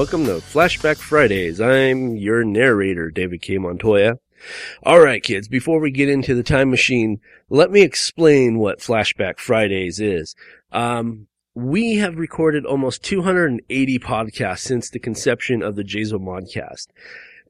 Welcome 0.00 0.24
to 0.24 0.36
Flashback 0.36 0.96
Fridays. 0.96 1.60
I'm 1.60 2.16
your 2.16 2.42
narrator, 2.42 3.10
David 3.10 3.42
K. 3.42 3.58
Montoya. 3.58 4.14
Alright 4.82 5.22
kids, 5.22 5.46
before 5.46 5.78
we 5.78 5.90
get 5.90 6.08
into 6.08 6.34
the 6.34 6.42
time 6.42 6.70
machine, 6.70 7.20
let 7.50 7.70
me 7.70 7.82
explain 7.82 8.58
what 8.58 8.78
Flashback 8.78 9.38
Fridays 9.38 10.00
is. 10.00 10.34
Um, 10.72 11.26
we 11.54 11.96
have 11.96 12.16
recorded 12.16 12.64
almost 12.64 13.04
280 13.04 13.98
podcasts 13.98 14.60
since 14.60 14.88
the 14.88 14.98
conception 14.98 15.62
of 15.62 15.76
the 15.76 15.84
Jazo 15.84 16.14
Modcast. 16.14 16.86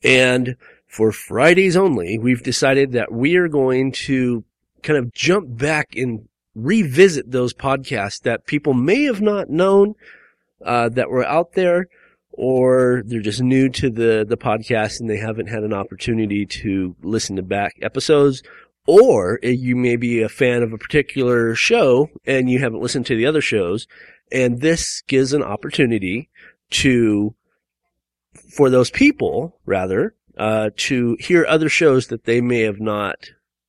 And 0.02 0.56
for 0.88 1.12
Fridays 1.12 1.76
only, 1.76 2.18
we've 2.18 2.42
decided 2.42 2.90
that 2.90 3.12
we 3.12 3.37
are 3.37 3.46
going 3.46 3.92
to 3.92 4.42
kind 4.82 4.98
of 4.98 5.12
jump 5.12 5.56
back 5.56 5.95
and 5.95 6.28
revisit 6.56 7.30
those 7.30 7.54
podcasts 7.54 8.20
that 8.23 8.46
people 8.46 8.74
may 8.74 9.04
have 9.04 9.20
not 9.20 9.51
known, 9.51 9.95
uh, 10.66 10.88
that 10.88 11.10
were 11.10 11.24
out 11.24 11.52
there, 11.52 11.87
or 12.43 13.02
they're 13.05 13.21
just 13.21 13.43
new 13.43 13.69
to 13.69 13.91
the, 13.91 14.24
the 14.27 14.37
podcast 14.38 14.99
and 14.99 15.10
they 15.10 15.19
haven't 15.19 15.49
had 15.49 15.63
an 15.63 15.74
opportunity 15.74 16.47
to 16.47 16.97
listen 17.02 17.37
to 17.37 17.43
back 17.43 17.74
episodes, 17.82 18.43
or 18.87 19.38
you 19.43 19.77
may 19.77 19.95
be 19.95 20.23
a 20.23 20.29
fan 20.30 20.63
of 20.63 20.73
a 20.73 20.79
particular 20.79 21.55
show 21.55 22.09
and 22.24 22.49
you 22.49 22.59
haven't 22.59 22.80
listened 22.80 23.05
to 23.05 23.15
the 23.15 23.27
other 23.27 23.43
shows, 23.43 23.87
and 24.32 24.63
this 24.63 25.02
gives 25.02 25.35
an 25.35 25.43
opportunity 25.43 26.30
to, 26.71 27.35
for 28.57 28.71
those 28.71 28.91
people, 28.91 29.60
rather, 29.66 30.15
uh, 30.38 30.71
to 30.79 31.19
hear 31.21 31.45
other 31.45 31.69
shows 31.69 32.07
that 32.07 32.25
they 32.25 32.41
may 32.41 32.60
have 32.60 32.80
not 32.80 33.16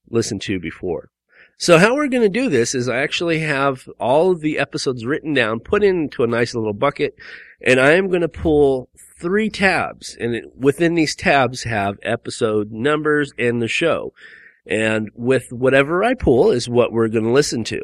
listened 0.10 0.42
to 0.44 0.62
before. 0.62 1.10
So 1.58 1.78
how 1.78 1.94
we're 1.94 2.08
going 2.08 2.24
to 2.24 2.30
do 2.30 2.48
this 2.48 2.74
is 2.74 2.88
I 2.88 3.02
actually 3.02 3.40
have 3.40 3.90
all 4.00 4.32
of 4.32 4.40
the 4.40 4.60
episodes 4.60 5.06
written 5.06 5.34
down, 5.34 5.60
put 5.60 5.84
into 5.84 6.24
a 6.24 6.28
nice 6.28 6.56
little 6.56 6.74
bucket, 6.74 7.16
and 7.66 7.80
I 7.80 7.94
am 7.94 8.10
going 8.10 8.22
to 8.22 8.30
pull 8.30 8.90
three 9.20 9.50
tabs, 9.50 10.18
and 10.20 10.36
it, 10.36 10.46
within 10.56 10.96
these 10.96 11.16
tabs 11.16 11.64
have 11.64 12.00
episode 12.02 12.72
numbers 12.72 13.32
and 13.38 13.62
the 13.62 13.68
show. 13.68 14.14
And 14.66 15.10
with 15.16 15.52
whatever 15.52 16.04
I 16.04 16.14
pull 16.14 16.52
is 16.52 16.70
what 16.70 16.92
we're 16.92 17.08
going 17.08 17.26
to 17.26 17.32
listen 17.32 17.64
to. 17.66 17.82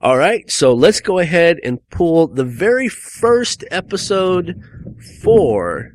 All 0.00 0.16
right, 0.16 0.50
so 0.50 0.72
let's 0.72 1.00
go 1.00 1.18
ahead 1.18 1.58
and 1.62 1.78
pull 1.90 2.26
the 2.26 2.44
very 2.44 2.88
first 2.88 3.64
episode 3.70 4.60
for 5.22 5.92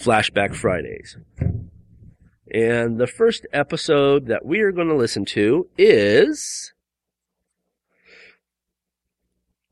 Flashback 0.00 0.54
Fridays. 0.54 1.16
And 2.52 2.98
the 2.98 3.06
first 3.06 3.46
episode 3.52 4.26
that 4.26 4.44
we 4.44 4.60
are 4.60 4.72
going 4.72 4.88
to 4.88 4.96
listen 4.96 5.24
to 5.26 5.68
is 5.78 6.72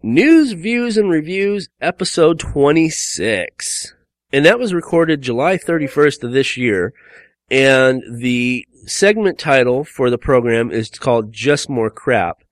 News, 0.06 0.52
Views, 0.52 0.98
and 0.98 1.08
Reviews, 1.08 1.70
episode 1.80 2.38
26. 2.38 3.94
And 4.34 4.44
that 4.44 4.58
was 4.58 4.74
recorded 4.74 5.22
July 5.22 5.56
31st 5.56 6.24
of 6.24 6.32
this 6.32 6.58
year. 6.58 6.92
And 7.50 8.02
the 8.20 8.68
segment 8.84 9.38
title 9.38 9.82
for 9.82 10.10
the 10.10 10.18
program 10.18 10.70
is 10.70 10.90
called 10.90 11.32
Just 11.32 11.70
More 11.70 11.88
Crap. 11.88 12.44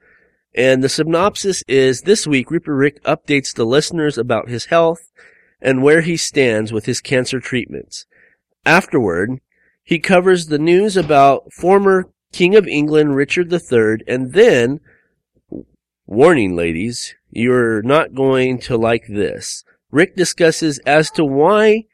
And 0.54 0.82
the 0.82 0.88
synopsis 0.88 1.62
is 1.69 2.00
this 2.00 2.26
week, 2.26 2.50
Reaper 2.50 2.75
Rick 2.75 3.04
updates 3.04 3.55
the 3.55 3.66
listeners 3.66 4.16
about 4.16 4.49
his 4.49 4.65
health 4.65 5.12
and 5.60 5.82
where 5.82 6.00
he 6.00 6.16
stands 6.16 6.72
with 6.72 6.87
his 6.87 7.03
cancer 7.03 7.38
treatments. 7.38 8.06
Afterward, 8.65 9.43
he 9.84 9.99
covers 9.99 10.47
the 10.47 10.59
news 10.59 10.97
about 10.97 11.53
former 11.53 12.09
King 12.32 12.56
of 12.56 12.66
England 12.66 13.15
Richard 13.15 13.53
III 13.53 13.99
and 14.09 14.32
then, 14.32 14.81
warning 16.06 16.56
ladies, 16.56 17.15
you're 17.32 17.81
not 17.82 18.15
going 18.15 18.59
to 18.59 18.76
like 18.76 19.06
this. 19.09 19.65
Rick 19.91 20.16
discusses 20.16 20.78
as 20.81 21.10
to 21.12 21.25
why 21.25 21.87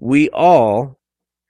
we 0.00 0.28
all 0.30 0.98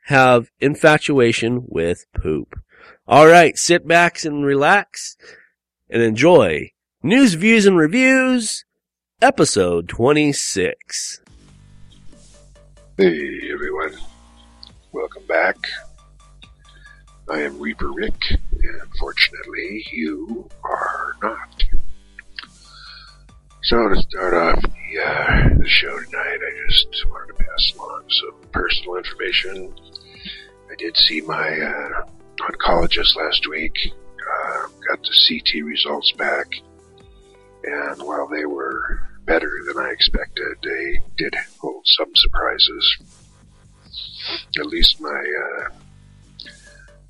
have 0.05 0.51
infatuation 0.61 1.65
with 1.67 2.05
poop. 2.15 2.61
All 3.09 3.27
right, 3.27 3.56
sit 3.56 3.89
back 3.89 4.23
and 4.25 4.45
relax 4.45 5.17
and 5.89 6.03
enjoy 6.03 6.73
News, 7.03 7.33
Views, 7.33 7.65
and 7.65 7.78
Reviews, 7.78 8.67
episode 9.23 9.89
26. 9.89 11.22
Hey 12.99 13.41
everyone, 13.51 13.95
welcome 14.93 15.25
back. 15.27 15.57
I 17.31 17.41
am 17.41 17.59
Reaper 17.59 17.91
Rick, 17.91 18.21
and 18.31 18.83
unfortunately, 18.83 19.87
you 19.93 20.47
are 20.62 21.17
not. 21.22 21.65
So 23.62 23.88
to 23.88 24.03
start 24.03 24.32
off 24.32 24.62
the, 24.62 25.03
uh, 25.04 25.48
the 25.59 25.69
show 25.69 25.94
tonight, 26.00 26.38
I 26.41 26.66
just 26.66 27.06
wanted 27.10 27.37
to 27.37 27.44
pass 27.44 27.75
along 27.76 28.04
some 28.09 28.50
personal 28.53 28.97
information. 28.97 29.75
I 30.72 30.75
did 30.78 30.97
see 30.97 31.21
my 31.21 31.60
uh, 31.60 32.06
oncologist 32.41 33.16
last 33.16 33.47
week. 33.50 33.76
Uh, 33.93 34.69
got 34.88 35.03
the 35.03 35.15
CT 35.28 35.62
results 35.65 36.10
back, 36.12 36.47
and 37.65 38.03
while 38.03 38.26
they 38.28 38.47
were 38.47 38.98
better 39.26 39.53
than 39.66 39.77
I 39.77 39.91
expected, 39.91 40.56
they 40.62 41.03
did 41.19 41.34
hold 41.59 41.82
some 41.84 42.10
surprises. 42.15 42.97
At 44.59 44.66
least 44.66 45.03
my 45.03 45.09
uh, 45.10 45.69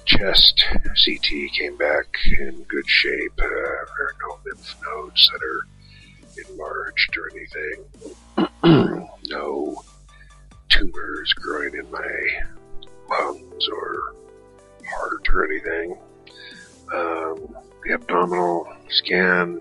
chest 0.05 0.65
CT 0.83 1.53
came 1.57 1.77
back 1.77 2.07
in 2.41 2.65
good 2.65 2.89
shape. 2.89 3.39
Uh, 3.39 3.45
there 3.45 4.07
are 4.07 4.15
no 4.29 4.39
lymph 4.45 4.75
nodes 4.85 5.31
that 5.33 5.43
are 5.45 5.67
enlarged 6.49 7.17
or 7.17 7.31
anything. 7.35 9.09
no 9.29 9.83
tumors 10.71 11.33
growing 11.35 11.75
in 11.75 11.91
my 11.91 12.41
lungs 13.09 13.69
or 13.73 14.15
heart 14.89 15.29
or 15.33 15.45
anything. 15.45 15.99
Um, 16.93 17.57
the 17.85 17.93
abdominal 17.95 18.73
scan 18.89 19.61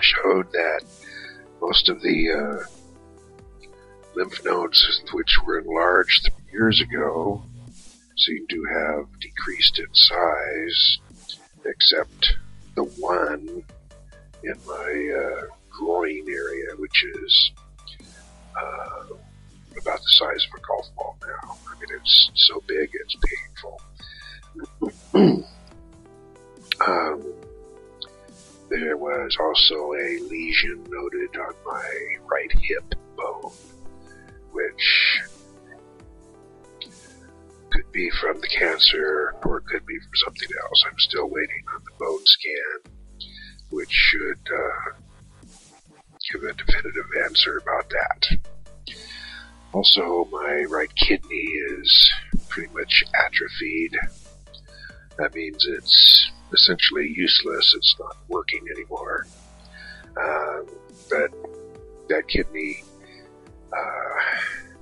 showed 0.00 0.50
that 0.52 0.82
most 1.60 1.88
of 1.88 2.00
the 2.02 2.30
uh, 2.32 3.66
lymph 4.14 4.44
nodes, 4.44 5.02
which 5.12 5.38
were 5.46 5.58
enlarged 5.60 6.30
years 6.52 6.80
ago, 6.80 7.42
seem 8.16 8.46
to 8.48 8.64
have 8.64 9.06
decreased 9.20 9.78
in 9.78 9.86
size, 9.92 10.98
except 11.64 12.34
the 12.74 12.84
one 12.84 13.64
in 14.46 14.54
my 14.64 15.12
uh, 15.18 15.42
groin 15.70 16.24
area, 16.28 16.76
which 16.78 17.04
is 17.04 17.50
uh, 18.56 19.04
about 19.80 19.98
the 19.98 20.08
size 20.08 20.46
of 20.46 20.58
a 20.58 20.62
golf 20.66 20.86
ball 20.96 21.16
now. 21.26 21.56
I 21.68 21.74
mean, 21.80 22.00
it's 22.00 22.30
so 22.34 22.62
big, 22.66 22.90
it's 22.94 23.16
painful. 23.26 23.80
um, 26.86 27.34
there 28.70 28.96
was 28.96 29.36
also 29.40 29.92
a 29.94 30.20
lesion 30.30 30.84
noted 30.88 31.36
on 31.36 31.54
my 31.64 32.16
right 32.30 32.52
hip 32.52 32.94
bone, 33.16 33.52
which 34.52 35.20
could 37.70 37.90
be 37.92 38.10
from 38.20 38.40
the 38.40 38.48
cancer 38.48 39.34
or 39.44 39.58
it 39.58 39.64
could 39.66 39.84
be 39.86 39.98
from 39.98 40.14
something 40.24 40.48
else. 40.62 40.84
I'm 40.86 40.98
still 40.98 41.28
waiting 41.28 41.64
on 41.74 41.82
the 41.84 41.92
bone 41.98 42.24
scan 42.24 42.92
which 43.70 43.90
should 43.90 44.38
uh, 44.52 44.92
give 46.32 46.42
a 46.42 46.52
definitive 46.54 47.06
answer 47.24 47.58
about 47.58 47.90
that. 47.90 48.38
Also, 49.72 50.26
my 50.30 50.64
right 50.70 50.94
kidney 50.96 51.36
is 51.36 52.12
pretty 52.48 52.72
much 52.72 53.04
atrophied. 53.14 53.96
That 55.18 55.34
means 55.34 55.66
it's 55.68 56.30
essentially 56.52 57.12
useless. 57.14 57.74
It's 57.76 57.96
not 57.98 58.16
working 58.28 58.64
anymore. 58.74 59.26
Um, 60.18 60.66
but 61.10 61.30
that 62.08 62.28
kidney, 62.28 62.82
uh, 63.72 64.14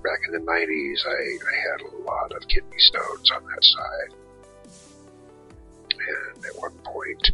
back 0.03 0.21
in 0.27 0.33
the 0.33 0.47
90s, 0.47 1.07
I, 1.07 1.39
I 1.51 1.57
had 1.73 1.93
a 1.93 1.97
lot 2.05 2.33
of 2.33 2.47
kidney 2.49 2.79
stones 2.79 3.31
on 3.33 3.45
that 3.45 3.65
side. 3.65 4.15
And 5.91 6.45
at 6.45 6.61
one 6.61 6.79
point, 6.85 7.31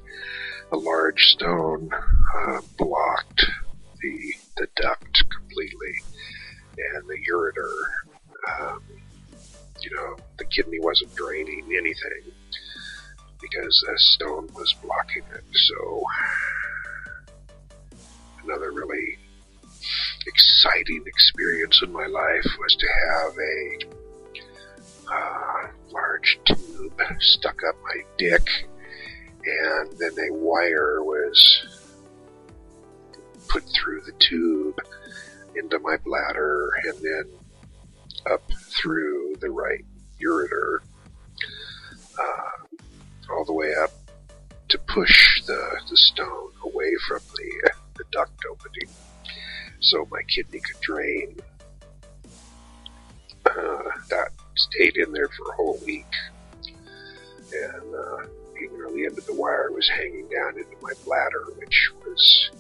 a 0.73 0.77
large 0.77 1.23
stone 1.33 1.91
uh, 1.93 2.61
blocked 2.79 3.45
the 4.01 4.35
the 4.57 4.67
duct 4.77 5.25
completely, 5.31 5.95
and 6.77 7.09
the 7.09 7.19
ureter, 7.31 7.73
um, 8.61 8.83
you 9.81 9.91
know, 9.95 10.17
the 10.39 10.45
kidney 10.45 10.79
wasn't 10.81 11.15
draining 11.15 11.65
anything 11.77 12.33
because 13.41 13.85
the 13.87 13.99
stone 13.99 14.49
was 14.55 14.75
blocking 14.83 15.25
it. 15.35 15.45
So 15.55 16.03
another 18.45 18.73
really 18.73 19.19
exciting 20.27 21.03
experience 21.07 21.81
in 21.83 21.93
my 21.93 22.07
life 22.07 22.47
was 22.59 22.77
to 22.77 22.87
have 23.09 23.33
a 23.39 23.79
uh, 25.13 25.69
large 25.91 26.39
tube 26.45 27.01
stuck 27.19 27.61
up 27.69 27.77
my 27.83 28.03
dick, 28.19 28.47
and 29.45 29.99
then 29.99 30.13
a 30.19 30.33
wire 30.33 31.03
was 31.03 31.97
put 33.49 33.65
through 33.71 34.01
the 34.03 34.13
tube 34.19 34.79
into 35.57 35.79
my 35.81 35.97
bladder 36.05 36.69
and 36.85 36.95
then 37.03 37.25
up 38.31 38.43
through 38.53 39.35
the 39.41 39.51
right 39.51 39.85
ureter, 40.23 40.79
uh, 42.19 43.33
all 43.33 43.45
the 43.45 43.53
way 43.53 43.73
up 43.83 43.91
to 44.69 44.79
push 44.79 45.43
the, 45.47 45.81
the 45.89 45.97
stone 45.97 46.53
away 46.65 46.93
from 47.09 47.21
the, 47.37 47.71
the 47.97 48.05
duct 48.13 48.45
opening 48.51 48.89
so 49.81 50.07
my 50.11 50.23
kidney 50.29 50.61
could 50.61 50.81
drain. 50.81 51.37
Uh, 53.47 53.83
that 54.11 54.29
stayed 54.55 54.97
in 54.97 55.13
there 55.13 55.29
for 55.29 55.51
a 55.51 55.57
whole 55.57 55.79
week. 55.85 56.07
And 57.53 57.95
uh, 57.95 58.27
you 58.61 58.79
know, 58.79 58.95
the 58.95 59.07
end 59.07 59.19
of 59.19 59.27
the 59.27 59.35
wire 59.35 59.71
was 59.73 59.89
hanging 59.89 60.29
down 60.29 60.59
into 60.59 60.77
my 60.83 60.93
bladder, 61.05 61.45
which 61.57 61.91
was 62.05 62.51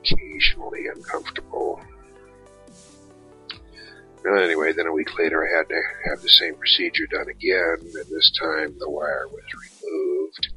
occasionally 0.00 0.86
uncomfortable. 0.94 1.80
Well, 4.24 4.42
anyway, 4.42 4.72
then 4.72 4.86
a 4.86 4.92
week 4.92 5.18
later 5.18 5.44
I 5.44 5.58
had 5.58 5.68
to 5.68 5.82
have 6.10 6.22
the 6.22 6.28
same 6.28 6.54
procedure 6.54 7.06
done 7.06 7.28
again, 7.28 7.76
and 7.80 8.06
this 8.08 8.30
time 8.38 8.76
the 8.78 8.88
wire 8.88 9.26
was 9.28 9.42
removed. 9.82 10.48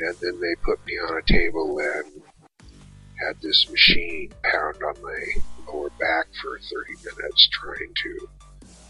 And 0.00 0.16
then 0.20 0.40
they 0.40 0.54
put 0.62 0.84
me 0.86 0.94
on 0.94 1.18
a 1.18 1.22
table 1.22 1.78
and 1.78 2.22
had 3.20 3.40
this 3.42 3.68
machine 3.70 4.32
pound 4.42 4.82
on 4.82 5.02
my 5.02 5.42
lower 5.66 5.90
back 5.90 6.26
for 6.40 6.58
30 6.58 6.94
minutes 7.04 7.48
trying 7.52 7.92
to 8.02 8.28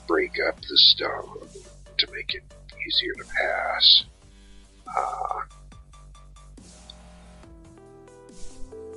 break 0.06 0.32
up 0.46 0.60
the 0.60 0.76
stone 0.76 1.48
to 1.98 2.12
make 2.12 2.34
it 2.34 2.42
easier 2.86 3.12
to 3.14 3.24
pass. 3.24 4.04
Uh, 4.96 5.40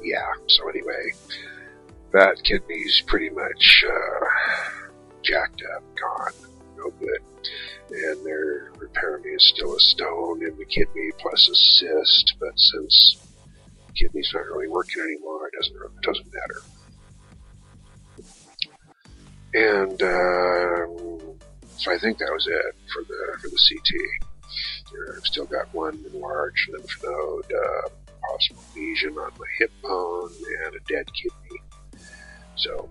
yeah, 0.03 0.31
so 0.47 0.67
anyway, 0.69 1.11
that 2.11 2.41
kidney's 2.43 3.01
pretty 3.07 3.29
much 3.29 3.85
uh, 3.87 4.25
jacked 5.21 5.63
up, 5.75 5.83
gone, 5.99 6.33
no 6.77 6.89
good. 6.99 7.21
And 7.91 8.25
there 8.25 8.71
apparently 8.83 9.31
is 9.31 9.43
still 9.43 9.75
a 9.75 9.79
stone 9.79 10.45
in 10.45 10.57
the 10.57 10.65
kidney 10.65 11.09
plus 11.19 11.49
a 11.49 11.55
cyst, 11.55 12.35
but 12.39 12.57
since 12.57 13.17
kidney's 13.95 14.31
not 14.33 14.45
really 14.45 14.69
working 14.69 15.01
anymore, 15.01 15.47
it 15.47 15.53
doesn't 15.57 15.75
it 15.75 16.01
doesn't 16.01 16.33
matter. 16.33 16.61
And 19.53 20.01
um, 20.01 21.39
so 21.77 21.91
I 21.91 21.97
think 21.97 22.17
that 22.19 22.31
was 22.31 22.47
it 22.47 22.75
for 22.93 23.03
the 23.03 23.37
for 23.41 23.49
the 23.49 23.57
CT. 23.57 23.91
I've 25.15 25.25
still 25.25 25.45
got 25.45 25.73
one 25.73 26.03
enlarged 26.13 26.69
lymph 26.71 27.03
node, 27.03 27.51
uh, 27.51 27.89
possible 28.29 28.63
lesion 28.75 29.17
on 29.17 29.31
my 29.39 29.45
hip 29.59 29.71
bone, 29.81 30.31
and 30.65 30.75
a 30.75 30.79
dead 30.87 31.05
kidney. 31.13 31.61
So, 32.55 32.89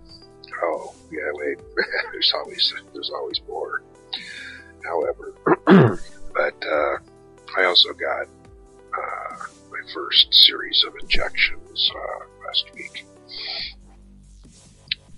oh 0.62 0.94
yeah, 1.10 1.30
wait, 1.34 1.58
there's 2.12 2.32
always 2.34 2.74
there's 2.92 3.10
always 3.10 3.40
more. 3.48 3.82
However, 4.84 5.34
but 6.34 6.66
uh, 6.66 6.96
I 7.56 7.64
also 7.64 7.92
got 7.92 8.26
uh, 8.26 9.36
my 9.70 9.92
first 9.94 10.32
series 10.32 10.84
of 10.86 10.94
injections 11.00 11.90
uh, 11.94 12.24
last 12.46 12.64
week. 12.74 13.06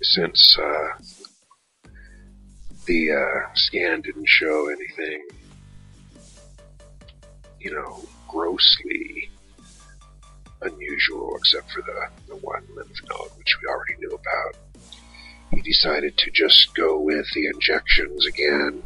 Since 0.01 0.57
uh, 0.59 1.89
the 2.85 3.11
uh, 3.11 3.49
scan 3.55 4.01
didn't 4.01 4.27
show 4.27 4.67
anything, 4.67 5.25
you 7.63 7.73
know, 7.73 8.03
grossly 8.27 9.29
unusual, 10.61 11.35
except 11.37 11.71
for 11.71 11.81
the, 11.81 12.07
the 12.27 12.35
one 12.37 12.63
lymph 12.75 12.99
node, 13.09 13.31
which 13.37 13.57
we 13.61 13.67
already 13.67 13.95
knew 13.99 14.09
about. 14.11 14.55
He 15.51 15.61
decided 15.61 16.17
to 16.17 16.31
just 16.31 16.73
go 16.75 16.99
with 16.99 17.25
the 17.33 17.47
injections 17.47 18.25
again 18.25 18.83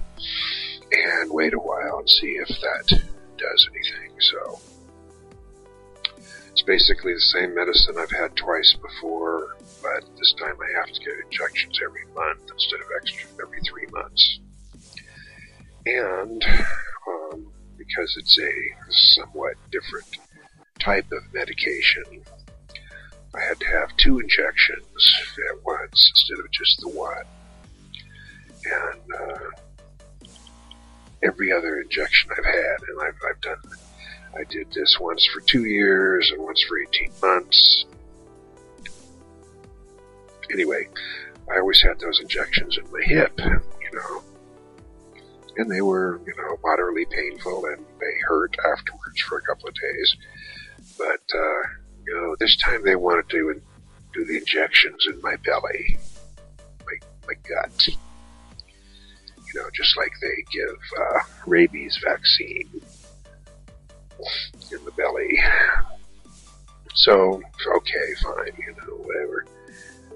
and 0.91 1.31
wait 1.31 1.53
a 1.53 1.59
while 1.59 1.99
and 1.99 2.09
see 2.09 2.33
if 2.33 2.47
that 2.47 3.01
does 3.37 3.69
anything. 3.71 4.11
So 4.19 4.59
it's 6.51 6.61
basically 6.61 7.13
the 7.13 7.19
same 7.19 7.55
medicine 7.55 7.95
I've 7.97 8.11
had 8.11 8.35
twice 8.35 8.75
before, 8.81 9.57
but 9.81 10.03
this 10.17 10.33
time 10.39 10.55
I 10.61 10.79
have 10.79 10.91
to 10.91 10.99
get 10.99 11.13
injections 11.25 11.79
every 11.83 12.05
month 12.13 12.51
instead 12.51 12.81
of 12.81 12.87
extra 12.95 13.29
every 13.41 13.61
three 13.61 13.87
months. 13.91 14.39
And 15.85 16.43
um, 17.07 17.47
because 17.87 18.15
it's 18.17 18.37
a 18.39 18.51
somewhat 18.89 19.55
different 19.71 20.05
type 20.79 21.11
of 21.11 21.33
medication, 21.33 22.03
I 23.35 23.41
had 23.41 23.59
to 23.59 23.67
have 23.67 23.95
two 23.97 24.19
injections 24.19 24.85
at 25.51 25.65
once 25.65 26.11
instead 26.15 26.39
of 26.39 26.51
just 26.51 26.79
the 26.81 26.89
one. 26.89 27.25
And 28.65 29.01
uh, 29.13 30.29
every 31.23 31.51
other 31.51 31.81
injection 31.81 32.31
I've 32.31 32.45
had, 32.45 32.77
and 32.89 33.01
I've, 33.01 33.19
I've 33.29 33.41
done, 33.41 33.61
I 34.35 34.43
did 34.49 34.71
this 34.73 34.99
once 34.99 35.25
for 35.25 35.41
two 35.41 35.65
years 35.65 36.31
and 36.31 36.41
once 36.41 36.61
for 36.63 36.79
18 36.79 37.11
months. 37.21 37.85
Anyway, 40.51 40.87
I 41.51 41.59
always 41.59 41.81
had 41.81 41.99
those 41.99 42.19
injections 42.19 42.77
in 42.77 42.91
my 42.91 43.01
hip, 43.03 43.39
you 43.39 43.91
know, 43.93 44.23
and 45.57 45.71
they 45.71 45.81
were, 45.81 46.21
you 46.25 46.33
know, 46.37 46.57
moderately 46.63 47.05
painful 47.05 47.65
and 47.65 47.85
they 47.99 48.19
hurt 48.27 48.55
afterwards 48.71 49.21
for 49.21 49.37
a 49.39 49.41
couple 49.41 49.67
of 49.67 49.75
days. 49.75 50.15
But, 50.97 51.21
uh, 51.35 51.61
you 52.05 52.15
know, 52.15 52.35
this 52.39 52.55
time 52.57 52.83
they 52.83 52.95
wanted 52.95 53.29
to 53.29 53.61
do 54.13 54.25
the 54.25 54.37
injections 54.37 55.05
in 55.07 55.21
my 55.21 55.35
belly, 55.37 55.97
my, 56.85 56.93
my 57.27 57.33
gut. 57.47 57.87
You 57.87 59.61
know, 59.61 59.69
just 59.73 59.97
like 59.97 60.11
they 60.21 60.43
give 60.51 60.77
uh, 60.99 61.19
rabies 61.45 61.99
vaccine 62.03 62.69
in 64.71 64.85
the 64.85 64.91
belly. 64.91 65.39
So, 66.93 67.41
okay, 67.75 68.13
fine, 68.23 68.53
you 68.57 68.75
know, 68.75 68.95
whatever. 68.95 69.45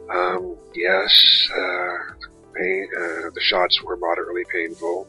Um, 0.09 0.57
yes, 0.73 1.49
uh, 1.55 2.27
pain, 2.53 2.89
uh, 2.97 3.29
the 3.33 3.41
shots 3.41 3.81
were 3.83 3.97
moderately 3.97 4.43
painful, 4.51 5.07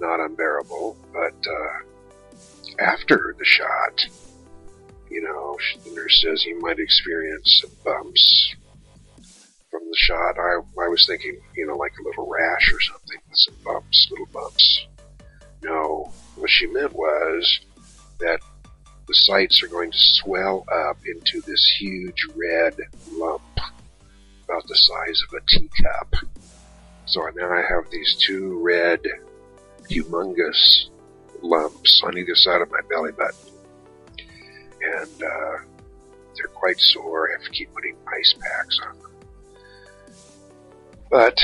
not 0.00 0.20
unbearable, 0.20 0.96
but 1.12 1.34
uh, 1.46 2.80
after 2.80 3.34
the 3.38 3.44
shot, 3.44 4.06
you 5.10 5.22
know, 5.22 5.56
the 5.84 5.94
nurse 5.94 6.22
says 6.22 6.44
you 6.44 6.60
might 6.60 6.78
experience 6.78 7.62
some 7.62 7.70
bumps 7.84 8.54
from 9.70 9.82
the 9.88 9.96
shot. 9.96 10.38
I, 10.38 10.56
I 10.84 10.88
was 10.88 11.06
thinking, 11.06 11.40
you 11.56 11.66
know, 11.66 11.76
like 11.76 11.92
a 12.00 12.08
little 12.08 12.28
rash 12.28 12.72
or 12.72 12.80
something 12.80 13.18
with 13.28 13.38
some 13.38 13.54
bumps, 13.64 14.08
little 14.10 14.28
bumps. 14.32 14.86
No, 15.62 16.12
what 16.36 16.50
she 16.50 16.66
meant 16.66 16.92
was 16.92 17.60
that 18.20 18.40
the 19.06 19.14
sites 19.14 19.62
are 19.62 19.68
going 19.68 19.90
to 19.90 19.98
swell 19.98 20.64
up 20.72 20.96
into 21.06 21.40
this 21.42 21.76
huge 21.78 22.26
red 22.34 22.74
lump 23.12 23.42
about 24.44 24.66
the 24.66 24.76
size 24.76 25.22
of 25.28 25.34
a 25.34 25.46
teacup. 25.46 26.14
So 27.06 27.20
now 27.34 27.50
I 27.52 27.62
have 27.62 27.90
these 27.90 28.16
two 28.26 28.62
red, 28.62 29.00
humongous 29.88 30.88
lumps 31.42 32.02
on 32.04 32.16
either 32.18 32.34
side 32.34 32.62
of 32.62 32.70
my 32.70 32.80
belly 32.88 33.12
button. 33.12 33.52
And 34.82 35.22
uh, 35.22 35.64
they're 36.36 36.48
quite 36.54 36.78
sore. 36.78 37.28
I 37.28 37.32
have 37.32 37.44
to 37.44 37.50
keep 37.50 37.72
putting 37.74 37.96
ice 38.18 38.34
packs 38.40 38.80
on 38.86 38.98
them. 38.98 39.10
But 41.10 41.38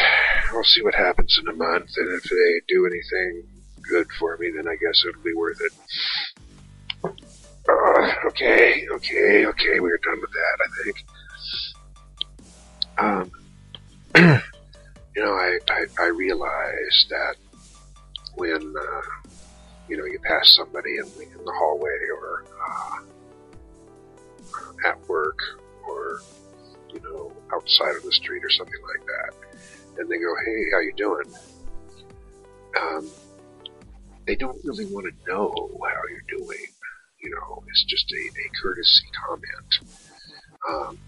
we'll 0.52 0.64
see 0.64 0.82
what 0.82 0.94
happens 0.94 1.38
in 1.40 1.48
a 1.48 1.54
month, 1.56 1.90
and 1.96 2.08
if 2.16 2.24
they 2.24 2.60
do 2.66 2.86
anything 2.86 3.44
good 3.88 4.06
for 4.18 4.36
me, 4.38 4.50
then 4.54 4.66
I 4.66 4.74
guess 4.74 5.04
it'll 5.06 5.22
be 5.22 5.34
worth 5.34 5.60
it. 5.60 5.72
Uh, 7.04 8.28
okay, 8.28 8.86
okay, 8.90 9.46
okay, 9.46 9.80
we're 9.80 9.98
done 9.98 10.20
with 10.20 10.30
that, 10.32 10.58
I 10.64 10.68
think. 10.82 10.96
Um, 12.98 13.30
you 15.16 15.22
know, 15.22 15.32
I, 15.32 15.58
I, 15.68 15.84
I 16.00 16.06
realize 16.06 17.06
that 17.10 17.36
when, 18.40 18.74
uh, 18.74 19.00
you 19.86 19.98
know, 19.98 20.06
you 20.06 20.18
pass 20.20 20.56
somebody 20.56 20.96
in 20.96 21.04
the, 21.16 21.22
in 21.24 21.44
the 21.44 21.52
hallway 21.52 21.98
or 22.10 22.44
uh, 22.66 22.96
at 24.88 24.98
work 25.08 25.38
or 25.86 26.20
you 26.94 27.00
know 27.00 27.32
outside 27.52 27.96
of 27.96 28.02
the 28.02 28.12
street 28.12 28.42
or 28.42 28.48
something 28.50 28.80
like 28.94 29.06
that, 29.06 29.34
and 29.98 30.08
they 30.08 30.16
go, 30.16 30.34
"Hey, 30.46 30.64
how 30.72 30.80
you 30.80 30.94
doing?" 30.96 31.26
Um, 32.80 33.10
they 34.26 34.36
don't 34.36 34.58
really 34.64 34.86
want 34.86 35.06
to 35.06 35.30
know 35.30 35.52
how 35.82 36.02
you're 36.08 36.38
doing. 36.38 36.66
You 37.22 37.30
know, 37.30 37.62
it's 37.68 37.84
just 37.84 38.10
a, 38.10 38.16
a 38.16 38.62
courtesy 38.62 39.04
comment. 39.26 39.80
Um, 40.66 40.98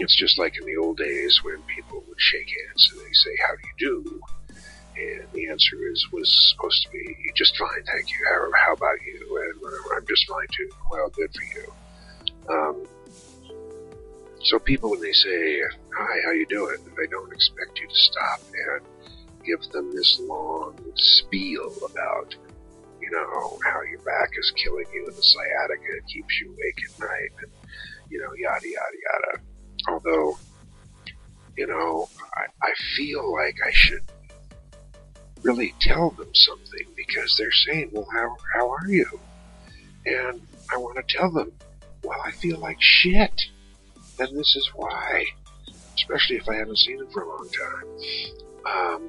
it's 0.00 0.16
just 0.16 0.36
like 0.36 0.54
in 0.60 0.66
the 0.66 0.76
old 0.82 0.96
days 0.96 1.40
when 1.44 1.62
people 1.62 2.02
would 2.08 2.20
shake 2.20 2.48
hands 2.48 2.90
and 2.92 3.00
they 3.02 3.12
say, 3.12 3.36
"How 3.46 3.54
do 3.54 3.62
you 3.62 4.02
do?" 4.02 4.20
And 4.98 5.28
the 5.32 5.48
answer 5.48 5.76
is 5.92 6.06
was 6.12 6.28
supposed 6.50 6.82
to 6.84 6.90
be 6.90 7.16
just 7.36 7.56
fine, 7.56 7.84
thank 7.86 8.10
you. 8.10 8.18
How, 8.28 8.50
how 8.66 8.72
about 8.72 8.98
you? 9.06 9.18
And 9.42 9.96
I'm 9.96 10.06
just 10.06 10.26
fine 10.26 10.46
too. 10.56 10.68
Well, 10.90 11.08
good 11.10 11.30
for 11.32 11.44
you. 11.44 11.72
Um, 12.50 12.86
so 14.42 14.58
people, 14.58 14.90
when 14.90 15.00
they 15.00 15.12
say, 15.12 15.60
"Hi, 15.96 16.20
how 16.24 16.32
you 16.32 16.46
doing?" 16.46 16.78
they 16.96 17.06
don't 17.06 17.32
expect 17.32 17.78
you 17.80 17.86
to 17.86 17.94
stop 17.94 18.40
and 18.52 18.86
give 19.44 19.60
them 19.72 19.94
this 19.94 20.20
long 20.20 20.76
spiel 20.96 21.72
about, 21.90 22.34
you 23.00 23.10
know, 23.10 23.58
how 23.64 23.82
your 23.82 24.00
back 24.00 24.30
is 24.38 24.52
killing 24.56 24.86
you 24.92 25.06
and 25.06 25.16
the 25.16 25.22
sciatica 25.22 26.06
keeps 26.08 26.40
you 26.40 26.48
awake 26.48 26.80
at 26.88 27.00
night, 27.00 27.32
and 27.42 27.52
you 28.10 28.20
know, 28.20 28.32
yada 28.36 28.66
yada 28.66 28.98
yada. 29.06 29.44
Although, 29.88 30.38
you 31.56 31.66
know, 31.66 32.08
I, 32.34 32.46
I 32.66 32.72
feel 32.96 33.32
like 33.32 33.56
I 33.64 33.70
should 33.72 34.02
really 35.42 35.74
tell 35.80 36.10
them 36.10 36.30
something 36.34 36.86
because 36.96 37.36
they're 37.36 37.52
saying, 37.52 37.90
well, 37.92 38.06
how, 38.12 38.36
how 38.54 38.70
are 38.70 38.88
you? 38.88 39.06
And 40.06 40.40
I 40.72 40.76
want 40.76 40.96
to 40.96 41.16
tell 41.16 41.30
them, 41.30 41.52
well, 42.02 42.20
I 42.24 42.30
feel 42.30 42.58
like 42.58 42.78
shit. 42.80 43.42
And 44.18 44.36
this 44.36 44.56
is 44.56 44.70
why. 44.74 45.24
Especially 45.94 46.36
if 46.36 46.48
I 46.48 46.56
haven't 46.56 46.78
seen 46.78 46.98
them 46.98 47.08
for 47.10 47.22
a 47.22 47.28
long 47.28 47.48
time. 47.48 47.84
Um, 48.66 49.08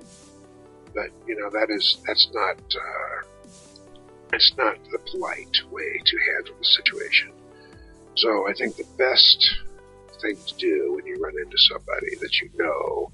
but, 0.93 1.09
you 1.27 1.36
know, 1.39 1.50
that 1.51 1.67
is, 1.69 1.98
that's 2.07 2.29
not, 2.33 2.57
uh, 2.57 3.27
it's 4.33 4.53
not 4.57 4.77
the 4.91 5.00
polite 5.12 5.57
way 5.71 6.01
to 6.03 6.17
handle 6.33 6.55
the 6.57 6.65
situation. 6.65 7.31
So 8.15 8.48
I 8.50 8.53
think 8.53 8.75
the 8.75 8.88
best 8.98 9.57
thing 10.21 10.38
to 10.48 10.55
do 10.55 10.93
when 10.95 11.05
you 11.05 11.17
run 11.21 11.33
into 11.41 11.57
somebody 11.69 12.15
that 12.19 12.41
you 12.41 12.50
know 12.55 13.12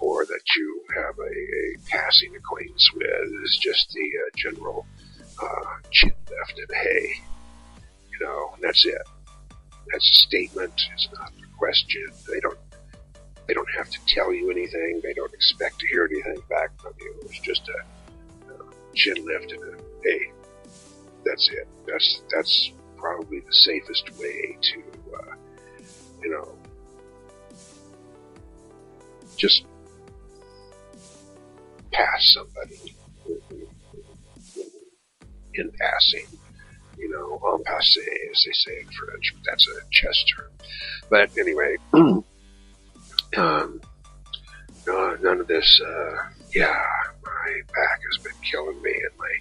or 0.00 0.24
that 0.26 0.42
you 0.56 0.82
have 0.96 1.14
a, 1.18 1.22
a 1.22 1.76
passing 1.88 2.34
acquaintance 2.36 2.90
with 2.94 3.44
is 3.44 3.58
just 3.62 3.90
the 3.92 4.00
uh, 4.00 4.30
general 4.36 4.86
uh, 5.42 5.64
chin 5.90 6.12
lift 6.28 6.58
and 6.58 6.76
hey, 6.82 7.12
you 8.10 8.26
know, 8.26 8.54
that's 8.60 8.84
it. 8.86 9.02
That's 9.92 10.08
a 10.08 10.14
statement. 10.28 10.80
It's 10.94 11.08
not 11.14 11.28
a 11.28 11.58
question. 11.58 12.06
They 12.30 12.40
don't. 12.40 12.58
They 13.46 13.54
don't 13.54 13.68
have 13.76 13.90
to 13.90 13.98
tell 14.06 14.32
you 14.32 14.48
anything. 14.50 15.00
They 15.02 15.12
don't 15.12 15.34
expect 15.34 15.80
to 15.80 15.86
hear 15.88 16.08
anything 16.08 16.40
back 16.48 16.70
from 16.80 16.92
you. 17.00 17.12
It's 17.22 17.40
just 17.40 17.68
a, 17.68 18.52
a 18.52 18.94
chin 18.94 19.24
lift 19.26 19.50
and 19.50 19.62
a 19.62 19.76
hey. 20.04 20.32
That's 21.24 21.48
it. 21.50 21.66
That's 21.86 22.22
that's 22.30 22.72
probably 22.96 23.40
the 23.40 23.52
safest 23.52 24.10
way 24.20 24.56
to, 24.60 24.82
uh, 25.16 25.34
you 26.22 26.30
know, 26.30 26.56
just 29.36 29.64
pass 32.00 32.34
somebody 32.34 32.96
in 35.54 35.70
passing. 35.72 36.26
You 36.98 37.10
know, 37.10 37.40
en 37.54 37.64
passé, 37.64 38.06
as 38.30 38.44
they 38.44 38.52
say 38.52 38.80
in 38.80 38.88
French, 38.92 39.34
but 39.34 39.42
that's 39.46 39.66
a 39.68 39.80
chess 39.90 40.24
term. 40.36 40.50
But 41.08 41.30
anyway, 41.38 41.76
um, 41.94 43.80
no, 44.86 45.16
none 45.22 45.40
of 45.40 45.46
this, 45.46 45.80
uh, 45.84 46.16
yeah, 46.54 46.82
my 47.24 47.60
back 47.68 48.00
has 48.12 48.22
been 48.22 48.34
killing 48.50 48.82
me 48.82 48.92
and 48.92 49.18
my 49.18 49.32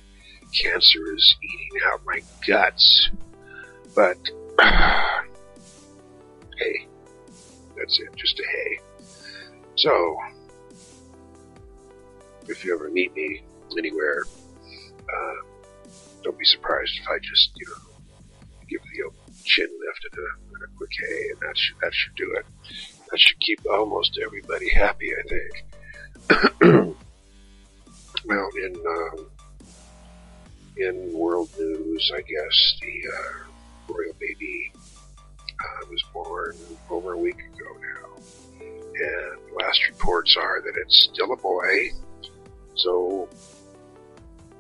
cancer 0.54 1.14
is 1.14 1.36
eating 1.44 1.82
out 1.92 2.06
my 2.06 2.22
guts. 2.48 3.10
But, 3.94 4.18
hey, 6.58 6.88
that's 7.76 8.00
it, 8.00 8.16
just 8.16 8.40
a 8.40 8.44
hey. 8.44 8.80
So, 9.76 10.18
if 12.50 12.66
you 12.66 12.76
ever 12.76 12.90
meet 12.90 13.16
me 13.16 13.44
anywhere, 13.78 14.24
uh, 15.08 15.36
don't 16.24 16.38
be 16.38 16.46
surprised 16.46 16.92
if 17.02 17.08
I 17.08 17.20
just, 17.20 17.52
you 17.56 17.66
know, 17.68 17.90
give 18.68 18.82
the 18.94 19.04
old 19.04 19.16
chin 19.44 19.68
lift 19.86 20.08
and 20.12 20.24
a, 20.24 20.54
and 20.54 20.64
a 20.64 20.78
quick 20.78 20.92
hey, 21.00 21.30
and 21.32 21.40
that 21.42 21.58
should, 21.58 21.76
that 21.82 21.94
should 21.94 22.16
do 22.16 22.36
it. 22.38 22.46
That 23.12 23.20
should 23.20 23.40
keep 23.40 23.60
almost 23.72 24.20
everybody 24.24 24.70
happy, 24.70 25.12
I 25.14 25.24
think. 25.30 25.54
well, 28.26 28.50
in, 28.64 28.76
um, 28.88 29.30
in 30.78 31.14
world 31.14 31.50
news, 31.58 32.12
I 32.16 32.22
guess 32.22 32.80
the, 32.82 33.02
uh, 33.18 33.94
royal 33.94 34.14
baby, 34.20 34.72
uh, 35.60 35.86
was 35.90 36.04
born 36.14 36.56
over 36.90 37.14
a 37.14 37.18
week 37.18 37.40
ago 37.40 37.76
now. 37.82 38.22
And 38.62 39.56
last 39.56 39.80
reports 39.90 40.36
are 40.38 40.62
that 40.62 40.74
it's 40.86 41.10
still 41.12 41.32
a 41.32 41.38
boy, 41.38 41.90
so 42.84 43.28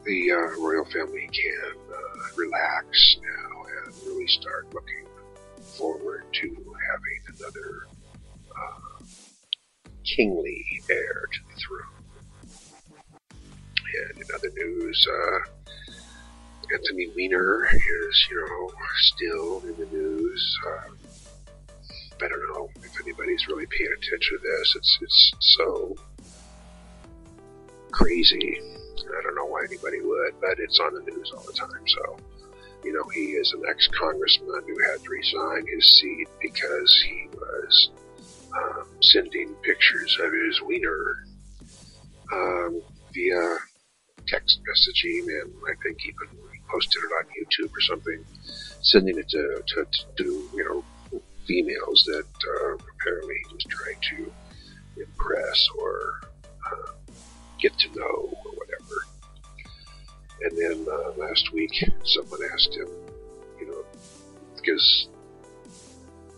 the 0.05 0.31
uh, 0.31 0.61
royal 0.61 0.85
family 0.85 1.29
can 1.31 1.73
uh, 1.91 2.27
relax 2.35 3.17
now 3.21 3.63
and 3.85 3.95
really 4.05 4.27
start 4.27 4.73
looking 4.73 5.05
forward 5.77 6.23
to 6.33 6.47
having 6.47 7.37
another 7.37 7.87
uh, 8.51 9.03
kingly 10.03 10.65
heir 10.89 11.25
to 11.31 11.39
the 11.49 11.61
throne. 11.61 11.99
And 14.11 14.21
in 14.21 14.27
other 14.33 14.51
news, 14.55 15.07
uh, 15.07 15.93
Anthony 16.73 17.07
Weiner 17.15 17.67
is, 17.73 18.27
you 18.29 18.45
know, 18.47 18.71
still 18.97 19.61
in 19.61 19.75
the 19.77 19.85
news. 19.95 20.59
I 22.21 22.27
don't 22.27 22.53
know 22.53 22.69
if 22.83 23.01
anybody's 23.01 23.47
really 23.47 23.65
paying 23.65 23.89
attention 23.97 24.37
to 24.37 24.43
this. 24.43 24.75
It's 24.75 24.97
it's 25.01 25.33
so 25.39 25.95
crazy. 27.91 28.59
I 28.99 29.23
don't 29.23 29.35
know 29.35 29.45
why 29.45 29.63
anybody 29.65 30.01
would, 30.01 30.33
but 30.39 30.59
it's 30.59 30.79
on 30.79 30.93
the 30.93 31.01
news 31.01 31.31
all 31.35 31.43
the 31.43 31.53
time. 31.53 31.83
So, 31.87 32.17
you 32.83 32.93
know, 32.93 33.03
he 33.13 33.31
is 33.31 33.51
an 33.53 33.63
ex-congressman 33.69 34.63
who 34.67 34.79
had 34.91 35.03
to 35.03 35.09
resign 35.09 35.65
his 35.73 35.99
seat 35.99 36.27
because 36.41 37.05
he 37.07 37.27
was 37.33 37.89
um, 38.55 38.87
sending 39.01 39.53
pictures 39.63 40.17
of 40.21 40.31
his 40.31 40.61
wiener 40.61 41.25
um, 42.31 42.81
via 43.13 43.57
text 44.27 44.59
messaging, 44.61 45.25
and 45.41 45.53
I 45.67 45.73
think 45.83 45.97
even 46.05 46.37
posted 46.69 47.01
it 47.03 47.11
on 47.19 47.25
YouTube 47.35 47.71
or 47.75 47.81
something, 47.81 48.25
sending 48.81 49.17
it 49.17 49.27
to, 49.29 49.63
to, 49.67 49.87
to 50.17 50.49
you 50.53 50.63
know 50.63 51.21
females 51.47 52.03
that 52.05 52.25
uh, 52.25 52.73
apparently 52.73 53.35
he 53.47 53.53
was 53.53 53.63
trying 53.69 53.99
to 54.01 54.31
impress 55.01 55.67
or 55.79 56.21
get 57.59 57.77
to 57.79 57.87
know 57.95 58.29
or 58.45 58.51
whatever. 58.53 59.05
And 60.41 60.57
then 60.57 60.87
uh, 60.91 61.11
last 61.17 61.51
week, 61.53 61.71
someone 62.03 62.39
asked 62.53 62.73
him, 62.73 62.87
you 63.59 63.67
know, 63.67 63.83
because 64.55 65.09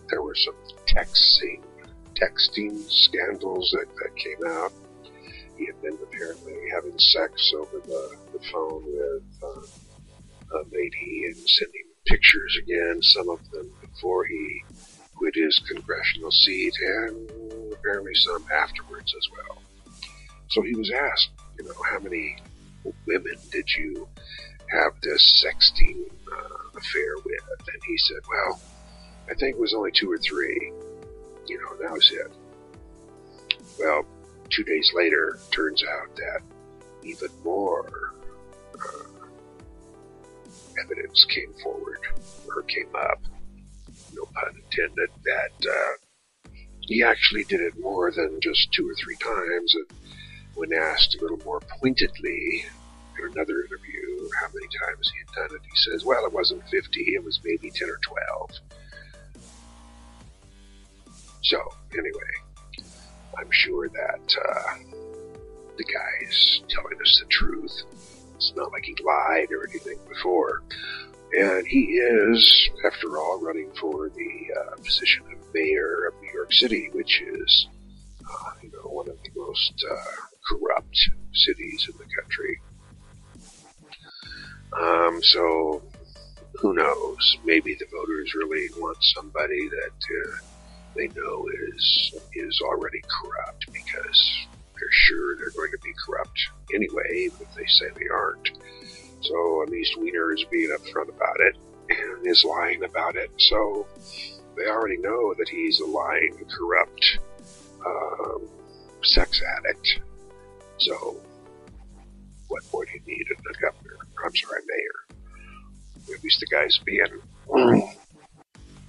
there 0.10 0.22
were 0.22 0.36
some 0.36 0.56
texting, 0.88 1.62
texting 2.16 2.84
scandals 2.90 3.72
that, 3.78 3.88
that 3.96 4.16
came 4.16 4.48
out. 4.48 4.74
He 5.58 5.68
had 5.68 5.82
been 5.82 5.98
apparently 6.02 6.54
having 6.74 6.98
sex 6.98 7.54
over 7.56 7.80
the, 7.86 8.18
the 8.34 8.40
phone 8.52 8.84
with 8.86 9.24
uh, 9.44 10.58
a 10.58 10.62
lady 10.72 11.24
and 11.28 11.38
sending 11.38 11.86
pictures 12.08 12.58
again, 12.64 13.02
some 13.02 13.30
of 13.30 13.40
them 13.52 13.72
before 13.82 14.26
he 14.26 14.64
quit 15.16 15.36
his 15.36 15.62
congressional 15.68 16.32
seat, 16.32 16.74
and 16.82 17.30
apparently 17.72 18.16
some 18.16 18.44
afterwards 18.52 19.14
as 19.16 19.28
well. 19.32 19.61
So 20.52 20.62
he 20.62 20.76
was 20.76 20.92
asked, 20.92 21.30
you 21.58 21.66
know, 21.66 21.74
how 21.90 22.00
many 22.00 22.36
women 23.06 23.36
did 23.52 23.66
you 23.78 24.08
have 24.70 24.94
this 25.02 25.44
sexting 25.44 26.04
uh, 26.32 26.78
affair 26.78 27.16
with? 27.24 27.60
And 27.74 27.82
he 27.88 27.98
said, 27.98 28.20
well, 28.30 28.62
I 29.30 29.34
think 29.36 29.56
it 29.56 29.60
was 29.60 29.74
only 29.74 29.92
two 29.92 30.12
or 30.12 30.18
three. 30.18 30.74
You 31.48 31.58
know, 31.58 31.78
that 31.82 31.92
was 31.92 32.12
it. 32.12 32.32
Well, 33.80 34.06
two 34.50 34.64
days 34.64 34.92
later, 34.94 35.40
turns 35.52 35.84
out 35.84 36.16
that 36.18 36.42
even 37.04 37.30
more 37.44 38.14
uh, 38.76 39.26
evidence 40.84 41.26
came 41.34 41.54
forward 41.64 42.00
or 42.48 42.64
came 42.64 42.94
up, 42.96 43.22
no 44.14 44.26
pun 44.26 44.54
intended, 44.56 45.10
that 45.24 45.70
uh, 45.70 46.52
he 46.82 47.02
actually 47.04 47.46
did 47.46 47.62
it 47.62 47.80
more 47.80 48.12
than 48.12 48.40
just 48.42 48.72
two 48.74 48.88
or 48.90 48.96
three 49.02 49.16
times. 49.16 49.76
And 49.76 49.86
when 50.56 50.74
asked 50.74 51.16
a 51.16 51.22
little 51.22 51.40
more 51.46 51.62
pointedly 51.62 52.66
in 53.18 53.32
another 53.32 53.62
interview 53.64 54.30
how 54.40 54.48
many 54.54 54.68
times 54.86 55.12
he 55.12 55.20
had 55.20 55.50
done 55.50 55.58
it, 55.58 55.62
he 55.64 55.92
says, 55.92 56.06
well, 56.06 56.26
it 56.26 56.34
wasn't 56.34 56.62
50, 56.70 57.02
it 57.02 57.24
was 57.24 57.40
maybe 57.44 57.72
10 57.72 57.90
or 57.90 58.00
12. 58.02 58.52
So, 61.44 61.60
anyway, 61.94 62.92
I'm 63.38 63.52
sure 63.52 63.90
that 63.90 64.36
uh, 64.46 64.78
the 65.78 65.84
guy's 65.84 66.62
telling 66.70 66.98
us 67.02 67.20
the 67.20 67.28
truth. 67.30 67.84
It's 68.36 68.54
not 68.56 68.72
like 68.72 68.84
he 68.84 68.96
lied 69.04 69.52
or 69.52 69.68
anything 69.70 69.98
before. 70.08 70.62
And 71.34 71.66
he 71.66 71.98
is, 71.98 72.70
after 72.86 73.18
all, 73.18 73.40
running 73.42 73.72
for 73.80 74.10
the 74.10 74.52
uh, 74.60 74.76
position 74.78 75.24
of 75.32 75.54
mayor 75.54 76.08
of 76.08 76.22
New 76.22 76.32
York 76.34 76.52
City, 76.52 76.90
which 76.92 77.22
is, 77.22 77.68
uh, 78.30 78.52
you 78.62 78.70
know, 78.72 78.90
one 78.90 79.08
of 79.08 79.18
the 79.24 79.30
most 79.36 79.84
uh, 79.90 79.96
corrupt 80.48 80.98
cities 81.34 81.88
in 81.92 81.98
the 81.98 82.06
country. 82.22 82.62
Um, 84.80 85.22
so, 85.22 85.82
who 86.56 86.74
knows? 86.74 87.38
Maybe 87.46 87.76
the 87.76 87.88
voters 87.92 88.34
really 88.36 88.68
want 88.78 88.98
somebody 89.02 89.68
that 89.70 90.28
uh, 90.28 90.38
they 90.96 91.08
know 91.08 91.48
is 91.68 92.14
is 92.34 92.62
already 92.62 93.02
corrupt 93.02 93.66
because 93.72 94.48
they're 94.76 94.92
sure 94.92 95.38
they're 95.38 95.52
going 95.52 95.72
to 95.72 95.80
be 95.84 95.94
corrupt 96.06 96.40
anyway, 96.74 97.30
if 97.40 97.56
they 97.56 97.66
say 97.66 97.86
they 97.96 98.08
aren't. 98.12 98.52
So 99.22 99.64
at 99.64 99.70
least 99.70 99.98
Weiner 99.98 100.34
is 100.34 100.44
being 100.52 100.72
upfront 100.72 101.10
about 101.10 101.40
it 101.40 101.56
and 101.90 102.26
is 102.26 102.44
lying 102.44 102.84
about 102.84 103.16
it. 103.16 103.30
So 103.38 103.86
they 104.58 104.66
already 104.68 104.98
know 104.98 105.34
that 105.38 105.48
he's 105.50 105.80
a 105.80 105.86
lying, 105.86 106.38
corrupt 106.58 107.20
um, 107.86 108.48
sex 109.04 109.42
addict. 109.58 110.00
So 110.82 111.18
what 112.48 112.64
more 112.74 112.86
do 112.86 112.92
you 112.92 113.02
need 113.06 113.26
in 113.30 113.44
the 113.44 113.54
governor? 113.62 113.98
I'm 114.26 114.36
sorry, 114.36 114.62
mayor. 114.68 116.16
At 116.16 116.24
least 116.24 116.40
the 116.40 116.48
guy's 116.48 116.78
being 116.80 117.22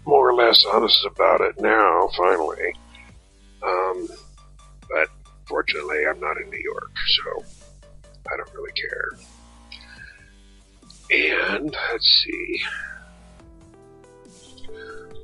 more 0.05 0.31
or 0.31 0.35
less 0.35 0.65
honest 0.73 1.07
about 1.07 1.41
it 1.43 1.61
now, 1.61 2.09
finally. 2.17 2.75
Um, 3.63 4.09
but 4.91 5.09
fortunately, 5.47 6.07
I'm 6.09 6.19
not 6.19 6.37
in 6.39 6.51
New 6.51 6.63
York, 6.65 6.93
so 7.25 7.45
I 8.33 8.37
don't 8.37 8.53
really 8.55 8.73
care. 8.73 9.11
And 11.11 11.77
let's 11.93 12.25
see. 12.25 12.63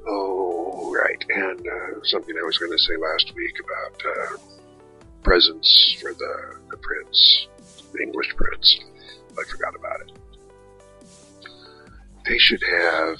Oh, 0.06 0.94
right. 0.94 1.24
And 1.28 1.60
uh, 1.60 2.04
something 2.04 2.34
I 2.38 2.44
was 2.44 2.58
going 2.58 2.72
to 2.72 2.78
say 2.78 2.96
last 2.96 3.34
week 3.34 3.56
about 3.64 4.02
uh, 4.04 4.57
presents 5.22 5.96
for 6.00 6.12
the, 6.14 6.56
the 6.70 6.76
prince, 6.76 7.46
the 7.92 8.02
English 8.02 8.34
prince. 8.36 8.80
I 9.38 9.44
forgot 9.44 9.74
about 9.76 10.00
it. 10.00 10.12
They 12.26 12.38
should 12.38 12.62
have 12.62 13.16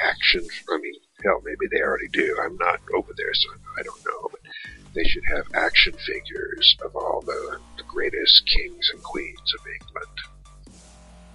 action. 0.00 0.46
I 0.70 0.78
mean, 0.78 0.94
hell, 1.22 1.42
maybe 1.44 1.68
they 1.70 1.82
already 1.82 2.08
do. 2.12 2.36
I'm 2.42 2.56
not 2.56 2.80
over 2.94 3.12
there, 3.16 3.34
so 3.34 3.48
I 3.78 3.82
don't 3.82 4.04
know. 4.06 4.28
But 4.30 4.40
they 4.94 5.04
should 5.04 5.24
have 5.34 5.46
action 5.54 5.92
figures 5.92 6.76
of 6.84 6.96
all 6.96 7.22
the, 7.24 7.58
the 7.76 7.84
greatest 7.84 8.46
kings 8.46 8.90
and 8.92 9.02
queens 9.02 9.54
of 9.60 9.66
England 9.66 10.18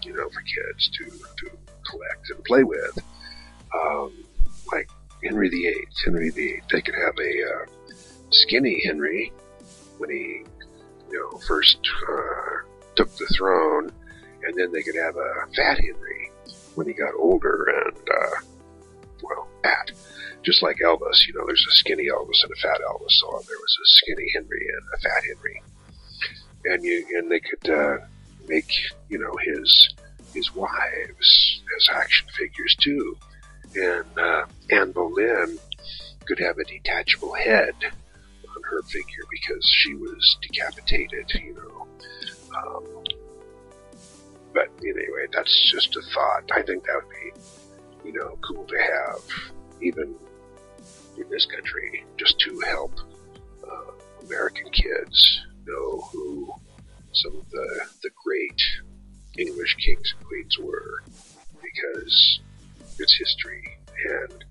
you 0.06 0.13
know, 0.13 0.30
for 0.30 0.42
kids 0.42 0.89
to, 0.89 1.06
to 1.06 1.58
collect 1.89 2.30
and 2.30 2.44
play 2.44 2.63
with. 2.63 3.00
Um, 3.74 4.12
like 4.72 4.89
Henry 5.24 5.50
VIII. 5.50 5.88
Henry 6.06 6.30
VIII. 6.30 6.62
They 6.72 6.82
could 6.82 6.96
have 6.96 7.15
a 7.20 7.44
uh, 7.44 7.65
skinny 8.30 8.82
Henry 8.86 9.32
when 10.03 10.17
he, 10.17 10.43
you 11.10 11.19
know, 11.19 11.38
first 11.48 11.77
uh, 12.10 12.67
took 12.95 13.10
the 13.15 13.25
throne, 13.38 13.89
and 14.43 14.53
then 14.55 14.72
they 14.74 14.83
could 14.83 14.95
have 14.95 15.15
a 15.15 15.48
fat 15.55 15.79
Henry 15.79 16.29
when 16.75 16.88
he 16.88 16.93
got 16.93 17.13
older 17.17 17.86
and, 17.86 18.10
uh, 18.10 18.45
well, 19.24 19.48
fat. 19.63 19.91
Just 20.43 20.62
like 20.62 20.77
Elvis, 20.83 21.25
you 21.25 21.33
know, 21.36 21.45
there's 21.48 21.65
a 21.69 21.75
skinny 21.75 22.07
Elvis 22.10 22.43
and 22.43 22.51
a 22.51 22.62
fat 22.62 22.81
Elvis. 22.81 23.12
So 23.22 23.41
there 23.48 23.57
was 23.57 23.78
a 23.82 23.88
skinny 23.88 24.30
Henry 24.34 24.67
and 24.67 24.84
a 24.93 24.99
fat 24.99 25.23
Henry, 25.23 25.63
and 26.65 26.84
you 26.84 27.06
and 27.17 27.32
they 27.32 27.39
could 27.39 27.69
uh, 27.69 27.97
make 28.49 28.73
you 29.08 29.19
know 29.19 29.34
his 29.41 29.93
his 30.34 30.54
wives 30.54 31.62
as 31.78 31.95
action 31.95 32.28
figures 32.38 32.75
too, 32.82 33.17
and 33.73 34.19
uh, 34.19 34.43
Anne 34.69 34.91
Boleyn 34.91 35.58
could 36.25 36.39
have 36.39 36.58
a 36.58 36.65
detachable 36.65 37.36
head 37.36 37.75
her 38.63 38.82
figure 38.84 39.23
because 39.30 39.65
she 39.82 39.95
was 39.95 40.38
decapitated, 40.41 41.32
you 41.36 41.54
know. 41.56 41.88
Um, 42.58 43.04
but 44.54 44.69
anyway, 44.82 45.28
that's 45.32 45.71
just 45.71 45.95
a 45.95 46.02
thought. 46.13 46.52
I 46.54 46.62
think 46.62 46.84
that 46.84 46.95
would 46.95 47.10
be, 48.04 48.10
you 48.10 48.13
know, 48.13 48.38
cool 48.41 48.65
to 48.65 48.78
have, 48.78 49.21
even 49.82 50.15
in 51.17 51.30
this 51.30 51.45
country, 51.45 52.06
just 52.17 52.39
to 52.39 52.60
help 52.67 52.93
uh, 53.63 54.26
American 54.26 54.69
kids 54.71 55.41
know 55.65 56.02
who 56.12 56.54
some 57.13 57.36
of 57.38 57.49
the 57.49 57.86
the 58.02 58.10
great 58.23 58.62
English 59.38 59.76
kings 59.76 60.13
and 60.17 60.28
queens 60.28 60.58
were, 60.60 61.04
because 61.62 62.39
it's 62.99 63.17
history, 63.17 63.63
and 64.06 64.45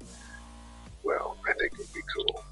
well, 1.03 1.37
I 1.49 1.53
think 1.55 1.73
it 1.73 1.79
would 1.79 1.95
be 1.95 2.01
cool. 2.15 2.45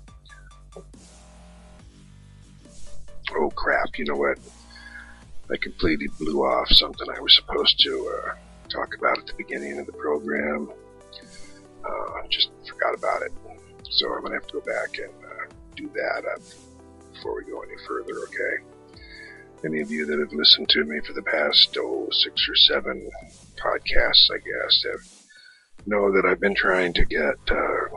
Oh 3.35 3.51
crap! 3.51 3.99
You 3.99 4.07
know 4.07 4.17
what? 4.17 4.39
I 5.51 5.57
completely 5.57 6.09
blew 6.19 6.43
off 6.43 6.69
something 6.69 7.07
I 7.11 7.21
was 7.21 7.35
supposed 7.35 7.81
to 7.81 8.23
uh, 8.23 8.35
talk 8.69 8.95
about 8.97 9.19
at 9.19 9.27
the 9.27 9.35
beginning 9.35 9.79
of 9.79 9.87
the 9.87 9.93
program. 9.93 10.71
Uh, 11.85 12.27
just 12.29 12.51
forgot 12.69 12.95
about 12.95 13.23
it, 13.23 13.33
so 13.91 14.13
I'm 14.13 14.23
gonna 14.23 14.35
have 14.35 14.47
to 14.49 14.55
go 14.55 14.61
back 14.61 14.99
and 14.99 15.13
uh, 15.25 15.53
do 15.77 15.91
that 15.95 16.25
uh, 16.25 16.41
before 17.13 17.37
we 17.37 17.51
go 17.51 17.63
any 17.63 17.75
further. 17.87 18.19
Okay 18.25 18.65
any 19.65 19.81
of 19.81 19.91
you 19.91 20.07
that 20.07 20.19
have 20.19 20.33
listened 20.33 20.69
to 20.71 20.85
me 20.85 21.01
for 21.07 21.13
the 21.13 21.23
past 21.23 21.77
oh 21.79 22.09
six 22.11 22.49
or 22.49 22.57
seven 22.57 23.11
podcasts, 23.57 24.31
I 24.33 24.39
guess, 24.39 24.85
have 24.85 25.87
know 25.87 26.13
that 26.13 26.27
I've 26.27 26.41
been 26.41 26.55
trying 26.55 26.93
to 26.95 27.05
get 27.05 27.35
uh, 27.51 27.97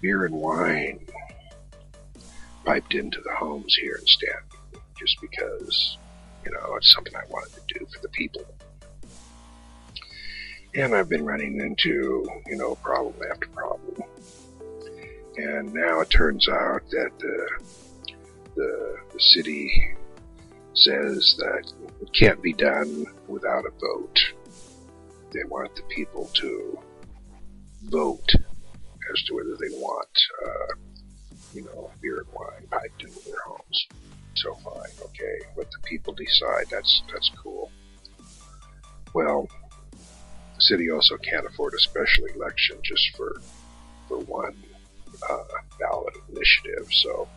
beer 0.00 0.26
and 0.26 0.34
wine 0.34 1.03
piped 2.64 2.94
into 2.94 3.20
the 3.20 3.34
homes 3.34 3.76
here 3.80 3.96
in 4.00 4.06
Stanton, 4.06 4.80
just 4.98 5.20
because 5.20 5.98
you 6.44 6.52
know 6.52 6.74
it's 6.76 6.92
something 6.92 7.14
I 7.14 7.26
wanted 7.30 7.54
to 7.54 7.78
do 7.78 7.86
for 7.86 8.00
the 8.00 8.08
people. 8.08 8.42
And 10.74 10.94
I've 10.94 11.08
been 11.08 11.24
running 11.24 11.60
into 11.60 12.26
you 12.46 12.56
know 12.56 12.74
problem 12.76 13.14
after 13.30 13.48
problem, 13.48 14.02
and 15.36 15.72
now 15.72 16.00
it 16.00 16.10
turns 16.10 16.48
out 16.48 16.82
that 16.90 17.10
the 17.18 17.64
the, 18.56 18.96
the 19.12 19.20
city 19.20 19.96
says 20.74 21.36
that 21.38 21.72
it 22.00 22.12
can't 22.12 22.42
be 22.42 22.52
done 22.52 23.06
without 23.28 23.64
a 23.64 23.70
vote. 23.80 24.18
They 25.32 25.44
want 25.48 25.74
the 25.74 25.82
people 25.82 26.30
to 26.34 26.78
vote 27.84 28.30
as 29.12 29.22
to 29.24 29.34
whether 29.34 29.56
they 29.60 29.74
want, 29.76 30.08
uh, 30.46 30.74
you 31.54 31.62
know, 31.62 31.90
beer 32.00 32.18
and 32.18 32.26
wine 32.34 32.66
piped 32.70 33.02
into 33.02 33.20
their 33.24 33.40
homes. 33.46 33.86
So 34.34 34.54
fine, 34.54 34.90
okay. 35.04 35.38
Let 35.56 35.70
the 35.70 35.78
people 35.84 36.12
decide. 36.12 36.66
That's 36.70 37.02
that's 37.12 37.30
cool. 37.42 37.70
Well, 39.14 39.48
the 39.92 40.60
city 40.60 40.90
also 40.90 41.16
can't 41.16 41.46
afford 41.46 41.74
a 41.74 41.78
special 41.78 42.26
election 42.26 42.78
just 42.82 43.16
for 43.16 43.40
for 44.08 44.18
one 44.18 44.56
uh, 45.28 45.44
ballot 45.78 46.14
initiative. 46.30 46.88
So 46.90 47.28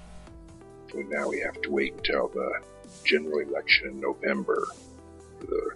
now 0.94 1.30
we 1.30 1.40
have 1.42 1.62
to 1.62 1.72
wait 1.72 1.94
until 1.94 2.30
the 2.30 2.62
general 3.04 3.40
election 3.40 3.90
in 3.90 4.00
November 4.00 4.68
for, 5.40 5.46
the, 5.46 5.72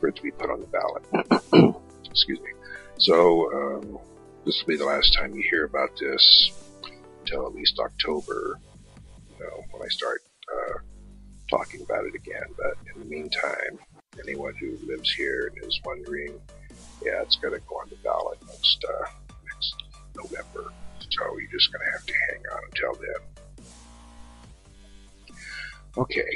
for 0.00 0.08
it 0.08 0.16
to 0.16 0.22
be 0.22 0.30
put 0.30 0.50
on 0.50 0.60
the 0.60 0.66
ballot. 0.66 1.76
Excuse 2.10 2.40
me. 2.40 2.50
So 2.98 3.52
um, 3.52 3.98
this 4.46 4.62
will 4.62 4.68
be 4.68 4.76
the 4.76 4.86
last 4.86 5.14
time 5.14 5.34
you 5.34 5.42
hear 5.50 5.64
about 5.64 5.90
this 5.98 6.52
until 7.24 7.46
at 7.46 7.54
least 7.54 7.78
October. 7.78 8.60
You 9.30 9.44
know, 9.44 9.64
when 9.70 9.82
I 9.82 9.88
start 9.88 10.22
uh, 10.52 10.78
talking 11.50 11.82
about 11.82 12.04
it 12.04 12.14
again. 12.14 12.44
But 12.56 12.74
in 12.94 13.00
the 13.00 13.06
meantime, 13.06 13.78
anyone 14.22 14.54
who 14.60 14.78
lives 14.86 15.12
here 15.12 15.50
and 15.54 15.64
is 15.64 15.80
wondering, 15.84 16.40
yeah, 17.02 17.22
it's 17.22 17.36
going 17.36 17.54
to 17.54 17.60
go 17.66 17.76
on 17.76 17.88
the 17.88 17.96
ballot 17.96 18.38
next 18.46 18.84
uh, 18.88 19.06
next 19.44 19.74
November. 20.16 20.72
So 21.10 21.38
you're 21.38 21.50
just 21.50 21.72
going 21.72 21.84
to 21.86 21.92
have 21.92 22.06
to 22.06 22.14
hang 22.28 22.42
on 22.52 22.60
until 22.70 22.94
then. 23.00 23.20
Okay. 25.96 26.34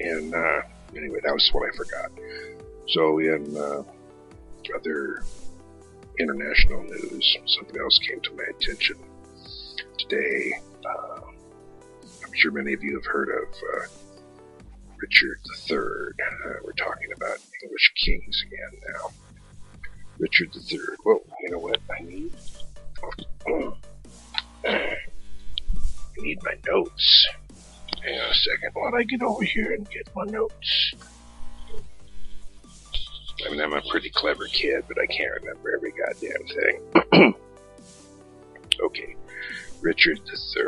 And 0.00 0.34
uh, 0.34 0.62
anyway, 0.96 1.20
that 1.24 1.32
was 1.32 1.48
what 1.52 1.68
I 1.68 1.76
forgot. 1.76 2.10
So, 2.88 3.18
in 3.18 3.56
uh, 3.56 3.82
other 4.74 5.22
international 6.18 6.84
news, 6.84 7.36
something 7.46 7.80
else 7.80 7.98
came 8.06 8.20
to 8.20 8.32
my 8.36 8.44
attention 8.58 8.96
today. 9.98 10.52
Uh, 10.84 11.20
I'm 12.24 12.32
sure 12.34 12.52
many 12.52 12.72
of 12.72 12.82
you 12.82 12.94
have 12.94 13.06
heard 13.06 13.28
of 13.28 13.48
uh, 13.54 13.86
Richard 14.98 15.38
III. 15.70 15.78
Uh, 15.78 16.54
we're 16.64 16.72
talking 16.72 17.08
about 17.16 17.38
English 17.62 17.92
kings 17.96 18.44
again 18.46 18.80
now. 18.94 19.10
Richard 20.18 20.54
III. 20.54 20.78
Well, 21.04 21.20
you 21.42 21.50
know 21.50 21.58
what 21.58 21.80
I 21.90 22.02
need? 22.02 22.32
I 24.64 24.96
need 26.18 26.38
my 26.42 26.54
notes. 26.66 27.26
Hang 28.02 28.18
on 28.18 28.30
a 28.30 28.34
second. 28.34 28.70
Why 28.72 28.90
don't 28.90 29.00
I 29.00 29.04
get 29.04 29.22
over 29.22 29.44
here 29.44 29.72
and 29.72 29.88
get 29.90 30.08
my 30.14 30.24
notes? 30.24 30.94
I 33.44 33.50
mean, 33.50 33.60
I'm 33.60 33.74
a 33.74 33.82
pretty 33.90 34.10
clever 34.10 34.46
kid, 34.46 34.84
but 34.88 34.98
I 34.98 35.06
can't 35.06 35.30
remember 35.42 35.76
every 35.76 35.92
goddamn 35.92 36.46
thing. 37.12 37.34
okay. 38.80 39.16
Richard 39.86 40.18
III. 40.28 40.64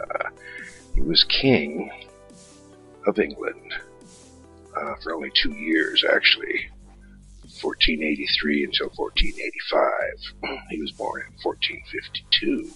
Uh, 0.00 0.30
he 0.94 1.02
was 1.02 1.22
king 1.24 1.90
of 3.06 3.18
England 3.18 3.74
uh, 4.74 4.94
for 5.02 5.14
only 5.14 5.30
two 5.34 5.52
years, 5.52 6.02
actually. 6.14 6.70
1483 7.60 8.64
until 8.64 8.88
1485. 8.96 10.58
He 10.70 10.80
was 10.80 10.92
born 10.92 11.20
in 11.28 11.34
1452. 11.42 12.70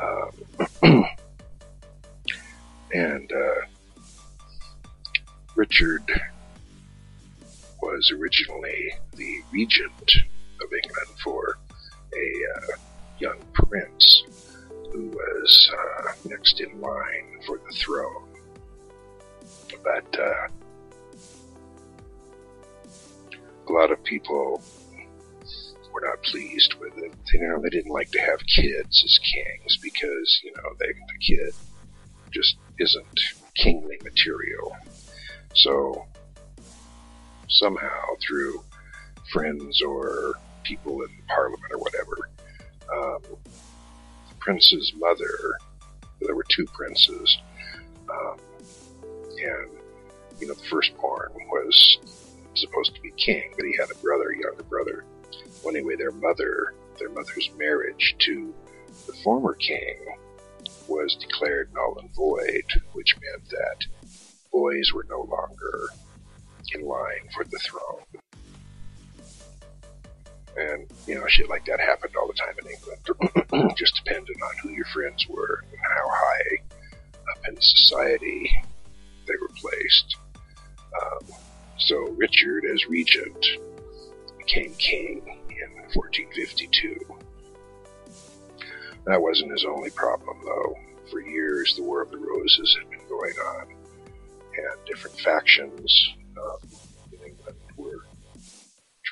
Um, 0.00 0.30
and 2.94 3.32
uh, 3.32 3.66
Richard 5.56 6.04
was 7.82 8.12
originally 8.12 8.92
the 9.16 9.42
regent 9.50 10.14
of 10.62 10.72
England 10.72 11.18
for 11.24 11.58
a 12.14 12.26
uh, 12.56 12.76
young 13.18 13.38
prince 13.52 14.24
who 14.92 15.08
was 15.08 15.70
uh, 15.72 16.12
next 16.28 16.60
in 16.60 16.80
line 16.80 17.40
for 17.46 17.58
the 17.58 17.74
throne. 17.76 18.28
But 19.82 20.18
uh, 20.18 20.48
a 23.68 23.72
lot 23.72 23.90
of 23.90 24.02
people 24.04 24.62
were 25.92 26.00
not 26.02 26.22
pleased 26.22 26.74
with 26.74 26.96
it. 26.98 27.12
You 27.32 27.48
know, 27.48 27.60
they 27.60 27.70
didn't 27.70 27.92
like 27.92 28.10
to 28.10 28.20
have 28.20 28.40
kids 28.46 29.02
as 29.04 29.18
kings 29.18 29.78
because, 29.82 30.40
you 30.42 30.52
know, 30.56 30.70
they, 30.78 30.86
the 30.86 31.18
kid 31.26 31.54
just 32.32 32.56
isn't 32.78 33.20
kingly 33.54 33.98
material. 34.02 34.76
So 35.54 36.06
somehow 37.48 38.02
through 38.26 38.62
friends 39.32 39.80
or 39.82 40.34
people 40.64 41.02
in 41.02 41.10
parliament 41.28 41.72
or 41.72 41.78
whatever, 41.78 42.30
um, 42.94 43.20
the 44.28 44.34
prince's 44.38 44.92
mother, 44.96 45.58
there 46.20 46.34
were 46.34 46.46
two 46.48 46.66
princes, 46.66 47.38
um, 48.10 48.38
and, 49.28 49.70
you 50.40 50.46
know, 50.46 50.54
the 50.54 50.66
firstborn 50.70 51.32
was 51.50 51.98
supposed 52.54 52.94
to 52.94 53.00
be 53.00 53.10
king, 53.16 53.52
but 53.56 53.64
he 53.64 53.76
had 53.78 53.90
a 53.90 53.98
brother, 53.98 54.30
a 54.30 54.38
younger 54.40 54.62
brother. 54.64 55.04
Well, 55.62 55.74
anyway, 55.74 55.96
their 55.96 56.12
mother, 56.12 56.74
their 56.98 57.10
mother's 57.10 57.50
marriage 57.58 58.14
to 58.20 58.54
the 59.06 59.12
former 59.24 59.54
king 59.54 59.96
was 60.88 61.16
declared 61.16 61.72
null 61.74 61.98
and 62.00 62.14
void, 62.14 62.64
which 62.92 63.16
meant 63.20 63.48
that 63.50 63.86
boys 64.52 64.92
were 64.92 65.06
no 65.08 65.22
longer 65.22 65.88
in 66.74 66.86
line 66.86 67.28
for 67.34 67.44
the 67.44 67.58
throne. 67.58 68.04
And, 70.56 70.86
you 71.06 71.16
know, 71.16 71.26
shit 71.26 71.48
like 71.48 71.64
that 71.66 71.80
happened 71.80 72.14
all 72.16 72.28
the 72.28 72.34
time 72.34 72.54
in 72.62 72.70
England. 72.70 73.76
Just 73.76 74.00
depended 74.04 74.36
on 74.42 74.52
who 74.62 74.70
your 74.70 74.84
friends 74.86 75.26
were 75.28 75.64
and 75.70 75.80
how 75.80 76.08
high 76.08 76.56
up 77.32 77.48
in 77.48 77.56
society 77.60 78.50
they 79.26 79.34
were 79.40 79.50
placed. 79.56 80.16
Um, 81.02 81.36
so 81.78 81.96
Richard, 82.16 82.64
as 82.72 82.86
regent, 82.86 83.46
became 84.38 84.74
king 84.74 85.22
in 85.50 85.70
1452. 85.94 87.00
That 89.06 89.20
wasn't 89.20 89.52
his 89.52 89.64
only 89.64 89.90
problem, 89.90 90.38
though. 90.44 90.76
For 91.10 91.20
years, 91.20 91.74
the 91.76 91.82
War 91.82 92.02
of 92.02 92.10
the 92.10 92.18
Roses 92.18 92.76
had 92.80 92.90
been 92.90 93.06
going 93.08 93.34
on, 93.34 93.66
and 94.56 94.86
different 94.86 95.18
factions 95.18 96.14
um, 96.40 96.58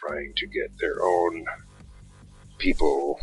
trying 0.06 0.32
to 0.36 0.46
get 0.46 0.70
their 0.78 1.02
own 1.02 1.44
people, 2.58 3.20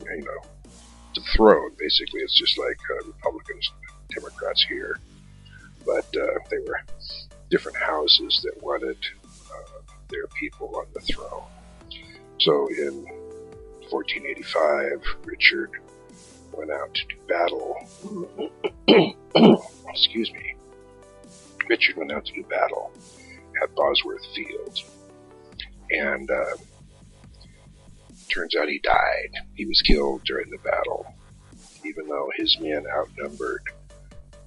you 0.00 0.22
know, 0.22 0.70
the 1.14 1.20
throne. 1.34 1.70
Basically, 1.78 2.20
it's 2.20 2.38
just 2.38 2.58
like 2.58 2.78
uh, 2.90 3.06
Republicans, 3.06 3.70
Democrats 4.08 4.64
here 4.68 4.98
but 5.86 6.04
uh, 6.16 6.26
they 6.50 6.58
were 6.66 6.80
different 7.48 7.78
houses 7.78 8.44
that 8.44 8.62
wanted 8.62 8.98
uh, 9.50 9.80
their 10.08 10.26
people 10.38 10.74
on 10.76 10.86
the 10.92 11.00
throne. 11.00 11.44
So 12.40 12.66
in 12.68 13.04
1485, 13.88 15.02
Richard 15.24 15.70
went 16.52 16.70
out 16.72 16.92
to 16.92 17.02
do 17.06 17.16
battle. 17.28 17.76
Excuse 19.88 20.30
me. 20.32 20.54
Richard 21.68 21.96
went 21.96 22.12
out 22.12 22.26
to 22.26 22.32
do 22.32 22.42
battle 22.44 22.92
at 23.62 23.74
Bosworth 23.74 24.24
Field. 24.34 24.80
And 25.90 26.30
uh, 26.30 26.56
turns 28.28 28.56
out 28.56 28.68
he 28.68 28.80
died. 28.80 29.30
He 29.54 29.66
was 29.66 29.80
killed 29.82 30.24
during 30.24 30.50
the 30.50 30.58
battle, 30.58 31.06
even 31.84 32.08
though 32.08 32.30
his 32.36 32.56
men 32.60 32.84
outnumbered 32.86 33.62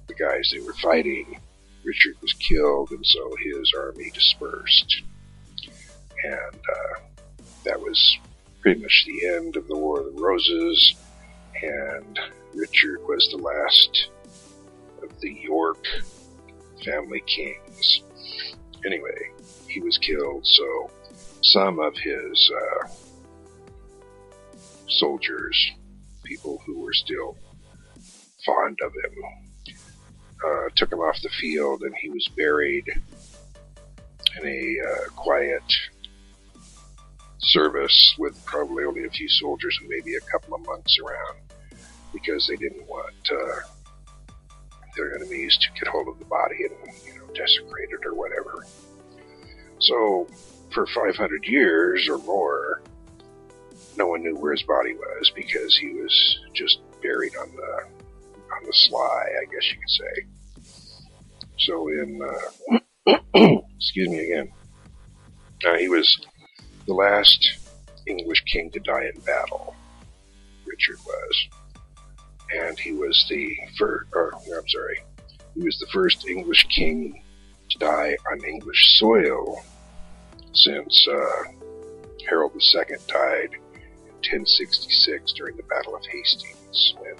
the 0.06 0.14
guys 0.14 0.50
they 0.52 0.60
were 0.60 0.74
fighting. 0.74 1.38
Richard 1.84 2.16
was 2.20 2.32
killed, 2.34 2.90
and 2.90 3.04
so 3.06 3.34
his 3.42 3.72
army 3.76 4.10
dispersed. 4.12 5.02
And 6.22 6.54
uh, 6.54 7.00
that 7.64 7.80
was 7.80 8.18
pretty 8.60 8.82
much 8.82 9.04
the 9.06 9.28
end 9.28 9.56
of 9.56 9.66
the 9.66 9.76
War 9.76 10.00
of 10.00 10.14
the 10.14 10.20
Roses, 10.20 10.94
and 11.62 12.18
Richard 12.54 13.00
was 13.06 13.26
the 13.30 13.38
last 13.38 14.08
of 15.02 15.18
the 15.20 15.32
York 15.32 15.84
family 16.84 17.22
kings. 17.26 18.02
Anyway, 18.86 19.30
he 19.68 19.80
was 19.80 19.98
killed, 19.98 20.46
so 20.46 20.90
some 21.42 21.78
of 21.80 21.94
his 21.96 22.52
uh, 22.56 22.88
soldiers, 24.88 25.72
people 26.24 26.62
who 26.64 26.80
were 26.80 26.92
still 26.92 27.36
fond 28.44 28.78
of 28.82 28.92
him, 28.92 29.74
uh, 30.44 30.68
took 30.76 30.92
him 30.92 31.00
off 31.00 31.16
the 31.22 31.30
field, 31.40 31.82
and 31.82 31.94
he 32.00 32.08
was 32.08 32.26
buried 32.36 32.84
in 34.40 34.46
a 34.46 34.76
uh, 34.88 35.08
quiet 35.16 35.62
service 37.40 38.14
with 38.18 38.42
probably 38.44 38.84
only 38.84 39.04
a 39.04 39.10
few 39.10 39.28
soldiers 39.28 39.76
and 39.80 39.88
maybe 39.88 40.14
a 40.16 40.20
couple 40.30 40.54
of 40.54 40.64
monks 40.66 40.96
around 40.98 41.38
because 42.12 42.46
they 42.46 42.56
didn't 42.56 42.86
want 42.88 43.14
uh, 43.32 43.60
their 44.96 45.14
enemies 45.14 45.58
to 45.60 45.68
get 45.78 45.88
hold 45.88 46.08
of 46.08 46.18
the 46.18 46.24
body 46.24 46.56
and 46.64 46.94
you 47.04 47.14
know 47.18 47.26
desecrate 47.34 47.90
it 47.90 48.06
or 48.06 48.14
whatever. 48.14 48.64
So 49.78 50.26
for 50.72 50.86
500 50.86 51.44
years 51.44 52.08
or 52.08 52.18
more, 52.18 52.82
no 53.96 54.06
one 54.06 54.22
knew 54.22 54.36
where 54.36 54.52
his 54.52 54.62
body 54.62 54.94
was 54.94 55.30
because 55.34 55.76
he 55.76 55.90
was 55.94 56.38
just 56.54 56.80
buried 57.02 57.36
on 57.36 57.50
the 57.54 57.84
on 58.54 58.64
the 58.64 58.72
sly, 58.72 59.24
I 59.40 59.44
guess 59.52 59.70
you 59.70 59.78
could 59.78 59.90
say. 59.90 60.26
So 61.58 61.88
in, 61.88 62.20
uh, 62.22 63.18
excuse 63.76 64.08
me 64.08 64.18
again, 64.18 64.52
uh, 65.66 65.76
he 65.76 65.88
was 65.88 66.26
the 66.86 66.94
last 66.94 67.58
English 68.06 68.42
king 68.44 68.70
to 68.72 68.80
die 68.80 69.10
in 69.14 69.20
battle. 69.20 69.74
Richard 70.64 70.98
was, 71.06 71.48
and 72.58 72.78
he 72.78 72.92
was 72.92 73.26
the 73.28 73.56
first. 73.78 74.06
Or 74.14 74.32
I'm 74.34 74.68
sorry, 74.68 74.98
he 75.54 75.62
was 75.62 75.78
the 75.78 75.86
first 75.92 76.26
English 76.26 76.66
king 76.68 77.22
to 77.70 77.78
die 77.78 78.16
on 78.30 78.44
English 78.44 78.98
soil 78.98 79.62
since 80.52 81.08
uh, 81.08 81.44
Harold 82.28 82.52
II 82.54 82.96
died 83.06 83.50
in 83.52 84.16
1066 84.16 85.32
during 85.34 85.56
the 85.56 85.62
Battle 85.64 85.94
of 85.94 86.04
Hastings 86.06 86.94
when 86.98 87.14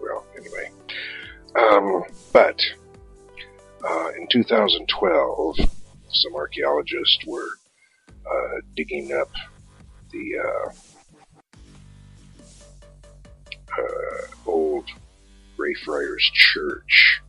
well, 0.00 0.26
anyway. 0.36 0.70
Um, 1.54 2.02
but 2.32 2.60
uh, 3.88 4.08
in 4.18 4.26
2012, 4.30 5.56
some 6.10 6.34
archaeologists 6.34 7.24
were 7.26 7.48
uh, 8.26 8.60
digging 8.76 9.12
up 9.12 9.30
the 10.10 10.38
uh, 13.78 14.26
old 14.46 14.88
Greyfriars 15.56 16.30
Church, 16.34 17.20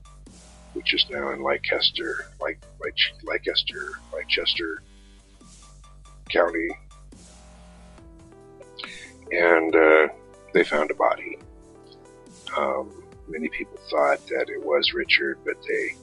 which 0.74 0.94
is 0.94 1.06
now 1.10 1.32
in 1.32 1.44
Leicester, 1.44 2.28
Leicester, 2.40 3.92
Leicester 4.14 4.82
County, 6.30 6.70
and 9.32 9.76
uh, 9.76 10.08
they 10.54 10.64
found 10.64 10.92
a 10.92 10.96
body 10.96 11.38
um, 12.58 13.04
many 13.28 13.50
people 13.50 13.78
thought 13.90 14.26
that 14.28 14.50
it 14.50 14.64
was 14.64 14.94
Richard, 14.94 15.40
but 15.46 15.56
they 15.68 15.96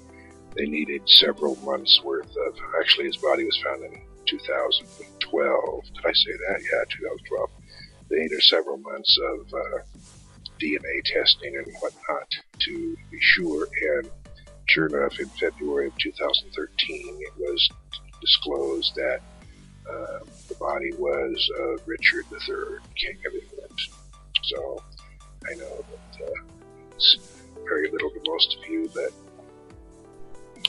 they 0.57 0.67
needed 0.67 1.03
several 1.09 1.55
months 1.57 2.01
worth 2.03 2.31
of. 2.49 2.59
Actually, 2.81 3.07
his 3.07 3.17
body 3.19 3.45
was 3.45 3.57
found 3.63 3.85
in 3.85 4.01
2012. 4.27 5.85
Did 5.85 6.07
I 6.07 6.13
say 6.13 6.33
that? 6.33 6.61
Yeah, 6.61 6.85
2012. 6.91 7.51
They 8.09 8.17
needed 8.17 8.43
several 8.43 8.79
months 8.79 9.17
of 9.33 9.55
uh, 9.55 9.79
DNA 10.61 11.03
testing 11.05 11.57
and 11.57 11.67
whatnot 11.81 12.29
to 12.61 12.97
be 13.11 13.19
sure. 13.21 13.67
And 13.97 14.11
sure 14.69 14.87
enough, 14.87 15.19
in 15.19 15.27
February 15.29 15.89
of 15.89 15.97
2013, 15.99 17.19
it 17.21 17.33
was 17.39 17.69
disclosed 18.21 18.95
that 18.97 19.21
uh, 19.89 20.21
the 20.49 20.55
body 20.57 20.93
was 20.99 21.51
uh, 21.59 21.83
Richard 21.87 22.25
III, 22.31 22.79
King 22.97 23.19
of 23.27 23.33
England. 23.35 23.81
So 24.43 24.83
I 25.51 25.55
know 25.55 25.85
that 25.91 26.27
uh, 26.27 26.43
it's 26.95 27.19
very 27.65 27.91
little 27.91 28.11
to 28.11 28.21
most 28.27 28.57
of 28.57 28.71
you, 28.71 28.91
but 28.95 29.13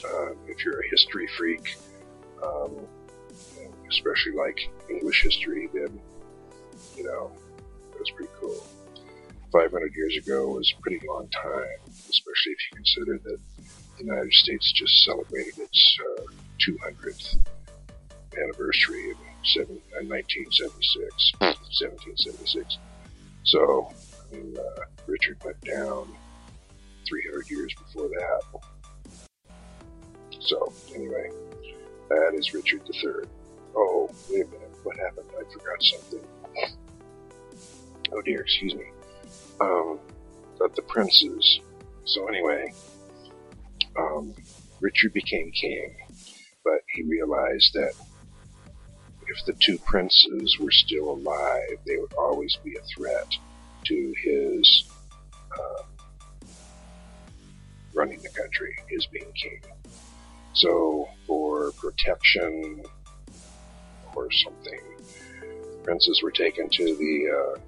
uh, 0.06 0.32
if 0.48 0.64
you're 0.64 0.80
a 0.80 0.90
history 0.90 1.28
freak, 1.38 1.78
um, 2.44 2.76
especially 3.90 4.34
like 4.34 4.58
English 4.90 5.24
history, 5.24 5.70
then 5.74 6.00
you 6.96 7.04
know 7.04 7.32
it 7.94 8.00
was 8.00 8.10
pretty 8.16 8.32
cool. 8.40 8.64
500 9.52 9.94
years 9.96 10.18
ago 10.18 10.48
was 10.48 10.74
a 10.78 10.82
pretty 10.82 11.06
long 11.08 11.28
time, 11.30 11.78
especially 12.10 12.54
if 12.54 12.60
you 12.72 12.76
consider 12.76 13.20
that 13.24 13.38
the 13.98 14.04
United 14.04 14.34
States 14.34 14.72
just 14.74 15.04
celebrated 15.04 15.58
its 15.58 15.98
uh, 16.18 16.24
200th 16.68 17.38
anniversary 18.42 19.12
in, 19.12 19.18
seven, 19.44 19.82
in 20.00 20.08
1976, 20.08 21.34
1776. 21.40 22.78
So, 23.44 23.92
I 24.32 24.36
mean, 24.36 24.56
uh, 24.58 24.84
Richard 25.06 25.38
went 25.44 25.60
down 25.62 26.08
300 27.08 27.50
years 27.50 27.74
before 27.74 28.08
that. 28.08 28.42
So, 30.40 30.72
anyway, 30.96 31.30
that 32.10 32.34
is 32.36 32.54
Richard 32.54 32.82
III. 32.94 33.28
Oh, 33.76 34.10
wait 34.30 34.46
a 34.46 34.50
minute. 34.50 34.72
What 34.84 34.98
happened? 34.98 35.28
I 35.38 35.44
forgot 35.52 35.84
something. 35.84 36.22
Oh 38.14 38.22
dear, 38.22 38.42
excuse 38.42 38.76
me. 38.76 38.86
Um, 39.62 40.00
but 40.58 40.76
the 40.76 40.82
princes. 40.84 41.60
So 42.06 42.28
anyway, 42.28 42.74
um, 43.98 44.34
Richard 44.80 45.14
became 45.14 45.52
king, 45.52 45.96
but 46.64 46.80
he 46.94 47.04
realized 47.04 47.74
that 47.74 47.94
if 49.28 49.46
the 49.46 49.54
two 49.54 49.78
princes 49.78 50.58
were 50.60 50.72
still 50.72 51.12
alive, 51.12 51.78
they 51.86 51.98
would 51.98 52.14
always 52.14 52.56
be 52.64 52.76
a 52.76 52.82
threat 52.96 53.28
to 53.86 54.14
his 54.24 54.84
um, 55.60 55.86
running 57.94 58.20
the 58.22 58.30
country, 58.30 58.76
his 58.88 59.06
being 59.08 59.32
king. 59.34 59.62
So, 60.54 61.08
for 61.28 61.72
protection 61.74 62.84
or 64.16 64.30
something, 64.32 64.82
princes 65.84 66.22
were 66.22 66.32
taken 66.32 66.70
to 66.70 66.84
the 66.84 67.30
uh, 67.30 67.60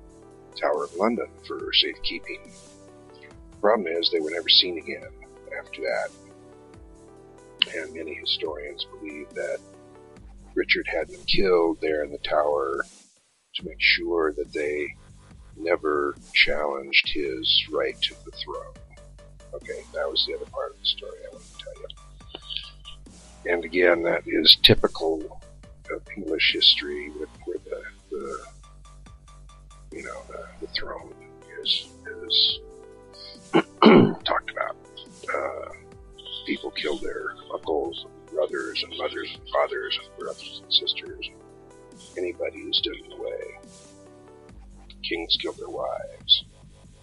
Tower 0.54 0.86
of 0.86 0.96
London 0.96 1.28
for 1.48 1.72
safekeeping. 1.74 2.52
Problem 3.62 3.88
is, 3.88 4.10
they 4.12 4.20
were 4.20 4.32
never 4.32 4.50
seen 4.50 4.78
again 4.78 5.08
after 5.60 5.82
that. 5.82 6.10
And 7.76 7.94
many 7.94 8.14
historians 8.14 8.86
believe 8.86 9.30
that 9.32 9.60
Richard 10.54 10.86
had 10.88 11.08
them 11.08 11.22
killed 11.26 11.80
there 11.82 12.04
in 12.04 12.12
the 12.12 12.18
tower 12.20 12.86
to 13.56 13.66
make 13.66 13.80
sure 13.80 14.34
that 14.34 14.52
they 14.54 14.94
never 15.56 16.16
challenged 16.34 17.10
his 17.10 17.66
right 17.72 18.00
to 18.02 18.16
the 18.26 18.32
throne. 18.32 18.74
Okay, 19.54 19.84
that 19.94 20.10
was 20.10 20.26
the 20.28 20.36
other 20.36 20.50
part 20.52 20.72
of 20.74 20.80
the 20.80 20.86
story 20.86 21.12
I 21.26 21.34
wanted 21.34 21.48
to 21.48 21.64
tell 21.64 21.74
you. 21.82 23.54
And 23.54 23.66
again, 23.66 24.04
that 24.04 24.24
is 24.26 24.58
typical 24.64 25.42
of 25.92 26.02
English 26.18 26.52
history, 26.54 27.10
where 27.10 27.58
the, 27.66 27.84
the 28.10 28.46
you 29.94 30.04
know 30.04 30.22
the, 30.28 30.66
the 30.66 30.74
throne 30.74 31.14
is 31.62 31.88
is 32.26 32.60
talked 34.26 34.52
about. 34.52 34.76
Uh, 35.34 35.72
people 36.46 36.72
kill 36.72 36.98
their 36.98 37.36
uncles 37.54 38.06
and 38.06 38.36
brothers 38.36 38.84
and 38.84 38.98
mothers 38.98 39.30
and 39.34 39.50
fathers 39.50 40.00
and 40.02 40.20
brothers 40.20 40.62
and 40.64 40.74
sisters. 40.74 41.30
Anybody 42.18 42.62
who 42.62 42.74
stood 42.74 42.98
in 43.04 43.10
the 43.10 43.16
way. 43.16 43.60
Kings 45.04 45.36
killed 45.40 45.58
their 45.58 45.70
wives. 45.70 46.46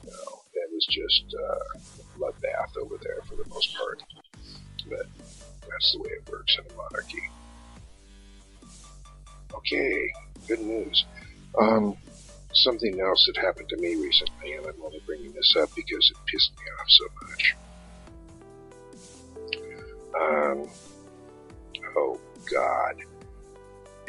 You 0.05 0.11
know, 0.11 0.41
it 0.55 0.71
was 0.73 0.87
just 0.87 1.35
uh, 1.39 2.01
a 2.01 2.19
bloodbath 2.19 2.77
over 2.83 2.97
there 3.03 3.21
for 3.29 3.37
the 3.37 3.49
most 3.51 3.77
part. 3.77 4.03
But 4.89 5.07
that's 5.69 5.93
the 5.93 6.01
way 6.01 6.11
it 6.11 6.31
works 6.31 6.57
in 6.59 6.73
a 6.73 6.77
monarchy. 6.77 7.23
Okay, 9.55 10.13
good 10.49 10.61
news. 10.61 11.05
Um, 11.59 11.97
something 12.53 13.01
else 13.01 13.25
that 13.27 13.41
happened 13.41 13.69
to 13.69 13.77
me 13.77 13.97
recently, 13.97 14.53
and 14.53 14.67
I'm 14.67 14.83
only 14.83 15.01
bringing 15.07 15.33
this 15.33 15.55
up 15.59 15.71
because 15.75 16.11
it 16.11 16.17
pissed 16.27 16.53
me 16.59 16.65
off 16.81 16.89
so 16.89 17.07
much. 17.23 17.57
Um, 20.21 20.71
oh 21.97 22.21
God. 22.53 22.97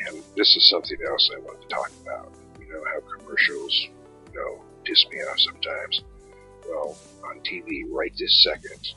And 0.07 0.23
this 0.35 0.55
is 0.55 0.67
something 0.69 0.97
else 1.07 1.29
I 1.35 1.39
want 1.41 1.61
to 1.61 1.67
talk 1.67 1.91
about. 2.03 2.33
You 2.59 2.73
know 2.73 2.83
how 2.85 3.17
commercials, 3.17 3.87
you 4.33 4.39
know, 4.39 4.63
piss 4.83 5.05
me 5.11 5.17
off 5.19 5.39
sometimes. 5.39 6.01
Well, 6.67 6.97
on 7.25 7.39
TV 7.41 7.83
right 7.89 8.11
this 8.17 8.43
second 8.43 8.87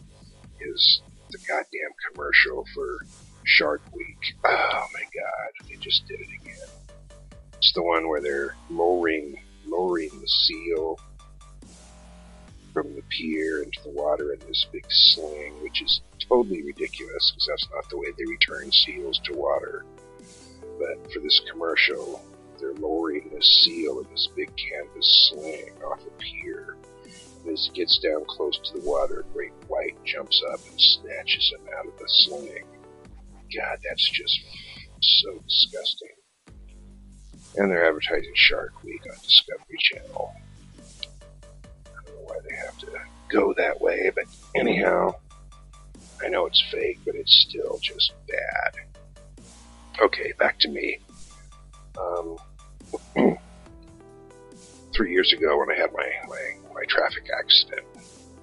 is 0.61 1.01
the 1.31 1.39
goddamn 1.47 1.93
commercial 2.11 2.65
for 2.75 2.99
Shark 3.45 3.83
Week. 3.93 4.35
Oh 4.45 4.87
my 4.93 5.03
God, 5.03 5.69
they 5.69 5.77
just 5.77 6.07
did 6.09 6.21
it 6.21 6.29
again. 6.41 6.74
It's 7.59 7.73
the 7.75 7.83
one 7.83 8.09
where 8.09 8.21
they're 8.21 8.57
lowering 8.71 9.37
lowering 9.67 10.11
the 10.21 10.29
seal 10.29 10.99
from 12.73 12.95
the 12.95 13.03
pier 13.09 13.63
into 13.63 13.81
the 13.85 13.91
water 13.91 14.33
in 14.33 14.41
this 14.41 14.67
big 14.73 14.85
sling, 14.91 15.55
which 15.63 15.81
is 15.81 16.01
totally 16.29 16.63
ridiculous 16.63 17.33
because 17.33 17.47
that's 17.49 17.69
not 17.73 17.89
the 17.89 17.97
way 17.97 18.09
they 18.19 18.25
return 18.27 18.71
seals 18.73 19.21
to 19.25 19.33
water. 19.33 19.85
But 20.79 21.13
for 21.13 21.21
this 21.21 21.41
commercial, 21.51 22.21
they're 22.61 22.75
lowering 22.75 23.31
the 23.33 23.43
seal 23.43 24.01
in 24.01 24.07
this 24.11 24.29
big 24.35 24.51
canvas 24.57 25.31
sling 25.31 25.71
off 25.85 26.01
a 26.05 26.11
pier. 26.21 26.77
And 27.45 27.53
as 27.53 27.69
it 27.69 27.75
gets 27.75 27.99
down 27.99 28.25
close 28.27 28.59
to 28.59 28.81
the 28.81 28.87
water, 28.89 29.21
a 29.21 29.33
great 29.33 29.53
white 29.69 29.97
jumps 30.05 30.43
up 30.53 30.61
and 30.69 30.81
snatches 30.81 31.53
him 31.55 31.67
out 31.79 31.87
of 31.87 31.97
the 31.99 32.09
sling. 32.09 32.65
God, 33.55 33.79
that's 33.89 34.11
just 34.11 34.41
so 35.01 35.39
disgusting. 35.47 36.09
And 37.57 37.71
they're 37.71 37.87
advertising 37.87 38.33
Shark 38.35 38.83
Week 38.83 39.03
on 39.09 39.17
Discovery 39.23 39.79
Channel. 39.79 40.35
I 41.87 42.05
don't 42.05 42.17
know 42.17 42.23
why 42.25 42.37
they 42.49 42.57
have 42.57 42.77
to 42.79 42.89
go 43.29 43.55
that 43.57 43.81
way, 43.81 44.11
but 44.15 44.25
anyhow, 44.57 45.15
I 46.23 46.29
know 46.29 46.47
it's 46.47 46.63
fake, 46.71 47.01
but 47.05 47.15
it's 47.15 47.47
still 47.49 47.79
just 47.81 48.13
bad. 48.29 49.45
Okay, 50.01 50.33
back 50.39 50.59
to 50.61 50.69
me. 50.69 50.99
Um, 51.99 52.37
three 54.95 55.13
years 55.13 55.33
ago 55.33 55.59
when 55.59 55.71
I 55.71 55.77
had 55.81 55.93
my, 55.93 56.09
my, 56.29 56.73
my 56.75 56.85
traffic 56.89 57.25
accident, 57.39 57.87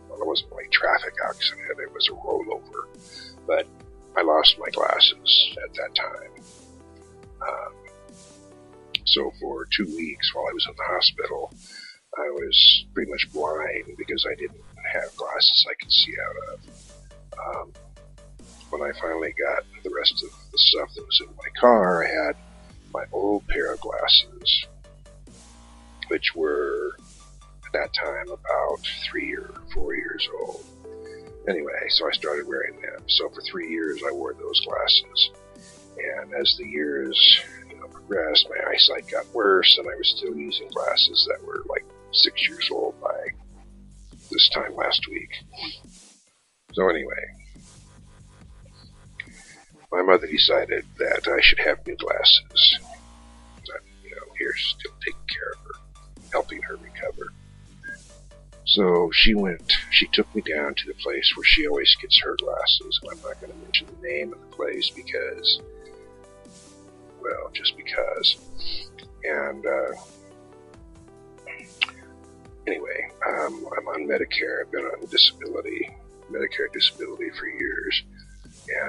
well, 0.10 0.21
it 0.21 0.28
wasn't 0.28 0.52
my 0.52 0.63
traffic 0.71 1.13
accident, 1.28 1.67
it 1.80 1.93
was 1.93 2.08
a 2.10 2.13
rollover, 2.13 2.88
but 3.47 3.67
I 4.17 4.21
lost 4.21 4.58
my 4.60 4.69
glasses 4.71 5.58
at 5.63 5.74
that 5.74 5.95
time. 5.95 6.43
Um, 7.41 7.74
so 9.12 9.32
for 9.39 9.67
two 9.76 9.86
weeks 9.95 10.34
while 10.34 10.45
I 10.50 10.54
was 10.54 10.65
in 10.67 10.74
the 10.76 10.84
hospital, 10.84 11.54
I 12.17 12.30
was 12.30 12.86
pretty 12.93 13.12
much 13.12 13.32
blind 13.34 13.95
because 13.97 14.26
I 14.30 14.36
didn't 14.36 14.62
have 14.93 15.15
glasses 15.15 15.65
I 15.69 15.74
could 15.80 15.91
see 15.91 16.13
out 16.28 16.54
of. 16.54 16.60
Um, 17.39 17.74
when 18.69 18.82
I 18.82 18.91
finally 19.00 19.34
got 19.38 19.63
the 19.84 19.91
rest 19.95 20.24
of 20.24 20.30
the 20.52 20.58
stuff 20.58 20.89
that 20.95 21.06
was 21.06 21.21
in 21.21 21.36
my 21.36 21.50
car, 21.60 22.04
I 22.04 22.08
had 22.08 22.36
my 22.93 23.04
old 23.12 23.47
pair 23.47 23.74
of 23.74 23.82
glasses, 23.82 24.65
which 26.08 26.36
were 26.36 26.95
at 27.65 27.74
that 27.74 27.93
time 27.93 28.28
about 28.28 28.80
three 29.10 29.34
or 29.34 29.54
four 29.74 29.95
years 29.95 30.28
old. 30.41 30.63
Anyway, 31.47 31.88
so 31.89 32.08
I 32.08 32.12
started 32.12 32.47
wearing 32.47 32.80
them. 32.82 33.04
So 33.08 33.30
for 33.30 33.41
three 33.41 33.69
years, 33.69 34.02
I 34.08 34.12
wore 34.12 34.34
those 34.34 34.60
glasses. 34.62 35.32
And 35.97 36.34
as 36.34 36.56
the 36.58 36.67
years 36.67 37.41
progressed, 38.08 38.48
my 38.50 38.72
eyesight 38.72 39.10
got 39.10 39.34
worse, 39.34 39.78
and 39.78 39.88
I 39.88 39.96
was 39.96 40.14
still 40.18 40.36
using 40.36 40.68
glasses 40.70 41.28
that 41.30 41.46
were 41.46 41.64
like 41.70 41.86
six 42.12 42.48
years 42.48 42.70
old 42.72 43.00
by 43.02 43.28
this 44.30 44.50
time 44.50 44.76
last 44.76 45.08
week. 45.10 45.30
So 46.74 46.90
anyway, 46.90 47.24
my 49.92 50.02
mother 50.02 50.28
decided 50.28 50.86
that 51.00 51.28
I 51.28 51.42
should 51.42 51.60
have 51.60 51.86
new 51.86 51.98
glasses. 51.98 52.80
That, 53.68 53.82
you 54.04 54.12
know, 54.12 54.34
here 54.38 54.54
still 54.56 54.94
taking 55.06 55.20
care 55.30 55.52
of 55.54 55.60
her, 55.60 56.32
helping 56.32 56.62
her 56.64 56.78
recover. 56.78 57.34
So 58.66 59.10
she 59.12 59.34
went, 59.34 59.74
she 59.92 60.08
took 60.14 60.34
me 60.34 60.42
down 60.42 60.76
to 60.76 60.88
the 60.88 60.94
place 60.94 61.34
where 61.36 61.44
she 61.44 61.68
always 61.68 61.94
gets 62.02 62.22
her 62.24 62.38
glasses. 62.38 63.00
And 63.04 63.12
I'm 63.12 63.22
not 63.22 63.42
going 63.42 63.52
to 63.52 63.60
mention 63.60 63.88
the 63.88 64.08
name 64.08 64.32
of 64.32 64.40
the 64.40 64.56
place 64.56 64.90
because, 64.90 65.62
well, 67.21 67.49
just 67.53 67.75
because. 67.77 68.38
And, 69.23 69.65
uh, 69.65 69.91
anyway, 72.67 73.10
um, 73.27 73.65
I'm 73.77 73.88
on 73.88 74.07
Medicare. 74.07 74.62
I've 74.62 74.71
been 74.71 74.86
on 74.86 75.05
disability, 75.10 75.89
Medicare 76.31 76.71
disability 76.73 77.29
for 77.38 77.47
years, 77.47 78.03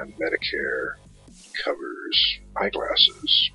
and 0.00 0.14
Medicare 0.18 0.94
covers 1.64 2.38
eyeglasses 2.56 3.50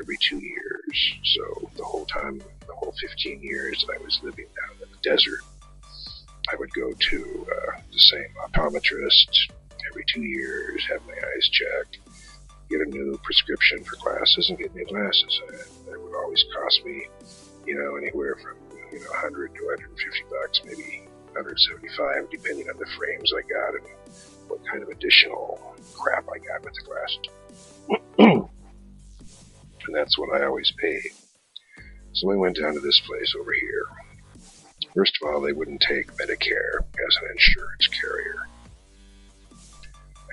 every 0.00 0.16
two 0.20 0.38
years. 0.38 1.14
So 1.24 1.70
the 1.76 1.84
whole 1.84 2.04
time, 2.06 2.40
the 2.66 2.74
whole 2.74 2.94
15 3.00 3.42
years 3.42 3.84
that 3.86 3.96
I 3.98 4.02
was 4.02 4.20
living 4.22 4.46
down 4.46 4.76
in 4.82 4.88
the 4.90 4.98
desert, 5.02 5.40
I 6.52 6.56
would 6.56 6.72
go 6.74 6.92
to 6.92 7.46
uh, 7.50 7.80
the 7.90 7.98
same 7.98 8.28
optometrist 8.44 9.52
every 9.90 10.04
two 10.12 10.22
years, 10.22 10.84
have 10.90 11.06
my 11.06 11.14
eyes 11.14 11.48
checked, 11.48 11.98
get 12.78 12.86
a 12.86 12.90
new 12.90 13.18
prescription 13.22 13.84
for 13.84 13.96
glasses, 13.96 14.48
and 14.48 14.58
get 14.58 14.74
new 14.74 14.84
glasses. 14.86 15.40
It 15.86 16.00
would 16.02 16.14
always 16.16 16.44
cost 16.54 16.84
me, 16.84 17.06
you 17.66 17.76
know, 17.78 17.96
anywhere 17.96 18.36
from 18.42 18.56
you 18.92 19.00
know 19.00 19.10
100 19.10 19.54
to 19.54 19.60
150 19.66 20.24
bucks, 20.30 20.60
maybe 20.64 21.06
175, 21.34 22.30
depending 22.30 22.68
on 22.68 22.76
the 22.78 22.86
frames 22.98 23.32
I 23.32 23.42
got 23.42 23.74
and 23.74 23.86
what 24.48 24.60
kind 24.66 24.82
of 24.82 24.88
additional 24.88 25.74
crap 25.94 26.26
I 26.28 26.38
got 26.38 26.64
with 26.64 26.74
the 26.74 26.82
glasses. 26.82 27.26
and 29.86 29.94
that's 29.94 30.18
what 30.18 30.40
I 30.40 30.46
always 30.46 30.72
paid. 30.80 31.10
So 32.12 32.28
we 32.28 32.36
went 32.36 32.56
down 32.60 32.74
to 32.74 32.80
this 32.80 33.00
place 33.06 33.34
over 33.38 33.52
here. 33.52 33.86
First 34.94 35.18
of 35.20 35.28
all, 35.28 35.40
they 35.40 35.52
wouldn't 35.52 35.80
take 35.80 36.12
Medicare 36.12 36.78
as 36.78 37.16
an 37.22 37.30
insurance 37.32 37.88
carrier. 38.00 38.46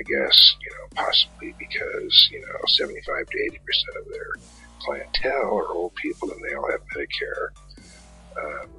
I 0.01 0.03
guess, 0.03 0.55
you 0.59 0.71
know, 0.71 0.87
possibly 0.95 1.53
because, 1.59 2.29
you 2.31 2.41
know, 2.41 2.57
75 2.65 3.27
to 3.27 3.37
80% 3.37 4.01
of 4.01 4.11
their 4.11 4.33
clientele 4.79 5.59
are 5.59 5.73
old 5.73 5.93
people 5.93 6.31
and 6.31 6.41
they 6.43 6.55
all 6.55 6.71
have 6.71 6.81
Medicare. 6.95 7.49
Um, 8.35 8.69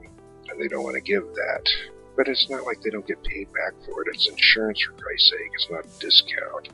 and 0.51 0.61
they 0.61 0.67
don't 0.67 0.83
want 0.83 0.97
to 0.97 1.01
give 1.01 1.23
that. 1.23 1.69
But 2.17 2.27
it's 2.27 2.51
not 2.51 2.65
like 2.65 2.83
they 2.83 2.91
don't 2.91 3.07
get 3.07 3.23
paid 3.23 3.53
back 3.53 3.73
for 3.87 4.03
it. 4.03 4.09
It's 4.13 4.29
insurance, 4.29 4.83
for 4.83 4.93
Christ's 5.01 5.31
sake. 5.31 5.51
It's 5.55 5.71
not 5.71 5.85
a 5.85 6.01
discount. 6.01 6.71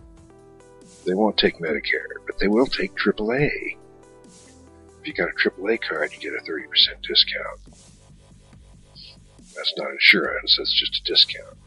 They 1.05 1.15
won't 1.15 1.37
take 1.37 1.59
Medicare, 1.59 2.17
but 2.27 2.39
they 2.39 2.49
will 2.49 2.67
take 2.67 2.95
AAA. 2.95 3.77
If 5.01 5.07
you 5.07 5.13
got 5.13 5.29
a 5.29 5.51
AAA 5.51 5.81
card, 5.87 6.13
you 6.15 6.21
get 6.21 6.33
a 6.33 6.43
30% 6.43 6.63
discount. 7.03 7.61
That's 9.55 9.75
not 9.77 9.91
insurance, 9.91 10.57
that's 10.57 10.73
just 10.73 11.03
a 11.03 11.05
discount. 11.05 11.59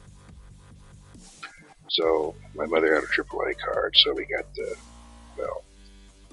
So 1.92 2.36
my 2.56 2.66
mother 2.66 2.96
had 2.96 3.04
a 3.04 3.08
AAA 3.08 3.60
card, 3.60 3.94
so 3.98 4.14
we 4.14 4.26
got 4.26 4.46
the, 4.56 4.76
well, 5.38 5.66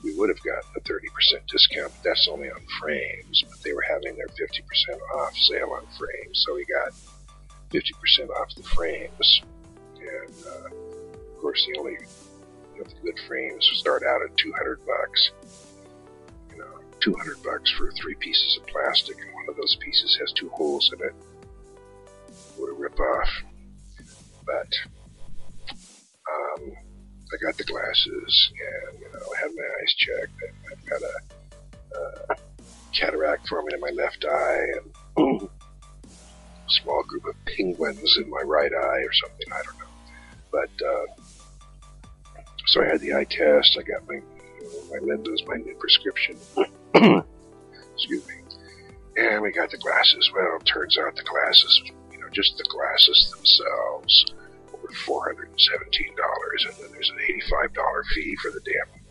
we 0.04 0.14
would 0.14 0.28
have 0.28 0.40
gotten 0.44 0.70
a 0.76 0.80
30% 0.80 1.46
discount, 1.48 1.92
but 1.92 2.02
that's 2.04 2.28
only 2.30 2.48
on 2.48 2.60
frames. 2.80 3.42
But 3.50 3.60
they 3.64 3.72
were 3.72 3.84
having 3.88 4.16
their 4.16 4.28
50% 4.28 5.00
off 5.16 5.34
sale 5.36 5.70
on 5.72 5.84
frames, 5.98 6.44
so 6.46 6.54
we 6.54 6.64
got 6.64 6.92
50% 7.70 8.30
off 8.40 8.54
the 8.54 8.62
frames. 8.62 9.42
And 9.96 10.34
uh, 10.46 10.68
of 10.68 11.38
course, 11.40 11.66
the 11.66 11.80
only 11.80 11.98
you 12.76 12.78
know, 12.78 12.84
the 12.84 13.00
good 13.02 13.18
frames 13.26 13.68
start 13.74 14.04
out 14.04 14.22
at 14.22 14.36
200 14.36 14.78
bucks. 14.86 15.30
You 16.52 16.58
know, 16.58 16.80
200 17.00 17.42
bucks 17.42 17.68
for 17.72 17.90
three 18.00 18.14
pieces 18.14 18.60
of 18.60 18.66
plastic, 18.68 19.16
and 19.20 19.34
one 19.34 19.48
of 19.48 19.56
those 19.56 19.76
pieces 19.80 20.16
has 20.20 20.32
two 20.34 20.50
holes 20.50 20.88
in 20.94 21.04
it. 21.04 21.14
What 22.56 22.70
a 22.70 22.74
rip 22.74 22.98
off. 23.00 23.28
But 24.46 24.72
um, 26.58 26.72
I 27.32 27.36
got 27.44 27.56
the 27.56 27.64
glasses 27.64 28.52
and, 28.90 29.00
you 29.00 29.06
know, 29.12 29.32
had 29.38 29.50
my 29.54 29.62
eyes 29.62 29.94
checked 29.96 30.32
I've 30.72 30.86
got 30.86 31.02
a, 31.02 32.36
cataract 32.92 33.46
forming 33.48 33.74
in 33.74 33.80
my 33.80 33.90
left 33.90 34.24
eye 34.28 34.64
and 35.16 35.42
a 35.42 36.70
small 36.82 37.02
group 37.04 37.24
of 37.26 37.34
penguins 37.44 38.18
in 38.20 38.28
my 38.28 38.42
right 38.44 38.72
eye 38.72 39.00
or 39.02 39.12
something. 39.12 39.46
I 39.52 39.62
don't 39.62 39.78
know. 39.78 39.84
But, 40.50 40.70
uh, 40.86 42.42
so 42.66 42.82
I 42.82 42.86
had 42.86 43.00
the 43.00 43.14
eye 43.14 43.24
test. 43.24 43.78
I 43.78 43.82
got 43.82 44.06
my, 44.08 44.20
my 44.90 44.98
lenses, 45.06 45.42
my 45.46 45.56
new 45.56 45.74
prescription. 45.78 46.36
Excuse 47.94 48.26
me. 48.26 48.34
And 49.16 49.42
we 49.42 49.52
got 49.52 49.70
the 49.70 49.78
glasses. 49.78 50.30
Well, 50.34 50.58
turns 50.60 50.96
out 50.98 51.14
the 51.16 51.22
glasses, 51.22 51.82
you 52.12 52.18
know, 52.18 52.28
just 52.32 52.56
the 52.56 52.64
glasses 52.70 53.32
themselves 53.36 54.32
$417, 54.92 55.48
and 56.66 56.76
then 56.80 56.92
there's 56.92 57.10
an 57.10 57.18
$85 57.50 58.04
fee 58.14 58.36
for 58.42 58.50
the 58.50 58.60
damn 58.60 59.02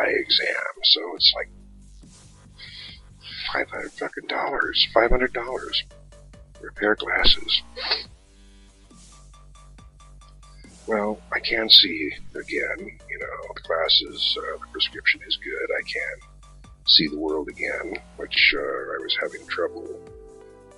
eye 0.00 0.10
exam. 0.10 0.72
So 0.84 1.00
it's 1.14 1.32
like 1.36 1.50
500 3.52 3.92
fucking 3.92 4.28
dollars, 4.28 4.88
$500 4.94 5.82
for 6.58 6.68
a 6.68 6.72
pair 6.72 6.92
of 6.92 6.98
glasses. 6.98 7.62
Well, 10.86 11.20
I 11.32 11.40
can 11.40 11.68
see 11.68 12.12
again, 12.34 12.98
you 13.08 13.18
know, 13.18 13.54
the 13.54 13.62
glasses, 13.66 14.38
uh, 14.38 14.58
the 14.58 14.66
prescription 14.72 15.20
is 15.26 15.36
good. 15.36 15.68
I 15.76 15.82
can 15.82 16.70
see 16.86 17.08
the 17.08 17.18
world 17.18 17.48
again, 17.48 17.94
which 18.16 18.54
uh, 18.56 18.60
I 18.60 18.98
was 19.02 19.16
having 19.20 19.46
trouble 19.48 20.00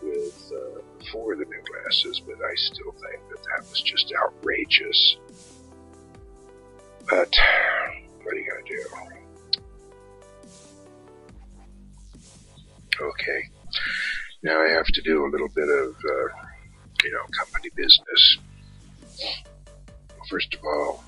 with 0.03 0.53
uh, 0.55 0.81
for 1.13 1.37
the 1.37 1.45
new 1.45 1.63
glasses, 1.63 2.21
but 2.21 2.37
I 2.37 2.55
still 2.57 2.93
think 2.93 3.29
that 3.31 3.43
that 3.43 3.69
was 3.69 3.83
just 3.83 4.13
outrageous. 4.23 5.17
But 7.09 7.35
what 8.23 8.35
are 8.35 8.39
you 8.39 8.51
gonna 8.51 8.63
do? 8.69 8.85
Okay, 13.01 13.49
now 14.43 14.61
I 14.63 14.69
have 14.71 14.87
to 14.87 15.03
do 15.03 15.25
a 15.25 15.31
little 15.31 15.49
bit 15.49 15.69
of, 15.69 15.91
uh, 15.91 16.29
you 17.05 17.13
know, 17.13 17.25
company 17.39 17.71
business. 17.77 18.39
First 20.29 20.55
of 20.55 20.65
all, 20.65 21.05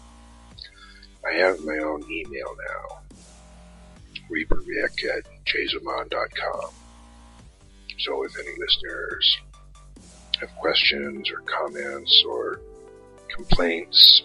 I 1.29 1.33
have 1.35 1.65
my 1.65 1.79
own 1.79 2.05
email 2.11 2.57
now, 2.69 3.01
reaperrick 4.31 5.05
at 5.05 5.25
jazelmon.com. 5.45 6.71
So 7.99 8.25
if 8.25 8.39
any 8.39 8.57
listeners 8.59 9.41
have 10.41 10.55
questions 10.57 11.31
or 11.31 11.43
comments 11.43 12.25
or 12.29 12.61
complaints, 13.35 14.23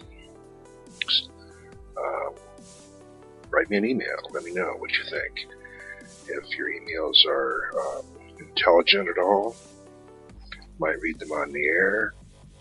um, 1.96 2.34
write 3.50 3.68
me 3.70 3.76
an 3.76 3.84
email. 3.84 4.16
Let 4.32 4.44
me 4.44 4.52
know 4.52 4.74
what 4.78 4.90
you 4.92 5.04
think. 5.04 5.46
If 6.28 6.56
your 6.56 6.68
emails 6.70 7.24
are 7.26 7.70
um, 7.78 8.06
intelligent 8.38 9.08
at 9.08 9.18
all, 9.18 9.54
might 10.78 11.00
read 11.00 11.18
them 11.18 11.32
on 11.32 11.52
the 11.52 11.66
air 11.68 12.12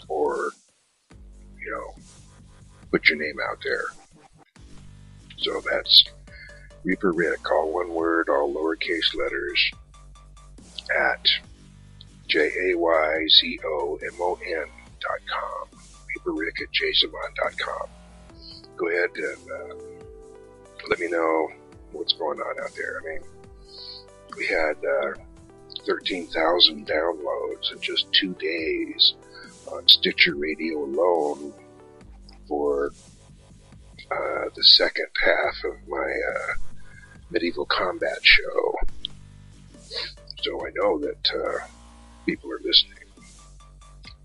or, 0.07 0.51
you 1.59 1.71
know, 1.71 2.03
put 2.91 3.09
your 3.09 3.17
name 3.17 3.37
out 3.49 3.57
there. 3.63 3.85
So 5.37 5.61
that's 5.69 6.05
Reaper 6.83 7.11
Rick, 7.11 7.51
all 7.51 7.73
one 7.73 7.93
word, 7.93 8.29
all 8.29 8.53
lowercase 8.53 9.15
letters, 9.15 9.71
at 10.95 11.27
J-A-Y-Z-O-M-O-N 12.27 13.87
dot 14.99 15.19
com. 15.27 15.67
Rick 16.27 16.55
at 16.61 16.69
jzamon 16.69 17.35
dot 17.35 17.55
com. 17.59 17.87
Go 18.77 18.87
ahead 18.89 19.09
and 19.15 19.51
uh, 19.51 19.75
let 20.89 20.99
me 20.99 21.07
know 21.07 21.49
what's 21.91 22.13
going 22.13 22.39
on 22.39 22.59
out 22.63 22.73
there. 22.75 22.99
I 22.99 23.03
mean, 23.05 23.21
we 24.37 24.47
had 24.47 24.75
uh, 24.83 25.13
13,000 25.85 26.87
downloads 26.87 27.71
in 27.71 27.79
just 27.81 28.11
two 28.11 28.33
days 28.35 29.13
on 29.71 29.87
Stitcher 29.87 30.35
Radio 30.35 30.83
alone 30.83 31.53
for 32.47 32.91
uh, 34.11 34.49
the 34.55 34.63
second 34.63 35.07
half 35.23 35.63
of 35.71 35.87
my 35.87 35.97
uh, 35.97 36.53
medieval 37.29 37.65
combat 37.65 38.19
show. 38.23 38.75
So 40.43 40.65
I 40.65 40.69
know 40.75 40.99
that 40.99 41.31
uh, 41.33 41.65
people 42.25 42.51
are 42.51 42.59
listening. 42.63 42.97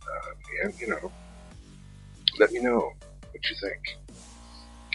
Uh, 0.03 0.65
and, 0.65 0.81
you 0.81 0.89
know, 0.89 1.13
let 2.39 2.51
me 2.53 2.61
know 2.61 2.93
what 3.33 3.49
you 3.49 3.57
think. 3.61 3.99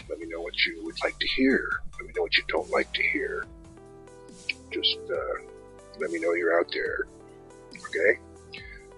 Let 0.08 0.18
me 0.18 0.26
know 0.26 0.40
what 0.40 0.54
you 0.66 0.84
would 0.84 0.96
like 1.02 1.18
to 1.18 1.26
hear. 1.36 1.68
Let 1.98 2.06
me 2.06 2.12
know 2.16 2.22
what 2.22 2.36
you 2.36 2.44
don't 2.48 2.70
like 2.70 2.92
to 2.92 3.02
hear. 3.02 3.44
Just 4.72 4.98
uh, 5.10 5.42
let 6.00 6.10
me 6.10 6.20
know 6.20 6.32
you're 6.34 6.58
out 6.58 6.70
there. 6.72 7.06
Okay? 7.72 8.20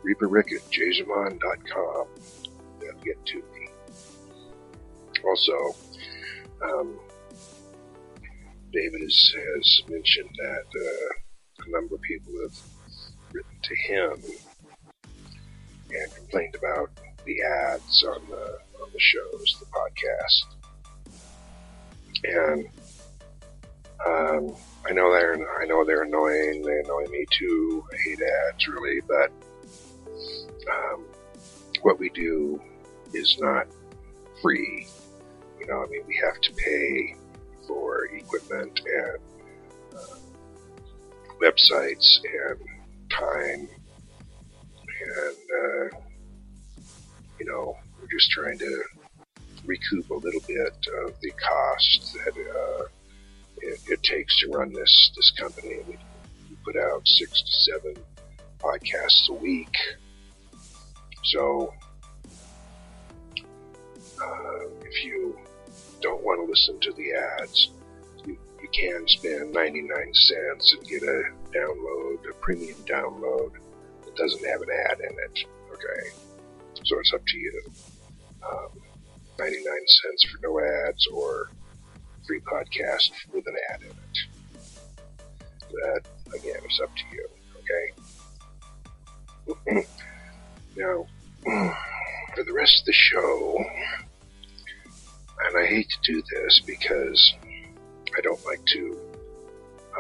Reaper 0.03 0.29
Rick 0.29 0.53
at 0.53 0.61
jzamon.com. 0.71 2.07
That'll 2.81 3.01
get 3.03 3.25
to 3.27 3.37
me. 3.37 3.69
Also, 5.25 5.77
um, 6.63 6.99
David 8.73 9.01
has, 9.03 9.35
has 9.35 9.83
mentioned 9.89 10.31
that 10.39 10.65
uh, 10.65 11.67
a 11.67 11.71
number 11.71 11.95
of 11.95 12.03
people 12.03 12.33
have 12.43 12.59
written 13.33 13.59
to 13.63 13.75
him 13.75 14.13
and 15.91 16.15
complained 16.15 16.55
about 16.55 16.91
the 17.25 17.37
ads 17.43 18.05
on 18.05 18.21
the 18.29 18.59
on 18.81 18.91
the 18.93 19.01
shows, 19.01 19.57
the 19.61 19.67
podcast, 19.67 20.45
and 22.25 22.69
um, 24.07 24.57
I 24.89 24.93
know 24.93 25.13
they're 25.13 25.61
I 25.61 25.67
know 25.67 25.85
they're 25.85 26.03
annoying. 26.03 26.63
They 26.63 26.79
annoy 26.85 27.05
me 27.11 27.27
too. 27.31 27.85
I 27.93 27.97
hate 27.97 28.21
ads 28.21 28.69
really, 28.69 29.01
but 29.07 29.31
um, 30.71 31.05
what 31.83 31.99
we 31.99 32.11
do 32.11 32.61
is 33.13 33.39
not 33.41 33.67
free. 34.41 34.87
You 35.61 35.67
know, 35.67 35.83
I 35.83 35.87
mean, 35.89 36.03
we 36.07 36.17
have 36.25 36.41
to 36.41 36.53
pay 36.53 37.17
for 37.67 38.07
equipment 38.07 38.81
and 38.85 39.99
uh, 39.99 40.17
websites 41.43 42.21
and 42.25 42.59
time, 43.11 43.69
and 45.01 45.37
uh, 45.63 45.99
you 47.39 47.47
know, 47.47 47.77
we're 48.01 48.09
just 48.09 48.31
trying 48.31 48.59
to 48.59 48.83
recoup 49.65 50.11
a 50.11 50.15
little 50.15 50.41
bit 50.47 50.73
of 51.07 51.21
the 51.21 51.31
cost 51.31 52.15
that 52.15 52.33
uh, 52.33 52.85
it, 53.59 53.81
it, 53.89 54.03
takes 54.03 54.39
to 54.41 54.49
run 54.51 54.73
this 54.73 55.11
this 55.17 55.33
company. 55.39 55.79
We, 55.87 55.99
we 56.51 56.57
put 56.65 56.77
out 56.77 57.07
six 57.07 57.43
to 57.43 57.51
seven 57.51 57.95
podcasts 58.59 59.29
a 59.29 59.35
week, 59.35 59.77
so 61.25 61.73
uh, 64.23 64.61
if 64.83 65.05
you 65.05 65.39
don't 66.01 66.23
want 66.23 66.45
to 66.45 66.51
listen 66.51 66.79
to 66.81 66.93
the 66.93 67.13
ads, 67.41 67.71
you, 68.73 68.99
can 68.99 69.09
spend 69.09 69.53
99 69.53 70.15
cents 70.15 70.75
and 70.75 70.89
get 70.89 71.03
a 71.03 71.23
download, 71.55 72.29
a 72.29 72.35
premium 72.41 72.77
download 72.85 73.53
that 74.05 74.17
doesn't 74.17 74.45
have 74.47 74.61
an 74.63 74.69
ad 74.91 75.01
in 75.01 75.13
it. 75.13 75.45
Okay, 75.73 76.11
so 76.85 76.99
it's 76.99 77.13
up 77.15 77.25
to 77.27 77.39
you. 77.39 77.63
Um, 78.49 78.71
99 79.39 79.63
cents 79.65 80.25
for 80.25 80.39
no 80.43 80.59
ads 80.89 81.07
or 81.15 81.51
free 82.27 82.41
podcast 82.41 83.11
with 83.33 83.47
an 83.47 83.55
ad 83.73 83.83
in 83.83 83.89
it. 83.89 84.19
That, 85.71 86.01
again, 86.35 86.61
is 86.69 86.81
up 86.83 86.91
to 86.97 87.05
you. 87.13 87.29
Okay? 89.67 89.87
now, 90.77 91.07
for 92.35 92.45
the 92.45 92.53
rest 92.53 92.81
of 92.81 92.87
the 92.87 92.93
show, 92.93 93.65
and 95.47 95.57
I 95.57 95.67
hate 95.67 95.89
to 95.89 96.13
do 96.13 96.23
this 96.35 96.61
because 96.67 97.35
I 98.19 98.21
don't 98.21 98.45
like 98.45 98.65
to 98.67 98.99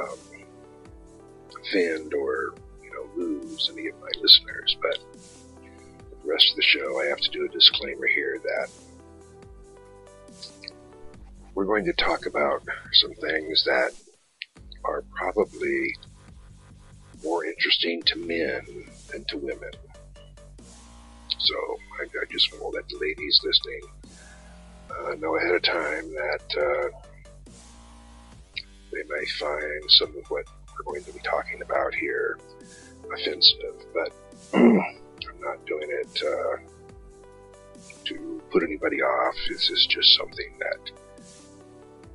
um, 0.00 0.18
offend 1.62 2.14
or 2.14 2.54
you 2.82 2.90
know 2.90 3.08
lose 3.16 3.70
any 3.72 3.86
of 3.86 3.94
my 4.00 4.08
listeners, 4.20 4.76
but 4.82 4.98
the 5.12 6.28
rest 6.28 6.50
of 6.50 6.56
the 6.56 6.62
show 6.62 7.00
I 7.00 7.06
have 7.06 7.20
to 7.20 7.30
do 7.30 7.44
a 7.44 7.48
disclaimer 7.48 8.08
here 8.08 8.40
that 8.42 8.70
we're 11.54 11.64
going 11.64 11.84
to 11.84 11.92
talk 11.92 12.26
about 12.26 12.62
some 12.94 13.12
things 13.14 13.64
that 13.66 13.92
are 14.84 15.04
probably 15.14 15.94
more 17.22 17.44
interesting 17.44 18.02
to 18.02 18.16
men 18.16 18.62
than 19.12 19.24
to 19.26 19.36
women. 19.36 19.70
So 21.38 21.54
I, 22.00 22.04
I 22.04 22.24
just 22.30 22.52
want 22.52 22.62
to 22.62 22.68
let 22.78 22.88
the 22.88 22.98
ladies 23.00 23.40
listening 23.44 23.82
uh, 24.90 25.14
know 25.14 25.36
ahead 25.36 25.54
of 25.54 25.62
time 25.62 26.12
that 26.14 26.56
uh, 26.56 27.07
they 28.93 29.03
may 29.09 29.24
find 29.39 29.82
some 29.89 30.09
of 30.16 30.30
what 30.30 30.45
we're 30.76 30.93
going 30.93 31.05
to 31.05 31.12
be 31.12 31.20
talking 31.20 31.61
about 31.62 31.95
here 31.95 32.39
offensive, 33.12 33.84
but 33.95 34.12
I'm 34.55 35.41
not 35.41 35.64
doing 35.66 35.89
it 35.91 36.22
uh, 36.22 36.57
to 38.05 38.43
put 38.51 38.62
anybody 38.62 39.03
off. 39.03 39.34
This 39.49 39.70
is 39.70 39.86
just 39.86 40.16
something 40.16 40.59
that, 40.59 40.91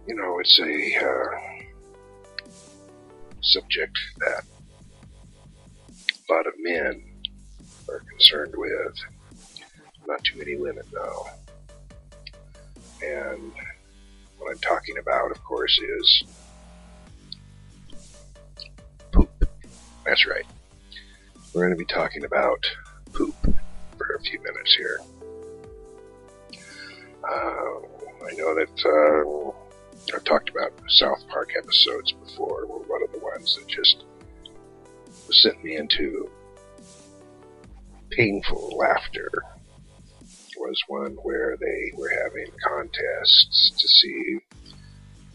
you 0.07 0.15
know, 0.15 0.39
it's 0.39 0.59
a 0.59 1.05
uh, 1.05 1.39
subject 3.41 3.97
that 4.19 4.43
a 6.29 6.33
lot 6.33 6.47
of 6.47 6.53
men 6.59 7.03
are 7.89 7.99
concerned 8.09 8.53
with. 8.55 8.95
Not 10.07 10.23
too 10.23 10.37
many 10.37 10.57
women, 10.57 10.83
though. 10.91 11.27
And 13.01 13.51
what 14.37 14.51
I'm 14.51 14.59
talking 14.59 14.97
about, 14.97 15.31
of 15.31 15.43
course, 15.43 15.77
is 15.79 16.23
That's 20.05 20.25
right. 20.27 20.45
We're 21.53 21.61
going 21.61 21.73
to 21.73 21.77
be 21.77 21.85
talking 21.85 22.25
about 22.25 22.65
poop 23.13 23.35
for 23.97 24.15
a 24.15 24.21
few 24.21 24.41
minutes 24.41 24.75
here. 24.75 24.99
Uh, 27.23 27.79
I 28.25 28.33
know 28.35 28.55
that 28.55 28.85
uh, 28.85 30.15
I've 30.15 30.23
talked 30.23 30.49
about 30.49 30.73
South 30.89 31.25
Park 31.29 31.51
episodes 31.57 32.11
before. 32.11 32.65
Were 32.65 32.79
one 32.79 33.03
of 33.03 33.11
the 33.11 33.19
ones 33.19 33.55
that 33.55 33.67
just 33.67 34.03
sent 35.31 35.63
me 35.63 35.77
into 35.77 36.29
painful 38.11 38.77
laughter 38.77 39.31
was 40.57 40.79
one 40.87 41.13
where 41.23 41.57
they 41.57 41.91
were 41.97 42.09
having 42.23 42.51
contests 42.63 43.71
to 43.77 43.87
see 43.87 44.39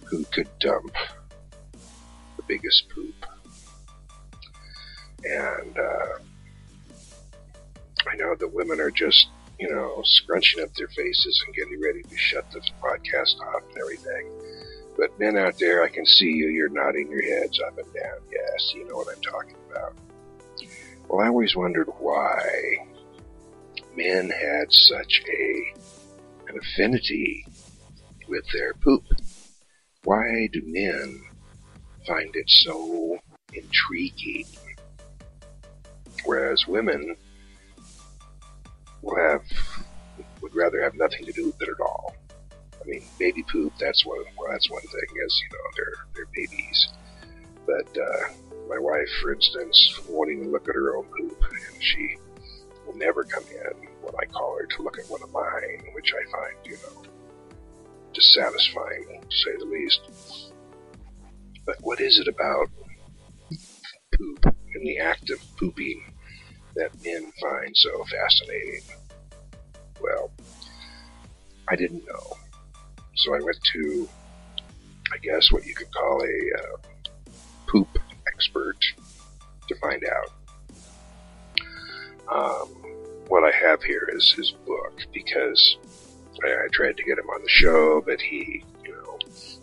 who 0.05 0.25
could 0.27 0.49
dump 0.61 0.95
the 2.37 2.43
biggest 2.47 2.89
poop. 2.89 3.15
And 5.25 5.79
uh, 5.79 6.19
I 8.07 8.17
know 8.17 8.35
the 8.37 8.49
women 8.49 8.81
are 8.81 8.91
just, 8.91 9.29
you 9.59 9.69
know, 9.69 10.01
scrunching 10.05 10.63
up 10.63 10.73
their 10.75 10.89
faces 10.89 11.43
and 11.47 11.55
getting 11.55 11.81
ready 11.81 12.03
to 12.03 12.17
shut 12.17 12.51
the 12.53 12.61
podcast 12.83 13.41
off 13.41 13.63
and 13.69 13.79
everything. 13.79 14.31
But 14.97 15.19
men 15.19 15.37
out 15.37 15.59
there, 15.59 15.85
I 15.85 15.89
can 15.89 16.07
see 16.07 16.27
you. 16.27 16.49
You're 16.49 16.69
nodding 16.69 17.11
your 17.11 17.23
heads 17.23 17.61
up 17.67 17.79
and 17.79 17.87
down. 17.95 18.19
Yes, 18.33 18.73
you 18.75 18.87
know 18.89 18.97
what 18.97 19.09
I'm 19.15 19.23
talking 19.23 19.57
about. 19.71 19.95
Well, 21.09 21.21
I 21.21 21.29
always 21.29 21.55
wondered 21.55 21.89
why 21.99 22.87
men 23.97 24.31
had 24.31 24.71
such 24.71 25.23
a 25.29 25.73
an 26.49 26.59
affinity 26.59 27.47
with 28.29 28.45
their 28.53 28.75
poop. 28.75 29.05
Why 30.05 30.49
do 30.53 30.63
men 30.65 31.23
find 32.07 32.35
it 32.35 32.49
so 32.49 33.19
intriguing? 33.53 34.47
Whereas 36.25 36.67
women 36.67 37.17
will 39.03 39.17
have 39.17 39.43
would 40.41 40.55
rather 40.55 40.83
have 40.83 40.95
nothing 40.95 41.25
to 41.25 41.33
do 41.33 41.47
with 41.47 41.63
it 41.63 41.69
at 41.69 41.81
all. 41.81 42.15
I 42.81 42.85
mean, 42.87 43.03
baby 43.19 43.45
poop, 43.51 43.73
that's 43.79 44.05
one 44.05 44.25
well, 44.37 44.51
that's 44.51 44.71
one 44.71 44.83
thing, 44.83 45.17
is 45.27 45.43
you 45.43 45.57
know, 45.57 45.65
they're 45.77 46.07
they're 46.15 46.33
babies. 46.35 46.89
But 47.67 48.01
uh, 48.01 48.33
my 48.69 48.79
wife, 48.79 49.09
for 49.21 49.35
instance, 49.35 50.01
wanting 50.09 50.45
to 50.45 50.51
look 50.51 50.69
at 50.69 50.75
her 50.75 50.97
own 50.97 51.05
poop, 51.05 51.43
and 51.51 51.83
she 51.83 52.17
will 52.87 52.97
never 52.97 53.25
come 53.25 53.45
in 53.51 53.89
when 54.03 54.15
I 54.19 54.25
call 54.33 54.57
her 54.59 54.67
to 54.67 54.83
look 54.83 54.99
at 54.99 55.11
one 55.11 55.23
of 55.23 55.31
mine, 55.33 55.91
which 55.93 56.13
I 56.15 56.31
find, 56.31 56.55
you 56.65 56.77
know, 56.77 57.03
dissatisfying, 58.15 59.21
to 59.29 59.37
say 59.37 59.57
the 59.59 59.67
least. 59.67 60.53
But 61.67 61.77
what 61.83 62.01
is 62.01 62.19
it 62.19 62.29
about 62.29 62.69
poop 64.19 64.45
and 64.45 64.87
the 64.87 64.99
act 64.99 65.31
of 65.31 65.39
pooping 65.57 66.03
that 66.77 66.91
men 67.05 67.33
find 67.41 67.77
so 67.77 68.05
fascinating? 68.05 68.83
Well, 70.01 70.31
I 71.69 71.77
didn't 71.77 72.05
know. 72.07 72.37
So 73.17 73.35
I 73.35 73.41
went 73.41 73.59
to, 73.73 74.09
I 75.13 75.19
guess, 75.19 75.53
what 75.53 75.67
you 75.67 75.75
could 75.75 75.93
call 75.93 76.23
a 76.23 76.63
uh, 76.63 77.33
poop 77.67 77.89
expert 78.27 78.79
to 79.69 79.75
find 79.77 80.05
out. 80.05 80.33
Um, 82.31 82.69
what 83.29 83.43
I 83.45 83.57
have 83.57 83.83
here 83.83 84.09
is 84.13 84.33
his 84.33 84.53
book 84.67 85.01
because 85.13 85.77
I, 86.45 86.49
I 86.49 86.69
tried 86.73 86.97
to 86.97 87.03
get 87.03 87.19
him 87.19 87.29
on 87.31 87.43
the 87.43 87.49
show, 87.49 88.03
but 88.05 88.21
he, 88.21 88.65
you 88.85 88.93
know, 88.93 89.19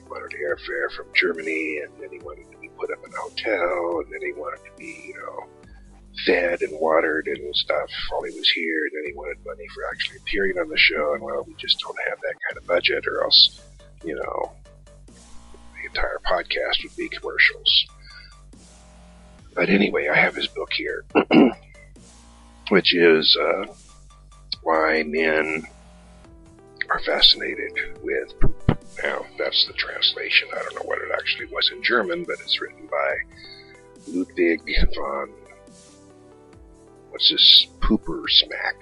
wanted 0.10 0.32
airfare 0.32 0.92
from 0.96 1.08
Germany, 1.14 1.80
and 1.84 1.92
then 2.00 2.10
he 2.12 2.20
wanted 2.20 2.46
put 2.78 2.92
up 2.92 3.00
in 3.06 3.14
a 3.14 3.18
hotel, 3.18 4.02
and 4.02 4.12
then 4.12 4.22
he 4.22 4.34
wanted 4.34 4.64
to 4.66 4.72
be, 4.78 5.08
you 5.08 5.16
know, 5.16 5.48
fed 6.26 6.62
and 6.62 6.80
watered 6.80 7.28
and 7.28 7.56
stuff 7.56 7.90
while 8.10 8.24
he 8.24 8.38
was 8.38 8.50
here, 8.50 8.86
and 8.86 8.92
then 8.94 9.12
he 9.12 9.18
wanted 9.18 9.38
money 9.46 9.66
for 9.74 9.84
actually 9.92 10.18
appearing 10.18 10.58
on 10.58 10.70
the 10.70 10.78
show, 10.78 11.14
and 11.14 11.22
well, 11.22 11.44
we 11.48 11.54
just 11.56 11.80
don't 11.80 11.98
have 12.10 12.20
that 12.22 12.36
kind 12.48 12.58
of 12.58 12.68
budget, 12.68 13.06
or 13.08 13.24
else, 13.24 13.62
you 14.04 14.16
know, 14.16 14.52
the 15.08 15.88
entire 15.88 16.20
podcast 16.26 16.84
would 16.84 16.96
be 16.96 17.10
commercials. 17.10 17.86
But 19.54 19.70
anyway, 19.70 20.10
I 20.10 20.16
have 20.16 20.36
his 20.36 20.48
book 20.48 20.72
here, 20.74 21.06
which 22.70 22.94
is 22.94 23.38
uh, 23.40 23.66
why 24.64 25.04
men 25.04 25.64
are 26.90 27.00
fascinated 27.00 27.72
with. 28.04 28.34
Now, 29.04 29.26
that's 29.38 29.68
the 29.68 29.74
translation. 29.74 30.48
I 30.54 30.64
don't 30.64 30.76
know 30.76 30.86
what 30.86 31.00
it 31.00 31.12
actually 31.14 31.48
was 31.48 31.70
in 31.72 31.84
German, 31.84 32.24
but 32.24 32.40
it's 32.42 32.60
written 32.62 32.88
by 32.88 33.16
Ludwig 34.08 34.62
von, 34.96 35.30
what's 37.10 37.30
this, 37.30 37.68
Pooper 37.80 38.24
Smack. 38.30 38.82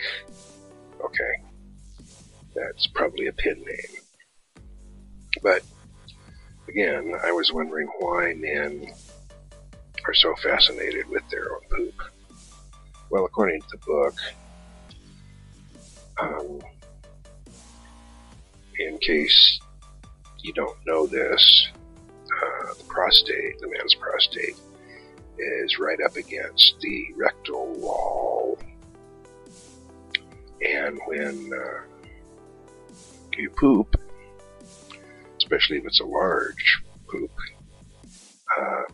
Okay. 1.03 1.43
That's 2.55 2.87
probably 2.87 3.27
a 3.27 3.33
pen 3.33 3.57
name. 3.57 4.63
But, 5.41 5.63
again, 6.67 7.15
I 7.23 7.31
was 7.31 7.51
wondering 7.51 7.87
why 7.99 8.33
men 8.35 8.87
are 10.05 10.13
so 10.13 10.35
fascinated 10.43 11.09
with 11.09 11.27
their 11.29 11.53
own 11.53 11.61
poop. 11.71 11.95
Well, 13.09 13.25
according 13.25 13.61
to 13.61 13.67
the 13.71 13.77
book, 13.77 14.15
Um, 16.21 16.61
in 18.79 18.99
case 18.99 19.59
you 20.43 20.53
don't 20.53 20.77
know 20.85 21.07
this, 21.07 21.69
uh, 22.13 22.73
the 22.77 22.83
prostate, 22.87 23.59
the 23.59 23.67
man's 23.67 23.95
prostate, 23.95 24.57
is 25.37 25.79
right 25.79 25.99
up 26.05 26.15
against 26.15 26.75
the 26.81 27.07
rectal 27.15 27.73
wall. 27.79 28.59
And 30.61 30.99
when 31.07 31.51
uh, 31.53 31.81
you 33.37 33.49
poop, 33.49 33.95
especially 35.37 35.77
if 35.77 35.85
it's 35.85 36.01
a 36.01 36.05
large 36.05 36.83
poop, 37.07 37.31
um, 38.57 38.85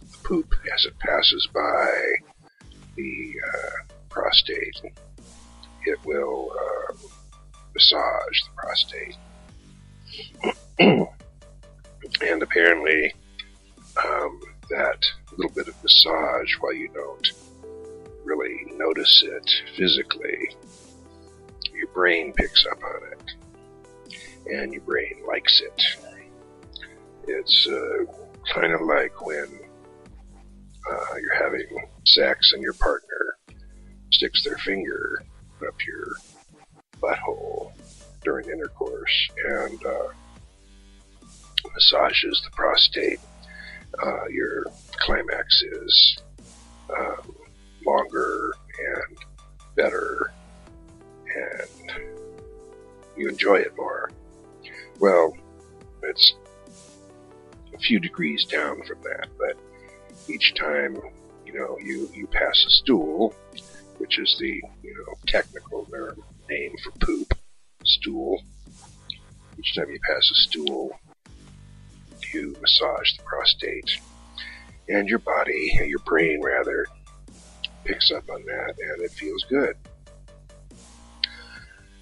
the 0.00 0.18
poop 0.24 0.54
as 0.74 0.84
it 0.84 0.98
passes 1.00 1.48
by 1.52 2.00
the 2.96 3.34
uh, 3.48 3.94
prostate, 4.08 4.80
it 5.84 5.98
will 6.04 6.52
uh, 6.52 6.94
massage 7.74 8.40
the 8.44 8.50
prostate. 8.56 9.16
and 10.78 12.42
apparently, 12.42 13.14
um, 14.04 14.40
that 14.70 14.98
little 15.36 15.52
bit 15.54 15.68
of 15.68 15.74
massage, 15.82 16.54
while 16.60 16.72
you 16.72 16.88
don't 16.94 17.32
really 18.24 18.64
notice 18.76 19.22
it 19.26 19.50
physically, 19.76 20.56
your 21.74 21.88
brain 21.88 22.32
picks 22.32 22.66
up 22.70 22.78
on 22.82 23.00
it, 23.12 23.32
and 24.46 24.72
your 24.72 24.82
brain 24.82 25.22
likes 25.26 25.60
it. 25.60 25.82
It's 27.26 27.68
uh, 27.68 28.04
kind 28.52 28.72
of 28.72 28.80
like 28.82 29.24
when 29.24 29.48
uh, 30.90 31.14
you're 31.20 31.42
having 31.42 31.88
sex 32.06 32.52
and 32.52 32.62
your 32.62 32.74
partner 32.74 33.36
sticks 34.12 34.44
their 34.44 34.58
finger 34.58 35.22
up 35.66 35.74
your 35.86 36.16
butthole 37.02 37.72
during 38.22 38.48
intercourse 38.48 39.28
and 39.46 39.84
uh, 39.86 40.08
massages 41.74 42.40
the 42.44 42.50
prostate. 42.52 43.20
Uh, 44.02 44.28
your 44.28 44.64
climax 44.92 45.62
is 45.62 46.18
um, 46.96 47.34
longer 47.84 48.52
and 48.78 49.18
better, 49.76 50.32
and 51.34 51.92
you 53.16 53.28
enjoy 53.28 53.56
it 53.56 53.76
more. 53.76 54.10
Well, 55.00 55.36
it's 56.02 56.34
a 57.74 57.78
few 57.78 57.98
degrees 57.98 58.44
down 58.44 58.82
from 58.84 59.02
that, 59.02 59.28
but 59.38 59.56
each 60.28 60.54
time 60.54 60.96
you 61.46 61.54
know 61.54 61.78
you 61.82 62.08
you 62.14 62.26
pass 62.26 62.64
a 62.66 62.70
stool, 62.70 63.34
which 63.98 64.18
is 64.18 64.36
the 64.38 64.62
you 64.82 64.94
know 64.94 65.14
technical 65.26 65.88
name 66.48 66.74
for 66.82 66.90
poop, 67.04 67.34
stool. 67.84 68.42
Each 69.58 69.74
time 69.74 69.90
you 69.90 69.98
pass 70.08 70.30
a 70.30 70.34
stool, 70.34 70.90
you 72.32 72.56
massage 72.60 73.16
the 73.16 73.22
prostate, 73.24 74.00
and 74.88 75.08
your 75.08 75.18
body, 75.18 75.78
your 75.86 75.98
brain 76.00 76.42
rather, 76.42 76.86
picks 77.84 78.10
up 78.10 78.28
on 78.30 78.44
that, 78.44 78.74
and 78.78 79.02
it 79.02 79.10
feels 79.12 79.44
good. 79.48 79.76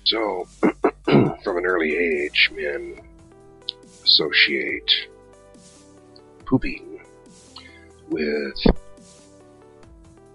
So, 0.04 0.46
from 1.04 1.58
an 1.58 1.66
early 1.66 1.96
age, 1.96 2.50
men 2.54 3.00
associate 4.04 4.90
pooping 6.46 7.00
with 8.08 8.54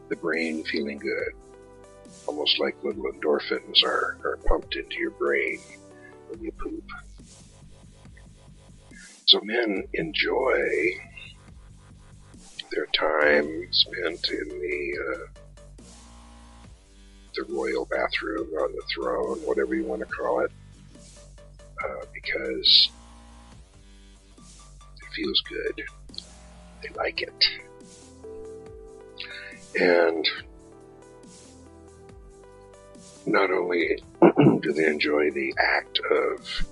the 0.10 0.16
brain 0.16 0.64
feeling 0.64 1.00
good. 1.00 1.34
Almost 2.28 2.59
like 2.59 2.76
little 2.84 3.03
endorphins 3.03 3.84
are, 3.84 4.17
are 4.24 4.39
pumped 4.47 4.76
into 4.76 4.95
your 4.97 5.11
brain 5.11 5.59
when 6.30 6.41
you 6.41 6.51
poop. 6.53 6.84
So 9.26 9.41
men 9.41 9.84
enjoy 9.93 10.59
their 12.71 12.88
time 12.97 13.67
spent 13.71 14.30
in 14.30 14.49
the 14.49 14.97
uh, 15.09 15.26
the 17.36 17.45
royal 17.49 17.86
bathroom 17.86 18.47
on 18.61 18.71
the 18.71 18.84
throne, 18.93 19.39
whatever 19.39 19.76
you 19.76 19.86
want 19.86 20.01
to 20.01 20.07
call 20.07 20.41
it, 20.41 20.51
uh, 21.84 22.05
because 22.13 22.89
it 25.01 25.15
feels 25.15 25.41
good. 25.49 25.84
They 26.84 26.89
like 26.95 27.21
it. 27.21 27.45
And 29.80 30.30
not 33.26 33.51
only 33.51 33.97
do 34.61 34.74
they 34.74 34.86
enjoy 34.86 35.32
the 35.32 35.53
act 35.57 35.99
of 36.11 36.67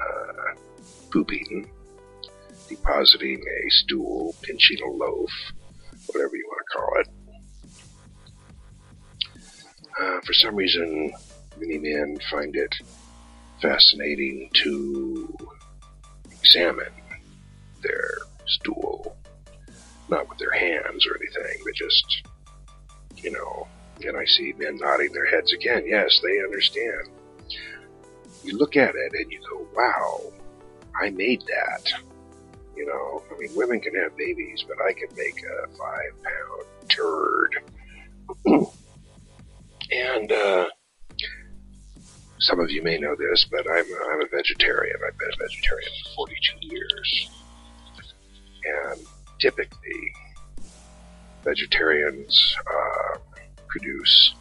uh, 0.00 0.54
pooping, 1.10 1.70
depositing 2.68 3.40
a 3.40 3.70
stool, 3.70 4.34
pinching 4.42 4.78
a 4.82 4.90
loaf, 4.90 5.30
whatever 6.06 6.36
you 6.36 6.48
want 6.48 6.60
to 6.66 6.78
call 6.78 7.00
it. 7.00 7.08
Uh, 10.00 10.20
for 10.24 10.32
some 10.32 10.56
reason, 10.56 11.12
many 11.58 11.78
men 11.78 12.18
find 12.30 12.56
it 12.56 12.74
fascinating 13.60 14.50
to 14.54 15.36
examine 16.30 16.92
their 17.82 18.10
stool, 18.46 19.16
not 20.08 20.28
with 20.28 20.38
their 20.38 20.52
hands 20.52 21.06
or 21.06 21.16
anything, 21.16 21.60
but 21.64 21.74
just, 21.74 22.22
you 23.16 23.30
know, 23.30 23.68
and 24.00 24.16
I 24.16 24.24
see 24.24 24.52
men 24.58 24.76
nodding 24.76 25.12
their 25.12 25.26
heads 25.26 25.52
again. 25.52 25.84
Yes, 25.86 26.20
they 26.22 26.40
understand. 26.40 27.08
You 28.44 28.58
look 28.58 28.76
at 28.76 28.94
it 28.94 29.12
and 29.12 29.30
you 29.30 29.40
go, 29.48 29.66
wow, 29.74 30.20
I 31.00 31.10
made 31.10 31.42
that. 31.42 31.92
You 32.76 32.86
know, 32.86 33.22
I 33.30 33.38
mean, 33.38 33.50
women 33.54 33.80
can 33.80 33.94
have 33.94 34.16
babies, 34.16 34.64
but 34.66 34.78
I 34.84 34.92
can 34.92 35.08
make 35.16 35.42
a 35.44 35.66
five 35.76 36.12
pound 36.24 36.64
turd. 36.88 37.56
and, 39.92 40.32
uh, 40.32 40.66
some 42.40 42.58
of 42.58 42.70
you 42.70 42.82
may 42.82 42.98
know 42.98 43.14
this, 43.14 43.46
but 43.50 43.64
I'm, 43.70 43.84
I'm 44.12 44.20
a 44.20 44.28
vegetarian. 44.28 44.96
I've 45.06 45.16
been 45.16 45.28
a 45.32 45.44
vegetarian 45.44 45.90
for 46.04 46.26
42 46.26 46.74
years. 46.74 47.30
And 48.64 49.06
typically, 49.38 50.12
vegetarians, 51.44 52.56
uh, 52.66 53.11
produce 53.72 54.34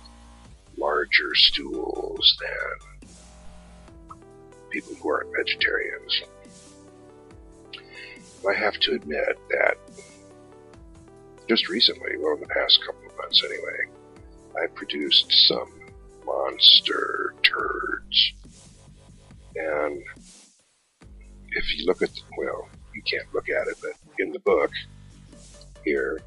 larger 0.78 1.34
stools 1.36 2.38
than 2.42 3.10
people 4.70 4.94
who 4.96 5.10
aren't 5.10 5.30
vegetarians. 5.38 6.22
I 8.50 8.54
have 8.54 8.78
to 8.82 8.94
admit 8.94 9.38
that 9.50 9.76
just 11.48 11.70
recently, 11.70 12.18
well, 12.20 12.34
in 12.34 12.42
the 12.42 12.48
past 12.48 12.80
couple 12.86 13.10
of 13.10 13.18
months 13.18 13.42
anyway, 13.46 13.78
I 14.62 14.68
produced 14.76 15.32
some 15.48 15.72
monster 16.26 17.34
turds. 17.44 18.34
And 19.56 20.04
if 21.52 21.78
you 21.78 21.86
look 21.86 22.02
at, 22.02 22.10
the, 22.14 22.22
well, 22.38 22.68
you 22.94 23.02
can't 23.04 23.34
look 23.34 23.50
at 23.50 23.68
it, 23.68 23.78
but 23.82 23.92
in 24.20 24.32
the 24.32 24.40
book 24.40 24.72
here, 25.86 26.20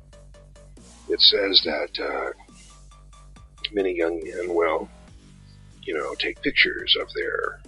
it 1.09 1.20
says 1.20 1.61
that 1.64 2.02
uh, 2.02 2.43
many 3.74 3.96
young 3.96 4.22
men 4.22 4.54
will, 4.54 4.88
you 5.82 5.94
know, 5.94 6.14
take 6.14 6.40
pictures 6.42 6.96
of 7.00 7.08
their 7.14 7.60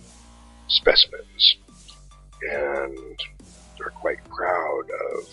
specimens 0.68 1.56
and 2.50 3.18
are 3.84 3.90
quite 3.90 4.22
proud 4.24 4.84
of 5.14 5.28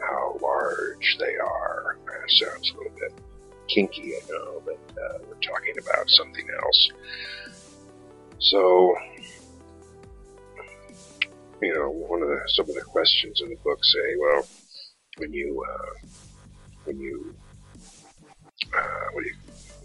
how 0.00 0.38
large 0.42 1.16
they 1.18 1.36
are. 1.36 1.98
That 2.06 2.30
sounds 2.30 2.72
a 2.72 2.76
little 2.78 2.98
bit 2.98 3.12
kinky, 3.68 4.14
I 4.14 4.20
know, 4.30 4.62
but 4.64 4.80
uh, 5.00 5.18
we're 5.28 5.34
talking 5.40 5.74
about 5.78 6.08
something 6.08 6.46
else. 6.62 6.90
So, 8.38 8.94
you 11.62 11.74
know, 11.74 11.90
one 11.90 12.22
of 12.22 12.28
the 12.28 12.40
some 12.48 12.68
of 12.68 12.74
the 12.74 12.82
questions 12.82 13.40
in 13.42 13.48
the 13.48 13.56
book 13.56 13.78
say, 13.82 14.16
well, 14.18 14.46
when 15.18 15.32
you 15.32 15.64
uh, 15.66 16.08
when 16.84 16.98
you 16.98 17.34
uh, 18.76 19.04
what 19.12 19.22
do 19.22 19.30
you 19.30 19.36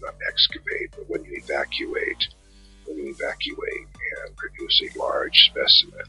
not 0.02 0.14
excavate, 0.28 0.90
but 0.92 1.08
when 1.08 1.24
you 1.24 1.40
evacuate, 1.44 2.28
when 2.86 2.98
you 2.98 3.10
evacuate 3.10 3.86
and 4.24 4.36
produce 4.36 4.82
a 4.82 4.98
large 4.98 5.50
specimen, 5.50 6.06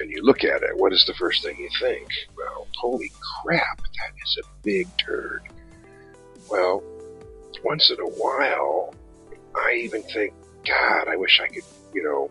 and 0.00 0.10
you 0.10 0.22
look 0.22 0.44
at 0.44 0.62
it, 0.62 0.76
what 0.76 0.92
is 0.92 1.04
the 1.06 1.14
first 1.14 1.42
thing 1.42 1.56
you 1.58 1.70
think? 1.80 2.08
Well, 2.36 2.68
holy 2.76 3.10
crap, 3.42 3.78
that 3.78 4.12
is 4.22 4.38
a 4.42 4.46
big 4.62 4.86
turd. 4.98 5.42
Well, 6.50 6.82
once 7.64 7.90
in 7.90 7.98
a 8.00 8.08
while, 8.08 8.94
I 9.54 9.72
even 9.82 10.02
think, 10.02 10.34
God, 10.66 11.08
I 11.08 11.16
wish 11.16 11.40
I 11.42 11.48
could, 11.48 11.64
you 11.92 12.02
know, 12.02 12.30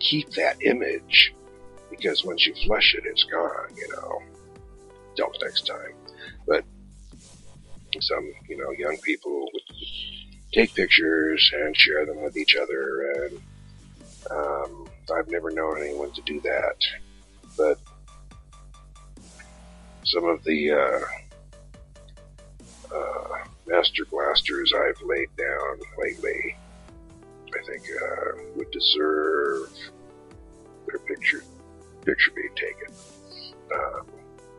keep 0.00 0.30
that 0.30 0.62
image 0.62 1.34
because 1.90 2.24
once 2.24 2.46
you 2.46 2.54
flush 2.66 2.94
it, 2.96 3.04
it's 3.06 3.24
gone, 3.24 3.68
you 3.76 3.88
know. 3.88 4.22
Don't 5.16 5.36
next 5.42 5.66
time. 5.66 5.94
But 6.46 6.64
some, 8.00 8.32
you 8.48 8.56
know, 8.56 8.72
young 8.72 8.96
people 9.02 9.48
take 10.54 10.74
pictures 10.74 11.50
and 11.54 11.76
share 11.76 12.06
them 12.06 12.22
with 12.22 12.36
each 12.36 12.56
other. 12.56 13.12
And 13.12 13.40
um, 14.30 14.88
I've 15.14 15.28
never 15.28 15.50
known 15.50 15.80
anyone 15.80 16.12
to 16.12 16.22
do 16.22 16.40
that, 16.40 16.76
but 17.56 17.78
some 20.04 20.24
of 20.24 20.42
the 20.44 20.70
uh, 20.70 21.00
uh, 22.94 23.44
master 23.66 24.04
blasters 24.10 24.72
I've 24.74 25.02
laid 25.04 25.28
down 25.36 25.80
lately, 25.98 26.56
I 27.54 27.64
think 27.66 27.82
uh, 28.00 28.42
would 28.56 28.70
deserve 28.70 29.70
their 30.86 30.98
picture 31.00 31.42
picture 32.04 32.32
being 32.36 32.54
taken. 32.54 32.94
Um, 33.74 34.06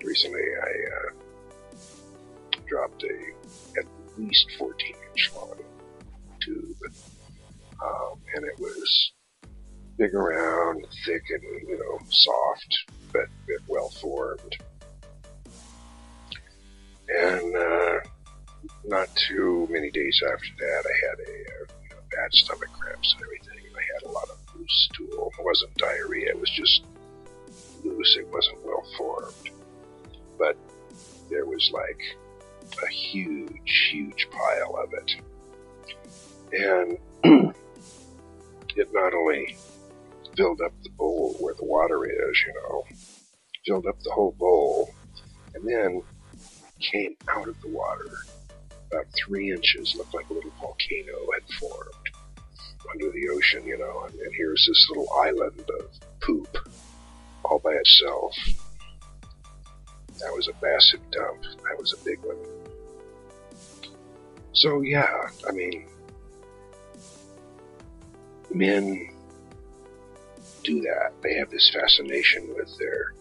recently, 0.03 0.41
I 0.41 0.71
uh, 0.95 1.11
dropped 2.67 3.03
a 3.03 3.79
at 3.79 3.85
least 4.17 4.51
14 4.57 4.95
inch 5.11 5.31
long 5.35 5.55
tube, 6.45 6.93
um, 7.83 8.19
and 8.35 8.45
it 8.45 8.59
was 8.59 9.11
big 9.97 10.13
around, 10.13 10.85
thick, 11.05 11.23
and 11.29 11.43
you 11.67 11.77
know 11.77 11.99
soft, 12.09 12.77
but, 13.11 13.27
but 13.47 13.57
well 13.67 13.89
formed. 13.89 14.55
And 17.07 17.55
uh, 17.55 17.99
not 18.83 19.07
too 19.15 19.67
many 19.69 19.91
days 19.91 20.21
after 20.33 20.49
that, 20.59 20.83
I 20.85 21.07
had 21.07 21.19
a, 21.19 21.31
uh, 21.31 21.65
you 21.83 21.89
know, 21.91 22.01
bad 22.11 22.33
stomach 22.33 22.69
cramps 22.73 23.13
and 23.13 23.23
everything. 23.23 23.67
And 23.67 23.75
I 23.77 23.83
had 23.93 24.09
a 24.09 24.11
lot 24.11 24.29
of 24.29 24.37
loose 24.55 24.89
stool. 24.91 25.31
It 25.37 25.45
wasn't 25.45 25.75
diarrhea; 25.75 26.29
it 26.29 26.39
was 26.39 26.49
just 26.51 26.83
loose. 27.83 28.17
It 28.17 28.27
wasn't 28.31 28.65
well 28.65 28.85
formed, 28.97 29.51
but 30.37 30.57
there 31.29 31.45
was 31.45 31.69
like 31.73 32.01
a 32.83 32.87
huge, 32.87 33.89
huge 33.91 34.27
pile 34.31 34.77
of 34.83 34.93
it, 34.93 35.15
and 36.51 36.97
it 38.75 38.89
not 38.91 39.13
only 39.13 39.55
filled 40.35 40.61
up 40.61 40.73
the 40.83 40.89
bowl 40.91 41.35
where 41.39 41.53
the 41.53 41.65
water 41.65 42.05
is, 42.05 42.43
you 42.45 42.53
know, 42.53 42.83
filled 43.65 43.87
up 43.87 43.99
the 44.01 44.11
whole 44.11 44.35
bowl, 44.37 44.93
and 45.53 45.67
then 45.67 46.01
came 46.79 47.15
out 47.29 47.47
of 47.47 47.59
the 47.61 47.69
water 47.69 48.11
about 48.91 49.05
three 49.13 49.51
inches, 49.51 49.95
looked 49.95 50.13
like 50.13 50.29
a 50.29 50.33
little 50.33 50.51
volcano 50.59 51.13
had 51.33 51.43
formed 51.59 51.89
under 52.91 53.09
the 53.11 53.29
ocean, 53.29 53.65
you 53.65 53.77
know, 53.77 54.03
and, 54.05 54.13
and 54.19 54.33
here's 54.35 54.65
this 54.67 54.87
little 54.89 55.11
island 55.13 55.63
of 55.79 55.89
poop 56.21 56.57
all 57.43 57.59
by 57.59 57.71
itself. 57.73 58.35
That 60.19 60.31
was 60.33 60.47
a 60.47 60.53
massive 60.61 61.01
dump. 61.11 61.41
That 61.41 61.77
was 61.77 61.93
a 61.93 62.03
big 62.05 62.19
one. 62.23 62.37
So 64.53 64.81
yeah, 64.81 65.29
I 65.47 65.51
mean, 65.51 65.87
men 68.53 69.09
do 70.63 70.81
that. 70.81 71.13
They 71.21 71.35
have 71.35 71.49
this 71.49 71.71
fascination 71.73 72.47
with 72.55 72.77
their 72.79 73.13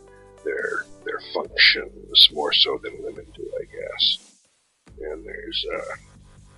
their 0.45 0.85
their 1.05 1.21
functions 1.33 2.29
more 2.33 2.53
so 2.53 2.79
than 2.83 3.03
women 3.03 3.27
do, 3.35 3.51
I 3.61 3.65
guess. 3.65 4.35
And 5.01 5.25
there's 5.25 5.67
uh, 5.75 5.95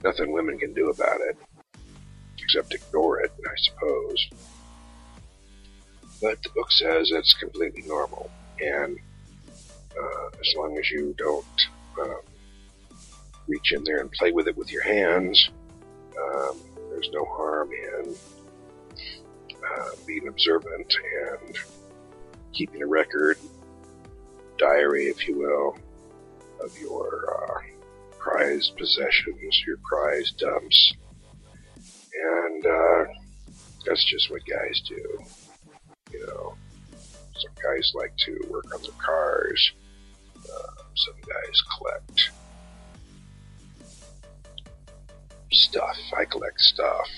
nothing 0.04 0.32
women 0.32 0.58
can 0.58 0.72
do 0.74 0.90
about 0.90 1.20
it 1.20 1.36
except 2.38 2.74
ignore 2.74 3.20
it, 3.20 3.32
I 3.44 3.54
suppose. 3.56 4.28
But 6.22 6.42
the 6.42 6.50
book 6.50 6.70
says 6.70 7.10
it's 7.12 7.34
completely 7.34 7.82
normal, 7.86 8.30
and 8.60 8.98
uh, 9.98 10.26
as 10.40 10.54
long 10.56 10.78
as 10.78 10.90
you 10.90 11.14
don't 11.18 11.44
um, 12.00 12.20
reach 13.48 13.72
in 13.72 13.84
there 13.84 14.00
and 14.00 14.10
play 14.12 14.32
with 14.32 14.48
it 14.48 14.56
with 14.56 14.70
your 14.70 14.82
hands, 14.82 15.50
um, 16.18 16.58
there's 16.90 17.10
no 17.12 17.24
harm 17.24 17.70
in 17.72 18.14
uh, 19.66 19.90
being 20.06 20.28
observant 20.28 20.94
and 21.40 21.56
keeping 22.52 22.82
a 22.82 22.86
record, 22.86 23.38
diary, 24.58 25.06
if 25.06 25.26
you 25.28 25.38
will, 25.38 25.76
of 26.64 26.76
your 26.78 27.26
uh, 27.30 27.60
prized 28.18 28.76
possessions, 28.76 29.62
your 29.66 29.78
prized 29.88 30.38
dumps. 30.38 30.94
And 32.14 32.66
uh, 32.66 33.04
that's 33.84 34.04
just 34.04 34.30
what 34.30 34.42
guys 34.46 34.80
do. 34.88 35.18
You 36.12 36.26
know, 36.26 36.54
some 37.38 37.52
guys 37.62 37.92
like 37.94 38.16
to 38.18 38.46
work 38.48 38.74
on 38.74 38.82
their 38.82 38.92
cars, 38.98 39.72
uh, 40.36 40.82
some 40.94 41.14
guys 41.26 41.62
collect 41.78 42.30
stuff. 45.52 45.96
I 46.16 46.24
collect 46.24 46.60
stuff. 46.60 47.08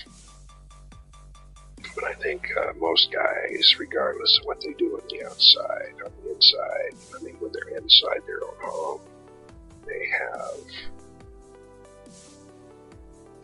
But 1.95 2.03
I 2.03 2.13
think 2.15 2.47
uh, 2.57 2.73
most 2.79 3.11
guys, 3.11 3.75
regardless 3.79 4.37
of 4.39 4.45
what 4.45 4.61
they 4.61 4.73
do 4.77 4.95
on 4.95 5.01
the 5.09 5.25
outside, 5.25 5.93
on 6.05 6.11
the 6.23 6.33
inside, 6.33 6.95
I 7.17 7.23
mean, 7.23 7.35
when 7.39 7.51
they're 7.51 7.77
inside 7.77 8.21
their 8.25 8.43
own 8.43 8.55
home, 8.61 9.01
they 9.85 10.07
have 10.19 10.59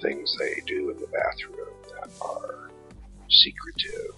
things 0.01 0.35
they 0.37 0.61
do 0.67 0.91
in 0.91 0.97
the 0.97 1.07
bathroom 1.07 1.73
that 1.89 2.09
are 2.21 2.69
secretive. 3.29 4.15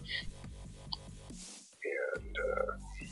And 2.16 2.38
uh, 2.38 3.10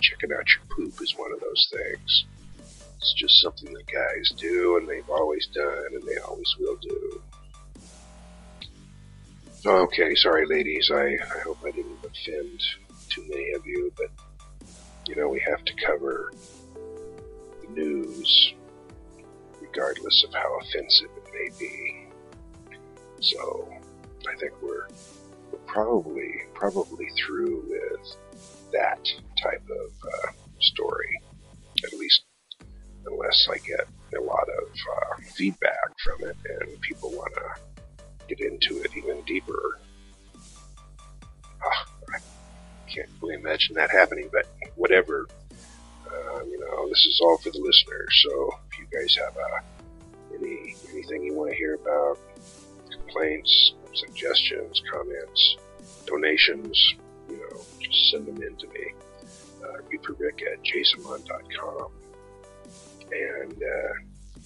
checking 0.00 0.32
out 0.32 0.44
your 0.48 0.64
poop 0.76 1.00
is 1.02 1.14
one 1.16 1.32
of 1.32 1.40
those 1.40 1.72
things. 1.72 2.24
It's 2.96 3.14
just 3.14 3.40
something 3.40 3.72
that 3.72 3.86
guys 3.86 4.30
do, 4.36 4.76
and 4.76 4.88
they've 4.88 5.08
always 5.08 5.46
done, 5.54 5.94
and 5.94 6.02
they 6.02 6.18
always 6.18 6.54
will 6.58 6.76
do. 6.76 7.22
Okay, 9.66 10.14
sorry, 10.14 10.46
ladies. 10.46 10.90
I, 10.90 11.18
I 11.36 11.40
hope 11.44 11.58
I 11.62 11.70
didn't 11.70 11.98
offend 11.98 12.62
too 13.10 13.22
many 13.28 13.52
of 13.52 13.66
you, 13.66 13.92
but 13.94 14.06
you 15.06 15.16
know, 15.16 15.28
we 15.28 15.38
have 15.40 15.62
to 15.66 15.72
cover 15.86 16.32
the 17.60 17.68
news 17.68 18.54
regardless 19.60 20.24
of 20.26 20.32
how 20.32 20.58
offensive 20.60 21.10
it 21.14 21.30
may 21.34 21.58
be. 21.58 22.06
So, 23.20 23.68
I 24.26 24.34
think 24.38 24.52
we're, 24.62 24.88
we're 25.52 25.58
probably 25.66 26.42
probably 26.54 27.08
through 27.18 27.62
with 27.68 28.16
that 28.72 29.06
type 29.42 29.62
of 29.68 29.92
uh, 30.08 30.32
story, 30.60 31.20
at 31.84 31.92
least 31.98 32.22
unless 33.04 33.46
I 33.50 33.58
get 33.58 33.86
a 34.18 34.22
lot 34.22 34.48
of 34.48 34.68
uh, 34.68 35.22
feedback 35.36 35.90
from 36.02 36.30
it 36.30 36.36
and 36.48 36.80
people 36.80 37.10
want 37.10 37.34
to 37.34 37.69
get 38.34 38.40
into 38.40 38.82
it 38.82 38.90
even 38.96 39.20
deeper. 39.22 39.80
Ah, 41.64 41.86
I 42.14 42.90
can't 42.90 43.08
really 43.20 43.34
imagine 43.34 43.74
that 43.74 43.90
happening, 43.90 44.28
but 44.32 44.46
whatever. 44.76 45.26
Uh, 46.06 46.44
you 46.44 46.58
know, 46.58 46.88
this 46.88 47.04
is 47.06 47.20
all 47.22 47.38
for 47.38 47.50
the 47.50 47.58
listeners. 47.58 48.24
So 48.24 48.50
if 48.70 48.78
you 48.78 48.86
guys 48.92 49.16
have 49.16 49.36
uh, 49.36 50.34
any 50.34 50.74
anything 50.92 51.22
you 51.24 51.34
want 51.34 51.50
to 51.50 51.56
hear 51.56 51.74
about, 51.74 52.18
complaints, 52.90 53.74
suggestions, 53.94 54.82
comments, 54.92 55.56
donations, 56.06 56.94
you 57.28 57.36
know, 57.36 57.60
just 57.80 58.10
send 58.10 58.26
them 58.26 58.42
in 58.42 58.56
to 58.56 58.66
me. 58.68 58.92
Uh, 59.62 60.16
Rick 60.18 60.42
at 60.50 60.64
jazelmon.com. 60.64 61.92
And 63.12 63.52
uh, 63.52 64.42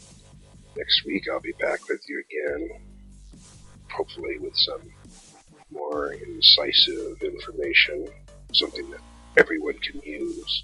next 0.77 1.05
week 1.07 1.25
I'll 1.31 1.41
be 1.41 1.53
back 1.61 1.87
with 1.89 2.01
you 2.09 2.23
again 2.29 2.94
hopefully 3.95 4.39
with 4.39 4.57
some 4.57 4.81
more 5.71 6.13
incisive 6.13 7.21
information, 7.23 8.07
something 8.53 8.91
that 8.91 9.01
everyone 9.37 9.75
can 9.79 10.01
use. 10.03 10.63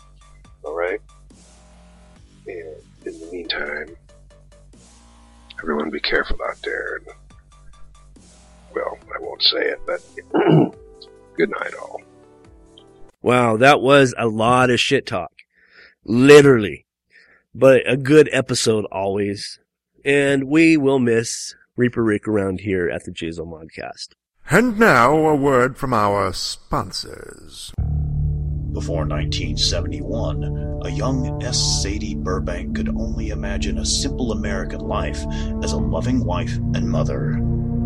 All 0.64 0.76
right? 0.76 1.00
And 2.46 2.76
in 3.06 3.20
the 3.20 3.28
meantime, 3.32 3.96
everyone 5.62 5.90
be 5.90 6.00
careful 6.00 6.38
out 6.48 6.58
there. 6.62 6.96
And, 6.96 7.06
well, 8.74 8.98
I 9.14 9.18
won't 9.20 9.42
say 9.42 9.60
it, 9.60 9.80
but 9.86 10.00
good 11.36 11.50
night, 11.50 11.74
all. 11.80 12.00
Wow, 13.22 13.56
that 13.58 13.80
was 13.80 14.14
a 14.16 14.28
lot 14.28 14.70
of 14.70 14.80
shit 14.80 15.06
talk. 15.06 15.32
Literally. 16.04 16.86
But 17.54 17.82
a 17.90 17.96
good 17.96 18.28
episode 18.32 18.86
always. 18.86 19.58
And 20.04 20.44
we 20.44 20.76
will 20.76 20.98
miss 20.98 21.54
Reaper 21.76 22.02
Rick 22.02 22.26
around 22.26 22.60
here 22.60 22.88
at 22.88 23.04
the 23.04 23.12
Jazel 23.12 23.46
Modcast. 23.46 24.08
And 24.50 24.78
now 24.78 25.14
a 25.14 25.36
word 25.36 25.76
from 25.76 25.94
our 25.94 26.32
sponsors. 26.32 27.72
Before 28.72 29.06
1971, 29.06 30.80
a 30.84 30.90
young 30.90 31.42
S. 31.42 31.82
Sadie 31.82 32.14
Burbank 32.14 32.76
could 32.76 32.88
only 32.88 33.30
imagine 33.30 33.78
a 33.78 33.86
simple 33.86 34.32
American 34.32 34.80
life 34.80 35.24
as 35.62 35.72
a 35.72 35.76
loving 35.76 36.24
wife 36.24 36.56
and 36.56 36.88
mother. 36.88 37.38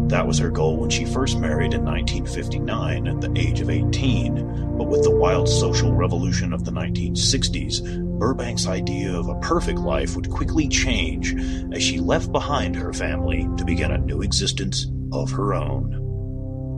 That 0.09 0.27
was 0.27 0.39
her 0.39 0.51
goal 0.51 0.77
when 0.77 0.91
she 0.91 1.07
first 1.07 1.39
married 1.39 1.73
in 1.73 1.85
1959 1.85 3.07
at 3.07 3.21
the 3.21 3.33
age 3.39 3.61
of 3.61 3.71
18. 3.71 4.77
But 4.77 4.89
with 4.89 5.03
the 5.03 5.11
wild 5.11 5.49
social 5.49 5.95
revolution 5.95 6.53
of 6.53 6.65
the 6.65 6.71
1960s, 6.71 8.04
Burbank's 8.19 8.67
idea 8.67 9.13
of 9.13 9.29
a 9.29 9.39
perfect 9.41 9.79
life 9.79 10.15
would 10.15 10.31
quickly 10.31 10.69
change 10.69 11.35
as 11.73 11.83
she 11.83 11.99
left 11.99 12.33
behind 12.33 12.77
her 12.77 12.93
family 12.93 13.49
to 13.57 13.65
begin 13.65 13.91
a 13.91 13.99
new 13.99 14.23
existence 14.23 14.87
of 15.13 15.31
her 15.31 15.55
own. 15.55 16.01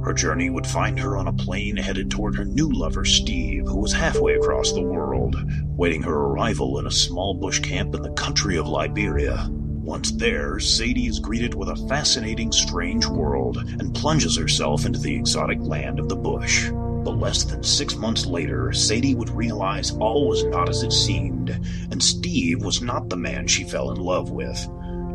Her 0.04 0.12
journey 0.12 0.50
would 0.50 0.66
find 0.66 0.98
her 1.00 1.16
on 1.16 1.26
a 1.26 1.32
plane 1.32 1.76
headed 1.76 2.10
toward 2.10 2.36
her 2.36 2.44
new 2.44 2.70
lover, 2.70 3.04
Steve, 3.04 3.66
who 3.66 3.78
was 3.78 3.92
halfway 3.92 4.34
across 4.34 4.72
the 4.72 4.82
world, 4.82 5.36
waiting 5.76 6.02
her 6.04 6.14
arrival 6.14 6.78
in 6.78 6.86
a 6.86 6.92
small 6.92 7.34
bush 7.34 7.58
camp 7.58 7.94
in 7.94 8.02
the 8.02 8.12
country 8.12 8.56
of 8.56 8.68
Liberia. 8.68 9.48
Once 9.50 10.12
there, 10.12 10.58
Sadie 10.58 11.06
is 11.06 11.18
greeted 11.18 11.54
with 11.54 11.68
a 11.68 11.88
fascinating, 11.88 12.52
strange 12.52 13.06
world 13.06 13.56
and 13.56 13.94
plunges 13.94 14.36
herself 14.36 14.86
into 14.86 14.98
the 14.98 15.14
exotic 15.14 15.58
land 15.60 15.98
of 15.98 16.08
the 16.08 16.16
bush. 16.16 16.70
But 17.06 17.20
less 17.20 17.44
than 17.44 17.62
six 17.62 17.94
months 17.94 18.26
later, 18.26 18.72
Sadie 18.72 19.14
would 19.14 19.30
realize 19.30 19.92
all 19.92 20.26
was 20.26 20.42
not 20.42 20.68
as 20.68 20.82
it 20.82 20.90
seemed, 20.92 21.50
and 21.50 22.02
Steve 22.02 22.64
was 22.64 22.82
not 22.82 23.08
the 23.08 23.16
man 23.16 23.46
she 23.46 23.62
fell 23.62 23.92
in 23.92 23.98
love 23.98 24.32
with. 24.32 24.68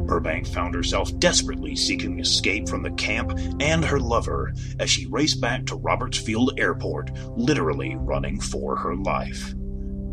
Burbank 0.08 0.48
found 0.48 0.74
herself 0.74 1.14
desperately 1.20 1.76
seeking 1.76 2.22
escape 2.22 2.70
from 2.70 2.82
the 2.82 2.92
camp 2.92 3.38
and 3.60 3.84
her 3.84 4.00
lover 4.00 4.54
as 4.80 4.90
she 4.90 5.06
raced 5.08 5.42
back 5.42 5.66
to 5.66 5.76
Roberts 5.76 6.18
Field 6.18 6.54
Airport, 6.58 7.12
literally 7.36 7.98
running 7.98 8.40
for 8.40 8.78
her 8.78 8.96
life. 8.96 9.54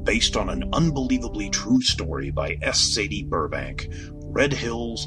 Based 0.02 0.36
on 0.36 0.48
an 0.48 0.68
unbelievably 0.72 1.50
true 1.50 1.80
story 1.80 2.32
by 2.32 2.58
S. 2.60 2.80
Sadie 2.80 3.22
Burbank, 3.22 3.88
Red 4.10 4.52
Hills, 4.52 5.06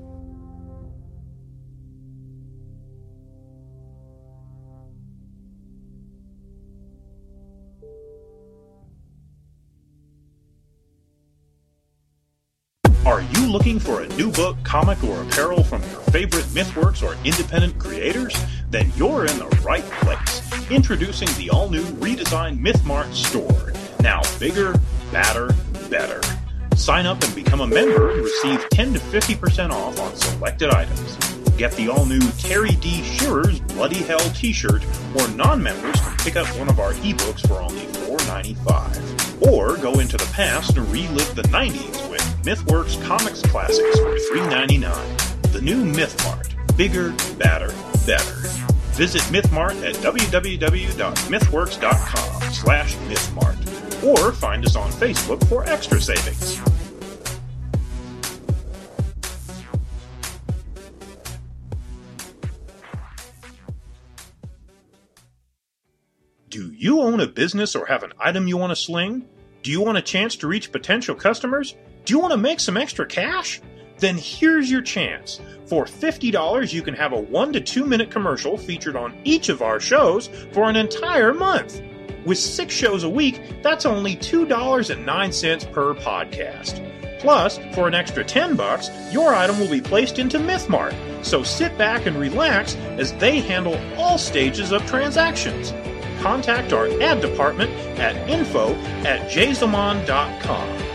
Are 13.03 13.23
you 13.23 13.47
looking 13.47 13.79
for 13.79 14.01
a 14.01 14.07
new 14.09 14.31
book, 14.31 14.57
comic, 14.63 15.03
or 15.03 15.23
apparel 15.23 15.63
from 15.63 15.81
your 15.89 16.01
favorite 16.11 16.45
MythWorks 16.45 17.01
or 17.01 17.17
independent 17.25 17.79
creators? 17.79 18.39
Then 18.69 18.91
you're 18.95 19.25
in 19.25 19.39
the 19.39 19.47
right 19.65 19.83
place. 19.83 20.69
Introducing 20.69 21.27
the 21.29 21.49
all 21.49 21.67
new 21.67 21.83
redesigned 21.83 22.59
MythMart 22.59 23.11
store. 23.15 23.73
Now 24.01 24.21
bigger, 24.37 24.79
badder, 25.11 25.49
better. 25.89 26.21
Sign 26.75 27.07
up 27.07 27.23
and 27.23 27.33
become 27.33 27.61
a 27.61 27.67
member 27.67 28.11
and 28.11 28.21
receive 28.21 28.69
10 28.69 28.93
to 28.93 28.99
50% 28.99 29.71
off 29.71 29.99
on 29.99 30.15
selected 30.15 30.69
items. 30.69 31.30
Get 31.57 31.71
the 31.73 31.89
all 31.89 32.05
new 32.05 32.21
Terry 32.39 32.75
D. 32.75 33.03
Shearer's 33.03 33.59
Bloody 33.59 34.01
Hell 34.03 34.19
t 34.33 34.53
shirt, 34.53 34.83
or 35.15 35.27
non 35.29 35.61
members 35.61 35.99
can 35.99 36.17
pick 36.17 36.35
up 36.35 36.47
one 36.57 36.69
of 36.69 36.79
our 36.79 36.93
ebooks 36.93 37.47
for 37.47 37.61
only 37.61 37.85
$4.95. 38.07 39.47
Or 39.47 39.77
go 39.77 39.99
into 39.99 40.17
the 40.17 40.29
past 40.33 40.75
and 40.77 40.91
relive 40.91 41.35
the 41.35 41.43
90s 41.43 42.09
with 42.09 42.21
MythWorks 42.43 42.99
Comics 43.03 43.41
Classics 43.43 43.99
for 43.99 44.15
$3.99. 44.35 45.51
The 45.51 45.61
new 45.61 45.85
MythMart. 45.85 46.47
Bigger, 46.77 47.13
badder, 47.37 47.73
better. 48.05 48.35
Visit 48.93 49.21
MythMart 49.23 49.83
at 49.87 49.95
www.mythworks.com 49.95 52.41
slash 52.51 52.95
MythMart 52.95 53.57
or 54.03 54.31
find 54.31 54.65
us 54.65 54.75
on 54.75 54.89
Facebook 54.91 55.47
for 55.47 55.63
extra 55.67 56.01
savings. 56.01 56.59
Do 66.51 66.73
you 66.77 66.99
own 66.99 67.21
a 67.21 67.27
business 67.27 67.77
or 67.77 67.85
have 67.85 68.03
an 68.03 68.11
item 68.19 68.45
you 68.45 68.57
want 68.57 68.71
to 68.71 68.75
sling? 68.75 69.25
Do 69.63 69.71
you 69.71 69.79
want 69.79 69.97
a 69.97 70.01
chance 70.01 70.35
to 70.35 70.47
reach 70.47 70.73
potential 70.73 71.15
customers? 71.15 71.77
Do 72.03 72.13
you 72.13 72.19
want 72.19 72.31
to 72.31 72.37
make 72.37 72.59
some 72.59 72.75
extra 72.75 73.05
cash? 73.05 73.61
Then 73.99 74.17
here's 74.17 74.69
your 74.69 74.81
chance. 74.81 75.39
For 75.65 75.85
$50, 75.85 76.73
you 76.73 76.81
can 76.81 76.93
have 76.93 77.13
a 77.13 77.21
one 77.21 77.53
to 77.53 77.61
two 77.61 77.85
minute 77.85 78.11
commercial 78.11 78.57
featured 78.57 78.97
on 78.97 79.17
each 79.23 79.47
of 79.47 79.61
our 79.61 79.79
shows 79.79 80.29
for 80.51 80.69
an 80.69 80.75
entire 80.75 81.33
month. 81.33 81.81
With 82.25 82.37
six 82.37 82.73
shows 82.73 83.05
a 83.05 83.09
week, 83.09 83.41
that's 83.63 83.85
only 83.85 84.17
$2.09 84.17 85.71
per 85.71 85.93
podcast. 85.93 86.85
Plus, 87.21 87.59
for 87.73 87.87
an 87.87 87.95
extra 87.95 88.25
10 88.25 88.57
bucks, 88.57 88.89
your 89.09 89.33
item 89.33 89.57
will 89.57 89.71
be 89.71 89.79
placed 89.79 90.19
into 90.19 90.37
MythMart. 90.37 90.95
So 91.23 91.43
sit 91.43 91.77
back 91.77 92.07
and 92.07 92.17
relax 92.17 92.75
as 92.97 93.13
they 93.13 93.39
handle 93.39 93.79
all 93.97 94.17
stages 94.17 94.73
of 94.73 94.85
transactions. 94.85 95.73
Contact 96.21 96.71
our 96.71 96.87
ad 97.01 97.19
department 97.19 97.71
at 97.99 98.15
info 98.29 98.73
at 99.03 99.29
jazelmon.com. 99.29 100.91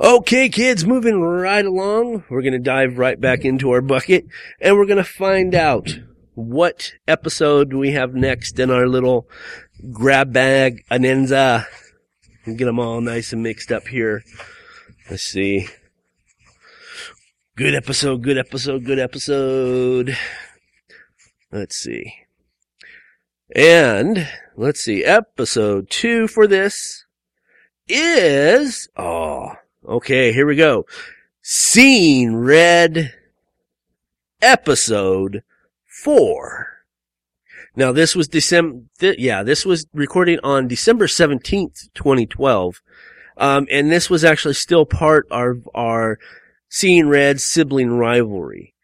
Okay, 0.00 0.48
kids, 0.48 0.84
moving 0.84 1.20
right 1.20 1.64
along. 1.64 2.24
We're 2.28 2.42
going 2.42 2.54
to 2.54 2.58
dive 2.58 2.98
right 2.98 3.20
back 3.20 3.44
into 3.44 3.70
our 3.70 3.80
bucket 3.80 4.26
and 4.60 4.76
we're 4.76 4.86
going 4.86 4.96
to 4.96 5.04
find 5.04 5.54
out 5.54 5.96
what 6.34 6.92
episode 7.06 7.70
do 7.70 7.78
we 7.78 7.92
have 7.92 8.14
next 8.14 8.58
in 8.58 8.70
our 8.70 8.86
little 8.86 9.28
grab 9.90 10.32
bag 10.32 10.84
anenza. 10.90 11.66
And 12.44 12.58
Get 12.58 12.64
them 12.64 12.78
all 12.78 13.00
nice 13.00 13.32
and 13.32 13.42
mixed 13.42 13.70
up 13.70 13.86
here. 13.88 14.22
Let's 15.10 15.22
see. 15.22 15.68
Good 17.56 17.74
episode, 17.74 18.22
good 18.22 18.38
episode, 18.38 18.84
good 18.84 18.98
episode. 18.98 20.16
Let's 21.50 21.76
see. 21.76 22.14
And 23.54 24.26
let's 24.56 24.80
see. 24.80 25.04
Episode 25.04 25.90
two 25.90 26.26
for 26.26 26.46
this 26.46 27.04
is, 27.88 28.88
oh, 28.96 29.52
Okay, 29.84 30.32
here 30.32 30.46
we 30.46 30.54
go. 30.54 30.86
Seeing 31.42 32.36
Red, 32.36 33.12
episode 34.40 35.42
four. 36.02 36.68
Now 37.76 37.92
this 37.92 38.14
was 38.14 38.28
December, 38.28 38.80
th- 38.98 39.18
yeah, 39.18 39.42
this 39.42 39.64
was 39.64 39.86
recording 39.94 40.38
on 40.42 40.68
December 40.68 41.06
17th, 41.06 41.88
2012. 41.94 42.82
Um, 43.38 43.66
and 43.70 43.90
this 43.90 44.10
was 44.10 44.24
actually 44.24 44.54
still 44.54 44.84
part 44.84 45.26
of 45.30 45.68
our 45.74 46.18
Seeing 46.68 47.08
Red 47.08 47.40
sibling 47.40 47.92
rivalry. 47.92 48.74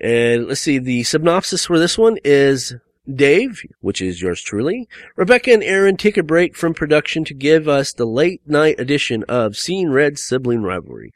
And 0.00 0.46
let's 0.46 0.60
see, 0.60 0.78
the 0.78 1.02
synopsis 1.02 1.66
for 1.66 1.78
this 1.78 1.98
one 1.98 2.18
is 2.24 2.74
Dave, 3.12 3.62
which 3.80 4.02
is 4.02 4.20
yours 4.20 4.42
truly, 4.42 4.88
Rebecca 5.16 5.52
and 5.52 5.62
Aaron 5.62 5.96
take 5.96 6.16
a 6.16 6.22
break 6.22 6.54
from 6.54 6.74
production 6.74 7.24
to 7.24 7.34
give 7.34 7.66
us 7.68 7.92
the 7.92 8.04
late 8.04 8.42
night 8.46 8.78
edition 8.78 9.24
of 9.28 9.56
Seeing 9.56 9.90
Red 9.90 10.18
Sibling 10.18 10.62
Rivalry. 10.62 11.12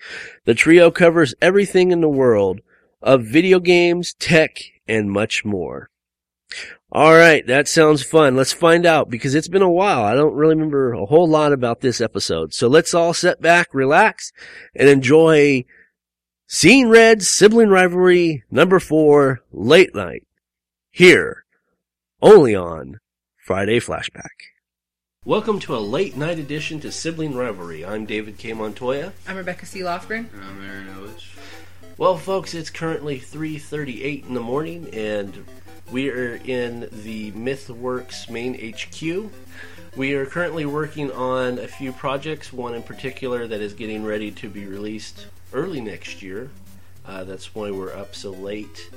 The 0.47 0.55
trio 0.55 0.91
covers 0.91 1.35
everything 1.43 1.93
in 1.93 2.01
the 2.01 2.09
world 2.09 2.61
of 3.03 3.25
video 3.25 3.61
games, 3.61 4.15
tech, 4.15 4.72
and 4.87 5.11
much 5.11 5.45
more. 5.45 5.89
Alright, 6.95 7.47
that 7.47 7.69
sounds 7.69 8.03
fun. 8.03 8.37
Let's 8.37 8.53
find 8.53 8.85
out 8.85 9.09
because 9.09 9.35
it's 9.35 9.49
been 9.49 9.63
a 9.63 9.71
while. 9.71 10.03
I 10.03 10.15
don't 10.15 10.35
really 10.35 10.55
remember 10.55 10.93
a 10.93 11.07
whole 11.07 11.27
lot 11.27 11.53
about 11.53 11.81
this 11.81 12.01
episode. 12.01 12.53
So 12.53 12.69
let's 12.69 12.93
all 12.93 13.15
sit 13.15 13.41
back, 13.41 13.73
relax, 13.73 14.33
and 14.75 14.89
enjoy 14.89 15.65
Seeing 16.47 16.91
Red 16.91 17.23
Sibling 17.23 17.71
Rivalry 17.71 18.45
number 18.51 18.79
four, 18.79 19.41
Late 19.53 19.95
Night. 19.95 20.27
Here 20.91 21.47
only 22.21 22.55
on 22.55 23.01
Friday 23.39 23.81
Flashback. 23.81 24.53
Welcome 25.25 25.61
to 25.61 25.75
a 25.75 25.79
late 25.79 26.17
night 26.17 26.39
edition 26.39 26.81
to 26.81 26.93
Sibling 26.93 27.35
Rivalry. 27.35 27.87
I'm 27.87 28.05
David 28.05 28.37
K. 28.37 28.53
Montoya. 28.53 29.13
I'm 29.27 29.37
Rebecca 29.37 29.65
C. 29.65 29.81
Lofgren. 29.81 30.33
And 30.33 30.45
I'm 30.45 30.63
Aaron 30.63 30.89
Ellis. 30.89 31.32
Well, 32.03 32.19
folks, 32.19 32.53
it's 32.53 32.69
currently 32.69 33.21
3:38 33.21 34.27
in 34.27 34.35
the 34.35 34.41
morning, 34.41 34.89
and 34.93 35.47
We 35.89 36.11
are 36.11 36.35
in 36.35 36.89
the 36.91 37.31
MythWorks 37.31 38.29
main 38.29 38.55
HQ. 38.55 39.31
We 39.95 40.15
are 40.15 40.27
currently 40.27 40.67
working 40.67 41.13
on 41.13 41.61
a 41.61 41.69
few 41.69 41.93
projects, 41.93 42.53
one 42.53 42.75
in 42.75 42.83
particular 42.83 43.47
that 43.47 43.61
is 43.61 43.73
getting 43.73 44.05
ready 44.05 44.33
to 44.33 44.49
be 44.49 44.67
released 44.67 45.27
early 45.53 45.81
next 45.81 46.23
year. 46.23 46.51
Uh, 47.07 47.23
that's 47.23 47.55
why 47.55 47.71
we're 47.71 47.95
up 47.95 48.17
so 48.17 48.33
late. 48.33 48.91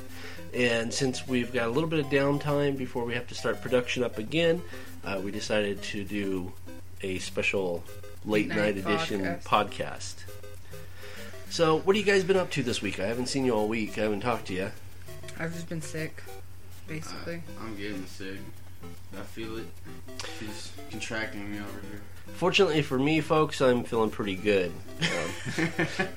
And 0.51 0.91
since 0.91 1.27
we've 1.27 1.53
got 1.53 1.67
a 1.67 1.71
little 1.71 1.89
bit 1.89 1.99
of 1.99 2.07
downtime 2.07 2.75
before 2.75 3.05
we 3.05 3.13
have 3.13 3.27
to 3.27 3.35
start 3.35 3.61
production 3.61 4.03
up 4.03 4.17
again, 4.17 4.63
uh, 5.03 5.21
we 5.23 5.29
decided 5.29 5.83
to 5.93 6.03
do 6.03 6.53
a 7.03 7.19
special 7.19 7.83
late 8.25 8.47
night, 8.47 8.57
Night 8.57 8.77
edition 8.77 9.21
podcast. 9.21 9.43
podcast. 9.43 10.24
So, 11.55 11.77
what 11.77 11.95
have 11.95 12.05
you 12.05 12.11
guys 12.11 12.25
been 12.25 12.35
up 12.35 12.51
to 12.51 12.63
this 12.63 12.81
week? 12.81 12.99
I 12.99 13.05
haven't 13.05 13.27
seen 13.27 13.45
you 13.45 13.55
all 13.55 13.69
week. 13.69 13.97
I 13.97 14.01
haven't 14.01 14.19
talked 14.19 14.47
to 14.47 14.53
you. 14.53 14.71
I've 15.39 15.53
just 15.53 15.69
been 15.69 15.81
sick, 15.81 16.21
basically. 16.85 17.43
I'm 17.61 17.77
getting 17.77 18.05
sick. 18.07 18.39
I 19.17 19.21
feel 19.21 19.59
it. 19.59 19.67
She's 20.37 20.73
contracting 20.91 21.49
me 21.49 21.59
over 21.59 21.79
here. 21.89 22.01
Fortunately 22.33 22.81
for 22.81 22.99
me, 22.99 23.21
folks, 23.21 23.61
I'm 23.61 23.85
feeling 23.85 24.09
pretty 24.09 24.35
good. 24.35 24.73
Um, 24.99 25.07
the 25.55 26.09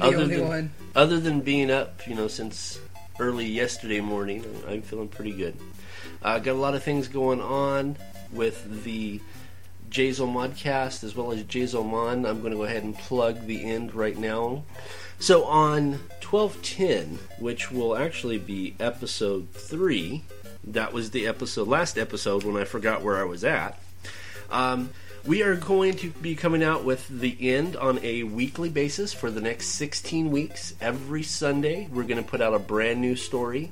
other 0.00 0.16
only 0.16 0.36
than- 0.38 0.48
one. 0.48 0.72
other 0.96 1.20
than 1.20 1.42
being 1.42 1.70
up, 1.70 2.04
you 2.08 2.16
know, 2.16 2.26
since 2.26 2.80
early 3.20 3.46
yesterday 3.46 4.00
morning, 4.00 4.44
I'm 4.66 4.82
feeling 4.82 5.06
pretty 5.06 5.30
good. 5.30 5.56
I 6.24 6.34
uh, 6.34 6.38
got 6.40 6.54
a 6.54 6.58
lot 6.58 6.74
of 6.74 6.82
things 6.82 7.06
going 7.06 7.40
on 7.40 7.96
with 8.32 8.82
the 8.82 9.20
Jazel 9.92 10.32
Modcast 10.32 11.04
as 11.04 11.14
well 11.14 11.32
as 11.32 11.44
Jazel 11.44 11.88
Mon. 11.88 12.24
I'm 12.24 12.40
going 12.40 12.52
to 12.52 12.56
go 12.56 12.64
ahead 12.64 12.82
and 12.82 12.96
plug 12.96 13.46
the 13.46 13.62
end 13.62 13.94
right 13.94 14.16
now. 14.16 14.64
So 15.18 15.44
on 15.44 16.00
1210, 16.22 17.18
which 17.38 17.70
will 17.70 17.94
actually 17.96 18.38
be 18.38 18.74
episode 18.80 19.50
three, 19.52 20.24
that 20.64 20.94
was 20.94 21.10
the 21.10 21.26
episode 21.26 21.68
last 21.68 21.98
episode 21.98 22.42
when 22.42 22.56
I 22.56 22.64
forgot 22.64 23.02
where 23.02 23.18
I 23.18 23.24
was 23.24 23.44
at. 23.44 23.78
Um, 24.50 24.90
we 25.26 25.42
are 25.42 25.54
going 25.54 25.94
to 25.98 26.08
be 26.10 26.34
coming 26.34 26.64
out 26.64 26.84
with 26.84 27.06
the 27.08 27.36
end 27.54 27.76
on 27.76 28.00
a 28.02 28.22
weekly 28.22 28.70
basis 28.70 29.12
for 29.12 29.30
the 29.30 29.42
next 29.42 29.66
16 29.68 30.30
weeks. 30.30 30.74
Every 30.80 31.22
Sunday, 31.22 31.86
we're 31.92 32.02
going 32.04 32.22
to 32.22 32.28
put 32.28 32.40
out 32.40 32.54
a 32.54 32.58
brand 32.58 33.00
new 33.00 33.14
story 33.14 33.70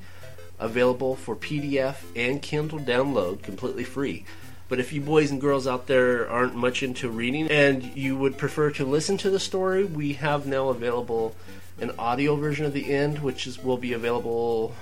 available 0.58 1.16
for 1.16 1.34
PDF 1.34 1.96
and 2.14 2.42
Kindle 2.42 2.78
download 2.78 3.42
completely 3.42 3.84
free. 3.84 4.24
But 4.70 4.78
if 4.78 4.92
you 4.92 5.00
boys 5.00 5.32
and 5.32 5.40
girls 5.40 5.66
out 5.66 5.88
there 5.88 6.30
aren't 6.30 6.54
much 6.54 6.84
into 6.84 7.10
reading 7.10 7.50
and 7.50 7.82
you 7.96 8.16
would 8.16 8.38
prefer 8.38 8.70
to 8.70 8.84
listen 8.84 9.16
to 9.18 9.28
the 9.28 9.40
story, 9.40 9.84
we 9.84 10.12
have 10.14 10.46
now 10.46 10.68
available 10.68 11.34
an 11.80 11.90
audio 11.98 12.36
version 12.36 12.64
of 12.64 12.72
the 12.72 12.92
end, 12.92 13.18
which 13.18 13.48
is 13.48 13.58
will 13.62 13.78
be 13.78 13.94
available 13.94 14.72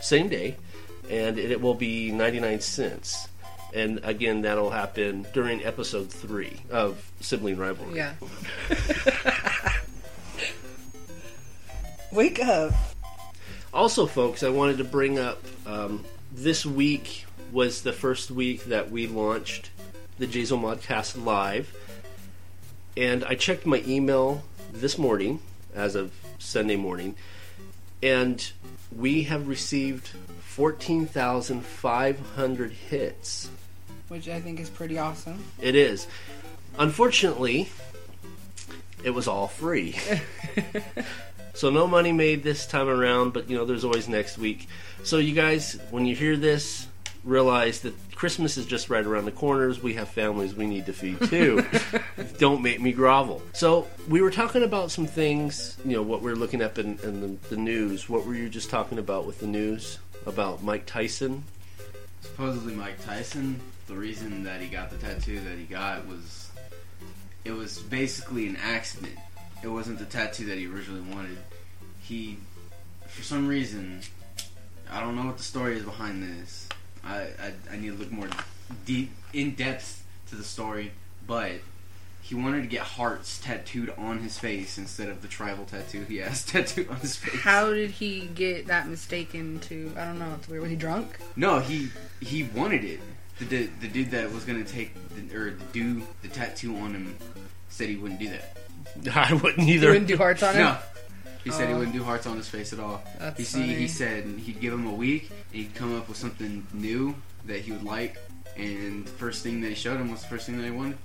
same 0.00 0.28
day, 0.28 0.56
and 1.08 1.38
it 1.38 1.60
will 1.60 1.74
be 1.74 2.10
99 2.10 2.60
cents. 2.60 3.28
And 3.72 4.00
again, 4.02 4.42
that'll 4.42 4.70
happen 4.70 5.26
during 5.32 5.64
episode 5.64 6.10
three 6.10 6.62
of 6.68 7.08
Sibling 7.20 7.56
Rivalry. 7.56 7.96
Yeah. 7.96 8.14
Wake 12.12 12.40
up. 12.40 12.72
Also, 13.72 14.06
folks, 14.06 14.42
I 14.42 14.48
wanted 14.48 14.78
to 14.78 14.84
bring 14.84 15.20
up 15.20 15.44
um, 15.66 16.04
this 16.32 16.66
week 16.66 17.25
was 17.52 17.82
the 17.82 17.92
first 17.92 18.30
week 18.30 18.64
that 18.66 18.90
we 18.90 19.06
launched 19.06 19.70
the 20.18 20.26
Jazel 20.26 20.60
Modcast 20.60 21.24
Live. 21.24 21.74
And 22.96 23.24
I 23.24 23.34
checked 23.34 23.66
my 23.66 23.82
email 23.86 24.42
this 24.72 24.96
morning, 24.98 25.40
as 25.74 25.94
of 25.94 26.12
Sunday 26.38 26.76
morning, 26.76 27.14
and 28.02 28.50
we 28.94 29.22
have 29.24 29.48
received 29.48 30.08
14,500 30.40 32.72
hits. 32.72 33.50
Which 34.08 34.28
I 34.28 34.40
think 34.40 34.60
is 34.60 34.70
pretty 34.70 34.98
awesome. 34.98 35.42
It 35.60 35.74
is. 35.74 36.06
Unfortunately, 36.78 37.68
it 39.04 39.10
was 39.10 39.28
all 39.28 39.48
free. 39.48 39.96
so 41.54 41.70
no 41.70 41.86
money 41.86 42.12
made 42.12 42.42
this 42.42 42.66
time 42.66 42.88
around, 42.88 43.32
but 43.32 43.50
you 43.50 43.56
know, 43.56 43.64
there's 43.64 43.84
always 43.84 44.08
next 44.08 44.38
week. 44.38 44.68
So 45.04 45.18
you 45.18 45.34
guys, 45.34 45.78
when 45.90 46.06
you 46.06 46.14
hear 46.14 46.36
this, 46.36 46.86
realize 47.26 47.80
that 47.80 47.94
Christmas 48.14 48.56
is 48.56 48.64
just 48.64 48.88
right 48.88 49.04
around 49.04 49.26
the 49.26 49.32
corners. 49.32 49.82
We 49.82 49.94
have 49.94 50.08
families 50.08 50.54
we 50.54 50.66
need 50.66 50.86
to 50.86 50.92
feed 50.92 51.20
too. 51.28 51.66
Don't 52.38 52.62
make 52.62 52.80
me 52.80 52.92
grovel. 52.92 53.42
So 53.52 53.86
we 54.08 54.22
were 54.22 54.30
talking 54.30 54.62
about 54.62 54.90
some 54.90 55.06
things, 55.06 55.76
you 55.84 55.92
know, 55.92 56.02
what 56.02 56.22
we're 56.22 56.36
looking 56.36 56.62
up 56.62 56.78
in, 56.78 56.98
in 57.02 57.20
the, 57.20 57.48
the 57.48 57.56
news. 57.56 58.08
What 58.08 58.24
were 58.24 58.34
you 58.34 58.48
just 58.48 58.70
talking 58.70 58.98
about 58.98 59.26
with 59.26 59.40
the 59.40 59.46
news 59.46 59.98
about 60.24 60.62
Mike 60.62 60.86
Tyson? 60.86 61.44
Supposedly 62.22 62.74
Mike 62.74 63.04
Tyson, 63.04 63.60
the 63.86 63.94
reason 63.94 64.44
that 64.44 64.60
he 64.60 64.68
got 64.68 64.90
the 64.90 64.96
tattoo 64.96 65.40
that 65.40 65.58
he 65.58 65.64
got 65.64 66.06
was 66.06 66.50
it 67.44 67.52
was 67.52 67.78
basically 67.78 68.46
an 68.46 68.56
accident. 68.56 69.16
It 69.62 69.68
wasn't 69.68 69.98
the 69.98 70.04
tattoo 70.04 70.46
that 70.46 70.58
he 70.58 70.66
originally 70.66 71.02
wanted. 71.14 71.38
He 72.02 72.38
for 73.08 73.22
some 73.22 73.46
reason 73.46 74.00
I 74.90 75.00
don't 75.00 75.16
know 75.16 75.26
what 75.26 75.36
the 75.36 75.42
story 75.42 75.76
is 75.76 75.84
behind 75.84 76.22
this. 76.22 76.65
I 77.06 77.28
I, 77.40 77.52
I 77.72 77.76
need 77.76 77.88
to 77.92 77.94
look 77.98 78.10
more 78.12 78.28
deep 78.84 79.12
in 79.32 79.54
depth 79.54 80.04
to 80.30 80.34
the 80.36 80.44
story, 80.44 80.92
but 81.26 81.52
he 82.22 82.34
wanted 82.34 82.62
to 82.62 82.66
get 82.66 82.80
hearts 82.82 83.38
tattooed 83.38 83.92
on 83.96 84.18
his 84.18 84.36
face 84.38 84.78
instead 84.78 85.08
of 85.08 85.22
the 85.22 85.28
tribal 85.28 85.64
tattoo 85.64 86.04
he 86.08 86.16
has 86.16 86.44
tattooed 86.52 86.88
on 86.88 86.96
his 86.96 87.14
face. 87.16 87.40
How 87.42 87.70
did 87.72 87.90
he 87.92 88.26
get 88.34 88.66
that 88.66 88.88
mistaken 88.88 89.60
to? 89.60 89.92
I 89.96 90.04
don't 90.06 90.18
know. 90.18 90.34
It's 90.36 90.48
weird. 90.48 90.62
Was 90.62 90.70
he 90.70 90.76
drunk? 90.76 91.16
No, 91.36 91.60
he 91.60 91.88
he 92.20 92.42
wanted 92.44 92.84
it. 92.84 93.00
The 93.38 93.44
the, 93.44 93.66
the 93.82 93.88
dude 93.88 94.10
that 94.10 94.32
was 94.32 94.44
gonna 94.44 94.64
take 94.64 94.92
the, 95.30 95.36
or 95.36 95.50
do 95.72 96.02
the 96.22 96.28
tattoo 96.28 96.74
on 96.76 96.92
him 96.94 97.16
said 97.68 97.88
he 97.88 97.96
wouldn't 97.96 98.18
do 98.20 98.30
that. 98.30 98.56
I 99.14 99.34
wouldn't 99.34 99.60
He 99.66 99.74
either. 99.74 99.88
wouldn't 99.88 100.06
do 100.06 100.16
hearts 100.16 100.42
on 100.42 100.56
No, 100.56 100.72
him. 100.72 100.76
He 101.46 101.52
said 101.52 101.68
he 101.68 101.74
Oh. 101.74 101.78
wouldn't 101.78 101.94
do 101.96 102.02
hearts 102.02 102.26
on 102.26 102.36
his 102.36 102.48
face 102.48 102.72
at 102.72 102.80
all. 102.80 103.02
That's 103.20 103.38
He 103.38 103.44
see, 103.44 103.60
funny. 103.60 103.74
he 103.76 103.86
said 103.88 104.24
he'd 104.44 104.60
give 104.60 104.72
him 104.72 104.86
a 104.86 104.92
week 104.92 105.30
and 105.30 105.62
he'd 105.62 105.74
come 105.76 105.96
up 105.96 106.08
with 106.08 106.18
something 106.18 106.66
new 106.74 107.14
that 107.46 107.60
he 107.60 107.70
would 107.72 107.84
like. 107.84 108.16
And 108.56 109.04
the 109.06 109.10
first 109.12 109.42
thing 109.44 109.60
they 109.60 109.74
showed 109.74 110.00
him 110.00 110.10
was 110.10 110.22
the 110.22 110.28
first 110.28 110.46
thing 110.46 110.56
that 110.58 110.64
he 110.64 110.70
wanted, 110.72 110.98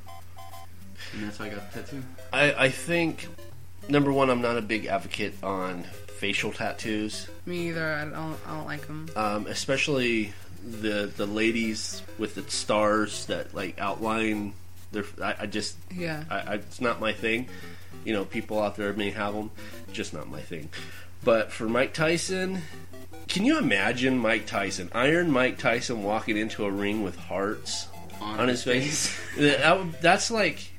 and 1.14 1.24
that's 1.24 1.38
how 1.38 1.46
I 1.46 1.50
got 1.50 1.72
the 1.72 1.82
tattoo. 1.84 2.04
I, 2.34 2.54
I 2.66 2.70
think 2.70 3.28
number 3.90 4.12
one, 4.12 4.30
I'm 4.32 4.42
not 4.42 4.58
a 4.58 4.62
big 4.62 4.86
advocate 4.88 5.36
on 5.44 5.84
facial 6.18 6.52
tattoos, 6.54 7.28
Me 7.46 7.68
either. 7.70 7.94
I 7.94 8.06
don't. 8.06 8.38
I 8.48 8.56
don't 8.56 8.66
like 8.66 8.88
them. 8.88 9.10
um, 9.16 9.48
especially 9.48 10.34
the 10.64 11.12
the 11.18 11.26
ladies 11.26 12.02
with 12.18 12.36
the 12.36 12.50
stars 12.50 13.26
that 13.26 13.54
like 13.54 13.78
outline 13.80 14.54
their. 14.94 15.04
I, 15.22 15.36
I 15.42 15.46
just 15.48 15.76
Yeah. 15.94 16.24
I, 16.30 16.38
I, 16.40 16.54
it's 16.56 16.80
not 16.80 17.00
my 17.02 17.12
thing. 17.14 17.50
You 18.06 18.14
know, 18.14 18.26
people 18.26 18.62
out 18.62 18.76
there 18.76 18.94
may 18.94 19.12
have 19.12 19.34
them, 19.34 19.52
just 19.92 20.14
not 20.14 20.30
my 20.30 20.42
thing. 20.42 20.70
But 21.24 21.52
for 21.52 21.66
Mike 21.70 21.94
Tyson, 21.94 22.62
can 23.28 23.46
you 23.46 23.58
imagine 23.60 24.18
Mike 24.18 24.46
Tyson, 24.48 24.90
Iron 24.94 25.32
Mike 25.32 25.58
Tyson, 25.58 26.04
walking 26.04 26.38
into 26.38 26.66
a 26.66 26.72
ring 26.72 27.04
with 27.04 27.16
hearts 27.16 27.88
on 28.20 28.48
his 28.48 28.64
face? 28.64 29.16
that 29.38 29.78
would, 29.78 29.94
that's 30.02 30.32
like 30.32 30.72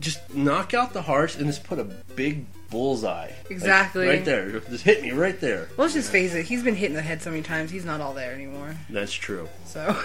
just 0.00 0.34
knock 0.34 0.74
out 0.74 0.92
the 0.92 1.02
hearts 1.02 1.36
and 1.36 1.46
just 1.46 1.64
put 1.64 1.78
a 1.78 1.84
big 1.84 2.44
bullseye 2.70 3.26
Like, 3.28 3.50
Exactly. 3.50 4.06
right 4.06 4.24
there. 4.24 4.60
Just 4.60 4.84
hit 4.84 5.02
me 5.02 5.12
right 5.12 5.40
there. 5.40 5.68
Let's 5.76 5.94
just 5.94 6.10
face 6.12 6.34
it. 6.34 6.44
He's 6.44 6.62
been 6.62 6.74
hit 6.74 6.90
in 6.90 6.96
the 6.96 7.02
head 7.02 7.22
so 7.22 7.30
many 7.30 7.42
times. 7.42 7.70
He's 7.70 7.84
not 7.84 8.00
all 8.00 8.14
there 8.14 8.32
anymore. 8.32 8.76
That's 8.90 9.12
true. 9.12 9.48
So. 9.64 9.96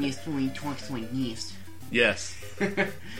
We 0.00 0.48
talk 0.50 0.78
to 0.78 0.92
me, 0.92 1.08
yeast. 1.12 1.54
Yes. 1.90 2.36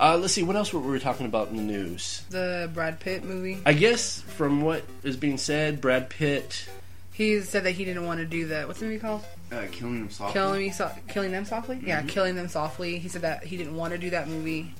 uh, 0.00 0.16
let's 0.16 0.32
see. 0.34 0.42
What 0.42 0.56
else 0.56 0.72
were 0.72 0.80
we 0.80 0.98
talking 1.00 1.26
about 1.26 1.48
in 1.48 1.56
the 1.56 1.62
news? 1.62 2.22
the 2.30 2.70
Brad 2.72 3.00
Pitt 3.00 3.24
movie. 3.24 3.58
I 3.64 3.72
guess 3.72 4.20
from 4.22 4.60
what 4.60 4.82
is 5.02 5.16
being 5.16 5.38
said, 5.38 5.80
Brad 5.80 6.10
Pitt. 6.10 6.68
He 7.12 7.40
said 7.40 7.64
that 7.64 7.72
he 7.72 7.84
didn't 7.86 8.04
want 8.04 8.20
to 8.20 8.26
do 8.26 8.46
the 8.46 8.62
what's 8.64 8.80
the 8.80 8.86
movie 8.86 8.98
called? 8.98 9.24
Uh, 9.50 9.62
killing 9.72 9.96
him 10.00 10.10
softly. 10.10 10.32
Killing 10.34 10.60
me, 10.60 10.70
so- 10.70 10.92
killing 11.08 11.30
them 11.32 11.44
softly. 11.46 11.80
Yeah, 11.82 12.00
Mm-hmm. 12.00 12.08
killing 12.08 12.34
them 12.36 12.48
softly. 12.48 12.98
He 12.98 13.08
said 13.08 13.22
that 13.22 13.44
he 13.44 13.56
didn't 13.56 13.74
want 13.76 13.92
to 13.92 13.98
do 13.98 14.10
that 14.10 14.28
movie 14.28 14.74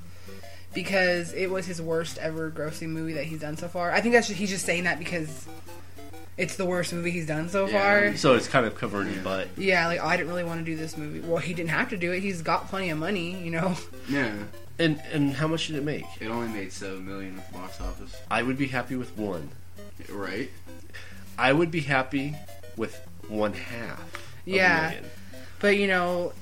because 0.75 1.33
it 1.33 1.51
was 1.51 1.67
his 1.67 1.81
worst 1.81 2.19
ever 2.19 2.51
grossing 2.51 2.89
movie 2.89 3.14
that 3.14 3.25
he's 3.25 3.41
done 3.41 3.57
so 3.57 3.69
far. 3.69 3.91
I 3.93 4.01
think 4.01 4.12
that's 4.14 4.27
just, 4.29 4.39
he's 4.39 4.51
just 4.51 4.67
saying 4.67 4.85
that 4.85 4.99
because 4.99 5.47
it's 6.37 6.57
the 6.57 6.67
worst 6.67 6.93
movie 6.93 7.11
he's 7.11 7.27
done 7.27 7.49
so 7.49 7.67
Yeah. 7.67 7.81
far. 8.11 8.17
So 8.17 8.35
it's 8.35 8.49
kind 8.49 8.67
of 8.67 8.75
covering 8.75 9.09
his 9.09 9.23
butt. 9.25 9.49
Yeah, 9.57 9.87
like 9.87 10.01
I 10.01 10.17
didn't 10.19 10.29
really 10.29 10.45
want 10.45 10.61
to 10.61 10.64
do 10.64 10.77
this 10.77 10.97
movie. 10.99 11.21
Well, 11.21 11.39
he 11.39 11.55
didn't 11.55 11.71
have 11.71 11.89
to 11.91 11.97
do 11.97 12.12
it. 12.12 12.21
He's 12.21 12.43
got 12.43 12.69
plenty 12.69 12.91
of 12.91 12.99
money, 12.99 13.43
you 13.43 13.51
know. 13.53 13.75
Yeah, 14.11 14.35
And 14.79 15.01
and 15.12 15.33
how 15.33 15.47
much 15.49 15.68
did 15.68 15.77
it 15.77 15.85
make? 15.85 16.05
it 16.20 16.27
only 16.29 16.49
made 16.49 16.72
seven 16.72 17.07
million 17.07 17.39
at 17.39 17.51
the 17.53 17.59
box 17.59 17.81
office. 17.81 18.14
I 18.31 18.43
would 18.43 18.59
be 18.59 18.66
happy 18.66 18.97
with 18.97 19.16
one. 19.16 19.51
Right? 20.11 20.51
I 21.39 21.53
would 21.53 21.70
be 21.70 21.81
happy 21.81 22.35
with 22.77 22.95
one 23.29 23.55
half. 23.55 24.03
Yeah. 24.45 24.95
But 25.61 25.79
you 25.79 25.87
know, 25.87 26.33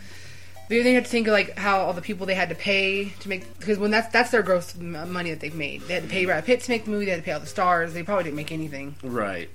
the 0.69 0.77
other 0.77 0.83
thing 0.85 0.93
you 0.93 0.97
have 0.97 1.05
to 1.05 1.11
think 1.11 1.27
of 1.29 1.33
like 1.33 1.57
how 1.57 1.79
all 1.81 1.93
the 1.93 2.03
people 2.03 2.27
they 2.27 2.35
had 2.35 2.49
to 2.49 2.55
pay 2.55 3.11
to 3.21 3.29
make 3.29 3.59
because 3.59 3.79
when 3.79 3.91
that's 3.93 4.09
that's 4.13 4.31
their 4.31 4.43
gross 4.43 4.77
m- 4.77 5.13
money 5.13 5.31
that 5.31 5.41
they've 5.41 5.55
made. 5.55 5.83
They 5.83 5.95
had 5.95 6.03
to 6.03 6.09
pay 6.09 6.25
Brad 6.25 6.45
Pitt 6.45 6.61
to 6.63 6.71
make 6.71 6.85
the 6.85 6.91
movie. 6.91 7.05
They 7.05 7.13
had 7.13 7.21
to 7.21 7.25
pay 7.25 7.33
all 7.33 7.41
the 7.41 7.47
stars. 7.47 7.93
They 7.95 8.03
probably 8.03 8.25
didn't 8.25 8.37
make 8.37 8.51
anything. 8.53 8.97
Right. 9.03 9.49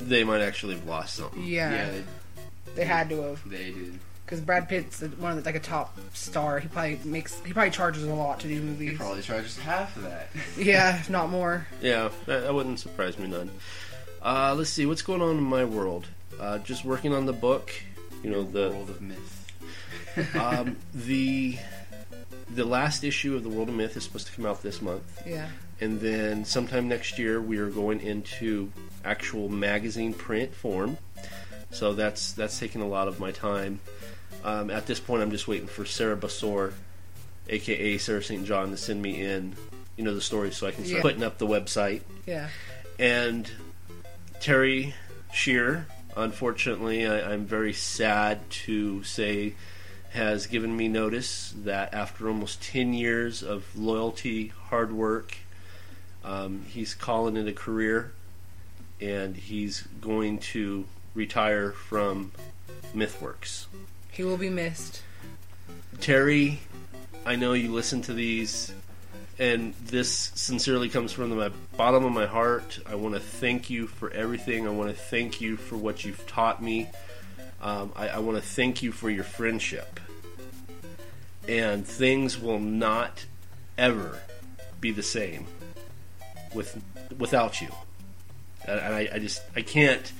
They 0.00 0.24
might 0.24 0.40
actually 0.40 0.76
have 0.76 0.86
lost 0.86 1.16
something. 1.16 1.44
Yeah. 1.44 1.70
Yeah. 1.70 2.00
They 2.74 2.84
had 2.86 3.10
to 3.10 3.20
have 3.22 3.50
They 3.50 3.72
did. 3.72 3.98
Because 4.30 4.40
Brad 4.44 4.68
Pitt's 4.68 5.00
one 5.00 5.32
of 5.32 5.38
the, 5.38 5.42
like 5.44 5.56
a 5.56 5.60
top 5.60 5.98
star. 6.14 6.60
He 6.60 6.68
probably 6.68 7.00
makes 7.04 7.36
he 7.44 7.52
probably 7.52 7.72
charges 7.72 8.04
a 8.04 8.14
lot 8.14 8.38
to 8.40 8.48
do 8.48 8.62
movies. 8.62 8.92
He 8.92 8.96
probably 8.96 9.22
charges 9.22 9.58
half 9.58 9.96
of 9.96 10.04
that. 10.04 10.28
Yeah, 10.56 11.00
if 11.00 11.10
not 11.10 11.30
more. 11.30 11.66
Yeah, 11.82 12.10
that, 12.26 12.42
that 12.44 12.54
wouldn't 12.54 12.78
surprise 12.78 13.18
me 13.18 13.26
none. 13.26 13.50
Uh, 14.22 14.54
let's 14.56 14.70
see 14.70 14.86
what's 14.86 15.02
going 15.02 15.20
on 15.20 15.36
in 15.36 15.42
my 15.42 15.64
world. 15.64 16.06
Uh, 16.38 16.58
just 16.58 16.84
working 16.84 17.12
on 17.12 17.26
the 17.26 17.32
book. 17.32 17.72
You 18.22 18.30
know 18.30 18.44
the 18.44 18.70
World 18.70 18.90
of 18.90 19.00
Myth. 19.00 20.34
um, 20.36 20.76
the 20.94 21.58
the 22.54 22.64
last 22.64 23.02
issue 23.02 23.34
of 23.34 23.42
the 23.42 23.48
World 23.48 23.68
of 23.68 23.74
Myth 23.74 23.96
is 23.96 24.04
supposed 24.04 24.28
to 24.28 24.32
come 24.32 24.46
out 24.46 24.62
this 24.62 24.80
month, 24.80 25.22
Yeah. 25.26 25.48
and 25.80 26.00
then 26.00 26.44
sometime 26.44 26.88
next 26.88 27.18
year 27.18 27.40
we 27.40 27.58
are 27.58 27.70
going 27.70 28.00
into 28.00 28.70
actual 29.04 29.48
magazine 29.48 30.14
print 30.14 30.54
form. 30.54 30.98
So 31.72 31.94
that's 31.94 32.32
that's 32.32 32.58
taking 32.58 32.80
a 32.80 32.88
lot 32.88 33.08
of 33.08 33.18
my 33.18 33.30
time. 33.32 33.80
Um, 34.44 34.70
at 34.70 34.86
this 34.86 35.00
point, 35.00 35.22
I'm 35.22 35.30
just 35.30 35.46
waiting 35.48 35.66
for 35.66 35.84
Sarah 35.84 36.16
Basor, 36.16 36.72
aka 37.48 37.98
Sarah 37.98 38.22
St. 38.22 38.44
John, 38.46 38.70
to 38.70 38.76
send 38.76 39.02
me 39.02 39.20
in, 39.22 39.54
you 39.96 40.04
know, 40.04 40.14
the 40.14 40.20
story 40.20 40.50
so 40.50 40.66
I 40.66 40.70
can 40.70 40.84
start 40.84 40.96
Yeah. 40.98 41.02
putting 41.02 41.22
up 41.22 41.38
the 41.38 41.46
website. 41.46 42.02
Yeah. 42.26 42.48
And 42.98 43.50
Terry 44.40 44.94
Shear, 45.32 45.86
unfortunately, 46.16 47.06
I, 47.06 47.32
I'm 47.32 47.44
very 47.44 47.72
sad 47.72 48.48
to 48.66 49.02
say, 49.04 49.54
has 50.10 50.46
given 50.46 50.76
me 50.76 50.88
notice 50.88 51.54
that 51.64 51.92
after 51.94 52.28
almost 52.28 52.62
10 52.62 52.94
years 52.94 53.42
of 53.42 53.64
loyalty, 53.76 54.48
hard 54.48 54.92
work, 54.92 55.36
um, 56.24 56.64
he's 56.68 56.94
calling 56.94 57.36
it 57.36 57.46
a 57.46 57.52
career 57.52 58.12
and 59.00 59.36
he's 59.36 59.82
going 60.00 60.38
to 60.38 60.84
retire 61.14 61.70
from 61.72 62.32
MythWorks. 62.94 63.66
He 64.20 64.24
will 64.24 64.36
be 64.36 64.50
missed. 64.50 65.00
Terry, 65.98 66.60
I 67.24 67.36
know 67.36 67.54
you 67.54 67.72
listen 67.72 68.02
to 68.02 68.12
these, 68.12 68.70
and 69.38 69.72
this 69.86 70.30
sincerely 70.34 70.90
comes 70.90 71.10
from 71.10 71.30
the 71.30 71.50
bottom 71.78 72.04
of 72.04 72.12
my 72.12 72.26
heart. 72.26 72.80
I 72.84 72.96
want 72.96 73.14
to 73.14 73.20
thank 73.22 73.70
you 73.70 73.86
for 73.86 74.10
everything. 74.10 74.66
I 74.66 74.72
want 74.72 74.90
to 74.90 74.94
thank 74.94 75.40
you 75.40 75.56
for 75.56 75.78
what 75.78 76.04
you've 76.04 76.26
taught 76.26 76.62
me. 76.62 76.90
Um, 77.62 77.94
I, 77.96 78.08
I 78.08 78.18
want 78.18 78.36
to 78.36 78.46
thank 78.46 78.82
you 78.82 78.92
for 78.92 79.08
your 79.08 79.24
friendship. 79.24 79.98
And 81.48 81.86
things 81.86 82.38
will 82.38 82.60
not 82.60 83.24
ever 83.78 84.20
be 84.82 84.90
the 84.90 85.02
same 85.02 85.46
with 86.54 86.78
without 87.16 87.62
you. 87.62 87.68
And 88.68 88.80
I, 88.80 89.08
I 89.14 89.18
just 89.18 89.40
I 89.56 89.62
can't 89.62 90.12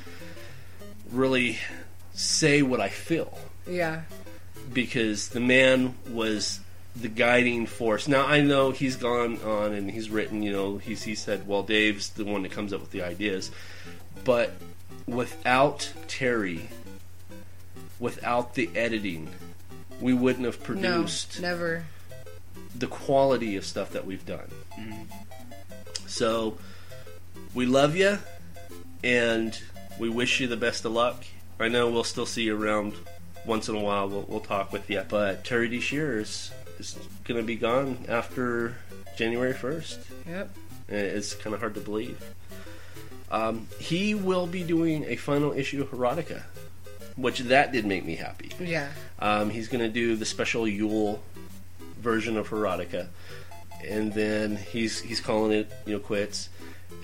really 1.12 1.59
say 2.14 2.62
what 2.62 2.80
I 2.80 2.88
feel 2.88 3.38
Yeah. 3.69 4.03
because 4.73 5.29
the 5.29 5.41
man 5.41 5.95
was 6.09 6.61
the 6.97 7.09
guiding 7.09 7.67
force. 7.67 8.09
Now 8.09 8.27
I 8.27 8.41
know 8.41 8.71
he's 8.73 8.97
gone 8.97 9.41
on 9.43 9.73
and 9.73 9.91
he's 9.91 10.11
written, 10.11 10.43
you 10.43 10.53
know, 10.53 10.79
he's 10.79 11.03
he 11.05 11.15
said, 11.15 11.47
well, 11.47 11.63
Dave's 11.63 12.11
the 12.11 12.25
one 12.25 12.43
that 12.43 12.53
comes 12.53 12.73
up 12.73 12.81
with 12.81 12.91
the 12.91 13.03
ideas, 13.03 13.51
but 14.25 14.53
without 15.07 15.93
Terry, 16.09 16.69
without 17.99 18.55
the 18.55 18.69
editing, 18.75 19.29
we 20.01 20.13
wouldn't 20.13 20.45
have 20.47 20.63
produced 20.63 21.41
No, 21.41 21.49
never. 21.49 21.85
the 22.75 22.87
quality 22.87 23.57
of 23.57 23.65
stuff 23.65 23.91
that 23.93 24.05
we've 24.07 24.25
done. 24.27 24.51
Mm-hmm. 24.79 26.07
So 26.07 26.59
we 27.55 27.67
love 27.67 27.95
you 27.97 28.19
and 29.05 29.59
we 29.99 30.09
wish 30.09 30.41
you 30.41 30.47
the 30.49 30.57
best 30.57 30.85
of 30.85 30.93
luck. 30.93 31.25
I 31.59 31.69
know 31.69 31.89
we'll 31.91 32.05
still 32.05 32.27
see 32.27 32.43
you 32.45 32.61
around 32.61 32.95
once 33.45 33.68
in 33.68 33.74
a 33.74 33.80
while. 33.80 34.09
We'll, 34.09 34.24
we'll 34.28 34.41
talk 34.41 34.72
with 34.72 34.88
you. 34.91 35.03
But 35.09 35.45
Terry 35.45 35.68
D. 35.68 35.80
Shears 35.80 36.51
is 36.78 36.99
going 37.24 37.41
to 37.41 37.47
be 37.47 37.57
gone 37.57 37.99
after 38.09 38.76
January 39.16 39.55
1st. 39.55 39.99
Yep. 40.26 40.51
It's 40.88 41.34
kind 41.34 41.55
of 41.55 41.61
hard 41.61 41.74
to 41.74 41.80
believe. 41.80 42.22
Um, 43.30 43.68
he 43.78 44.14
will 44.14 44.47
be 44.47 44.64
doing 44.64 45.05
a 45.05 45.16
final 45.16 45.53
issue 45.53 45.82
of 45.82 45.91
Erotica, 45.91 46.43
which 47.16 47.41
that 47.41 47.72
did 47.72 47.86
make 47.86 48.05
me 48.05 48.16
happy. 48.16 48.51
Yeah. 48.59 48.88
Um, 49.20 49.51
he's 49.51 49.68
going 49.68 49.84
to 49.84 49.88
do 49.88 50.16
the 50.16 50.24
special 50.24 50.66
Yule 50.66 51.22
version 52.01 52.36
of 52.36 52.49
Erotica, 52.49 53.07
and 53.86 54.12
then 54.12 54.57
he's 54.57 55.01
he's 55.01 55.20
calling 55.20 55.53
it 55.53 55.70
you 55.86 55.93
know 55.93 56.01
quits. 56.01 56.49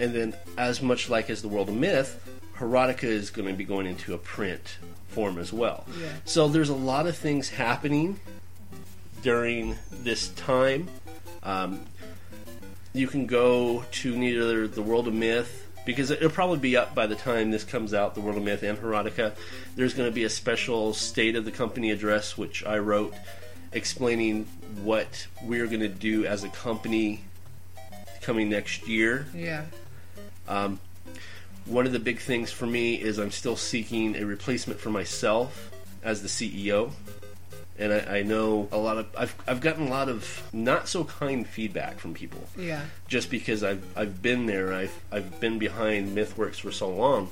And 0.00 0.12
then, 0.12 0.34
as 0.58 0.82
much 0.82 1.08
like 1.08 1.30
as 1.30 1.42
the 1.42 1.48
World 1.48 1.68
of 1.68 1.76
Myth, 1.76 2.20
Erotica 2.58 3.04
is 3.04 3.30
going 3.30 3.48
to 3.48 3.54
be 3.54 3.64
going 3.64 3.86
into 3.86 4.14
a 4.14 4.18
print 4.18 4.78
form 5.16 5.38
as 5.38 5.50
well. 5.50 5.86
Yeah. 5.98 6.12
So 6.26 6.46
there's 6.46 6.68
a 6.68 6.74
lot 6.74 7.06
of 7.06 7.16
things 7.16 7.48
happening 7.48 8.20
during 9.22 9.76
this 9.90 10.28
time. 10.28 10.88
Um, 11.42 11.86
you 12.92 13.08
can 13.08 13.24
go 13.24 13.82
to 14.02 14.14
neither 14.14 14.68
the 14.68 14.82
World 14.82 15.08
of 15.08 15.14
Myth 15.14 15.66
because 15.86 16.10
it'll 16.10 16.28
probably 16.28 16.58
be 16.58 16.76
up 16.76 16.94
by 16.94 17.06
the 17.06 17.14
time 17.14 17.50
this 17.50 17.64
comes 17.64 17.94
out. 17.94 18.14
The 18.14 18.20
World 18.20 18.36
of 18.36 18.42
Myth 18.42 18.62
and 18.62 18.76
Erotica. 18.76 19.34
There's 19.74 19.94
going 19.94 20.10
to 20.10 20.14
be 20.14 20.24
a 20.24 20.28
special 20.28 20.92
state 20.92 21.34
of 21.34 21.46
the 21.46 21.50
company 21.50 21.90
address 21.90 22.36
which 22.36 22.62
I 22.66 22.76
wrote, 22.76 23.14
explaining 23.72 24.44
what 24.82 25.28
we're 25.42 25.66
going 25.66 25.80
to 25.80 25.88
do 25.88 26.26
as 26.26 26.44
a 26.44 26.50
company 26.50 27.24
coming 28.20 28.50
next 28.50 28.86
year. 28.86 29.26
Yeah. 29.34 29.64
Um, 30.46 30.78
one 31.66 31.86
of 31.86 31.92
the 31.92 31.98
big 31.98 32.18
things 32.20 32.50
for 32.52 32.66
me 32.66 32.94
is 32.94 33.18
I'm 33.18 33.30
still 33.30 33.56
seeking 33.56 34.16
a 34.16 34.24
replacement 34.24 34.80
for 34.80 34.90
myself 34.90 35.70
as 36.02 36.22
the 36.22 36.28
CEO. 36.28 36.92
And 37.78 37.92
I, 37.92 38.18
I 38.18 38.22
know 38.22 38.68
a 38.72 38.78
lot 38.78 38.96
of 38.96 39.06
I've 39.18 39.34
I've 39.46 39.60
gotten 39.60 39.86
a 39.88 39.90
lot 39.90 40.08
of 40.08 40.42
not 40.52 40.88
so 40.88 41.04
kind 41.04 41.46
feedback 41.46 41.98
from 41.98 42.14
people 42.14 42.42
Yeah. 42.56 42.80
just 43.06 43.30
because 43.30 43.62
I've 43.62 43.84
I've 43.96 44.22
been 44.22 44.46
there. 44.46 44.72
I've 44.72 44.98
I've 45.12 45.38
been 45.40 45.58
behind 45.58 46.16
MythWorks 46.16 46.60
for 46.60 46.72
so 46.72 46.88
long. 46.88 47.30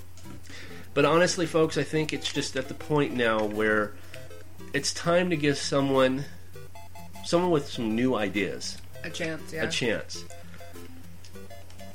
But 0.93 1.05
honestly, 1.07 1.47
folks, 1.47 1.78
I 1.78 1.82
think 1.82 2.12
it's 2.12 2.30
just 2.30 2.57
at 2.57 2.68
the 2.68 2.74
point 2.74 3.14
now 3.14 3.43
where 3.45 3.95
it's 4.74 4.93
time 4.93 5.30
to 5.30 5.37
give 5.37 5.57
someone 5.57 6.24
someone 7.24 7.51
with 7.51 7.66
some 7.66 7.97
new 7.97 8.14
ideas 8.14 8.76
A 9.03 9.09
chance. 9.09 9.51
Yeah. 9.53 9.64
a 9.64 9.70
chance. 9.70 10.24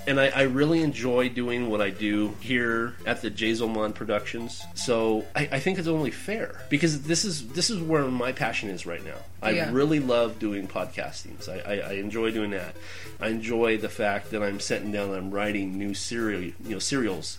And 0.09 0.19
I, 0.19 0.29
I 0.29 0.41
really 0.41 0.81
enjoy 0.81 1.29
doing 1.29 1.69
what 1.69 1.81
I 1.81 1.91
do 1.91 2.35
here 2.41 2.95
at 3.05 3.21
the 3.21 3.29
Jazelmon 3.29 3.93
Productions. 3.93 4.63
So 4.73 5.23
I, 5.35 5.47
I 5.51 5.59
think 5.59 5.77
it's 5.77 5.87
only 5.87 6.09
fair 6.09 6.59
because 6.67 7.03
this 7.03 7.23
is 7.23 7.49
this 7.49 7.69
is 7.69 7.79
where 7.79 8.05
my 8.05 8.31
passion 8.31 8.71
is 8.71 8.87
right 8.87 9.05
now. 9.05 9.17
I 9.39 9.51
Yeah. 9.51 9.69
really 9.71 9.99
love 9.99 10.39
doing 10.39 10.67
podcastings. 10.67 11.47
I, 11.47 11.59
I, 11.75 11.89
I 11.91 11.93
enjoy 11.93 12.31
doing 12.31 12.49
that. 12.51 12.73
I 13.21 13.27
enjoy 13.27 13.77
the 13.77 13.87
fact 13.87 14.31
that 14.31 14.41
I'm 14.41 14.59
sitting 14.59 14.91
down 14.91 15.09
and 15.09 15.15
I'm 15.17 15.29
writing 15.31 15.77
new 15.77 15.93
serial 15.93 16.41
you 16.41 16.53
know 16.63 16.79
serials 16.79 17.37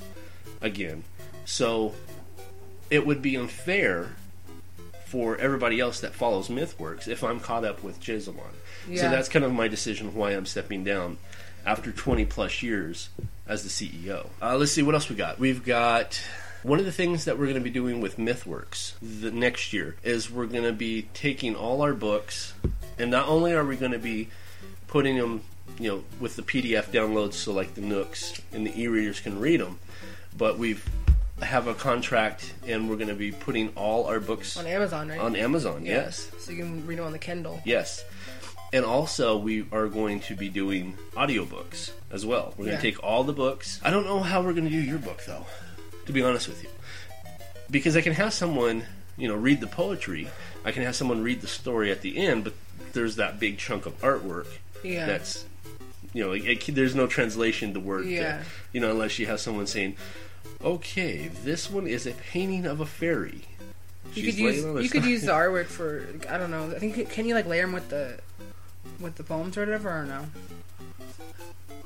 again. 0.60 1.02
So 1.44 1.96
it 2.88 3.04
would 3.04 3.20
be 3.20 3.34
unfair 3.36 4.10
for 5.06 5.36
everybody 5.38 5.80
else 5.80 5.98
that 6.02 6.14
follows 6.14 6.46
MythWorks 6.46 7.08
if 7.08 7.24
I'm 7.24 7.40
caught 7.40 7.64
up 7.64 7.82
with 7.82 7.98
Jazelmon. 8.00 8.54
So 8.94 9.10
that's 9.10 9.28
kind 9.28 9.44
of 9.44 9.52
my 9.52 9.66
decision 9.66 10.14
why 10.14 10.30
I'm 10.30 10.46
stepping 10.46 10.84
down 10.84 11.18
after 11.66 11.92
20 11.92 12.24
plus 12.26 12.62
years 12.62 13.08
as 13.46 13.62
the 13.62 13.68
CEO. 13.68 14.28
Uh, 14.40 14.56
let's 14.56 14.72
see 14.72 14.82
what 14.82 14.94
else 14.94 15.08
we 15.08 15.16
got. 15.16 15.38
We've 15.38 15.64
got 15.64 16.20
one 16.62 16.78
of 16.78 16.84
the 16.84 16.92
things 16.92 17.24
that 17.24 17.38
we're 17.38 17.46
going 17.46 17.56
to 17.56 17.60
be 17.60 17.70
doing 17.70 18.00
with 18.00 18.16
MythWorks 18.16 18.94
the 19.00 19.30
next 19.30 19.72
year 19.72 19.96
is 20.02 20.30
we're 20.30 20.46
going 20.46 20.64
to 20.64 20.72
be 20.72 21.08
taking 21.14 21.56
all 21.56 21.82
our 21.82 21.94
books, 21.94 22.54
and 22.98 23.10
not 23.10 23.28
only 23.28 23.52
are 23.52 23.64
we 23.64 23.76
going 23.76 23.92
to 23.92 23.98
be 23.98 24.28
putting 24.86 25.16
them, 25.16 25.42
you 25.78 25.90
know, 25.90 26.04
with 26.20 26.36
the 26.36 26.42
PDF 26.42 26.86
downloads, 26.86 27.34
so 27.34 27.52
like 27.52 27.74
the 27.74 27.80
Nooks 27.80 28.40
and 28.52 28.66
the 28.66 28.80
e-readers 28.80 29.20
can 29.20 29.40
read 29.40 29.60
them, 29.60 29.78
but 30.36 30.58
we've 30.58 30.88
have 31.42 31.66
a 31.66 31.74
contract, 31.74 32.52
and 32.66 32.88
we're 32.88 32.96
going 32.96 33.08
to 33.08 33.14
be 33.14 33.32
putting 33.32 33.70
all 33.70 34.06
our 34.06 34.20
books 34.20 34.56
on 34.56 34.66
Amazon, 34.66 35.08
right? 35.08 35.18
on 35.18 35.34
Amazon. 35.36 35.86
Yes. 35.86 36.30
So 36.38 36.52
you 36.52 36.58
can 36.58 36.86
read 36.86 36.98
them 36.98 37.06
on 37.06 37.12
the 37.12 37.18
Kindle. 37.18 37.62
Yes. 37.64 38.04
And 38.72 38.84
also, 38.84 39.36
we 39.36 39.66
are 39.72 39.88
going 39.88 40.20
to 40.20 40.36
be 40.36 40.48
doing 40.48 40.96
audiobooks 41.14 41.90
as 42.10 42.24
well. 42.24 42.54
We're 42.56 42.66
going 42.66 42.68
Yeah. 42.76 42.76
to 42.76 42.82
take 42.82 43.02
all 43.02 43.24
the 43.24 43.32
books. 43.32 43.80
I 43.82 43.90
don't 43.90 44.04
know 44.04 44.20
how 44.20 44.42
we're 44.42 44.52
going 44.52 44.64
to 44.64 44.70
do 44.70 44.80
your 44.80 44.98
book, 44.98 45.24
though, 45.26 45.46
to 46.06 46.12
be 46.12 46.22
honest 46.22 46.46
with 46.48 46.62
you. 46.62 46.68
Because 47.70 47.96
I 47.96 48.00
can 48.00 48.12
have 48.12 48.32
someone, 48.32 48.84
you 49.16 49.26
know, 49.28 49.34
read 49.34 49.60
the 49.60 49.66
poetry, 49.66 50.28
I 50.64 50.70
can 50.72 50.82
have 50.84 50.94
someone 50.94 51.22
read 51.22 51.40
the 51.40 51.46
story 51.48 51.90
at 51.90 52.00
the 52.02 52.18
end, 52.18 52.44
but 52.44 52.52
there's 52.92 53.16
that 53.16 53.40
big 53.40 53.58
chunk 53.58 53.86
of 53.86 53.98
artwork 54.02 54.46
Yeah. 54.84 55.06
that's, 55.06 55.44
you 56.12 56.22
know, 56.24 56.32
it, 56.32 56.44
it- 56.68 56.74
there's 56.74 56.94
no 56.94 57.06
translation 57.08 57.74
to 57.74 57.80
word, 57.80 58.04
to- 58.04 58.10
Yeah. 58.10 58.42
you 58.72 58.80
know, 58.80 58.90
unless 58.92 59.18
you 59.18 59.26
have 59.26 59.40
someone 59.40 59.66
saying, 59.66 59.96
okay, 60.62 61.28
this 61.44 61.68
one 61.70 61.86
is 61.88 62.06
a 62.06 62.12
painting 62.12 62.66
of 62.66 62.80
a 62.80 62.86
fairy. 62.86 63.42
You 64.14 64.24
could 64.24 64.34
use 64.34 64.56
laying 64.64 64.70
on 64.70 64.78
a 64.78 64.82
you 64.82 64.88
could 64.90 65.04
use 65.04 65.22
the 65.22 65.32
artwork 65.32 65.66
for 65.66 66.04
I 66.28 66.36
don't 66.36 66.50
know. 66.50 66.72
I 66.74 66.78
think 66.80 67.08
can 67.10 67.26
you 67.26 67.34
like 67.34 67.46
layer 67.46 67.62
them 67.62 67.72
with 67.72 67.90
the 67.90 68.18
with 69.00 69.16
the 69.16 69.22
poems 69.22 69.56
or 69.56 69.60
whatever 69.60 69.90
or 69.90 70.04
no? 70.04 70.26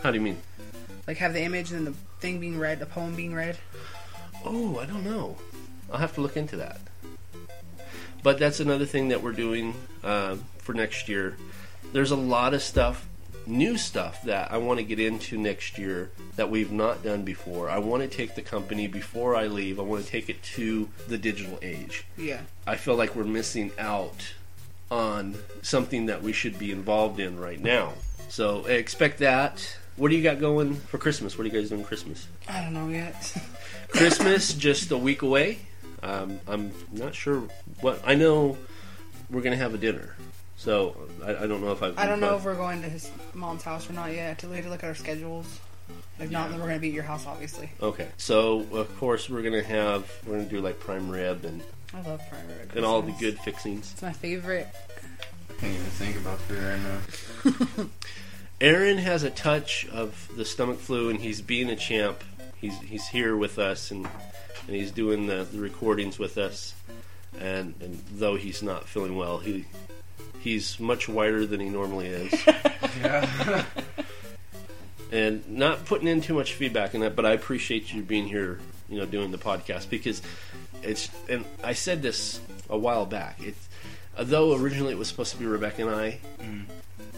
How 0.03 0.11
do 0.11 0.19
you 0.19 0.23
mean? 0.23 0.39
Like 1.07 1.19
have 1.19 1.33
the 1.33 1.43
image 1.43 1.73
and 1.73 1.87
the 1.87 1.93
thing 2.21 2.41
being 2.41 2.59
read, 2.59 2.79
the 2.79 2.87
poem 2.87 3.15
being 3.15 3.35
read. 3.35 3.59
Oh, 4.45 4.79
I 4.79 4.87
don't 4.87 5.05
know. 5.05 5.37
I'll 5.91 5.99
have 5.99 6.15
to 6.15 6.21
look 6.21 6.37
into 6.37 6.57
that. 6.57 6.81
But 8.23 8.39
that's 8.39 8.61
another 8.61 8.87
thing 8.87 9.09
that 9.09 9.23
we're 9.23 9.33
doing 9.33 9.75
uh, 10.03 10.37
for 10.59 10.75
next 10.75 11.09
year. 11.09 11.37
There's 11.93 12.11
a 12.11 12.17
lot 12.17 12.55
of 12.55 12.63
stuff, 12.63 13.07
new 13.47 13.77
stuff 13.77 14.23
that 14.23 14.51
I 14.51 14.57
want 14.57 14.79
to 14.79 14.85
get 14.85 14.99
into 14.99 15.37
next 15.37 15.79
year 15.79 16.11
that 16.37 16.51
we've 16.51 16.73
not 16.73 17.03
done 17.03 17.23
before. 17.23 17.69
I 17.69 17.79
want 17.79 18.03
to 18.03 18.09
take 18.09 18.35
the 18.35 18.43
company 18.43 18.87
before 18.87 19.37
I 19.37 19.47
leave. 19.47 19.79
I 19.79 19.83
want 19.83 20.05
to 20.05 20.11
take 20.11 20.31
it 20.31 20.43
to 20.55 20.89
the 21.07 21.19
digital 21.19 21.59
age. 21.61 22.07
Yeah. 22.17 22.41
I 22.67 22.77
feel 22.77 22.97
like 22.97 23.15
we're 23.15 23.25
missing 23.25 23.73
out 23.79 24.33
on 24.91 25.35
something 25.63 26.07
that 26.07 26.23
we 26.23 26.33
should 26.33 26.59
be 26.59 26.71
involved 26.71 27.19
in 27.21 27.39
right 27.39 27.61
now. 27.61 27.93
So 28.29 28.65
expect 28.67 29.19
that. 29.19 29.77
What 29.97 30.11
do 30.11 30.17
you 30.17 30.23
got 30.23 30.41
going 30.41 30.75
for 30.75 30.99
Christmas? 30.99 31.39
What 31.39 31.45
are 31.45 31.51
you 31.51 31.61
guys 31.61 31.69
doing 31.71 31.85
Christmas? 31.85 32.27
I 32.49 32.61
don't 32.63 32.75
know 32.75 32.89
yet. 32.89 33.37
Christmas 33.89 34.53
just 34.55 34.91
a 34.91 34.99
week 34.99 35.23
away. 35.23 35.59
Um, 36.03 36.41
I'm 36.49 36.73
not 36.93 37.15
sure 37.15 37.45
what. 37.81 38.03
I 38.05 38.15
know 38.15 38.57
we're 39.31 39.41
gonna 39.43 39.57
have 39.57 39.73
a 39.73 39.79
dinner, 39.79 40.17
so 40.57 40.97
I, 41.25 41.31
I 41.45 41.47
don't 41.47 41.63
know 41.63 41.73
if 41.73 41.83
I've. 41.83 41.97
I 41.99 42.07
don't 42.07 42.21
know 42.21 42.37
if 42.37 42.45
we're 42.45 42.57
going 42.57 42.83
to 42.83 42.89
his 42.89 43.11
mom's 43.35 43.63
house 43.63 43.89
or 43.89 43.93
not 43.95 44.13
yet. 44.13 44.43
We 44.45 44.57
have 44.57 44.65
to 44.65 44.71
look 44.71 44.83
at 44.85 44.89
our 44.89 44.95
schedules. 44.95 45.61
If 46.19 46.31
not, 46.31 46.45
Yeah. 46.45 46.49
then 46.51 46.61
we're 46.61 46.67
gonna 46.67 46.79
be 46.81 46.89
at 46.89 46.95
your 46.95 47.05
house, 47.05 47.25
obviously. 47.27 47.71
Okay, 47.81 48.09
so 48.17 48.67
of 48.73 48.95
course 48.99 49.31
we're 49.31 49.43
gonna 49.43 49.63
have 49.63 50.11
we're 50.27 50.37
gonna 50.39 50.49
do 50.49 50.61
like 50.61 50.79
prime 50.81 51.09
rib 51.09 51.45
and 51.45 51.63
I 51.95 52.01
love 52.09 52.21
prime 52.29 52.49
rib. 52.49 52.71
at 52.71 52.77
and 52.77 52.85
all 52.85 53.03
the 53.03 53.13
good 53.13 53.39
fixings. 53.39 53.93
It's 53.93 54.03
my 54.03 54.13
favorite. 54.13 54.69
I 55.51 55.53
can't 55.61 55.75
even 55.75 55.87
think 55.87 56.17
about 56.17 56.39
food 56.41 56.59
right 56.59 57.79
now. 57.79 57.87
Aaron 58.61 58.99
has 58.99 59.23
a 59.23 59.31
touch 59.31 59.87
of 59.89 60.29
the 60.37 60.45
stomach 60.45 60.79
flu, 60.79 61.11
and 61.11 61.21
he's 61.21 61.41
being 61.41 61.71
a 61.71 61.77
champ. 61.77 62.23
He's 62.57 62.79
he's 62.81 63.07
here 63.09 63.37
with 63.37 63.59
us, 63.59 63.91
and 63.91 64.07
and 64.67 64.77
he's 64.77 64.91
doing 64.91 65.27
the, 65.27 65.47
the 65.51 65.59
recordings 65.59 66.19
with 66.19 66.39
us. 66.39 66.75
And 67.39 67.75
and 67.81 68.03
though 68.13 68.37
he's 68.37 68.63
not 68.63 68.89
feeling 68.89 69.17
well, 69.17 69.39
he 69.39 69.67
he's 70.41 70.79
much 70.81 71.09
whiter 71.09 71.47
than 71.47 71.61
he 71.61 71.69
normally 71.69 72.09
is. 72.09 72.47
Yeah. 73.01 73.65
and 75.13 75.49
not 75.49 75.85
putting 75.85 76.09
in 76.09 76.21
too 76.21 76.35
much 76.35 76.55
feedback 76.55 76.95
in 76.95 77.01
that, 77.01 77.17
but 77.17 77.25
I 77.27 77.33
appreciate 77.33 77.93
you 77.93 78.03
being 78.03 78.27
here, 78.27 78.61
you 78.89 78.99
know, 78.99 79.07
doing 79.07 79.31
the 79.31 79.39
podcast 79.39 79.89
because 79.91 80.23
it's. 80.85 81.09
And 81.29 81.45
I 81.63 81.73
said 81.73 82.03
this 82.03 82.41
a 82.71 82.77
while 82.79 83.07
back. 83.07 83.39
It's 83.43 83.69
though 84.19 84.55
originally 84.55 84.93
it 84.93 84.99
was 84.99 85.09
supposed 85.09 85.33
to 85.33 85.39
be 85.39 85.47
Rebecca 85.47 85.83
and 85.87 85.91
I. 85.95 86.19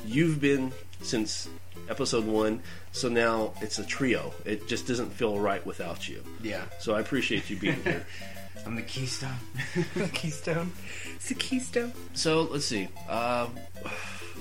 You've 0.04 0.40
been 0.40 0.72
since 1.02 1.48
episode 1.88 2.24
one, 2.26 2.62
so 2.92 3.08
now 3.08 3.52
it's 3.60 3.78
a 3.78 3.84
trio. 3.84 4.32
It 4.44 4.68
just 4.68 4.86
doesn't 4.86 5.10
feel 5.12 5.38
right 5.38 5.64
without 5.66 6.08
you. 6.08 6.22
yeah. 6.42 6.64
So 6.78 6.94
I 6.94 7.00
appreciate 7.00 7.50
you 7.50 7.56
being 7.56 7.82
here. 7.82 8.06
I'm 8.66 8.74
the 8.74 8.82
keystone. 8.82 9.36
Keystone. 10.12 10.72
It's 11.14 11.30
a 11.30 11.34
Keystone. 11.34 11.92
So 12.14 12.42
let's 12.42 12.64
see. 12.64 12.88
Uh, 13.08 13.46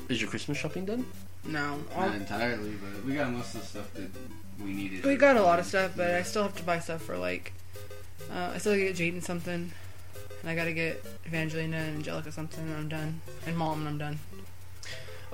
is 0.09 0.19
your 0.19 0.29
Christmas 0.31 0.57
shopping 0.57 0.85
done? 0.85 1.05
No. 1.43 1.77
Not 1.77 1.81
I'll- 1.95 2.13
entirely, 2.13 2.71
but 2.71 3.05
we 3.05 3.13
got 3.13 3.31
most 3.31 3.53
of 3.53 3.61
the 3.61 3.67
stuff 3.67 3.93
that 3.93 4.09
we 4.63 4.73
needed. 4.73 5.05
We 5.05 5.15
got 5.15 5.35
a 5.37 5.43
lot 5.43 5.59
of 5.59 5.65
stuff, 5.67 5.91
but 5.95 6.09
I 6.09 6.23
still 6.23 6.41
have 6.41 6.55
to 6.55 6.63
buy 6.63 6.79
stuff 6.79 7.03
for 7.03 7.17
like. 7.17 7.53
Uh, 8.31 8.51
I 8.53 8.57
still 8.57 8.73
gotta 8.73 8.91
get 8.91 8.95
Jaden 8.95 9.23
something, 9.23 9.71
and 10.41 10.49
I 10.49 10.55
gotta 10.55 10.73
get 10.73 11.03
Evangelina 11.25 11.77
and 11.77 11.97
Angelica 11.97 12.31
something, 12.31 12.63
and 12.63 12.75
I'm 12.75 12.89
done. 12.89 13.21
And 13.45 13.57
Mom, 13.57 13.79
and 13.79 13.89
I'm 13.89 13.97
done. 13.97 14.19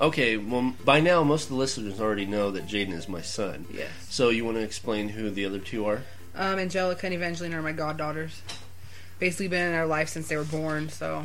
Okay. 0.00 0.36
Well, 0.36 0.74
by 0.84 1.00
now 1.00 1.22
most 1.22 1.44
of 1.44 1.50
the 1.50 1.56
listeners 1.56 2.00
already 2.00 2.26
know 2.26 2.50
that 2.50 2.66
Jaden 2.66 2.92
is 2.92 3.08
my 3.08 3.20
son. 3.20 3.66
Yes. 3.72 3.90
So 4.08 4.30
you 4.30 4.44
want 4.44 4.56
to 4.56 4.62
explain 4.62 5.10
who 5.10 5.30
the 5.30 5.44
other 5.44 5.58
two 5.58 5.86
are? 5.86 6.02
Um, 6.34 6.58
Angelica 6.58 7.06
and 7.06 7.14
Evangelina 7.14 7.58
are 7.58 7.62
my 7.62 7.72
goddaughters. 7.72 8.42
Basically, 9.18 9.48
been 9.48 9.68
in 9.68 9.74
our 9.74 9.86
life 9.86 10.08
since 10.08 10.28
they 10.28 10.36
were 10.36 10.44
born. 10.44 10.88
So 10.88 11.22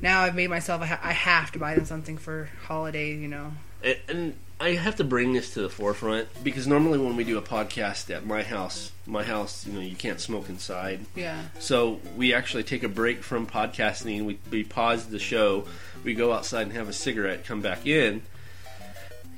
now 0.00 0.22
I've 0.22 0.34
made 0.34 0.50
myself. 0.50 0.82
I, 0.82 0.86
ha- 0.86 1.00
I 1.02 1.12
have 1.12 1.52
to 1.52 1.58
buy 1.58 1.74
them 1.74 1.84
something 1.84 2.18
for 2.18 2.48
holidays. 2.64 3.20
You 3.20 3.28
know. 3.28 3.52
And, 3.82 3.98
and 4.08 4.34
I 4.64 4.76
have 4.76 4.96
to 4.96 5.04
bring 5.04 5.34
this 5.34 5.52
to 5.54 5.60
the 5.60 5.68
forefront 5.68 6.26
because 6.42 6.66
normally 6.66 6.98
when 6.98 7.16
we 7.16 7.24
do 7.24 7.36
a 7.36 7.42
podcast 7.42 8.08
at 8.14 8.24
my 8.24 8.42
house, 8.42 8.90
my 9.06 9.22
house, 9.22 9.66
you 9.66 9.74
know, 9.74 9.80
you 9.80 9.94
can't 9.94 10.18
smoke 10.18 10.48
inside. 10.48 11.00
Yeah. 11.14 11.42
So 11.58 12.00
we 12.16 12.32
actually 12.32 12.62
take 12.62 12.82
a 12.82 12.88
break 12.88 13.22
from 13.22 13.46
podcasting. 13.46 14.24
We, 14.24 14.38
we 14.50 14.64
pause 14.64 15.06
the 15.08 15.18
show. 15.18 15.66
We 16.02 16.14
go 16.14 16.32
outside 16.32 16.62
and 16.62 16.72
have 16.72 16.88
a 16.88 16.94
cigarette. 16.94 17.44
Come 17.44 17.60
back 17.60 17.86
in. 17.86 18.22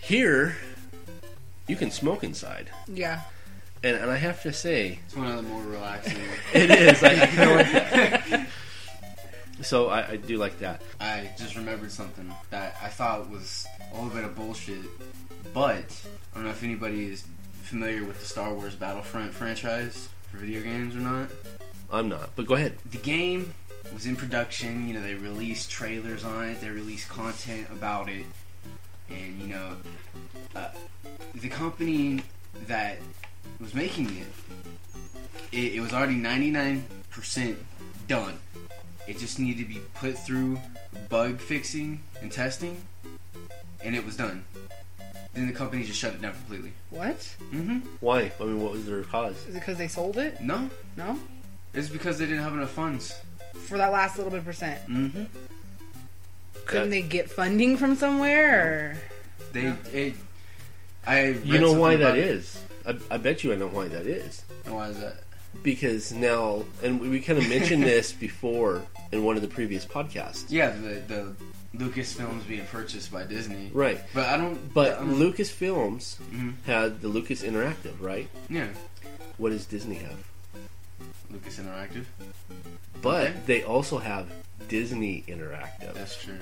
Here, 0.00 0.56
you 1.66 1.74
can 1.74 1.90
smoke 1.90 2.22
inside, 2.22 2.70
Yeah. 2.86 3.22
and, 3.82 3.96
and 3.96 4.08
I 4.08 4.16
have 4.18 4.40
to 4.42 4.52
say, 4.52 5.00
It's 5.06 5.16
one 5.16 5.26
of 5.26 5.36
the 5.36 5.42
more 5.42 5.64
relaxing. 5.64 6.18
it 6.54 6.70
is. 6.70 7.02
I, 7.02 7.08
I 7.22 7.26
kind 7.26 7.50
of 7.50 7.56
like 7.56 7.72
that. 8.30 8.48
So 9.62 9.88
I, 9.88 10.10
I 10.10 10.16
do 10.16 10.36
like 10.36 10.60
that. 10.60 10.82
I 11.00 11.30
just 11.36 11.56
remembered 11.56 11.90
something 11.90 12.32
that 12.50 12.76
I 12.80 12.88
thought 12.88 13.28
was 13.30 13.66
a 13.92 13.94
little 13.94 14.10
bit 14.10 14.24
of 14.24 14.34
bullshit, 14.34 14.80
but 15.52 16.06
I 16.32 16.36
don't 16.36 16.44
know 16.44 16.50
if 16.50 16.62
anybody 16.62 17.06
is 17.06 17.24
familiar 17.62 18.04
with 18.04 18.20
the 18.20 18.26
Star 18.26 18.52
Wars 18.52 18.74
Battlefront 18.74 19.32
franchise 19.32 20.08
for 20.30 20.38
video 20.38 20.62
games 20.62 20.94
or 20.94 21.00
not. 21.00 21.28
I'm 21.90 22.08
not, 22.08 22.30
but 22.36 22.46
go 22.46 22.54
ahead. 22.54 22.76
The 22.90 22.98
game 22.98 23.54
was 23.92 24.06
in 24.06 24.16
production. 24.16 24.88
You 24.88 24.94
know, 24.94 25.02
they 25.02 25.14
released 25.14 25.70
trailers 25.70 26.24
on 26.24 26.44
it. 26.48 26.60
They 26.60 26.70
released 26.70 27.08
content 27.08 27.68
about 27.70 28.08
it, 28.08 28.26
and 29.08 29.40
you 29.40 29.48
know, 29.48 29.76
uh, 30.54 30.68
the 31.34 31.48
company 31.48 32.22
that 32.66 32.98
was 33.60 33.74
making 33.74 34.06
it, 34.16 34.26
it, 35.52 35.74
it 35.74 35.80
was 35.80 35.92
already 35.92 36.16
99% 36.16 37.56
done. 38.08 38.38
It 39.06 39.18
just 39.18 39.38
needed 39.38 39.62
to 39.62 39.68
be 39.68 39.80
put 39.94 40.18
through 40.18 40.58
bug 41.08 41.38
fixing 41.38 42.00
and 42.20 42.32
testing, 42.32 42.82
and 43.84 43.94
it 43.94 44.04
was 44.04 44.16
done. 44.16 44.44
Then 45.34 45.46
the 45.46 45.52
company 45.52 45.84
just 45.84 45.98
shut 45.98 46.14
it 46.14 46.22
down 46.22 46.32
completely. 46.32 46.72
What? 46.90 47.18
Mm-hmm. 47.52 47.80
Why? 48.00 48.32
I 48.40 48.44
mean, 48.44 48.62
what 48.62 48.72
was 48.72 48.86
their 48.86 49.02
cause? 49.02 49.36
Is 49.46 49.54
it 49.54 49.60
because 49.60 49.76
they 49.76 49.88
sold 49.88 50.16
it? 50.16 50.40
No, 50.40 50.70
No. 50.96 51.18
it's 51.74 51.88
because 51.90 52.18
they 52.18 52.24
didn't 52.26 52.42
have 52.42 52.54
enough 52.54 52.70
funds. 52.70 53.14
For 53.54 53.76
that 53.78 53.92
last 53.92 54.16
little 54.16 54.30
bit 54.30 54.38
of 54.40 54.44
percent. 54.46 54.80
Mm-hmm. 54.88 55.24
Couldn't 56.64 56.84
That- 56.84 56.90
they 56.90 57.02
get 57.02 57.30
funding 57.30 57.76
from 57.76 57.96
somewhere? 57.96 58.98
They 59.52 59.62
Yeah. 59.64 59.76
it. 59.92 60.14
I 61.06 61.20
read 61.28 61.44
You 61.46 61.58
know 61.60 61.72
why 61.72 61.92
something 61.92 61.98
that 62.00 62.06
about 62.06 62.18
it. 62.18 62.24
is? 62.26 62.62
I, 62.86 62.96
I 63.10 63.16
bet 63.18 63.44
you 63.44 63.52
I 63.52 63.56
know 63.56 63.68
why 63.68 63.88
that 63.88 64.06
is. 64.06 64.42
And 64.64 64.74
why 64.74 64.88
is 64.88 64.98
that? 65.00 65.18
Because 65.62 66.12
now, 66.12 66.64
and 66.82 67.00
we, 67.00 67.08
we 67.08 67.20
kind 67.20 67.38
of 67.38 67.48
mentioned 67.48 67.82
this 67.92 68.12
before 68.12 68.82
in 69.12 69.22
one 69.22 69.36
of 69.36 69.42
the 69.42 69.48
previous 69.48 69.84
podcasts. 69.84 70.46
Yeah, 70.48 70.70
the 70.70 71.02
the 71.06 71.36
Lucasfilms 71.74 72.46
being 72.48 72.64
purchased 72.66 73.10
by 73.12 73.24
Disney. 73.24 73.70
Right. 73.72 74.00
But 74.14 74.26
I 74.26 74.36
don't. 74.36 74.72
But 74.72 74.94
I 74.94 75.00
don't- 75.00 75.14
Lucasfilms 75.16 76.16
Mhm. 76.32 76.54
had 76.66 77.00
the 77.00 77.08
Lucas 77.08 77.42
Interactive, 77.42 78.00
right? 78.00 78.28
Yeah, 78.48 78.68
What 79.38 79.50
does 79.50 79.66
Disney 79.66 79.96
have? 79.96 80.16
Lucas 81.30 81.58
Interactive. 81.58 82.04
But 83.02 83.28
Okay. 83.30 83.40
they 83.46 83.62
also 83.64 83.98
have 83.98 84.28
Disney 84.68 85.24
Interactive. 85.28 85.92
That's 85.94 86.16
true. 86.22 86.38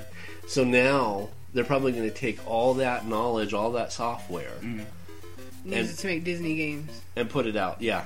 So 0.46 0.62
now 0.62 1.30
they're 1.52 1.64
probably 1.64 1.90
going 1.92 2.08
to 2.08 2.14
take 2.14 2.38
all 2.48 2.74
that 2.74 3.06
knowledge, 3.08 3.52
all 3.52 3.72
that 3.72 3.92
software, 3.92 4.52
Mm. 4.60 4.84
Use 5.66 5.74
And- 5.74 5.88
it 5.90 5.96
to 5.98 6.06
make 6.06 6.24
Disney 6.24 6.56
games. 6.56 6.90
and 7.16 7.28
put 7.30 7.46
it 7.46 7.56
out. 7.56 7.80
Yeah, 7.80 8.04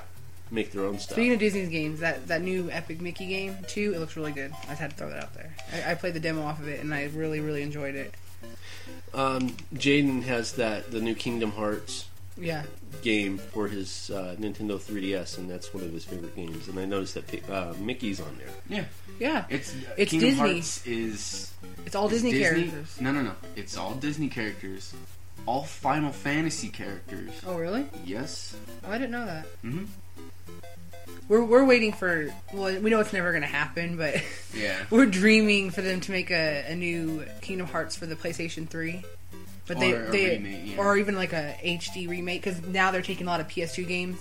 make 0.51 0.71
their 0.71 0.83
own 0.85 0.99
stuff. 0.99 1.13
Speaking 1.13 1.33
of 1.33 1.39
Disney's 1.39 1.69
games, 1.69 1.99
that, 1.99 2.27
that 2.27 2.41
new 2.41 2.69
Epic 2.71 3.01
Mickey 3.01 3.27
game 3.27 3.57
too, 3.67 3.93
it 3.95 3.99
looks 3.99 4.15
really 4.15 4.31
good. 4.31 4.51
I 4.63 4.67
just 4.69 4.81
had 4.81 4.91
to 4.91 4.95
throw 4.97 5.09
that 5.09 5.23
out 5.23 5.33
there. 5.33 5.53
I, 5.73 5.91
I 5.91 5.95
played 5.95 6.13
the 6.13 6.19
demo 6.19 6.43
off 6.43 6.59
of 6.59 6.67
it 6.67 6.79
and 6.81 6.93
I 6.93 7.05
really 7.13 7.39
really 7.39 7.61
enjoyed 7.61 7.95
it. 7.95 8.13
Um, 9.13 9.49
Jaden 9.73 10.23
has 10.23 10.53
that 10.53 10.91
the 10.91 11.01
new 11.01 11.15
Kingdom 11.15 11.51
Hearts 11.51 12.05
Yeah, 12.37 12.63
game 13.01 13.37
for 13.37 13.67
his 13.67 14.09
uh, 14.11 14.35
Nintendo 14.39 14.79
3DS, 14.79 15.37
and 15.39 15.49
that's 15.49 15.73
one 15.73 15.83
of 15.83 15.91
his 15.91 16.05
favorite 16.05 16.35
games. 16.35 16.67
And 16.67 16.79
I 16.79 16.85
noticed 16.85 17.15
that 17.15 17.49
uh, 17.49 17.73
Mickey's 17.79 18.19
on 18.21 18.37
there. 18.37 18.53
Yeah, 18.69 18.85
yeah. 19.19 19.45
it's 19.49 19.75
It's 19.97 20.11
Kingdom 20.11 20.29
Disney. 20.29 20.51
Hearts 20.53 20.87
is 20.87 21.53
It's 21.85 21.95
all 21.95 22.05
is 22.07 22.21
Disney, 22.21 22.39
characters. 22.39 23.01
No, 23.01 23.11
no, 23.11 23.21
no. 23.23 23.33
It's 23.55 23.75
all 23.77 23.95
Disney 23.95 24.29
characters. 24.29 24.93
All 25.45 25.63
Final 25.63 26.11
Fantasy 26.11 26.69
characters. 26.69 27.31
Oh 27.47 27.55
really? 27.55 27.87
Yes. 28.05 28.55
Oh, 28.85 28.91
I 28.91 28.97
didn't 28.99 29.11
know 29.11 29.25
that. 29.25 29.47
Mhm. 29.63 29.87
We're 31.29 31.43
we're 31.45 31.63
waiting 31.63 31.93
for. 31.93 32.33
Well, 32.53 32.81
we 32.81 32.89
know 32.89 32.99
it's 32.99 33.13
never 33.13 33.31
gonna 33.31 33.45
happen, 33.45 33.95
but 33.95 34.15
Yeah. 34.53 34.75
we're 34.89 35.05
dreaming 35.05 35.69
for 35.71 35.81
them 35.81 36.01
to 36.01 36.11
make 36.11 36.31
a, 36.31 36.65
a 36.67 36.75
new 36.75 37.23
Kingdom 37.41 37.67
Hearts 37.67 37.95
for 37.95 38.05
the 38.07 38.15
PlayStation 38.15 38.67
Three. 38.67 39.03
But 39.67 39.79
they 39.79 39.93
Or 39.93 40.05
a 40.07 40.11
they 40.11 40.29
remake, 40.31 40.61
yeah. 40.65 40.77
or 40.79 40.97
even 40.97 41.15
like 41.15 41.31
a 41.31 41.55
HD 41.63 42.09
remake 42.09 42.43
because 42.43 42.59
now 42.63 42.89
they're 42.91 43.03
taking 43.03 43.27
a 43.27 43.29
lot 43.29 43.39
of 43.39 43.47
PS2 43.47 43.87
games 43.87 44.17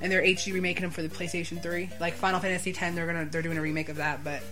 and 0.00 0.10
they're 0.10 0.22
HD 0.22 0.54
remaking 0.54 0.80
them 0.82 0.90
for 0.90 1.02
the 1.02 1.10
PlayStation 1.10 1.62
3. 1.62 1.90
Like 2.00 2.14
Final 2.14 2.40
Fantasy 2.40 2.70
X, 2.70 2.94
they're 2.94 3.06
gonna 3.06 3.26
they're 3.26 3.42
doing 3.42 3.58
a 3.58 3.62
remake 3.62 3.88
of 3.90 3.96
that, 3.96 4.24
but 4.24 4.42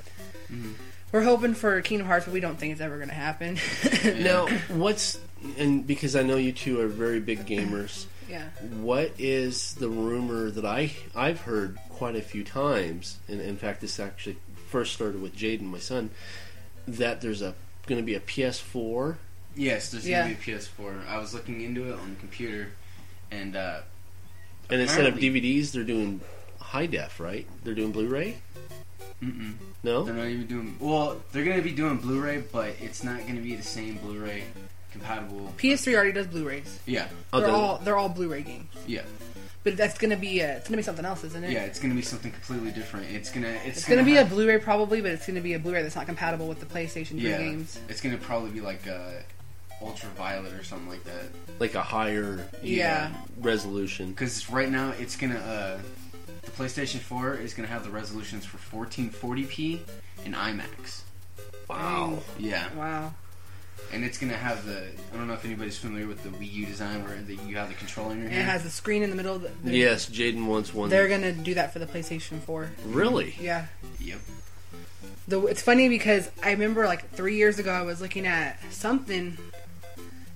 Mm-hmm. 0.52 0.73
we're 1.12 1.23
hoping 1.23 1.55
for 1.55 1.81
Kingdom 1.81 2.07
Hearts, 2.09 2.24
but 2.27 2.35
we 2.35 2.40
don't 2.40 2.59
think 2.59 2.73
it's 2.73 2.81
ever 2.82 2.98
gonna 2.98 3.12
happen. 3.15 3.57
Now, 4.19 4.47
what's 4.69 5.19
and 5.57 5.86
because 5.86 6.15
I 6.16 6.23
know 6.23 6.36
you 6.36 6.52
two 6.52 6.81
are 6.81 6.89
very 6.89 7.20
big 7.20 7.47
gamers, 7.47 8.05
yeah, 8.31 8.48
what 8.81 9.12
is 9.19 9.74
the 9.74 9.89
rumor 9.89 10.51
that 10.51 10.65
I 10.65 10.93
I've 11.15 11.40
heard 11.43 11.78
quite 11.90 12.16
a 12.16 12.23
few 12.23 12.44
times, 12.44 13.19
and 13.28 13.40
in 13.40 13.57
fact, 13.57 13.81
this 13.81 13.98
actually 14.01 14.36
first 14.69 14.93
started 14.94 15.20
with 15.20 15.36
Jaden, 15.36 15.62
my 15.62 15.78
son, 15.78 16.11
that 16.86 17.20
there's 17.20 17.43
a 17.43 17.55
going 17.86 18.01
to 18.01 18.07
be 18.07 18.15
a 18.15 18.20
PS4. 18.20 19.16
Yes, 19.57 19.90
there's 19.90 20.07
Yeah. 20.09 20.23
gonna 20.23 20.35
be 20.36 20.52
a 20.52 20.57
PS4. 20.59 21.07
I 21.09 21.19
was 21.19 21.35
looking 21.35 21.61
into 21.61 21.90
it 21.93 21.98
on 21.98 22.11
the 22.11 22.16
computer, 22.20 22.69
and 23.32 23.57
uh, 23.57 23.81
And 24.70 24.81
instead 24.81 25.07
of 25.07 25.15
DVDs, 25.15 25.73
they're 25.73 25.82
doing 25.82 26.20
high 26.61 26.86
def, 26.86 27.19
right? 27.19 27.47
They're 27.65 27.74
doing 27.74 27.90
Blu-ray. 27.90 28.36
mm-mm, 29.20 29.55
No, 29.82 30.05
they're 30.05 30.15
not 30.15 30.27
even 30.28 30.47
doing. 30.47 30.77
Well, 30.78 31.20
they're 31.32 31.44
gonna 31.44 31.62
be 31.62 31.73
doing 31.73 31.97
Blu-ray, 31.98 32.44
but 32.52 32.77
it's 32.81 33.02
not 33.02 33.27
gonna 33.27 33.40
be 33.40 33.57
the 33.57 33.62
same 33.65 33.97
Blu-ray 33.97 34.44
compatible. 34.90 35.52
PS3 35.58 35.94
already 35.94 36.12
does 36.12 36.26
Blu-rays. 36.26 36.78
Yeah, 36.86 37.08
Oh, 37.32 37.38
They're 37.40 37.48
does 37.48 37.56
it? 37.56 37.60
all 37.62 37.78
they're 37.78 37.96
all 37.96 38.08
Blu-ray 38.08 38.42
games. 38.42 38.68
yeah, 38.86 39.02
But 39.64 39.76
that's 39.76 39.98
gonna 39.98 40.16
be 40.16 40.42
uh 40.42 40.46
it's 40.56 40.68
gonna 40.68 40.76
be 40.78 40.82
something 40.82 41.04
else, 41.04 41.22
isn't 41.24 41.44
it? 41.44 41.50
yeah. 41.50 41.64
It's 41.64 41.78
gonna 41.78 41.94
be 41.94 42.02
something 42.02 42.32
completely 42.32 42.70
different. 42.72 43.10
It's 43.10 43.30
gonna. 43.30 43.48
It's, 43.64 43.78
It's 43.78 43.88
gonna 43.88 44.04
be 44.04 44.16
a 44.16 44.24
Blu-ray 44.24 44.58
probably, 44.58 45.00
but 45.00 45.10
it's 45.12 45.26
gonna 45.26 45.40
be 45.40 45.54
a 45.54 45.58
Blu-ray 45.58 45.82
that's 45.82 45.96
not 45.96 46.06
compatible 46.06 46.48
with 46.48 46.60
the 46.60 46.66
PlayStation 46.66 47.10
3 47.10 47.20
yeah. 47.20 47.38
games. 47.38 47.78
It's 47.88 48.00
gonna 48.00 48.16
probably 48.18 48.50
be 48.50 48.60
like 48.60 48.86
a 48.86 49.22
ultraviolet 49.82 50.52
or 50.52 50.62
something 50.64 50.88
like 50.88 51.04
that. 51.04 51.24
like 51.58 51.74
a 51.74 51.82
higher 51.82 52.46
Yeah. 52.62 53.12
resolution. 53.38 54.10
Because 54.10 54.50
right 54.50 54.70
now 54.70 54.92
it's 54.98 55.16
gonna 55.16 55.38
uh, 55.38 55.78
the 56.42 56.50
PlayStation 56.52 56.98
4 57.00 57.36
is 57.36 57.54
gonna 57.54 57.68
have 57.68 57.84
the 57.84 57.90
resolutions 57.90 58.44
for 58.44 58.58
1440p 58.58 59.80
and 60.24 60.34
IMAX. 60.34 61.02
Wow. 61.68 62.18
Yeah, 62.38 62.66
Wow. 62.74 63.14
And 63.92 64.04
it's 64.04 64.18
gonna 64.18 64.36
have 64.36 64.64
the. 64.66 64.84
I 65.12 65.16
don't 65.16 65.26
know 65.28 65.34
if 65.34 65.44
anybody's 65.44 65.76
familiar 65.78 66.06
with 66.06 66.22
the 66.22 66.28
Wii 66.30 66.52
U 66.52 66.66
design 66.66 67.02
where 67.04 67.16
the, 67.22 67.34
you 67.48 67.56
have 67.56 67.68
the 67.68 67.74
controller 67.74 68.12
in 68.12 68.18
your 68.18 68.26
And 68.26 68.34
hand. 68.36 68.48
it 68.48 68.50
has 68.52 68.64
a 68.64 68.70
screen 68.70 69.02
in 69.02 69.10
the 69.10 69.16
middle. 69.16 69.38
That 69.38 69.52
Yes, 69.64 70.08
Jaden 70.08 70.46
wants 70.46 70.72
one. 70.74 70.88
They're 70.90 71.08
gonna 71.08 71.32
do 71.32 71.54
that 71.54 71.72
for 71.72 71.78
the 71.78 71.86
PlayStation 71.86 72.40
4. 72.40 72.70
really. 72.86 73.34
Yeah. 73.40 73.66
Yep. 74.00 74.18
The, 75.28 75.46
it's 75.46 75.62
funny 75.62 75.88
because 75.88 76.30
I 76.42 76.50
remember 76.52 76.86
like 76.86 77.10
three 77.10 77.36
years 77.36 77.58
ago 77.58 77.72
I 77.72 77.82
was 77.82 78.00
looking 78.00 78.26
at 78.26 78.58
something, 78.72 79.36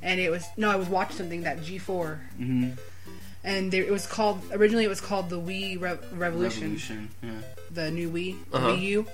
and 0.03 0.21
it 0.21 0.31
was 0.31 0.45
no 0.57 0.71
I 0.71 0.77
was 0.77 0.89
watching 0.89 1.17
something 1.17 1.43
that 1.43 1.59
G4, 1.61 2.19
Mm-hmm. 2.39 2.71
and 3.43 3.73
there, 3.73 3.83
it 3.83 3.91
was 3.91 4.07
called 4.07 4.41
originally 4.53 4.85
it 4.85 4.89
was 4.89 5.01
called 5.01 5.31
the 5.31 5.41
Wii 5.41 5.81
Re- 5.81 5.99
Revolution, 6.13 6.63
Revolution. 6.63 7.09
Yeah. 7.23 7.31
the 7.73 7.91
new 7.91 8.09
Wii, 8.11 8.37
Uh-huh. 8.53 8.69
Wii 8.69 8.81
U. 8.83 9.07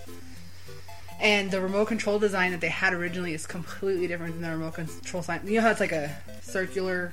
And 1.20 1.50
the 1.50 1.60
remote 1.60 1.86
control 1.88 2.18
design 2.18 2.52
that 2.52 2.60
they 2.60 2.68
had 2.68 2.92
originally 2.94 3.34
is 3.34 3.46
completely 3.46 4.06
different 4.06 4.34
than 4.34 4.42
the 4.42 4.50
remote 4.50 4.74
control 4.74 5.22
sign. 5.22 5.40
You 5.44 5.56
know 5.56 5.60
how 5.62 5.70
it's 5.70 5.80
like 5.80 5.92
a 5.92 6.16
circular, 6.42 7.12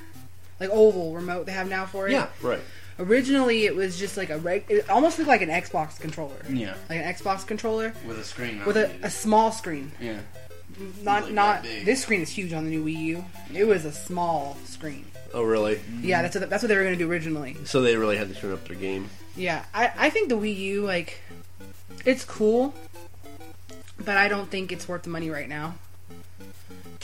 like 0.59 0.69
oval 0.69 1.13
remote 1.13 1.45
they 1.45 1.51
have 1.51 1.69
now 1.69 1.85
for 1.85 2.07
it. 2.07 2.13
Yeah. 2.13 2.27
Right. 2.41 2.61
Originally, 2.99 3.65
it 3.65 3.75
was 3.75 3.99
just 3.99 4.17
like 4.17 4.29
a 4.29 4.37
reg. 4.39 4.65
It 4.69 4.89
almost 4.89 5.19
looked 5.19 5.27
like 5.27 5.41
an 5.41 5.49
Xbox 5.49 5.99
controller, 5.99 6.37
Yeah. 6.49 6.75
like 6.89 6.99
an 6.99 7.13
Xbox 7.13 7.45
controller 7.45 7.93
With 8.07 8.17
a 8.17 8.23
screen. 8.23 8.65
with 8.65 8.75
a, 8.77 8.89
a 9.03 9.09
small 9.09 9.51
screen. 9.51 9.91
yeah. 9.99 10.19
Not 11.03 11.23
Like 11.25 11.33
not 11.33 11.63
this 11.63 12.01
screen 12.03 12.21
is 12.21 12.29
huge 12.29 12.53
on 12.53 12.65
the 12.65 12.69
new 12.71 12.83
Wii 12.85 12.97
U. 12.97 13.25
It 13.53 13.65
was 13.65 13.85
a 13.85 13.91
small 13.91 14.57
screen. 14.65 15.05
Oh, 15.33 15.43
really? 15.43 15.79
Yeah, 16.01 16.21
that's 16.21 16.35
what, 16.35 16.49
that's 16.49 16.61
what 16.63 16.67
they 16.69 16.75
were 16.75 16.83
going 16.83 16.97
to 16.97 17.03
do 17.03 17.09
originally. 17.11 17.55
So 17.65 17.81
they 17.81 17.95
really 17.97 18.17
had 18.17 18.29
to 18.33 18.35
turn 18.39 18.51
up 18.53 18.67
their 18.67 18.77
game. 18.77 19.09
Yeah, 19.35 19.63
I 19.73 19.91
I 19.97 20.09
think 20.09 20.29
the 20.29 20.35
Wii 20.37 20.55
U 20.57 20.81
like 20.83 21.19
it's 22.05 22.25
cool, 22.25 22.73
but 24.03 24.17
I 24.17 24.27
don't 24.27 24.49
think 24.49 24.71
it's 24.71 24.87
worth 24.87 25.03
the 25.03 25.09
money 25.09 25.29
right 25.29 25.49
now. 25.49 25.75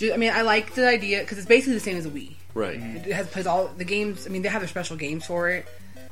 I 0.02 0.18
mean, 0.18 0.32
I 0.34 0.42
like 0.42 0.74
the 0.74 0.88
idea 0.88 1.20
because 1.22 1.38
it's 1.38 1.48
basically 1.48 1.76
the 1.76 1.80
same 1.80 1.98
as 1.98 2.06
a 2.06 2.10
Wii. 2.10 2.34
Right. 2.54 2.76
It 2.76 3.12
has 3.14 3.28
plays 3.28 3.48
all 3.48 3.68
the 3.68 3.86
games. 3.86 4.26
I 4.28 4.30
mean, 4.30 4.42
they 4.42 4.50
have 4.50 4.62
their 4.62 4.68
special 4.68 4.98
games 4.98 5.26
for 5.26 5.50
it 5.50 5.66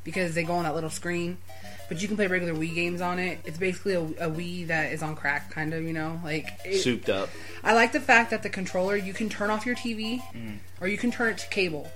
because 0.03 0.33
they 0.33 0.43
go 0.43 0.53
on 0.53 0.63
that 0.63 0.75
little 0.75 0.89
screen. 0.89 1.37
But 1.89 2.01
you 2.01 2.07
can 2.07 2.15
play 2.15 2.27
regular 2.27 2.53
Wii 2.53 2.73
games 2.73 3.01
on 3.01 3.19
it. 3.19 3.39
It's 3.43 3.57
basically 3.57 3.95
a, 3.95 4.01
a 4.01 4.29
Wii 4.31 4.67
that 4.67 4.93
is 4.93 5.03
on 5.03 5.15
crack, 5.15 5.51
kind 5.51 5.73
of. 5.73 5.83
You 5.83 5.91
know, 5.93 6.21
like 6.23 6.47
it, 6.63 6.79
Souped 6.79 7.09
up. 7.09 7.29
I 7.63 7.73
like 7.73 7.91
the 7.91 7.99
fact 7.99 8.29
that 8.31 8.43
the 8.43 8.49
controller 8.49 8.95
you 8.95 9.13
can 9.13 9.27
turn 9.29 9.49
off 9.49 9.65
your 9.65 9.75
TV 9.75 10.21
Mm. 10.33 10.59
or 10.79 10.87
you 10.87 10.97
can 10.97 11.11
turn 11.11 11.29
it 11.33 11.37
to 11.39 11.47
cable, 11.49 11.91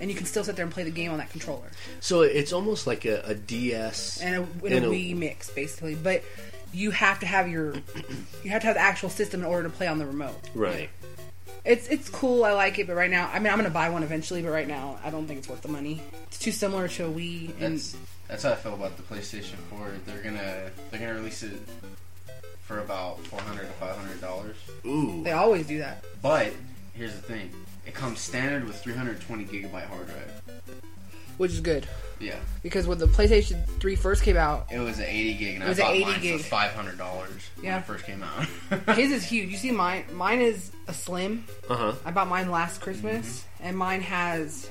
and 0.00 0.10
you 0.10 0.16
can 0.16 0.26
still 0.26 0.44
sit 0.44 0.56
there 0.56 0.64
and 0.64 0.72
play 0.74 0.82
the 0.82 0.90
game 0.90 1.10
on 1.10 1.18
that 1.18 1.30
controller 1.30 1.70
So 2.00 2.20
it's 2.22 2.52
almost 2.52 2.86
like 2.86 3.06
a, 3.06 3.22
a 3.24 3.34
DS. 3.34 4.20
and 4.20 4.34
a, 4.62 4.66
in 4.66 4.72
And 4.74 4.84
a 4.84 4.88
a- 4.88 4.92
Wii 4.92 5.16
mix, 5.16 5.48
basically. 5.48 5.94
But 5.94 6.22
you 6.72 6.90
have 6.90 7.20
to 7.20 7.26
have 7.26 7.48
your 7.48 7.74
you 8.44 8.50
have 8.50 8.62
to 8.62 8.66
have 8.66 8.74
the 8.74 8.80
actual 8.80 9.08
system 9.10 9.40
in 9.40 9.46
order 9.46 9.68
to 9.68 9.74
play 9.74 9.86
on 9.86 9.98
the 9.98 10.06
remote. 10.06 10.38
Right. 10.54 10.90
It's 11.64 11.88
it's 11.88 12.08
cool. 12.08 12.44
I 12.44 12.52
like 12.52 12.78
it, 12.78 12.86
but 12.86 12.94
right 12.96 13.10
now, 13.10 13.30
I 13.32 13.38
mean, 13.38 13.52
I'm 13.52 13.58
gonna 13.58 13.70
buy 13.70 13.90
one 13.90 14.02
eventually. 14.02 14.42
But 14.42 14.50
right 14.50 14.68
now, 14.68 14.98
I 15.04 15.10
don't 15.10 15.26
think 15.26 15.38
it's 15.38 15.48
worth 15.48 15.62
the 15.62 15.68
money. 15.68 16.02
It's 16.28 16.38
too 16.38 16.52
similar 16.52 16.88
to 16.88 17.06
a 17.06 17.10
Wii, 17.10 17.50
and 17.60 17.76
That's 17.76 17.96
that's 18.28 18.42
how 18.44 18.52
I 18.52 18.54
feel 18.54 18.74
about 18.74 18.96
the 18.96 19.02
PlayStation 19.02 19.56
4. 19.70 19.92
They're 20.06 20.22
gonna 20.22 20.70
they're 20.90 21.00
gonna 21.00 21.14
release 21.14 21.42
it 21.42 21.58
for 22.62 22.78
about 22.78 23.18
400 23.26 23.62
to 23.62 23.72
500 23.72 24.20
dollars. 24.20 24.56
Ooh. 24.86 25.22
they 25.22 25.32
always 25.32 25.66
do 25.66 25.78
that. 25.78 26.04
But 26.22 26.52
here's 26.94 27.14
the 27.14 27.22
thing: 27.22 27.50
it 27.84 27.92
comes 27.94 28.20
standard 28.20 28.64
with 28.64 28.80
320 28.80 29.44
gigabyte 29.44 29.86
hard 29.86 30.06
drive. 30.06 30.42
Which 31.40 31.52
is 31.52 31.60
good 31.60 31.86
Yeah, 32.18 32.36
because 32.62 32.86
when 32.86 32.98
the 32.98 33.06
PlayStation 33.06 33.64
3 33.66 33.96
first 33.96 34.22
came 34.22 34.36
out, 34.36 34.66
it 34.70 34.78
was 34.78 34.98
an 34.98 35.06
80 35.08 35.34
gig, 35.34 35.54
and 35.54 35.64
It 35.64 35.68
was 35.68 35.80
I 35.80 35.82
an 35.84 35.88
bought 35.88 35.94
80 35.96 36.04
mine 36.12 36.20
gig. 36.20 36.40
for 36.42 36.46
500 36.48 36.98
dollars 36.98 37.50
when 37.56 37.64
Yeah. 37.64 37.78
it 37.78 37.84
first 37.86 38.04
came 38.04 38.22
out. 38.22 38.46
his 38.96 39.10
is 39.10 39.24
huge. 39.32 39.48
You 39.50 39.56
see 39.56 39.70
mine? 39.70 40.04
Mine 40.12 40.40
is 40.42 40.70
a 40.86 40.92
slim. 40.92 41.44
Uh 41.68 41.76
huh. 41.76 41.92
I 42.04 42.10
bought 42.10 42.28
mine 42.28 42.50
last 42.50 42.82
Christmas, 42.82 43.44
and 43.60 43.74
mine 43.76 44.02
has 44.02 44.68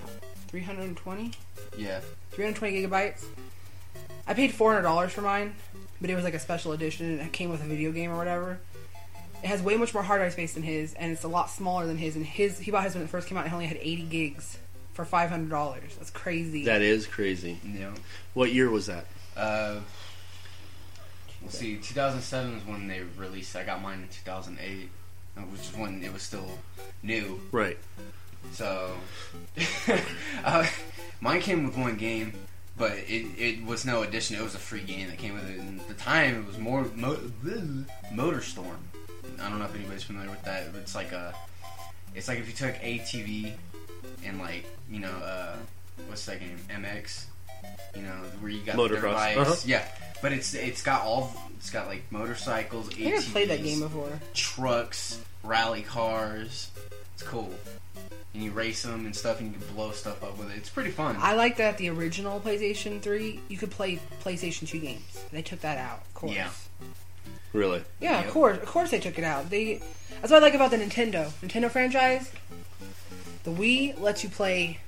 320, 0.50 1.32
yeah, 1.78 2.02
320 2.32 2.88
gigabytes. 2.88 3.26
I 4.28 4.36
paid 4.36 4.52
$400 4.52 5.10
for 5.10 5.22
mine, 5.22 5.56
but 6.00 6.12
it 6.12 6.16
was 6.16 6.24
like 6.24 6.36
a 6.36 6.40
special 6.40 6.72
edition, 6.74 7.08
and 7.14 7.22
it 7.22 7.34
came 7.34 7.50
with 7.50 7.62
a 7.64 7.66
video 7.68 7.92
game 7.92 8.12
or 8.12 8.18
whatever. 8.18 8.60
It 9.44 9.48
has 9.48 9.62
way 9.64 9.76
much 9.76 9.94
more 9.94 10.04
hard 10.04 10.20
drive 10.20 10.34
space 10.34 10.54
than 10.54 10.62
his, 10.64 10.94
and 10.94 11.12
it's 11.12 11.24
a 11.24 11.28
lot 11.28 11.50
smaller 11.50 11.88
than 11.88 11.98
his. 11.98 12.16
And 12.16 12.26
his, 12.26 12.60
he 12.60 12.70
bought 12.72 12.84
his 12.84 12.94
when 12.94 13.04
it 13.04 13.10
first 13.10 13.28
came 13.28 13.38
out, 13.40 13.46
and 13.46 13.54
it 13.54 13.56
only 13.56 13.66
had 13.66 13.78
80 13.78 14.04
gigs 14.04 14.58
for 15.00 15.18
$500. 15.18 15.80
That's 15.98 16.10
crazy. 16.10 16.66
That 16.66 16.82
is 16.82 17.08
crazy. 17.08 17.58
yeah. 17.66 17.92
What 18.34 18.52
year 18.52 18.70
was 18.70 18.88
that? 18.88 19.06
Uh, 19.36 19.80
let's 21.42 21.58
see, 21.58 21.78
2007 21.78 22.56
is 22.56 22.66
when 22.66 22.88
they 22.90 23.02
released. 23.18 23.56
I 23.56 23.64
got 23.64 23.82
mine 23.82 24.02
in 24.02 24.08
2008, 24.10 24.90
uh, 25.38 25.42
which 25.44 25.62
is 25.62 25.74
when 25.74 26.04
it 26.04 26.12
was 26.12 26.22
still 26.22 26.60
new. 27.02 27.40
Right. 27.54 27.78
So, 28.52 28.92
uh, 30.44 30.68
mine 31.22 31.40
came 31.40 31.66
with 31.66 31.78
one 31.78 31.96
game, 31.96 32.34
but 32.78 32.92
it, 32.92 33.26
it 33.38 33.66
was 33.66 33.86
no 33.86 34.04
addition. 34.04 34.36
It 34.36 34.44
was 34.44 34.56
a 34.56 34.60
free 34.60 34.84
game 34.84 35.08
that 35.08 35.18
came 35.18 35.34
with 35.34 35.50
it. 35.50 35.60
And 35.60 35.80
at 35.80 35.88
the 35.88 35.94
time, 35.94 36.42
it 36.42 36.46
was 36.46 36.58
more 36.58 36.86
Mo- 36.94 37.32
MotorStorm. 38.12 38.80
I 39.42 39.50
don't 39.50 39.60
know 39.60 39.66
if 39.66 39.76
anybody's 39.76 40.04
familiar 40.04 40.30
with 40.30 40.44
that. 40.44 40.68
It's 40.76 40.94
like 40.96 41.14
a, 41.14 41.34
it's 42.14 42.28
like 42.28 42.40
if 42.40 42.48
you 42.48 42.54
took 42.54 42.76
ATV 42.76 43.54
and 44.26 44.40
like 44.40 44.66
you 44.90 45.00
know, 45.00 45.10
uh, 45.10 45.56
what's 46.08 46.26
that 46.26 46.40
game? 46.40 46.58
MX. 46.70 47.26
You 47.96 48.04
know, 48.04 48.12
where 48.40 48.52
you 48.52 48.62
got 48.62 48.78
the 48.78 48.88
dirt 48.88 49.02
Motocross. 49.02 49.14
bikes. 49.14 49.38
Uh-huh. 49.38 49.56
Yeah, 49.66 49.86
but 50.22 50.32
it's 50.32 50.54
it's 50.54 50.82
got 50.82 51.04
all 51.04 51.34
it's 51.58 51.70
got 51.70 51.88
like 51.88 52.10
motorcycles, 52.12 52.90
I 52.90 52.94
think 52.94 53.16
I 53.16 53.22
played 53.22 53.50
that 53.50 53.64
game 53.64 53.82
before. 53.82 54.20
trucks, 54.34 55.20
rally 55.44 55.82
cars. 55.82 56.72
It's 57.14 57.24
cool. 57.24 57.54
And 58.34 58.44
you 58.44 58.52
race 58.52 58.84
them 58.84 59.06
and 59.06 59.16
stuff, 59.16 59.40
and 59.42 59.52
you 59.54 59.60
can 59.60 59.76
blow 59.76 59.92
stuff 59.92 60.24
up 60.24 60.38
with 60.38 60.52
it. 60.52 60.58
It's 60.58 60.70
pretty 60.70 60.92
fun. 60.92 61.18
I 61.20 61.34
like 61.34 61.58
that 61.58 61.78
the 61.78 61.90
original 61.90 62.40
PlayStation 62.40 63.02
3, 63.02 63.40
you 63.50 63.58
could 63.58 63.72
play 63.72 64.00
PlayStation 64.24 64.68
2 64.68 64.80
games. 64.80 65.26
They 65.34 65.42
took 65.42 65.62
that 65.62 65.78
out, 65.80 66.02
of 66.06 66.14
course. 66.14 66.34
Yeah. 66.34 66.50
Really? 67.52 67.84
Yeah, 68.00 68.24
of 68.24 68.30
course, 68.32 68.58
of 68.58 68.66
course 68.68 68.92
they 68.92 69.00
took 69.00 69.18
it 69.18 69.24
out. 69.24 69.50
They 69.50 69.82
that's 70.22 70.32
what 70.32 70.42
I 70.42 70.46
like 70.46 70.54
about 70.54 70.72
the 70.72 70.78
Nintendo 70.78 71.30
Nintendo 71.42 71.70
franchise. 71.70 72.32
The 73.50 73.56
Wii 73.56 74.00
lets 74.00 74.24
you 74.24 74.30
play 74.30 74.80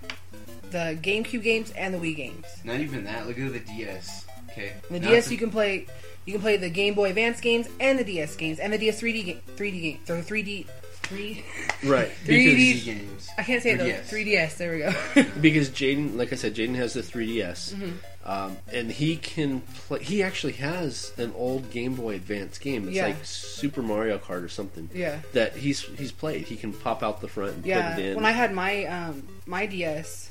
the 0.69 0.97
GameCube 1.01 1.41
games 1.41 1.71
and 1.71 1.93
the 1.93 1.97
Wii 1.97 2.15
games. 2.15 2.45
Not 2.63 2.79
even 2.79 3.03
that. 3.05 3.27
Look 3.27 3.39
at 3.39 3.51
the 3.53 3.59
DS. 3.59 4.25
Okay. 4.51 4.73
The 4.89 4.99
Not 4.99 5.09
DS 5.09 5.25
to- 5.27 5.31
you 5.33 5.37
can 5.39 5.49
play 5.49 5.87
you 6.25 6.33
can 6.33 6.41
play 6.41 6.57
the 6.57 6.69
Game 6.69 6.93
Boy 6.93 7.09
Advance 7.09 7.41
games 7.41 7.67
and 7.79 7.97
the 7.97 8.03
DS 8.03 8.35
games 8.35 8.59
and 8.59 8.71
the 8.71 8.77
DS 8.77 9.01
3D 9.01 9.23
ga- 9.25 9.41
3D 9.57 9.81
games. 9.81 10.09
Or 10.09 10.21
3D 10.21 10.67
3 11.11 11.45
Right. 11.83 12.11
3D 12.25 12.85
games. 12.85 13.29
I 13.37 13.43
can't 13.43 13.61
say 13.61 13.71
it 13.71 13.77
though. 13.77 13.85
3DS. 13.85 14.09
3DS. 14.09 14.57
There 14.57 14.71
we 14.73 14.79
go. 14.79 15.29
because 15.41 15.69
Jaden, 15.69 16.15
like 16.17 16.31
I 16.31 16.35
said, 16.35 16.55
Jaden 16.55 16.75
has 16.75 16.93
the 16.93 17.01
3DS, 17.01 17.73
Mm-hmm. 17.73 18.29
um, 18.29 18.57
and 18.71 18.91
he 18.91 19.17
can 19.17 19.61
play. 19.87 20.03
He 20.03 20.21
actually 20.23 20.53
has 20.53 21.11
an 21.17 21.33
old 21.35 21.71
Game 21.71 21.95
Boy 21.95 22.15
Advance 22.15 22.57
game. 22.57 22.87
It's 22.87 22.95
Yeah. 22.97 23.07
like 23.07 23.23
Super 23.25 23.81
Mario 23.81 24.17
Kart 24.17 24.43
or 24.43 24.49
something. 24.49 24.89
yeah. 24.93 25.19
That 25.33 25.55
he's 25.57 25.81
he's 25.81 26.11
played. 26.11 26.45
He 26.47 26.55
can 26.55 26.71
pop 26.73 27.01
out 27.03 27.21
the 27.21 27.27
front 27.27 27.55
and 27.57 27.65
Yeah, 27.65 27.95
put 27.95 28.03
it 28.03 28.09
in. 28.11 28.15
when 28.15 28.25
I 28.25 28.31
had 28.31 28.53
my 28.53 28.85
um, 28.85 29.27
my 29.45 29.65
DS, 29.65 30.29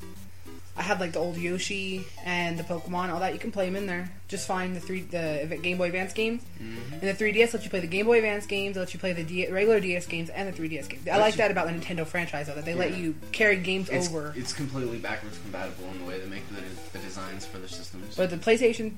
I 0.80 0.82
had 0.82 0.98
like 0.98 1.12
the 1.12 1.18
old 1.18 1.36
Yoshi 1.36 2.06
and 2.24 2.58
the 2.58 2.62
Pokemon, 2.62 3.10
all 3.10 3.20
that. 3.20 3.34
You 3.34 3.38
can 3.38 3.52
play 3.52 3.66
them 3.66 3.76
in 3.76 3.84
there 3.86 4.10
just 4.28 4.46
fine. 4.46 4.72
The 4.72 4.80
three 4.80 5.02
the 5.02 5.58
Game 5.62 5.76
Boy 5.76 5.86
Advance 5.86 6.14
games 6.14 6.42
Mm-hmm. 6.58 6.92
and 6.94 7.02
the 7.02 7.12
3DS 7.14 7.52
lets 7.52 7.64
you 7.64 7.70
play 7.70 7.80
the 7.80 7.86
Game 7.86 8.06
Boy 8.06 8.16
Advance 8.16 8.46
games. 8.46 8.76
Let 8.78 8.94
you 8.94 8.98
play 9.00 9.12
the 9.12 9.22
D- 9.22 9.46
regular 9.50 9.78
DS 9.80 10.06
games 10.06 10.30
and 10.30 10.48
the 10.50 10.58
3DS 10.58 10.88
games. 10.88 11.06
I 11.06 11.10
Lets 11.12 11.20
like 11.20 11.34
you- 11.34 11.38
that 11.38 11.50
about 11.50 11.66
the 11.66 11.74
Nintendo 11.74 12.06
franchise 12.06 12.46
though, 12.46 12.54
that 12.54 12.64
they 12.64 12.74
let 12.74 12.96
you 12.96 13.14
carry 13.32 13.56
games 13.56 13.90
It's, 13.90 14.08
over. 14.08 14.32
it's 14.36 14.54
completely 14.54 14.96
backwards 14.98 15.36
compatible 15.38 15.84
in 15.92 15.98
the 15.98 16.04
way 16.06 16.18
they 16.18 16.26
make 16.26 16.48
the, 16.48 16.62
the 16.98 17.04
designs 17.04 17.44
for 17.44 17.58
the 17.58 17.68
systems. 17.68 18.16
But 18.16 18.30
the 18.30 18.36
PlayStation 18.38 18.92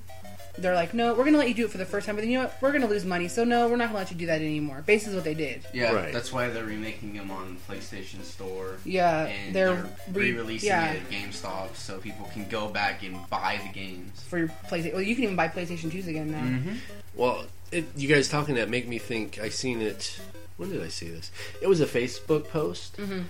they're 0.59 0.75
like, 0.75 0.93
no, 0.93 1.15
we're 1.15 1.25
gonna 1.25 1.39
let 1.39 1.49
you 1.49 1.55
do 1.55 1.65
it 1.65 1.71
for 1.71 1.79
the 1.79 1.85
first 1.87 2.05
time, 2.07 2.15
but 2.15 2.23
then 2.23 2.31
you 2.31 2.39
know 2.39 2.45
what? 2.45 2.59
We're 2.61 2.73
gonna 2.73 2.87
lose 2.87 3.05
money, 3.07 3.29
so 3.29 3.43
no, 3.45 3.69
we're 3.69 3.77
not 3.77 3.87
gonna 3.89 3.99
let 4.01 4.11
you 4.11 4.17
do 4.17 4.27
that 4.27 4.41
anymore. 4.43 4.83
Basically, 4.87 5.15
what 5.15 5.25
they 5.25 5.35
did. 5.35 5.67
Yeah, 5.73 5.93
Right. 5.93 6.13
that's 6.13 6.31
why 6.33 6.49
they're 6.49 6.65
remaking 6.65 7.15
them 7.15 7.31
on 7.31 7.57
PlayStation 7.69 8.23
Store. 8.23 8.77
Yeah, 8.85 9.25
and 9.27 9.55
they're 9.55 9.75
they're, 9.75 9.85
re- 10.13 10.33
re-releasing 10.33 10.69
yeah. 10.69 10.93
it 10.93 11.03
at 11.03 11.11
GameStop 11.11 11.75
so 11.77 11.99
people 11.99 12.29
can 12.35 12.47
go 12.49 12.69
back 12.69 13.03
and 13.03 13.17
buy 13.31 13.61
the 13.67 13.73
games. 13.73 14.21
for 14.23 14.39
your 14.39 14.49
PlayStation. 14.69 14.93
Well, 14.93 15.03
you 15.03 15.15
can 15.15 15.25
even 15.25 15.37
buy 15.37 15.49
PlayStation 15.49 15.91
2s 15.91 16.07
again 16.07 16.31
now. 16.31 16.43
Mm-hmm. 16.43 16.75
Well, 17.15 17.47
it, 17.71 17.87
you 17.97 18.09
guys 18.09 18.29
talking 18.29 18.57
that 18.57 18.69
make 18.69 18.87
me 18.87 18.99
think. 18.99 19.39
I 19.41 19.49
seen 19.49 19.81
it. 19.81 20.21
When 20.59 20.71
did 20.71 20.83
I 20.83 20.89
see 20.89 21.09
this? 21.09 21.31
It 21.63 21.67
was 21.69 21.81
a 21.81 21.87
Facebook 21.87 22.49
post, 22.51 22.99
Mhm. 22.99 23.25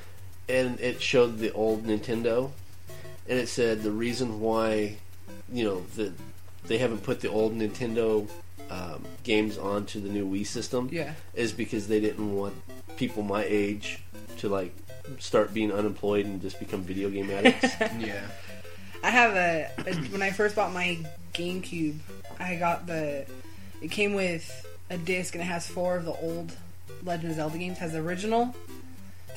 and 0.49 0.81
it 0.81 1.01
showed 1.01 1.39
the 1.39 1.53
old 1.53 1.87
Nintendo, 1.87 2.51
and 3.29 3.39
it 3.39 3.49
said 3.49 3.85
the 3.85 3.93
reason 3.93 4.41
why, 4.41 4.97
you 5.53 5.63
know, 5.65 5.83
the 5.95 6.13
they 6.67 6.79
haven't 6.79 7.03
put 7.03 7.21
the 7.21 7.29
old 7.29 7.57
Nintendo 7.57 8.29
um, 8.71 9.05
games 9.23 9.59
onto 9.59 10.01
the 10.01 10.09
new 10.09 10.27
Wii 10.27 10.47
system 10.47 10.89
Yeah, 10.93 11.13
is 11.35 11.53
because 11.53 11.89
they 11.89 12.01
didn't 12.01 12.35
want 12.35 12.55
people 12.97 13.23
my 13.23 13.45
age 13.47 14.03
to 14.39 14.49
like 14.49 14.75
start 15.19 15.53
being 15.53 15.73
unemployed 15.73 16.25
and 16.27 16.41
just 16.41 16.59
become 16.59 16.83
video 16.83 17.11
game 17.11 17.31
addicts. 17.39 17.75
Yeah. 17.99 18.23
I 19.05 19.11
have 19.11 19.35
a, 19.35 19.69
a 19.87 19.95
when 20.13 20.23
I 20.23 20.31
first 20.31 20.55
bought 20.55 20.73
my 20.73 20.99
GameCube, 21.35 21.99
I 22.39 22.55
got 22.57 22.87
the. 22.87 23.27
It 23.81 23.91
came 23.91 24.15
with 24.15 24.65
a 24.91 24.97
disc 24.97 25.35
and 25.35 25.43
it 25.43 25.47
has 25.47 25.67
four 25.67 25.97
of 25.97 26.05
the 26.05 26.13
old 26.13 26.53
Legend 27.03 27.31
of 27.31 27.37
Zelda 27.37 27.59
games. 27.59 27.79
It 27.79 27.81
has 27.81 27.93
the 27.93 27.99
original, 27.99 28.55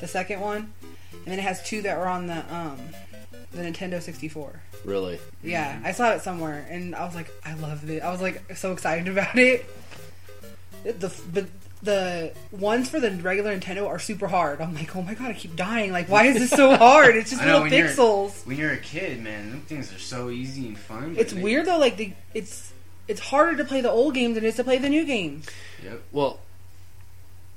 the 0.00 0.06
second 0.06 0.40
one, 0.40 0.72
and 1.12 1.24
then 1.26 1.38
it 1.40 1.42
has 1.42 1.62
two 1.64 1.82
that 1.82 1.98
were 1.98 2.06
on 2.06 2.28
the 2.28 2.54
um 2.54 2.78
the 3.56 3.62
Nintendo 3.62 4.00
64. 4.00 4.60
really? 4.84 5.18
Yeah, 5.42 5.80
I 5.84 5.92
saw 5.92 6.12
it 6.12 6.22
somewhere, 6.22 6.66
and 6.70 6.94
I 6.94 7.04
was 7.04 7.14
like, 7.14 7.30
I 7.44 7.54
love 7.54 7.88
it. 7.90 8.02
I 8.02 8.10
was 8.12 8.20
like 8.20 8.56
so 8.56 8.72
excited 8.72 9.08
about 9.12 9.36
it. 9.38 9.64
It- 10.84 11.00
The 11.00 11.12
but 11.32 11.46
the 11.82 12.32
ones 12.52 12.88
for 12.88 12.98
the 12.98 13.10
regular 13.10 13.56
Nintendo 13.56 13.86
are 13.86 13.98
super 13.98 14.26
hard. 14.28 14.60
I'm 14.62 14.74
like, 14.74 14.96
oh 14.96 15.02
my 15.02 15.14
god, 15.14 15.28
I 15.28 15.32
keep 15.34 15.54
dying. 15.56 15.92
Like, 15.92 16.08
why 16.08 16.24
is 16.26 16.38
this 16.38 16.50
so 16.50 16.74
hard? 16.76 17.16
It's 17.16 17.30
just 17.30 17.42
know, 17.42 17.46
little 17.46 17.62
when 17.62 17.72
you're- 17.72 17.88
pixels. 17.90 18.46
When 18.46 18.56
you're 18.56 18.72
a 18.72 18.78
kid, 18.78 19.22
man, 19.22 19.50
them 19.50 19.60
things 19.62 19.92
are 19.92 19.98
so 19.98 20.30
easy 20.30 20.66
and 20.68 20.78
fun. 20.78 21.16
It's 21.18 21.32
they- 21.32 21.42
weird 21.42 21.66
though. 21.66 21.78
Like, 21.78 21.96
the, 21.96 22.12
it's 22.34 22.72
it's 23.08 23.20
harder 23.20 23.56
to 23.58 23.64
play 23.64 23.80
the 23.82 23.90
old 23.90 24.14
games 24.14 24.34
than 24.36 24.44
it 24.44 24.48
is 24.48 24.56
to 24.56 24.64
play 24.64 24.78
the 24.78 24.88
new 24.88 25.04
games. 25.04 25.46
Yep. 25.84 26.02
Well, 26.12 26.40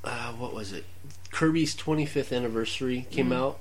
uh, 0.04 0.32
what 0.34 0.54
was 0.54 0.74
it? 0.74 0.86
Kirby's 1.32 1.76
25th 1.76 2.36
anniversary 2.36 3.08
came 3.12 3.26
Mm-hmm. 3.30 3.34
out, 3.34 3.60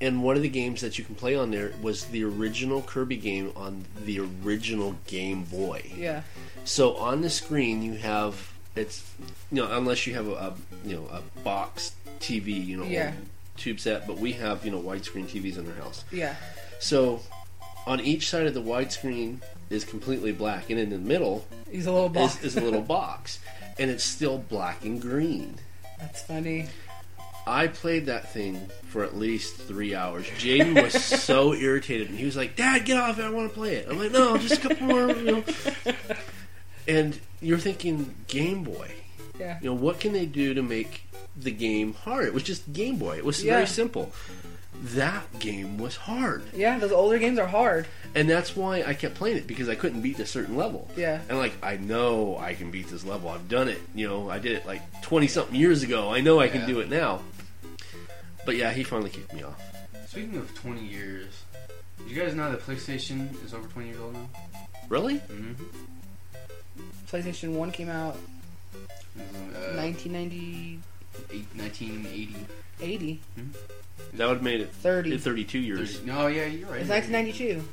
and 0.00 0.22
one 0.22 0.36
of 0.36 0.42
the 0.42 0.48
games 0.48 0.80
that 0.80 0.98
you 0.98 1.04
can 1.04 1.14
play 1.14 1.34
on 1.34 1.50
there 1.50 1.72
was 1.82 2.04
the 2.06 2.22
original 2.24 2.82
Kirby 2.82 3.16
game 3.16 3.52
on 3.56 3.84
the 4.04 4.20
original 4.44 4.96
Game 5.06 5.44
Boy. 5.44 5.82
Yeah, 5.96 6.22
So 6.64 6.96
on 6.96 7.20
the 7.22 7.30
screen 7.30 7.82
you 7.82 7.94
have 7.94 8.52
it's 8.76 9.02
you 9.50 9.60
know 9.62 9.76
unless 9.76 10.06
you 10.06 10.14
have 10.14 10.28
a, 10.28 10.32
a 10.32 10.54
you 10.84 10.94
know 10.96 11.06
a 11.10 11.40
box 11.40 11.92
TV 12.20 12.64
you 12.64 12.76
know 12.76 12.84
Yeah. 12.84 13.12
tube 13.56 13.80
set, 13.80 14.06
but 14.06 14.18
we 14.18 14.32
have 14.32 14.64
you 14.64 14.70
know 14.70 14.80
widescreen 14.80 15.26
TVs 15.26 15.58
in 15.58 15.66
our 15.68 15.74
house. 15.82 16.04
yeah, 16.12 16.36
So 16.78 17.20
on 17.86 18.00
each 18.00 18.28
side 18.28 18.46
of 18.46 18.54
the 18.54 18.62
widescreen 18.62 19.38
is 19.70 19.84
completely 19.84 20.30
black, 20.32 20.70
and 20.70 20.78
in 20.78 20.90
the 20.90 20.98
middle 20.98 21.44
he's 21.70 21.86
a 21.86 21.92
little 21.92 22.08
boss. 22.08 22.38
is, 22.38 22.54
is 22.54 22.56
a 22.56 22.60
little 22.60 22.82
box, 22.82 23.38
and 23.78 23.90
it's 23.90 24.04
still 24.04 24.38
black 24.38 24.84
and 24.84 25.00
green. 25.02 25.56
That's 25.98 26.22
funny. 26.22 26.68
I 27.48 27.66
played 27.68 28.06
that 28.06 28.32
thing 28.32 28.68
for 28.88 29.02
at 29.04 29.16
least 29.16 29.56
three 29.56 29.94
hours. 29.94 30.26
Jaden 30.38 30.80
was 30.82 30.92
so 31.04 31.52
irritated, 31.66 32.10
and 32.10 32.18
he 32.18 32.24
was 32.24 32.36
like, 32.36 32.56
"Dad, 32.56 32.84
get 32.84 32.96
off 32.98 33.18
it! 33.18 33.24
I 33.24 33.30
want 33.30 33.48
to 33.50 33.54
play 33.54 33.76
it." 33.76 33.86
I'm 33.90 33.98
like, 33.98 34.12
"No, 34.12 34.36
just 34.38 34.62
a 34.64 34.68
couple 34.68 34.86
more." 34.86 35.10
You 35.10 35.22
know. 35.32 35.44
And 36.86 37.18
you're 37.40 37.58
thinking 37.58 38.14
Game 38.28 38.62
Boy. 38.64 38.92
Yeah, 39.38 39.58
You 39.62 39.70
know, 39.70 39.74
what 39.74 40.00
can 40.00 40.12
they 40.12 40.26
do 40.26 40.54
to 40.54 40.62
make 40.62 41.02
the 41.36 41.50
game 41.52 41.94
hard? 41.94 42.24
It 42.26 42.34
was 42.34 42.42
just 42.42 42.72
Game 42.72 42.96
Boy. 42.96 43.16
It 43.18 43.24
was 43.24 43.44
Yeah. 43.44 43.54
very 43.54 43.66
simple. 43.66 44.10
That 44.94 45.38
game 45.40 45.76
was 45.78 45.96
hard, 45.96 46.42
yeah. 46.54 46.78
Those 46.78 46.92
older 46.92 47.18
games 47.18 47.38
are 47.38 47.46
hard. 47.46 47.86
and 48.14 48.28
that's 48.30 48.56
why 48.56 48.82
I 48.86 48.94
kept 48.94 49.14
playing 49.16 49.36
it 49.36 49.46
because 49.46 49.68
I 49.68 49.74
couldn't 49.74 50.00
beat 50.02 50.18
a 50.18 50.26
certain 50.26 50.56
level. 50.56 50.88
Yeah. 50.96 51.20
And 51.28 51.36
like, 51.38 51.52
I 51.62 51.76
know 51.76 52.36
I 52.38 52.54
can 52.54 52.70
beat 52.70 52.88
this 52.88 53.04
level. 53.04 53.28
I've 53.28 53.48
done 53.48 53.68
it. 53.68 53.80
You 53.94 54.08
know, 54.08 54.30
I 54.30 54.38
did 54.38 54.52
it 54.52 54.66
like 54.66 55.02
twenty 55.02 55.26
something 55.28 55.54
years 55.54 55.82
ago. 55.82 56.12
I 56.12 56.20
know 56.20 56.40
I 56.40 56.48
can 56.48 56.66
do 56.66 56.80
it 56.80 56.88
now. 56.88 57.20
But 58.44 58.56
yeah, 58.56 58.72
he 58.72 58.82
finally 58.82 59.10
kicked 59.10 59.32
me 59.34 59.42
off. 59.42 59.60
Speaking 60.08 60.36
of 60.38 60.54
20 60.54 60.84
years, 60.84 61.26
did 61.98 62.10
you 62.10 62.22
guys 62.22 62.34
know 62.34 62.50
that 62.50 62.60
PlayStation 62.60 63.32
is 63.44 63.52
over 63.52 63.68
20 63.68 63.88
years 63.88 64.00
old 64.00 64.14
now? 64.14 64.28
Really? 64.88 65.16
Mm-hmm. 65.18 65.64
PlayStation 67.10 67.52
One 67.52 67.70
came 67.70 67.88
out 67.88 68.16
Uh, 69.16 69.74
1990, 69.76 70.78
eight, 71.32 71.46
1980. 71.56 72.36
80, 72.80 73.20
That 74.14 74.26
would 74.28 74.34
have 74.36 74.42
made 74.42 74.60
it 74.60 74.72
30. 74.72 75.18
32 75.18 75.58
years. 75.58 75.96
30 75.98 76.06
No, 76.06 76.26
yeah, 76.28 76.46
you're 76.46 76.68
right. 76.68 76.80
It's 76.80 76.88
1992. 76.90 77.64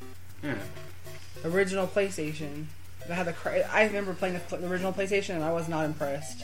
Yeah. 0.44 0.56
Original 1.46 1.86
PlayStation. 1.88 2.66
I 3.10 3.14
had 3.14 3.28
the. 3.28 3.34
cra- 3.34 3.70
I 3.72 3.86
remember 3.86 4.16
playing 4.16 4.40
the, 4.50 4.58
the 4.58 4.68
original 4.68 4.92
PlayStation, 4.92 5.36
and 5.36 5.44
I 5.44 5.52
was 5.54 5.68
not 5.68 5.86
impressed. 5.86 6.44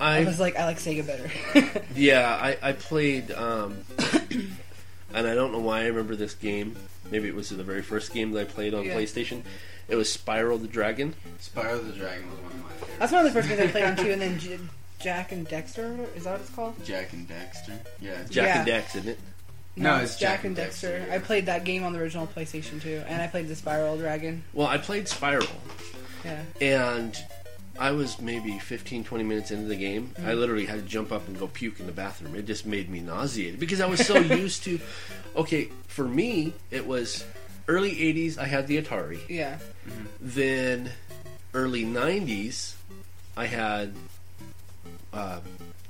I 0.00 0.18
I 0.18 0.24
was 0.24 0.40
like, 0.40 0.56
I 0.56 0.64
like 0.64 0.78
Sega 0.78 1.06
better. 1.06 1.82
yeah, 1.94 2.28
I, 2.40 2.56
I 2.70 2.72
played, 2.72 3.30
um, 3.30 3.78
and 5.12 5.26
I 5.26 5.34
don't 5.34 5.52
know 5.52 5.60
why 5.60 5.82
I 5.82 5.86
remember 5.86 6.16
this 6.16 6.34
game. 6.34 6.76
Maybe 7.10 7.28
it 7.28 7.34
was 7.34 7.50
the 7.50 7.62
very 7.62 7.82
first 7.82 8.12
game 8.12 8.32
that 8.32 8.40
I 8.40 8.44
played 8.44 8.74
on 8.74 8.84
Yeah. 8.84 8.94
PlayStation. 8.94 9.42
It 9.88 9.96
was 9.96 10.08
Spyro 10.16 10.60
the 10.60 10.66
Dragon. 10.68 11.14
Spyro 11.40 11.84
the 11.86 11.92
Dragon 11.92 12.30
was 12.30 12.38
one 12.40 12.52
of 12.52 12.62
my 12.62 12.70
favorites. 12.70 12.96
That's 12.98 13.12
one 13.12 13.26
of 13.26 13.32
the 13.32 13.38
first 13.40 13.48
games 13.48 13.60
I 13.60 13.66
played 13.68 13.84
on 13.84 13.96
too, 13.96 14.10
and 14.10 14.20
then 14.22 14.38
J- 14.38 14.58
Jak 15.00 15.32
and 15.32 15.46
Daxter. 15.48 16.16
Is 16.16 16.24
that 16.24 16.32
what 16.32 16.40
it's 16.40 16.50
called? 16.50 16.84
Jak 16.84 17.12
and 17.12 17.28
Daxter. 17.28 17.78
Yeah. 18.00 18.22
Jack 18.30 18.46
Yeah. 18.46 18.56
and 18.58 18.66
Dex, 18.66 18.94
isn't 18.96 19.08
it? 19.10 19.18
No, 19.76 19.96
it's 19.98 20.16
Jak 20.16 20.44
and 20.44 20.56
Daxter, 20.56 21.04
yeah. 21.06 21.14
I 21.14 21.18
played 21.18 21.46
that 21.46 21.64
game 21.64 21.82
on 21.84 21.92
the 21.92 21.98
original 21.98 22.26
PlayStation 22.28 22.80
too, 22.80 23.02
and 23.08 23.20
I 23.20 23.26
played 23.26 23.48
the 23.48 23.54
Spyro 23.54 23.98
Dragon. 23.98 24.44
Well, 24.52 24.68
I 24.68 24.78
played 24.78 25.06
Spyro, 25.06 25.46
Yeah. 26.24 26.42
and 26.60 27.16
I 27.78 27.90
was 27.90 28.20
maybe 28.20 28.58
15, 28.58 29.04
20 29.04 29.24
minutes 29.24 29.50
into 29.50 29.66
the 29.66 29.76
game. 29.76 30.12
Mm-hmm. 30.14 30.28
I 30.28 30.34
literally 30.34 30.66
had 30.66 30.80
to 30.80 30.86
jump 30.86 31.12
up 31.12 31.26
and 31.26 31.38
go 31.38 31.48
puke 31.48 31.80
in 31.80 31.86
the 31.86 31.92
bathroom. 31.92 32.34
It 32.34 32.46
just 32.46 32.66
made 32.66 32.88
me 32.88 33.00
nauseated 33.00 33.58
because 33.58 33.80
I 33.80 33.86
was 33.86 34.04
so 34.06 34.18
used 34.18 34.64
to. 34.64 34.80
Okay, 35.36 35.70
for 35.88 36.04
me, 36.04 36.54
it 36.70 36.86
was 36.86 37.24
early 37.68 37.92
80s, 37.92 38.38
I 38.38 38.44
had 38.44 38.66
the 38.66 38.80
Atari. 38.80 39.20
Yeah. 39.28 39.58
Then 40.20 40.92
early 41.52 41.84
90s, 41.84 42.74
I 43.36 43.46
had 43.46 43.94
uh, 45.12 45.40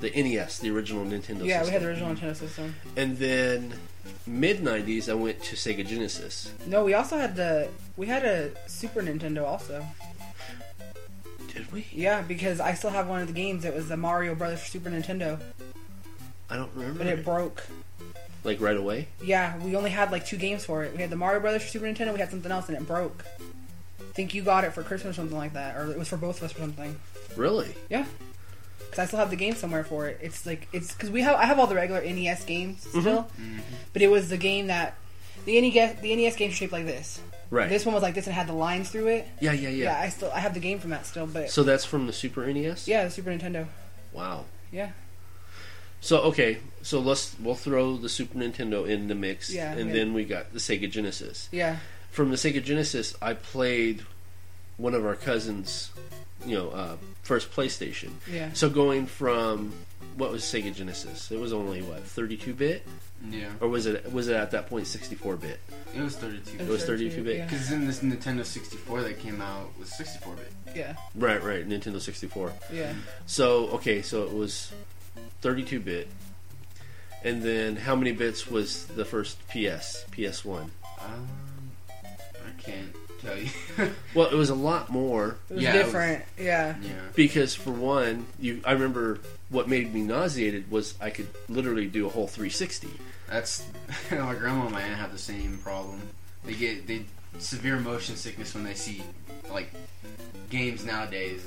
the 0.01 0.11
NES, 0.11 0.59
the 0.59 0.70
original 0.70 1.05
Nintendo 1.05 1.44
Yeah, 1.44 1.65
we 1.65 1.70
had 1.70 1.82
the 1.82 1.89
original 1.89 2.15
Nintendo 2.15 2.36
system. 2.36 2.74
And 2.97 3.19
then 3.19 3.74
mid 4.27 4.61
90s, 4.61 5.09
I 5.09 5.15
went 5.15 5.43
to 5.44 5.56
Sega 5.56 5.86
Genesis. 5.86 6.52
No, 6.66 6.85
we 6.85 6.94
also 6.94 7.19
had 7.19 7.36
the 7.36 7.69
we 7.97 8.06
had 8.06 8.24
a 8.24 8.51
Super 8.69 9.02
Nintendo 9.02 9.44
also. 9.44 9.86
Did 11.55 11.72
we? 11.72 11.86
Yeah, 11.93 12.22
because 12.22 12.60
I 12.60 12.74
still 12.74 12.90
have 12.90 13.09
one 13.09 13.20
of 13.20 13.28
the 13.28 13.32
games. 13.32 13.64
It 13.64 13.74
was 13.74 13.89
the 13.89 13.97
Mario 13.97 14.35
Brothers 14.35 14.60
for 14.60 14.66
Super 14.66 14.90
Nintendo, 14.90 15.40
I 16.51 16.56
don't 16.56 16.70
remember. 16.74 16.98
but 16.98 17.06
it 17.06 17.24
broke. 17.24 17.64
like 18.43 18.60
right 18.60 18.76
away? 18.76 19.09
Yeah, 19.22 19.56
we 19.59 19.76
only 19.76 19.90
had 19.90 20.10
like 20.10 20.26
two 20.26 20.36
games 20.36 20.64
for 20.64 20.85
it. 20.85 20.94
We 20.94 21.01
had 21.01 21.10
the 21.10 21.16
Mario 21.16 21.40
Brothers 21.40 21.62
for 21.62 21.68
Super 21.68 21.86
Nintendo. 21.86 22.12
We 22.12 22.20
had 22.20 22.31
something 22.31 22.51
else, 22.51 22.68
and 22.68 22.76
it 22.76 22.86
broke. 22.86 23.24
I 23.40 24.12
think 24.14 24.35
you 24.35 24.43
got 24.43 24.64
it 24.64 24.72
for 24.72 24.82
Christmas 24.82 25.12
or 25.12 25.20
something 25.20 25.36
like 25.36 25.55
that, 25.55 25.76
or 25.76 25.90
it 25.90 25.98
was 25.98 26.09
for 26.09 26.16
both 26.16 26.39
of 26.39 26.44
us 26.44 26.56
or 26.56 26.60
something. 26.60 26.97
Really? 27.36 27.74
Yeah, 27.89 28.06
because 28.78 28.98
I 28.98 29.06
still 29.06 29.18
have 29.18 29.31
the 29.31 29.36
game 29.36 29.55
somewhere 29.55 29.85
for 29.85 30.09
it. 30.09 30.18
It's 30.22 30.47
like 30.47 30.68
it's 30.72 30.93
because 30.93 31.10
we 31.10 31.22
have 31.22 31.36
I 31.36 31.47
have 31.47 31.59
all 31.59 31.66
the 31.66 31.74
regular 31.74 32.02
NES 32.02 32.44
games 32.44 32.85
mm-hmm. 32.85 33.01
still, 33.01 33.28
but 33.93 34.02
it 34.02 34.09
was 34.09 34.28
the 34.28 34.36
game 34.36 34.66
that 34.68 34.97
the 35.44 35.60
NES 35.60 36.01
the 36.01 36.14
NES 36.14 36.36
games 36.36 36.55
are 36.55 36.56
shaped 36.56 36.72
like 36.72 36.86
this. 36.86 37.20
Right. 37.55 37.68
This 37.68 37.86
one 37.86 37.94
was 37.94 38.02
like 38.02 38.14
this 38.14 38.26
and 38.26 38.35
had 38.35 38.48
the 38.48 38.52
lines 38.52 38.90
through 38.90 39.06
it. 39.09 39.28
yeah, 39.40 39.52
yeah, 39.52 39.68
yeah. 39.68 39.85
Yeah, 39.85 40.01
I 40.01 40.09
still 40.09 40.31
I 40.35 40.40
have 40.40 40.55
the 40.55 40.60
game 40.60 40.81
from 40.81 40.90
that 40.90 41.06
still, 41.06 41.26
but 41.26 41.51
So 41.51 41.62
that's 41.62 41.85
from 41.85 42.06
the 42.09 42.12
Super 42.12 42.44
NES? 42.52 42.89
yeah, 42.89 43.05
the 43.05 43.10
Super 43.10 43.31
Nintendo. 43.31 43.66
Wow. 44.12 44.47
Yeah, 44.72 44.90
So 46.01 46.20
okay, 46.22 46.59
so 46.82 46.98
let's 46.98 47.36
we'll 47.39 47.55
throw 47.55 47.97
the 47.97 48.09
Super 48.09 48.36
Nintendo 48.39 48.89
in 48.89 49.06
the 49.06 49.14
mix, 49.14 49.51
Yeah, 49.52 49.72
and 49.72 49.94
then 49.94 50.12
we 50.14 50.24
got 50.24 50.52
the 50.52 50.59
Sega 50.59 50.90
Genesis. 50.90 51.48
yeah, 51.52 51.76
From 52.10 52.31
the 52.31 52.36
Sega 52.36 52.62
Genesis, 52.62 53.14
I 53.22 53.35
played 53.35 54.02
one 54.76 54.94
of 54.94 55.06
our 55.06 55.14
cousins, 55.14 55.90
you 56.44 56.56
know, 56.56 56.70
uh, 56.70 56.97
first 57.22 57.52
PlayStation. 57.52 58.10
yeah. 58.28 58.51
So 58.52 58.68
going 58.68 59.06
from 59.06 59.72
what 60.16 60.32
was 60.32 60.43
Sega 60.43 60.74
Genesis? 60.74 61.31
It 61.31 61.39
was 61.39 61.52
only 61.52 61.82
what 61.82 62.02
32 62.02 62.52
bit, 62.55 62.82
Yeah. 63.30 63.48
or 63.60 63.68
was 63.68 63.86
it 63.86 64.12
was 64.12 64.28
it 64.28 64.36
at 64.36 64.51
that 64.52 64.68
point 64.68 64.86
64 64.86 65.36
bit? 65.36 65.60
It 65.96 66.01
was 66.02 66.16
32. 66.16 66.62
It 66.64 66.68
was 66.68 66.84
32 66.84 67.22
bit. 67.22 67.36
Yeah. 67.38 67.44
Because 67.44 67.68
then 67.70 67.86
this 67.86 68.01
Nintendo 68.01 68.44
64 68.44 69.02
that 69.02 69.18
came 69.20 69.40
out 69.40 69.70
was 69.78 69.90
64 69.96 70.34
bit. 70.34 70.52
yeah, 70.76 70.94
Right, 71.14 71.42
right. 71.42 71.68
Nintendo 71.68 72.01
64. 72.01 72.52
yeah. 72.72 72.92
So 73.26 73.68
okay, 73.68 74.02
so 74.02 74.24
it 74.24 74.32
was 74.32 74.72
32 75.42 75.80
bit, 75.80 76.09
and 77.22 77.42
then 77.42 77.76
how 77.76 77.94
many 77.94 78.12
bits 78.12 78.46
was 78.51 78.86
the 78.86 79.05
first 79.05 79.38
PS 79.48 80.05
PS1? 80.12 80.68
Um, 81.01 81.28
I 81.90 82.60
can't 82.62 82.94
tell 83.22 83.36
you. 83.38 83.51
Well, 84.14 84.28
it 84.28 84.34
was 84.36 84.51
a 84.51 84.55
lot 84.55 84.90
more 84.90 85.36
It 85.51 85.55
was 85.55 85.62
Yeah, 85.62 85.74
it 85.74 85.76
was- 85.78 85.84
different. 85.86 86.24
yeah. 86.38 86.74
yeah. 86.82 86.88
because 87.14 87.55
for 87.55 87.70
one, 87.72 88.26
you 88.40 88.60
I 88.64 88.72
remember 88.72 89.18
what 89.51 89.68
made 89.68 89.92
me 89.94 90.02
nauseated 90.02 90.70
was 90.70 90.94
I 91.01 91.10
could 91.10 91.28
literally 91.48 91.86
do 91.86 92.06
a 92.06 92.09
whole 92.09 92.26
360. 92.26 92.88
That's 93.35 93.66
my 94.12 94.32
grandma 94.36 94.62
and 94.66 94.70
my 94.73 94.81
aunt 94.82 94.94
have 94.94 95.11
the 95.11 95.19
same 95.19 95.59
problem. 95.59 96.01
They 96.44 96.55
get 96.55 96.86
they 96.86 97.05
severe 97.40 97.81
motion 97.81 98.15
sickness 98.15 98.55
when 98.55 98.62
they 98.62 98.74
see 98.74 99.02
like 99.51 99.74
games 100.51 100.85
nowadays 100.85 101.43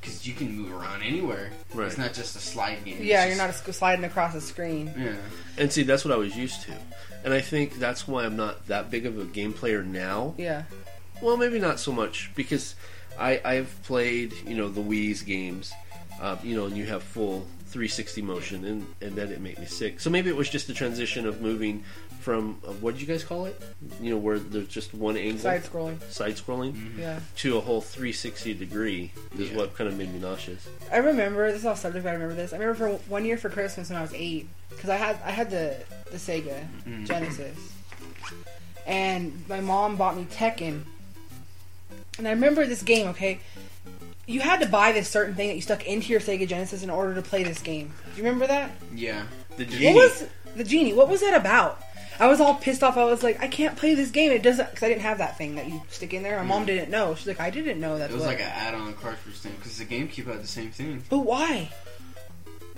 because 0.00 0.24
you 0.24 0.34
can 0.34 0.52
move 0.56 0.72
around 0.72 1.02
anywhere. 1.02 1.50
Right. 1.74 1.88
It's 1.88 1.98
not 1.98 2.12
just 2.14 2.36
a 2.36 2.38
slide 2.38 2.84
game. 2.84 2.98
Yeah, 3.00 3.24
It's 3.24 3.30
you're 3.30 3.44
not 3.44 3.50
just- 3.52 3.64
sc- 3.66 3.72
sliding 3.74 4.04
across 4.04 4.36
a 4.36 4.40
screen. 4.40 4.94
Yeah. 4.96 5.16
And 5.58 5.72
see, 5.72 5.82
that's 5.82 6.04
what 6.04 6.14
I 6.14 6.16
was 6.16 6.36
used 6.36 6.62
to. 6.62 6.72
And 7.24 7.34
I 7.34 7.40
think 7.40 7.80
that's 7.80 8.06
why 8.06 8.24
I'm 8.24 8.36
not 8.36 8.68
that 8.68 8.88
big 8.88 9.04
of 9.04 9.18
a 9.18 9.24
game 9.24 9.52
player 9.52 9.82
now. 9.82 10.34
Yeah. 10.38 10.62
Well, 11.20 11.36
maybe 11.36 11.58
not 11.58 11.80
so 11.80 11.90
much 11.90 12.30
because 12.36 12.76
I 13.18 13.40
I've 13.44 13.82
played 13.82 14.32
you 14.46 14.54
know 14.54 14.68
the 14.68 14.80
Wii's 14.80 15.22
games, 15.22 15.72
uh, 16.20 16.36
you 16.44 16.54
know, 16.54 16.66
and 16.66 16.76
you 16.76 16.86
have 16.86 17.02
full 17.02 17.48
360 17.80 18.22
motion, 18.22 18.64
and 18.64 18.86
and 19.02 19.12
then 19.16 19.28
it 19.30 19.38
made 19.42 19.58
me 19.58 19.66
sick. 19.66 20.00
So 20.00 20.08
maybe 20.08 20.30
it 20.30 20.36
was 20.36 20.48
just 20.48 20.66
the 20.66 20.72
transition 20.72 21.26
of 21.26 21.42
moving 21.42 21.84
from 22.20 22.58
uh, 22.66 22.72
what 22.72 22.94
did 22.94 23.02
you 23.02 23.06
guys 23.06 23.22
call 23.22 23.44
it? 23.44 23.60
You 24.00 24.12
know, 24.12 24.16
where 24.16 24.38
there's 24.38 24.66
just 24.68 24.94
one 24.94 25.18
angle, 25.18 25.38
Side 25.40 25.62
scrolling. 25.62 26.00
side 26.10 26.36
scrolling, 26.36 26.98
Yeah. 26.98 27.20
to 27.36 27.58
a 27.58 27.60
whole 27.60 27.82
360 27.82 28.54
degree 28.54 29.12
is 29.38 29.50
Yeah. 29.50 29.58
what 29.58 29.74
kind 29.76 29.88
of 29.90 29.98
made 29.98 30.10
me 30.10 30.18
nauseous. 30.18 30.66
I 30.90 30.96
remember 30.96 31.52
this 31.52 31.60
is 31.60 31.66
all 31.66 31.76
subject, 31.76 32.02
but 32.04 32.10
I 32.10 32.14
remember 32.14 32.34
this. 32.34 32.54
I 32.54 32.56
remember 32.56 32.74
for 32.78 33.10
one 33.10 33.26
year 33.26 33.36
for 33.36 33.50
Christmas 33.50 33.90
when 33.90 33.98
I 33.98 34.02
was 34.02 34.14
eight, 34.14 34.48
because 34.70 34.88
I 34.88 34.96
had 34.96 35.18
I 35.22 35.30
had 35.32 35.50
the 35.50 35.76
the 36.10 36.16
Sega 36.16 36.66
Mm. 36.88 37.06
Genesis, 37.06 37.58
and 38.86 39.44
my 39.50 39.60
mom 39.60 39.96
bought 39.96 40.16
me 40.16 40.24
Tekken. 40.24 40.82
And 42.18 42.26
I 42.26 42.30
remember 42.30 42.64
this 42.66 42.82
game. 42.82 43.08
Okay, 43.08 43.40
you 44.26 44.40
had 44.40 44.60
to 44.60 44.66
buy 44.66 44.92
this 44.92 45.08
certain 45.08 45.34
thing 45.34 45.48
that 45.48 45.54
you 45.54 45.62
stuck 45.62 45.86
into 45.86 46.10
your 46.10 46.20
Sega 46.20 46.46
Genesis 46.48 46.82
in 46.82 46.90
order 46.90 47.14
to 47.14 47.22
play 47.22 47.42
this 47.42 47.60
game. 47.60 47.92
Do 48.04 48.16
you 48.16 48.24
remember 48.24 48.46
that? 48.46 48.72
Yeah. 48.94 49.26
The 49.56 49.64
genie. 49.64 49.86
What 49.86 49.94
was 49.94 50.26
the 50.56 50.64
genie? 50.64 50.92
What 50.92 51.08
was 51.08 51.20
that 51.20 51.34
about? 51.34 51.80
I 52.18 52.26
was 52.28 52.40
all 52.40 52.54
pissed 52.54 52.82
off. 52.82 52.96
I 52.96 53.04
was 53.04 53.22
like, 53.22 53.42
I 53.42 53.48
can't 53.48 53.76
play 53.76 53.94
this 53.94 54.10
game. 54.10 54.32
It 54.32 54.42
doesn't 54.42 54.70
because 54.70 54.82
I 54.82 54.88
didn't 54.88 55.02
have 55.02 55.18
that 55.18 55.36
thing 55.36 55.56
that 55.56 55.68
you 55.68 55.82
stick 55.90 56.14
in 56.14 56.22
there. 56.22 56.38
My 56.38 56.44
mom 56.44 56.64
didn't 56.64 56.90
know. 56.90 57.14
She's 57.14 57.26
like, 57.26 57.40
I 57.40 57.50
didn't 57.50 57.78
know 57.78 57.98
that. 57.98 58.10
It 58.10 58.14
was 58.14 58.24
like 58.24 58.40
an 58.40 58.50
add-on 58.52 58.94
cartridge 58.94 59.36
thing 59.36 59.54
because 59.56 59.76
the 59.78 59.84
GameCube 59.84 60.26
had 60.26 60.42
the 60.42 60.46
same 60.46 60.70
thing. 60.70 61.04
But 61.10 61.18
why? 61.18 61.70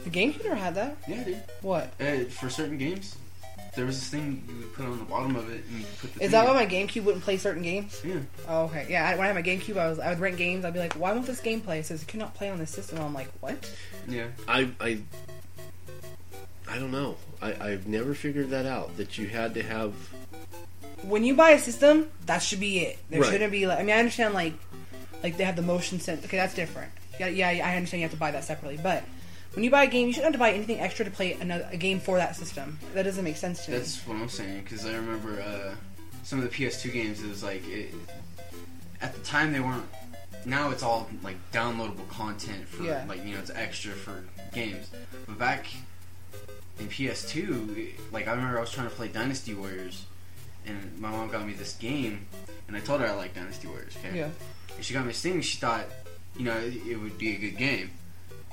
The 0.04 0.10
GameCube 0.10 0.44
never 0.44 0.56
had 0.56 0.74
that. 0.74 0.96
Yeah, 1.06 1.24
dude. 1.24 1.42
What? 1.62 1.92
Uh, 2.00 2.24
for 2.24 2.50
certain 2.50 2.78
games, 2.78 3.16
there 3.78 3.86
was 3.86 4.00
this 4.00 4.08
thing 4.08 4.42
you 4.48 4.56
would 4.56 4.74
put 4.74 4.84
on 4.86 4.98
the 4.98 5.04
bottom 5.04 5.36
of 5.36 5.48
it 5.50 5.64
and 5.70 5.78
you 5.78 5.86
put 6.00 6.12
the. 6.12 6.24
Is 6.24 6.32
that 6.32 6.44
why 6.44 6.52
my 6.52 6.66
GameCube 6.66 7.04
wouldn't 7.04 7.22
play 7.22 7.36
certain 7.36 7.62
games? 7.62 8.02
Yeah. 8.04 8.16
Oh, 8.48 8.64
okay. 8.64 8.86
Yeah, 8.90 9.08
I, 9.08 9.12
when 9.14 9.20
I 9.22 9.26
had 9.28 9.36
my 9.36 9.42
GameCube, 9.42 9.76
I 9.78 9.88
was 9.88 10.00
I 10.00 10.08
would 10.10 10.18
rent 10.18 10.36
games. 10.36 10.64
I'd 10.64 10.72
be 10.74 10.80
like, 10.80 10.94
"Why 10.94 11.12
won't 11.12 11.26
this 11.26 11.38
game 11.40 11.60
play?" 11.60 11.78
It 11.78 11.86
says 11.86 12.02
it 12.02 12.08
cannot 12.08 12.34
play 12.34 12.50
on 12.50 12.58
this 12.58 12.70
system. 12.72 12.98
I'm 12.98 13.14
like, 13.14 13.28
"What?" 13.38 13.70
Yeah. 14.08 14.26
I 14.48 14.68
I 14.80 14.98
I 16.68 16.78
don't 16.80 16.90
know. 16.90 17.16
I 17.40 17.54
I've 17.68 17.86
never 17.86 18.14
figured 18.14 18.50
that 18.50 18.66
out. 18.66 18.96
That 18.96 19.16
you 19.16 19.28
had 19.28 19.54
to 19.54 19.62
have 19.62 19.94
When 21.02 21.22
you 21.22 21.36
buy 21.36 21.50
a 21.50 21.58
system, 21.60 22.10
that 22.26 22.38
should 22.42 22.58
be 22.60 22.80
it. 22.80 22.98
There 23.10 23.20
Right. 23.20 23.30
shouldn't 23.30 23.52
be 23.52 23.68
like. 23.68 23.78
I 23.78 23.82
mean, 23.84 23.94
I 23.94 24.00
understand 24.00 24.34
like 24.34 24.54
like 25.22 25.36
they 25.36 25.44
have 25.44 25.54
the 25.56 25.62
motion 25.62 26.00
sense. 26.00 26.24
Okay, 26.24 26.36
that's 26.36 26.54
different. 26.54 26.90
Yeah, 27.20 27.28
yeah, 27.28 27.48
I 27.48 27.76
understand 27.76 28.00
you 28.00 28.06
have 28.06 28.10
to 28.12 28.18
buy 28.18 28.32
that 28.32 28.42
separately, 28.42 28.80
but. 28.82 29.04
When 29.58 29.64
you 29.64 29.72
buy 29.72 29.82
a 29.82 29.86
game, 29.88 30.06
you 30.06 30.12
shouldn't 30.12 30.26
have 30.26 30.32
to 30.34 30.38
buy 30.38 30.52
anything 30.52 30.78
extra 30.78 31.04
to 31.04 31.10
play 31.10 31.32
another 31.32 31.68
a 31.72 31.76
game 31.76 31.98
for 31.98 32.16
that 32.16 32.36
system. 32.36 32.78
That 32.94 33.02
doesn't 33.02 33.24
make 33.24 33.36
sense 33.36 33.64
to 33.64 33.72
me. 33.72 33.78
That's 33.78 33.96
what 34.06 34.16
I'm 34.16 34.28
saying 34.28 34.62
because 34.62 34.86
I 34.86 34.94
remember 34.94 35.42
uh, 35.42 35.74
some 36.22 36.38
of 36.40 36.48
the 36.48 36.50
PS2 36.56 36.92
games. 36.92 37.20
It 37.20 37.28
was 37.28 37.42
like 37.42 37.66
it, 37.66 37.92
at 39.02 39.14
the 39.14 39.20
time 39.22 39.52
they 39.52 39.58
weren't. 39.58 39.82
Now 40.44 40.70
it's 40.70 40.84
all 40.84 41.10
like 41.24 41.34
downloadable 41.50 42.08
content 42.08 42.68
for 42.68 42.84
Yeah. 42.84 43.04
like 43.08 43.24
you 43.26 43.32
know 43.32 43.40
it's 43.40 43.50
extra 43.50 43.90
for 43.94 44.22
games. 44.54 44.90
But 45.26 45.40
back 45.40 45.66
in 46.78 46.86
PS2, 46.86 47.76
it- 47.76 48.12
like 48.12 48.28
I 48.28 48.34
remember 48.34 48.58
I 48.58 48.60
was 48.60 48.70
trying 48.70 48.88
to 48.88 48.94
play 48.94 49.08
Dynasty 49.08 49.54
Warriors, 49.54 50.04
and 50.66 50.96
my 51.00 51.10
mom 51.10 51.30
got 51.30 51.44
me 51.44 51.54
this 51.54 51.74
game, 51.74 52.28
and 52.68 52.76
I 52.76 52.80
told 52.80 53.00
her 53.00 53.08
I 53.08 53.12
like 53.14 53.34
Dynasty 53.34 53.66
Warriors. 53.66 53.96
Okay. 54.04 54.18
Yeah. 54.18 54.28
And 54.76 54.84
she 54.84 54.94
got 54.94 55.02
me 55.04 55.08
this 55.08 55.20
thing. 55.20 55.40
She 55.40 55.56
thought, 55.58 55.86
you 56.36 56.44
know, 56.44 56.56
it, 56.58 56.74
it 56.86 56.96
would 56.96 57.18
be 57.18 57.34
a 57.34 57.38
good 57.40 57.56
game. 57.58 57.90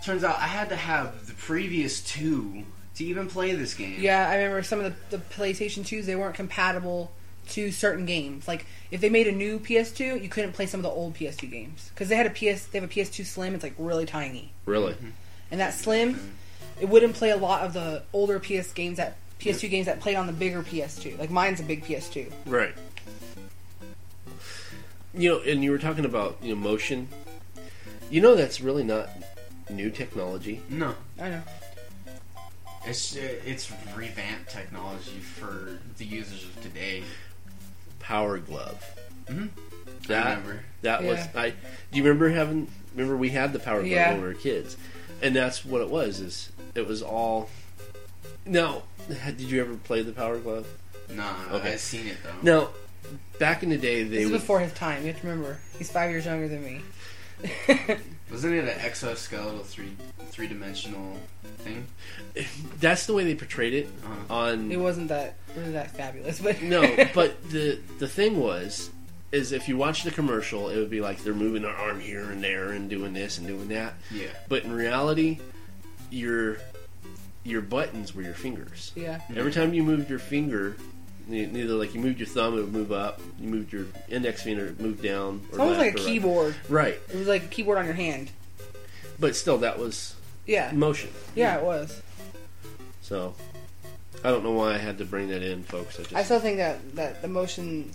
Turns 0.03 0.23
out 0.23 0.37
I 0.37 0.47
had 0.47 0.69
to 0.69 0.75
have 0.75 1.27
the 1.27 1.33
previous 1.33 2.01
two 2.01 2.63
to 2.95 3.03
even 3.03 3.27
play 3.27 3.53
this 3.55 3.73
game. 3.73 3.97
Yeah, 3.99 4.27
I 4.29 4.35
remember 4.37 4.63
some 4.63 4.79
of 4.79 4.95
the, 5.09 5.17
the 5.17 5.23
PlayStation 5.23 5.81
2s, 5.83 6.05
they 6.05 6.15
weren't 6.15 6.35
compatible 6.35 7.11
to 7.49 7.71
certain 7.71 8.05
games. 8.05 8.47
Like, 8.47 8.65
if 8.91 9.01
they 9.01 9.09
made 9.09 9.27
a 9.27 9.31
new 9.31 9.59
PS2, 9.59 10.21
you 10.21 10.29
couldn't 10.29 10.53
play 10.53 10.65
some 10.65 10.79
of 10.79 10.83
the 10.83 10.89
old 10.89 11.15
PS2 11.15 11.49
games. 11.49 11.89
Because 11.93 12.09
they 12.09 12.15
had 12.15 12.25
a 12.25 12.29
PS, 12.29 12.65
they 12.65 12.79
have 12.79 12.89
a 12.89 12.93
PS2 12.93 13.25
Slim, 13.25 13.53
it's 13.53 13.63
like 13.63 13.75
really 13.77 14.05
tiny. 14.05 14.51
really. 14.65 14.93
Mm-hmm. 14.93 15.09
And 15.51 15.59
that 15.59 15.73
Slim, 15.73 16.33
it 16.79 16.89
wouldn't 16.89 17.15
play 17.15 17.31
a 17.31 17.37
lot 17.37 17.63
of 17.63 17.73
the 17.73 18.03
older 18.13 18.39
PS 18.39 18.71
games 18.73 18.97
that, 18.97 19.17
PS2 19.39 19.69
games 19.69 19.85
that 19.85 19.99
played 19.99 20.15
on 20.15 20.27
the 20.27 20.33
bigger 20.33 20.63
PS2. 20.63 21.19
Like, 21.19 21.29
mine's 21.29 21.59
a 21.59 21.63
big 21.63 21.83
PS2. 21.83 22.31
Right. 22.45 22.73
You 25.13 25.29
know, 25.29 25.39
and 25.39 25.63
you 25.63 25.71
were 25.71 25.77
talking 25.77 26.03
about 26.05 26.37
you 26.41 26.53
know 26.53 26.59
motion. 26.59 27.07
You 28.09 28.21
know 28.21 28.35
that's 28.35 28.59
really 28.59 28.83
not 28.83 29.09
new 29.69 29.89
technology. 29.89 30.61
No, 30.69 30.95
I 31.19 31.29
know. 31.29 31.41
it's 32.85 33.15
it's 33.15 33.71
revamped 33.95 34.49
technology 34.49 35.19
for 35.19 35.79
the 35.97 36.05
users 36.05 36.43
of 36.43 36.61
today. 36.61 37.03
Power 37.99 38.37
Glove. 38.37 38.83
Mhm. 39.27 39.49
I 39.49 40.07
That 40.07 40.37
remember. 40.37 40.63
that 40.83 41.03
was 41.03 41.19
I. 41.35 41.49
Do 41.49 41.55
you 41.97 42.03
remember 42.03 42.29
having? 42.29 42.67
Remember 42.93 43.17
we 43.17 43.29
had 43.29 43.51
the 43.53 43.59
Power 43.59 43.79
Glove 43.79 43.87
Yeah. 43.91 44.11
when 44.11 44.21
we 44.21 44.27
were 44.27 44.33
kids, 44.35 44.77
and 45.21 45.35
that's 45.35 45.65
what 45.65 45.81
it 45.81 45.89
was. 45.89 46.19
Is 46.19 46.49
it 46.75 46.85
was 46.87 47.01
all. 47.01 47.49
Now, 48.45 48.83
did 49.09 49.41
you 49.41 49.59
ever 49.61 49.75
play 49.75 50.03
the 50.03 50.11
Power 50.11 50.37
Glove? 50.37 50.67
Nah, 51.09 51.33
Okay. 51.51 51.73
I've 51.73 51.79
seen 51.79 52.05
it 52.07 52.17
though. 52.23 52.35
Now, 52.43 52.69
back 53.39 53.63
in 53.63 53.69
the 53.69 53.77
day, 53.77 54.03
they 54.03 54.09
This 54.17 54.25
is 54.25 54.31
would. 54.31 54.41
before 54.41 54.59
his 54.59 54.73
time. 54.73 55.01
You 55.01 55.11
have 55.13 55.21
to 55.21 55.27
remember. 55.27 55.57
He's 55.79 55.89
five 55.89 56.11
years 56.11 56.25
younger 56.25 56.47
than 56.47 56.63
me. 56.63 56.81
Wasn't 58.31 58.53
it 58.53 58.65
an 58.65 58.79
exoskeletal 58.79 59.63
three 59.65 59.95
three 60.29 60.47
dimensional 60.47 61.17
thing? 61.59 61.87
That's 62.79 63.05
the 63.05 63.13
way 63.13 63.23
they 63.23 63.35
portrayed 63.35 63.73
it 63.73 63.87
Uh-huh. 64.03 64.33
on. 64.33 64.71
it 64.71 64.79
wasn't 64.79 65.07
that 65.09 65.35
really 65.55 65.71
that 65.71 65.91
fabulous, 65.91 66.39
but 66.39 66.61
No, 66.61 66.81
but 67.13 67.41
the 67.49 67.79
the 67.99 68.07
thing 68.07 68.39
was, 68.39 68.89
is 69.31 69.51
if 69.51 69.67
you 69.69 69.77
watch 69.77 70.03
the 70.03 70.11
commercial, 70.11 70.69
it 70.69 70.77
would 70.77 70.89
be 70.89 71.01
like 71.01 71.23
they're 71.23 71.33
moving 71.33 71.61
their 71.61 71.75
arm 71.75 71.99
here 71.99 72.29
and 72.31 72.43
there 72.43 72.71
and 72.71 72.89
doing 72.89 73.13
this 73.13 73.37
and 73.37 73.47
doing 73.47 73.67
that. 73.69 73.93
Yeah. 74.11 74.27
But 74.49 74.63
in 74.63 74.73
reality, 74.73 75.39
your 76.09 76.57
your 77.43 77.61
buttons 77.61 78.15
were 78.15 78.23
your 78.23 78.33
fingers. 78.33 78.91
yeah. 78.95 79.21
Every 79.35 79.51
time 79.51 79.73
you 79.73 79.83
moved 79.83 80.09
your 80.09 80.17
finger, 80.19 80.75
e- 81.29 81.43
either 81.43 81.73
like 81.73 81.93
you 81.93 81.99
moved 82.01 82.19
your 82.19 82.27
thumb, 82.27 82.57
it 82.57 82.61
would 82.61 82.73
move 82.73 82.91
up. 82.91 83.19
You 83.39 83.47
moved 83.49 83.73
your 83.73 83.85
index 84.09 84.43
finger, 84.43 84.65
it 84.67 84.79
moved 84.79 85.01
down. 85.01 85.41
It's 85.49 85.57
almost 85.57 85.79
like 85.79 85.93
a 85.93 85.97
right. 85.97 86.05
keyboard. 86.05 86.55
Right, 86.69 86.99
It 87.09 87.15
was 87.15 87.27
like 87.27 87.43
a 87.43 87.47
keyboard 87.47 87.77
on 87.77 87.85
your 87.85 87.93
hand. 87.93 88.31
but 89.19 89.35
still, 89.35 89.57
that 89.59 89.79
was 89.79 90.15
Yeah. 90.45 90.71
motion. 90.73 91.09
Yeah, 91.35 91.57
it 91.57 91.63
was. 91.63 92.01
So, 93.01 93.35
I 94.23 94.31
don't 94.31 94.43
know 94.43 94.51
why 94.53 94.73
I 94.73 94.77
had 94.77 94.97
to 94.97 95.05
bring 95.05 95.29
that 95.29 95.41
in, 95.43 95.63
folks. 95.63 95.99
I 95.99 96.03
just 96.03 96.15
I 96.15 96.23
still 96.23 96.39
think 96.39 96.57
that, 96.57 96.95
that 96.95 97.21
the 97.21 97.27
motion 97.27 97.91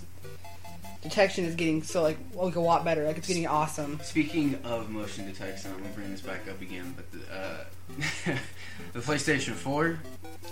detection 1.02 1.46
is 1.46 1.54
getting 1.54 1.82
so 1.82 2.02
like 2.02 2.18
like 2.34 2.56
a 2.56 2.60
lot 2.60 2.84
better. 2.84 3.04
Like 3.06 3.16
it's 3.18 3.26
getting 3.26 3.46
awesome. 3.46 3.98
Speaking 4.02 4.58
of 4.64 4.90
motion 4.90 5.26
detection, 5.26 5.72
I'm 5.72 5.78
gonna 5.78 5.94
bring 5.94 6.10
this 6.10 6.20
back 6.20 6.46
up 6.48 6.60
again, 6.60 6.94
but 6.94 7.10
the, 7.10 7.34
uh, 7.34 8.36
the 8.92 9.00
PlayStation 9.00 9.54
4 9.54 9.98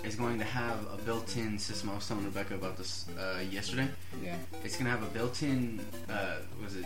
is 0.03 0.15
going 0.15 0.39
to 0.39 0.45
have 0.45 0.79
a 0.93 0.97
built-in 1.03 1.59
system. 1.59 1.89
I 1.89 1.95
was 1.95 2.07
telling 2.07 2.25
Rebecca 2.25 2.55
about 2.55 2.77
this 2.77 3.05
uh, 3.19 3.39
yesterday. 3.49 3.87
Yeah. 4.23 4.35
It's 4.63 4.77
gonna 4.77 4.89
have 4.89 5.03
a 5.03 5.07
built-in, 5.07 5.81
uh, 6.09 6.35
was 6.63 6.75
it 6.75 6.85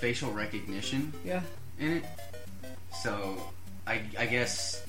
facial 0.00 0.30
recognition 0.32 1.12
Yeah. 1.24 1.42
in 1.78 1.98
it? 1.98 2.04
So, 3.02 3.38
I, 3.86 4.00
I 4.18 4.26
guess 4.26 4.84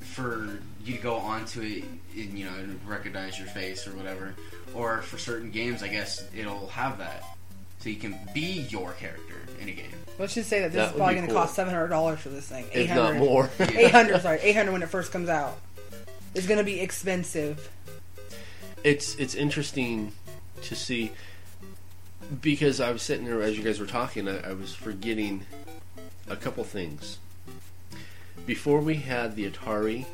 for 0.00 0.60
you 0.84 0.96
to 0.96 1.02
go 1.02 1.16
onto 1.16 1.60
it 1.60 1.84
and 2.16 2.38
you 2.38 2.46
know 2.46 2.52
recognize 2.86 3.38
your 3.38 3.48
face 3.48 3.86
or 3.86 3.90
whatever, 3.96 4.34
or 4.74 5.02
for 5.02 5.18
certain 5.18 5.50
games, 5.50 5.82
I 5.82 5.88
guess 5.88 6.26
it'll 6.34 6.68
have 6.68 6.98
that, 6.98 7.22
so 7.80 7.88
you 7.90 7.96
can 7.96 8.18
be 8.32 8.66
your 8.70 8.92
character 8.92 9.34
in 9.60 9.68
a 9.68 9.72
game. 9.72 9.90
Let's 10.18 10.34
just 10.34 10.48
say 10.48 10.60
that 10.60 10.72
this 10.72 10.76
That 10.76 10.86
is 10.86 10.92
would 10.92 10.98
probably 10.98 11.14
be 11.14 11.18
going 11.20 11.28
to 11.28 11.34
cool. 11.34 11.42
cost 11.42 11.54
seven 11.54 11.74
hundred 11.74 11.88
dollars 11.88 12.20
for 12.20 12.28
this 12.30 12.46
thing. 12.48 12.64
if 12.72 12.88
not 12.88 13.16
more. 13.16 13.50
Eight 13.60 13.90
hundred. 13.90 14.20
Sorry, 14.22 14.38
eight 14.42 14.56
hundred 14.56 14.72
when 14.72 14.82
it 14.82 14.88
first 14.88 15.12
comes 15.12 15.28
out. 15.28 15.58
It's 16.34 16.46
going 16.46 16.58
to 16.58 16.64
be 16.64 16.80
expensive. 16.80 17.70
it's 18.84 19.14
it's 19.16 19.34
interesting 19.34 20.12
to 20.62 20.74
see 20.74 21.10
because 22.42 22.80
I 22.80 22.90
was 22.90 23.02
sitting 23.02 23.24
there 23.26 23.42
as 23.42 23.56
you 23.56 23.64
guys 23.64 23.80
were 23.80 23.86
talking. 23.86 24.28
I, 24.28 24.50
I 24.50 24.52
was 24.52 24.74
forgetting 24.74 25.46
a 26.28 26.36
couple 26.36 26.62
things. 26.64 27.18
Before 28.46 28.80
we 28.80 28.96
had 28.96 29.36
the 29.36 29.50
Atari, 29.50 30.06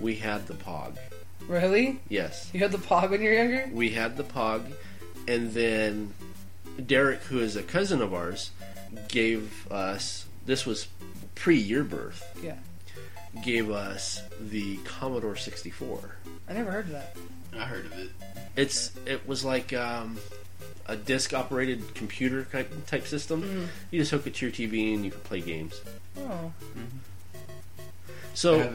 we 0.00 0.16
had 0.16 0.46
the 0.46 0.54
Pong. 0.54 0.96
Really? 1.48 2.00
Yes, 2.08 2.48
You 2.52 2.60
had 2.60 2.70
the 2.72 2.78
Pong 2.78 3.10
when 3.10 3.20
you 3.20 3.28
were 3.30 3.34
younger? 3.34 3.68
we 3.72 3.90
had 3.90 4.16
the 4.16 4.22
Pong, 4.24 4.72
and 5.26 5.52
then 5.52 6.14
Derek, 6.86 7.20
who 7.24 7.40
is 7.40 7.56
a 7.56 7.62
cousin 7.64 8.00
of 8.00 8.14
ours, 8.14 8.52
gave 9.08 9.66
us 9.70 10.26
this 10.46 10.64
was 10.64 10.86
pre 11.34 11.56
your 11.56 11.82
birth. 11.84 12.24
Yeah. 12.42 12.56
Gave 13.40 13.70
us 13.70 14.22
the 14.40 14.76
Commodore 14.78 15.36
64. 15.36 16.16
I 16.48 16.52
never 16.52 16.70
heard 16.70 16.86
of 16.86 16.92
that. 16.92 17.16
I 17.56 17.64
heard 17.64 17.86
of 17.86 17.98
it. 17.98 18.10
It's 18.56 18.92
it 19.06 19.26
was 19.26 19.44
like 19.44 19.72
um, 19.72 20.18
a 20.86 20.96
disc 20.96 21.32
operated 21.32 21.94
computer 21.94 22.44
type 22.44 22.70
type 22.86 23.06
system. 23.06 23.42
Mm. 23.42 23.66
You 23.90 24.00
just 24.00 24.10
hook 24.10 24.26
it 24.26 24.34
to 24.34 24.46
your 24.46 24.52
TV 24.52 24.94
and 24.94 25.04
you 25.04 25.10
can 25.10 25.20
play 25.20 25.40
games. 25.40 25.80
Oh. 26.18 26.52
I 26.76 26.80
So 28.34 28.72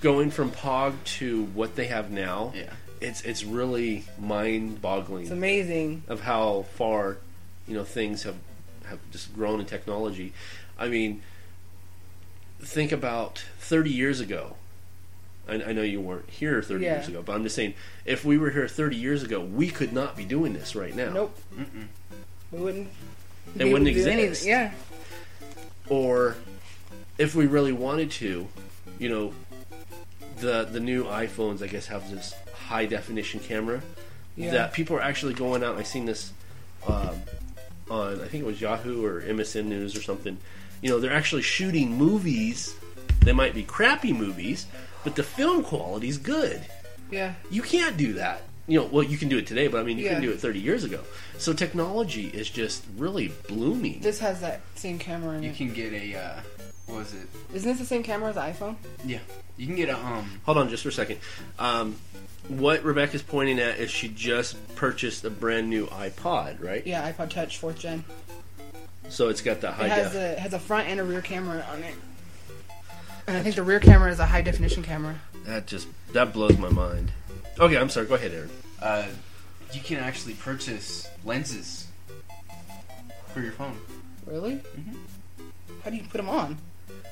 going 0.00 0.30
from 0.30 0.50
Pong 0.50 0.98
to 1.04 1.44
what 1.46 1.76
they 1.76 1.86
have 1.86 2.10
now, 2.10 2.52
yeah. 2.54 2.72
it's 3.00 3.22
it's 3.22 3.44
really 3.44 4.04
mind 4.18 4.80
boggling. 4.80 5.22
It's 5.22 5.32
amazing. 5.32 6.04
of 6.08 6.20
how 6.20 6.66
far 6.74 7.18
you 7.66 7.74
know 7.74 7.84
things 7.84 8.22
have 8.24 8.36
have 8.86 8.98
just 9.10 9.34
grown 9.34 9.60
in 9.60 9.66
technology. 9.66 10.32
I 10.78 10.88
mean, 10.88 11.22
think 12.60 12.92
about 12.92 13.44
30 13.58 13.90
years 13.90 14.20
ago. 14.20 14.56
I, 15.48 15.54
I 15.62 15.72
know 15.72 15.82
you 15.82 16.00
weren't 16.00 16.28
here 16.30 16.62
30 16.62 16.84
Yeah. 16.84 16.96
years 16.96 17.08
ago, 17.08 17.22
but 17.22 17.34
I'm 17.34 17.42
just 17.42 17.54
saying, 17.54 17.74
if 18.04 18.24
we 18.24 18.36
were 18.38 18.50
here 18.50 18.66
30 18.68 18.96
years 18.96 19.22
ago, 19.22 19.40
we 19.40 19.68
could 19.68 19.92
not 19.92 20.16
be 20.16 20.24
doing 20.24 20.52
this 20.54 20.74
right 20.74 20.94
now. 20.94 21.12
Nope. 21.12 21.38
Mm-mm. 21.56 21.86
We 22.52 22.58
wouldn't. 22.60 22.88
It 23.54 23.58
be 23.58 23.72
wouldn't 23.72 23.88
to 23.88 23.94
do 23.94 24.00
anything. 24.08 24.24
exist. 24.28 24.46
Yeah. 24.46 24.72
Or 25.88 26.36
if 27.18 27.34
we 27.34 27.46
really 27.46 27.72
wanted 27.72 28.10
to, 28.12 28.48
you 28.98 29.08
know, 29.08 29.32
the 30.38 30.64
the 30.64 30.80
new 30.80 31.04
iPhones, 31.04 31.62
I 31.62 31.66
guess, 31.68 31.86
have 31.86 32.10
this 32.10 32.34
high 32.66 32.86
definition 32.86 33.40
camera 33.40 33.80
Yeah. 34.36 34.50
that 34.50 34.72
people 34.72 34.96
are 34.96 35.00
actually 35.02 35.34
going 35.34 35.62
out. 35.62 35.76
I've 35.78 35.86
seen 35.86 36.06
this 36.06 36.32
um, 36.88 37.22
on 37.88 38.20
I 38.20 38.26
think 38.26 38.42
it 38.42 38.46
was 38.46 38.60
Yahoo 38.60 39.04
or 39.04 39.22
MSN 39.22 39.66
News 39.66 39.96
or 39.96 40.02
something. 40.02 40.38
You 40.82 40.90
know, 40.90 41.00
they're 41.00 41.12
actually 41.12 41.42
shooting 41.42 41.92
movies. 41.92 42.74
They 43.20 43.32
might 43.32 43.54
be 43.54 43.62
crappy 43.62 44.12
movies, 44.12 44.66
but 45.04 45.16
the 45.16 45.22
film 45.22 45.62
quality's 45.64 46.18
good. 46.18 46.60
Yeah. 47.10 47.34
You 47.50 47.62
can't 47.62 47.96
do 47.96 48.14
that. 48.14 48.42
You 48.68 48.80
know, 48.80 48.86
well, 48.86 49.04
you 49.04 49.16
can 49.16 49.28
do 49.28 49.38
it 49.38 49.46
today, 49.46 49.68
but 49.68 49.80
I 49.80 49.84
mean, 49.84 49.96
you 49.96 50.04
couldn't 50.08 50.22
do 50.22 50.32
it 50.32 50.40
30 50.40 50.58
years 50.58 50.82
ago. 50.84 51.00
So 51.38 51.52
technology 51.52 52.26
is 52.26 52.50
just 52.50 52.84
really 52.96 53.32
blooming. 53.48 54.00
This 54.00 54.18
has 54.20 54.40
that 54.40 54.60
same 54.74 54.98
camera 54.98 55.36
in 55.36 55.42
You 55.44 55.50
it. 55.50 55.56
can 55.56 55.72
get 55.72 55.92
a 55.92 56.16
uh, 56.16 56.40
what 56.86 56.98
was 56.98 57.14
it? 57.14 57.28
Isn't 57.54 57.70
this 57.70 57.78
the 57.78 57.84
same 57.86 58.02
camera 58.02 58.30
as 58.30 58.34
the 58.34 58.40
iPhone? 58.40 58.74
Yeah. 59.04 59.18
You 59.56 59.66
can 59.66 59.76
get 59.76 59.88
a 59.88 59.96
um. 59.96 60.40
Hold 60.44 60.58
on 60.58 60.68
just 60.68 60.82
for 60.82 60.88
a 60.88 60.92
second. 60.92 61.18
Um, 61.60 61.96
what 62.48 62.82
Rebecca's 62.84 63.22
pointing 63.22 63.58
at 63.60 63.78
is 63.78 63.90
she 63.90 64.08
just 64.08 64.56
purchased 64.76 65.24
a 65.24 65.30
brand 65.30 65.70
new 65.70 65.86
iPod, 65.86 66.62
right? 66.62 66.84
Yeah, 66.86 67.10
iPod 67.10 67.30
Touch 67.30 67.58
fourth 67.58 67.78
gen. 67.78 68.04
So 69.08 69.28
it's 69.28 69.40
got 69.40 69.60
that 69.62 69.72
high 69.74 69.86
It 69.86 69.90
has 69.92 70.12
def. 70.12 70.38
a 70.38 70.40
has 70.40 70.52
a 70.54 70.58
front 70.58 70.88
and 70.88 71.00
a 71.00 71.04
rear 71.04 71.22
camera 71.22 71.64
on 71.72 71.82
it. 71.82 71.94
And 73.26 73.36
I 73.36 73.42
think 73.42 73.54
the 73.56 73.62
rear 73.62 73.80
camera 73.80 74.10
is 74.10 74.18
a 74.20 74.26
high 74.26 74.42
definition 74.42 74.82
camera. 74.82 75.16
That 75.44 75.66
just 75.66 75.88
that 76.12 76.32
blows 76.32 76.56
my 76.58 76.68
mind. 76.68 77.10
Okay, 77.58 77.76
I'm 77.76 77.88
sorry. 77.88 78.06
Go 78.06 78.14
ahead, 78.14 78.32
Aaron. 78.32 78.50
Uh, 78.80 79.06
you 79.72 79.80
can 79.80 79.98
actually 79.98 80.34
purchase 80.34 81.08
lenses 81.24 81.86
for 83.32 83.40
your 83.40 83.52
phone. 83.52 83.76
Really? 84.26 84.60
How 85.84 85.90
do 85.90 85.96
you 85.96 86.02
put 86.02 86.18
them 86.18 86.28
on? 86.28 86.58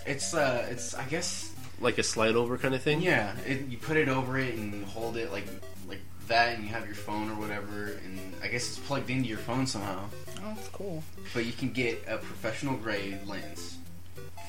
It's 0.07 0.35
uh, 0.35 0.67
it's 0.71 0.95
I 0.95 1.05
guess 1.05 1.53
Like 1.81 1.99
a 1.99 2.03
slide 2.03 2.37
over 2.37 2.59
kind 2.59 2.75
of 2.75 2.83
thing. 2.83 3.01
yeah. 3.01 3.33
It, 3.47 3.67
you 3.69 3.79
put 3.79 3.97
it 3.97 4.09
over 4.09 4.39
it 4.39 4.55
and 4.55 4.75
you 4.75 4.85
hold 4.85 5.17
it 5.17 5.33
like 5.33 5.47
like 5.89 6.01
that, 6.29 6.55
and 6.55 6.63
you 6.65 6.71
have 6.71 6.87
your 6.87 6.95
phone 6.95 7.31
or 7.31 7.35
whatever, 7.35 7.99
and 8.05 8.19
I 8.43 8.49
guess 8.49 8.69
it's 8.69 8.79
plugged 8.79 9.11
into 9.11 9.29
your 9.29 9.39
phone 9.39 9.67
somehow. 9.67 10.05
Oh, 10.45 10.53
that's 10.55 10.69
cool. 10.69 11.03
But 11.33 11.47
you 11.47 11.53
can 11.53 11.71
get 11.73 12.05
a 12.07 12.19
professional 12.19 12.77
grade 12.77 13.19
lens 13.27 13.79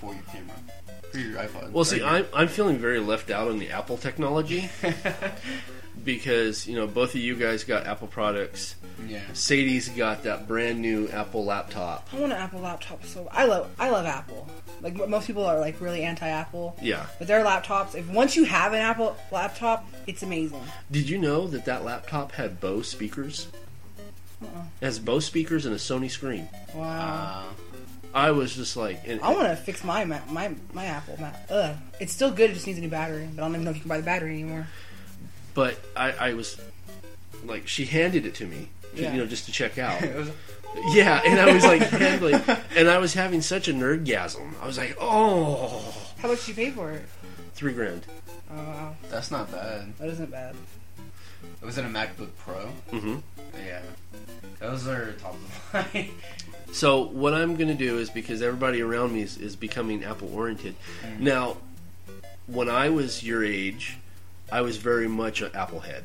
for 0.02 0.14
your 0.14 0.24
camera 0.24 0.56
for 1.12 1.18
your 1.20 1.40
iPod. 1.40 1.72
Well, 1.72 1.86
see, 1.86 2.04
I'm 2.04 2.26
I'm 2.34 2.48
feeling 2.50 2.78
very 2.78 3.00
left 3.00 3.30
out 3.32 3.48
on 3.48 3.60
the 3.60 3.70
Apple 3.70 3.98
technology 3.98 4.70
because 6.04 6.68
you 6.68 6.76
know 6.76 6.88
both 6.88 7.16
of 7.16 7.22
you 7.22 7.36
guys 7.36 7.64
got 7.64 7.86
Apple 7.88 8.08
products. 8.08 8.76
yeah. 9.08 9.22
Sadie's 9.34 9.90
got 9.90 10.24
that 10.24 10.48
brand 10.48 10.80
new 10.82 11.08
Apple 11.10 11.46
laptop. 11.46 12.08
I 12.14 12.20
want 12.20 12.34
an 12.34 12.38
Apple 12.40 12.60
laptop 12.62 13.06
so 13.06 13.28
I 13.32 13.46
love 13.46 13.70
I 13.80 13.90
love 13.90 14.06
Apple. 14.06 14.48
Like 14.82 14.96
most 15.08 15.28
people 15.28 15.46
are 15.46 15.60
like 15.60 15.80
really 15.80 16.04
anti-Apple, 16.04 16.76
Yeah. 16.82 17.06
but 17.18 17.28
their 17.28 17.44
laptops. 17.46 17.96
If 17.96 18.10
once 18.10 18.36
you 18.36 18.44
have 18.44 18.74
an 18.74 18.80
Apple 18.82 19.16
laptop, 19.32 19.88
it's 20.06 20.22
amazing. 20.22 20.62
Did 20.92 21.10
you 21.10 21.18
know 21.18 21.48
that 21.48 21.66
that 21.66 21.86
laptop 21.86 22.34
had 22.34 22.60
Bose 22.60 22.90
speakers? 22.90 23.48
Uh-uh. 24.46 24.64
It 24.82 24.86
has 24.86 25.00
Bose 25.00 25.26
speakers 25.26 25.66
and 25.66 25.74
a 25.74 25.78
Sony 25.78 26.10
screen. 26.10 26.48
Wow. 26.74 27.44
Uh, 27.50 27.54
I 28.14 28.32
was 28.32 28.56
just 28.56 28.78
like, 28.78 29.02
and, 29.06 29.20
I 29.22 29.34
want 29.34 29.48
to 29.50 29.56
fix 29.58 29.84
my 29.84 30.06
Ma- 30.06 30.20
my 30.30 30.54
my 30.74 30.86
Apple. 30.86 31.18
Ma- 31.20 31.32
Ugh, 31.50 31.76
it's 32.00 32.14
still 32.14 32.32
good. 32.32 32.52
It 32.52 32.54
just 32.54 32.66
needs 32.66 32.80
a 32.80 32.82
new 32.82 32.88
battery. 32.90 33.28
But 33.36 33.42
I 33.42 33.46
don't 33.46 33.56
even 33.56 33.66
know 33.66 33.72
if 33.72 33.76
you 33.78 33.82
can 33.82 33.90
buy 33.90 33.98
the 33.98 34.04
battery 34.04 34.32
anymore. 34.34 34.68
but 35.54 35.78
I, 35.98 36.12
I 36.12 36.34
was 36.34 36.60
like, 37.44 37.68
she 37.68 37.86
handed 37.86 38.26
it 38.26 38.36
to 38.36 38.46
me, 38.46 38.70
to- 38.96 39.02
Yeah. 39.02 39.12
you 39.14 39.18
know, 39.20 39.26
just 39.26 39.46
to 39.48 39.52
check 39.52 39.78
out. 39.78 40.02
it 40.04 40.16
was, 40.16 40.30
yeah, 40.94 41.22
and 41.26 41.40
I 41.40 41.54
was 41.54 41.64
like, 41.66 41.82
handling, 41.90 42.42
and 42.76 42.90
I 42.90 42.98
was 43.00 43.14
having 43.14 43.42
such 43.42 43.68
a 43.68 43.74
nerdgasm. 43.74 44.54
I 44.62 44.66
was 44.68 44.78
like, 44.78 44.96
oh, 45.00 45.84
How 46.20 46.30
much 46.30 46.40
did 46.46 46.50
you 46.50 46.56
pay 46.56 46.72
for 46.72 46.92
it? 46.92 47.04
three 47.54 47.74
grand. 47.74 48.06
Oh, 48.52 48.56
wow. 48.56 48.96
that's 49.10 49.30
not 49.32 49.52
bad. 49.52 49.94
that 49.98 50.08
isn't 50.10 50.32
bad. 50.32 50.56
Was 51.66 51.78
it 51.78 51.86
a 51.86 51.88
MacBook 51.88 52.30
Pro? 52.38 52.70
Mm-hmm. 52.92 53.16
Yeah. 53.66 53.82
Those 54.60 54.88
are 54.88 55.14
top 55.14 55.34
of 55.34 55.70
the 55.94 56.00
line. 56.00 56.12
So 56.72 57.02
what 57.08 57.34
I'm 57.34 57.56
going 57.56 57.70
to 57.70 57.74
do 57.76 57.98
is 58.00 58.10
because 58.10 58.42
everybody 58.42 58.82
around 58.82 59.14
me 59.14 59.22
is, 59.22 59.38
is 59.38 59.56
becoming 59.56 60.04
Apple 60.04 60.34
oriented. 60.36 60.76
Now, 61.20 61.58
when 62.48 62.70
I 62.70 62.90
was 62.90 63.24
your 63.24 63.44
age, 63.44 63.98
I 64.52 64.62
was 64.62 64.78
very 64.78 65.08
much 65.08 65.42
an 65.42 65.52
Apple 65.56 65.80
head. 65.80 66.04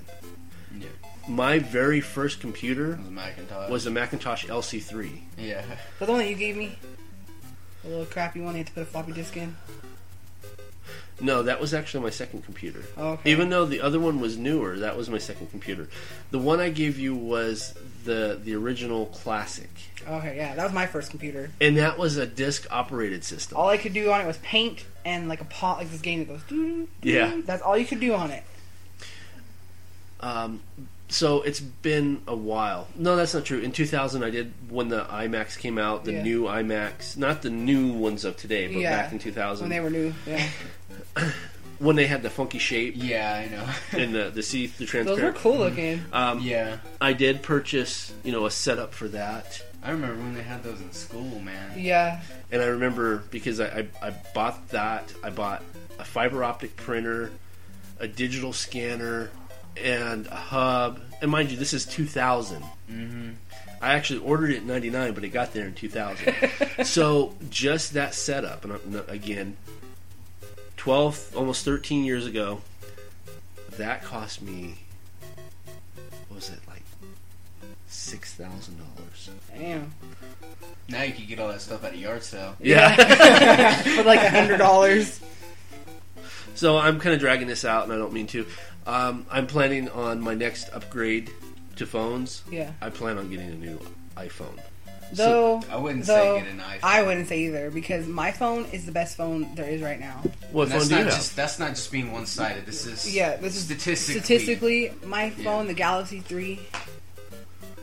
yeah. 0.78 0.86
My 1.28 1.58
very 1.58 2.00
first 2.00 2.40
computer 2.40 2.96
was 2.96 3.06
a 3.06 3.10
Macintosh. 3.10 3.70
was 3.70 3.86
a 3.86 3.90
Macintosh 3.90 4.46
LC3. 4.46 5.20
yeah. 5.38 5.62
But 5.98 6.06
the 6.06 6.12
one 6.12 6.20
that 6.20 6.28
you 6.30 6.36
gave 6.36 6.56
me, 6.56 6.78
the 7.82 7.88
little 7.90 8.06
crappy 8.06 8.40
one, 8.40 8.54
you 8.54 8.58
had 8.58 8.68
to 8.68 8.72
put 8.72 8.82
a 8.82 8.86
floppy 8.86 9.12
disk 9.12 9.36
in. 9.36 9.56
No, 11.20 11.42
that 11.42 11.60
was 11.60 11.74
actually 11.74 12.02
my 12.04 12.10
second 12.10 12.44
computer. 12.44 12.82
Okay. 12.96 13.30
Even 13.30 13.50
though 13.50 13.64
the 13.66 13.80
other 13.80 14.00
one 14.00 14.20
was 14.20 14.36
newer, 14.36 14.78
that 14.78 14.96
was 14.96 15.08
my 15.10 15.18
second 15.18 15.48
computer. 15.50 15.88
The 16.30 16.38
one 16.38 16.60
I 16.60 16.70
gave 16.70 16.98
you 16.98 17.14
was 17.14 17.74
the 18.04 18.40
the 18.42 18.54
original 18.54 19.06
classic, 19.06 19.68
Okay, 20.08 20.34
yeah, 20.36 20.54
that 20.54 20.64
was 20.64 20.72
my 20.72 20.86
first 20.86 21.10
computer. 21.10 21.50
and 21.60 21.76
that 21.76 21.98
was 21.98 22.16
a 22.16 22.26
disk 22.26 22.66
operated 22.70 23.22
system. 23.24 23.58
All 23.58 23.68
I 23.68 23.76
could 23.76 23.92
do 23.92 24.10
on 24.10 24.20
it 24.22 24.26
was 24.26 24.38
paint 24.38 24.84
and 25.04 25.28
like 25.28 25.42
a 25.42 25.44
pot, 25.44 25.78
like 25.78 25.90
this 25.90 26.00
game 26.00 26.20
that 26.20 26.28
goes. 26.28 26.40
doo, 26.48 26.88
doo, 27.02 27.10
Yeah. 27.10 27.40
That's 27.44 27.60
all 27.62 27.76
you 27.76 27.84
could 27.84 28.00
do 28.00 28.14
on 28.14 28.30
it. 28.30 28.42
Um, 30.20 30.60
so 31.08 31.42
it's 31.42 31.60
been 31.60 32.22
a 32.26 32.36
while. 32.36 32.88
No, 32.96 33.16
that's 33.16 33.34
not 33.34 33.44
true. 33.44 33.58
In 33.60 33.72
2000, 33.72 34.22
I 34.22 34.30
did 34.30 34.52
when 34.68 34.88
the 34.88 35.04
iMacs 35.04 35.58
came 35.58 35.76
out, 35.78 36.04
the 36.04 36.12
Yeah. 36.12 36.22
new 36.22 36.42
iMacs, 36.44 37.16
not 37.16 37.42
the 37.42 37.50
new 37.50 37.92
ones 37.92 38.24
of 38.24 38.36
today, 38.36 38.66
but 38.68 38.76
Yeah. 38.80 39.02
back 39.02 39.12
in 39.12 39.18
2000 39.18 39.64
When 39.64 39.70
they 39.70 39.80
were 39.80 39.90
new, 39.90 40.14
yeah. 40.26 40.48
when 41.78 41.96
they 41.96 42.06
had 42.06 42.22
the 42.22 42.30
funky 42.30 42.58
shape 42.58 42.94
Yeah, 42.96 43.34
I 43.34 43.50
know. 43.50 43.68
and 43.98 44.14
the 44.14 44.30
the 44.30 44.42
see 44.42 44.66
the 44.66 44.84
Those 44.84 44.94
were 44.94 45.04
transparent. 45.04 45.36
cool 45.36 45.56
looking. 45.58 46.04
Um, 46.12 46.40
yeah. 46.40 46.78
I 47.00 47.12
did 47.12 47.42
purchase, 47.42 48.12
you 48.22 48.32
know, 48.32 48.46
a 48.46 48.50
setup 48.50 48.94
for 48.94 49.08
that. 49.08 49.62
I 49.82 49.92
remember 49.92 50.16
when 50.22 50.34
they 50.34 50.42
had 50.42 50.62
those 50.62 50.80
in 50.80 50.92
school, 50.92 51.40
man. 51.40 51.72
Yeah. 51.78 52.20
And 52.52 52.60
I 52.60 52.66
remember 52.66 53.24
because 53.30 53.60
I, 53.60 53.66
I, 54.02 54.08
I 54.08 54.10
bought 54.34 54.68
that, 54.68 55.12
I 55.24 55.30
bought 55.30 55.62
a 55.98 56.04
fiber 56.04 56.44
optic 56.44 56.76
printer, 56.76 57.30
a 57.98 58.06
digital 58.06 58.52
scanner, 58.52 59.30
and 59.76 60.26
a 60.26 60.34
hub. 60.34 61.00
And 61.22 61.30
mind 61.30 61.50
you, 61.50 61.56
this 61.56 61.72
is 61.72 61.86
2000. 61.86 62.62
Mm-hmm. 62.90 63.30
I 63.80 63.94
actually 63.94 64.20
ordered 64.20 64.50
it 64.50 64.58
in 64.58 64.66
99, 64.66 65.14
but 65.14 65.24
it 65.24 65.28
got 65.30 65.54
there 65.54 65.66
in 65.66 65.74
2000. 65.74 66.34
so 66.84 67.34
just 67.48 67.94
that 67.94 68.12
setup, 68.12 68.64
and 68.66 69.02
again, 69.08 69.56
12, 70.80 71.34
almost 71.36 71.62
13 71.66 72.04
years 72.04 72.24
ago, 72.24 72.62
that 73.76 74.02
cost 74.02 74.40
me, 74.40 74.76
what 76.28 76.36
was 76.36 76.48
it, 76.48 76.58
like 76.66 76.82
$6,000? 77.90 78.70
Damn. 79.58 79.92
Now 80.88 81.02
you 81.02 81.12
can 81.12 81.26
get 81.26 81.38
all 81.38 81.48
that 81.48 81.60
stuff 81.60 81.84
at 81.84 81.92
a 81.92 81.98
yard 81.98 82.22
sale. 82.22 82.56
Yeah. 82.60 83.74
For 83.82 84.04
like 84.04 84.20
a 84.20 84.30
hundred 84.30 84.56
dollars. 84.56 85.20
So 86.54 86.78
I'm 86.78 86.98
kind 86.98 87.14
of 87.14 87.20
dragging 87.20 87.46
this 87.46 87.66
out, 87.66 87.84
and 87.84 87.92
I 87.92 87.98
don't 87.98 88.14
mean 88.14 88.26
to. 88.28 88.46
Um, 88.86 89.26
I'm 89.30 89.46
planning 89.46 89.90
on 89.90 90.22
my 90.22 90.32
next 90.32 90.70
upgrade 90.70 91.30
to 91.76 91.84
phones. 91.84 92.42
Yeah. 92.50 92.72
I 92.80 92.88
plan 92.88 93.18
on 93.18 93.28
getting 93.28 93.50
a 93.50 93.54
new 93.54 93.78
iPhone. 94.16 94.58
Though 95.12 95.62
I 95.70 95.76
wouldn't 95.76 96.04
though, 96.06 96.38
say 96.38 96.44
get 96.44 96.52
an 96.52 96.60
iPhone. 96.60 96.78
I 96.82 97.02
wouldn't 97.02 97.28
say 97.28 97.40
either 97.40 97.70
because 97.70 98.06
my 98.06 98.30
phone 98.32 98.64
is 98.72 98.86
the 98.86 98.92
best 98.92 99.16
phone 99.16 99.54
there 99.56 99.68
is 99.68 99.82
right 99.82 99.98
now. 99.98 100.22
What 100.52 100.64
And 100.64 100.70
phone 100.72 100.78
that's 100.78 100.88
do 100.88 100.94
you 100.94 101.00
not 101.04 101.10
have? 101.12 101.14
just 101.20 101.36
that's 101.36 101.58
not 101.58 101.70
just 101.70 101.90
being 101.90 102.12
one 102.12 102.26
sided. 102.26 102.66
This 102.66 102.86
is 102.86 103.12
Yeah, 103.14 103.36
this 103.36 103.56
is 103.56 103.64
statistically. 103.64 104.20
Statistically, 104.20 104.92
my 105.04 105.30
phone, 105.30 105.64
Yeah. 105.66 105.72
the 105.72 105.74
Galaxy 105.74 106.20
3 106.20 106.60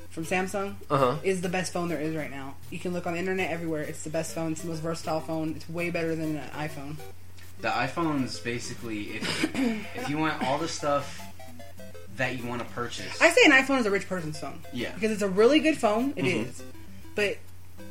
from 0.10 0.26
Samsung 0.26 0.76
Uh 0.90 0.98
huh. 0.98 1.16
is 1.24 1.42
the 1.42 1.50
best 1.50 1.74
phone 1.74 1.90
there 1.90 2.00
is 2.00 2.16
right 2.16 2.32
now. 2.32 2.56
You 2.72 2.80
can 2.80 2.94
look 2.94 3.06
on 3.06 3.14
the 3.14 3.20
internet 3.20 3.52
everywhere. 3.52 3.82
It's 3.84 4.04
the 4.04 4.10
best 4.10 4.34
phone. 4.34 4.54
It's 4.54 4.62
the 4.62 4.68
most 4.70 4.80
versatile 4.80 5.20
phone. 5.20 5.54
It's 5.56 5.70
way 5.70 5.90
better 5.90 6.16
than 6.16 6.38
an 6.38 6.50
iPhone. 6.52 6.96
The 7.62 7.70
iPhone 7.70 8.24
is 8.24 8.40
basically 8.40 9.18
if 9.18 9.56
if 9.96 10.10
you 10.10 10.18
want 10.18 10.44
all 10.44 10.58
the 10.60 10.68
stuff 10.68 11.22
that 12.16 12.38
you 12.38 12.48
want 12.48 12.62
to 12.68 12.74
purchase. 12.74 13.22
I 13.22 13.30
say 13.30 13.42
an 13.46 13.52
iPhone 13.52 13.80
is 13.80 13.86
a 13.86 13.92
rich 13.92 14.08
person's 14.10 14.40
phone 14.40 14.60
yeah. 14.74 14.92
because 14.94 15.12
it's 15.12 15.22
a 15.22 15.28
really 15.30 15.60
good 15.60 15.78
phone. 15.78 16.14
It 16.16 16.26
is, 16.26 16.48
Mhm. 16.48 16.64
But 17.18 17.38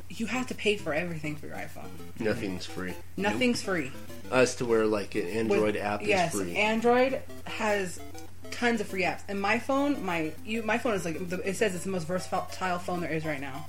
you 0.09 0.25
have 0.25 0.47
to 0.47 0.55
pay 0.55 0.77
for 0.77 0.93
everything 0.93 1.35
for 1.35 1.47
your 1.47 1.57
iPhone. 1.57 1.89
Nothing's 2.17 2.65
free. 2.65 2.93
Nothing's 3.17 3.61
free. 3.61 3.91
As 4.31 4.55
to 4.55 4.65
where 4.65 4.85
like 4.85 5.15
an 5.15 5.27
Android 5.27 5.75
With- 5.75 5.83
app 5.83 6.01
yes, 6.01 6.33
is 6.33 6.41
free. 6.41 6.55
Android 6.55 7.21
has 7.45 7.99
tons 8.51 8.79
of 8.81 8.87
free 8.87 9.03
apps, 9.03 9.21
and 9.27 9.39
my 9.39 9.59
phone, 9.59 10.03
my 10.05 10.31
you, 10.45 10.63
my 10.63 10.77
phone 10.77 10.93
is 10.93 11.03
like 11.05 11.29
the, 11.29 11.37
it 11.47 11.57
says 11.57 11.75
it's 11.75 11.83
the 11.83 11.89
most 11.89 12.07
versatile 12.07 12.79
phone 12.79 13.01
there 13.01 13.11
is 13.11 13.25
right 13.25 13.41
now. 13.41 13.65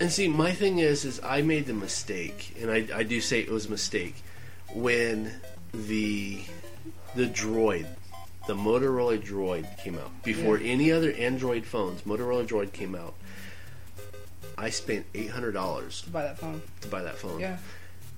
And 0.00 0.10
see, 0.10 0.26
my 0.28 0.52
thing 0.52 0.78
is, 0.78 1.04
is 1.04 1.20
I 1.22 1.42
made 1.42 1.66
the 1.66 1.72
mistake, 1.74 2.54
and 2.60 2.70
I, 2.70 2.86
I 2.94 3.02
do 3.02 3.20
say 3.20 3.40
it 3.40 3.50
was 3.50 3.66
a 3.66 3.70
mistake 3.70 4.16
when 4.74 5.32
the 5.72 6.42
the 7.14 7.26
Droid, 7.26 7.86
the 8.46 8.54
Motorola 8.54 9.18
Droid 9.18 9.78
came 9.78 9.98
out 9.98 10.22
before 10.22 10.58
Yeah. 10.58 10.72
any 10.72 10.92
other 10.92 11.12
Android 11.12 11.64
phones. 11.66 12.02
Motorola 12.02 12.46
Droid 12.46 12.72
came 12.72 12.94
out. 12.94 13.14
I 14.58 14.70
spent 14.70 15.06
eight 15.14 15.30
hundred 15.30 15.52
dollars 15.52 16.02
To 16.02 16.10
buy 16.10 16.22
that 16.22 16.38
phone, 16.38 16.62
to 16.82 16.88
buy 16.88 17.02
that 17.02 17.16
phone, 17.18 17.40
yeah, 17.40 17.58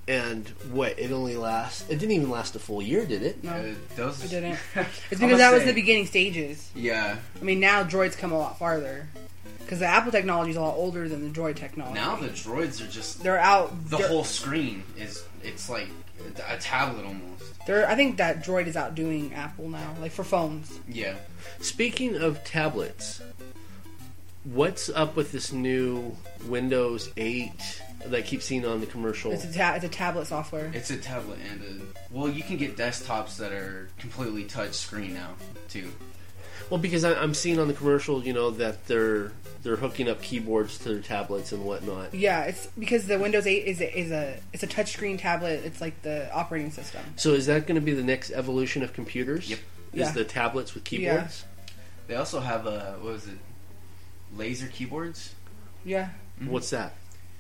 and 0.06 0.48
what? 0.70 0.98
It 0.98 1.10
only 1.12 1.36
lasts. 1.36 1.85
It 1.90 1.98
didn't 1.98 2.12
even 2.12 2.31
last 2.31 2.55
a 2.56 2.59
full 2.59 2.81
year, 2.81 3.05
did 3.05 3.23
it? 3.23 3.43
no, 3.44 3.51
Uh, 3.52 3.74
those 3.97 4.24
it 4.24 4.28
didn't. 4.31 4.59
It's 5.10 5.20
because 5.20 5.39
that 5.39 5.52
was 5.52 5.65
the 5.65 5.73
beginning 5.73 6.06
stages. 6.06 6.70
Yeah. 6.74 7.16
I 7.40 7.44
mean, 7.44 7.60
now 7.60 7.82
Droids 7.85 8.16
come 8.16 8.32
a 8.32 8.39
lot 8.39 8.59
farther 8.59 9.09
because 9.60 9.81
the 9.81 9.86
Apple 9.86 10.12
technology 10.12 10.52
is 10.52 10.56
a 10.56 10.60
lot 10.62 10.77
older 10.77 11.09
than 11.09 11.31
the 11.31 11.39
Droid 11.40 11.56
technology. 11.56 11.94
Now 11.94 12.16
the 12.16 12.28
droids 12.28 12.81
are 12.82 12.90
just 12.90 13.23
they're 13.23 13.39
out. 13.39 13.70
the 13.90 13.98
they're, 13.98 14.09
whole 14.09 14.24
screen 14.24 14.82
is 14.97 15.24
it's 15.43 15.69
like 15.69 15.89
a 16.48 16.56
tablet 16.56 17.05
almost. 17.05 17.44
They're, 17.66 17.86
I 17.86 17.94
think 17.97 18.16
that 18.16 18.43
Droid 18.43 18.66
is 18.66 18.77
outdoing 18.77 19.35
Apple 19.35 19.69
now, 19.69 19.94
like 20.01 20.12
for 20.12 20.24
phones. 20.24 20.78
Yeah. 20.89 21.16
Speaking 21.60 22.16
of 22.16 22.43
tablets, 22.44 23.20
what's 24.53 24.89
up 24.91 25.16
with 25.16 25.33
this 25.33 25.53
new 25.53 26.16
Windows 26.47 27.11
8 27.16 27.53
that 28.07 28.15
I 28.15 28.23
keep 28.23 28.43
seeing 28.43 28.65
on 28.65 28.81
the 28.81 28.87
commercial? 28.87 29.33
It's 29.33 29.45
a 29.45 29.53
ta- 29.53 29.75
it's 29.75 29.85
a 29.85 29.89
tablet 29.89 30.27
software. 30.27 30.70
It's 30.75 30.91
a 30.91 30.97
tablet 30.97 31.39
and 31.51 31.62
a 31.62 32.15
well, 32.15 32.29
you 32.29 32.43
can 32.43 32.57
get 32.57 32.77
desktops 32.77 33.37
that 33.39 33.53
are 33.53 33.89
completely 33.99 34.45
touch 34.45 34.75
screen 34.75 35.15
now 35.15 35.31
too. 35.69 35.93
Well, 36.70 36.79
because 36.79 37.03
I, 37.05 37.15
I'm 37.15 37.33
seeing 37.35 37.59
on 37.59 37.69
the 37.69 37.75
commercial, 37.75 38.23
you 38.23 38.33
know, 38.33 38.51
that 38.53 38.87
they're 38.87 39.33
they're 39.62 39.77
hooking 39.77 40.09
up 40.09 40.23
keyboards 40.23 40.79
to 40.79 40.91
their 40.91 41.01
tablets 41.03 41.53
and 41.53 41.65
whatnot. 41.65 42.15
Yeah, 42.15 42.45
it's 42.45 42.66
because 42.79 43.07
the 43.07 43.19
Windows 43.19 43.47
8 43.47 43.65
is 43.66 43.81
a, 43.81 43.99
is 43.99 44.11
a 44.11 44.39
it's 44.53 44.62
a 44.62 44.66
touchscreen 44.66 45.19
tablet. 45.19 45.62
It's 45.65 45.81
like 45.81 46.01
the 46.03 46.33
operating 46.33 46.70
system. 46.70 47.03
So 47.16 47.33
is 47.33 47.47
that 47.47 47.66
going 47.66 47.75
to 47.75 47.85
be 47.85 47.93
the 47.93 48.03
next 48.05 48.31
evolution 48.31 48.83
of 48.83 48.93
computers? 48.93 49.51
Yep. 49.51 49.59
Is 49.95 49.99
Yeah. 50.01 50.12
the 50.12 50.25
tablets 50.25 50.75
with 50.75 50.85
keyboards? 50.85 51.45
They 52.07 52.15
also 52.15 52.41
have 52.41 52.66
a 52.66 52.97
what 53.01 53.12
was 53.12 53.27
it? 53.27 53.39
Laser 54.37 54.67
keyboards. 54.69 55.35
Yeah, 55.85 56.11
What's 56.45 56.71
that? 56.71 56.95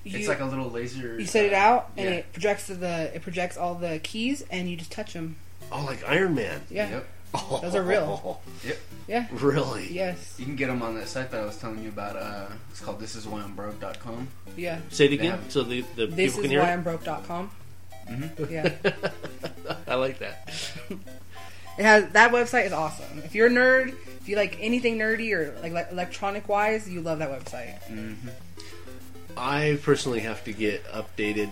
you, 0.04 0.18
it's 0.18 0.28
like 0.28 0.40
a 0.40 0.44
little 0.44 0.70
laser. 0.70 1.18
you 1.20 1.26
set 1.26 1.44
it 1.44 1.52
uh, 1.52 1.56
out 1.56 1.90
and 1.96 2.08
yeah. 2.08 2.14
it 2.16 2.32
projects 2.32 2.66
the 2.68 3.14
it 3.14 3.22
projects 3.22 3.56
all 3.56 3.74
the 3.74 3.98
keys 3.98 4.44
and 4.50 4.68
you 4.70 4.76
just 4.76 4.90
touch 4.92 5.12
them. 5.12 5.36
Oh, 5.70 5.84
like 5.84 6.02
Iron 6.08 6.34
Man. 6.34 6.62
Yeah, 6.70 6.88
Yep. 6.90 7.06
Those 7.62 7.74
are 7.74 7.82
real. 7.82 8.40
Yep. 8.64 8.78
yeah, 9.06 9.26
Really? 9.32 9.92
yes, 9.92 10.36
You 10.38 10.46
can 10.46 10.56
get 10.56 10.68
them 10.68 10.80
on 10.82 10.94
that 10.96 11.08
site 11.08 11.30
that 11.30 11.40
I 11.40 11.44
was 11.44 11.56
telling 11.58 11.82
you 11.82 11.90
about. 11.90 12.16
Uh, 12.16 12.46
it's 12.70 12.80
called 12.80 13.00
thisiswhyimbroke.com. 13.02 14.28
yeah. 14.56 14.80
Say 14.88 15.06
it 15.06 15.12
again, 15.12 15.38
Yeah. 15.42 15.48
so 15.50 15.62
the, 15.62 15.82
the 15.96 16.06
This 16.06 16.32
people 16.34 16.40
is 16.40 16.42
can 16.42 16.50
hear 16.50 16.60
why 16.60 16.70
it. 16.70 16.72
I'm 16.72 16.82
broke.com. 16.82 17.50
Mhm. 18.08 18.50
Yeah. 18.50 18.72
I 19.86 19.94
like 19.96 20.18
that. 20.20 20.48
It 21.78 21.84
has 21.84 22.10
that 22.10 22.32
website 22.32 22.66
is 22.66 22.72
awesome. 22.72 23.22
If 23.24 23.34
you're 23.34 23.46
a 23.46 23.50
nerd, 23.50 23.88
if 24.20 24.28
you 24.28 24.36
like 24.36 24.58
anything 24.60 24.98
nerdy 24.98 25.32
or 25.32 25.56
like, 25.62 25.72
like 25.72 25.92
electronic 25.92 26.48
wise, 26.48 26.88
you 26.88 27.00
love 27.00 27.20
that 27.20 27.30
website. 27.30 27.80
hmm 27.84 28.14
I 29.36 29.78
personally 29.84 30.20
have 30.20 30.42
to 30.44 30.52
get 30.52 30.84
updated. 30.86 31.50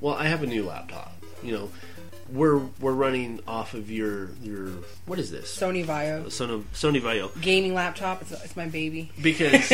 Well, 0.00 0.14
I 0.14 0.28
have 0.28 0.44
a 0.44 0.46
new 0.46 0.64
laptop. 0.64 1.12
You 1.42 1.52
know, 1.52 1.70
we're 2.30 2.58
we're 2.80 2.92
running 2.92 3.40
off 3.48 3.74
of 3.74 3.90
your 3.90 4.30
your 4.42 4.68
what 5.06 5.18
is 5.18 5.30
this? 5.30 5.54
Sony 5.56 5.84
Vio 5.84 6.24
Sony 6.26 6.62
Sony 6.72 7.00
Vaio 7.00 7.30
gaming 7.40 7.74
laptop. 7.74 8.22
It's, 8.22 8.30
it's 8.30 8.56
my 8.56 8.66
baby. 8.66 9.10
because 9.20 9.72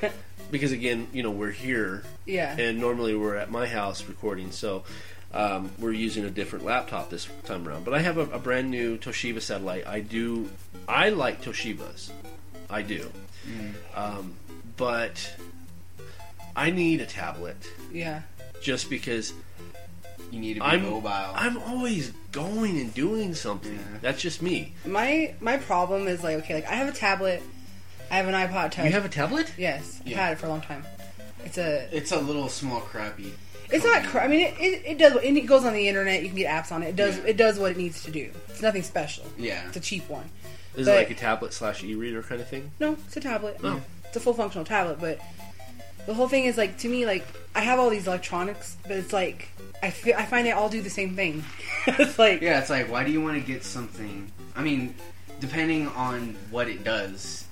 because 0.50 0.72
again, 0.72 1.06
you 1.12 1.22
know, 1.22 1.30
we're 1.30 1.50
here 1.52 2.02
yeah. 2.26 2.56
and 2.58 2.78
normally 2.80 3.14
we're 3.14 3.36
at 3.36 3.50
my 3.50 3.66
house 3.66 4.04
recording, 4.04 4.50
so 4.50 4.82
um, 5.32 5.70
we're 5.78 5.92
using 5.92 6.24
a 6.24 6.30
different 6.30 6.64
laptop 6.64 7.10
this 7.10 7.28
time 7.44 7.66
around. 7.68 7.84
But 7.84 7.94
I 7.94 8.00
have 8.00 8.16
a, 8.18 8.22
a 8.30 8.38
brand 8.38 8.70
new 8.70 8.96
Toshiba 8.98 9.40
satellite. 9.42 9.86
I 9.86 10.00
do 10.00 10.48
I 10.88 11.10
like 11.10 11.42
Toshibas, 11.42 12.10
I 12.70 12.82
do, 12.82 13.10
um, 13.94 14.34
but 14.76 15.30
I 16.56 16.70
need 16.70 17.00
a 17.00 17.06
tablet 17.06 17.56
yeah. 17.92 18.22
just 18.62 18.88
because 18.90 19.32
You 20.30 20.40
need 20.40 20.54
to 20.54 20.60
be 20.60 20.66
I'm 20.66 20.82
mobile. 20.82 21.08
I'm 21.08 21.58
always 21.58 22.12
going 22.32 22.78
and 22.80 22.92
doing 22.94 23.34
something. 23.34 23.74
Yeah. 23.74 23.98
That's 24.00 24.20
just 24.20 24.42
me. 24.42 24.72
My 24.86 25.34
my 25.40 25.58
problem 25.58 26.08
is 26.08 26.22
like 26.22 26.38
okay, 26.38 26.54
like 26.54 26.66
I 26.66 26.74
have 26.74 26.88
a 26.88 26.96
tablet, 26.96 27.42
I 28.10 28.16
have 28.16 28.28
an 28.28 28.34
iPod 28.34 28.70
Touch. 28.70 28.86
You 28.86 28.92
have 28.92 29.04
a 29.04 29.10
tablet? 29.10 29.52
yes, 29.58 30.00
I've 30.06 30.12
had 30.12 30.32
it 30.32 30.38
for 30.38 30.46
a 30.46 30.48
long 30.48 30.62
time. 30.62 30.84
It's 31.44 31.58
a 31.58 31.88
it's 31.92 32.12
a 32.12 32.18
little 32.18 32.48
small, 32.48 32.80
crappy. 32.80 33.32
It's 33.70 33.84
not. 33.84 34.02
Cr- 34.04 34.20
I 34.20 34.28
mean, 34.28 34.40
it, 34.46 34.54
it, 34.60 34.82
it 34.86 34.98
does. 34.98 35.16
It 35.22 35.46
goes 35.46 35.64
on 35.64 35.72
the 35.74 35.88
internet. 35.88 36.22
You 36.22 36.28
can 36.28 36.36
get 36.38 36.50
apps 36.50 36.72
on 36.72 36.82
it. 36.82 36.88
It 36.90 36.96
does. 36.96 37.18
Yeah. 37.18 37.24
It 37.26 37.36
does 37.36 37.58
what 37.58 37.70
it 37.72 37.76
needs 37.76 38.02
to 38.04 38.10
do. 38.10 38.30
It's 38.48 38.62
nothing 38.62 38.82
special. 38.82 39.24
Yeah. 39.36 39.66
It's 39.68 39.76
a 39.76 39.80
cheap 39.80 40.08
one. 40.08 40.28
Is 40.76 40.86
But- 40.86 40.94
it 40.94 40.98
like 40.98 41.10
a 41.10 41.14
tablet 41.14 41.52
slash 41.52 41.82
e-reader 41.82 42.22
kind 42.22 42.40
of 42.40 42.48
thing? 42.48 42.70
No, 42.80 42.92
it's 43.06 43.16
a 43.16 43.20
tablet. 43.20 43.58
Oh. 43.64 43.80
It's 44.04 44.16
a 44.16 44.20
full 44.20 44.34
functional 44.34 44.64
tablet, 44.64 44.98
but 45.00 45.18
the 46.06 46.14
whole 46.14 46.28
thing 46.28 46.44
is 46.44 46.56
like 46.56 46.78
to 46.78 46.88
me 46.88 47.04
like 47.04 47.26
I 47.54 47.60
have 47.60 47.78
all 47.78 47.90
these 47.90 48.06
electronics, 48.06 48.76
but 48.82 48.92
it's 48.92 49.12
like 49.12 49.48
I 49.82 49.90
feel, 49.90 50.14
I 50.16 50.24
find 50.24 50.46
they 50.46 50.52
all 50.52 50.68
do 50.68 50.80
the 50.80 50.88
same 50.90 51.14
thing. 51.16 51.44
it's 51.86 52.18
like 52.18 52.40
Yeah, 52.40 52.60
it's 52.60 52.70
like, 52.70 52.90
why 52.90 53.04
do 53.04 53.10
you 53.10 53.20
want 53.20 53.34
to 53.34 53.40
get 53.52 53.64
something? 53.64 54.30
I 54.56 54.62
mean, 54.62 54.94
depending 55.40 55.88
on 55.88 56.36
what 56.50 56.68
it 56.68 56.84
does, 56.84 57.44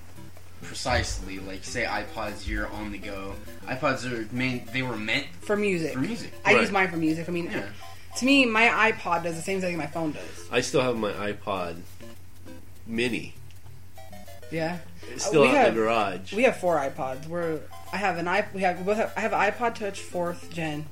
precisely. 0.66 1.38
Like, 1.38 1.64
say 1.64 1.84
iPods, 1.84 2.46
you're 2.46 2.66
on 2.68 2.92
the 2.92 2.98
go. 2.98 3.34
iPods 3.66 4.04
are 4.10 4.32
main. 4.34 4.68
They 4.72 4.82
were 4.82 4.96
meant 4.96 5.26
for 5.40 5.56
music. 5.56 5.92
for 5.94 6.00
music. 6.00 6.32
I 6.44 6.52
Right. 6.54 6.60
use 6.62 6.70
mine 6.70 6.90
for 6.90 6.96
music. 6.96 7.28
I 7.28 7.32
mean, 7.32 7.46
Yeah. 7.50 7.62
to 8.16 8.24
me, 8.24 8.44
my 8.44 8.92
iPod 8.92 9.22
does 9.24 9.36
the 9.36 9.42
same 9.42 9.60
thing 9.60 9.76
my 9.76 9.86
phone 9.86 10.12
does. 10.12 10.22
I 10.50 10.60
still 10.60 10.82
have 10.82 10.96
my 10.96 11.12
iPod 11.12 11.76
Mini. 12.86 13.34
Yeah, 14.50 14.78
It's 15.12 15.24
uh, 15.26 15.28
still 15.28 15.42
we 15.42 15.48
out 15.48 15.54
have- 15.54 15.68
in 15.68 15.74
the 15.74 15.80
garage. 15.80 16.32
we 16.32 16.44
have 16.44 16.56
four 16.56 16.76
iPods. 16.76 17.26
We're 17.26 17.60
I 17.92 17.96
have 17.96 18.16
an 18.18 18.28
iP. 18.28 18.52
We 18.54 18.62
have 18.62 18.78
we 18.78 18.84
both 18.84 18.96
have, 18.96 19.12
I 19.16 19.20
have 19.20 19.32
an 19.32 19.40
iPod 19.40 19.74
Touch 19.74 20.00
fourth 20.00 20.52
gen. 20.52 20.86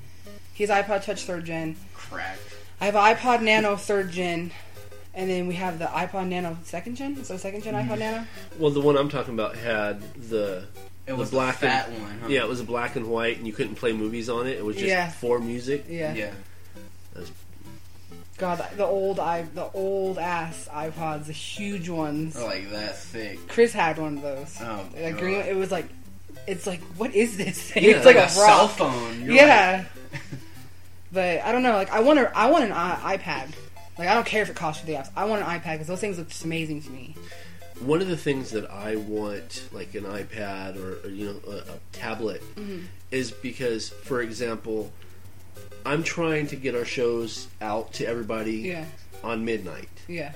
He's 0.53 0.69
iPod 0.69 1.03
Touch 1.05 1.23
third 1.23 1.45
gen. 1.45 1.77
Cracked. 1.93 2.39
I 2.81 2.85
have 2.85 2.95
an 2.95 3.15
iPod 3.15 3.41
Nano 3.43 3.75
third 3.77 4.11
gen. 4.11 4.51
And 5.15 5.29
then 5.29 5.47
we 5.47 5.55
have 5.55 5.79
the 5.79 5.85
iPod 5.85 6.27
Nano 6.27 6.57
second 6.63 6.95
gen. 6.97 7.13
Is 7.17 7.29
that 7.29 7.35
a 7.35 7.39
second 7.39 7.63
gen 7.63 7.73
iPod 7.73 7.99
Nano? 7.99 8.25
well, 8.59 8.71
the 8.71 8.81
one 8.81 8.97
I'm 8.97 9.09
talking 9.09 9.33
about 9.33 9.55
had 9.55 10.01
the 10.29 10.67
It 11.07 11.11
The 11.11 11.15
was 11.15 11.31
black 11.31 11.59
the 11.59 11.67
and- 11.69 11.85
fat 11.85 12.01
one. 12.01 12.19
Huh? 12.23 12.27
yeah, 12.29 12.41
it 12.41 12.49
was 12.49 12.59
a 12.59 12.63
black 12.65 12.95
and 12.97 13.07
white, 13.07 13.37
and 13.37 13.47
you 13.47 13.53
couldn't 13.53 13.75
play 13.75 13.93
movies 13.93 14.27
on 14.29 14.45
it. 14.47 14.57
It 14.57 14.65
was 14.65 14.75
just 14.75 14.87
Yeah. 14.87 15.09
for 15.11 15.39
music. 15.39 15.85
Yeah. 15.87 16.13
Yeah. 16.13 16.31
God, 18.37 18.65
the 18.75 18.85
old 18.85 19.17
i 19.19 19.43
the 19.43 19.69
old 19.73 20.17
ass 20.19 20.67
iPods, 20.69 21.27
the 21.27 21.31
huge 21.31 21.87
ones. 21.87 22.33
They're 22.33 22.43
like 22.43 22.69
that 22.71 22.97
thick. 22.97 23.47
Chris 23.47 23.71
had 23.71 23.97
one 23.97 24.17
of 24.17 24.23
those. 24.23 24.57
Oh, 24.59 24.85
Like 24.93 25.13
God. 25.13 25.19
green. 25.21 25.39
It 25.41 25.55
was 25.55 25.71
like, 25.71 25.85
it's 26.45 26.67
like, 26.67 26.81
what 26.97 27.15
is 27.15 27.37
this 27.37 27.61
thing? 27.71 27.85
Yeah, 27.85 27.91
it's 27.91 28.05
like, 28.05 28.15
like 28.17 28.25
a, 28.25 28.27
a 28.27 28.31
cell 28.31 28.67
phone. 28.67 29.23
You're 29.23 29.35
Yeah. 29.35 29.85
but 31.13 31.41
I 31.43 31.53
don't 31.53 31.63
know. 31.63 31.71
Like 31.75 31.91
I 31.93 32.01
want 32.01 32.19
a, 32.19 32.37
I 32.37 32.47
want 32.47 32.65
an 32.65 32.73
I- 32.73 33.17
iPad. 33.17 33.51
Like 33.97 34.07
I 34.09 34.13
don't 34.13 34.25
care 34.25 34.41
if 34.41 34.49
it 34.49 34.55
costs 34.55 34.81
you 34.85 34.93
the 34.93 34.99
apps. 35.01 35.09
I 35.15 35.25
want 35.25 35.41
an 35.41 35.47
iPad 35.47 35.73
because 35.73 35.87
those 35.87 35.99
things 36.01 36.17
look 36.17 36.27
just 36.29 36.43
amazing 36.43 36.81
to 36.83 36.89
me. 36.89 37.15
One 37.79 38.01
of 38.01 38.07
the 38.07 38.17
things 38.17 38.51
that 38.51 38.69
I 38.71 38.95
want, 38.95 39.67
like 39.73 39.95
an 39.95 40.03
iPad 40.05 40.77
or, 40.77 41.05
or, 41.05 41.09
you 41.09 41.25
know 41.25 41.51
a, 41.51 41.57
a 41.57 41.79
tablet, 41.91 42.41
Mm-hmm. 42.55 42.85
is 43.11 43.31
because, 43.31 43.89
for 43.89 44.21
example, 44.21 44.91
I'm 45.85 46.01
trying 46.03 46.47
to 46.47 46.55
get 46.55 46.73
our 46.75 46.85
shows 46.85 47.47
out 47.61 47.93
to 47.93 48.05
everybody 48.05 48.53
Yeah. 48.59 48.85
on 49.23 49.43
midnight, 49.43 49.89
Yeah. 50.07 50.31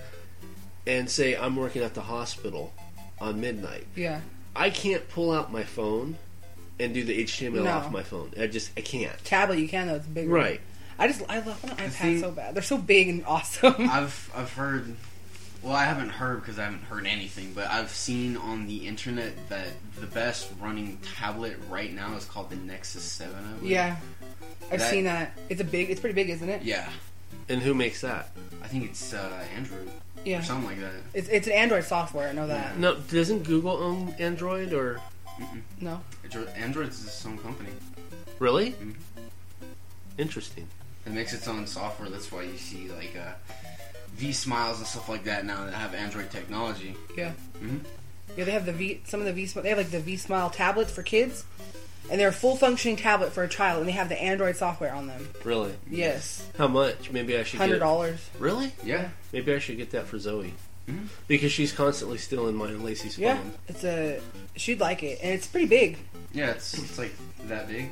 and 0.85 1.09
say 1.09 1.35
I'm 1.35 1.55
working 1.55 1.81
at 1.81 1.93
the 1.93 2.01
hospital 2.01 2.73
on 3.21 3.39
midnight. 3.39 3.87
Yeah. 3.95 4.19
I 4.55 4.69
can't 4.69 5.07
pull 5.09 5.31
out 5.31 5.51
my 5.51 5.63
phone 5.63 6.17
and 6.79 6.93
do 6.93 7.03
the 7.05 7.23
HTML 7.23 7.63
No. 7.63 7.71
off 7.71 7.91
my 7.91 8.03
phone. 8.03 8.31
I 8.39 8.47
just 8.47 8.71
I 8.77 8.81
can't. 8.81 9.17
Tablet, 9.23 9.59
you 9.59 9.67
can 9.69 9.87
though. 9.87 9.95
It's 9.95 10.07
bigger. 10.07 10.29
Right. 10.29 10.59
I 10.99 11.07
just 11.07 11.21
I 11.29 11.39
love 11.39 11.63
an 11.63 11.69
iPad 11.71 11.89
thing- 11.91 12.19
so 12.19 12.31
bad. 12.31 12.53
They're 12.55 12.61
so 12.61 12.77
big 12.77 13.07
and 13.09 13.25
awesome. 13.25 13.73
I've 13.79 14.31
I've 14.35 14.51
heard 14.53 14.95
Well, 15.63 15.73
I 15.73 15.85
haven't 15.85 16.09
heard 16.09 16.41
because 16.41 16.59
I 16.59 16.65
haven't 16.65 16.83
heard 16.83 17.07
anything, 17.07 17.53
but 17.53 17.67
I've 17.67 17.89
seen 17.91 18.35
on 18.37 18.67
the 18.67 18.85
internet 18.87 19.33
that 19.49 19.67
the 19.99 20.07
best 20.07 20.49
running 20.61 20.97
tablet 21.17 21.57
right 21.69 21.93
now 21.93 22.15
is 22.15 22.25
called 22.25 22.49
the 22.49 22.55
Nexus 22.57 23.03
Seven. 23.03 23.35
I 23.45 23.53
believe. 23.57 23.71
Yeah, 23.71 23.95
I've 24.71 24.79
That- 24.79 24.91
seen 24.91 25.05
that. 25.05 25.37
It's 25.49 25.61
a 25.61 25.65
big. 25.65 25.89
It's 25.89 25.99
pretty 26.01 26.15
big, 26.15 26.29
isn't 26.29 26.49
it? 26.49 26.61
Yeah, 26.63 26.89
And 27.47 27.61
who 27.61 27.73
makes 27.73 28.01
that? 28.01 28.31
I 28.61 28.67
think 28.67 28.83
it's 28.85 29.13
uh, 29.13 29.43
Android 29.55 29.89
Yeah. 30.25 30.39
or 30.39 30.43
something 30.43 30.67
like 30.69 30.79
that. 30.81 30.91
It's 31.13 31.29
it's 31.29 31.47
an 31.47 31.53
Android 31.53 31.85
software. 31.85 32.27
I 32.29 32.33
know 32.33 32.47
that. 32.47 32.77
No, 32.77 32.95
doesn't 32.95 33.43
Google 33.43 33.77
own 33.77 34.15
Android 34.19 34.73
or 34.73 34.99
No. 35.79 36.01
Android- 36.25 36.49
Android's 36.57 37.03
its 37.05 37.25
own 37.25 37.37
company. 37.37 37.69
really? 38.39 38.71
Mhm. 38.73 38.95
Interesting. 40.17 40.67
It 41.05 41.11
makes 41.13 41.33
its 41.33 41.47
own 41.47 41.65
software. 41.67 42.09
That's 42.09 42.31
why 42.31 42.43
you 42.43 42.57
see 42.57 42.89
like 42.89 43.15
uh, 43.17 43.31
V 44.13 44.31
Smiles 44.33 44.77
and 44.79 44.87
stuff 44.87 45.09
like 45.09 45.23
that 45.25 45.45
now 45.45 45.65
that 45.65 45.73
have 45.73 45.93
Android 45.93 46.29
technology. 46.29 46.95
Yeah. 47.17 47.31
Mhm. 47.61 47.81
Yeah, 48.37 48.43
they 48.45 48.51
have 48.51 48.65
the 48.65 48.73
V. 48.73 49.01
Some 49.05 49.19
of 49.21 49.25
the 49.25 49.33
V. 49.33 49.45
They 49.45 49.69
have 49.69 49.77
like 49.77 49.91
the 49.91 49.99
V 49.99 50.17
Smile 50.17 50.49
tablets 50.49 50.91
for 50.91 51.01
kids, 51.01 51.45
and 52.11 52.19
they're 52.19 52.27
a 52.29 52.33
full 52.33 52.55
functioning 52.55 52.95
tablet 52.95 53.33
for 53.33 53.43
a 53.43 53.47
child, 53.49 53.79
and 53.79 53.87
they 53.87 53.93
have 53.93 54.07
the 54.09 54.21
Android 54.21 54.55
software 54.55 54.93
on 54.93 55.07
them. 55.07 55.29
Really? 55.43 55.73
Yes, 55.89 56.45
How 56.57 56.67
much? 56.67 57.11
Maybe 57.11 57.35
I 57.37 57.43
should 57.43 57.59
hundred 57.59 57.75
get. 57.75 57.79
dollars. 57.79 58.19
Really? 58.37 58.71
Yeah, 58.83 59.09
Maybe 59.33 59.53
I 59.53 59.59
should 59.59 59.77
get 59.77 59.91
that 59.91 60.05
for 60.05 60.19
Zoe. 60.19 60.53
Mhm. 60.87 61.07
Because 61.27 61.51
she's 61.51 61.71
constantly 61.71 62.17
stealing 62.17 62.55
mine 62.55 62.69
and 62.71 62.83
Lacey's 62.83 63.15
phone. 63.15 63.23
Yeah, 63.23 63.39
it's 63.67 63.83
a. 63.83 64.21
She'd 64.55 64.79
like 64.79 65.01
it, 65.03 65.19
and 65.23 65.33
it's 65.33 65.47
pretty 65.47 65.67
big. 65.67 65.97
yeah. 66.33 66.51
It's 66.51 66.73
it's 66.75 66.97
like 66.99 67.13
that 67.45 67.67
big. 67.67 67.89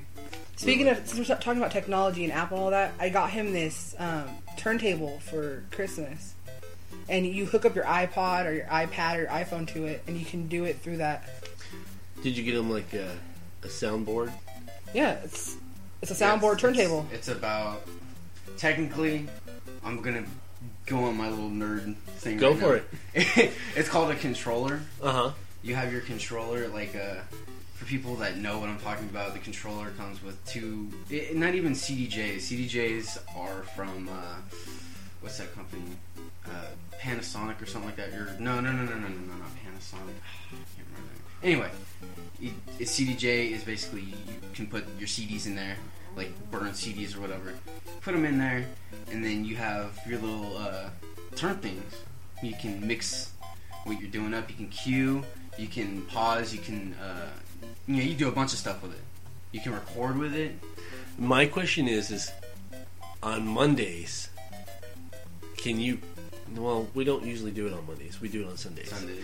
Speaking 0.58 0.88
of, 0.88 0.98
since 1.08 1.30
we're 1.30 1.36
talking 1.36 1.60
about 1.62 1.72
technology 1.72 2.24
and 2.24 2.34
Apple 2.34 2.58
and 2.58 2.64
all 2.66 2.72
that, 2.72 2.94
I 3.00 3.10
got 3.10 3.30
him 3.30 3.54
this 3.54 3.96
um, 4.00 4.26
turntable 4.58 5.20
for 5.20 5.64
Christmas, 5.72 6.34
and 7.08 7.26
you 7.28 7.46
hook 7.46 7.64
up 7.64 7.76
your 7.76 7.86
iPod 7.86 8.46
or 8.48 8.54
your 8.54 8.66
iPad 8.66 9.16
or 9.18 9.20
your 9.22 9.28
iPhone 9.30 9.68
to 9.74 9.86
it, 9.86 10.04
and 10.08 10.18
you 10.18 10.26
can 10.26 10.48
do 10.48 10.66
it 10.66 10.80
through 10.80 10.98
that. 10.98 11.30
Did 12.24 12.36
you 12.36 12.44
get 12.44 12.56
him 12.56 12.72
like 12.72 12.92
a, 12.94 13.16
a 13.64 13.68
soundboard? 13.68 14.32
Yeah, 14.96 15.12
it's 15.24 15.58
it's 16.02 16.10
a 16.10 16.16
Yeah, 16.26 16.36
soundboard 16.36 16.54
it's- 16.56 16.62
turntable. 16.62 17.06
It's, 17.12 17.28
it's 17.28 17.38
about 17.38 17.88
technically. 18.58 19.28
I'm 19.84 20.02
gonna 20.02 20.26
go 20.88 20.98
on 21.04 21.16
my 21.16 21.30
little 21.30 21.50
nerd 21.52 21.96
thing. 22.18 22.38
Go 22.38 22.52
right 22.54 22.60
for 22.60 22.76
it. 22.78 23.52
it's 23.76 23.90
called 23.90 24.10
a 24.10 24.16
controller. 24.16 24.82
Uh 25.02 25.12
huh. 25.12 25.32
You 25.62 25.76
have 25.76 25.92
your 25.92 26.02
controller 26.02 26.68
like 26.70 26.96
uh 26.96 27.18
for 27.78 27.86
people 27.86 28.16
that 28.16 28.38
know 28.38 28.58
what 28.58 28.70
I'm 28.70 28.80
talking 28.80 29.08
about. 29.08 29.34
The 29.34 29.40
controller 29.40 29.92
comes 29.92 30.24
with 30.24 30.44
two. 30.46 30.90
It, 31.12 31.36
not 31.36 31.54
even 31.54 31.74
CDJs. 31.74 32.38
CDJs 32.38 33.20
are 33.38 33.64
from 33.76 34.10
uh, 34.10 34.42
what's 35.22 35.38
that 35.38 35.54
company? 35.54 35.84
Uh, 36.46 36.50
Panasonic 37.00 37.62
or 37.62 37.68
something 37.68 37.90
like 37.90 37.98
that. 37.98 38.40
No, 38.40 38.60
no, 38.60 38.72
no, 38.72 38.84
no, 38.84 38.94
no, 38.94 38.96
no, 38.96 39.08
no, 39.08 39.34
not 39.34 39.52
Panasonic. 39.64 40.16
Can't 40.50 40.88
remember. 40.90 41.14
Anyway, 41.44 41.70
a 42.80 42.84
CDJ 42.84 43.52
is 43.52 43.64
basically 43.64 44.02
you 44.02 44.16
can 44.56 44.66
put 44.66 44.84
your 44.98 45.08
CDs 45.08 45.46
in 45.46 45.56
there, 45.56 45.78
like 46.16 46.32
burn 46.50 46.72
CDs 46.72 47.16
or 47.16 47.22
whatever. 47.22 47.54
Put 48.02 48.14
them 48.14 48.26
in 48.26 48.40
there, 48.40 48.66
and 49.12 49.24
then 49.24 49.46
you 49.46 49.56
have 49.56 50.00
your 50.08 50.20
little 50.20 50.58
uh, 50.58 50.90
turn 51.36 51.58
things. 51.58 51.94
You 52.42 52.54
can 52.54 52.86
mix 52.88 53.34
what 53.84 54.02
you're 54.02 54.10
doing 54.10 54.34
up. 54.34 54.50
You 54.50 54.56
can 54.56 54.70
cue. 54.70 55.24
You 55.60 55.68
can 55.68 56.02
pause. 56.04 56.54
You 56.54 56.60
can, 56.60 56.96
uh, 56.96 57.30
you 57.88 57.96
know, 57.96 58.02
you 58.04 58.16
do 58.16 58.28
a 58.28 58.32
bunch 58.32 58.54
of 58.54 58.60
stuff 58.60 58.82
with 58.82 58.94
it. 58.94 59.02
You 59.52 59.62
can 59.62 59.74
record 59.74 60.18
with 60.18 60.36
it. 60.36 60.52
My 61.18 61.46
question 61.46 61.88
is, 61.88 62.12
is 62.12 62.32
on 63.24 63.48
Mondays, 63.48 64.30
can 65.58 65.80
you? 65.80 66.00
Well, 66.56 66.88
we 66.94 67.04
don't 67.04 67.26
usually 67.26 67.52
do 67.52 67.68
it 67.68 67.74
on 67.74 67.86
Mondays. 67.88 68.22
We 68.22 68.30
do 68.30 68.42
it 68.44 68.48
on 68.50 68.58
Sundays. 68.58 68.90
Sundays. 68.90 69.24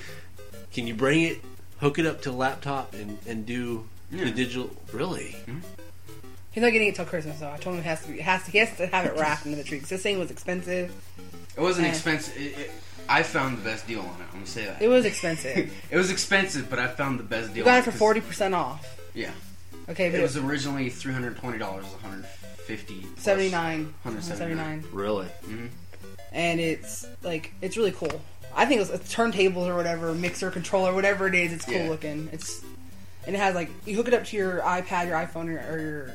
Can 0.73 0.88
you 0.88 0.94
bring 0.95 1.22
it, 1.22 1.41
hook 1.80 1.99
it 1.99 2.06
up 2.06 2.22
to 2.23 2.31
a 2.31 2.34
laptop, 2.34 2.94
and 2.94 3.18
and 3.27 3.45
do 3.45 3.88
Yeah. 4.11 4.26
the 4.26 4.31
digital? 4.31 4.72
Really? 4.91 5.35
Mm-hmm. 5.48 5.60
He's 6.52 6.61
not 6.64 6.72
getting 6.72 6.88
it 6.90 6.95
till 6.95 7.06
Christmas, 7.06 7.40
though. 7.40 7.49
I 7.52 7.57
told 7.57 7.76
him 7.76 7.81
it 7.81 7.85
has 7.85 8.02
to 8.03 8.11
be. 8.11 8.19
It 8.19 8.23
has 8.23 8.44
to. 8.45 8.52
He 8.52 8.57
has 8.60 8.76
to 8.77 8.88
have 8.88 9.06
it 9.06 9.15
wrapped 9.18 9.45
into 9.45 9.57
the 9.57 9.64
tree 9.64 9.77
because 9.77 9.90
this 9.90 10.03
thing 10.03 10.19
was 10.19 10.31
expensive. 10.31 10.91
It 11.56 11.61
wasn't 11.61 11.85
Yeah. 11.88 11.94
expensive. 11.94 12.35
It, 12.38 12.57
it, 12.57 12.72
I 13.10 13.24
found 13.24 13.58
the 13.58 13.62
best 13.64 13.86
deal 13.88 14.00
on 14.02 14.06
it. 14.08 14.26
I'm 14.32 14.34
gonna 14.40 14.46
say 14.48 14.66
that. 14.66 14.82
It 14.82 14.88
was 14.88 15.06
expensive. 15.06 15.74
It 15.92 15.98
was 15.98 16.10
expensive, 16.12 16.70
but 16.70 16.80
I 16.80 16.88
found 16.88 17.20
the 17.20 17.24
best 17.24 17.50
deal. 17.50 17.58
you 17.60 17.64
got 17.66 17.80
it 17.80 17.84
for 17.86 17.92
forty 17.92 18.22
percent 18.22 18.54
off. 18.56 19.00
Yeah, 19.14 19.32
Okay, 19.90 20.10
but 20.10 20.20
it 20.20 20.24
was 20.24 20.38
originally 20.38 20.90
three 20.90 21.14
hundred 21.14 21.38
twenty 21.38 21.58
dollars, 21.58 21.86
one 21.86 22.00
hundred 22.02 22.26
fifty. 22.26 23.06
seventy 23.18 23.50
nine. 23.52 23.94
179. 24.04 24.86
Really? 24.92 25.28
Mm-hmm. 25.46 25.66
and 26.32 26.60
it's 26.60 27.06
like 27.22 27.54
it's 27.62 27.78
really 27.78 27.92
cool. 27.92 28.22
I 28.56 28.66
think 28.66 28.82
it's, 28.82 28.90
it's 28.92 29.14
turntables 29.14 29.68
or 29.68 29.76
whatever, 29.76 30.14
mixer, 30.14 30.50
controller, 30.52 30.94
whatever 30.94 31.28
it 31.28 31.36
is. 31.36 31.52
It's 31.54 31.66
cool 31.66 31.74
Yeah. 31.76 31.90
looking. 31.90 32.30
It's 32.32 32.64
and 33.28 33.36
it 33.36 33.40
has 33.40 33.54
like 33.56 33.70
you 33.86 33.96
hook 33.96 34.08
it 34.08 34.14
up 34.14 34.24
to 34.26 34.38
your 34.38 34.60
iPad, 34.62 35.08
your 35.08 35.18
iPhone, 35.18 35.48
or, 35.50 35.74
or 35.74 35.80
your 35.80 36.12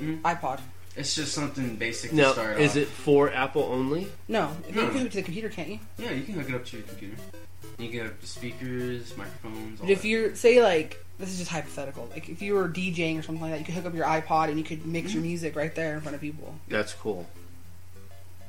Mhm. 0.00 0.20
iPod. 0.22 0.60
It's 0.98 1.14
just 1.14 1.32
something 1.32 1.76
basic 1.76 2.10
to 2.10 2.16
Now, 2.16 2.32
start 2.32 2.58
is 2.58 2.72
off. 2.72 2.76
it 2.78 2.88
for 2.88 3.32
Apple 3.32 3.62
only? 3.62 4.08
No, 4.26 4.50
you 4.68 4.74
No. 4.74 4.88
can 4.88 4.96
hook 4.98 5.06
it 5.06 5.10
to 5.12 5.16
the 5.18 5.22
computer, 5.22 5.48
can't 5.48 5.68
you? 5.68 5.78
Yeah, 5.96 6.10
you 6.10 6.24
can 6.24 6.34
hook 6.34 6.48
it 6.48 6.54
up 6.56 6.66
to 6.66 6.76
your 6.78 6.86
computer. 6.86 7.14
You 7.78 7.88
can 7.88 8.00
hook 8.00 8.08
up 8.14 8.20
the 8.20 8.26
speakers, 8.26 9.16
microphones. 9.16 9.78
All 9.80 9.86
But 9.86 9.92
if 9.92 10.02
that. 10.02 10.08
you're 10.08 10.34
say 10.34 10.60
like 10.60 10.98
this 11.20 11.28
is 11.30 11.38
just 11.38 11.50
hypothetical, 11.52 12.08
like 12.12 12.28
if 12.28 12.42
you 12.42 12.54
were 12.54 12.68
DJing 12.68 13.16
or 13.16 13.22
something 13.22 13.40
like 13.40 13.52
that, 13.52 13.60
you 13.60 13.64
could 13.64 13.74
hook 13.74 13.84
up 13.86 13.94
your 13.94 14.06
iPod 14.06 14.48
and 14.48 14.58
you 14.58 14.64
could 14.64 14.84
mix 14.86 15.08
Mm-hmm. 15.10 15.18
your 15.18 15.22
music 15.24 15.54
right 15.56 15.72
there 15.72 15.94
in 15.94 16.00
front 16.00 16.16
of 16.16 16.20
people. 16.20 16.56
That's 16.66 16.94
cool. 16.94 17.28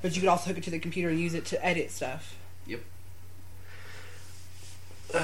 But 0.02 0.16
you 0.16 0.22
could 0.22 0.30
also 0.30 0.48
hook 0.48 0.58
it 0.58 0.64
to 0.64 0.72
the 0.72 0.80
computer 0.80 1.10
and 1.10 1.20
use 1.20 1.36
it 1.36 1.46
to 1.48 1.64
edit 1.64 1.92
stuff. 1.92 2.36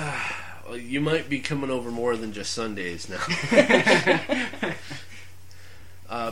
Well, 0.67 0.77
you 0.77 0.99
might 0.99 1.29
be 1.29 1.39
coming 1.41 1.69
over 1.69 1.91
more 1.91 2.17
than 2.17 2.33
just 2.33 2.51
Sundays 2.53 3.07
now. 3.07 3.19
uh, 6.09 6.31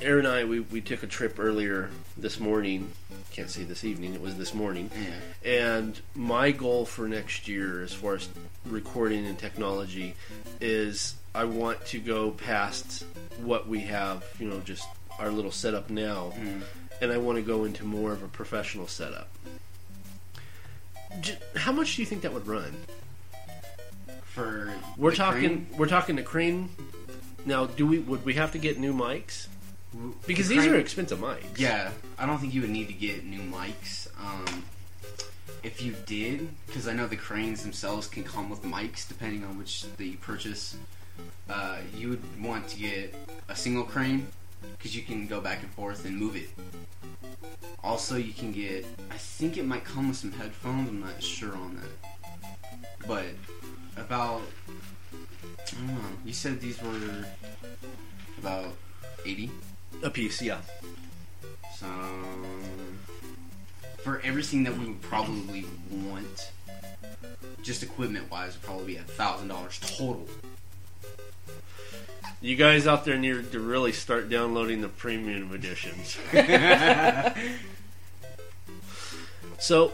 Aaron 0.00 0.26
and 0.26 0.34
I, 0.34 0.44
we, 0.44 0.60
we 0.60 0.80
took 0.80 1.02
a 1.02 1.06
trip 1.06 1.36
earlier 1.38 1.90
this 2.16 2.38
morning. 2.40 2.90
Can't 3.32 3.50
say 3.50 3.62
this 3.64 3.84
evening, 3.84 4.14
it 4.14 4.20
was 4.20 4.36
this 4.36 4.52
morning. 4.54 4.90
yeah. 5.44 5.50
And 5.50 6.00
my 6.14 6.50
goal 6.50 6.84
for 6.84 7.08
next 7.08 7.48
year, 7.48 7.82
as 7.82 7.92
far 7.92 8.14
as 8.14 8.28
recording 8.66 9.26
and 9.26 9.38
technology, 9.38 10.14
is 10.60 11.14
I 11.34 11.44
want 11.44 11.84
to 11.86 11.98
go 12.00 12.30
past 12.32 13.04
what 13.40 13.66
we 13.66 13.80
have, 13.80 14.24
you 14.38 14.48
know, 14.48 14.60
just 14.60 14.86
our 15.18 15.30
little 15.30 15.50
setup 15.52 15.90
now, 15.90 16.32
Mm. 16.36 16.62
and 17.00 17.12
I 17.12 17.18
want 17.18 17.36
to 17.38 17.42
go 17.42 17.64
into 17.64 17.84
more 17.84 18.12
of 18.12 18.22
a 18.22 18.28
professional 18.28 18.86
setup. 18.86 19.28
How 21.56 21.72
much 21.72 21.96
do 21.96 22.02
you 22.02 22.06
think 22.06 22.22
that 22.22 22.32
would 22.32 22.46
run? 22.46 22.74
For 24.24 24.72
We're 24.96 25.14
talking. 25.14 25.40
crane- 25.66 25.66
We're 25.78 25.86
talking 25.86 26.16
the 26.16 26.22
crane. 26.22 26.70
Now, 27.46 27.66
do 27.66 27.86
we 27.86 27.98
would 28.00 28.24
we 28.24 28.34
have 28.34 28.52
to 28.52 28.58
get 28.58 28.78
new 28.78 28.92
mics? 28.92 29.46
Because 30.26 30.48
the 30.48 30.56
these 30.56 30.66
are 30.66 30.76
expensive 30.76 31.18
mics. 31.18 31.58
Yeah, 31.58 31.90
I 32.18 32.26
don't 32.26 32.38
think 32.38 32.54
you 32.54 32.62
would 32.62 32.70
need 32.70 32.88
to 32.88 32.94
get 32.94 33.24
new 33.24 33.40
mics. 33.40 34.08
Um, 34.18 34.64
if 35.62 35.82
you 35.82 35.94
did, 36.06 36.48
because 36.66 36.88
I 36.88 36.92
know 36.92 37.06
the 37.06 37.16
cranes 37.16 37.62
themselves 37.62 38.06
can 38.06 38.24
come 38.24 38.50
with 38.50 38.62
mics 38.62 39.06
depending 39.06 39.44
on 39.44 39.58
which 39.58 39.82
that 39.96 40.04
you 40.04 40.16
purchase. 40.18 40.76
Uh, 41.48 41.78
you 41.96 42.08
would 42.10 42.42
want 42.42 42.68
to 42.68 42.78
get 42.78 43.14
a 43.48 43.54
single 43.54 43.84
crane 43.84 44.26
because 44.76 44.96
you 44.96 45.02
can 45.02 45.26
go 45.26 45.40
back 45.40 45.62
and 45.62 45.70
forth 45.72 46.04
and 46.04 46.16
move 46.16 46.36
it. 46.36 46.50
Also, 47.82 48.16
you 48.16 48.32
can 48.32 48.52
get. 48.52 48.84
I 49.10 49.16
think 49.16 49.56
it 49.56 49.64
might 49.64 49.84
come 49.84 50.08
with 50.08 50.16
some 50.16 50.32
headphones. 50.32 50.88
I'm 50.88 51.00
not 51.00 51.22
sure 51.22 51.54
on 51.54 51.76
that, 51.76 53.06
but 53.06 53.26
about. 53.96 54.42
I 55.12 55.76
don't 55.76 55.86
know. 55.86 56.00
You 56.24 56.32
said 56.32 56.60
these 56.60 56.82
were 56.82 57.26
about 58.38 58.72
eighty. 59.24 59.50
A 60.02 60.10
piece. 60.10 60.42
Yeah. 60.42 60.60
So 61.76 61.86
for 64.02 64.20
everything 64.22 64.64
that 64.64 64.76
we 64.76 64.86
would 64.86 65.02
probably 65.02 65.66
want, 65.90 66.50
just 67.62 67.82
equipment 67.82 68.30
wise, 68.30 68.54
would 68.54 68.62
probably 68.62 68.86
be 68.86 68.96
a 68.96 69.02
thousand 69.02 69.48
dollars 69.48 69.78
total. 69.80 70.28
You 72.40 72.56
guys 72.56 72.86
out 72.86 73.06
there 73.06 73.16
need 73.16 73.52
to 73.52 73.60
really 73.60 73.92
start 73.92 74.28
downloading 74.28 74.82
the 74.82 74.88
premium 74.88 75.54
editions. 75.54 76.18
so, 79.58 79.92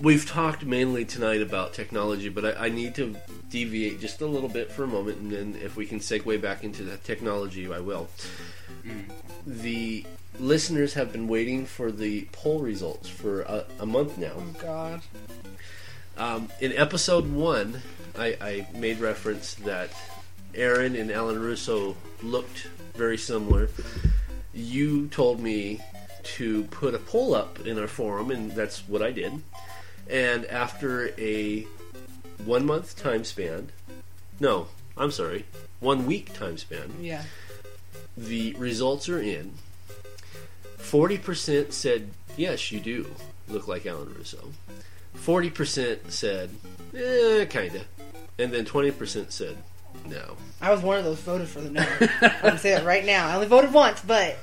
we've 0.00 0.26
talked 0.26 0.64
mainly 0.64 1.04
tonight 1.04 1.42
about 1.42 1.74
technology, 1.74 2.28
but 2.28 2.44
I, 2.44 2.66
I 2.66 2.68
need 2.68 2.94
to 2.96 3.16
deviate 3.48 4.00
just 4.00 4.20
a 4.20 4.26
little 4.26 4.48
bit 4.48 4.72
for 4.72 4.84
a 4.84 4.86
moment, 4.86 5.18
and 5.18 5.32
then 5.32 5.58
if 5.62 5.76
we 5.76 5.86
can 5.86 5.98
segue 5.98 6.40
back 6.40 6.64
into 6.64 6.82
the 6.82 6.96
technology, 6.98 7.70
I 7.72 7.80
will. 7.80 8.08
Mm. 8.84 9.10
The 9.46 10.06
listeners 10.38 10.94
have 10.94 11.12
been 11.12 11.28
waiting 11.28 11.66
for 11.66 11.92
the 11.92 12.26
poll 12.32 12.60
results 12.60 13.08
for 13.08 13.42
a, 13.42 13.64
a 13.78 13.86
month 13.86 14.16
now. 14.18 14.32
Oh 14.36 14.54
God. 14.60 15.02
Um, 16.16 16.48
in 16.60 16.72
episode 16.72 17.30
one, 17.30 17.80
I, 18.18 18.36
I 18.40 18.66
made 18.74 19.00
reference 19.00 19.54
that 19.54 19.90
Aaron 20.54 20.96
and 20.96 21.10
Alan 21.10 21.40
Russo 21.40 21.96
looked 22.22 22.68
very 22.94 23.16
similar. 23.16 23.70
You 24.52 25.08
told 25.08 25.40
me 25.40 25.80
to 26.22 26.64
put 26.64 26.94
a 26.94 26.98
poll 26.98 27.34
up 27.34 27.60
in 27.66 27.78
our 27.78 27.86
forum, 27.86 28.30
and 28.30 28.50
that's 28.50 28.86
what 28.88 29.02
I 29.02 29.12
did. 29.12 29.32
And 30.10 30.44
after 30.46 31.08
a 31.18 31.66
one 32.44 32.66
month 32.66 33.00
time 33.00 33.24
span, 33.24 33.70
no, 34.40 34.68
I'm 34.96 35.10
sorry, 35.12 35.44
one 35.78 36.04
week 36.06 36.32
time 36.34 36.58
span, 36.58 36.94
Yeah. 37.00 37.22
the 38.16 38.54
results 38.54 39.08
are 39.08 39.20
in. 39.20 39.52
40% 40.78 41.72
said, 41.72 42.10
yes, 42.36 42.72
you 42.72 42.80
do 42.80 43.14
look 43.48 43.68
like 43.68 43.86
Alan 43.86 44.12
Russo. 44.14 44.52
40% 45.16 46.10
said, 46.10 46.50
eh, 46.96 47.44
kinda. 47.44 47.82
And 48.38 48.52
then 48.52 48.64
20% 48.64 49.30
said, 49.32 49.58
no. 50.06 50.36
I 50.60 50.70
was 50.72 50.80
one 50.80 50.98
of 50.98 51.04
those 51.04 51.18
voted 51.20 51.48
for 51.48 51.60
the 51.60 51.70
no. 51.70 51.86
I'm 52.20 52.42
gonna 52.42 52.58
say 52.58 52.72
it 52.72 52.84
right 52.84 53.04
now. 53.04 53.28
I 53.28 53.34
only 53.34 53.46
voted 53.46 53.72
once, 53.72 54.00
but 54.00 54.38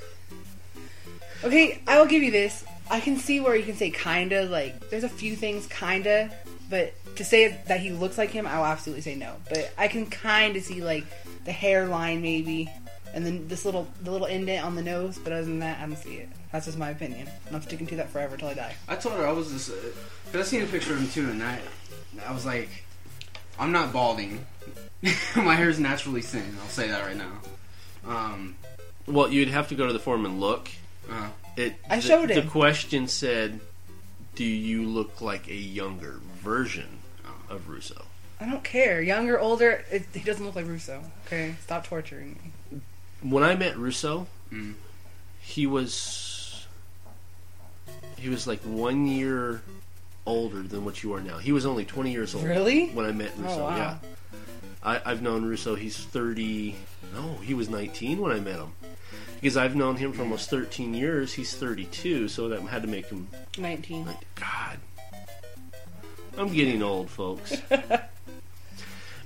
okay, 1.44 1.82
I 1.88 2.00
will 2.00 2.06
give 2.08 2.24
you 2.24 2.32
this. 2.32 2.64
I 2.90 3.00
can 3.00 3.18
see 3.18 3.40
where 3.40 3.56
you 3.56 3.64
can 3.64 3.76
say 3.76 3.90
kinda. 3.90 4.46
Like, 4.46 4.90
there's 4.90 5.04
a 5.04 5.10
few 5.10 5.36
things 5.36 5.68
kinda, 5.68 6.32
but 6.70 6.94
to 7.18 7.24
say 7.26 7.58
that 7.68 7.80
he 7.80 7.90
looks 7.92 8.18
like 8.18 8.30
him, 8.32 8.46
I 8.48 8.58
will 8.58 8.66
absolutely 8.66 9.02
say 9.02 9.16
no. 9.16 9.34
But 9.50 9.74
I 9.78 9.88
can 9.88 10.06
kind 10.08 10.56
of 10.56 10.64
see 10.64 10.82
like 10.84 11.06
the 11.46 11.52
hairline 11.52 12.22
maybe, 12.22 12.70
and 13.14 13.26
then 13.26 13.48
this 13.48 13.66
little 13.66 13.88
the 14.04 14.12
little 14.12 14.28
indent 14.28 14.66
on 14.66 14.76
the 14.76 14.82
nose. 14.84 15.18
But 15.18 15.34
other 15.34 15.46
than 15.46 15.60
that, 15.60 15.80
I 15.80 15.86
don't 15.88 15.96
see 15.98 16.16
it. 16.16 16.30
That's 16.52 16.66
just 16.66 16.78
my 16.78 16.90
opinion. 16.92 17.30
And 17.48 17.56
I'm 17.56 17.62
sticking 17.62 17.88
to 17.88 17.96
that 17.98 18.10
forever 18.10 18.38
till 18.38 18.48
I 18.50 18.54
die. 18.54 18.76
I 18.88 18.96
told 18.96 19.16
her 19.16 19.28
I 19.28 19.32
was 19.32 19.52
just 19.52 19.72
because 20.26 20.48
I 20.48 20.50
seen 20.50 20.64
a 20.64 20.68
picture 20.68 20.94
of 20.94 21.00
him 21.00 21.10
too, 21.10 21.30
and 21.30 21.42
I, 21.44 21.60
I 22.26 22.32
was 22.34 22.46
like, 22.46 22.70
I'm 23.60 23.72
not 23.72 23.92
balding. 23.92 24.46
My 25.36 25.56
hair 25.56 25.70
is 25.70 25.80
naturally 25.80 26.22
thin. 26.22 26.58
I'll 26.62 26.70
say 26.70 26.88
that 26.88 27.06
right 27.06 27.18
now. 27.18 27.32
Um, 28.06 28.56
Well, 29.08 29.32
you'd 29.32 29.50
have 29.50 29.68
to 29.70 29.76
go 29.76 29.88
to 29.88 29.94
the 29.94 30.00
forum 30.00 30.26
and 30.26 30.40
look. 30.40 30.70
uh, 31.10 31.30
It, 31.58 31.76
I 31.90 31.98
the, 31.98 32.02
showed 32.02 32.30
The 32.30 32.44
question 32.44 33.08
said, 33.08 33.60
do 34.36 34.44
you 34.46 34.84
look 34.84 35.20
like 35.22 35.48
a 35.50 35.56
younger 35.56 36.20
version 36.36 37.00
of 37.50 37.68
Russo? 37.68 38.06
I 38.40 38.46
don't 38.46 38.64
care. 38.64 39.02
Younger, 39.02 39.40
older, 39.40 39.84
it, 39.92 40.04
he 40.14 40.20
doesn't 40.20 40.46
look 40.46 40.56
like 40.56 40.68
Russo. 40.68 41.04
Okay, 41.26 41.56
stop 41.64 41.88
torturing 41.88 42.40
me. 42.72 42.80
When 43.28 43.44
I 43.44 43.56
met 43.56 43.76
Russo, 43.78 44.28
Mm. 44.54 44.76
he 45.42 45.68
was 45.68 46.66
he 48.18 48.30
was 48.30 48.48
like 48.48 48.62
one 48.62 49.06
year 49.08 49.62
older 50.26 50.62
than 50.62 50.86
what 50.86 51.04
you 51.04 51.14
are 51.14 51.20
now. 51.22 51.38
He 51.40 51.52
was 51.52 51.66
only 51.66 51.84
20 51.86 52.12
years 52.12 52.34
old. 52.36 52.46
Really? 52.46 52.88
When 52.90 53.06
I 53.06 53.12
met 53.12 53.32
Russo, 53.38 53.60
Oh, 53.60 53.64
wow. 53.64 53.76
yeah. 53.78 53.98
I, 54.84 55.02
I've 55.06 55.22
known 55.22 55.44
Russo. 55.46 55.76
He's 55.76 55.98
30. 55.98 56.76
No, 57.14 57.36
he 57.44 57.54
was 57.54 57.68
19 57.70 58.20
when 58.20 58.32
I 58.32 58.40
met 58.40 58.56
him. 58.60 58.72
Because 59.42 59.58
I've 59.58 59.76
known 59.76 59.96
him 59.98 60.14
for 60.14 60.24
almost 60.24 60.50
13 60.50 60.94
years. 60.94 61.34
He's 61.34 61.56
32, 61.56 62.28
so 62.28 62.50
that 62.50 62.62
had 62.62 62.82
to 62.82 62.88
make 62.88 63.08
him 63.08 63.28
19. 63.58 64.06
like 64.06 64.36
God. 64.36 64.78
I'm 66.38 66.52
getting 66.54 66.82
old, 66.84 67.10
folks. 67.10 67.56
but 67.70 68.10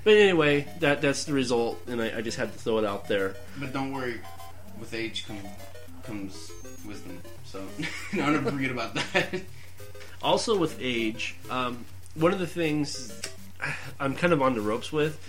anyway, 0.05 0.67
that 0.79 1.01
that's 1.01 1.25
the 1.25 1.33
result, 1.33 1.81
and 1.87 2.01
I, 2.01 2.17
I 2.17 2.21
just 2.21 2.37
had 2.37 2.51
to 2.53 2.59
throw 2.59 2.77
it 2.77 2.85
out 2.85 3.07
there. 3.07 3.35
but 3.57 3.73
don't 3.73 3.93
worry, 3.93 4.19
with 4.79 4.93
age 4.93 5.25
come, 5.27 5.39
comes 6.03 6.51
wisdom. 6.85 7.21
So 7.45 7.65
don't 8.15 8.43
forget 8.45 8.71
about 8.71 8.95
that. 8.95 9.41
Also, 10.21 10.57
with 10.57 10.77
age, 10.79 11.35
um, 11.49 11.85
one 12.15 12.31
of 12.31 12.39
the 12.39 12.47
things 12.47 13.21
I'm 13.99 14.15
kind 14.15 14.33
of 14.33 14.41
on 14.41 14.53
the 14.55 14.61
ropes 14.61 14.91
with, 14.91 15.19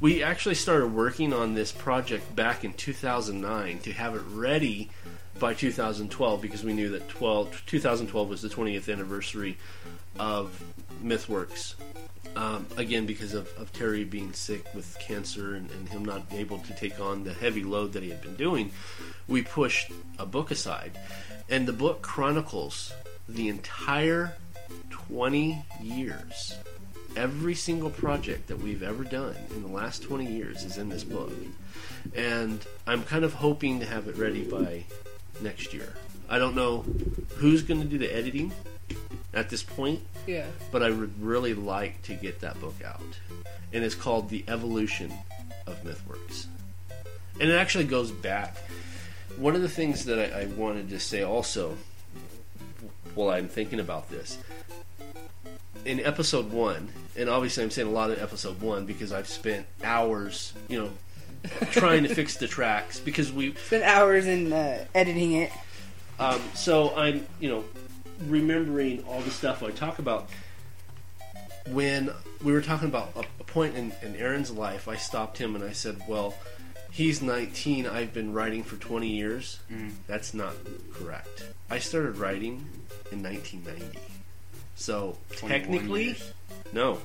we 0.00 0.22
actually 0.22 0.54
started 0.54 0.88
working 0.88 1.32
on 1.32 1.54
this 1.54 1.72
project 1.72 2.34
back 2.34 2.64
in 2.64 2.72
2009 2.72 3.80
to 3.80 3.92
have 3.92 4.14
it 4.14 4.22
ready 4.28 4.90
by 5.38 5.54
2012 5.54 6.40
because 6.40 6.64
we 6.64 6.72
knew 6.72 6.90
that 6.90 7.08
12, 7.08 7.64
2012 7.66 8.28
was 8.28 8.42
the 8.42 8.48
20th 8.48 8.92
anniversary 8.92 9.58
of 10.18 10.62
MythWorks. 11.02 11.74
Um, 12.34 12.66
again, 12.76 13.04
because 13.04 13.34
of, 13.34 13.48
of 13.58 13.72
Terry 13.72 14.04
being 14.04 14.32
sick 14.32 14.64
with 14.74 14.98
cancer 14.98 15.54
and, 15.54 15.70
and 15.72 15.88
him 15.88 16.04
not 16.04 16.22
able 16.30 16.58
to 16.60 16.72
take 16.74 16.98
on 16.98 17.24
the 17.24 17.34
heavy 17.34 17.62
load 17.62 17.92
that 17.92 18.02
he 18.02 18.08
had 18.08 18.22
been 18.22 18.36
doing, 18.36 18.70
we 19.28 19.42
pushed 19.42 19.92
a 20.18 20.24
book 20.24 20.50
aside. 20.50 20.98
And 21.50 21.68
the 21.68 21.72
book 21.74 22.00
chronicles 22.00 22.92
the 23.28 23.48
entire 23.48 24.34
20 24.90 25.62
years. 25.82 26.56
Every 27.16 27.54
single 27.54 27.90
project 27.90 28.46
that 28.48 28.58
we've 28.58 28.82
ever 28.82 29.04
done 29.04 29.36
in 29.54 29.62
the 29.62 29.68
last 29.68 30.02
20 30.02 30.26
years 30.26 30.64
is 30.64 30.78
in 30.78 30.88
this 30.88 31.04
book. 31.04 31.32
And 32.14 32.64
I'm 32.86 33.02
kind 33.04 33.24
of 33.24 33.34
hoping 33.34 33.80
to 33.80 33.86
have 33.86 34.08
it 34.08 34.16
ready 34.16 34.44
by 34.44 34.84
next 35.40 35.74
year. 35.74 35.94
I 36.28 36.38
don't 36.38 36.54
know 36.56 36.84
who's 37.36 37.62
going 37.62 37.80
to 37.82 37.86
do 37.86 37.98
the 37.98 38.12
editing 38.14 38.52
at 39.34 39.50
this 39.50 39.62
point, 39.62 40.00
Yeah. 40.26 40.46
but 40.70 40.82
I 40.82 40.90
would 40.90 41.20
really 41.22 41.52
like 41.54 42.00
to 42.02 42.14
get 42.14 42.40
that 42.40 42.58
book 42.60 42.76
out. 42.84 43.02
And 43.72 43.84
it's 43.84 43.94
called 43.94 44.30
The 44.30 44.44
Evolution 44.48 45.12
of 45.66 45.82
Mythworks. 45.84 46.46
And 47.40 47.50
it 47.50 47.54
actually 47.54 47.84
goes 47.84 48.10
back. 48.10 48.56
One 49.36 49.54
of 49.54 49.62
the 49.62 49.68
things 49.68 50.06
that 50.06 50.18
I, 50.34 50.42
I 50.42 50.44
wanted 50.46 50.88
to 50.90 50.98
say 51.00 51.22
also 51.22 51.76
while 53.14 53.30
I'm 53.30 53.48
thinking 53.48 53.80
about 53.80 54.08
this 54.10 54.38
in 55.84 56.00
episode 56.00 56.50
one, 56.50 56.88
and 57.16 57.28
obviously 57.28 57.62
I'm 57.64 57.70
saying 57.70 57.88
a 57.88 57.90
lot 57.90 58.10
of 58.10 58.22
episode 58.22 58.60
one 58.60 58.86
because 58.86 59.12
I've 59.12 59.28
spent 59.28 59.66
hours, 59.82 60.52
you 60.68 60.80
know, 60.80 60.90
trying 61.72 62.04
to 62.04 62.14
fix 62.14 62.36
the 62.36 62.46
tracks 62.48 63.00
because 63.00 63.32
we 63.32 63.54
Spent 63.54 63.82
hours 63.84 64.26
in 64.26 64.52
uh, 64.52 64.84
editing 64.94 65.32
it. 65.32 65.50
um, 66.20 66.40
so 66.54 66.94
I'm, 66.96 67.26
you 67.40 67.48
know, 67.50 67.64
remembering 68.26 69.02
all 69.04 69.20
the 69.20 69.30
stuff 69.30 69.62
I 69.62 69.70
talk 69.70 69.98
about. 69.98 70.28
When 71.68 72.10
we 72.42 72.52
were 72.52 72.60
talking 72.60 72.88
about 72.88 73.12
a, 73.14 73.20
a 73.40 73.44
point 73.44 73.76
in, 73.76 73.92
in 74.02 74.16
Aaron's 74.16 74.50
life, 74.50 74.88
I 74.88 74.96
stopped 74.96 75.38
him 75.38 75.54
and 75.54 75.62
I 75.64 75.72
said, 75.72 76.02
"Well, 76.08 76.34
he's 76.90 77.22
19. 77.22 77.86
I've 77.86 78.12
been 78.12 78.32
writing 78.32 78.62
for 78.64 78.76
20 78.76 79.06
years. 79.08 79.60
That's 80.08 80.34
not 80.34 80.54
correct. 80.92 81.44
I 81.70 81.78
started 81.78 82.16
writing 82.18 82.66
in 83.12 83.22
1990. 83.22 83.98
So 84.74 85.18
technically, 85.36 86.04
years. 86.04 86.32
no, 86.72 86.98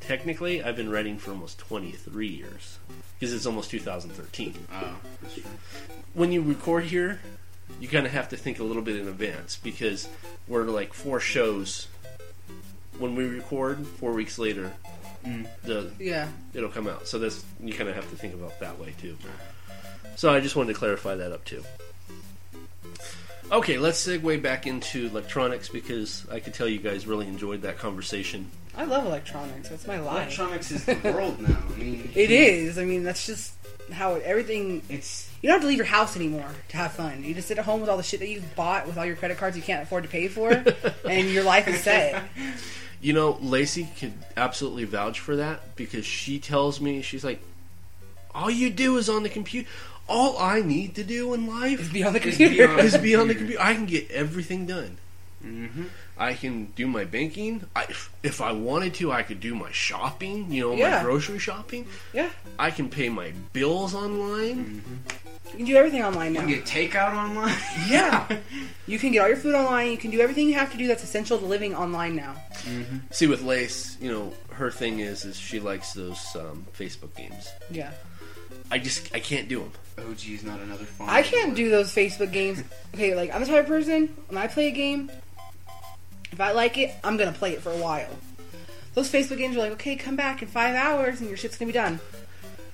technically, 0.00 0.62
I've 0.62 0.76
been 0.76 0.90
writing 0.90 1.18
for 1.18 1.30
almost 1.30 1.58
23 1.58 2.26
years 2.26 2.78
because 3.18 3.32
it's 3.32 3.46
almost 3.46 3.70
2013." 3.70 4.54
Oh, 4.58 4.72
ah, 4.72 4.96
that's 5.22 5.34
true. 5.34 5.44
when 6.14 6.32
you 6.32 6.42
record 6.42 6.84
here, 6.84 7.20
you 7.80 7.88
kind 7.88 8.06
of 8.06 8.12
have 8.12 8.28
to 8.30 8.36
think 8.36 8.58
a 8.58 8.64
little 8.64 8.82
bit 8.82 8.96
in 8.96 9.08
advance 9.08 9.56
because 9.62 10.08
we're 10.48 10.64
like 10.64 10.92
four 10.92 11.20
shows. 11.20 11.88
When 12.98 13.14
we 13.14 13.26
record, 13.26 13.86
four 13.86 14.12
weeks 14.12 14.38
later, 14.38 14.72
mm. 15.24 15.46
the 15.64 15.92
Yeah. 15.98 16.28
it'll 16.54 16.70
come 16.70 16.88
out. 16.88 17.06
So 17.06 17.18
this 17.18 17.44
you 17.60 17.74
kind 17.74 17.90
of 17.90 17.94
have 17.94 18.08
to 18.10 18.16
think 18.16 18.34
about 18.34 18.58
that 18.60 18.78
way 18.78 18.94
too. 18.98 19.18
Ah. 19.22 19.72
So 20.16 20.32
I 20.32 20.40
just 20.40 20.56
wanted 20.56 20.72
to 20.72 20.78
clarify 20.78 21.14
that 21.16 21.30
up 21.30 21.44
too. 21.44 21.62
Okay, 23.50 23.78
let's 23.78 24.04
segue 24.04 24.42
back 24.42 24.66
into 24.66 25.06
electronics 25.06 25.68
because 25.68 26.26
I 26.30 26.40
could 26.40 26.52
tell 26.52 26.68
you 26.68 26.78
guys 26.78 27.06
really 27.06 27.28
enjoyed 27.28 27.62
that 27.62 27.78
conversation. 27.78 28.50
I 28.76 28.84
love 28.84 29.06
electronics. 29.06 29.68
That's 29.68 29.86
my 29.86 30.00
life. 30.00 30.26
Electronics 30.26 30.70
is 30.72 30.84
the 30.84 30.94
world 31.04 31.40
now. 31.40 31.56
I 31.74 31.78
mean, 31.78 32.10
It 32.14 32.30
is. 32.30 32.76
I 32.76 32.84
mean, 32.84 33.04
that's 33.04 33.24
just 33.24 33.54
how 33.92 34.14
it, 34.14 34.24
everything. 34.24 34.82
It's 34.88 35.30
You 35.40 35.48
don't 35.48 35.54
have 35.54 35.62
to 35.62 35.68
leave 35.68 35.78
your 35.78 35.86
house 35.86 36.16
anymore 36.16 36.48
to 36.68 36.76
have 36.76 36.92
fun. 36.92 37.22
You 37.22 37.34
just 37.34 37.46
sit 37.46 37.58
at 37.58 37.64
home 37.64 37.80
with 37.80 37.88
all 37.88 37.96
the 37.96 38.02
shit 38.02 38.20
that 38.20 38.28
you've 38.28 38.56
bought 38.56 38.86
with 38.86 38.98
all 38.98 39.06
your 39.06 39.16
credit 39.16 39.38
cards 39.38 39.56
you 39.56 39.62
can't 39.62 39.82
afford 39.82 40.02
to 40.02 40.10
pay 40.10 40.26
for, 40.28 40.50
and 41.08 41.30
your 41.30 41.44
life 41.44 41.68
is 41.68 41.80
set. 41.80 42.22
You 42.98 43.12
know, 43.12 43.38
Lacey 43.42 43.86
could 44.00 44.14
absolutely 44.38 44.84
vouch 44.84 45.20
for 45.20 45.36
that 45.36 45.76
because 45.76 46.06
she 46.06 46.38
tells 46.38 46.80
me 46.80 47.02
she's 47.02 47.22
like, 47.22 47.40
all 48.34 48.50
you 48.50 48.70
do 48.70 48.96
is 48.96 49.10
on 49.10 49.22
the 49.22 49.28
computer. 49.28 49.68
All 50.08 50.38
I 50.38 50.60
need 50.62 50.94
to 50.96 51.04
do 51.04 51.34
in 51.34 51.46
life 51.48 51.80
is 51.80 51.88
Be 51.88 52.04
on 52.04 52.12
the 52.12 52.20
Just 52.20 52.38
computer. 52.38 52.68
be 52.68 52.72
on- 52.74 52.80
is 52.80 52.96
be 52.98 53.14
on 53.16 53.28
the 53.28 53.34
computer. 53.40 53.60
I 53.62 53.74
can 53.74 53.86
get 53.86 54.10
everything 54.10 54.66
done. 54.66 54.98
hmm 55.42 55.84
I 56.18 56.32
can 56.32 56.66
do 56.76 56.86
my 56.86 57.04
banking. 57.04 57.64
I, 57.76 57.84
if 58.22 58.40
I 58.40 58.52
wanted 58.52 58.94
to, 58.94 59.12
I 59.12 59.22
could 59.22 59.38
do 59.38 59.54
my 59.54 59.70
shopping. 59.70 60.50
You 60.50 60.62
know, 60.62 60.76
my 60.76 61.02
grocery 61.02 61.38
shopping. 61.38 61.86
yeah, 62.14 62.30
I 62.58 62.70
can 62.70 62.88
pay 62.88 63.10
my 63.10 63.32
bills 63.52 63.94
online. 63.94 64.82
you 65.50 65.56
can 65.58 65.66
do 65.66 65.76
everything 65.76 66.02
online 66.02 66.32
you 66.34 66.40
now. 66.40 66.46
can 66.46 66.54
get 66.54 66.64
takeout 66.64 67.12
online. 67.14 67.54
Yeah, 67.86 68.26
you 68.86 68.98
can 68.98 69.12
get 69.12 69.20
all 69.20 69.28
your 69.28 69.36
food 69.36 69.54
online. 69.54 69.90
You 69.90 69.98
can 69.98 70.10
do 70.10 70.20
everything 70.20 70.48
you 70.48 70.54
have 70.54 70.72
to 70.72 70.78
do 70.78 70.86
that's 70.86 71.04
essential 71.04 71.36
to 71.38 71.44
living 71.44 71.74
online 71.74 72.16
now. 72.16 72.34
See, 73.10 73.26
with 73.26 73.42
Lace, 73.42 73.98
you 74.00 74.10
know, 74.10 74.32
her 74.52 74.70
thing 74.70 75.00
is 75.00 75.26
is 75.26 75.36
she 75.36 75.60
likes 75.60 75.92
those 75.92 76.34
um, 76.34 76.64
Facebook 76.78 77.14
games. 77.14 77.46
Yeah, 77.70 77.90
I 78.70 78.78
just 78.78 79.14
I 79.14 79.20
can't 79.20 79.48
do 79.50 79.58
them. 79.60 79.72
Oh, 79.98 80.14
geez, 80.14 80.44
not 80.44 80.60
another 80.60 80.84
phone. 80.84 81.08
I 81.08 81.22
can't 81.22 81.54
do 81.54 81.70
those 81.70 81.92
Facebook 81.94 82.32
games. 82.32 82.62
Okay, 82.94 83.14
like 83.14 83.34
I'm 83.34 83.40
the 83.40 83.46
type 83.46 83.64
of 83.64 83.66
person 83.66 84.14
when 84.28 84.38
I 84.38 84.46
play 84.46 84.68
a 84.68 84.72
game, 84.72 85.10
if 86.32 86.40
I 86.40 86.52
like 86.52 86.76
it, 86.78 86.94
I'm 87.02 87.16
gonna 87.16 87.32
play 87.32 87.52
it 87.52 87.62
for 87.62 87.70
a 87.70 87.76
while. 87.76 88.10
Those 88.94 89.10
Facebook 89.10 89.38
games 89.38 89.56
are 89.56 89.60
like, 89.60 89.72
okay, 89.72 89.96
come 89.96 90.16
back 90.16 90.42
in 90.42 90.48
five 90.48 90.74
hours 90.74 91.20
and 91.20 91.28
your 91.28 91.36
shit's 91.36 91.56
gonna 91.56 91.68
be 91.68 91.72
done. 91.72 92.00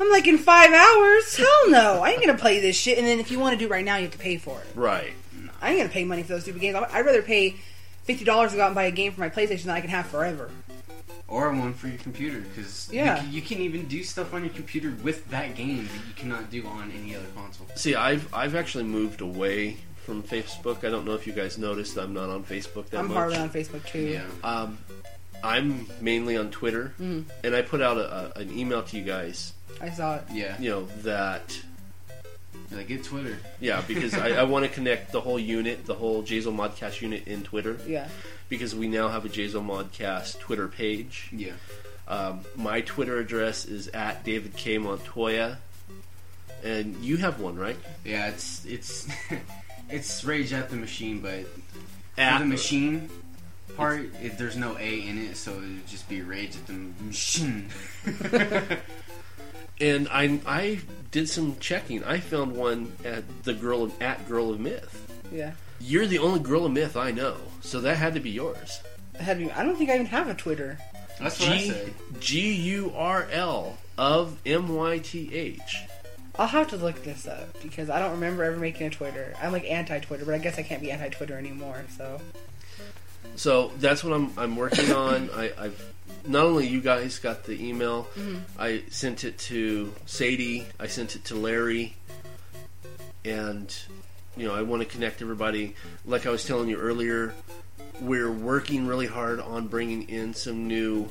I'm 0.01 0.11
like, 0.11 0.27
in 0.27 0.39
five 0.39 0.73
hours? 0.73 1.37
Hell 1.37 1.71
no! 1.71 2.01
I 2.03 2.11
ain't 2.11 2.21
gonna 2.21 2.39
play 2.39 2.61
this 2.61 2.77
shit. 2.77 2.99
And 2.99 3.07
then 3.07 3.21
if 3.21 3.31
you 3.31 3.39
want 3.39 3.55
to 3.55 3.59
do 3.59 3.67
it 3.67 3.71
right 3.71 3.85
now, 3.85 3.97
you 3.97 4.05
have 4.05 4.13
to 4.13 4.19
pay 4.19 4.37
for 4.37 4.61
it. 4.61 4.67
Right. 4.75 5.13
I 5.61 5.71
ain't 5.71 5.79
gonna 5.79 5.91
pay 5.91 6.05
money 6.05 6.23
for 6.23 6.31
those 6.35 6.43
stupid 6.43 6.61
games. 6.61 6.77
I'd 6.77 7.07
rather 7.07 7.23
pay 7.23 7.57
fifty 8.03 8.25
dollars 8.25 8.51
to 8.51 8.57
go 8.57 8.65
out 8.65 8.67
and 8.67 8.75
buy 8.75 8.85
a 8.85 8.91
game 8.91 9.13
for 9.13 9.21
my 9.21 9.29
PlayStation 9.29 9.65
that 9.65 9.77
I 9.77 9.81
can 9.81 9.91
have 9.91 10.07
forever. 10.07 10.51
Or 11.33 11.51
one 11.51 11.73
for 11.73 11.89
your 11.89 11.97
computer, 11.99 12.41
because 12.41 12.91
Yeah. 12.93 13.17
you, 13.17 13.23
can, 13.23 13.33
you 13.33 13.43
can 13.43 13.59
even 13.61 13.87
do 13.89 14.05
stuff 14.05 14.35
on 14.35 14.45
your 14.45 14.53
computer 14.53 14.95
with 15.03 15.29
that 15.31 15.55
game 15.55 15.87
that 15.89 16.07
you 16.07 16.15
cannot 16.15 16.51
do 16.51 16.67
on 16.67 16.93
any 16.93 17.17
other 17.17 17.25
console. 17.35 17.67
See, 17.75 17.95
I've 17.95 18.33
I've 18.35 18.55
actually 18.55 18.85
moved 18.85 19.23
away 19.23 19.79
from 20.05 20.23
Facebook. 20.23 20.85
I 20.85 20.91
don't 20.91 21.07
know 21.07 21.15
if 21.15 21.27
you 21.27 21.33
guys 21.33 21.57
noticed. 21.57 21.97
I'm 21.97 22.13
not 22.13 22.29
on 22.29 22.45
Facebook 22.45 22.91
that 22.91 22.99
I'm 22.99 23.09
much. 23.09 23.17
hardly 23.17 23.39
on 23.39 23.49
Facebook 23.49 23.85
too. 23.87 24.01
Yeah. 24.01 24.25
Um, 24.45 24.77
I'm 25.43 25.87
mainly 26.03 26.37
on 26.37 26.51
Twitter, 26.51 26.93
Mhm. 27.01 27.25
and 27.43 27.55
I 27.57 27.63
put 27.63 27.81
out 27.81 27.97
a, 27.97 28.37
a, 28.37 28.41
an 28.43 28.57
email 28.57 28.83
to 28.83 28.97
you 28.99 29.03
guys. 29.03 29.55
I 29.81 29.89
saw 29.89 30.17
it. 30.17 30.25
Yeah. 30.33 30.61
You 30.61 30.69
know 30.71 30.89
that. 31.03 31.59
Like, 32.71 32.89
get 32.89 33.05
Twitter. 33.05 33.39
Yeah, 33.61 33.83
because 33.89 34.15
I, 34.15 34.31
I 34.31 34.43
want 34.45 34.65
to 34.65 34.71
connect 34.71 35.13
the 35.13 35.21
whole 35.21 35.39
unit, 35.39 35.85
the 35.85 35.95
whole 35.95 36.23
Jazel 36.23 36.55
Modcast 36.55 37.01
unit 37.03 37.27
in 37.27 37.43
Twitter, 37.43 37.79
Yeah. 37.87 38.09
Because 38.53 38.75
we 38.75 38.87
now 38.87 39.09
have 39.09 39.25
a 39.25 39.31
Jazel 39.31 39.65
Modcast 39.65 40.39
Twitter 40.39 40.69
page. 40.69 41.31
Yeah. 41.33 41.53
Um, 42.07 42.41
my 42.55 42.83
Twitter 42.83 43.19
address 43.19 43.65
is 43.65 43.89
at 43.89 44.25
David 44.25 44.55
K 44.55 44.77
Montoya, 44.77 45.57
and 46.63 47.03
you 47.03 47.17
have 47.17 47.41
one, 47.41 47.57
right? 47.57 47.79
Yeah, 48.05 48.29
it's 48.29 48.63
it's 48.67 49.09
it's 49.89 50.23
Rage 50.23 50.53
at 50.53 50.69
the 50.69 50.77
Machine, 50.77 51.21
but 51.21 51.47
At 52.19 52.41
the 52.41 52.45
machine 52.45 53.09
part, 53.75 54.11
it, 54.21 54.37
there's 54.37 54.59
no 54.59 54.77
A 54.77 55.01
in 55.01 55.17
it, 55.17 55.39
so 55.39 55.53
it 55.53 55.61
would 55.61 55.87
just 55.87 56.07
be 56.11 56.21
Rage 56.21 56.55
at 56.55 56.67
the 56.67 56.75
Machine. 56.75 57.71
And 59.81 60.07
I 60.11 60.39
I 60.47 60.81
did 61.11 61.29
some 61.29 61.57
checking. 61.59 62.05
I 62.05 62.21
found 62.21 62.55
one 62.55 62.93
at 63.05 63.45
the 63.45 63.55
girl 63.55 63.83
of, 63.83 64.01
at 64.01 64.29
Girl 64.29 64.51
of 64.51 64.61
Myth. 64.61 65.25
Yeah. 65.33 65.53
You're 65.85 66.07
the 66.07 66.19
only 66.19 66.41
Girl 66.41 66.65
of 66.65 66.73
Myth 66.73 66.97
I 66.97 67.11
know, 67.11 67.37
so 67.61 67.81
that 67.81 67.97
had 67.97 68.15
to 68.15 68.21
be 68.21 68.31
yours. 68.31 68.81
I, 69.19 69.23
had 69.23 69.39
to, 69.39 69.59
I 69.59 69.65
don't 69.65 69.77
think 69.77 69.91
I 69.91 69.95
even 69.95 70.07
have 70.07 70.29
a 70.29 70.35
Twitter. 70.35 70.79
That's 71.21 71.41
what 71.41 71.49
I 71.51 71.59
G 71.59 71.71
said. 71.71 71.95
G 72.21 72.53
U 72.53 72.93
R 72.97 73.29
L 73.31 73.77
of 73.99 74.39
M 74.47 74.75
Y 74.75 74.99
T 74.99 75.35
H. 75.35 75.79
I'll 76.39 76.47
have 76.47 76.69
to 76.69 76.77
look 76.77 77.03
this 77.03 77.27
up 77.27 77.61
because 77.63 77.91
I 77.91 77.99
don't 77.99 78.13
remember 78.13 78.45
ever 78.45 78.57
making 78.57 78.87
a 78.87 78.91
Twitter. 78.91 79.35
I'm 79.43 79.53
like 79.53 79.65
anti-Twitter, 79.65 80.25
but 80.25 80.35
I 80.35 80.39
guess 80.39 80.59
I 80.59 80.63
can't 80.63 80.81
be 80.81 80.91
anti-Twitter 80.91 81.37
anymore. 81.37 81.85
So 81.97 82.21
So 83.37 83.73
that's 83.79 84.03
what 84.03 84.13
I'm 84.15 84.33
I'm 84.39 84.57
working 84.57 84.93
on. 84.95 85.31
I, 85.35 85.53
I've 85.59 85.93
not 86.27 86.45
only 86.45 86.67
you 86.69 86.81
guys 86.81 87.19
got 87.19 87.45
the 87.45 87.61
email, 87.61 88.05
mm-hmm. 88.17 88.39
I 88.59 88.85
sent 88.89 89.25
it 89.25 89.39
to 89.39 89.93
Sadie, 90.07 90.67
I 90.79 90.87
sent 90.87 91.17
it 91.17 91.25
to 91.27 91.35
Larry, 91.35 91.97
and 93.25 93.75
you 94.37 94.47
know 94.47 94.55
I 94.55 94.63
want 94.63 94.83
to 94.83 94.89
connect 94.89 95.23
everybody. 95.23 95.75
Like 96.05 96.27
I 96.27 96.31
was 96.31 96.45
telling 96.45 96.69
you 96.69 96.77
earlier, 96.77 97.35
we're 98.01 98.31
working 98.31 98.87
really 98.87 99.07
hard 99.07 99.41
on 99.41 99.69
bringing 99.69 100.09
in 100.09 100.35
some 100.35 100.67
new 100.67 101.09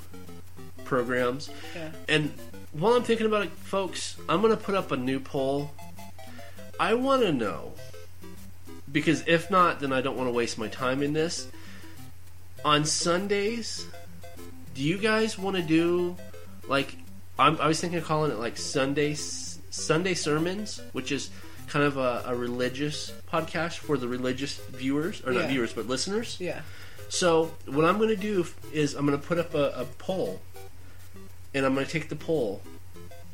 programs. 0.83 1.49
yeah. 1.75 1.91
And 2.09 2.33
while 2.73 2.93
I'm 2.93 3.03
thinking 3.03 3.27
about 3.27 3.43
it, 3.43 3.51
folks, 3.51 4.17
I'm 4.27 4.41
going 4.41 4.55
to 4.55 4.61
put 4.61 4.75
up 4.75 4.91
a 4.91 4.97
new 4.97 5.19
poll. 5.19 5.71
I 6.79 6.93
want 6.95 7.21
to 7.21 7.31
know, 7.31 7.73
because 8.91 9.23
if 9.27 9.51
not, 9.51 9.79
then 9.79 9.93
I 9.93 10.01
don't 10.01 10.17
want 10.17 10.27
to 10.27 10.33
waste 10.33 10.57
my 10.57 10.67
time 10.67 11.03
in 11.03 11.13
this. 11.13 11.47
On 12.65 12.85
Sundays, 12.85 13.85
do 14.73 14.83
you 14.83 14.97
guys 14.97 15.37
want 15.37 15.57
to 15.57 15.61
do 15.61 16.15
like 16.67 16.95
I'm, 17.37 17.59
I 17.59 17.67
was 17.67 17.79
thinking 17.79 17.99
of 17.99 18.05
calling 18.05 18.31
it 18.31 18.37
like 18.37 18.57
Sunday 18.57 19.15
Sunday 19.15 20.13
sermons, 20.13 20.81
which 20.91 21.11
is 21.11 21.29
kind 21.71 21.85
of 21.85 21.95
a, 21.95 22.23
a 22.27 22.35
religious 22.35 23.13
podcast 23.31 23.77
for 23.77 23.97
the 23.97 24.07
religious 24.07 24.57
viewers 24.71 25.21
or 25.25 25.31
not 25.31 25.43
Yeah. 25.43 25.47
viewers 25.47 25.71
but 25.73 25.87
listeners. 25.87 26.35
Yeah. 26.39 26.61
So 27.07 27.53
what 27.65 27.85
I'm 27.85 27.97
going 27.97 28.09
to 28.09 28.15
do 28.17 28.45
is 28.73 28.93
I'm 28.93 29.05
going 29.05 29.17
to 29.19 29.25
put 29.25 29.37
up 29.37 29.53
a, 29.53 29.71
a 29.75 29.85
poll, 29.97 30.41
and 31.53 31.65
I'm 31.65 31.73
going 31.73 31.85
to 31.85 31.91
take 31.91 32.09
the 32.09 32.15
poll 32.17 32.61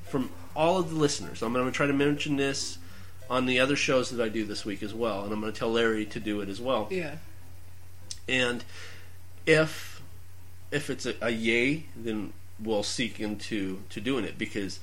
from 0.08 0.30
all 0.56 0.78
of 0.80 0.90
the 0.92 0.96
listeners. 0.96 1.42
I'm 1.42 1.52
going 1.54 1.66
to 1.66 1.72
try 1.72 1.88
to 1.88 1.94
mention 1.94 2.38
this 2.38 2.78
on 3.30 3.46
the 3.48 3.60
other 3.60 3.76
shows 3.76 4.10
that 4.12 4.24
I 4.24 4.30
do 4.30 4.46
this 4.46 4.64
week 4.66 4.82
as 4.84 4.94
well, 4.94 5.24
and 5.24 5.34
I'm 5.34 5.42
going 5.42 5.52
to 5.52 5.58
tell 5.60 5.72
Larry 5.72 6.06
to 6.06 6.20
do 6.20 6.42
it 6.42 6.50
as 6.50 6.62
well. 6.62 6.88
Yeah. 6.92 7.16
And 8.30 8.64
if 9.46 10.02
if 10.72 10.90
it's 10.90 11.06
a, 11.06 11.16
a 11.22 11.30
yay, 11.32 11.86
then 11.96 12.34
we'll 12.60 12.84
seek 12.84 13.20
into 13.20 13.82
to 13.90 14.02
doing 14.02 14.26
it 14.26 14.38
because 14.38 14.80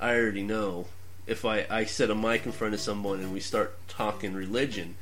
I 0.00 0.14
already 0.14 0.42
know 0.42 0.86
if 1.26 1.44
I, 1.44 1.66
I 1.70 1.84
set 1.84 2.10
a 2.10 2.14
mic 2.14 2.46
in 2.46 2.52
front 2.52 2.74
of 2.74 2.80
someone 2.80 3.20
and 3.20 3.32
we 3.32 3.40
start 3.40 3.76
talking 3.88 4.34
religion, 4.34 4.94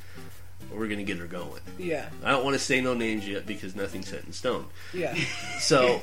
we're 0.71 0.87
going 0.87 0.99
to 0.99 1.03
get 1.03 1.17
her 1.17 1.27
going. 1.27 1.61
Yeah. 1.77 2.09
I 2.23 2.31
don't 2.31 2.43
want 2.43 2.55
to 2.55 2.59
say 2.59 2.81
no 2.81 2.93
names 2.93 3.27
yet 3.27 3.45
because 3.45 3.75
nothing's 3.75 4.07
set 4.09 4.23
in 4.25 4.33
stone. 4.33 4.65
Yeah. 4.93 5.15
So, 5.59 6.01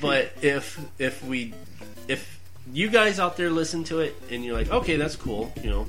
but 0.00 0.32
if 0.40 0.80
if 0.98 1.22
we 1.24 1.52
if 2.08 2.40
you 2.72 2.88
guys 2.88 3.18
out 3.20 3.36
there 3.36 3.50
listen 3.50 3.84
to 3.84 4.00
it 4.00 4.14
and 4.30 4.42
you're 4.44 4.54
like, 4.56 4.70
okay, 4.70 4.96
that's 4.96 5.14
cool, 5.16 5.52
you 5.62 5.68
know, 5.68 5.86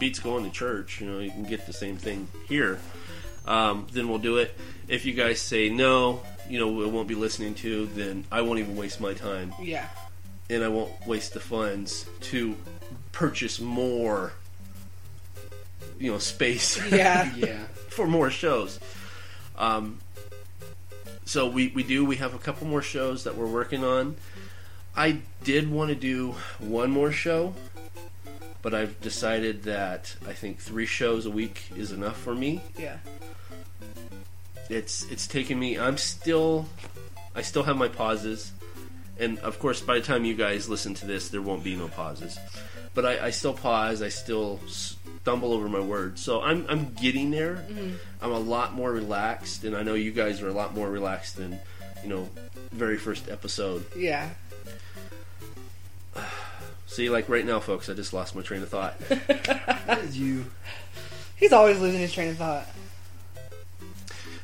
beats 0.00 0.18
going 0.18 0.44
to 0.44 0.50
church, 0.50 1.00
you 1.00 1.08
know, 1.08 1.18
you 1.20 1.30
can 1.30 1.44
get 1.44 1.66
the 1.66 1.72
same 1.72 1.96
thing 1.96 2.26
here. 2.48 2.78
Um, 3.46 3.86
then 3.92 4.08
we'll 4.08 4.18
do 4.18 4.36
it. 4.38 4.56
If 4.88 5.06
you 5.06 5.12
guys 5.12 5.40
say 5.40 5.68
no, 5.70 6.22
you 6.48 6.58
know, 6.58 6.68
we 6.68 6.86
won't 6.86 7.06
be 7.08 7.14
listening 7.14 7.54
to, 7.56 7.86
then 7.86 8.24
I 8.32 8.40
won't 8.42 8.58
even 8.58 8.74
waste 8.76 9.00
my 9.00 9.14
time 9.14 9.54
Yeah. 9.62 9.86
and 10.48 10.64
I 10.64 10.68
won't 10.68 10.90
waste 11.06 11.34
the 11.34 11.40
funds 11.40 12.06
to 12.22 12.56
purchase 13.12 13.60
more, 13.60 14.32
you 15.98 16.12
know, 16.12 16.18
space 16.18 16.78
Yeah. 16.92 17.32
Yeah. 17.36 17.64
for 17.88 18.06
more 18.06 18.30
shows. 18.30 18.78
Um, 19.56 19.98
so 21.24 21.48
we, 21.48 21.68
we 21.68 21.82
do 21.82 22.04
we 22.04 22.16
have 22.16 22.34
a 22.34 22.38
couple 22.38 22.66
more 22.66 22.82
shows 22.82 23.24
that 23.24 23.36
we're 23.36 23.46
working 23.46 23.84
on. 23.84 24.16
I 24.96 25.20
did 25.44 25.70
want 25.70 25.90
to 25.90 25.94
do 25.94 26.34
one 26.58 26.90
more 26.90 27.12
show, 27.12 27.54
but 28.62 28.74
I've 28.74 29.00
decided 29.00 29.62
that 29.64 30.16
I 30.26 30.32
think 30.32 30.58
three 30.58 30.86
shows 30.86 31.26
a 31.26 31.30
week 31.30 31.64
is 31.76 31.92
enough 31.92 32.16
for 32.18 32.34
me. 32.34 32.62
Yeah. 32.76 32.96
It's 34.68 35.04
it's 35.10 35.26
taken 35.26 35.58
me. 35.58 35.78
I'm 35.78 35.96
still 35.98 36.66
I 37.34 37.42
still 37.42 37.62
have 37.64 37.76
my 37.76 37.88
pauses, 37.88 38.52
and 39.18 39.38
of 39.40 39.58
course 39.58 39.80
by 39.80 39.94
the 39.96 40.04
time 40.04 40.24
you 40.24 40.34
guys 40.34 40.68
listen 40.68 40.94
to 40.94 41.06
this, 41.06 41.28
there 41.28 41.42
won't 41.42 41.62
be 41.64 41.76
no 41.76 41.88
pauses. 41.88 42.38
But 42.94 43.06
I, 43.06 43.26
I 43.26 43.30
still 43.30 43.54
pause. 43.54 44.02
I 44.02 44.08
still 44.08 44.58
stumble 44.66 45.52
over 45.52 45.68
my 45.68 45.80
words. 45.80 46.20
So 46.22 46.40
I'm 46.42 46.66
I'm 46.68 46.92
getting 46.94 47.30
there. 47.30 47.64
Mm-hmm. 47.68 47.90
I'm 48.20 48.32
a 48.32 48.38
lot 48.38 48.74
more 48.74 48.90
relaxed, 48.90 49.64
and 49.64 49.76
I 49.76 49.82
know 49.82 49.94
you 49.94 50.10
guys 50.12 50.42
are 50.42 50.48
a 50.48 50.52
lot 50.52 50.74
more 50.74 50.90
relaxed 50.90 51.36
than 51.36 51.58
you 52.02 52.08
know 52.08 52.28
very 52.72 52.96
first 52.98 53.28
episode. 53.28 53.84
Yeah. 53.96 54.30
See, 56.86 57.08
like 57.08 57.28
right 57.28 57.44
now, 57.46 57.60
folks, 57.60 57.88
I 57.88 57.94
just 57.94 58.12
lost 58.12 58.34
my 58.34 58.42
train 58.42 58.62
of 58.62 58.68
thought. 58.68 58.96
That 59.86 59.98
is 60.04 60.16
you. 60.18 60.46
He's 61.36 61.52
always 61.52 61.80
losing 61.80 62.00
his 62.00 62.12
train 62.12 62.28
of 62.30 62.36
thought. 62.36 62.66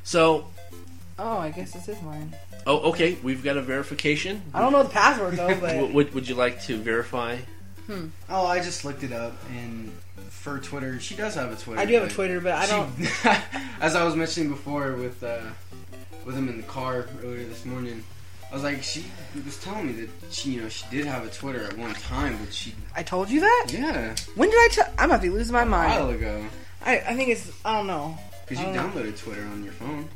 So, 0.03 0.47
Oh, 1.19 1.39
I 1.39 1.51
guess 1.51 1.73
this 1.73 1.89
is 1.89 2.01
mine. 2.03 2.35
oh, 2.67 2.91
okay, 2.91 3.17
we've 3.23 3.43
got 3.45 3.57
a 3.57 3.63
verification. 3.63 4.43
I 4.53 4.61
don't 4.61 4.73
know 4.73 4.83
the 4.83 4.89
password 4.89 5.35
though, 5.37 5.55
but 5.61 5.93
would 5.93 6.15
would 6.15 6.29
you 6.29 6.35
like 6.35 6.63
to 6.65 6.77
verify? 6.79 7.39
Oh, 8.29 8.47
I 8.47 8.61
just 8.61 8.85
looked 8.85 9.03
it 9.03 9.13
up, 9.13 9.35
and 9.51 9.93
for 10.29 10.59
Twitter, 10.59 10.99
she 11.01 11.15
does 11.15 11.35
have 11.35 11.53
a 11.53 11.57
Twitter. 11.57 11.81
I 11.81 11.85
do 11.85 11.95
have 11.95 12.05
a 12.05 12.13
Twitter, 12.13 12.41
but 12.41 12.53
I 12.55 12.67
don't. 12.67 12.91
as 13.81 13.95
I 13.95 14.05
was 14.05 14.17
mentioning 14.17 14.49
before 14.51 14.93
with 14.95 15.23
uh, 15.23 15.41
with 16.25 16.35
him 16.37 16.49
in 16.49 16.57
the 16.57 16.63
car 16.65 17.07
earlier 17.23 17.45
this 17.45 17.65
morning, 17.65 18.03
I 18.51 18.55
was 18.55 18.63
like, 18.65 18.83
she 18.83 19.05
was 19.45 19.59
telling 19.59 19.87
me 19.87 19.93
that 20.05 20.11
she, 20.33 20.51
you 20.53 20.63
know, 20.63 20.69
she 20.69 20.85
did 20.91 21.05
have 21.07 21.25
a 21.25 21.31
Twitter 21.31 21.63
at 21.65 21.77
one 21.79 21.95
time, 21.95 22.39
but 22.45 22.53
she, 22.53 22.75
I 22.95 23.03
told 23.03 23.31
you 23.31 23.41
that. 23.41 23.67
yeah, 23.73 24.15
When 24.35 24.51
did 24.51 24.59
I 24.59 24.69
tell? 24.73 24.89
I 24.99 25.07
might 25.07 25.23
be 25.23 25.31
losing 25.31 25.53
my 25.53 25.65
mind. 25.65 25.93
a 25.93 25.97
while 26.05 26.11
ago, 26.11 26.45
I, 26.85 26.99
I 26.99 27.15
think 27.15 27.29
it's. 27.31 27.51
I 27.65 27.77
don't 27.77 27.87
know. 27.87 28.19
because 28.49 28.63
you 28.65 28.71
downloaded 28.71 29.17
Twitter 29.19 29.43
on 29.45 29.63
your 29.65 29.73
phone. 29.75 30.09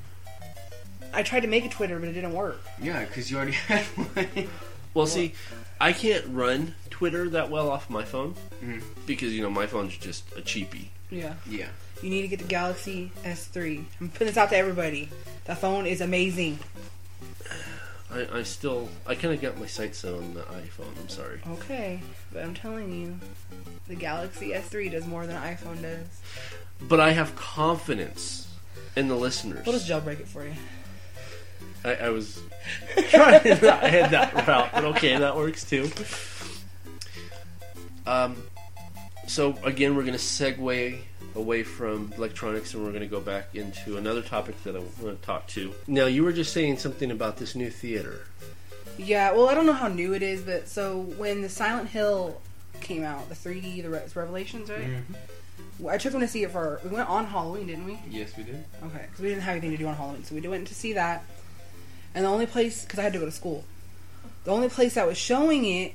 I 1.12 1.22
tried 1.24 1.40
to 1.40 1.48
make 1.48 1.64
a 1.64 1.68
Twitter, 1.68 1.98
but 1.98 2.08
it 2.08 2.12
didn't 2.12 2.34
work. 2.34 2.60
Yeah, 2.80 3.04
because 3.04 3.30
you 3.30 3.36
already 3.36 3.52
had 3.68 3.82
one. 3.84 4.48
Well, 4.94 5.06
see, 5.06 5.34
I 5.80 5.92
can't 5.92 6.24
run 6.28 6.74
Twitter 7.00 7.30
that 7.30 7.48
well 7.48 7.70
off 7.70 7.88
my 7.88 8.04
phone 8.04 8.34
Mhm. 8.62 8.82
because 9.06 9.32
you 9.32 9.40
know 9.40 9.48
my 9.48 9.66
phone's 9.66 9.96
just 9.96 10.30
a 10.36 10.42
cheapie. 10.42 10.88
Yeah. 11.08 11.32
yeah, 11.48 11.68
You 12.02 12.10
need 12.10 12.20
to 12.20 12.28
get 12.28 12.40
the 12.40 12.44
Galaxy 12.44 13.10
S3. 13.24 13.86
I'm 14.02 14.10
putting 14.10 14.26
this 14.26 14.36
out 14.36 14.50
to 14.50 14.56
everybody. 14.58 15.08
The 15.46 15.56
phone 15.56 15.86
is 15.86 16.02
amazing. 16.02 16.58
I, 18.12 18.26
I 18.40 18.42
still 18.42 18.90
I 19.06 19.14
kind 19.14 19.32
of 19.32 19.40
got 19.40 19.58
my 19.58 19.64
sights 19.64 20.00
set 20.00 20.12
on 20.12 20.34
the 20.34 20.42
iPhone. 20.42 20.92
I'm 21.00 21.08
sorry, 21.08 21.40
Okay, 21.52 22.02
but 22.34 22.42
I'm 22.44 22.52
telling 22.52 22.92
you, 22.92 23.18
the 23.88 23.94
Galaxy 23.94 24.50
S3 24.50 24.90
does 24.90 25.06
more 25.06 25.26
than 25.26 25.36
an 25.36 25.56
iPhone 25.56 25.80
does. 25.80 26.06
but 26.82 27.00
I 27.00 27.12
have 27.12 27.34
confidence 27.34 28.46
in 28.94 29.08
the 29.08 29.16
listeners. 29.16 29.64
We'll 29.64 29.78
just 29.78 29.88
jailbreak 29.88 30.20
it 30.20 30.28
for 30.28 30.44
you. 30.44 30.52
I, 31.82 31.94
I 31.94 32.08
was 32.10 32.42
trying 33.08 33.40
to 33.42 33.58
not 33.64 33.82
head 33.84 34.10
that 34.10 34.46
route, 34.46 34.68
but 34.74 34.84
okay, 34.96 35.16
that 35.16 35.34
works 35.34 35.64
too. 35.64 35.90
Um, 38.06 38.42
so 39.26 39.56
again, 39.64 39.94
we're 39.94 40.02
going 40.02 40.14
to 40.14 40.18
segue 40.18 41.00
away 41.34 41.62
from 41.62 42.12
electronics 42.16 42.74
and 42.74 42.82
we're 42.84 42.90
going 42.90 43.02
to 43.02 43.06
go 43.06 43.20
back 43.20 43.54
into 43.54 43.96
another 43.96 44.22
topic 44.22 44.62
that 44.64 44.74
I 44.74 44.80
want 45.00 45.20
to 45.20 45.26
talk 45.26 45.46
to. 45.48 45.72
Now, 45.86 46.06
you 46.06 46.24
were 46.24 46.32
just 46.32 46.52
saying 46.52 46.78
something 46.78 47.10
about 47.10 47.36
this 47.36 47.54
new 47.54 47.70
theater. 47.70 48.26
Yeah, 48.98 49.32
well, 49.32 49.48
I 49.48 49.54
don't 49.54 49.66
know 49.66 49.72
how 49.72 49.88
new 49.88 50.12
it 50.14 50.22
is, 50.22 50.42
but 50.42 50.68
so 50.68 51.00
when 51.16 51.42
the 51.42 51.48
Silent 51.48 51.88
Hill 51.88 52.40
came 52.80 53.04
out, 53.04 53.28
the 53.28 53.34
3D, 53.34 53.82
the 53.82 53.88
Re- 53.88 54.02
Revelations, 54.14 54.68
right? 54.68 54.88
Well, 55.78 55.94
I 55.94 55.98
took 55.98 56.12
them 56.12 56.20
to 56.20 56.28
see 56.28 56.42
it 56.42 56.50
for. 56.50 56.80
We 56.84 56.90
went 56.90 57.08
on 57.08 57.24
Halloween, 57.26 57.66
didn't 57.66 57.86
we? 57.86 57.98
Yes, 58.10 58.36
we 58.36 58.42
did. 58.42 58.64
Okay, 58.82 59.06
because 59.06 59.20
we 59.20 59.28
didn't 59.28 59.42
have 59.42 59.52
anything 59.52 59.70
to 59.70 59.76
do 59.76 59.86
on 59.86 59.94
Halloween, 59.94 60.24
so 60.24 60.34
we 60.34 60.46
went 60.46 60.68
to 60.68 60.74
see 60.74 60.92
that. 60.94 61.24
And 62.14 62.24
the 62.24 62.28
only 62.28 62.46
place, 62.46 62.84
because 62.84 62.98
I 62.98 63.02
had 63.02 63.12
to 63.14 63.18
go 63.18 63.24
to 63.24 63.30
school, 63.30 63.64
the 64.44 64.50
only 64.50 64.68
place 64.68 64.94
that 64.94 65.06
was 65.06 65.16
showing 65.16 65.64
it 65.64 65.94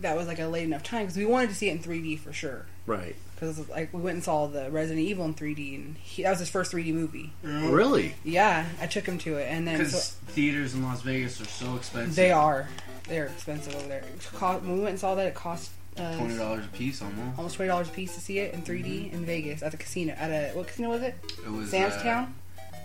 that 0.00 0.16
was 0.16 0.26
like 0.26 0.38
a 0.38 0.46
late 0.46 0.64
enough 0.64 0.82
time 0.82 1.02
because 1.02 1.16
we 1.16 1.24
wanted 1.24 1.48
to 1.50 1.54
see 1.54 1.68
it 1.68 1.72
in 1.72 1.78
3D 1.78 2.18
for 2.18 2.32
sure. 2.32 2.66
Right. 2.86 3.14
Because 3.34 3.68
like 3.70 3.92
we 3.94 4.00
went 4.02 4.16
and 4.16 4.24
saw 4.24 4.46
the 4.46 4.70
Resident 4.70 5.06
Evil 5.06 5.24
in 5.24 5.32
3D, 5.34 5.74
and 5.74 5.96
he, 5.96 6.22
that 6.24 6.30
was 6.30 6.40
his 6.40 6.50
first 6.50 6.72
3D 6.72 6.92
movie. 6.92 7.32
Really? 7.42 8.14
Yeah, 8.22 8.66
I 8.80 8.86
took 8.86 9.06
him 9.06 9.16
to 9.18 9.36
it, 9.36 9.44
and 9.50 9.66
then 9.66 9.78
Because 9.78 10.04
so, 10.04 10.16
theaters 10.32 10.74
in 10.74 10.82
Las 10.82 11.00
Vegas 11.02 11.40
are 11.40 11.46
so 11.46 11.76
expensive. 11.76 12.16
they 12.16 12.32
are 12.32 12.68
they're 13.08 13.26
expensive 13.26 13.74
over 13.76 13.88
there. 13.88 14.04
Cost, 14.34 14.62
when 14.62 14.74
we 14.74 14.80
went 14.80 14.90
and 14.90 14.98
saw 15.00 15.14
that, 15.14 15.26
it 15.26 15.34
cost 15.34 15.70
uh, 15.96 16.16
twenty 16.18 16.36
dollars 16.36 16.64
a 16.66 16.68
piece 16.68 17.00
almost. 17.02 17.38
almost 17.38 17.56
twenty 17.56 17.68
dollars 17.68 17.88
a 17.88 17.92
piece 17.92 18.14
to 18.14 18.20
see 18.20 18.38
it 18.40 18.52
in 18.54 18.62
3D 18.62 18.84
Mm-hmm. 19.06 19.14
in 19.16 19.24
Vegas 19.24 19.62
at 19.62 19.70
the 19.72 19.78
casino. 19.78 20.12
At 20.14 20.30
a 20.30 20.54
what 20.56 20.66
casino 20.68 20.90
was 20.90 21.02
it? 21.02 21.14
It 21.44 21.50
was 21.50 21.70
Sam's 21.70 21.94
uh, 21.94 22.02
Town, 22.02 22.34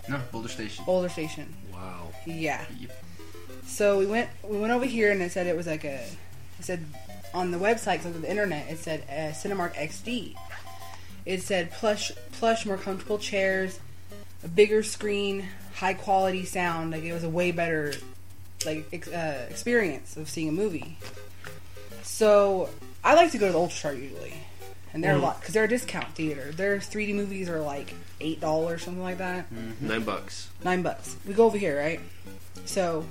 No, 0.08 0.20
Boulder 0.32 0.48
Station. 0.48 0.84
Boulder 0.86 1.08
Station. 1.10 1.54
Wow. 1.72 2.08
Yeah. 2.26 2.64
Yep. 2.80 3.04
So 3.66 3.98
we 3.98 4.06
went 4.06 4.30
we 4.42 4.58
went 4.58 4.72
over 4.72 4.86
here 4.86 5.12
and 5.12 5.20
it 5.20 5.32
said 5.32 5.46
it 5.46 5.56
was 5.56 5.66
like 5.66 5.84
a 5.84 6.00
it 6.58 6.64
said 6.64 6.84
on 7.36 7.50
the 7.50 7.58
website 7.58 8.02
so 8.02 8.10
the 8.10 8.28
internet 8.28 8.70
it 8.70 8.78
said 8.78 9.02
uh, 9.08 9.32
Cinemark 9.34 9.74
XD. 9.74 10.34
It 11.24 11.42
said 11.42 11.70
plush 11.72 12.12
plush 12.32 12.64
more 12.66 12.76
comfortable 12.78 13.18
chairs, 13.18 13.78
a 14.44 14.48
bigger 14.48 14.82
screen, 14.82 15.48
high 15.74 15.94
quality 15.94 16.44
sound. 16.44 16.92
Like 16.92 17.02
it 17.04 17.12
was 17.12 17.24
a 17.24 17.28
way 17.28 17.50
better 17.52 17.92
like 18.64 18.86
ex- 18.92 19.08
uh, 19.08 19.46
experience 19.50 20.16
of 20.16 20.28
seeing 20.28 20.48
a 20.48 20.52
movie. 20.52 20.98
So 22.02 22.70
I 23.04 23.14
like 23.14 23.32
to 23.32 23.38
go 23.38 23.46
to 23.46 23.52
the 23.52 23.58
Ultrastar 23.58 24.00
usually, 24.00 24.34
and 24.94 25.02
they're 25.02 25.14
a 25.16 25.18
lot 25.18 25.40
because 25.40 25.52
they're 25.54 25.64
a 25.64 25.68
discount 25.68 26.14
theater. 26.14 26.52
Their 26.52 26.78
3D 26.78 27.14
movies 27.14 27.48
are 27.48 27.60
like 27.60 27.92
eight 28.20 28.40
dollars 28.40 28.82
something 28.84 29.02
like 29.02 29.18
that 29.18 29.46
Nine 29.80 30.04
bucks. 30.04 30.48
nine 30.64 30.82
bucks. 30.82 31.16
We 31.26 31.34
go 31.34 31.44
over 31.46 31.58
here, 31.58 31.78
right? 31.78 32.00
So 32.64 33.04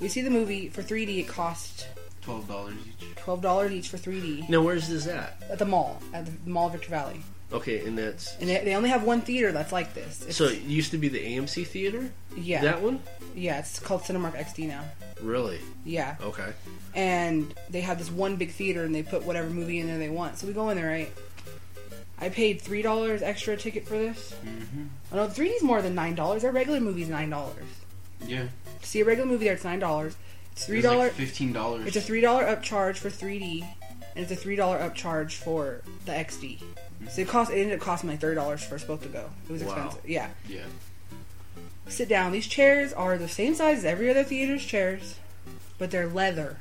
we 0.00 0.08
see 0.08 0.22
the 0.22 0.30
movie 0.30 0.68
for 0.68 0.82
3D. 0.82 1.18
It 1.18 1.28
cost 1.28 1.88
Twelve 2.26 2.48
dollars 2.48 2.74
each. 2.88 3.14
twelve 3.16 3.40
dollars 3.40 3.70
each 3.70 3.88
for 3.88 3.98
3D 3.98 4.48
Now, 4.48 4.60
where's 4.60 4.88
this 4.88 5.06
at? 5.06 5.40
at 5.48 5.60
the 5.60 5.64
mall 5.64 6.02
at 6.12 6.26
the 6.26 6.50
Mall 6.50 6.66
of 6.66 6.72
Victor 6.72 6.90
Valley, 6.90 7.20
Okay, 7.52 7.86
and 7.86 7.96
that's. 7.96 8.36
and 8.40 8.48
they, 8.48 8.64
they 8.64 8.74
only 8.74 8.88
have 8.88 9.04
one 9.04 9.20
theater 9.20 9.52
that's 9.52 9.70
like 9.70 9.94
this. 9.94 10.22
It's, 10.26 10.36
So 10.36 10.46
it 10.46 10.62
used 10.62 10.90
to 10.90 10.98
be 10.98 11.06
the 11.08 11.20
AMC 11.24 11.64
theater? 11.68 12.10
yeah, 12.36 12.62
That 12.62 12.82
one? 12.82 13.00
yeah, 13.36 13.60
it's 13.60 13.78
called 13.78 14.02
Cinemark 14.02 14.34
XD 14.34 14.66
now. 14.66 14.82
Really? 15.22 15.60
Yeah, 15.84 16.16
Okay. 16.20 16.52
and 16.96 17.54
they 17.70 17.80
have 17.82 17.98
this 17.98 18.10
one 18.10 18.34
big 18.34 18.50
theater, 18.50 18.82
and 18.82 18.92
they 18.92 19.04
put 19.04 19.22
whatever 19.24 19.48
movie 19.48 19.78
in 19.78 19.86
there 19.86 19.98
they 19.98 20.08
want. 20.10 20.36
So 20.38 20.48
we 20.48 20.52
go 20.52 20.68
in 20.70 20.76
there, 20.76 20.88
right? 20.88 21.12
I 22.18 22.28
paid 22.30 22.60
three 22.60 22.82
dollars 22.82 23.22
extra 23.22 23.54
a 23.54 23.56
ticket 23.56 23.86
for 23.86 23.96
this. 23.96 24.34
Mm-hmm. 24.44 24.84
Oh 25.12 25.16
no, 25.16 25.28
3D's 25.28 25.62
more 25.62 25.80
than 25.80 25.94
nine 25.94 26.16
dollars. 26.16 26.42
Their 26.42 26.50
regular 26.50 26.80
movie's 26.80 27.08
nine 27.08 27.30
dollars. 27.30 27.62
Yeah. 28.26 28.46
To 28.82 28.86
see 28.86 29.00
a 29.00 29.04
regular 29.04 29.28
movie 29.30 29.44
there, 29.44 29.54
it's 29.54 29.64
nine 29.64 29.78
dollars. 29.78 30.16
Three 30.56 30.80
dollars. 30.80 31.08
Like 31.08 31.12
Fifteen 31.12 31.52
dollars. 31.52 31.86
It's 31.86 31.96
a 31.96 32.00
three 32.00 32.20
dollar 32.20 32.44
upcharge 32.44 32.96
for 32.96 33.08
3D, 33.10 33.62
and 33.62 33.68
it's 34.16 34.32
a 34.32 34.36
three 34.36 34.56
dollar 34.56 34.78
upcharge 34.78 35.32
for 35.34 35.82
the 36.06 36.12
XD. 36.12 36.58
Mm-hmm. 36.58 37.08
So 37.08 37.20
it 37.22 37.28
cost. 37.28 37.50
It 37.52 37.60
ended 37.60 37.78
up 37.78 37.84
costing 37.84 38.08
like 38.10 38.20
thirty 38.20 38.34
dollars 38.36 38.64
for 38.64 38.74
us 38.76 38.84
both 38.84 39.02
to 39.02 39.08
go. 39.08 39.28
It 39.48 39.52
was 39.52 39.62
Wow. 39.62 39.74
expensive. 39.74 40.08
Yeah. 40.10 40.28
Yeah. 40.48 40.64
Sit 41.88 42.08
down. 42.08 42.32
These 42.32 42.46
chairs 42.48 42.92
are 42.92 43.16
the 43.18 43.28
same 43.28 43.54
size 43.54 43.78
as 43.78 43.84
every 43.84 44.10
other 44.10 44.24
theater's 44.24 44.64
chairs, 44.64 45.16
but 45.78 45.90
they're 45.90 46.08
leather, 46.08 46.58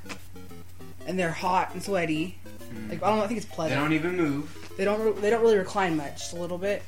and 1.07 1.17
they're 1.17 1.31
hot 1.31 1.71
and 1.73 1.81
sweaty. 1.81 2.37
Mm-hmm. 2.73 2.89
Like 2.91 3.01
I 3.03 3.07
don't 3.09 3.17
know. 3.19 3.23
I 3.23 3.27
think 3.27 3.37
it's 3.37 3.45
pleasant. 3.47 3.79
They 3.79 3.83
don't 3.83 3.93
even 3.93 4.17
move. 4.17 4.73
They 4.77 4.83
don't. 4.85 4.99
re- 5.01 5.21
They 5.21 5.29
don't 5.29 5.41
really 5.41 5.57
recline 5.57 5.95
much. 5.95 6.17
Just 6.17 6.33
a 6.33 6.35
little 6.39 6.57
bit. 6.57 6.83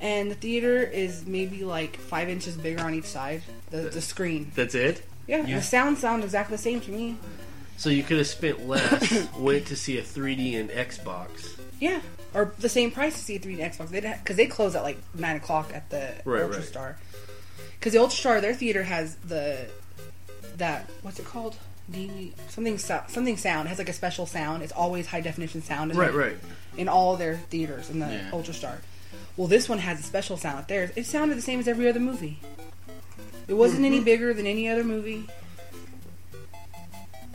And 0.00 0.30
the 0.30 0.36
theater 0.36 0.80
is 0.82 1.26
maybe 1.26 1.64
like 1.64 1.96
five 1.96 2.28
inches 2.28 2.56
bigger 2.56 2.82
on 2.82 2.94
each 2.94 3.06
side. 3.06 3.42
The, 3.70 3.78
the 3.88 4.00
screen. 4.02 4.52
That's 4.54 4.74
it? 4.76 5.02
Yeah, 5.28 5.46
Yeah. 5.46 5.56
The 5.58 5.62
sound 5.62 5.98
sound 5.98 6.24
exactly 6.24 6.56
the 6.56 6.62
same 6.62 6.80
to 6.80 6.90
me. 6.90 7.16
So 7.76 7.90
you 7.90 8.02
could 8.02 8.16
have 8.18 8.26
spent 8.26 8.66
less, 8.66 9.28
went 9.38 9.66
to 9.66 9.76
see 9.76 9.98
a 9.98 10.02
3D 10.02 10.58
and 10.58 10.68
Xbox. 10.70 11.60
Yeah, 11.78 12.00
or 12.34 12.52
the 12.58 12.68
same 12.68 12.90
price 12.90 13.14
to 13.14 13.20
see 13.20 13.36
a 13.36 13.38
3D 13.38 13.58
Xbox. 13.58 13.90
They 13.90 14.00
because 14.00 14.36
they 14.36 14.46
close 14.46 14.74
at 14.74 14.82
like 14.82 14.98
nine 15.14 15.36
o'clock 15.36 15.70
at 15.72 15.88
the 15.90 16.14
Right, 16.24 16.42
Ultra 16.42 16.58
right. 16.58 16.66
Star. 16.68 16.98
Because 17.78 17.92
the 17.92 18.00
Ultra 18.00 18.16
Star, 18.18 18.40
their 18.40 18.54
theater 18.54 18.82
has 18.82 19.14
the 19.16 19.68
that 20.56 20.90
what's 21.02 21.20
it 21.20 21.26
called? 21.26 21.56
The 21.88 22.32
something 22.48 22.76
so, 22.78 23.02
something 23.08 23.36
sound 23.36 23.66
it 23.66 23.68
has 23.68 23.78
like 23.78 23.88
a 23.88 23.92
special 23.92 24.26
sound. 24.26 24.62
It's 24.64 24.72
always 24.72 25.06
high 25.06 25.20
definition 25.20 25.62
sound. 25.62 25.92
in 25.92 25.96
Right, 25.96 26.10
there- 26.10 26.20
right. 26.20 26.36
In 26.76 26.88
all 26.88 27.16
their 27.16 27.36
theaters 27.36 27.90
in 27.90 28.00
the 28.00 28.06
Yeah. 28.06 28.30
Ultra 28.32 28.54
Star. 28.54 28.78
Well, 29.36 29.46
this 29.46 29.68
one 29.68 29.78
has 29.78 30.00
a 30.00 30.02
special 30.02 30.36
sound 30.36 30.58
at 30.58 30.66
theirs. 30.68 30.90
It 30.96 31.06
sounded 31.06 31.38
the 31.38 31.42
same 31.42 31.60
as 31.60 31.68
every 31.68 31.88
other 31.88 32.00
movie. 32.00 32.40
It 33.48 33.54
wasn't 33.54 33.84
any 33.84 33.96
mm-hmm. 33.96 34.04
bigger 34.04 34.34
than 34.34 34.46
any 34.46 34.68
other 34.68 34.84
movie. 34.84 35.28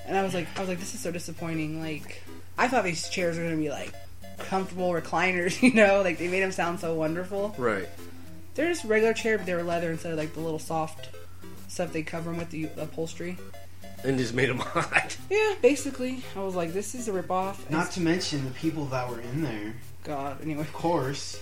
And 0.06 0.18
I 0.18 0.24
was 0.24 0.34
like, 0.34 0.48
I 0.56 0.60
was 0.60 0.70
like, 0.70 0.80
this 0.80 0.94
is 0.94 1.00
so 1.00 1.12
disappointing. 1.12 1.82
Like, 1.82 2.24
I 2.58 2.68
thought 2.68 2.84
these 2.84 3.10
chairs 3.10 3.38
were 3.38 3.44
gonna 3.44 3.58
be 3.58 3.70
like 3.70 3.94
comfortable 4.38 4.92
recliners, 4.92 5.62
you 5.64 5.74
know, 5.74 6.02
like 6.02 6.18
they 6.18 6.28
made 6.28 6.42
them 6.42 6.52
sound 6.52 6.80
so 6.80 6.94
wonderful. 6.94 7.56
Right. 7.58 7.90
They're 8.56 8.70
just 8.70 8.86
regular 8.86 9.14
chair, 9.14 9.38
but 9.38 9.48
they 9.48 9.56
were 9.56 9.64
leather 9.64 9.92
instead 9.92 10.12
of 10.12 10.18
like 10.18 10.34
the 10.34 10.42
little 10.42 10.60
soft 10.60 11.10
stuff 11.68 11.92
they 11.92 12.04
cover 12.04 12.30
them 12.30 12.38
with 12.38 12.52
the 12.52 12.70
upholstery. 12.78 13.38
And 14.04 14.18
just 14.18 14.34
made 14.34 14.50
them 14.50 14.58
hot. 14.60 15.18
Yeah, 15.30 15.56
basically, 15.62 16.24
I 16.36 16.42
was 16.42 16.56
like, 16.56 16.74
this 16.74 16.94
is 16.94 17.08
a 17.08 17.12
ripoff. 17.12 17.70
Not 17.70 17.92
to 17.92 18.02
mention 18.02 18.44
the 18.44 18.52
people 18.52 18.86
that 18.86 19.10
were 19.10 19.22
in 19.22 19.42
there. 19.42 19.74
God. 20.04 20.42
Anyway, 20.42 20.62
Of 20.62 20.74
course. 20.74 21.42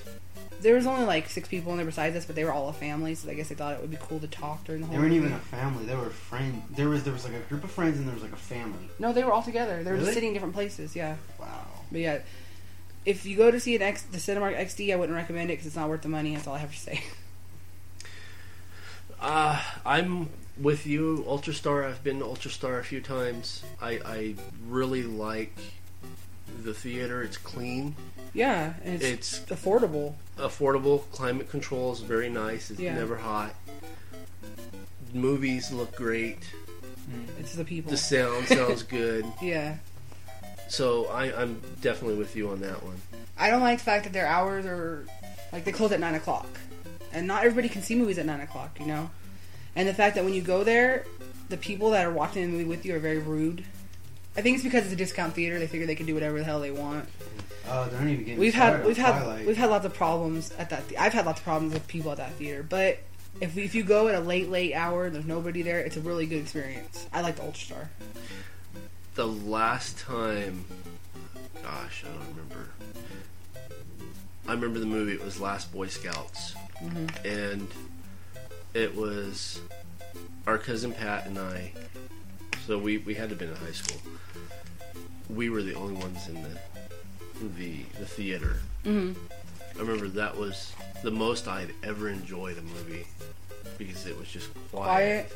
There 0.62 0.76
was 0.76 0.86
only 0.88 1.06
like 1.06 1.30
six 1.30 1.48
people 1.48 1.72
in 1.72 1.78
there 1.78 1.86
besides 1.86 2.16
us, 2.16 2.26
but 2.26 2.36
they 2.36 2.44
were 2.44 2.52
all 2.54 2.70
a 2.70 2.74
family, 2.74 3.16
so 3.16 3.30
I 3.30 3.34
guess 3.34 3.50
they 3.50 3.56
thought 3.56 3.74
it 3.76 3.82
would 3.82 3.92
be 3.92 3.98
cool 4.00 4.20
to 4.20 4.28
talk 4.28 4.64
during 4.66 4.82
the 4.82 4.88
whole. 4.88 4.96
They 4.96 5.00
weren't 5.02 5.14
movie. 5.14 5.26
even 5.28 5.38
a 5.38 5.42
family. 5.42 5.86
They 5.86 5.96
were 5.96 6.08
a 6.08 6.12
friend. 6.12 6.64
There 6.72 6.90
was 6.90 7.04
there 7.04 7.14
was 7.14 7.24
like 7.26 7.34
a 7.34 7.40
group 7.50 7.64
of 7.64 7.72
friends 7.72 7.98
and 7.98 8.08
there 8.08 8.14
was 8.14 8.24
like 8.24 8.34
a 8.34 8.38
family. 8.38 8.90
No, 9.00 9.14
they 9.14 9.24
were 9.24 9.32
all 9.34 9.44
together. 9.44 9.84
They 9.84 9.92
were 9.92 9.98
Really? 9.98 10.06
just 10.06 10.14
sitting 10.16 10.30
in 10.30 10.34
different 10.34 10.54
places. 10.56 10.96
Yeah, 10.96 11.16
Wow. 11.40 11.48
but 11.92 12.02
yeah. 12.02 12.20
If 13.04 13.26
you 13.26 13.36
go 13.36 13.50
to 13.50 13.60
see 13.60 13.76
an 13.76 13.82
X, 13.82 14.04
the 14.04 14.20
Cinemark 14.20 14.56
XD, 14.56 14.94
I 14.94 14.96
wouldn't 14.96 15.16
recommend 15.16 15.50
it 15.50 15.54
because 15.54 15.66
it's 15.66 15.76
not 15.76 15.90
worth 15.90 16.04
the 16.04 16.10
money. 16.10 16.36
That's 16.36 16.46
all 16.48 16.54
I 16.56 16.60
have 16.60 16.72
to 16.74 16.80
say. 16.80 17.04
Uh, 19.20 19.62
I'm 19.86 20.30
with 20.60 20.88
you, 20.88 21.24
Ultrastar. 21.28 21.86
I've 21.88 22.04
been 22.04 22.20
to 22.20 22.26
Ultrastar 22.26 22.80
a 22.80 22.84
few 22.84 23.02
times. 23.02 23.64
I, 23.82 24.00
I 24.04 24.36
really 24.68 25.04
like 25.04 25.56
the 26.64 26.73
theater. 26.73 27.22
It's 27.23 27.38
clean, 27.38 27.95
Yeah, 28.34 28.73
it's, 28.86 29.03
It's- 29.03 29.41
affordable. 29.49 30.14
affordable, 30.38 31.03
climate 31.11 31.49
control 31.49 31.91
is 31.94 31.99
very 31.99 32.30
nice. 32.30 32.72
It's 32.72 32.80
Yeah. 32.80 32.95
never 32.95 33.18
hot. 33.18 33.53
Movies 35.14 35.72
look 35.72 35.95
great. 35.95 36.40
Mm, 37.10 37.26
it's 37.40 37.56
the 37.56 37.65
people. 37.65 37.91
The 37.91 37.98
sound 37.98 38.48
sounds 38.48 38.84
good. 38.99 39.26
yeah, 39.41 39.78
So 40.69 41.07
I, 41.07 41.26
I'm 41.41 41.61
definitely 41.82 42.18
with 42.18 42.36
you 42.36 42.49
on 42.49 42.61
that 42.61 42.82
one. 42.84 42.95
I 43.38 43.49
don't 43.49 43.61
like 43.61 43.80
the 43.80 43.84
fact 43.84 44.03
that 44.06 44.14
their 44.14 44.28
hours 44.28 44.65
are 44.65 45.06
like 45.52 45.65
they 45.65 45.72
close 45.73 45.91
at 45.91 45.99
nine 45.99 46.15
o'clock, 46.15 46.48
and 47.11 47.28
not 47.28 47.44
everybody 47.44 47.68
can 47.68 47.82
see 47.82 47.95
movies 47.95 48.18
at 48.19 48.26
nine 48.26 48.40
o'clock. 48.40 48.78
You 48.80 48.86
know, 48.86 49.10
and 49.76 49.88
the 49.90 49.94
fact 49.94 50.15
that 50.15 50.23
when 50.23 50.34
you 50.34 50.41
go 50.41 50.64
there, 50.64 51.06
the 51.49 51.57
people 51.57 51.90
that 51.91 52.06
are 52.06 52.11
watching 52.11 52.44
the 52.44 52.48
movie 52.49 52.64
with 52.64 52.86
you 52.86 52.95
are 52.95 52.99
very 52.99 53.18
rude. 53.18 53.65
I 54.36 54.41
think 54.41 54.56
it's 54.56 54.64
because 54.64 54.86
it's 54.86 54.94
a 54.94 54.98
discount 54.98 55.34
theater. 55.34 55.60
They 55.60 55.68
figure 55.68 55.86
they 55.86 55.95
can 55.95 56.06
do 56.06 56.14
whatever 56.14 56.38
the 56.40 56.45
hell 56.45 56.60
they 56.62 56.72
want. 56.72 57.08
Oh, 57.68 57.86
they're 57.86 57.99
not 58.02 58.10
even 58.10 58.26
getting. 58.26 58.40
We've 58.40 58.53
had 58.53 58.86
we've 58.86 58.98
had 58.98 59.22
Twilight. 59.22 59.45
we've 59.45 59.58
had 59.58 59.70
lots 59.70 59.86
of 59.86 59.94
problems 59.94 60.52
at 60.58 60.70
that. 60.70 60.88
The- 60.88 60.98
I've 60.98 61.14
had 61.14 61.26
lots 61.26 61.40
of 61.40 61.45
problems 61.45 61.74
with 61.74 61.88
people 61.88 62.12
at 62.12 62.18
that 62.18 62.34
theater, 62.34 62.64
but 62.64 62.99
if 63.40 63.58
if 63.58 63.76
you 63.76 63.84
go 63.84 64.08
at 64.08 64.16
a 64.16 64.20
late 64.20 64.49
late 64.49 64.74
hour 64.74 65.06
and 65.06 65.16
there's 65.16 65.26
nobody 65.26 65.62
there, 65.62 65.80
it's 65.80 65.98
a 65.98 66.02
really 66.02 66.26
good 66.26 66.41
experience. 66.41 67.08
I 67.14 67.22
like 67.22 67.36
the 67.36 67.44
Ultrastar. 67.44 67.88
The 69.16 69.28
last 69.28 69.99
time, 69.99 70.66
gosh, 71.62 72.03
I 72.06 72.08
don't 72.08 72.30
remember. 72.30 72.70
I 74.48 74.53
remember 74.53 74.80
the 74.80 74.86
movie. 74.86 75.14
It 75.14 75.24
was 75.24 75.40
Last 75.40 75.72
Boy 75.72 75.88
Scouts, 75.88 76.56
mm-hmm. 76.82 77.08
and 77.26 77.68
it 78.74 78.95
was 78.95 79.60
our 80.48 80.58
cousin 80.58 80.94
Pat 80.94 81.28
and 81.28 81.38
I. 81.38 81.74
So 82.68 82.78
we 82.78 82.98
we 83.00 83.14
had 83.16 83.30
to 83.30 83.30
have 83.30 83.40
been 83.40 83.50
in 83.50 83.56
high 83.56 83.72
school. 83.72 84.00
We 85.30 85.50
were 85.50 85.64
the 85.64 85.74
only 85.76 85.96
ones 85.96 86.28
in 86.28 86.42
the 86.44 86.58
the 87.58 87.84
the 88.00 88.06
theater. 88.06 88.58
Mhm. 88.86 89.16
I 89.76 89.80
remember 89.80 90.08
that 90.10 90.38
was 90.38 90.74
the 91.04 91.12
most 91.12 91.48
I'd 91.48 91.74
ever 91.84 92.10
enjoyed 92.10 92.58
a 92.58 92.62
movie 92.62 93.08
because 93.78 94.06
it 94.06 94.18
was 94.18 94.28
just 94.28 94.50
Quiet. 94.72 95.32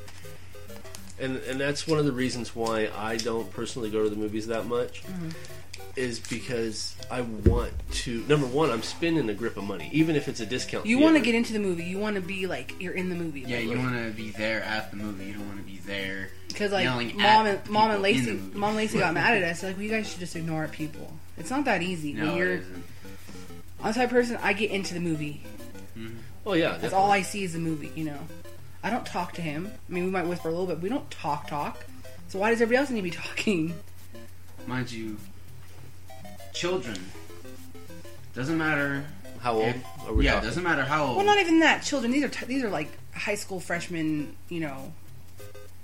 and 1.19 1.37
and 1.37 1.59
that's 1.59 1.87
one 1.87 1.97
of 1.99 2.05
the 2.05 2.11
reasons 2.11 2.55
why 2.55 2.89
I 2.95 3.17
don't 3.17 3.51
personally 3.51 3.89
go 3.89 4.03
to 4.03 4.09
the 4.09 4.15
movies 4.15 4.47
that 4.47 4.67
much. 4.67 5.03
Is 5.95 6.19
because 6.19 6.95
I 7.09 7.21
want 7.21 7.71
to. 7.91 8.23
Number 8.27 8.47
one, 8.47 8.71
I'm 8.71 8.83
spending 8.83 9.29
a 9.29 9.33
grip 9.33 9.57
of 9.57 9.63
money, 9.63 9.89
even 9.93 10.15
if 10.15 10.27
it's 10.27 10.39
a 10.39 10.45
discount. 10.45 10.85
You 10.85 10.99
want 10.99 11.15
to 11.15 11.21
get 11.21 11.35
into 11.35 11.53
the 11.53 11.59
movie. 11.59 11.83
You 11.83 11.97
want 11.97 12.15
to 12.15 12.21
be 12.21 12.47
like 12.47 12.73
you're 12.79 12.93
in 12.93 13.09
the 13.09 13.15
movie. 13.15 13.41
Yeah, 13.41 13.59
you 13.59 13.77
want 13.77 13.95
to 13.95 14.11
be 14.11 14.31
there 14.31 14.63
at 14.63 14.91
the 14.91 14.97
movie. 14.97 15.25
You 15.25 15.33
don't 15.33 15.47
want 15.47 15.59
to 15.59 15.65
be 15.65 15.77
there. 15.77 16.29
Because 16.47 16.71
like 16.71 16.83
yelling 16.83 17.17
mom 17.17 17.47
at 17.47 17.65
and 17.65 17.69
mom 17.69 17.91
and 17.91 18.03
people 18.03 18.33
Lacey, 18.33 18.57
mom 18.57 18.69
and 18.69 18.77
Lacey 18.77 18.99
got 18.99 19.13
mad 19.13 19.35
at 19.35 19.43
us. 19.43 19.63
Like, 19.63 19.75
well, 19.75 19.83
you 19.83 19.89
guys 19.89 20.09
should 20.09 20.19
just 20.19 20.35
ignore 20.35 20.67
people. 20.67 21.11
It's 21.37 21.49
not 21.49 21.65
that 21.65 21.81
easy. 21.81 22.13
No, 22.13 22.25
when 22.25 22.33
it 22.33 22.37
you're 22.37 22.51
isn't. 22.53 22.83
I'm 23.81 23.91
the 23.91 23.99
type 23.99 24.09
of 24.09 24.11
person, 24.11 24.39
I 24.41 24.53
get 24.53 24.71
into 24.71 24.93
the 24.93 24.99
movie. 24.99 25.43
Mm-hmm. 25.97 26.17
Oh 26.45 26.53
yeah, 26.53 26.77
That's 26.77 26.93
all 26.93 27.11
I 27.11 27.21
see 27.21 27.43
is 27.43 27.53
the 27.53 27.59
movie. 27.59 27.91
You 27.95 28.05
know, 28.05 28.19
I 28.83 28.89
don't 28.89 29.05
talk 29.05 29.33
to 29.33 29.41
him. 29.41 29.71
I 29.89 29.93
mean, 29.93 30.05
we 30.05 30.11
might 30.11 30.27
whisper 30.27 30.47
a 30.47 30.51
little 30.51 30.67
bit. 30.67 30.75
But 30.75 30.83
we 30.83 30.89
don't 30.89 31.09
talk 31.11 31.47
talk. 31.47 31.83
So 32.27 32.39
why 32.39 32.51
does 32.51 32.61
everybody 32.61 32.77
else 32.77 32.89
need 32.89 32.99
to 32.99 33.03
be 33.03 33.11
talking? 33.27 33.73
Mind 34.67 34.91
you, 34.91 35.17
children. 36.55 36.97
Doesn't 38.33 38.57
matter. 38.57 39.05
How 39.41 39.53
old 39.53 39.67
if- 39.67 39.85
are 40.07 40.13
we 40.13 40.25
yeah, 40.25 40.33
talking? 40.33 40.47
doesn't 40.49 40.63
matter 40.63 40.83
how 40.83 41.05
old. 41.05 41.17
Well, 41.17 41.25
not 41.25 41.37
even 41.39 41.59
that. 41.59 41.83
Children. 41.83 42.11
These 42.11 42.23
are 42.23 42.29
t- 42.29 42.45
these 42.45 42.63
are 42.63 42.69
like 42.69 42.89
high 43.13 43.35
school 43.35 43.59
freshmen. 43.59 44.35
You 44.49 44.61
know, 44.61 44.93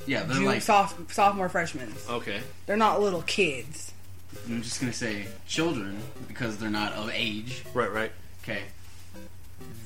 yeah, 0.08 0.24
they're 0.24 0.38
June, 0.38 0.46
like. 0.46 0.62
soph- 0.62 1.12
sophomore 1.14 1.50
freshmen. 1.50 1.94
Okay. 2.10 2.42
They're 2.66 2.78
not 2.78 3.02
little 3.02 3.22
kids. 3.24 3.92
I'm 4.48 4.62
just 4.64 4.80
gonna 4.80 4.94
say 4.94 5.28
children 5.46 6.00
because 6.28 6.58
they're 6.58 6.70
not 6.70 6.94
of 6.94 7.12
age. 7.14 7.64
Right, 7.74 7.92
right. 7.92 8.12
Okay. 8.44 8.64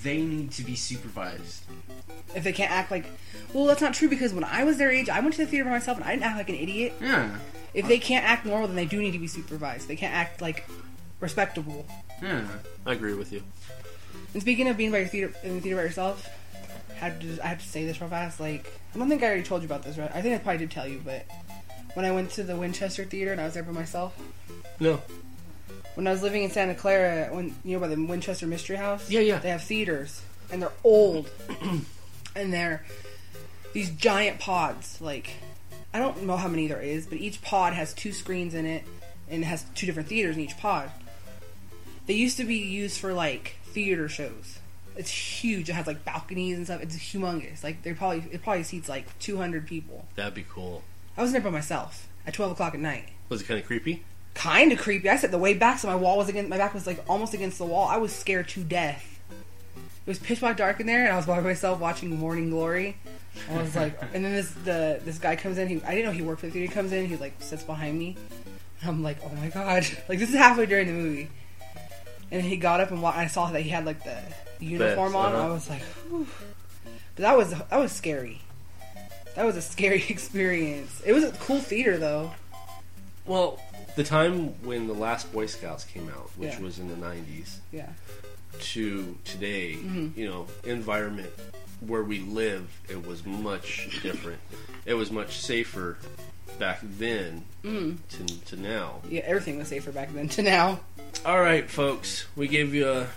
They 0.03 0.21
need 0.21 0.51
to 0.51 0.63
be 0.63 0.75
supervised. 0.75 1.63
If 2.35 2.43
they 2.43 2.53
can't 2.53 2.71
act 2.71 2.91
like, 2.91 3.05
well, 3.53 3.65
that's 3.65 3.81
not 3.81 3.93
true 3.95 4.07
because 4.07 4.33
when 4.33 4.43
I 4.43 4.63
was 4.63 4.77
their 4.77 4.91
age, 4.91 5.09
I 5.09 5.19
went 5.19 5.33
to 5.35 5.45
the 5.45 5.49
theater 5.49 5.65
by 5.65 5.71
myself 5.71 5.97
and 5.97 6.05
I 6.05 6.11
didn't 6.11 6.23
act 6.23 6.37
like 6.37 6.49
an 6.49 6.55
idiot. 6.55 6.93
Yeah. 7.01 7.35
If 7.75 7.87
they 7.87 7.99
can't 7.99 8.25
act 8.25 8.45
normal, 8.45 8.67
then 8.67 8.75
they 8.75 8.85
do 8.85 8.99
need 9.01 9.11
to 9.11 9.19
be 9.19 9.27
supervised. 9.27 9.87
They 9.87 9.95
can't 9.97 10.13
act 10.15 10.41
like 10.41 10.65
respectable. 11.19 11.85
Yeah. 12.23 12.47
I 12.85 12.93
agree 12.93 13.13
with 13.13 13.31
you. 13.33 13.43
And 14.33 14.41
speaking 14.41 14.67
of 14.67 14.77
being 14.77 14.91
by 14.91 14.99
your 14.99 15.07
theater 15.07 15.33
in 15.43 15.55
the 15.55 15.61
theater 15.61 15.75
by 15.77 15.83
yourself, 15.83 16.27
I 16.89 16.95
have 17.09 17.19
to 17.19 17.67
say 17.67 17.85
this 17.85 17.99
real 17.99 18.09
fast. 18.09 18.39
Like 18.39 18.71
I 18.93 18.97
don't 18.97 19.09
think 19.09 19.21
I 19.23 19.27
already 19.27 19.43
told 19.43 19.61
you 19.61 19.65
about 19.67 19.83
this, 19.83 19.97
right? 19.97 20.09
I 20.13 20.21
think 20.21 20.33
I 20.35 20.37
probably 20.37 20.59
did 20.59 20.71
tell 20.71 20.87
you, 20.87 21.01
but 21.03 21.25
when 21.93 22.05
I 22.05 22.11
went 22.11 22.31
to 22.31 22.43
the 22.43 22.55
Winchester 22.55 23.03
Theater 23.05 23.31
and 23.33 23.41
I 23.41 23.45
was 23.45 23.53
there 23.53 23.63
by 23.63 23.71
myself, 23.73 24.17
No. 24.79 25.01
when 25.95 26.07
I 26.07 26.11
was 26.11 26.21
living 26.23 26.43
in 26.43 26.51
Santa 26.51 26.75
Clara, 26.75 27.27
when 27.33 27.55
you 27.65 27.75
know 27.75 27.79
by 27.81 27.87
the 27.93 28.01
Winchester 28.01 28.47
Mystery 28.47 28.77
House, 28.77 29.09
Yeah, 29.09 29.19
yeah. 29.21 29.39
they 29.39 29.49
have 29.49 29.63
theaters 29.63 30.21
and 30.51 30.61
they're 30.61 30.71
old, 30.83 31.29
and 32.35 32.53
they're 32.53 32.85
these 33.73 33.89
giant 33.91 34.39
pods. 34.39 34.99
Like 35.01 35.31
I 35.95 35.99
don't 35.99 36.23
know 36.23 36.35
how 36.35 36.49
many 36.49 36.67
there 36.67 36.81
is, 36.81 37.05
but 37.05 37.19
each 37.19 37.41
pod 37.41 37.71
has 37.71 37.93
two 37.93 38.11
screens 38.11 38.53
in 38.53 38.65
it, 38.65 38.83
and 39.29 39.43
it 39.43 39.45
has 39.45 39.63
two 39.75 39.85
different 39.85 40.09
theaters 40.09 40.35
in 40.35 40.41
each 40.41 40.57
pod. 40.57 40.91
They 42.05 42.15
used 42.15 42.35
to 42.35 42.43
be 42.43 42.57
used 42.57 42.99
for 42.99 43.13
like 43.13 43.55
theater 43.63 44.09
shows. 44.09 44.59
It's 44.97 45.09
huge. 45.09 45.69
It 45.69 45.73
has 45.73 45.87
like 45.87 46.03
balconies 46.03 46.57
and 46.57 46.65
stuff. 46.65 46.81
It's 46.81 46.97
humongous. 46.97 47.63
Like 47.63 47.81
they 47.83 47.93
probably 47.93 48.25
it 48.29 48.43
probably 48.43 48.63
seats 48.63 48.89
like 48.89 49.17
200 49.19 49.65
people. 49.65 50.05
That'd 50.15 50.33
be 50.33 50.45
cool. 50.49 50.83
I 51.15 51.21
was 51.21 51.31
there 51.31 51.39
by 51.39 51.49
myself 51.49 52.09
at 52.27 52.33
12 52.33 52.51
o'clock 52.51 52.73
at 52.73 52.81
night. 52.81 53.07
Was 53.29 53.41
it 53.41 53.45
kind 53.45 53.61
of 53.61 53.65
creepy? 53.65 54.03
Kind 54.33 54.73
of 54.73 54.79
creepy. 54.79 55.09
I 55.09 55.15
sat 55.15 55.31
the 55.31 55.37
way 55.37 55.53
back, 55.53 55.79
so 55.79 55.87
my 55.87 55.95
wall 55.95 56.17
was 56.17 56.27
against 56.27 56.49
my 56.49 56.57
back 56.57 56.73
was 56.73 56.85
like 56.85 57.05
almost 57.07 57.33
against 57.33 57.57
the 57.57 57.65
wall. 57.65 57.87
I 57.87 57.95
was 57.95 58.13
scared 58.13 58.49
to 58.49 58.65
death. 58.65 59.14
It 60.05 60.09
was 60.09 60.19
pitch 60.19 60.39
black 60.39 60.57
dark 60.57 60.79
in 60.79 60.85
there, 60.85 61.03
and 61.05 61.13
I 61.13 61.15
was 61.17 61.25
by 61.25 61.39
myself 61.39 61.79
watching 61.79 62.15
Morning 62.15 62.49
Glory. 62.51 62.95
And 63.49 63.59
I 63.59 63.61
was 63.63 63.75
like, 63.75 63.99
and 64.13 64.23
then 64.23 64.33
this 64.33 64.51
the 64.63 65.01
this 65.03 65.17
guy 65.17 65.35
comes 65.35 65.57
in. 65.57 65.67
He 65.67 65.81
I 65.83 65.91
didn't 65.95 66.05
know 66.05 66.11
he 66.11 66.21
worked 66.21 66.41
for 66.41 66.45
the 66.47 66.51
theater. 66.53 66.67
He 66.67 66.73
comes 66.73 66.91
in. 66.91 67.07
He 67.07 67.15
like 67.17 67.33
sits 67.39 67.63
behind 67.63 67.97
me. 67.97 68.15
And 68.81 68.89
I'm 68.89 69.03
like, 69.03 69.17
oh 69.23 69.33
my 69.35 69.47
god! 69.49 69.85
Like 70.09 70.19
this 70.19 70.29
is 70.29 70.35
halfway 70.35 70.65
during 70.67 70.87
the 70.87 70.93
movie. 70.93 71.29
And 72.31 72.41
he 72.41 72.57
got 72.57 72.81
up 72.81 72.91
and 72.91 73.01
wa- 73.01 73.13
I 73.15 73.27
saw 73.27 73.51
that 73.51 73.61
he 73.61 73.69
had 73.69 73.85
like 73.85 74.03
the 74.03 74.17
uniform 74.59 75.13
Vest, 75.13 75.25
on. 75.25 75.33
uh-huh. 75.35 75.47
I 75.47 75.49
was 75.51 75.69
like, 75.69 75.81
Whew. 76.09 76.27
but 77.15 77.21
that 77.23 77.37
was 77.37 77.51
that 77.51 77.77
was 77.79 77.91
scary. 77.91 78.41
That 79.35 79.45
was 79.45 79.55
a 79.57 79.61
scary 79.61 80.03
experience. 80.09 81.01
It 81.05 81.13
was 81.13 81.23
a 81.23 81.31
cool 81.31 81.59
theater 81.59 81.97
though. 81.97 82.31
Well, 83.25 83.59
the 83.95 84.03
time 84.03 84.49
when 84.63 84.87
the 84.87 84.93
last 84.93 85.33
Boy 85.33 85.47
Scouts 85.47 85.83
came 85.83 86.09
out, 86.09 86.29
which 86.37 86.53
Yeah. 86.53 86.59
was 86.61 86.77
in 86.79 86.87
the 86.89 86.95
'90s, 86.95 87.57
Yeah. 87.71 87.89
To 88.59 89.17
today, 89.23 89.73
Mm-hmm. 89.75 90.19
you 90.19 90.27
know, 90.27 90.47
environment 90.63 91.31
where 91.81 92.03
we 92.03 92.19
live, 92.19 92.67
it 92.89 93.05
was 93.05 93.25
much 93.25 93.99
different. 94.01 94.39
It 94.85 94.93
was 94.95 95.11
much 95.11 95.39
safer 95.39 95.97
back 96.59 96.79
then 96.81 97.43
Mm. 97.63 97.97
to, 98.09 98.45
to 98.55 98.61
now. 98.61 99.01
Yeah, 99.09 99.21
everything 99.25 99.57
was 99.57 99.67
safer 99.67 99.91
back 99.91 100.13
then 100.13 100.29
to 100.29 100.41
now. 100.43 100.79
All 101.25 101.39
right, 101.41 101.69
folks, 101.69 102.25
we 102.35 102.47
gave 102.47 102.73
you 102.73 102.87
a, 102.89 103.07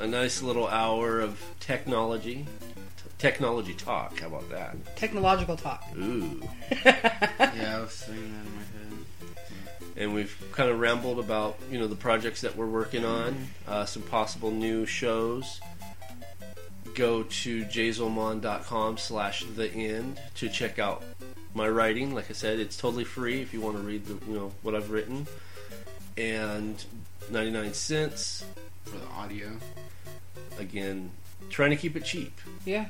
a 0.00 0.06
nice 0.06 0.40
little 0.42 0.66
hour 0.68 1.20
of 1.20 1.42
technology. 1.60 2.46
T- 2.96 3.02
technology 3.18 3.74
talk. 3.74 4.20
How 4.20 4.28
about 4.28 4.48
that? 4.50 4.96
Technological 4.96 5.56
talk. 5.56 5.84
Ooh. 5.96 6.40
Yeah, 6.70 7.78
I 7.78 7.80
was 7.80 7.92
saying 7.92 8.18
that 8.20 8.46
in 8.46 8.54
my 8.54 8.62
head. 8.62 8.87
And 9.98 10.14
we've 10.14 10.34
kind 10.52 10.70
of 10.70 10.78
rambled 10.78 11.18
about 11.18 11.58
you 11.70 11.78
know 11.78 11.86
the 11.86 11.96
projects 11.96 12.40
that 12.40 12.56
we're 12.56 12.66
working 12.66 13.04
on, 13.04 13.48
uh, 13.66 13.84
some 13.84 14.02
possible 14.02 14.50
new 14.50 14.86
shows. 14.86 15.60
Go 16.94 17.24
to 17.24 17.64
jazelmon.com 17.64 18.96
slash 18.96 19.44
the 19.56 19.70
end 19.70 20.20
to 20.36 20.48
check 20.48 20.78
out 20.78 21.02
my 21.54 21.68
writing. 21.68 22.14
Like 22.14 22.30
I 22.30 22.32
said, 22.32 22.58
it's 22.58 22.76
totally 22.76 23.04
free 23.04 23.42
if 23.42 23.52
you 23.52 23.60
want 23.60 23.76
to 23.76 23.82
read 23.82 24.06
the 24.06 24.14
you 24.26 24.34
know 24.34 24.52
what 24.62 24.74
I've 24.74 24.90
written. 24.90 25.26
And 26.16 26.82
99 27.30 27.74
cents. 27.74 28.44
For 28.84 28.96
the 28.96 29.06
audio. 29.08 29.48
Again, 30.58 31.10
trying 31.50 31.70
to 31.70 31.76
keep 31.76 31.94
it 31.94 32.04
cheap. 32.04 32.40
Yeah. 32.64 32.86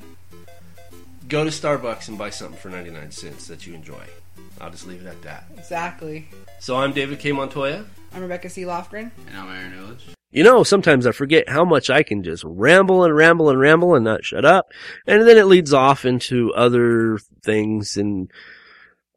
Go 1.27 1.43
to 1.43 1.49
Starbucks 1.49 2.07
and 2.07 2.17
buy 2.17 2.29
something 2.29 2.57
for 2.57 2.69
99 2.69 3.11
cents 3.11 3.47
that 3.47 3.67
you 3.67 3.73
enjoy. 3.73 4.03
I'll 4.61 4.71
just 4.71 4.87
leave 4.87 5.05
it 5.05 5.07
at 5.07 5.21
that. 5.21 5.45
Exactly. 5.57 6.27
So 6.59 6.75
I'm 6.77 6.91
David 6.91 7.19
K. 7.19 7.31
Montoya. 7.31 7.85
I'm 8.13 8.21
Rebecca 8.21 8.49
C. 8.49 8.63
Lofgren. 8.63 9.11
And 9.27 9.37
I'm 9.37 9.49
Aaron 9.49 9.73
Illich. 9.73 10.15
You 10.31 10.43
know, 10.43 10.63
sometimes 10.63 11.07
I 11.07 11.11
forget 11.11 11.49
how 11.49 11.65
much 11.65 11.89
I 11.89 12.03
can 12.03 12.21
just 12.21 12.43
ramble 12.45 13.03
and 13.03 13.15
ramble 13.15 13.49
and 13.49 13.59
ramble 13.59 13.95
and 13.95 14.05
not 14.05 14.23
shut 14.23 14.45
up. 14.45 14.67
And 15.07 15.27
then 15.27 15.37
it 15.37 15.47
leads 15.47 15.73
off 15.73 16.05
into 16.05 16.53
other 16.53 17.17
things 17.43 17.97
and 17.97 18.29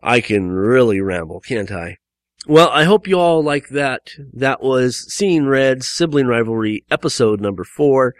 I 0.02 0.20
can 0.20 0.50
really 0.50 1.00
ramble, 1.00 1.40
can't 1.40 1.70
I? 1.70 1.98
Well, 2.46 2.70
I 2.70 2.84
hope 2.84 3.06
you 3.06 3.20
all 3.20 3.42
like 3.42 3.68
that. 3.68 4.10
That 4.32 4.62
was 4.62 5.12
Seeing 5.12 5.46
Red 5.46 5.84
Sibling 5.84 6.26
Rivalry 6.26 6.84
episode 6.90 7.40
number 7.40 7.62
four. 7.62 8.14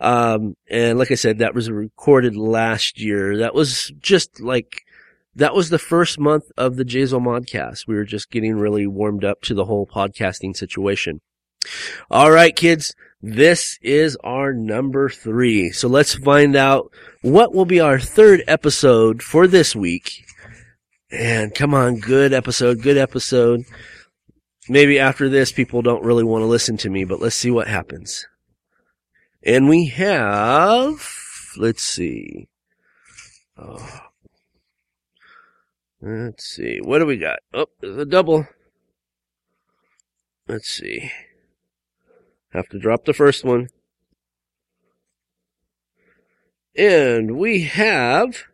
Um, 0.00 0.54
and 0.68 0.98
like 0.98 1.10
I 1.10 1.16
said, 1.16 1.38
that 1.38 1.54
was 1.54 1.70
recorded 1.70 2.36
last 2.36 3.00
year. 3.00 3.38
That 3.38 3.54
was 3.54 3.90
just 3.98 4.40
like, 4.40 4.83
that 5.36 5.54
was 5.54 5.70
the 5.70 5.78
first 5.78 6.18
month 6.18 6.44
of 6.56 6.76
the 6.76 6.84
Jazel 6.84 7.20
Modcast. 7.20 7.86
We 7.86 7.94
were 7.94 8.04
just 8.04 8.30
getting 8.30 8.56
really 8.56 8.86
warmed 8.86 9.24
up 9.24 9.40
to 9.42 9.54
the 9.54 9.64
whole 9.64 9.86
podcasting 9.86 10.56
situation. 10.56 11.20
All 12.10 12.30
right, 12.30 12.54
kids. 12.54 12.94
This 13.20 13.78
is 13.80 14.18
our 14.22 14.52
number 14.52 15.08
three. 15.08 15.70
So 15.70 15.88
let's 15.88 16.14
find 16.14 16.56
out 16.56 16.92
what 17.22 17.54
will 17.54 17.64
be 17.64 17.80
our 17.80 17.98
third 17.98 18.44
episode 18.46 19.22
for 19.22 19.46
this 19.46 19.74
week. 19.74 20.24
And 21.10 21.54
come 21.54 21.72
on, 21.72 22.00
good 22.00 22.32
episode, 22.32 22.82
good 22.82 22.98
episode. 22.98 23.62
Maybe 24.68 24.98
after 24.98 25.28
this, 25.28 25.52
people 25.52 25.80
don't 25.80 26.04
really 26.04 26.24
want 26.24 26.42
to 26.42 26.46
listen 26.46 26.76
to 26.78 26.90
me, 26.90 27.04
but 27.04 27.20
let's 27.20 27.36
see 27.36 27.50
what 27.50 27.68
happens. 27.68 28.26
And 29.42 29.68
we 29.68 29.86
have, 29.86 31.08
let's 31.56 31.82
see. 31.82 32.48
Oh. 33.56 34.03
Let's 36.06 36.44
see. 36.44 36.80
What 36.82 36.98
do 36.98 37.06
we 37.06 37.16
got? 37.16 37.38
Oh, 37.54 37.64
there's 37.80 37.96
a 37.96 38.04
double. 38.04 38.46
Let's 40.46 40.68
see. 40.68 41.10
Have 42.52 42.68
to 42.68 42.78
drop 42.78 43.06
the 43.06 43.14
first 43.14 43.42
one. 43.42 43.70
And 46.76 47.38
we 47.38 47.62
have 47.62 48.44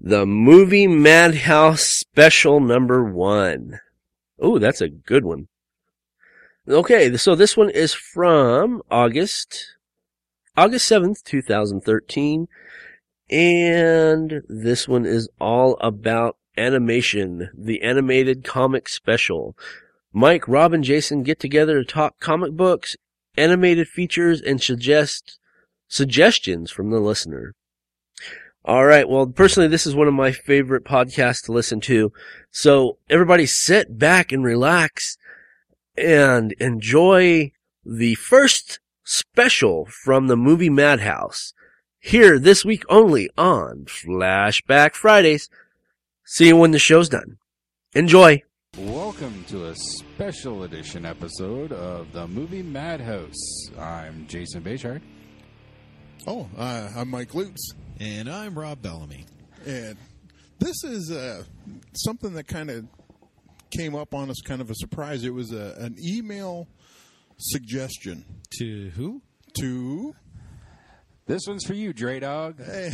the 0.00 0.24
movie 0.24 0.86
Madhouse 0.86 1.82
special 1.82 2.58
number 2.58 3.04
one. 3.04 3.80
Oh, 4.40 4.58
that's 4.58 4.80
a 4.80 4.88
good 4.88 5.26
one. 5.26 5.48
Okay, 6.66 7.14
so 7.18 7.34
this 7.34 7.54
one 7.54 7.68
is 7.68 7.92
from 7.92 8.80
August, 8.90 9.76
August 10.56 10.90
7th, 10.90 11.22
2013. 11.22 12.48
And 13.28 14.42
this 14.48 14.86
one 14.86 15.04
is 15.04 15.28
all 15.40 15.76
about 15.80 16.36
animation, 16.56 17.50
the 17.56 17.82
animated 17.82 18.44
comic 18.44 18.88
special. 18.88 19.56
Mike, 20.12 20.46
Rob, 20.48 20.72
and 20.72 20.84
Jason 20.84 21.22
get 21.22 21.40
together 21.40 21.82
to 21.82 21.84
talk 21.84 22.20
comic 22.20 22.52
books, 22.52 22.96
animated 23.36 23.88
features, 23.88 24.40
and 24.40 24.62
suggest 24.62 25.38
suggestions 25.88 26.70
from 26.70 26.90
the 26.90 27.00
listener. 27.00 27.54
All 28.64 28.84
right. 28.84 29.08
Well, 29.08 29.26
personally, 29.26 29.68
this 29.68 29.86
is 29.86 29.94
one 29.94 30.08
of 30.08 30.14
my 30.14 30.32
favorite 30.32 30.84
podcasts 30.84 31.44
to 31.44 31.52
listen 31.52 31.80
to. 31.82 32.12
So 32.50 32.98
everybody 33.08 33.46
sit 33.46 33.98
back 33.98 34.32
and 34.32 34.42
relax 34.42 35.16
and 35.96 36.52
enjoy 36.54 37.52
the 37.84 38.16
first 38.16 38.80
special 39.04 39.86
from 39.86 40.26
the 40.26 40.36
movie 40.36 40.70
Madhouse 40.70 41.52
here 42.00 42.38
this 42.38 42.64
week 42.64 42.84
only 42.88 43.30
on 43.36 43.84
Flashback 43.86 44.94
Fridays. 44.94 45.48
See 46.24 46.48
you 46.48 46.56
when 46.56 46.70
the 46.72 46.78
show's 46.78 47.08
done. 47.08 47.38
Enjoy. 47.94 48.42
Welcome 48.78 49.44
to 49.48 49.66
a 49.68 49.74
special 49.74 50.64
edition 50.64 51.06
episode 51.06 51.72
of 51.72 52.12
the 52.12 52.26
movie 52.28 52.62
Madhouse. 52.62 53.70
I'm 53.78 54.26
Jason 54.26 54.62
Bechard. 54.62 55.00
Oh, 56.26 56.48
uh, 56.58 56.90
I'm 56.96 57.08
Mike 57.08 57.34
Lutz, 57.34 57.72
And 58.00 58.28
I'm 58.28 58.58
Rob 58.58 58.82
Bellamy. 58.82 59.24
and 59.64 59.96
this 60.58 60.84
is 60.84 61.10
uh, 61.10 61.42
something 61.94 62.32
that 62.34 62.48
kind 62.48 62.70
of 62.70 62.86
came 63.70 63.94
up 63.94 64.14
on 64.14 64.30
us, 64.30 64.40
kind 64.42 64.60
of 64.60 64.70
a 64.70 64.74
surprise. 64.74 65.22
It 65.24 65.32
was 65.34 65.52
a, 65.52 65.74
an 65.78 65.96
email 66.02 66.66
suggestion 67.38 68.24
To 68.58 68.90
who? 68.96 69.22
to 69.60 70.14
This 71.26 71.42
one's 71.48 71.64
for 71.64 71.74
you, 71.74 71.92
Dre 71.92 72.20
Dog. 72.20 72.60
Hey. 72.64 72.92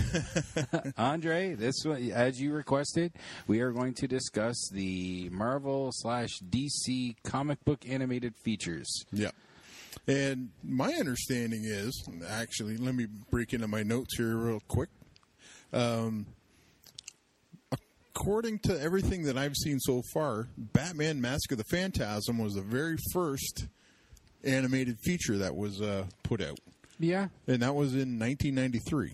Andre, 0.96 1.54
this 1.54 1.74
one, 1.84 2.10
as 2.12 2.40
you 2.40 2.52
requested, 2.52 3.12
we 3.46 3.60
are 3.60 3.72
going 3.72 3.94
to 3.94 4.08
discuss 4.08 4.70
the 4.72 5.28
Marvel 5.30 5.90
slash 5.92 6.30
DC 6.48 7.16
comic 7.24 7.62
book 7.64 7.84
animated 7.88 8.34
features. 8.42 9.04
yeah. 9.12 9.30
And 10.08 10.48
my 10.64 10.92
understanding 10.94 11.64
is, 11.64 12.08
actually, 12.28 12.78
let 12.78 12.94
me 12.94 13.06
break 13.30 13.52
into 13.52 13.68
my 13.68 13.82
notes 13.82 14.16
here 14.16 14.34
real 14.34 14.62
quick. 14.66 14.88
Um, 15.72 16.26
according 18.14 18.60
to 18.60 18.80
everything 18.80 19.24
that 19.24 19.36
I've 19.36 19.54
seen 19.54 19.78
so 19.78 20.02
far, 20.14 20.48
Batman: 20.56 21.20
Mask 21.20 21.52
of 21.52 21.58
the 21.58 21.64
Phantasm 21.64 22.38
was 22.38 22.54
the 22.54 22.62
very 22.62 22.96
first 23.12 23.66
animated 24.44 24.96
feature 25.04 25.36
that 25.38 25.54
was 25.54 25.80
uh, 25.82 26.06
put 26.22 26.40
out, 26.40 26.58
Yeah, 27.02 27.28
and 27.46 27.62
that 27.62 27.74
was 27.74 27.94
in 27.94 28.18
1993. 28.18 29.12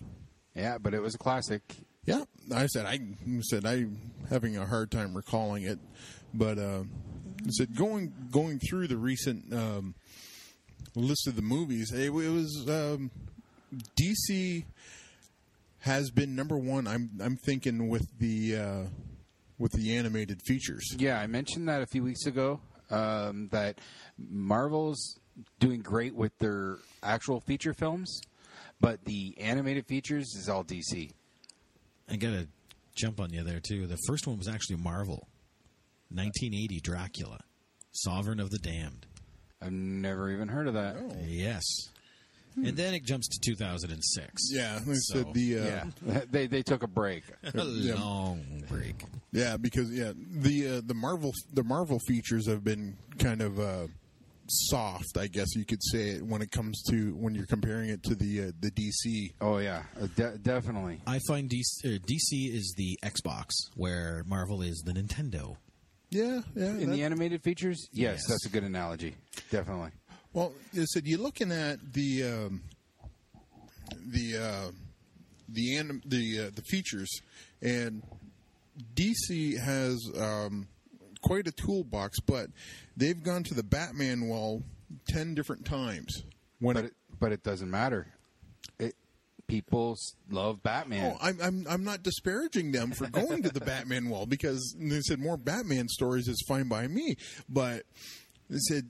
yeah, 0.55 0.77
but 0.77 0.93
it 0.93 1.01
was 1.01 1.15
a 1.15 1.17
classic. 1.17 1.61
Yeah, 2.05 2.23
I 2.53 2.67
said 2.67 2.85
I 2.85 2.99
said 3.41 3.65
I'm 3.65 4.11
having 4.29 4.57
a 4.57 4.65
hard 4.65 4.91
time 4.91 5.15
recalling 5.15 5.63
it, 5.63 5.79
but 6.33 6.57
uh, 6.57 6.83
I 7.41 7.49
said 7.49 7.75
going 7.75 8.13
going 8.31 8.59
through 8.59 8.87
the 8.87 8.97
recent 8.97 9.53
um, 9.53 9.95
list 10.95 11.27
of 11.27 11.35
the 11.35 11.41
movies, 11.41 11.91
it, 11.91 12.05
it 12.05 12.09
was 12.09 12.65
um, 12.67 13.11
DC 13.99 14.65
has 15.79 16.11
been 16.11 16.35
number 16.35 16.57
one. 16.57 16.87
I'm 16.87 17.09
I'm 17.21 17.37
thinking 17.37 17.89
with 17.89 18.07
the 18.19 18.55
uh, 18.55 18.83
with 19.57 19.71
the 19.73 19.95
animated 19.95 20.41
features. 20.45 20.95
Yeah, 20.97 21.19
I 21.19 21.27
mentioned 21.27 21.67
that 21.69 21.81
a 21.81 21.87
few 21.87 22.03
weeks 22.03 22.25
ago. 22.25 22.61
Um, 22.91 23.49
that 23.51 23.77
Marvel's 24.17 25.19
doing 25.59 25.81
great 25.81 26.15
with 26.15 26.37
their 26.39 26.77
actual 27.03 27.39
feature 27.41 27.73
films, 27.73 28.21
but 28.79 29.03
the 29.05 29.35
animated 29.39 29.85
features 29.87 30.35
is 30.35 30.49
all 30.49 30.63
DC. 30.63 31.11
I 32.09 32.15
got 32.15 32.29
to 32.31 32.47
jump 32.95 33.19
on 33.19 33.31
you 33.31 33.43
there, 33.43 33.59
too. 33.59 33.87
The 33.87 33.97
first 34.07 34.27
one 34.27 34.37
was 34.37 34.47
actually 34.47 34.77
Marvel 34.77 35.27
1980 36.11 36.79
Dracula, 36.81 37.39
Sovereign 37.91 38.39
of 38.39 38.49
the 38.49 38.57
Damned. 38.59 39.05
I've 39.61 39.71
never 39.71 40.31
even 40.31 40.47
heard 40.47 40.67
of 40.67 40.73
that. 40.75 40.95
Yes. 41.25 41.63
And 42.55 42.75
then 42.75 42.93
it 42.93 43.05
jumps 43.05 43.27
to 43.27 43.39
2006. 43.51 44.49
Yeah, 44.51 44.79
they 44.85 44.93
So, 44.95 45.13
said 45.15 45.33
the 45.33 45.59
uh, 45.59 45.63
Yeah, 45.63 46.21
they 46.31 46.47
they 46.47 46.61
took 46.61 46.83
a 46.83 46.87
break. 46.87 47.23
A 47.53 47.63
long 47.63 48.63
break. 48.67 49.03
Yeah, 49.31 49.55
because 49.55 49.91
yeah, 49.91 50.11
the 50.15 50.67
uh, 50.77 50.81
the 50.85 50.93
Marvel 50.95 51.31
the 51.53 51.63
Marvel 51.63 51.99
features 52.07 52.47
have 52.47 52.63
been 52.63 52.97
kind 53.17 53.41
of 53.41 53.59
uh, 53.59 53.87
soft, 54.49 55.17
I 55.17 55.27
guess 55.27 55.55
you 55.55 55.65
could 55.65 55.81
say, 55.83 56.09
it 56.11 56.25
when 56.25 56.41
it 56.41 56.51
comes 56.51 56.81
to 56.89 57.15
when 57.15 57.33
you're 57.35 57.45
comparing 57.45 57.89
it 57.89 58.03
to 58.03 58.15
the 58.15 58.47
uh, 58.47 58.51
the 58.59 58.71
DC. 58.71 59.33
Oh 59.41 59.57
yeah, 59.57 59.83
uh, 60.01 60.07
de- 60.15 60.37
definitely. 60.39 61.01
I 61.07 61.19
find 61.27 61.49
DC, 61.49 61.85
uh, 61.85 61.99
DC 61.99 62.53
is 62.53 62.73
the 62.77 62.97
Xbox, 63.03 63.51
where 63.75 64.23
Marvel 64.27 64.61
is 64.61 64.81
the 64.85 64.93
Nintendo. 64.93 65.55
Yeah, 66.09 66.41
yeah. 66.55 66.65
In 66.69 66.89
that- 66.89 66.95
the 66.95 67.03
animated 67.03 67.43
features, 67.43 67.87
yes, 67.93 68.13
Yes. 68.15 68.27
that's 68.27 68.45
a 68.45 68.49
good 68.49 68.63
analogy. 68.63 69.15
Definitely. 69.51 69.91
well, 70.33 70.53
I 70.75 70.83
said 70.85 71.05
you're 71.05 71.19
looking 71.19 71.51
at 71.51 71.79
the 71.93 72.23
um, 72.23 72.61
the 74.07 74.37
uh, 74.37 74.71
the 75.47 75.77
anim- 75.77 76.01
the 76.05 76.39
uh, 76.47 76.49
the 76.55 76.61
features, 76.63 77.09
and 77.61 78.03
DC 78.95 79.59
has 79.59 79.97
um, 80.19 80.67
quite 81.21 81.47
a 81.47 81.51
toolbox, 81.51 82.19
but 82.19 82.47
they've 82.95 83.21
gone 83.21 83.43
to 83.43 83.53
the 83.53 83.63
Batman 83.63 84.27
wall 84.27 84.63
ten 85.07 85.35
different 85.35 85.65
times. 85.65 86.23
When 86.59 86.75
But 86.75 86.85
it, 86.85 86.93
but 87.19 87.31
it 87.31 87.43
doesn't 87.43 87.69
matter. 87.69 88.07
It, 88.79 88.95
people 89.47 89.95
love 90.29 90.61
Batman. 90.63 91.13
Oh, 91.13 91.17
I'm, 91.21 91.39
I'm 91.41 91.65
I'm 91.69 91.83
not 91.83 92.03
disparaging 92.03 92.71
them 92.71 92.91
for 92.91 93.07
going 93.09 93.43
to 93.43 93.49
the 93.49 93.59
Batman 93.65 94.09
wall 94.09 94.25
because 94.25 94.75
they 94.79 95.01
said 95.01 95.19
more 95.19 95.37
Batman 95.37 95.87
stories 95.87 96.27
is 96.27 96.43
fine 96.47 96.67
by 96.67 96.87
me. 96.87 97.15
But 97.47 97.83
they 98.49 98.59
said 98.69 98.89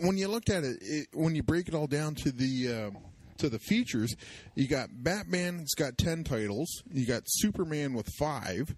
when 0.00 0.16
you 0.16 0.28
looked 0.28 0.50
at 0.50 0.64
it, 0.64 0.78
it 0.80 1.08
when 1.12 1.34
you 1.34 1.42
break 1.42 1.68
it 1.68 1.74
all 1.74 1.86
down 1.86 2.14
to 2.16 2.32
the 2.32 2.92
uh, 2.94 2.98
to 3.38 3.48
the 3.48 3.58
features, 3.58 4.14
you 4.54 4.68
got 4.68 4.88
Batman. 4.92 5.60
It's 5.60 5.74
got 5.74 5.98
ten 5.98 6.24
titles. 6.24 6.82
You 6.92 7.06
got 7.06 7.22
Superman 7.26 7.94
with 7.94 8.08
five. 8.18 8.74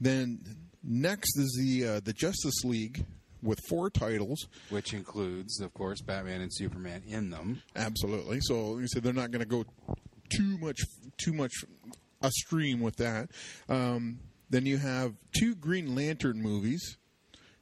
Then 0.00 0.40
next 0.82 1.38
is 1.38 1.56
the 1.58 1.86
uh, 1.86 2.00
the 2.00 2.12
Justice 2.12 2.64
League 2.64 3.04
with 3.42 3.58
four 3.68 3.90
titles. 3.90 4.48
which 4.68 4.92
includes, 4.92 5.60
of 5.60 5.72
course, 5.74 6.00
Batman 6.02 6.40
and 6.40 6.52
Superman 6.52 7.02
in 7.06 7.30
them. 7.30 7.62
Absolutely. 7.74 8.38
So 8.42 8.78
you 8.78 8.86
said 8.88 9.02
they're 9.02 9.12
not 9.12 9.30
going 9.30 9.40
to 9.40 9.48
go 9.48 9.64
too 10.30 10.58
much 10.58 10.78
too 11.18 11.32
much 11.32 11.52
a 12.22 12.30
stream 12.30 12.80
with 12.80 12.96
that. 12.96 13.30
Um, 13.68 14.20
then 14.50 14.66
you 14.66 14.78
have 14.78 15.14
two 15.38 15.54
Green 15.54 15.94
Lantern 15.94 16.42
movies 16.42 16.96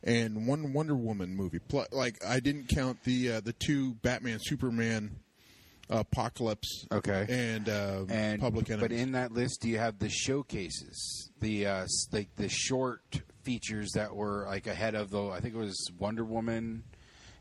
and 0.03 0.47
one 0.47 0.73
Wonder 0.73 0.97
Woman 0.97 1.35
movie. 1.35 1.61
Like 1.93 2.17
I 2.27 2.41
didn't 2.41 2.69
count 2.69 3.05
the 3.05 3.33
uh, 3.33 3.41
the 3.41 3.53
two 3.53 3.95
Batman 4.03 4.39
Superman 4.41 5.17
Apocalypse 5.91 6.87
Okay. 6.93 7.27
and, 7.29 7.69
uh, 7.69 8.05
And 8.09 8.41
Public 8.41 8.69
Enemy. 8.71 8.83
but 8.89 8.93
in 8.93 9.13
that 9.13 9.33
list, 9.33 9.61
do 9.63 9.69
you 9.69 9.79
have 9.79 9.99
the 9.99 10.09
showcases, 10.09 11.31
the 11.41 11.67
uh, 11.67 11.83
s- 11.85 12.09
like 12.13 12.35
the 12.37 12.49
short 12.49 13.23
features 13.45 13.93
that 13.93 14.15
were 14.15 14.45
like 14.47 14.67
ahead 14.67 14.95
of 14.95 15.11
the. 15.11 15.23
I 15.29 15.41
think 15.41 15.55
it 15.55 15.59
was 15.59 15.91
Wonder 15.99 16.25
Woman 16.25 16.85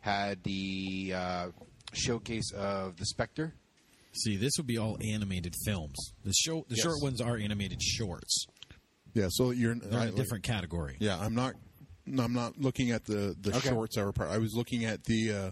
had 0.01 0.43
the 0.43 1.11
uh, 1.13 1.47
showcase 1.93 2.51
of 2.53 2.97
the 2.97 3.05
Spectre. 3.05 3.53
See, 4.13 4.37
this 4.37 4.53
would 4.57 4.67
be 4.67 4.77
all 4.77 4.97
animated 5.01 5.53
films. 5.65 5.95
The 6.23 6.33
show, 6.33 6.65
the 6.69 6.75
Yes. 6.75 6.83
short 6.83 7.01
ones 7.01 7.21
are 7.21 7.37
animated 7.37 7.81
shorts. 7.83 8.45
yeah, 9.13 9.27
so 9.29 9.51
you're 9.51 9.75
They're 9.75 10.03
in 10.03 10.07
a 10.09 10.11
different 10.11 10.43
category. 10.43 10.95
Yeah, 10.99 11.19
I'm 11.19 11.35
not. 11.35 11.55
no, 12.05 12.23
I'm 12.23 12.33
not 12.33 12.57
looking 12.59 12.91
at 12.91 13.03
the 13.05 13.35
the 13.41 13.55
Okay. 13.57 13.69
shorts 13.69 13.95
that 13.95 14.05
were 14.05 14.13
part. 14.13 14.29
I 14.29 14.37
was 14.37 14.53
looking 14.55 14.85
at 14.85 15.03
the 15.03 15.31
uh, 15.33 15.51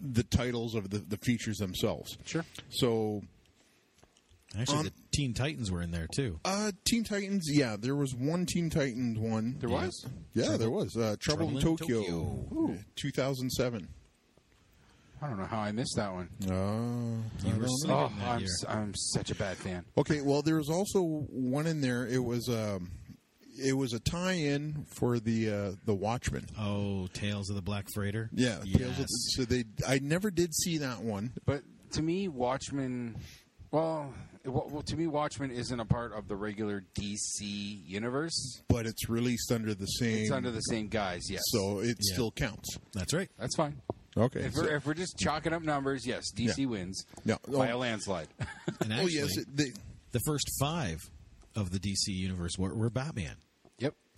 the 0.00 0.22
titles 0.22 0.74
of 0.74 0.90
the 0.90 0.98
the 0.98 1.16
features 1.18 1.58
themselves. 1.58 2.16
Sure. 2.24 2.44
So 2.70 3.22
Actually, 4.58 4.78
Um, 4.78 4.84
the 4.84 4.92
Teen 5.12 5.34
Titans 5.34 5.70
were 5.70 5.82
in 5.82 5.90
there 5.90 6.06
too. 6.14 6.38
Uh, 6.44 6.70
Teen 6.86 7.04
Titans. 7.04 7.46
Yeah, 7.50 7.76
there 7.78 7.96
was 7.96 8.14
one 8.14 8.46
Teen 8.46 8.70
Titans 8.70 9.18
one. 9.18 9.56
There 9.58 9.68
was. 9.68 10.06
Yeah, 10.34 10.56
there 10.56 10.70
was. 10.70 10.96
Uh, 10.96 11.16
Trouble, 11.20 11.48
in 11.50 11.60
Tokyo, 11.60 12.02
Tokyo. 12.04 12.78
2007. 12.94 13.88
I 15.20 15.28
don't 15.28 15.38
know 15.38 15.46
how 15.46 15.58
I 15.60 15.72
missed 15.72 15.94
that 15.96 16.12
one. 16.12 16.28
Uh, 16.42 16.46
You 17.46 17.54
I 17.54 17.56
were 17.56 17.62
don't 17.64 17.68
sleeping 17.80 17.88
know. 17.88 18.04
Oh, 18.04 18.12
that 18.20 18.28
I'm 18.28 18.38
year. 18.40 18.48
s- 18.48 18.64
I'm 18.68 18.94
such 18.94 19.30
a 19.30 19.34
bad 19.34 19.56
fan. 19.56 19.84
Okay, 19.98 20.20
well, 20.22 20.42
there 20.42 20.56
was 20.56 20.70
also 20.70 21.02
one 21.02 21.66
in 21.66 21.80
there. 21.80 22.06
It 22.06 22.22
was 22.22 22.48
um, 22.48 22.90
it 23.58 23.72
was 23.74 23.92
a 23.92 24.00
tie-in 24.00 24.84
for 24.94 25.18
the 25.18 25.50
uh, 25.50 25.70
the 25.84 25.94
Watchmen. 25.94 26.46
Oh, 26.58 27.08
Tales 27.12 27.48
of 27.50 27.56
the 27.56 27.62
Black 27.62 27.86
Freighter. 27.94 28.30
Yeah, 28.32 28.58
yes. 28.64 28.78
Tales 28.78 28.90
of 28.92 28.96
the- 28.98 29.06
so 29.06 29.44
they. 29.44 29.64
I 29.86 29.98
never 30.00 30.30
did 30.30 30.54
see 30.54 30.78
that 30.78 31.02
one. 31.02 31.32
But 31.44 31.62
to 31.92 32.02
me, 32.02 32.28
Watchmen. 32.28 33.16
Well, 33.72 34.14
well, 34.44 34.82
to 34.82 34.96
me, 34.96 35.06
Watchmen 35.08 35.50
isn't 35.50 35.80
a 35.80 35.84
part 35.84 36.12
of 36.12 36.28
the 36.28 36.36
regular 36.36 36.84
DC 36.94 37.40
universe. 37.86 38.62
but 38.68 38.86
it's 38.86 39.08
released 39.08 39.50
under 39.50 39.74
the 39.74 39.86
same. 39.86 40.18
It's 40.18 40.30
under 40.30 40.50
the 40.52 40.60
same 40.60 40.86
guys. 40.88 41.22
Yes. 41.28 41.42
so 41.46 41.80
it 41.80 41.96
Yeah. 42.00 42.14
still 42.14 42.30
counts. 42.30 42.78
That's 42.92 43.12
right. 43.12 43.28
that's 43.38 43.56
fine. 43.56 43.82
Okay. 44.16 44.40
If 44.44 44.54
so- 44.54 44.62
we're, 44.62 44.76
if 44.76 44.86
we're 44.86 44.94
just 44.94 45.18
chalking 45.18 45.52
up 45.52 45.62
numbers, 45.62 46.06
yes, 46.06 46.30
DC 46.32 46.58
Yeah. 46.58 46.66
wins 46.66 47.04
yeah. 47.24 47.36
by 47.48 47.70
Oh, 47.72 47.76
a 47.76 47.78
landslide. 47.78 48.28
And 48.80 48.92
oh 48.92 48.96
actually, 48.96 49.12
yes, 49.14 49.36
it, 49.36 49.46
they, 49.54 49.72
the 50.12 50.20
first 50.24 50.48
five 50.60 51.10
of 51.56 51.70
the 51.70 51.78
DC 51.80 52.08
universe 52.08 52.56
were, 52.56 52.72
were 52.74 52.88
Batman. 52.88 53.34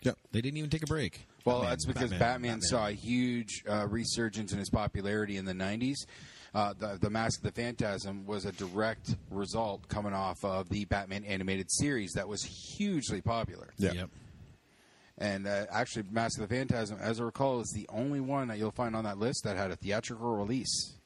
Yep. 0.02 0.16
They 0.32 0.40
didn't 0.40 0.58
even 0.58 0.70
take 0.70 0.82
a 0.82 0.86
break. 0.86 1.26
Well, 1.44 1.60
Batman, 1.60 1.70
that's 1.70 1.86
because 1.86 2.12
Batman, 2.12 2.60
saw 2.60 2.88
a 2.88 2.92
huge 2.92 3.64
uh, 3.68 3.86
resurgence 3.88 4.52
in 4.52 4.58
his 4.58 4.70
popularity 4.70 5.36
in 5.36 5.44
the 5.44 5.54
'90s. 5.54 6.06
Uh, 6.54 6.72
the, 6.78 6.98
the 7.00 7.10
Mask 7.10 7.40
of 7.40 7.54
the 7.54 7.60
Phantasm 7.60 8.26
was 8.26 8.46
a 8.46 8.52
direct 8.52 9.16
result 9.30 9.86
coming 9.88 10.14
off 10.14 10.44
of 10.44 10.68
the 10.70 10.86
Batman 10.86 11.24
animated 11.24 11.70
series 11.70 12.12
that 12.12 12.26
was 12.26 12.42
hugely 12.42 13.20
popular. 13.20 13.68
Yeah. 13.76 13.92
Yep. 13.92 14.10
And 15.18 15.46
uh, 15.46 15.66
actually, 15.70 16.04
Mask 16.10 16.40
of 16.40 16.48
the 16.48 16.54
Phantasm, 16.54 16.98
as 17.00 17.20
I 17.20 17.24
recall, 17.24 17.60
is 17.60 17.72
the 17.74 17.86
only 17.88 18.20
one 18.20 18.48
that 18.48 18.58
you'll 18.58 18.70
find 18.70 18.94
on 18.94 19.04
that 19.04 19.18
list 19.18 19.44
that 19.44 19.56
had 19.56 19.70
a 19.70 19.76
theatrical 19.76 20.36
release. 20.36 20.97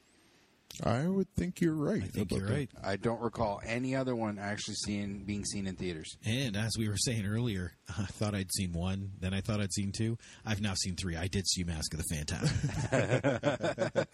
I 0.83 1.07
would 1.07 1.27
think 1.35 1.61
you're 1.61 1.75
right. 1.75 2.03
I 2.03 2.07
think 2.07 2.31
you're 2.31 2.47
that. 2.47 2.53
right. 2.53 2.69
I 2.83 2.95
don't 2.95 3.21
recall 3.21 3.61
any 3.65 3.95
other 3.95 4.15
one 4.15 4.39
actually 4.39 4.75
seeing 4.75 5.23
being 5.23 5.45
seen 5.45 5.67
in 5.67 5.75
theaters. 5.75 6.17
And 6.25 6.57
as 6.57 6.71
we 6.77 6.89
were 6.89 6.97
saying 6.97 7.25
earlier, 7.25 7.73
I 7.89 8.05
thought 8.05 8.33
I'd 8.33 8.51
seen 8.51 8.73
one, 8.73 9.11
then 9.19 9.33
I 9.33 9.41
thought 9.41 9.61
I'd 9.61 9.73
seen 9.73 9.91
two. 9.91 10.17
I've 10.45 10.61
now 10.61 10.73
seen 10.73 10.95
three. 10.95 11.15
I 11.15 11.27
did 11.27 11.47
see 11.47 11.63
Mask 11.63 11.93
of 11.93 11.99
the 11.99 12.15
Phantasm. 12.15 12.69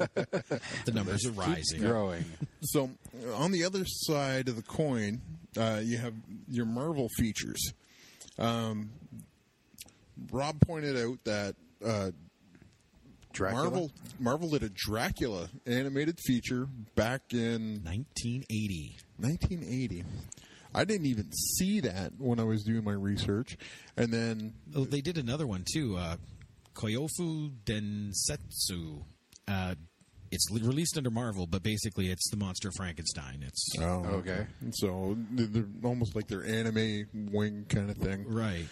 the 0.86 0.92
numbers 0.94 1.26
are 1.26 1.32
rising. 1.32 1.82
Growing. 1.82 2.26
So 2.62 2.90
on 3.36 3.52
the 3.52 3.64
other 3.64 3.84
side 3.86 4.50
of 4.50 4.56
the 4.56 4.64
coin, 4.64 5.22
uh, 5.58 5.80
you 5.82 5.98
have 5.98 6.14
your 6.50 6.66
Marvel 6.66 7.08
features. 7.18 7.74
Um, 8.38 8.92
Rob 10.32 10.60
pointed 10.62 10.98
out 10.98 11.20
that 11.24 11.56
uh, 11.86 12.12
Dracula? 13.40 13.64
Marvel 13.64 13.92
Marvel 14.20 14.50
did 14.50 14.64
a 14.64 14.70
Dracula 14.70 15.50
animated 15.66 16.20
feature 16.20 16.68
back 16.96 17.22
in 17.32 17.82
1980. 17.84 18.98
1980. 19.18 20.04
I 20.76 20.84
didn't 20.84 21.08
even 21.08 21.32
see 21.32 21.80
that 21.80 22.12
when 22.20 22.40
I 22.40 22.44
was 22.44 22.64
doing 22.64 22.84
my 22.84 22.92
research, 22.94 23.58
and 23.98 24.12
then 24.14 24.54
Oh, 24.76 24.84
they 24.86 25.02
did 25.02 25.18
another 25.18 25.48
one 25.48 25.64
too. 25.74 25.96
Uh, 25.98 26.18
Kyofu 26.76 27.52
Densetsu. 27.66 29.04
Uh, 29.48 29.76
it's 30.32 30.46
released 30.52 30.96
under 30.98 31.10
Marvel, 31.10 31.48
but 31.48 31.64
basically 31.64 32.12
it's 32.12 32.30
the 32.30 32.38
monster 32.38 32.70
Frankenstein. 32.78 33.44
It's 33.46 33.68
oh, 33.80 34.04
Okay. 34.20 34.46
So 34.72 35.18
they're 35.32 35.48
they're 35.48 35.66
almost 35.90 36.16
like 36.16 36.28
their 36.28 36.46
anime 36.46 37.08
wing 37.32 37.66
kind 37.70 37.90
of 37.90 37.98
thing. 37.98 38.26
right. 38.28 38.68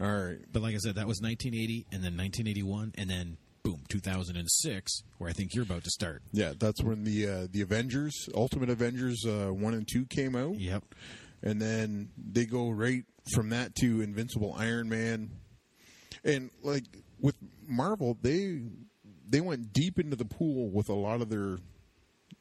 All 0.00 0.10
right. 0.10 0.38
But 0.52 0.62
like 0.62 0.74
I 0.74 0.78
said, 0.78 0.96
that 0.96 1.06
was 1.06 1.20
1980, 1.22 1.86
and 1.92 2.02
then 2.02 2.16
1981, 2.16 2.92
and 2.98 3.08
then 3.08 3.36
boom, 3.70 3.82
2006, 3.88 5.02
where 5.18 5.30
I 5.30 5.32
think 5.32 5.54
you're 5.54 5.64
about 5.64 5.84
to 5.84 5.90
start. 5.90 6.22
Yeah, 6.32 6.52
that's 6.58 6.82
when 6.82 7.04
the 7.04 7.26
uh, 7.28 7.46
the 7.50 7.62
Avengers, 7.62 8.28
Ultimate 8.34 8.70
Avengers 8.70 9.24
uh, 9.26 9.48
one 9.52 9.74
and 9.74 9.86
two 9.86 10.06
came 10.06 10.36
out. 10.36 10.54
Yep. 10.58 10.84
and 11.42 11.60
then 11.60 12.10
they 12.16 12.46
go 12.46 12.70
right 12.70 13.04
from 13.34 13.50
that 13.50 13.74
to 13.76 14.00
Invincible 14.00 14.54
Iron 14.58 14.88
Man, 14.88 15.30
and 16.24 16.50
like 16.62 16.84
with 17.20 17.36
Marvel, 17.66 18.16
they 18.22 18.60
they 19.28 19.40
went 19.40 19.72
deep 19.72 19.98
into 19.98 20.16
the 20.16 20.24
pool 20.24 20.70
with 20.70 20.88
a 20.88 20.94
lot 20.94 21.20
of 21.20 21.28
their 21.28 21.58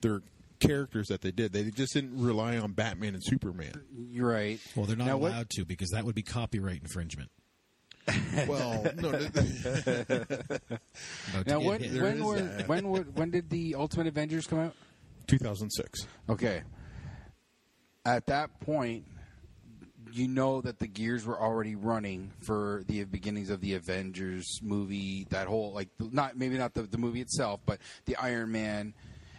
their 0.02 0.22
characters 0.60 1.08
that 1.08 1.22
they 1.22 1.32
did. 1.32 1.52
They 1.54 1.70
just 1.72 1.94
didn't 1.94 2.22
rely 2.22 2.58
on 2.58 2.72
Batman 2.74 3.14
and 3.16 3.24
Superman. 3.24 3.74
You're 4.12 4.30
right. 4.30 4.60
Well, 4.76 4.86
they're 4.86 4.96
not 4.96 5.08
Now, 5.08 5.18
what- 5.18 5.32
allowed 5.32 5.50
to 5.52 5.66
because 5.66 5.90
that 5.90 6.06
would 6.06 6.16
be 6.16 6.22
copyright 6.24 6.82
infringement. 6.82 7.30
Well, 8.48 8.84
no, 8.98 9.12
th- 9.12 9.30
About 9.30 10.50
to 10.50 10.80
Now, 11.48 11.60
get 11.60 11.62
when 11.64 11.80
hit. 11.82 12.22
were, 12.22 12.40
that. 12.40 12.68
when 12.68 12.88
were, 12.90 13.02
when 13.02 13.32
did 13.32 13.50
the 13.50 13.76
Ultimate 13.76 14.08
Avengers 14.08 14.46
come 14.48 14.60
out? 14.60 14.74
2006. 15.28 16.08
Okay. 16.30 16.62
At 18.06 18.28
that 18.28 18.60
point, 18.60 19.06
you 20.12 20.28
know 20.28 20.62
that 20.62 20.78
the 20.80 20.88
gears 20.88 21.26
were 21.26 21.40
already 21.42 21.76
running 21.76 22.32
for 22.46 22.84
the 22.88 23.04
beginnings 23.06 23.50
of 23.50 23.60
the 23.62 23.74
Avengers 23.74 24.46
movie. 24.62 25.26
That 25.32 25.48
whole 25.48 25.74
like 25.74 25.90
not 26.00 26.38
maybe 26.38 26.58
not 26.58 26.74
the 26.76 26.84
the 26.84 27.00
movie 27.00 27.22
itself, 27.22 27.60
but 27.66 27.80
the 28.06 28.16
Iron 28.18 28.52
Man 28.52 28.94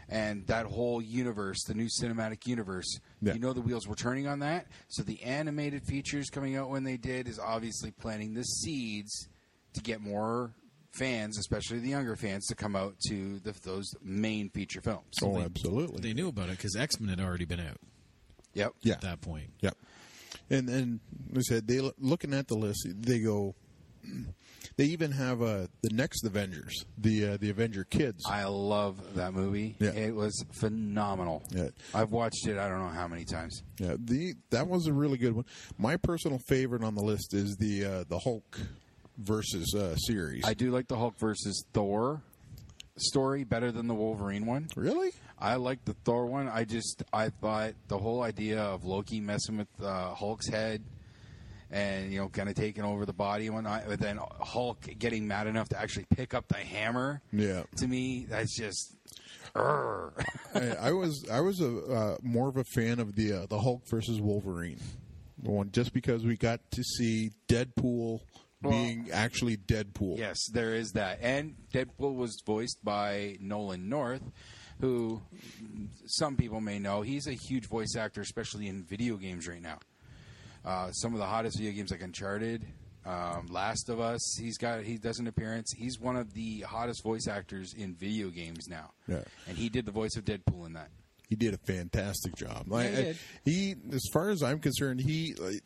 and 0.08 0.46
that 0.46 0.66
whole 0.66 1.02
universe, 1.02 1.62
the 1.66 1.74
new 1.74 1.88
cinematic 2.00 2.46
universe. 2.46 2.98
Yeah. 3.20 3.34
You 3.34 3.40
know 3.40 3.52
the 3.52 3.60
wheels 3.60 3.88
were 3.88 3.94
turning 3.96 4.26
on 4.28 4.38
that. 4.40 4.66
So 4.88 5.02
the 5.02 5.22
animated 5.22 5.84
features 5.84 6.30
coming 6.30 6.56
out 6.56 6.70
when 6.70 6.84
they 6.84 6.96
did 6.96 7.28
is 7.28 7.38
obviously 7.38 7.90
planting 7.90 8.34
the 8.34 8.44
seeds 8.44 9.28
to 9.74 9.80
get 9.80 10.00
more 10.00 10.52
fans, 10.92 11.38
especially 11.38 11.78
the 11.80 11.90
younger 11.90 12.16
fans, 12.16 12.46
to 12.46 12.54
come 12.54 12.74
out 12.76 12.94
to 13.08 13.38
the, 13.40 13.52
those 13.62 13.92
main 14.02 14.48
feature 14.50 14.80
films. 14.80 15.12
Oh, 15.22 15.38
absolutely. 15.38 16.00
They 16.00 16.14
knew 16.14 16.28
about 16.28 16.48
it 16.48 16.52
because 16.56 16.76
X 16.76 16.98
Men 17.00 17.10
had 17.18 17.26
already 17.26 17.44
been 17.44 17.60
out 17.60 17.78
Yep. 18.54 18.72
yeah, 18.82 18.94
at 18.94 19.00
that 19.02 19.20
point. 19.20 19.50
Yep. 19.60 19.76
And 20.48 20.68
and 20.68 21.00
they 21.30 21.42
said 21.42 21.66
they 21.66 21.80
looking 21.98 22.32
at 22.32 22.48
the 22.48 22.54
list, 22.56 22.86
they 22.94 23.18
go. 23.18 23.54
They 24.76 24.84
even 24.84 25.12
have 25.12 25.40
uh, 25.40 25.68
the 25.80 25.88
next 25.90 26.24
Avengers, 26.24 26.84
the 26.98 27.28
uh, 27.28 27.36
the 27.38 27.48
Avenger 27.48 27.84
Kids. 27.84 28.24
I 28.28 28.44
love 28.44 29.14
that 29.14 29.32
movie. 29.32 29.74
Yeah. 29.78 29.90
It 29.92 30.14
was 30.14 30.44
phenomenal. 30.52 31.42
Yeah. 31.50 31.68
I've 31.94 32.10
watched 32.10 32.46
it 32.46 32.58
I 32.58 32.68
don't 32.68 32.80
know 32.80 32.88
how 32.88 33.08
many 33.08 33.24
times. 33.24 33.62
Yeah, 33.78 33.96
the 33.98 34.34
that 34.50 34.68
was 34.68 34.86
a 34.86 34.92
really 34.92 35.16
good 35.16 35.34
one. 35.34 35.46
My 35.78 35.96
personal 35.96 36.38
favorite 36.38 36.84
on 36.84 36.94
the 36.94 37.02
list 37.02 37.32
is 37.32 37.56
the 37.56 37.84
uh, 37.84 38.04
the 38.08 38.18
Hulk 38.18 38.58
versus 39.16 39.74
uh, 39.74 39.96
series. 39.96 40.44
I 40.44 40.52
do 40.52 40.70
like 40.70 40.88
the 40.88 40.96
Hulk 40.96 41.18
versus 41.18 41.64
Thor 41.72 42.20
story 42.98 43.44
better 43.44 43.72
than 43.72 43.86
the 43.86 43.94
Wolverine 43.94 44.46
one. 44.46 44.68
really? 44.76 45.12
I 45.38 45.56
like 45.56 45.84
the 45.84 45.92
Thor 46.04 46.26
one. 46.26 46.48
I 46.48 46.64
just 46.64 47.02
I 47.12 47.28
thought 47.28 47.74
the 47.88 47.98
whole 47.98 48.22
idea 48.22 48.60
of 48.62 48.84
Loki 48.84 49.20
messing 49.20 49.58
with 49.58 49.68
uh, 49.82 50.14
Hulk's 50.14 50.48
head 50.48 50.82
and 51.70 52.12
you 52.12 52.20
know 52.20 52.28
kind 52.28 52.48
of 52.48 52.54
taking 52.54 52.84
over 52.84 53.06
the 53.06 53.12
body 53.12 53.46
and 53.46 53.54
whatnot, 53.54 53.84
but 53.86 54.00
then 54.00 54.18
Hulk 54.40 54.86
getting 54.98 55.26
mad 55.26 55.46
enough 55.46 55.68
to 55.70 55.80
actually 55.80 56.06
pick 56.14 56.34
up 56.34 56.48
the 56.48 56.56
hammer. 56.56 57.22
Yeah. 57.32 57.64
To 57.76 57.86
me, 57.86 58.26
that's 58.28 58.56
just. 58.56 58.94
I, 59.54 60.10
I 60.80 60.92
was 60.92 61.26
I 61.30 61.40
was 61.40 61.60
a 61.60 61.78
uh, 61.78 62.16
more 62.22 62.48
of 62.48 62.56
a 62.56 62.64
fan 62.64 63.00
of 63.00 63.14
the 63.16 63.32
uh, 63.32 63.46
the 63.46 63.58
Hulk 63.58 63.86
versus 63.86 64.20
Wolverine 64.20 64.78
the 65.42 65.50
one 65.50 65.70
just 65.70 65.92
because 65.92 66.24
we 66.24 66.36
got 66.36 66.60
to 66.72 66.82
see 66.82 67.32
Deadpool 67.48 68.20
being 68.62 69.10
actually 69.12 69.56
Deadpool. 69.56 70.18
Yes, 70.18 70.38
there 70.52 70.74
is 70.74 70.92
that. 70.92 71.18
And 71.20 71.54
Deadpool 71.72 72.16
was 72.16 72.42
voiced 72.44 72.84
by 72.84 73.36
Nolan 73.40 73.88
North, 73.88 74.22
who 74.80 75.22
some 76.06 76.36
people 76.36 76.60
may 76.60 76.78
know. 76.78 77.02
He's 77.02 77.26
a 77.26 77.32
huge 77.32 77.66
voice 77.66 77.94
actor, 77.96 78.20
especially 78.20 78.66
in 78.66 78.82
video 78.82 79.16
games 79.16 79.46
right 79.46 79.62
now. 79.62 79.78
Uh, 80.66 80.90
some 80.90 81.12
of 81.12 81.20
the 81.20 81.26
hottest 81.26 81.58
video 81.58 81.72
games 81.72 81.92
like 81.92 82.02
Uncharted, 82.02 82.66
um, 83.06 83.46
Last 83.50 83.88
of 83.88 84.00
Us. 84.00 84.36
He's 84.36 84.58
got 84.58 84.82
he 84.82 84.98
does 84.98 85.20
an 85.20 85.28
appearance. 85.28 85.72
He's 85.76 86.00
one 86.00 86.16
of 86.16 86.34
the 86.34 86.62
hottest 86.62 87.04
voice 87.04 87.28
actors 87.28 87.72
in 87.72 87.94
video 87.94 88.30
games 88.30 88.66
now. 88.68 88.90
Yeah. 89.06 89.22
and 89.48 89.56
he 89.56 89.68
did 89.68 89.86
the 89.86 89.92
voice 89.92 90.16
of 90.16 90.24
Deadpool 90.24 90.66
in 90.66 90.72
that. 90.72 90.90
He 91.28 91.36
did 91.36 91.54
a 91.54 91.58
fantastic 91.58 92.36
job. 92.36 92.66
Like, 92.68 92.90
he 92.90 92.96
did. 92.96 93.16
he, 93.44 93.74
as 93.92 94.08
far 94.12 94.30
as 94.30 94.42
I'm 94.42 94.58
concerned, 94.58 95.00
he 95.00 95.34
like, 95.34 95.62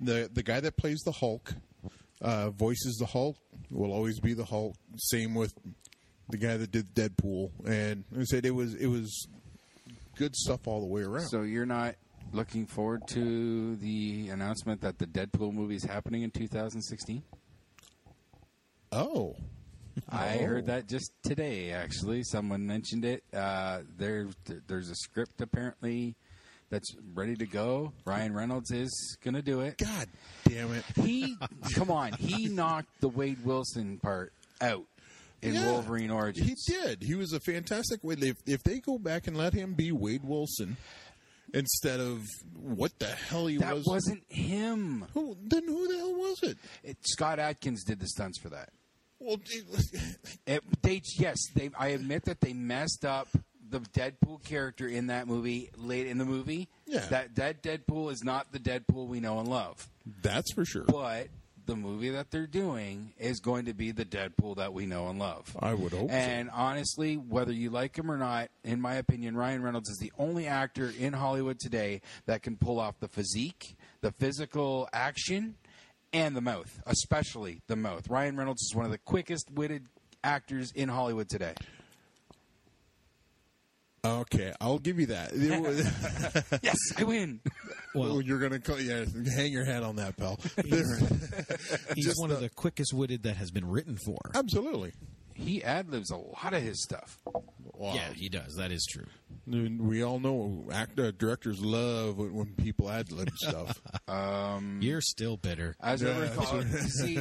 the 0.00 0.30
the 0.32 0.42
guy 0.42 0.60
that 0.60 0.76
plays 0.76 1.00
the 1.04 1.12
Hulk, 1.12 1.54
uh, 2.22 2.50
voices 2.50 2.96
the 2.98 3.06
Hulk, 3.06 3.36
will 3.70 3.92
always 3.92 4.20
be 4.20 4.32
the 4.32 4.44
Hulk. 4.46 4.74
Same 4.96 5.34
with 5.34 5.52
the 6.30 6.38
guy 6.38 6.56
that 6.56 6.70
did 6.70 6.94
Deadpool, 6.94 7.50
and 7.66 8.04
I 8.18 8.24
said 8.24 8.46
it 8.46 8.54
was 8.54 8.74
it 8.74 8.86
was 8.86 9.26
good 10.16 10.34
stuff 10.36 10.66
all 10.66 10.80
the 10.80 10.86
way 10.86 11.02
around. 11.02 11.28
So 11.28 11.42
you're 11.42 11.66
not 11.66 11.94
looking 12.32 12.66
forward 12.66 13.02
to 13.08 13.76
the 13.76 14.28
announcement 14.28 14.80
that 14.82 14.98
the 14.98 15.06
Deadpool 15.06 15.52
movie 15.52 15.76
is 15.76 15.84
happening 15.84 16.22
in 16.22 16.30
2016? 16.30 17.22
oh, 18.92 19.36
I 20.08 20.38
Oh. 20.38 20.46
heard 20.46 20.66
that 20.66 20.86
just 20.88 21.12
today. 21.22 21.72
Actually, 21.72 22.22
someone 22.24 22.66
mentioned 22.66 23.04
it. 23.04 23.22
Uh, 23.32 23.80
there, 23.96 24.28
there's 24.66 24.88
a 24.90 24.94
script 24.94 25.40
apparently 25.40 26.14
that's 26.70 26.94
ready 27.14 27.34
to 27.36 27.46
go. 27.46 27.92
Ryan 28.04 28.32
Reynolds 28.34 28.70
is 28.70 29.16
going 29.22 29.34
to 29.34 29.42
do 29.42 29.60
it. 29.60 29.78
God 29.78 30.08
damn 30.44 30.72
it! 30.72 30.84
He, 30.96 31.36
come 31.74 31.90
on, 31.90 32.12
he 32.14 32.48
knocked 32.48 33.00
the 33.00 33.08
Wade 33.08 33.44
Wilson 33.44 33.98
part 33.98 34.32
out 34.60 34.84
in 35.42 35.54
Yeah, 35.54 35.72
Wolverine 35.72 36.10
Origins. 36.10 36.46
He 36.66 36.72
did. 36.72 37.02
He 37.02 37.14
was 37.14 37.32
a 37.32 37.40
fantastic. 37.40 38.00
Wade. 38.04 38.22
If 38.22 38.36
if 38.46 38.62
they 38.62 38.78
go 38.78 38.98
back 38.98 39.26
and 39.26 39.36
let 39.36 39.52
him 39.54 39.74
be 39.74 39.90
Wade 39.92 40.24
Wilson 40.24 40.76
instead 41.54 42.00
of 42.00 42.22
what 42.54 42.98
the 42.98 43.06
hell 43.06 43.46
he 43.46 43.56
That 43.58 43.74
was, 43.74 43.84
That 43.84 43.90
wasn't 43.90 44.22
him. 44.32 45.06
Who, 45.14 45.36
then 45.42 45.66
who 45.66 45.88
the 45.88 45.96
hell 45.98 46.14
was 46.14 46.42
it? 46.42 46.58
It, 46.82 46.96
Scott 47.02 47.38
Adkins 47.38 47.84
did 47.84 48.00
the 48.00 48.06
stunts 48.08 48.38
for 48.40 48.48
that. 48.50 48.70
Well, 49.18 49.38
It, 50.46 50.62
they 50.82 51.02
yes, 51.18 51.36
they. 51.54 51.70
I 51.78 51.88
admit 51.88 52.24
that 52.24 52.40
they 52.40 52.52
messed 52.54 53.04
up 53.04 53.28
the 53.68 53.80
Deadpool 53.80 54.42
character 54.44 54.88
in 54.88 55.08
that 55.08 55.28
movie 55.28 55.70
late 55.76 56.06
in 56.06 56.18
the 56.18 56.24
movie. 56.24 56.68
Yeah. 56.86 57.00
that 57.10 57.34
that 57.36 57.62
Deadpool 57.62 58.10
is 58.12 58.24
not 58.24 58.50
the 58.52 58.58
Deadpool 58.58 59.06
we 59.06 59.20
know 59.20 59.38
and 59.38 59.48
love. 59.48 59.88
that's 60.22 60.52
for 60.54 60.64
sure. 60.64 60.84
But 60.84 61.28
the 61.70 61.76
movie 61.76 62.10
that 62.10 62.32
they're 62.32 62.48
doing 62.48 63.12
is 63.16 63.38
going 63.38 63.66
to 63.66 63.72
be 63.72 63.92
the 63.92 64.04
Deadpool 64.04 64.56
that 64.56 64.72
we 64.72 64.86
know 64.86 65.06
and 65.06 65.20
love. 65.20 65.56
I 65.60 65.72
would 65.72 65.92
hope 65.92 66.10
so. 66.10 66.16
And 66.16 66.50
honestly, 66.50 67.14
whether 67.14 67.52
you 67.52 67.70
like 67.70 67.96
him 67.96 68.10
or 68.10 68.18
not, 68.18 68.50
in 68.64 68.80
my 68.80 68.94
opinion, 68.94 69.36
Ryan 69.36 69.62
Reynolds 69.62 69.88
is 69.88 69.98
the 69.98 70.10
only 70.18 70.48
actor 70.48 70.92
in 70.98 71.12
Hollywood 71.12 71.60
today 71.60 72.00
that 72.26 72.42
can 72.42 72.56
pull 72.56 72.80
off 72.80 72.98
the 72.98 73.06
physique, 73.06 73.76
the 74.00 74.10
physical 74.10 74.88
action, 74.92 75.54
and 76.12 76.34
the 76.34 76.40
mouth, 76.40 76.82
especially 76.86 77.62
the 77.68 77.76
mouth. 77.76 78.10
Ryan 78.10 78.36
Reynolds 78.36 78.62
is 78.62 78.74
one 78.74 78.84
of 78.84 78.90
the 78.90 78.98
quickest 78.98 79.48
witted 79.52 79.86
actors 80.24 80.72
in 80.72 80.88
Hollywood 80.88 81.28
today. 81.28 81.54
Okay, 84.04 84.52
I'll 84.60 84.78
give 84.78 84.98
you 84.98 85.06
that. 85.06 85.32
Yes, 86.62 86.76
I 86.96 87.04
win. 87.04 87.40
well, 87.94 88.08
Well, 88.14 88.20
you're 88.20 88.38
gonna 88.38 88.58
call, 88.60 88.80
yeah, 88.80 89.04
hang 89.36 89.52
your 89.52 89.64
hat 89.64 89.82
on 89.82 89.96
that, 89.96 90.16
pal. 90.16 90.38
he's 91.94 92.06
just 92.06 92.20
one 92.20 92.30
of 92.30 92.36
the- 92.40 92.48
the 92.48 92.54
quickest 92.54 92.92
witted 92.92 93.22
that 93.24 93.36
has 93.36 93.50
been 93.50 93.68
written 93.68 93.96
for. 94.04 94.18
Absolutely. 94.34 94.92
He 95.34 95.64
ad 95.64 95.88
libs 95.90 96.10
a 96.10 96.16
lot 96.18 96.52
of 96.52 96.62
his 96.62 96.82
stuff. 96.82 97.18
Wow. 97.72 97.94
Yeah, 97.94 98.12
he 98.12 98.28
does. 98.28 98.56
That 98.56 98.70
is 98.70 98.86
true. 98.90 99.06
We 99.46 100.02
all 100.02 100.20
know 100.20 100.66
actor 100.70 101.12
directors 101.12 101.62
love 101.62 102.18
when, 102.18 102.34
when 102.34 102.54
people 102.56 102.90
ad 102.90 103.10
lib 103.10 103.30
stuff. 103.36 103.80
Um, 104.06 104.80
you're 104.82 105.00
still 105.00 105.38
bitter. 105.38 105.76
As 105.80 106.02
Yeah, 106.02 106.10
ever 106.10 106.26
thought, 106.26 106.64
see, 106.64 107.14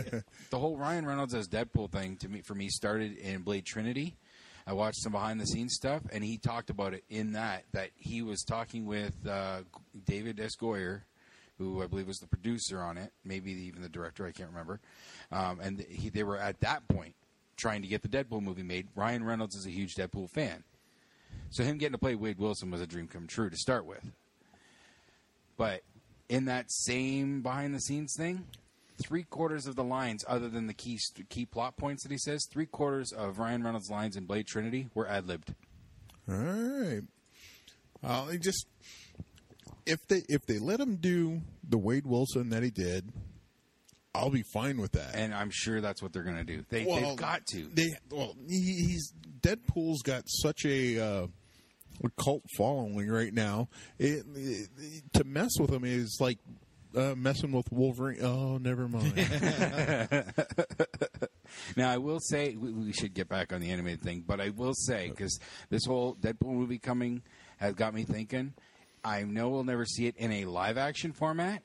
the 0.50 0.60
whole 0.60 0.76
Ryan 0.78 1.06
Reynolds 1.06 1.34
as 1.34 1.48
Deadpool 1.48 1.91
thing 1.94 2.18
to 2.18 2.28
me 2.28 2.41
for 2.46 2.56
me 2.56 2.68
started 2.68 3.16
in 3.18 3.44
Blade 3.44 3.66
Trinity. 3.66 4.18
I 4.70 4.74
watched 4.74 5.02
some 5.02 5.14
behind 5.14 5.41
the 5.41 5.48
scenes 5.48 5.74
stuff, 5.74 6.04
and 6.14 6.24
he 6.24 6.38
talked 6.38 6.70
about 6.70 6.94
it 6.94 7.04
in 7.10 7.32
that 7.32 7.64
that 7.72 7.90
he 7.96 8.22
was 8.22 8.44
talking 8.44 8.86
with 8.86 9.16
uh, 9.28 9.62
David 10.06 10.40
S. 10.40 10.52
Goyer, 10.56 11.02
who 11.58 11.82
I 11.82 11.88
believe 11.88 12.06
was 12.06 12.20
the 12.20 12.28
producer 12.28 12.80
on 12.80 12.96
it, 12.96 13.12
maybe 13.26 13.52
even 13.52 13.82
the 13.82 13.90
director. 13.90 14.28
I 14.28 14.32
can't 14.32 14.50
remember. 14.50 14.80
Um, 15.32 15.60
and 15.60 15.80
he, 15.90 16.10
they 16.10 16.22
were 16.22 16.38
at 16.38 16.60
that 16.60 16.88
point 16.88 17.16
trying 17.58 17.82
to 17.82 17.88
get 17.88 18.04
the 18.04 18.08
Deadpool 18.08 18.44
movie 18.44 18.62
made. 18.62 18.88
Ryan 18.96 19.24
Reynolds 19.24 19.56
is 19.56 19.66
a 19.66 19.72
huge 19.72 19.96
Deadpool 19.96 20.30
fan, 20.30 20.64
so 21.50 21.64
him 21.64 21.80
getting 21.80 21.94
to 21.94 21.98
play 21.98 22.14
Wade 22.14 22.38
Wilson 22.38 22.70
was 22.70 22.80
a 22.80 22.86
dream 22.86 23.08
come 23.08 23.26
true 23.26 23.50
to 23.50 23.58
start 23.58 23.88
with. 23.88 24.12
But 25.58 25.82
in 26.30 26.46
that 26.46 26.72
same 26.72 27.41
behind 27.41 27.74
the 27.74 27.82
scenes 27.82 28.14
thing, 28.16 28.46
three 29.06 29.24
quarters 29.24 29.66
of 29.68 29.76
the 29.76 29.84
lines, 29.84 30.24
other 30.28 30.50
than 30.50 30.68
the 30.68 30.74
key 30.74 30.98
key 31.30 31.46
plot 31.46 31.78
points 31.78 32.04
that 32.04 32.12
he 32.12 32.18
says, 32.18 32.48
three 32.52 32.66
quarters 32.66 33.12
of 33.12 33.40
Ryan 33.40 33.64
Reynolds' 33.64 33.90
lines 33.90 34.16
in 34.16 34.26
Blade 34.26 34.48
Trinity 34.48 34.88
were 34.94 35.08
ad 35.08 35.28
libbed. 35.28 35.54
All 36.30 36.36
right. 36.36 37.02
Uh, 38.04 38.26
they 38.26 38.38
just 38.38 38.66
if 39.86 40.06
they 40.08 40.22
if 40.30 40.46
they 40.46 40.60
let 40.60 40.80
him 40.80 40.96
do 40.98 41.42
the 41.68 41.78
Wade 41.78 42.06
Wilson 42.06 42.50
that 42.50 42.64
he 42.64 42.70
did, 42.70 43.12
I'll 44.14 44.30
be 44.30 44.44
fine 44.54 44.80
with 44.80 44.94
that. 44.94 45.16
And 45.16 45.34
I'm 45.34 45.50
sure 45.52 45.82
that's 45.82 46.02
what 46.02 46.14
they're 46.14 46.24
going 46.24 46.38
to 46.38 46.44
do. 46.44 46.64
They, 46.70 46.86
Well, 46.86 47.00
they've 47.02 47.16
got 47.18 47.46
to. 47.54 47.70
They 47.74 47.88
well, 48.12 48.36
he, 48.48 48.60
he's 48.88 49.14
Deadpool's 49.42 50.02
got 50.02 50.24
such 50.28 50.66
a, 50.66 51.00
uh, 51.00 51.28
cult 52.18 52.44
following 52.58 53.10
right 53.10 53.34
now. 53.34 53.68
It, 53.98 54.26
it- 54.36 54.70
to 55.14 55.24
mess 55.24 55.52
with 55.60 55.72
him 55.72 55.84
is 55.84 56.18
like 56.22 56.38
uh, 56.95 57.16
messing 57.16 57.52
with 57.52 57.72
Wolverine. 57.72 58.24
Oh, 58.24 58.57
never 58.57 58.88
mind. 58.88 59.14
Now, 61.76 61.91
I 61.91 61.98
will 61.98 62.20
say 62.20 62.56
we, 62.56 62.72
we 62.72 62.94
should 62.94 63.14
get 63.14 63.30
back 63.30 63.53
on 63.53 63.61
the 63.61 63.72
animated 63.72 64.02
thing, 64.02 64.24
but 64.26 64.40
I 64.40 64.49
will 64.49 64.74
say 64.74 65.10
because 65.10 65.40
this 65.70 65.86
whole 65.86 66.16
Deadpool 66.16 66.53
movie 66.53 66.78
coming 66.80 67.24
has 67.57 67.74
got 67.74 67.94
me 67.94 68.03
thinking. 68.03 68.53
I 69.03 69.24
know 69.24 69.49
we'll 69.49 69.64
never 69.64 69.86
see 69.86 70.07
it 70.07 70.16
in 70.18 70.32
a 70.32 70.45
live 70.45 70.78
action 70.78 71.14
format, 71.14 71.64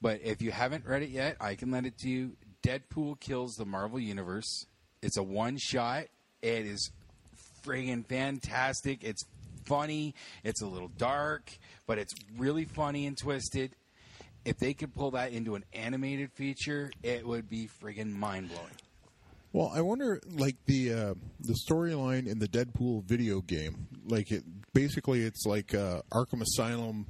but 0.00 0.20
if 0.22 0.42
you 0.42 0.50
haven't 0.50 0.84
read 0.84 1.02
it 1.02 1.10
yet, 1.10 1.36
I 1.40 1.54
can 1.54 1.70
lend 1.70 1.86
it 1.86 1.98
to 1.98 2.08
you. 2.08 2.32
Deadpool 2.62 3.20
kills 3.20 3.54
the 3.54 3.64
Marvel 3.64 4.00
Universe. 4.00 4.66
It's 5.02 5.16
a 5.16 5.22
one 5.22 5.56
shot. 5.58 6.04
It 6.42 6.66
is 6.66 6.90
friggin' 7.64 8.06
fantastic. 8.06 9.04
It's 9.04 9.24
funny. 9.64 10.14
It's 10.42 10.62
a 10.62 10.66
little 10.66 10.88
dark, 10.88 11.50
but 11.86 11.98
it's 11.98 12.14
really 12.36 12.64
funny 12.64 13.06
and 13.06 13.16
twisted. 13.16 13.74
If 14.46 14.58
they 14.58 14.74
could 14.74 14.94
pull 14.94 15.10
that 15.10 15.32
into 15.32 15.56
an 15.56 15.64
animated 15.72 16.32
feature, 16.32 16.90
it 17.02 17.26
would 17.26 17.50
be 17.50 17.68
friggin' 17.82 18.12
mind 18.12 18.48
blowing. 18.48 18.70
Well, 19.52 19.72
I 19.74 19.80
wonder, 19.80 20.20
like 20.30 20.56
the 20.66 20.92
uh, 20.92 21.14
the 21.40 21.56
storyline 21.68 22.28
in 22.28 22.38
the 22.38 22.46
Deadpool 22.46 23.04
video 23.04 23.40
game, 23.40 23.88
like 24.06 24.30
it 24.30 24.44
basically 24.72 25.22
it's 25.22 25.44
like 25.46 25.74
uh, 25.74 26.02
Arkham 26.12 26.42
Asylum 26.42 27.06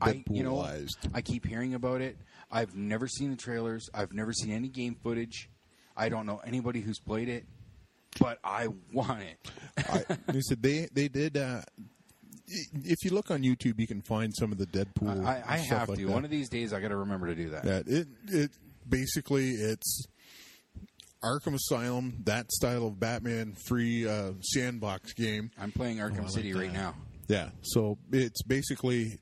I, 0.00 0.24
you 0.30 0.42
know, 0.42 0.54
Deadpoolized. 0.54 1.10
I 1.14 1.20
keep 1.20 1.46
hearing 1.46 1.74
about 1.74 2.00
it. 2.00 2.16
I've 2.50 2.74
never 2.74 3.06
seen 3.06 3.30
the 3.30 3.36
trailers. 3.36 3.88
I've 3.94 4.12
never 4.12 4.32
seen 4.32 4.50
any 4.50 4.68
game 4.68 4.96
footage. 5.02 5.50
I 5.96 6.08
don't 6.08 6.26
know 6.26 6.40
anybody 6.44 6.80
who's 6.80 6.98
played 6.98 7.28
it, 7.28 7.44
but 8.18 8.38
I 8.42 8.68
want 8.92 9.22
it. 9.22 9.50
I, 9.76 10.16
they 10.32 10.40
said 10.40 10.62
they 10.62 10.88
they 10.92 11.08
did. 11.08 11.36
Uh, 11.36 11.62
if 12.84 13.04
you 13.04 13.10
look 13.10 13.30
on 13.30 13.42
YouTube, 13.42 13.78
you 13.78 13.86
can 13.86 14.02
find 14.02 14.32
some 14.34 14.52
of 14.52 14.58
the 14.58 14.66
Deadpool. 14.66 15.24
I, 15.24 15.42
I 15.46 15.56
stuff 15.58 15.78
have 15.80 15.88
like 15.90 15.98
to. 15.98 16.06
that. 16.06 16.12
One 16.12 16.24
of 16.24 16.30
these 16.30 16.48
days, 16.48 16.72
I 16.72 16.80
got 16.80 16.88
to 16.88 16.96
remember 16.96 17.26
to 17.26 17.34
do 17.34 17.50
that. 17.50 17.64
that 17.64 17.88
it 17.88 18.08
it 18.28 18.50
basically 18.88 19.50
it's 19.50 20.06
Arkham 21.22 21.54
Asylum, 21.54 22.22
that 22.24 22.50
style 22.52 22.86
of 22.86 23.00
Batman 23.00 23.54
free 23.66 24.08
uh, 24.08 24.32
sandbox 24.40 25.12
game. 25.14 25.50
I'm 25.60 25.72
playing 25.72 25.98
Arkham 25.98 26.18
Oh, 26.18 26.20
I 26.20 26.22
like 26.24 26.30
City 26.30 26.54
right 26.54 26.72
now. 26.72 26.94
Yeah, 27.26 27.50
so 27.62 27.98
it's 28.12 28.42
basically 28.42 29.18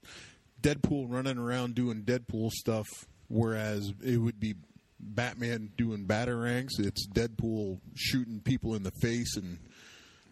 Deadpool 0.62 1.06
running 1.08 1.38
around 1.38 1.74
doing 1.74 2.02
Deadpool 2.04 2.50
stuff, 2.50 2.86
whereas 3.28 3.92
it 4.04 4.18
would 4.18 4.38
be 4.38 4.54
Batman 5.00 5.70
doing 5.76 6.06
batarangs. 6.06 6.78
It's 6.78 7.06
Deadpool 7.08 7.80
shooting 7.94 8.40
people 8.40 8.74
in 8.74 8.82
the 8.82 8.92
face 9.02 9.36
and 9.36 9.58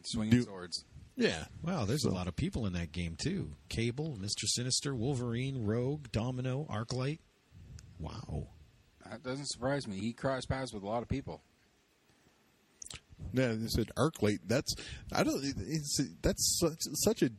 Swinging 0.04 0.30
Do- 0.38 0.42
swords. 0.44 0.84
Yeah. 1.16 1.44
Wow, 1.62 1.84
there's 1.84 2.04
a 2.04 2.10
lot 2.10 2.28
of 2.28 2.36
people 2.36 2.66
in 2.66 2.72
that 2.74 2.92
game 2.92 3.16
too. 3.16 3.52
Cable, 3.68 4.16
Mister 4.20 4.46
Sinister, 4.46 4.94
Wolverine, 4.94 5.64
Rogue, 5.64 6.06
Domino, 6.12 6.66
Arclight. 6.70 7.18
Wow. 7.98 8.48
That 9.08 9.22
doesn't 9.22 9.48
surprise 9.48 9.86
me. 9.86 9.98
He 9.98 10.12
crossed 10.12 10.48
paths 10.48 10.72
with 10.72 10.82
a 10.82 10.86
lot 10.86 11.02
of 11.02 11.08
people. 11.08 11.42
Yeah, 13.32 13.52
they 13.52 13.68
said 13.68 13.90
Arclight. 13.96 14.40
That's 14.46 14.74
I 15.12 15.24
don't. 15.24 15.42
It's 15.44 16.00
that's 16.22 16.58
such, 16.60 16.78
such 17.04 17.22
a 17.22 17.30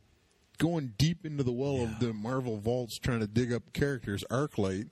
going 0.58 0.94
deep 0.96 1.26
into 1.26 1.42
the 1.42 1.52
well 1.52 1.82
of 1.82 2.00
the 2.00 2.12
Marvel 2.12 2.58
vaults 2.58 2.98
trying 2.98 3.20
to 3.20 3.26
dig 3.26 3.52
up 3.52 3.72
characters. 3.72 4.24
Arclight, 4.30 4.90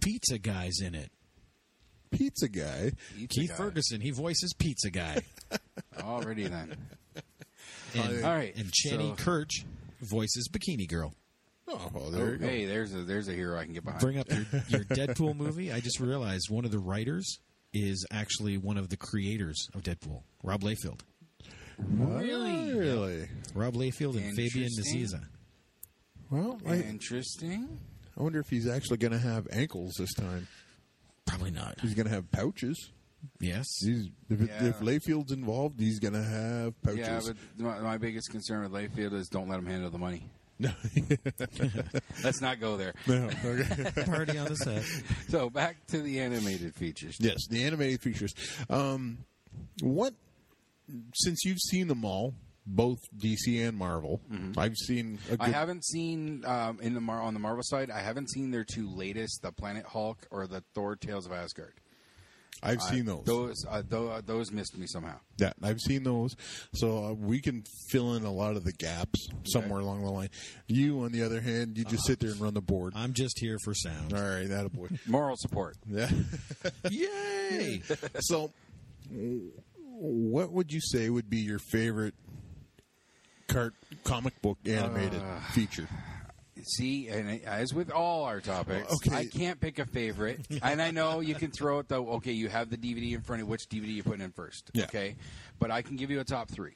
Pizza 0.00 0.38
Guy's 0.38 0.80
in 0.80 0.94
it. 0.94 1.10
Pizza 2.10 2.48
Guy. 2.48 2.92
Pizza 3.16 3.40
Keith 3.40 3.50
guy. 3.50 3.56
Ferguson, 3.56 4.00
he 4.00 4.10
voices 4.10 4.52
Pizza 4.58 4.90
Guy. 4.90 5.22
Already 6.00 6.46
then. 6.46 6.76
And, 7.94 8.24
All 8.24 8.34
right, 8.34 8.54
and 8.56 8.72
Channing 8.72 9.16
so- 9.16 9.24
Kirch 9.24 9.64
voices 10.00 10.48
Bikini 10.50 10.88
Girl. 10.88 11.14
Oh, 11.68 11.90
well, 11.94 12.10
there 12.10 12.26
oh, 12.26 12.30
you 12.32 12.36
go. 12.38 12.46
Hey, 12.46 12.64
there's 12.64 12.92
a 12.92 13.02
there's 13.02 13.28
a 13.28 13.32
hero 13.32 13.58
I 13.58 13.64
can 13.64 13.72
get 13.72 13.84
behind. 13.84 14.00
Bring 14.00 14.18
up 14.18 14.28
your, 14.28 14.40
your 14.68 14.80
Deadpool 14.84 15.36
movie. 15.36 15.72
I 15.72 15.80
just 15.80 16.00
realized 16.00 16.50
one 16.50 16.64
of 16.64 16.70
the 16.70 16.78
writers 16.78 17.38
is 17.72 18.04
actually 18.10 18.58
one 18.58 18.76
of 18.76 18.88
the 18.88 18.96
creators 18.96 19.68
of 19.74 19.82
Deadpool, 19.82 20.22
Rob 20.42 20.62
Liefeld. 20.62 21.00
really 21.78 22.74
Really? 22.74 23.28
Rob 23.54 23.74
Liefeld 23.74 24.16
and 24.16 24.36
Fabian 24.36 24.66
Interesting. 24.66 25.02
Nicieza. 25.02 25.20
Well, 26.30 26.60
I, 26.66 26.76
interesting. 26.76 27.78
I 28.18 28.22
wonder 28.22 28.40
if 28.40 28.48
he's 28.48 28.68
actually 28.68 28.98
going 28.98 29.12
to 29.12 29.18
have 29.18 29.46
ankles 29.52 29.94
this 29.98 30.12
time. 30.14 30.48
Probably 31.26 31.50
not. 31.50 31.80
He's 31.80 31.94
going 31.94 32.06
to 32.06 32.12
have 32.12 32.30
pouches. 32.30 32.90
Yes. 33.40 33.66
He's, 33.80 34.08
if, 34.28 34.40
it- 34.40 34.48
Yeah. 34.50 34.64
if 34.68 34.80
Liefeld's 34.80 35.32
involved, 35.32 35.78
he's 35.80 35.98
going 35.98 36.14
to 36.14 36.22
have 36.22 36.80
pouches. 36.82 36.98
Yeah, 36.98 37.20
but 37.58 37.64
my, 37.64 37.78
my 37.80 37.98
biggest 37.98 38.30
concern 38.30 38.62
with 38.62 38.72
Layfield 38.72 39.12
is 39.14 39.28
don't 39.28 39.48
let 39.48 39.58
him 39.58 39.66
handle 39.66 39.90
the 39.90 39.98
money. 39.98 40.28
No. 40.58 40.70
Let's 42.24 42.40
not 42.40 42.60
go 42.60 42.76
there. 42.76 42.94
No, 43.06 43.30
okay. 43.44 44.02
Party 44.06 44.38
on 44.38 44.46
the 44.48 44.56
set. 44.56 44.84
So 45.28 45.50
back 45.50 45.86
to 45.88 45.98
the 46.00 46.20
animated 46.20 46.74
features. 46.74 47.16
yes, 47.18 47.46
the 47.48 47.64
animated 47.64 48.00
features. 48.00 48.32
Um, 48.70 49.18
what? 49.80 50.14
Since 51.14 51.44
you've 51.44 51.58
seen 51.60 51.88
them 51.88 52.04
all, 52.04 52.34
both 52.66 52.98
DC 53.16 53.66
and 53.66 53.76
Marvel, 53.76 54.20
I've 54.56 54.76
seen. 54.76 55.18
A 55.26 55.30
good, 55.30 55.38
Mm-hmm. 55.40 55.42
I 55.42 55.48
haven't 55.48 55.84
seen 55.84 56.44
um, 56.44 56.78
in 56.80 56.94
the 56.94 57.00
Mar- 57.00 57.22
on 57.22 57.34
the 57.34 57.40
Marvel 57.40 57.62
side. 57.64 57.90
I 57.90 58.00
haven't 58.00 58.30
seen 58.30 58.50
their 58.50 58.64
two 58.64 58.88
latest, 58.88 59.42
the 59.42 59.52
Planet 59.52 59.84
Hulk 59.86 60.26
or 60.30 60.46
the 60.46 60.62
Thor: 60.74 60.94
Tales 60.96 61.26
of 61.26 61.32
Asgard. 61.32 61.74
I've 62.62 62.78
I- 62.80 62.90
seen 62.90 63.04
those. 63.06 63.24
Those 63.24 63.64
uh, 63.68 63.82
those, 63.88 64.22
those 64.24 64.52
missed 64.52 64.76
me 64.76 64.86
somehow. 64.86 65.18
Yeah, 65.38 65.52
I've 65.62 65.80
seen 65.80 66.04
those. 66.04 66.36
So 66.74 67.04
uh, 67.06 67.12
we 67.12 67.40
can 67.40 67.64
fill 67.90 68.14
in 68.14 68.24
a 68.24 68.32
lot 68.32 68.56
of 68.56 68.64
the 68.64 68.72
gaps 68.72 69.26
somewhere 69.46 69.80
along 69.80 70.04
the 70.04 70.10
line. 70.10 70.28
You, 70.68 71.00
on 71.02 71.10
the 71.12 71.22
other 71.24 71.40
hand, 71.40 71.76
you 71.76 71.84
just 71.84 72.04
sit 72.06 72.20
there 72.20 72.30
and 72.30 72.40
run 72.40 72.54
the 72.54 72.60
board. 72.60 72.92
I'm 72.94 73.12
just 73.14 73.38
here 73.40 73.58
for 73.64 73.74
sound. 73.74 74.12
All 74.12 74.20
right, 74.20 74.48
that 74.48 74.66
a 74.66 74.68
boy. 74.68 74.88
Moral 75.06 75.36
support. 75.36 75.76
Yeah. 75.88 76.08
Yay! 76.90 77.82
so, 78.20 78.52
what 79.98 80.52
would 80.52 80.72
you 80.72 80.80
say 80.80 81.10
would 81.10 81.28
be 81.28 81.38
your 81.38 81.58
favorite 81.58 82.14
cart 83.48 83.74
comic 84.04 84.40
book 84.42 84.58
animated 84.66 85.20
feature? 85.52 85.88
See, 86.64 87.08
and 87.08 87.44
as 87.44 87.74
with 87.74 87.90
all 87.90 88.24
our 88.24 88.40
topics, 88.40 88.92
Okay. 88.92 89.14
I 89.14 89.26
can't 89.26 89.60
pick 89.60 89.78
a 89.78 89.86
favorite. 89.86 90.46
and 90.62 90.80
I 90.80 90.90
know 90.90 91.20
you 91.20 91.34
can 91.34 91.50
throw 91.50 91.78
it 91.78 91.88
though. 91.88 92.10
Okay, 92.14 92.32
you 92.32 92.48
have 92.48 92.70
the 92.70 92.76
DVD 92.76 93.14
in 93.14 93.22
front 93.22 93.42
of 93.42 93.48
you. 93.48 93.50
which 93.50 93.68
DVD 93.68 93.94
you 93.94 94.02
putting 94.02 94.22
in 94.22 94.32
first. 94.32 94.70
Yeah. 94.72 94.84
Okay, 94.84 95.16
but 95.58 95.70
I 95.70 95.82
can 95.82 95.96
give 95.96 96.10
you 96.10 96.20
a 96.20 96.24
top 96.24 96.50
three. 96.50 96.74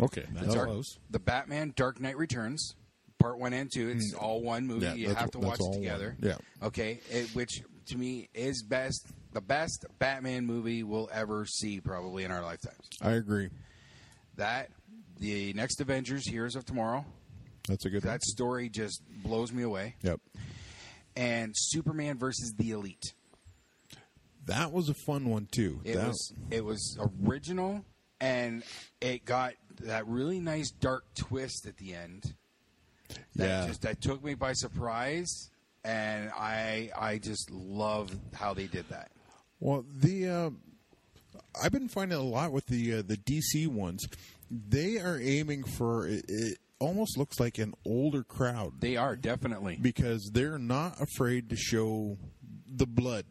Okay, 0.00 0.24
That's 0.32 0.54
close. 0.54 0.98
The 1.10 1.18
Batman 1.18 1.72
Dark 1.74 2.00
Knight 2.00 2.16
Returns, 2.16 2.74
part 3.18 3.38
one 3.38 3.52
and 3.52 3.70
two. 3.72 3.88
It's 3.88 4.14
mm. 4.14 4.22
all 4.22 4.42
one 4.42 4.66
movie. 4.66 4.86
Yeah, 4.86 4.94
you 4.94 5.14
have 5.14 5.30
to 5.32 5.38
watch 5.38 5.60
it 5.60 5.64
one. 5.64 5.72
together. 5.72 6.16
Yeah. 6.20 6.36
Okay, 6.62 7.00
it, 7.10 7.34
which 7.34 7.62
to 7.86 7.98
me 7.98 8.28
is 8.34 8.62
best, 8.62 9.06
the 9.32 9.40
best 9.40 9.84
Batman 9.98 10.46
movie 10.46 10.82
we'll 10.82 11.10
ever 11.12 11.44
see 11.46 11.80
probably 11.80 12.24
in 12.24 12.30
our 12.30 12.42
lifetimes. 12.42 12.88
I 13.02 13.12
agree. 13.12 13.50
That 14.36 14.70
the 15.18 15.52
next 15.52 15.80
Avengers, 15.80 16.26
Heroes 16.26 16.56
of 16.56 16.64
Tomorrow. 16.64 17.04
That's 17.68 17.84
a 17.84 17.90
good 17.90 18.02
That 18.02 18.22
story 18.22 18.68
just 18.68 19.02
blows 19.22 19.52
me 19.52 19.62
away. 19.62 19.96
Yep. 20.02 20.20
And 21.16 21.52
Superman 21.56 22.18
versus 22.18 22.54
the 22.56 22.70
Elite. 22.70 23.14
That 24.46 24.72
was 24.72 24.88
a 24.88 24.94
fun 24.94 25.28
one 25.28 25.46
too. 25.50 25.80
It 25.84 25.94
That- 25.96 26.08
was 26.08 26.32
it 26.50 26.64
was 26.64 26.98
original, 27.24 27.84
and 28.20 28.62
it 29.00 29.24
got 29.24 29.54
that 29.80 30.06
really 30.06 30.40
nice 30.40 30.70
dark 30.70 31.04
twist 31.14 31.66
at 31.66 31.76
the 31.76 31.94
end. 31.94 32.34
That 33.36 33.46
Yeah. 33.46 33.66
just 33.66 33.82
that 33.82 34.00
took 34.00 34.24
me 34.24 34.34
by 34.34 34.52
surprise, 34.54 35.50
and 35.84 36.30
I 36.30 36.90
I 36.96 37.18
just 37.18 37.50
love 37.50 38.18
how 38.32 38.54
they 38.54 38.66
did 38.66 38.88
that. 38.88 39.10
Well, 39.60 39.84
the 39.94 40.28
uh, 40.28 40.50
I've 41.62 41.72
been 41.72 41.88
finding 41.88 42.18
a 42.18 42.22
lot 42.22 42.50
with 42.52 42.66
the 42.66 42.94
uh, 42.94 43.02
the 43.02 43.16
DC 43.18 43.66
ones. 43.66 44.04
They 44.50 44.98
are 44.98 45.20
aiming 45.20 45.64
for 45.64 46.08
it, 46.08 46.24
it. 46.28 46.58
Almost 46.80 47.16
looks 47.18 47.38
like 47.38 47.58
an 47.58 47.74
older 47.84 48.24
crowd 48.24 48.80
They 48.80 48.96
are 48.96 49.14
definitely. 49.14 49.76
because 49.80 50.30
they're 50.32 50.58
not 50.58 51.00
afraid 51.00 51.50
to 51.50 51.56
show 51.56 52.16
the 52.66 52.86
blood 52.86 53.26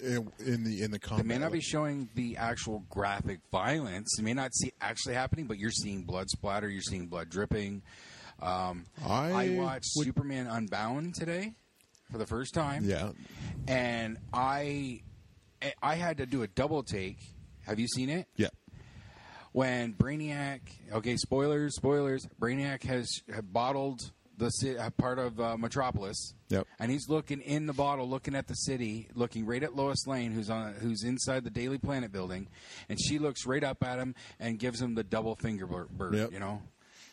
in, 0.00 0.30
in 0.44 0.64
the 0.64 0.82
in 0.82 0.90
the 0.90 0.98
They 0.98 1.06
combat. 1.08 1.26
may 1.26 1.38
not 1.38 1.52
be 1.52 1.60
showing 1.60 2.08
the 2.14 2.36
actual 2.36 2.84
graphic 2.90 3.38
violence. 3.52 4.18
It 4.18 4.22
may 4.22 4.34
not 4.34 4.52
see 4.54 4.72
actually 4.80 5.14
happening, 5.14 5.46
but 5.46 5.58
you're 5.58 5.70
seeing 5.70 6.02
blood 6.02 6.28
splatter. 6.28 6.68
You're 6.68 6.82
seeing 6.82 7.06
blood 7.06 7.28
dripping. 7.30 7.82
Um, 8.40 8.84
I 9.04 9.30
I 9.30 9.48
watched 9.56 9.90
would- 9.96 10.04
Superman 10.06 10.46
Unbound 10.48 11.14
today 11.14 11.54
for 12.10 12.18
the 12.18 12.26
first 12.26 12.52
time. 12.54 12.84
Yeah, 12.84 13.10
and 13.68 14.18
I 14.32 15.02
I 15.82 15.94
had 15.96 16.18
to 16.18 16.26
do 16.26 16.42
a 16.42 16.48
double 16.48 16.82
take. 16.82 17.18
Have 17.66 17.78
you 17.78 17.86
seen 17.88 18.08
it? 18.10 18.26
yeah. 18.36 18.48
When 19.52 19.94
Brainiac, 19.94 20.60
okay, 20.92 21.16
spoilers, 21.16 21.74
spoilers. 21.76 22.26
Brainiac 22.40 22.82
has 22.84 23.08
had 23.34 23.52
bottled 23.52 24.00
the 24.36 24.50
ci- 24.50 24.76
uh, 24.78 24.90
part 24.90 25.18
of 25.18 25.40
uh, 25.40 25.56
Metropolis. 25.56 26.34
Yep. 26.50 26.66
And 26.78 26.92
he's 26.92 27.08
looking 27.08 27.40
in 27.40 27.66
the 27.66 27.72
bottle, 27.72 28.08
looking 28.08 28.36
at 28.36 28.46
the 28.46 28.54
city, 28.54 29.08
looking 29.14 29.44
right 29.46 29.62
at 29.62 29.74
Lois 29.74 30.06
Lane, 30.06 30.30
who's 30.32 30.48
on, 30.48 30.74
who's 30.74 31.02
inside 31.02 31.42
the 31.44 31.50
Daily 31.50 31.78
Planet 31.78 32.12
building, 32.12 32.46
and 32.88 32.98
she 33.00 33.18
looks 33.18 33.46
right 33.46 33.64
up 33.64 33.82
at 33.82 33.98
him 33.98 34.14
and 34.38 34.58
gives 34.58 34.80
him 34.80 34.94
the 34.94 35.02
double 35.02 35.34
finger 35.34 35.66
bird. 35.66 36.14
Yep. 36.14 36.32
You 36.32 36.38
know, 36.38 36.62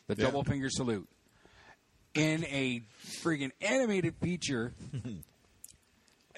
the 0.08 0.16
Yeah. 0.16 0.26
double 0.26 0.44
finger 0.44 0.70
salute. 0.70 1.08
In 2.14 2.46
a 2.46 2.82
friggin' 3.24 3.52
animated 3.60 4.16
feature, 4.22 4.74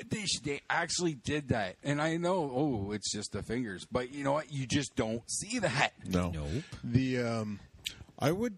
they, 0.10 0.26
they 0.44 0.62
actually 0.70 1.16
did 1.16 1.50
that, 1.50 1.76
and 1.84 2.02
I 2.02 2.18
know, 2.18 2.52
oh, 2.54 2.92
it's 2.92 3.12
just 3.12 3.32
the 3.32 3.42
fingers, 3.44 3.86
but 3.92 4.12
you 4.14 4.24
know 4.24 4.34
what? 4.34 4.52
You 4.52 4.66
just 4.68 4.96
don't 4.96 5.24
see 5.30 5.60
that. 5.60 5.92
No, 6.08 6.30
Nope. 6.32 6.64
The 6.84 7.20
um, 7.20 7.60
I 8.20 8.32
would. 8.32 8.58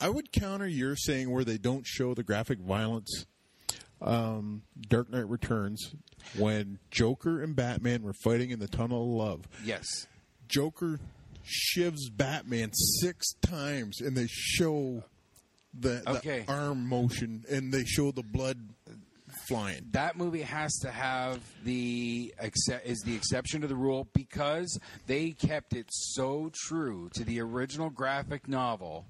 I 0.00 0.08
would 0.08 0.32
counter 0.32 0.66
your 0.66 0.96
saying 0.96 1.30
where 1.30 1.44
they 1.44 1.58
don't 1.58 1.86
show 1.86 2.14
the 2.14 2.22
graphic 2.22 2.58
violence. 2.58 3.26
Um, 4.02 4.62
Dark 4.88 5.10
Knight 5.10 5.28
Returns, 5.28 5.94
when 6.38 6.78
Joker 6.90 7.42
and 7.42 7.54
Batman 7.54 8.02
were 8.02 8.14
fighting 8.24 8.50
in 8.50 8.58
the 8.58 8.66
Tunnel 8.68 9.02
of 9.02 9.08
Love, 9.28 9.48
Yes. 9.62 9.84
Joker 10.48 10.98
shivs 11.44 11.98
Batman 12.10 12.70
six 12.72 13.34
times, 13.42 14.00
and 14.00 14.16
they 14.16 14.26
show 14.26 15.04
the, 15.78 16.00
the 16.06 16.44
arm 16.48 16.88
motion, 16.88 17.44
and 17.50 17.72
they 17.74 17.84
show 17.84 18.10
the 18.10 18.22
blood 18.22 18.70
flying. 19.50 19.86
that 19.92 20.16
movie 20.16 20.42
has 20.42 20.72
to 20.78 20.90
have 20.90 21.40
the 21.64 22.32
is 22.84 23.02
the 23.04 23.14
exception 23.14 23.60
to 23.60 23.66
the 23.66 23.76
rule 23.76 24.08
because 24.14 24.78
they 25.06 25.30
kept 25.32 25.74
it 25.74 25.86
so 25.90 26.50
true 26.66 27.10
to 27.14 27.24
the 27.24 27.40
original 27.40 27.90
graphic 27.90 28.48
novel 28.48 29.04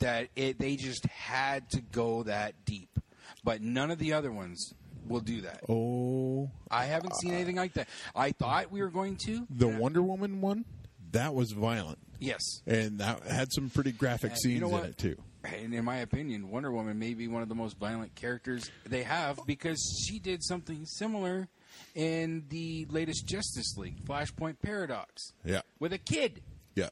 that 0.00 0.28
it 0.36 0.58
they 0.58 0.76
just 0.76 1.04
had 1.06 1.68
to 1.70 1.80
go 1.80 2.22
that 2.22 2.54
deep. 2.64 3.00
But 3.44 3.62
none 3.62 3.90
of 3.90 3.98
the 3.98 4.12
other 4.12 4.30
ones 4.30 4.72
will 5.06 5.20
do 5.20 5.40
that. 5.42 5.60
Oh, 5.68 6.50
I 6.70 6.84
haven't 6.84 7.14
seen 7.16 7.32
anything 7.32 7.56
like 7.56 7.72
that. 7.74 7.88
I 8.14 8.32
thought 8.32 8.70
we 8.70 8.80
were 8.82 8.90
going 8.90 9.16
to. 9.26 9.46
the 9.50 9.68
Wonder 9.68 10.02
Woman 10.02 10.40
one, 10.40 10.64
that 11.12 11.34
was 11.34 11.52
violent, 11.52 11.98
Yes. 12.20 12.40
and 12.66 12.98
that 13.00 13.22
had 13.26 13.52
some 13.52 13.70
pretty 13.70 13.92
graphic 13.92 14.32
And 14.32 14.38
scenes 14.40 14.54
you 14.54 14.60
know 14.60 14.76
in 14.78 14.84
it 14.86 14.98
too. 14.98 15.16
And 15.44 15.72
in 15.72 15.84
my 15.84 15.98
opinion, 15.98 16.50
Wonder 16.50 16.72
Woman 16.72 16.98
may 16.98 17.14
be 17.14 17.28
one 17.28 17.42
of 17.42 17.48
the 17.48 17.54
most 17.54 17.78
violent 17.78 18.14
characters 18.14 18.70
they 18.86 19.04
have 19.04 19.38
because 19.46 19.80
she 20.06 20.18
did 20.18 20.42
something 20.42 20.84
similar 20.84 21.48
in 21.94 22.44
the 22.48 22.86
latest 22.90 23.26
Justice 23.26 23.76
League, 23.76 24.04
Flashpoint 24.04 24.56
Paradox, 24.62 25.32
Yeah, 25.44 25.60
with 25.78 25.92
a 25.92 25.98
kid. 25.98 26.42
yeah. 26.74 26.88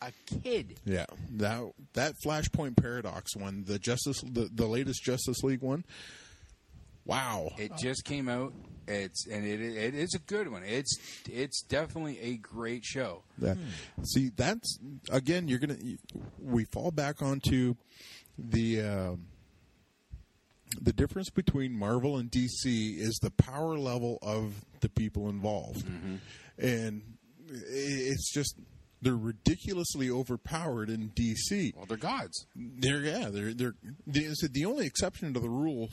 A 0.00 0.12
kid. 0.44 0.78
Yeah, 0.84 1.06
that 1.32 1.72
that 1.94 2.12
Flashpoint 2.24 2.76
Paradox 2.76 3.34
one, 3.34 3.64
the 3.66 3.80
Justice, 3.80 4.20
the, 4.20 4.48
the 4.54 4.66
latest 4.66 5.02
Justice 5.02 5.42
League 5.42 5.60
one. 5.62 5.84
Wow, 7.08 7.48
It 7.56 7.72
just 7.78 8.04
came 8.04 8.28
out. 8.28 8.52
It's 8.86 9.26
and 9.26 9.44
it 9.44 9.60
it 9.60 9.94
is 9.94 10.14
a 10.14 10.18
good 10.18 10.48
one. 10.50 10.62
It's 10.62 10.96
it's 11.28 11.62
definitely 11.62 12.18
a 12.20 12.36
great 12.36 12.84
show. 12.84 13.22
that 13.38 13.56
see 14.04 14.30
that's 14.36 14.78
again 15.10 15.48
you're 15.48 15.58
gonna 15.58 15.76
we 16.40 16.64
fall 16.66 16.90
back 16.90 17.20
onto 17.20 17.74
the 18.38 18.80
um 18.82 19.26
the 20.80 20.92
difference 20.92 21.30
between 21.30 21.72
Marvel 21.78 22.18
and 22.18 22.30
DC 22.30 22.98
is 22.98 23.18
the 23.22 23.30
power 23.30 23.78
level 23.78 24.18
of 24.22 24.64
the 24.80 24.88
people 24.88 25.28
involved, 25.28 25.86
and 26.58 27.02
it's 27.48 28.30
just 28.32 28.58
they're 29.00 29.16
ridiculously 29.16 30.10
overpowered 30.10 30.90
in 30.90 31.10
DC. 31.10 31.74
Well, 31.76 31.86
they're 31.86 31.96
gods. 31.96 32.46
They're 32.54 33.00
yeah, 33.00 33.28
they're 33.30 33.54
they're 33.54 33.74
the, 34.06 34.48
the 34.52 34.64
only 34.64 34.86
exception 34.86 35.34
to 35.34 35.40
the 35.40 35.48
rule. 35.48 35.88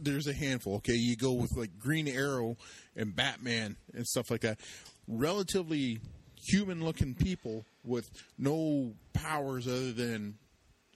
There's 0.00 0.26
a 0.26 0.32
handful. 0.32 0.76
Okay, 0.76 0.94
you 0.94 1.16
go 1.16 1.32
with 1.32 1.56
like 1.56 1.78
Green 1.78 2.08
Arrow 2.08 2.56
and 2.96 3.14
Batman 3.14 3.76
and 3.94 4.06
stuff 4.06 4.30
like 4.30 4.42
that. 4.42 4.58
Relatively 5.06 6.00
human-looking 6.46 7.14
people 7.14 7.64
with 7.84 8.10
no 8.38 8.92
powers 9.12 9.66
other 9.66 9.92
than 9.92 10.38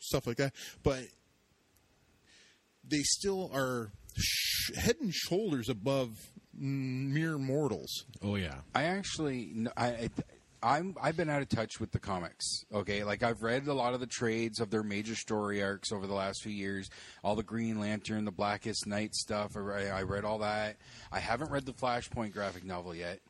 stuff 0.00 0.26
like 0.26 0.36
that, 0.36 0.52
but 0.82 1.02
they 2.88 3.00
still 3.02 3.50
are 3.54 3.90
sh- 4.16 4.74
head 4.76 4.96
and 5.00 5.12
shoulders 5.12 5.68
above 5.68 6.10
mere 6.54 7.38
mortals. 7.38 8.04
Oh 8.22 8.36
yeah. 8.36 8.56
I 8.74 8.84
actually, 8.84 9.66
I, 9.76 9.86
I, 9.86 10.10
I'm, 10.62 10.94
I've 11.02 11.16
been 11.16 11.28
out 11.28 11.42
of 11.42 11.48
touch 11.48 11.80
with 11.80 11.90
the 11.90 11.98
comics. 11.98 12.64
Okay, 12.72 13.02
like 13.02 13.22
I've 13.22 13.42
read 13.42 13.66
a 13.66 13.74
lot 13.74 13.94
of 13.94 14.00
the 14.00 14.06
trades 14.06 14.60
of 14.60 14.70
their 14.70 14.82
major 14.82 15.16
story 15.16 15.62
arcs 15.62 15.90
over 15.90 16.06
the 16.06 16.14
last 16.14 16.42
few 16.42 16.52
years. 16.52 16.88
All 17.24 17.34
the 17.34 17.42
Green 17.42 17.80
Lantern, 17.80 18.24
the 18.24 18.30
Blackest 18.30 18.86
Night 18.86 19.14
stuff. 19.14 19.56
I, 19.56 19.88
I 19.88 20.02
read 20.02 20.24
all 20.24 20.38
that. 20.38 20.76
I 21.10 21.18
haven't 21.18 21.50
read 21.50 21.66
the 21.66 21.72
Flashpoint 21.72 22.32
graphic 22.32 22.64
novel 22.64 22.94
yet. 22.94 23.20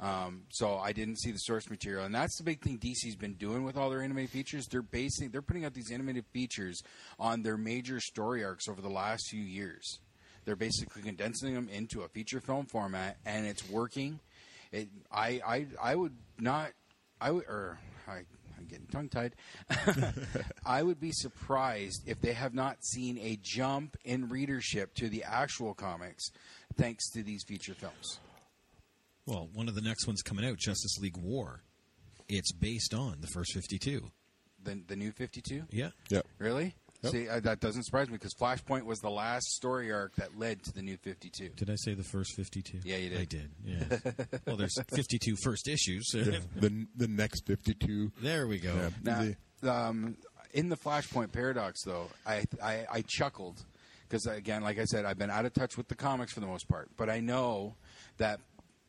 Um, 0.00 0.44
so 0.48 0.78
I 0.78 0.92
didn't 0.92 1.18
see 1.20 1.30
the 1.30 1.38
source 1.38 1.68
material, 1.68 2.06
and 2.06 2.14
that's 2.14 2.38
the 2.38 2.42
big 2.42 2.62
thing 2.62 2.78
DC's 2.78 3.16
been 3.16 3.34
doing 3.34 3.64
with 3.64 3.76
all 3.76 3.90
their 3.90 4.00
animated 4.00 4.30
features. 4.30 4.66
They're 4.66 4.80
basing, 4.80 5.28
they're 5.28 5.42
putting 5.42 5.66
out 5.66 5.74
these 5.74 5.92
animated 5.92 6.24
features 6.32 6.82
on 7.18 7.42
their 7.42 7.58
major 7.58 8.00
story 8.00 8.42
arcs 8.42 8.66
over 8.66 8.80
the 8.80 8.88
last 8.88 9.28
few 9.28 9.42
years. 9.42 10.00
They're 10.46 10.56
basically 10.56 11.02
condensing 11.02 11.54
them 11.54 11.68
into 11.68 12.00
a 12.00 12.08
feature 12.08 12.40
film 12.40 12.64
format, 12.64 13.18
and 13.26 13.46
it's 13.46 13.68
working. 13.68 14.20
It, 14.72 14.88
I, 15.12 15.40
I, 15.46 15.66
I 15.82 15.94
would 15.96 16.16
not, 16.38 16.70
I 17.20 17.30
would, 17.30 17.44
or 17.44 17.78
I, 18.08 18.22
I'm 18.58 18.66
getting 18.68 18.86
tongue 18.86 19.08
tied. 19.08 19.34
I 20.66 20.82
would 20.82 21.00
be 21.00 21.12
surprised 21.12 22.02
if 22.06 22.20
they 22.20 22.32
have 22.32 22.54
not 22.54 22.84
seen 22.84 23.18
a 23.18 23.38
jump 23.42 23.96
in 24.04 24.28
readership 24.28 24.94
to 24.96 25.08
the 25.08 25.24
actual 25.24 25.74
comics, 25.74 26.30
thanks 26.76 27.10
to 27.10 27.22
these 27.22 27.44
feature 27.46 27.74
films. 27.74 28.20
Well, 29.26 29.48
one 29.54 29.68
of 29.68 29.74
the 29.74 29.82
next 29.82 30.06
ones 30.06 30.22
coming 30.22 30.44
out, 30.44 30.58
Justice 30.58 30.98
League 30.98 31.16
War. 31.16 31.62
It's 32.28 32.52
based 32.52 32.94
on 32.94 33.18
the 33.20 33.26
first 33.26 33.52
52. 33.54 34.10
The, 34.62 34.82
the 34.86 34.96
new 34.96 35.10
Fifty 35.12 35.40
Two. 35.40 35.62
Yeah. 35.70 35.90
Yep. 36.10 36.26
Really? 36.38 36.74
Yep. 37.02 37.12
See, 37.12 37.28
uh, 37.28 37.40
that 37.40 37.60
doesn't 37.60 37.84
surprise 37.84 38.08
me 38.08 38.14
because 38.14 38.34
Flashpoint 38.34 38.84
was 38.84 38.98
the 38.98 39.08
last 39.10 39.46
story 39.52 39.90
arc 39.90 40.14
that 40.16 40.38
led 40.38 40.62
to 40.64 40.72
the 40.72 40.82
new 40.82 40.96
52. 40.98 41.50
Did 41.56 41.70
I 41.70 41.76
say 41.76 41.94
the 41.94 42.04
first 42.04 42.34
52? 42.36 42.80
Yeah, 42.84 42.96
you 42.98 43.08
did. 43.08 43.20
I 43.20 43.24
did. 43.24 43.50
Yeah. 43.64 44.12
well, 44.46 44.56
there's 44.56 44.76
52 44.94 45.36
first 45.42 45.66
issues. 45.68 46.06
the 46.12 46.86
the 46.96 47.08
next 47.08 47.46
fifty-two. 47.46 48.12
there 48.20 48.46
we 48.46 48.58
go. 48.58 48.74
Yeah. 48.74 48.90
Now, 49.02 49.26
The- 49.62 49.72
um, 49.72 50.16
in 50.52 50.68
the 50.68 50.76
Flashpoint 50.76 51.32
paradox, 51.32 51.82
though, 51.84 52.08
I 52.26 52.44
I, 52.62 52.86
I 52.92 53.04
chuckled 53.06 53.64
because 54.08 54.26
again, 54.26 54.62
like 54.62 54.78
I 54.78 54.84
said, 54.84 55.04
I've 55.04 55.18
been 55.18 55.30
out 55.30 55.44
of 55.46 55.52
touch 55.54 55.76
with 55.76 55.88
the 55.88 55.94
comics 55.94 56.32
for 56.32 56.40
the 56.40 56.46
most 56.46 56.68
part, 56.68 56.90
but 56.96 57.08
I 57.08 57.20
know 57.20 57.76
that. 58.18 58.40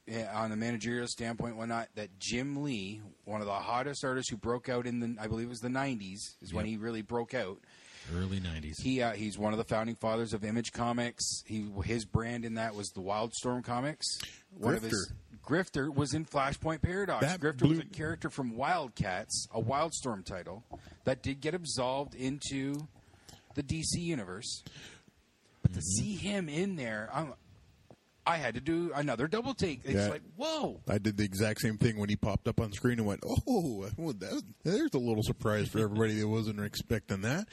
eh, 0.08 0.26
On 0.34 0.52
a 0.52 0.56
managerial 0.56 1.08
standpoint, 1.08 1.56
whatnot, 1.58 1.88
that 1.96 2.10
Jim 2.20 2.64
Lee, 2.64 3.02
one 3.26 3.40
of 3.42 3.48
the 3.48 3.54
hottest 3.54 4.04
artists 4.04 4.32
who 4.32 4.36
broke 4.38 4.68
out 4.68 4.88
in 4.88 5.00
the, 5.00 5.16
I 5.22 5.28
believe 5.28 5.46
it 5.46 5.50
was 5.50 5.60
the 5.60 5.70
'90s, 5.70 6.36
is 6.42 6.52
when 6.54 6.66
he 6.66 6.76
really 6.78 7.04
broke 7.04 7.34
out. 7.34 7.60
Early 8.16 8.40
90s. 8.40 8.82
He 8.82 9.02
uh, 9.02 9.12
he's 9.12 9.38
one 9.38 9.54
of 9.54 9.58
the 9.58 9.64
founding 9.64 9.96
fathers 9.96 10.34
of 10.34 10.44
Image 10.44 10.72
Comics. 10.72 11.44
He 11.46 11.70
his 11.84 12.06
brand 12.06 12.46
in 12.46 12.56
that 12.56 12.76
was 12.76 12.90
the 12.90 13.02
Wildstorm 13.02 13.64
Comics. 13.64 14.06
One 14.58 14.76
of 14.76 14.84
his 14.84 15.14
Grifter 15.46 15.94
was 15.94 16.14
in 16.14 16.26
Flashpoint 16.26 16.82
Paradox. 16.82 17.26
That 17.26 17.40
Grifter 17.40 17.68
was 17.68 17.80
a 17.80 17.86
character 17.86 18.30
from 18.30 18.56
Wildcats, 18.56 19.48
a 19.54 19.62
Wildstorm 19.62 20.24
title 20.24 20.64
that 21.04 21.24
did 21.24 21.42
get 21.42 21.54
absolved 21.54 22.16
into 22.16 22.88
the 23.56 23.64
DC 23.64 23.98
universe. 23.98 24.64
But 25.62 25.74
to 25.74 25.82
see 25.82 26.16
him 26.16 26.50
in 26.50 26.76
there, 26.76 27.10
I'm, 27.14 27.34
I 28.26 28.38
had 28.38 28.54
to 28.54 28.62
do 28.62 28.92
another 28.94 29.28
double 29.28 29.54
take. 29.54 29.82
It's 29.84 29.94
Yeah. 29.96 30.08
like, 30.10 30.22
whoa. 30.36 30.80
I 30.88 30.98
did 31.00 31.18
the 31.18 31.24
exact 31.24 31.62
same 31.62 31.78
thing 31.78 31.98
when 31.98 32.08
he 32.10 32.16
popped 32.16 32.48
up 32.48 32.60
on 32.62 32.72
screen 32.72 33.00
and 33.00 33.08
went, 33.08 33.22
"Oh, 33.48 33.90
well, 33.98 34.14
that, 34.14 34.44
there's 34.64 34.92
a 34.94 35.00
little 35.00 35.24
surprise 35.24 35.68
for 35.70 35.80
everybody 35.80 36.20
that 36.20 36.28
wasn't 36.28 36.60
expecting 36.60 37.22
that. 37.22 37.48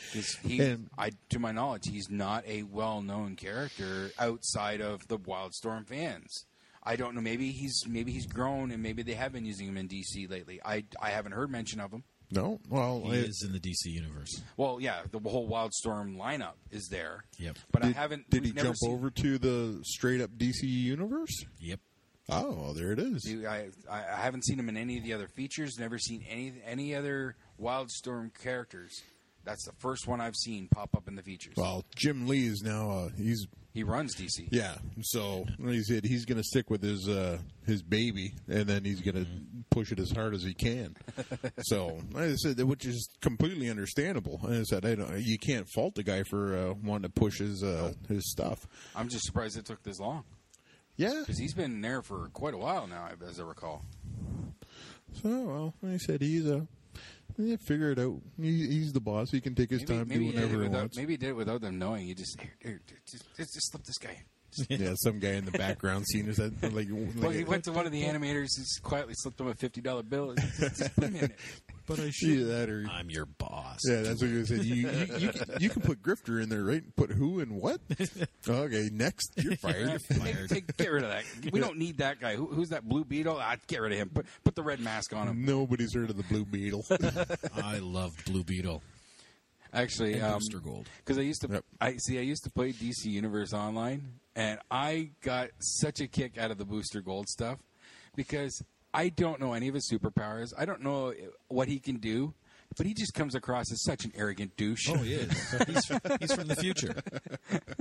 he, 0.45 0.61
And- 0.61 0.91
I, 0.99 1.11
to 1.31 1.39
my 1.39 1.53
knowledge, 1.53 1.89
he's 1.89 2.11
not 2.11 2.47
a 2.47 2.65
well-known 2.65 3.37
character 3.37 4.11
outside 4.19 4.81
of 4.83 5.09
the 5.09 5.19
Wildstorm 5.19 5.87
fans. 5.87 6.45
I 6.83 6.97
don't 6.97 7.15
know. 7.15 7.21
Maybe 7.21 7.51
he's 7.53 7.85
maybe 7.87 8.13
he's 8.13 8.27
grown, 8.27 8.71
and 8.71 8.83
maybe 8.83 9.03
they 9.03 9.15
have 9.15 9.33
been 9.33 9.45
using 9.45 9.69
him 9.69 9.77
in 9.77 9.89
DC 9.89 10.27
lately. 10.31 10.61
I 10.65 10.85
I 11.03 11.11
haven't 11.11 11.33
heard 11.33 11.51
mention 11.51 11.81
of 11.81 11.93
him. 11.93 12.05
No, 12.31 12.61
well, 12.69 13.01
He 13.07 13.19
it- 13.19 13.29
is 13.29 13.43
in 13.45 13.53
the 13.53 13.59
DC 13.61 13.87
universe. 13.87 14.43
Well, 14.57 14.79
yeah, 14.81 15.03
the 15.11 15.19
whole 15.19 15.49
Wildstorm 15.49 16.17
lineup 16.17 16.55
is 16.71 16.89
there. 16.89 17.25
Yep. 17.39 17.57
But 17.73 17.85
I 17.85 17.89
haven't. 17.93 18.29
Did 18.29 18.45
he 18.45 18.53
never 18.53 18.69
jump 18.69 18.77
seen- 18.77 18.91
over 18.93 19.11
to 19.11 19.39
the 19.39 19.81
straight 19.85 20.21
up 20.21 20.31
DC 20.37 20.63
universe? 20.65 21.45
Yep. 21.61 21.81
Oh, 22.31 22.75
there 22.75 22.93
it 22.93 22.99
is. 22.99 23.27
I, 23.47 23.71
I 23.91 23.99
I 24.01 24.17
haven't 24.21 24.45
seen 24.45 24.59
him 24.59 24.69
in 24.69 24.77
any 24.77 24.99
of 24.99 25.05
the 25.05 25.15
other 25.15 25.29
features. 25.29 25.79
Never 25.79 25.99
seen 25.99 26.23
any 26.29 26.53
any 26.67 26.95
other 26.95 27.37
Wildstorm 27.59 28.31
characters. 28.39 29.03
That's 29.45 29.65
the 29.65 29.73
first 29.79 30.07
one 30.07 30.21
I've 30.21 30.37
seen 30.37 30.69
pop 30.69 30.95
up 30.97 31.09
in 31.09 31.15
the 31.15 31.23
features. 31.23 31.55
Well, 31.57 31.85
Jim 31.97 32.27
Lee 32.29 32.47
is 32.47 32.63
now 32.63 32.91
uh, 32.91 33.09
he's 33.17 33.47
he 33.73 33.83
runs 33.83 34.15
DC. 34.17 34.49
yeah. 34.51 34.75
So 35.03 35.47
he 35.65 35.83
said 35.83 36.05
he's 36.05 36.25
going 36.25 36.37
to 36.39 36.45
stick 36.45 36.69
with 36.69 36.83
his 36.83 37.09
uh, 37.09 37.39
his 37.67 37.83
baby, 37.83 38.35
and 38.49 38.67
then 38.67 38.85
he's 38.85 39.01
going 39.01 39.15
to 39.15 39.27
push 39.71 39.91
it 39.93 40.01
as 40.01 40.11
hard 40.11 40.35
as 40.35 40.43
he 40.43 40.53
can. 40.53 40.97
so 41.63 41.99
I 42.17 42.35
said, 42.35 42.61
which 42.63 42.85
is 42.85 43.09
completely 43.23 43.71
understandable. 43.71 44.41
And 44.43 44.57
I 44.57 44.63
said, 44.65 44.85
I 44.85 44.97
don't, 44.97 45.19
you 45.21 45.39
can't 45.39 45.67
fault 45.75 45.95
the 45.95 46.03
guy 46.03 46.25
for 46.25 46.57
uh, 46.57 46.75
wanting 46.83 47.05
to 47.05 47.09
push 47.21 47.39
his 47.39 47.63
uh, 47.63 47.93
his 48.09 48.31
stuff. 48.31 48.67
I'm 48.97 49.09
just 49.09 49.25
surprised 49.25 49.57
it 49.57 49.65
took 49.65 49.83
this 49.83 49.99
long 50.01 50.25
Yeah. 50.97 51.15
because 51.21 51.39
he's 51.39 51.55
been 51.55 51.81
there 51.81 52.03
for 52.03 52.29
quite 52.35 52.55
a 52.55 52.59
while 52.59 52.87
now, 52.87 53.09
as 53.27 53.39
I 53.41 53.45
recall. 53.45 53.85
So 55.23 55.29
well, 55.29 55.75
like 55.83 55.95
I 55.95 55.97
said 55.99 56.21
he's 56.21 56.47
a. 56.47 56.67
Yeah, 57.39 57.57
figure 57.57 57.93
it 57.93 57.99
out. 58.01 58.21
He, 58.41 58.67
he's 58.67 58.93
the 58.93 59.01
boss. 59.01 59.31
He 59.31 59.41
can 59.41 59.55
take 59.55 59.71
his 59.71 59.83
Maybe, 59.83 59.95
time, 59.99 60.09
maybe, 60.09 60.19
do 60.19 60.25
he 60.25 60.31
did 60.33 60.39
it 60.39 60.43
whatever 60.43 60.63
he 60.63 60.69
without, 60.69 60.81
wants. 60.81 60.97
maybe 60.97 61.13
he 61.13 61.17
did 61.17 61.29
it 61.31 61.37
without 61.37 61.61
them 61.61 61.79
knowing. 61.79 62.07
He 62.07 62.15
just 62.15 62.41
here, 62.41 62.57
here, 62.61 62.81
just, 63.09 63.25
just, 63.37 63.55
just 63.55 63.71
slip 63.71 63.85
this 63.85 63.99
guy. 63.99 64.25
yeah, 64.69 64.95
some 64.97 65.19
guy 65.21 65.33
in 65.33 65.45
the 65.45 65.53
background 65.53 66.05
seeing 66.09 66.25
his 66.25 66.39
head 66.39 66.55
like, 66.73 66.89
Well, 67.17 67.31
he 67.31 67.45
went 67.45 67.65
to 67.65 67.73
one 67.73 67.87
of 67.87 67.93
the 67.93 68.03
animators 68.03 68.49
and 68.57 68.67
quietly 68.83 69.13
slipped 69.17 69.41
him 69.41 69.47
a 69.47 69.55
fifty 69.55 69.81
dollar 69.81 70.03
bill. 70.03 70.35
Just, 70.35 70.79
just 70.79 70.95
put 70.95 71.05
him 71.05 71.17
in 71.17 71.25
it. 71.27 71.39
But 71.89 71.99
I 72.01 72.05
Yeah, 72.05 72.11
should. 72.13 72.47
that 72.49 72.69
or 72.69 72.85
I'm 72.91 73.09
your 73.11 73.25
boss. 73.27 73.81
yeah, 73.89 74.03
that's 74.03 74.21
what 74.21 74.31
you 74.31 74.45
said. 74.45 74.63
You, 74.65 74.75
you, 74.75 75.07
you, 75.19 75.29
can, 75.31 75.49
you 75.61 75.71
can 75.71 75.83
put 75.83 76.03
Grifter 76.03 76.43
in 76.43 76.49
there, 76.51 76.63
right? 76.63 76.83
Put 76.97 77.11
who 77.11 77.41
and 77.41 77.53
what? 77.61 77.81
Okay, 78.49 78.89
next 78.93 79.33
you're 79.37 79.57
fired. 79.57 80.01
Take- 80.49 80.49
take- 80.49 80.77
get 80.77 80.91
rid 80.91 81.05
of 81.05 81.11
that. 81.11 81.25
We 81.53 81.61
don't 81.61 81.77
need 81.79 81.99
that 81.99 82.21
guy. 82.21 82.37
Who, 82.37 82.47
who's 82.47 82.69
that 82.71 82.89
blue 82.89 83.05
beetle? 83.05 83.39
Ah, 83.41 83.57
get 83.67 83.81
rid 83.81 83.93
of 83.93 83.99
him. 83.99 84.11
Put 84.11 84.27
put 84.45 84.55
the 84.55 84.63
red 84.63 84.81
mask 84.81 85.15
on 85.15 85.29
him. 85.29 85.45
Nobody's 85.45 85.95
heard 85.95 86.09
of 86.11 86.17
the 86.17 86.23
Blue 86.25 86.45
Beetle. 86.45 86.85
I 87.63 87.79
love 87.79 88.13
Blue 88.27 88.45
Beetle 88.45 88.83
Actually, 89.73 90.15
and 90.15 90.23
um, 90.25 90.33
Booster 90.39 90.61
Gold. 90.61 90.89
because 90.99 91.19
I 91.19 91.23
used 91.23 91.43
to, 91.43 91.49
Yep. 91.53 91.65
I 91.81 91.97
see, 91.99 92.19
I 92.19 92.23
used 92.23 92.45
to 92.45 92.51
play 92.51 92.73
DC 92.73 93.05
Universe 93.05 93.53
online, 93.53 94.15
and 94.35 94.59
I 94.71 95.11
got 95.23 95.51
such 95.59 96.01
a 96.01 96.09
kick 96.09 96.39
out 96.39 96.51
of 96.51 96.57
the 96.57 96.65
Booster 96.65 97.03
Gold 97.03 97.29
stuff 97.29 97.59
because 98.17 98.63
I 98.99 99.11
don't 99.11 99.39
know 99.39 99.53
any 99.53 99.69
of 99.69 99.77
his 99.77 99.89
superpowers. 99.89 100.53
I 100.59 100.65
don't 100.65 100.83
know 100.83 101.15
what 101.47 101.69
he 101.69 101.79
can 101.79 101.99
do, 101.99 102.35
but 102.77 102.85
he 102.85 102.95
just 102.95 103.15
comes 103.15 103.37
across 103.37 103.71
as 103.71 103.85
such 103.85 104.05
an 104.05 104.11
arrogant 104.17 104.57
douche. 104.57 104.89
Oh, 104.91 104.97
he 104.97 105.15
is. 105.15 105.31
He's, 105.69 105.87
he's 106.21 106.35
from 106.35 106.49
the 106.49 106.57
future. 106.57 106.97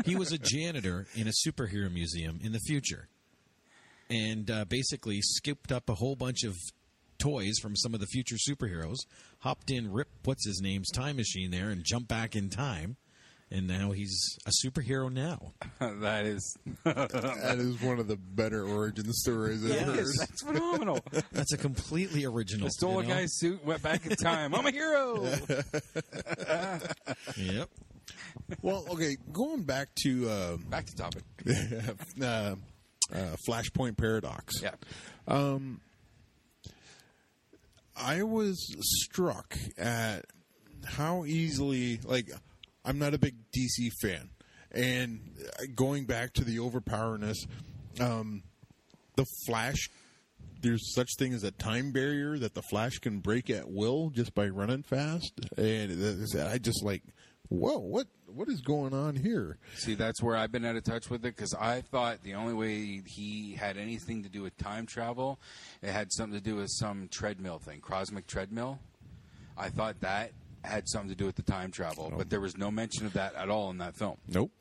He 0.06 0.16
was 0.16 0.32
a 0.32 0.38
janitor 0.38 1.08
in 1.16 1.28
a 1.28 1.32
superhero 1.32 1.92
museum 1.92 2.40
in 2.44 2.52
the 2.52 2.60
future, 2.60 3.08
and 4.12 4.52
uh, 4.52 4.66
basically 4.66 5.20
scooped 5.24 5.72
up 5.72 5.90
a 5.90 5.96
whole 5.96 6.16
bunch 6.16 6.44
of 6.44 6.56
toys 7.18 7.58
from 7.64 7.76
some 7.76 7.96
of 7.96 8.00
the 8.00 8.06
future 8.06 8.36
superheroes. 8.36 8.98
Hopped 9.40 9.72
in, 9.72 9.92
Rip, 9.92 10.10
what's 10.24 10.46
his 10.46 10.62
name's 10.62 10.92
time 10.92 11.16
machine 11.16 11.50
there, 11.50 11.72
and 11.72 11.84
jumped 11.84 12.10
back 12.10 12.36
in 12.36 12.52
time. 12.52 12.96
And 13.50 13.66
now 13.66 13.92
he's 13.92 14.38
a 14.45 14.51
superhero 14.66 15.09
now. 15.11 15.53
that 15.80 16.26
is, 16.26 16.58
that 16.84 17.56
is 17.58 17.82
one 17.82 17.98
of 18.00 18.08
the 18.09 18.17
better 18.17 18.67
origin 18.67 19.11
stories 19.14 19.64
I've 19.64 19.80
heard. 19.82 20.06
that's 20.19 20.43
phenomenal. 20.43 21.00
That's 21.32 21.53
a 21.53 21.58
completely 21.58 22.26
original. 22.26 22.66
I 22.67 22.69
stole 22.72 22.93
you 22.95 23.00
a 23.00 23.03
know? 23.03 23.09
guy's 23.16 23.38
suit, 23.38 23.64
went 23.64 23.82
back 23.82 24.06
in 24.06 24.16
time. 24.17 24.53
I'm 24.53 24.66
a 24.66 24.72
hero. 24.72 25.24
Yep. 27.38 27.69
Well, 28.61 28.85
okay, 28.92 29.16
going 29.32 29.64
back 29.64 29.90
to 30.03 30.30
uh, 30.30 30.58
Back 30.69 30.85
to 30.88 30.95
topic. 30.95 31.24
uh, 32.22 32.24
uh, 32.24 32.56
Flashpoint 33.48 33.98
Paradox. 33.98 34.61
Yeah. 34.61 34.72
Um, 35.27 35.80
I 37.95 38.24
was 38.24 38.58
struck 39.01 39.58
at 39.77 40.26
how 40.85 41.26
easily, 41.26 42.00
like, 42.03 42.30
I'm 42.88 42.98
not 42.98 43.14
a 43.14 43.17
big 43.17 43.35
DC 43.51 43.91
fan, 44.01 44.30
and 44.72 45.19
going 45.75 46.06
back 46.06 46.33
to 46.35 46.45
the 46.45 46.57
overpowerness, 46.57 47.35
um, 47.99 48.43
the 49.16 49.25
Flash. 49.45 49.90
There's 50.59 50.95
such 50.95 51.09
thing 51.19 51.33
as 51.33 51.43
a 51.43 51.51
time 51.51 51.91
barrier 51.91 52.40
that 52.40 52.56
the 52.56 52.64
Flash 52.64 52.98
can 52.98 53.19
break 53.19 53.51
at 53.51 53.69
will 53.69 54.09
just 54.09 54.33
by 54.33 54.48
running 54.48 54.82
fast, 54.82 55.33
and 55.56 56.25
I 56.40 56.57
just 56.57 56.83
like, 56.83 57.03
whoa, 57.49 57.77
what 57.77 58.07
what 58.25 58.49
is 58.49 58.61
going 58.61 58.93
on 58.93 59.16
here? 59.16 59.57
See, 59.75 59.95
that's 59.95 60.22
where 60.22 60.35
I've 60.35 60.51
been 60.51 60.66
out 60.66 60.75
of 60.75 60.83
touch 60.83 61.09
with 61.09 61.25
it 61.25 61.35
because 61.35 61.53
I 61.53 61.82
thought 61.82 62.24
the 62.24 62.35
only 62.35 62.53
way 62.53 63.01
he 63.06 63.56
had 63.56 63.77
anything 63.77 64.24
to 64.24 64.30
do 64.30 64.41
with 64.41 64.57
time 64.57 64.85
travel, 64.85 65.40
it 65.82 65.91
had 65.91 66.11
something 66.11 66.40
to 66.40 66.43
do 66.43 66.56
with 66.56 66.69
some 66.69 67.07
treadmill 67.09 67.59
thing, 67.59 67.82
cosmic 67.82 68.27
treadmill. 68.27 68.80
I 69.57 69.69
thought 69.69 70.01
that 70.01 70.32
had 70.68 70.88
something 70.88 71.10
to 71.10 71.16
do 71.16 71.26
with 71.26 71.36
the 71.36 71.42
time 71.44 71.72
travel, 71.72 72.12
but 72.16 72.30
there 72.30 72.40
was 72.42 72.58
no 72.58 72.70
mention 72.72 73.06
of 73.06 73.14
that 73.14 73.36
at 73.36 73.50
all 73.50 73.70
in 73.72 73.78
that 73.80 73.96
film. 73.96 74.18
Nope. 74.28 74.52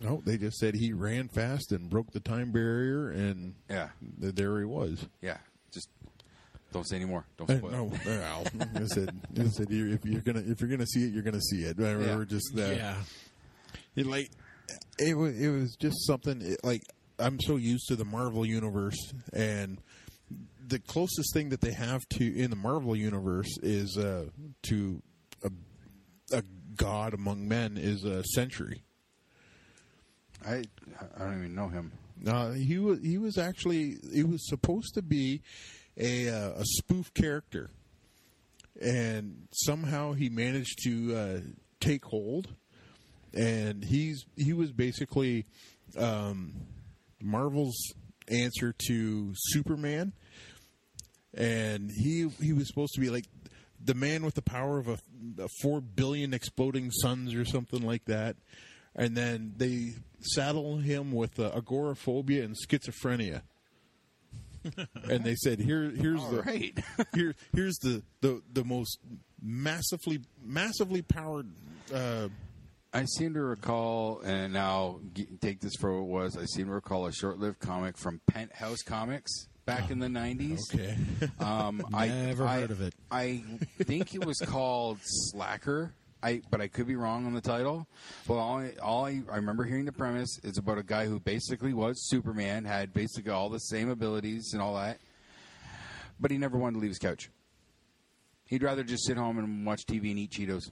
No, 0.00 0.22
they 0.24 0.38
just 0.38 0.58
said 0.58 0.74
he 0.76 0.92
ran 0.92 1.28
fast 1.28 1.72
and 1.72 1.90
broke 1.90 2.12
the 2.12 2.20
time 2.20 2.52
barrier, 2.52 3.10
and 3.10 3.54
Yeah, 3.68 3.88
th- 4.20 4.34
there 4.34 4.58
he 4.60 4.64
was. 4.64 5.04
yeah. 5.20 5.38
Just 5.72 5.88
don't 6.72 6.86
say 6.86 6.96
anymore. 6.96 7.24
Don't 7.36 7.50
Uh, 7.50 7.58
spoil. 7.58 7.70
no, 7.72 7.84
well, 8.06 8.44
I 8.76 8.84
said, 8.86 9.10
I 9.38 9.48
said 9.48 9.70
you- 9.70 9.90
if 9.92 10.04
you're 10.04 10.20
gonna 10.20 10.44
if 10.46 10.60
you're 10.60 10.70
gonna 10.70 10.86
see 10.86 11.04
it, 11.04 11.12
you're 11.12 11.22
gonna 11.24 11.40
see 11.40 11.64
it. 11.64 11.80
I 11.80 11.82
Yeah. 11.98 12.16
We're 12.16 12.24
just 12.26 12.56
uh, 12.56 12.60
Yeah. 12.62 13.02
it, 13.96 14.06
like 14.06 14.30
it 15.00 15.16
was 15.16 15.36
it 15.38 15.48
was 15.48 15.74
just 15.76 16.06
something 16.06 16.42
it, 16.42 16.60
like 16.62 16.82
I'm 17.18 17.40
so 17.40 17.56
used 17.56 17.88
to 17.88 17.96
the 17.96 18.04
Marvel 18.04 18.46
universe, 18.46 19.12
and 19.32 19.80
the 20.64 20.78
closest 20.78 21.32
thing 21.34 21.48
that 21.48 21.60
they 21.60 21.72
have 21.72 22.08
to 22.10 22.24
in 22.38 22.50
the 22.50 22.56
Marvel 22.56 22.94
universe 22.94 23.48
is 23.62 23.96
uh, 23.98 24.26
to 24.68 25.02
a, 26.32 26.42
god 26.76 27.14
among 27.14 27.48
men 27.48 27.76
is 27.76 28.04
a 28.04 28.22
Sentry. 28.24 28.82
I 30.46 30.64
I 31.16 31.24
don't 31.24 31.38
even 31.38 31.54
know 31.54 31.68
him. 31.68 31.92
No, 32.20 32.52
he 32.52 32.78
was 32.78 33.00
he 33.00 33.18
was 33.18 33.38
actually 33.38 33.96
he 34.12 34.22
was 34.22 34.48
supposed 34.48 34.94
to 34.94 35.02
be 35.02 35.42
a 35.96 36.28
uh, 36.28 36.50
a 36.50 36.64
spoof 36.64 37.12
character, 37.14 37.70
and 38.80 39.48
somehow 39.52 40.12
he 40.12 40.28
managed 40.28 40.78
to 40.84 41.16
uh, 41.16 41.40
take 41.80 42.04
hold, 42.04 42.54
and 43.34 43.84
he's 43.84 44.24
he 44.36 44.52
was 44.52 44.72
basically 44.72 45.44
um, 45.96 46.54
Marvel's 47.20 47.76
answer 48.28 48.74
to 48.86 49.32
Superman, 49.34 50.12
and 51.34 51.90
he 51.90 52.28
he 52.40 52.52
was 52.52 52.68
supposed 52.68 52.94
to 52.94 53.00
be 53.00 53.10
like 53.10 53.26
the 53.82 53.94
man 53.94 54.24
with 54.24 54.34
the 54.34 54.42
power 54.42 54.78
of 54.78 54.88
a, 54.88 54.98
a 55.38 55.48
four 55.62 55.80
billion 55.80 56.34
exploding 56.34 56.90
suns 56.90 57.34
or 57.34 57.44
something 57.44 57.82
like 57.82 58.04
that. 58.06 58.36
And 58.94 59.16
then 59.16 59.54
they 59.56 59.94
saddle 60.20 60.78
him 60.78 61.12
with 61.12 61.38
uh, 61.38 61.52
agoraphobia 61.54 62.44
and 62.44 62.56
schizophrenia. 62.56 63.42
and 65.08 65.22
they 65.24 65.36
said, 65.36 65.60
"Here, 65.60 65.90
here's 65.90 66.20
All 66.20 66.30
the 66.30 66.42
right. 66.42 66.76
here, 67.14 67.34
here's 67.54 67.76
the, 67.76 68.02
the 68.20 68.42
the 68.52 68.64
most 68.64 68.98
massively 69.40 70.20
massively 70.44 71.00
powered 71.00 71.48
uh, 71.94 72.28
I 72.92 73.04
seem 73.04 73.34
to 73.34 73.40
recall, 73.40 74.20
and 74.24 74.52
now 74.52 75.00
g- 75.14 75.28
take 75.40 75.60
this 75.60 75.74
for 75.78 76.02
what 76.02 76.24
it 76.24 76.24
was. 76.24 76.36
I 76.36 76.44
seem 76.46 76.66
to 76.66 76.72
recall 76.72 77.06
a 77.06 77.12
short-lived 77.12 77.60
comic 77.60 77.96
from 77.96 78.20
Penthouse 78.26 78.82
Comics 78.82 79.30
back 79.68 79.90
in 79.90 79.98
the 79.98 80.06
'90s. 80.08 80.74
okay 80.74 80.96
Um, 81.38 81.82
I 81.94 82.08
Never 82.08 82.44
I- 82.46 82.60
heard 82.60 82.70
of 82.70 82.80
it. 82.80 82.94
I 83.10 83.44
think 83.82 84.14
it 84.14 84.24
was 84.24 84.38
called 84.40 84.98
Slacker, 85.02 85.92
I 86.22 86.42
but 86.50 86.60
I 86.60 86.68
could 86.68 86.86
be 86.86 86.96
wrong 86.96 87.26
on 87.26 87.34
the 87.34 87.40
title. 87.40 87.86
Well, 88.26 88.38
all 88.38 88.58
I, 88.58 88.72
all 88.82 89.04
I, 89.04 89.22
I 89.30 89.36
remember 89.36 89.64
hearing 89.64 89.84
the 89.84 89.92
premise 89.92 90.38
is 90.42 90.58
about 90.58 90.78
a 90.78 90.82
guy 90.82 91.06
who 91.06 91.20
basically 91.20 91.72
was 91.74 92.08
Superman, 92.08 92.64
had 92.64 92.92
basically 92.92 93.30
all 93.30 93.48
the 93.50 93.58
same 93.60 93.88
abilities 93.90 94.50
and 94.52 94.62
all 94.62 94.74
that, 94.76 94.98
but 96.18 96.30
he 96.30 96.38
never 96.38 96.58
wanted 96.58 96.74
to 96.74 96.80
leave 96.80 96.90
his 96.90 96.98
couch. 96.98 97.30
He'd 98.46 98.62
rather 98.62 98.82
just 98.82 99.04
sit 99.06 99.16
home 99.18 99.38
and 99.38 99.66
watch 99.66 99.82
TV 99.86 100.10
and 100.10 100.18
eat 100.18 100.30
Cheetos. 100.32 100.70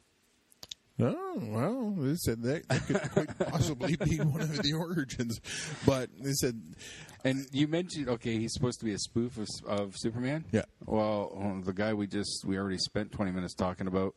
Oh 0.99 1.35
well, 1.43 1.91
they 1.99 2.15
said 2.17 2.43
that, 2.45 2.67
that 2.69 2.87
could 2.87 3.11
quite 3.13 3.39
possibly 3.51 3.97
be 3.97 4.17
one 4.17 4.41
of 4.41 4.57
the 4.63 4.73
origins, 4.73 5.39
but 5.85 6.09
they 6.19 6.33
said, 6.33 6.59
And 7.27 7.47
you 7.53 7.67
mentioned 7.67 8.09
okay, 8.09 8.39
he's 8.39 8.53
supposed 8.53 8.79
to 8.79 8.85
be 8.85 8.93
a 8.93 8.99
spoof 8.99 9.37
of, 9.39 9.49
of 9.67 9.95
Superman. 9.97 10.45
Yeah. 10.53 10.63
Well, 10.85 11.61
the 11.65 11.73
guy 11.73 11.93
we 11.93 12.07
just 12.07 12.45
we 12.47 12.57
already 12.57 12.79
spent 12.79 13.13
twenty 13.13 13.33
minutes 13.33 13.55
talking 13.55 13.87
about 13.87 14.15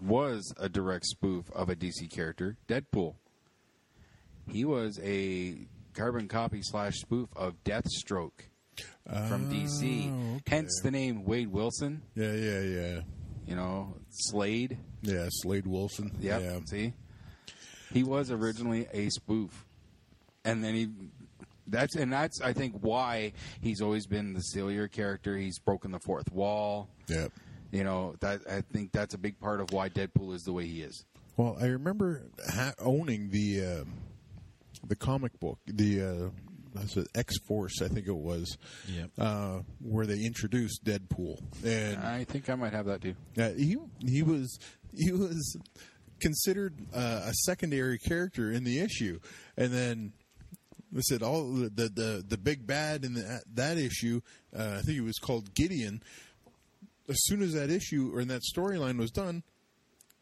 was 0.00 0.52
a 0.58 0.68
direct 0.68 1.06
spoof 1.06 1.50
of 1.52 1.68
a 1.70 1.74
DC 1.74 2.10
character, 2.10 2.56
Deadpool. 2.68 3.14
He 4.48 4.64
was 4.64 5.00
a 5.02 5.66
carbon 5.94 6.28
copy 6.28 6.60
slash 6.62 6.96
spoof 6.98 7.28
of 7.34 7.54
Deathstroke 7.64 8.40
from 9.28 9.50
DC. 9.52 10.10
Oh, 10.12 10.34
okay. 10.36 10.42
Hence 10.46 10.80
the 10.82 10.90
name 10.90 11.24
Wade 11.24 11.48
Wilson. 11.48 12.02
yeah, 12.14 12.32
yeah, 12.32 12.60
yeah, 12.60 13.00
You 13.46 13.56
know, 13.56 13.96
Slade. 14.10 14.78
yeah, 15.02 15.26
Slade 15.30 15.66
Wilson. 15.66 16.12
Yep. 16.20 16.42
Yeah, 16.42 16.58
See, 16.66 16.92
he 17.92 18.02
was 18.04 18.30
originally 18.30 18.86
a 18.92 19.08
spoof, 19.08 19.64
and 20.44 20.62
then 20.62 20.74
he. 20.74 20.88
That's 21.70 21.96
and 21.96 22.12
that's 22.12 22.40
I 22.40 22.52
think 22.52 22.76
why 22.80 23.32
he's 23.60 23.80
always 23.80 24.06
been 24.06 24.32
the 24.34 24.40
sillier 24.40 24.88
character. 24.88 25.36
He's 25.36 25.58
broken 25.58 25.90
the 25.92 26.00
fourth 26.00 26.30
wall. 26.32 26.88
yeah. 27.08 27.28
You 27.72 27.84
know 27.84 28.16
that 28.20 28.40
I 28.50 28.62
think 28.72 28.90
that's 28.92 29.14
a 29.14 29.18
big 29.18 29.38
part 29.38 29.60
of 29.60 29.72
why 29.72 29.88
Deadpool 29.90 30.34
is 30.34 30.42
the 30.42 30.52
way 30.52 30.66
he 30.66 30.82
is. 30.82 31.04
Well, 31.36 31.56
I 31.60 31.66
remember 31.66 32.22
ha- 32.52 32.72
owning 32.80 33.30
the 33.30 33.64
uh, 33.64 33.84
the 34.88 34.96
comic 34.96 35.38
book, 35.38 35.58
the 35.66 36.02
uh, 36.02 36.28
that's 36.74 36.96
it, 36.96 37.06
X 37.14 37.38
Force, 37.46 37.80
I 37.80 37.86
think 37.88 38.08
it 38.08 38.16
was, 38.16 38.56
Yep. 38.88 39.10
uh, 39.18 39.60
where 39.80 40.04
they 40.06 40.18
introduced 40.24 40.84
Deadpool, 40.84 41.40
and 41.64 41.98
I 42.02 42.24
think 42.24 42.50
I 42.50 42.56
might 42.56 42.72
have 42.72 42.86
that 42.86 43.02
too. 43.02 43.14
uh, 43.38 43.50
he 43.50 43.76
he 44.04 44.22
was 44.24 44.58
he 44.92 45.12
was 45.12 45.56
considered 46.20 46.74
uh, 46.94 47.22
a 47.26 47.32
secondary 47.44 47.98
character 47.98 48.50
in 48.50 48.64
the 48.64 48.80
issue, 48.80 49.20
and 49.56 49.72
then. 49.72 50.12
They 50.92 51.02
said 51.02 51.22
all 51.22 51.52
the 51.52 51.68
the 51.68 52.24
the, 52.26 52.36
big 52.38 52.66
bad 52.66 53.04
in 53.04 53.14
the, 53.14 53.40
that 53.54 53.78
issue. 53.78 54.20
Uh, 54.56 54.76
I 54.78 54.82
think 54.82 54.98
it 54.98 55.02
was 55.02 55.18
called 55.18 55.54
Gideon. 55.54 56.02
As 57.08 57.16
soon 57.24 57.42
as 57.42 57.52
that 57.54 57.70
issue 57.70 58.10
or 58.14 58.20
in 58.20 58.28
that 58.28 58.42
storyline 58.42 58.98
was 58.98 59.10
done, 59.10 59.42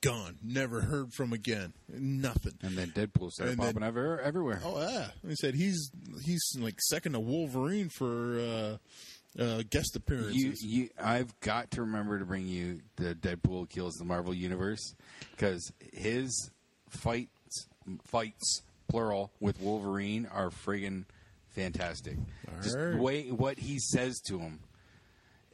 gone. 0.00 0.36
Never 0.42 0.80
heard 0.82 1.12
from 1.14 1.32
again. 1.32 1.72
Nothing. 1.88 2.54
And 2.62 2.76
then 2.76 2.88
Deadpool 2.90 3.30
started 3.30 3.52
And 3.52 3.60
then- 3.60 3.74
popping 3.74 3.82
ever, 3.86 4.20
everywhere. 4.20 4.60
Oh 4.64 4.80
yeah, 4.80 5.08
he 5.26 5.34
said 5.36 5.54
he's 5.54 5.90
he's 6.24 6.42
like 6.58 6.80
second 6.80 7.12
to 7.12 7.20
Wolverine 7.20 7.88
for 7.90 8.38
uh, 8.38 9.42
uh, 9.42 9.62
guest 9.70 9.90
You, 9.94 9.98
appearances. 9.98 10.62
you, 10.62 10.88
I've 11.02 11.38
got 11.40 11.70
to 11.72 11.82
remember 11.82 12.18
to 12.18 12.24
bring 12.24 12.46
you 12.46 12.80
the 12.96 13.14
Deadpool 13.14 13.68
kills 13.70 13.94
the 13.94 14.04
Marvel 14.04 14.34
universe 14.34 14.94
because 15.32 15.70
his 15.92 16.50
fights, 16.88 17.66
fights 18.04 18.62
plural 18.88 19.32
with 19.40 19.60
Wolverine 19.60 20.26
are 20.32 20.50
friggin' 20.50 21.04
fantastic. 21.50 22.16
Just 22.62 22.76
the 22.76 22.96
way 22.98 23.30
what 23.30 23.58
he 23.58 23.78
says 23.78 24.20
to 24.28 24.38
him 24.38 24.60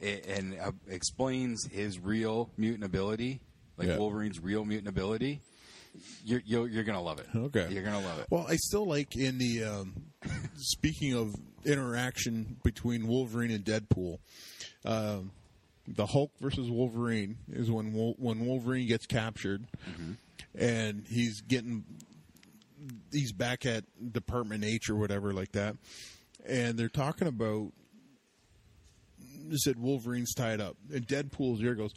a- 0.01 0.29
and 0.37 0.57
uh, 0.59 0.71
explains 0.87 1.65
his 1.71 1.99
real 1.99 2.49
mutant 2.57 2.83
ability, 2.83 3.41
like 3.77 3.87
Yeah. 3.87 3.97
Wolverine's 3.97 4.39
real 4.39 4.65
mutant 4.65 4.87
ability. 4.89 5.41
You're, 6.25 6.41
you're 6.45 6.67
you're 6.67 6.83
gonna 6.83 7.01
love 7.01 7.19
it. 7.19 7.27
Okay. 7.33 7.67
you're 7.71 7.83
gonna 7.83 8.05
love 8.05 8.19
it. 8.19 8.27
Well, 8.29 8.45
I 8.49 8.57
still 8.57 8.85
like 8.85 9.15
in 9.15 9.37
the 9.37 9.63
um, 9.63 9.93
speaking 10.55 11.13
of 11.15 11.33
interaction 11.65 12.57
between 12.63 13.07
Wolverine 13.07 13.51
and 13.51 13.63
Deadpool. 13.63 14.17
Um, 14.83 15.31
the 15.87 16.05
Hulk 16.05 16.31
versus 16.41 16.69
Wolverine 16.69 17.37
is 17.49 17.71
when 17.71 17.93
Wol- 17.93 18.15
when 18.19 18.45
Wolverine 18.45 18.87
gets 18.87 19.05
captured, 19.05 19.65
and 20.53 21.05
he's 21.07 21.41
getting 21.41 21.85
he's 23.11 23.31
back 23.31 23.65
at 23.65 23.83
Department 24.11 24.63
H 24.63 24.89
or 24.89 24.95
whatever 24.95 25.33
like 25.33 25.51
that, 25.53 25.75
and 26.47 26.77
they're 26.77 26.89
talking 26.89 27.27
about 27.27 27.71
they 29.47 29.57
said 29.57 29.77
Wolverine's 29.79 30.33
tied 30.33 30.59
up, 30.61 30.75
and 30.93 31.07
Deadpool's 31.07 31.61
ear 31.61 31.75
goes, 31.75 31.93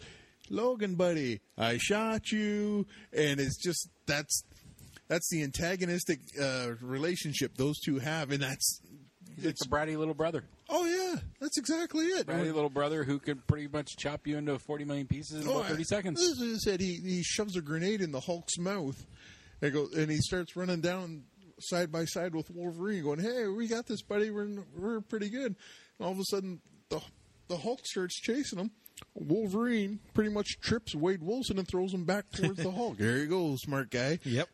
"Logan, 0.51 0.95
buddy, 0.97 1.41
I 1.57 1.79
shot 1.79 2.31
you," 2.31 2.87
and 3.13 3.41
it's 3.41 3.57
just 3.57 3.89
that's 4.07 4.43
that's 5.09 5.29
the 5.31 5.43
antagonistic 5.43 6.21
uh, 6.41 6.73
relationship 6.83 7.57
those 7.57 7.79
two 7.81 7.99
have, 7.99 8.31
and 8.31 8.43
that's 8.43 8.81
It's 9.39 9.65
a 9.65 9.69
bratty 9.69 9.97
little 9.97 10.15
brother. 10.15 10.45
oh 10.69 10.85
yeah, 10.85 11.21
that's 11.41 11.57
exactly 11.57 12.05
it. 12.07 12.27
Bratty 12.27 12.53
little 12.55 12.69
brother 12.71 13.05
who 13.05 13.19
could 13.19 13.47
pretty 13.47 13.69
much 13.69 13.97
chop 13.97 14.27
you 14.27 14.37
into 14.37 14.59
40 14.59 14.85
million 14.85 15.07
pieces 15.07 15.43
in 15.43 15.49
Oh, 15.49 15.59
about 15.61 15.71
30 15.71 15.81
I- 15.81 15.85
seconds. 15.85 16.21
This 16.21 16.41
is 16.41 16.63
said 16.65 16.81
he 16.81 16.97
he 17.03 17.23
shoves 17.23 17.57
a 17.57 17.63
grenade 17.63 18.03
in 18.03 18.13
the 18.13 18.21
Hulk's 18.21 18.59
mouth, 18.59 19.07
and 19.63 19.73
go 19.73 19.89
and 19.97 20.11
he 20.11 20.19
starts 20.19 20.57
running 20.57 20.81
down 20.81 21.25
side 21.61 21.91
by 21.91 22.05
side 22.05 22.35
with 22.35 22.51
Wolverine, 22.51 23.03
going, 23.03 23.21
"Hey, 23.21 23.47
we 23.49 23.67
got 23.69 23.87
this, 23.87 24.03
buddy. 24.03 24.31
We're 24.31 24.49
we're 24.77 25.01
pretty 25.01 25.29
good." 25.31 25.57
And 25.99 26.07
all 26.07 26.13
of 26.13 26.19
a 26.19 26.25
sudden, 26.25 26.61
the 26.89 27.01
the 27.49 27.57
Hulk 27.59 27.81
starts 27.85 28.15
chasing 28.21 28.59
him. 28.59 28.71
Wolverine 29.15 30.01
pretty 30.13 30.31
much 30.31 30.59
trips 30.61 30.93
Wade 30.95 31.23
Wilson 31.23 31.59
and 31.59 31.69
throws 31.69 31.95
him 31.95 32.05
back 32.05 32.31
towards 32.33 32.61
the 32.61 32.71
Hulk. 32.71 32.99
There 32.99 33.19
you 33.19 33.27
go, 33.27 33.55
smart 33.57 33.91
guy. 33.91 34.19
Yep. 34.25 34.49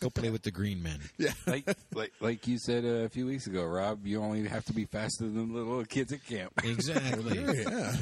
Go 0.00 0.10
play 0.10 0.28
with 0.30 0.42
the 0.42 0.50
green 0.50 0.82
men. 0.82 1.00
Yeah. 1.18 1.32
like, 1.46 1.64
like 1.94 2.12
like 2.20 2.46
you 2.46 2.58
said 2.58 2.84
a 2.84 3.08
few 3.08 3.26
weeks 3.26 3.46
ago, 3.46 3.64
Rob, 3.64 4.06
you 4.06 4.20
only 4.20 4.46
have 4.46 4.64
to 4.66 4.72
be 4.74 4.84
faster 4.84 5.24
than 5.24 5.52
the 5.52 5.58
little 5.58 5.84
kids 5.84 6.12
at 6.12 6.24
camp. 6.26 6.52
Exactly. 6.64 7.38
yeah. 7.40 7.96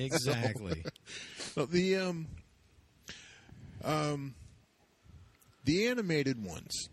exactly. 0.00 0.84
No, 1.56 1.66
the 1.66 1.96
um, 1.96 2.26
um, 3.84 4.34
the 5.64 5.86
animated 5.88 6.44
ones. 6.44 6.88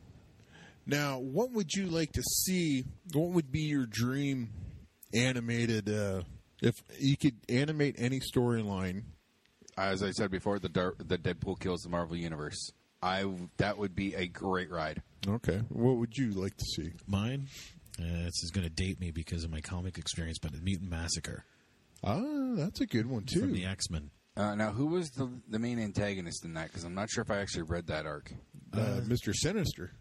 Now, 0.86 1.20
what 1.20 1.52
would 1.52 1.74
you 1.74 1.88
like 1.88 2.12
to 2.14 2.22
see? 2.24 2.86
What 3.14 3.30
would 3.32 3.52
be 3.52 3.62
your 3.62 3.86
dream 3.86 4.50
animated? 5.14 5.90
Uh, 5.90 6.22
if 6.62 6.76
you 7.00 7.18
could 7.18 7.36
animate 7.50 7.96
any 7.98 8.20
storyline, 8.20 9.04
As 9.78 10.04
I 10.04 10.12
said 10.12 10.32
before, 10.32 10.60
the 10.60 10.70
Dar- 10.70 10.96
the 10.98 11.18
Deadpool 11.18 11.60
kills 11.60 11.82
the 11.82 11.90
Marvel 11.90 12.16
universe. 12.18 12.72
I 13.02 13.26
that 13.58 13.78
would 13.78 13.96
be 13.96 14.14
a 14.16 14.28
great 14.28 14.70
ride. 14.70 15.02
okay, 15.28 15.62
what 15.70 15.98
would 15.98 16.18
you 16.18 16.32
like 16.32 16.56
to 16.58 16.66
see? 16.66 16.92
Mine. 17.08 17.48
Uh, 18.00 18.04
this 18.26 18.44
is 18.44 18.52
going 18.54 18.64
to 18.66 18.74
date 18.74 19.00
me 19.00 19.12
because 19.12 19.44
of 19.44 19.52
my 19.52 19.60
comic 19.62 19.98
experience, 19.98 20.40
but 20.40 20.52
the 20.54 20.62
Mutant 20.62 20.90
Massacre 20.90 21.46
Ah, 22.04 22.22
that's 22.56 22.80
a 22.82 22.86
good 22.88 23.06
one 23.08 23.24
too. 23.26 23.42
from 23.42 23.54
the 23.54 23.66
X 23.66 23.90
Men. 23.90 24.10
Uh, 24.38 24.56
now, 24.56 24.72
who 24.72 24.86
was 24.88 25.10
the 25.12 25.30
the 25.50 25.60
main 25.60 25.78
antagonist 25.80 26.46
in 26.46 26.54
that? 26.54 26.68
Because 26.68 26.84
I'm 26.84 26.96
not 26.96 27.10
sure 27.10 27.22
if 27.22 27.30
I 27.32 27.38
actually 27.40 27.64
read 27.64 27.88
that 27.88 28.06
arc. 28.06 28.32
uh, 28.74 29.02
Mr. 29.04 29.34
Sinister. 29.34 29.92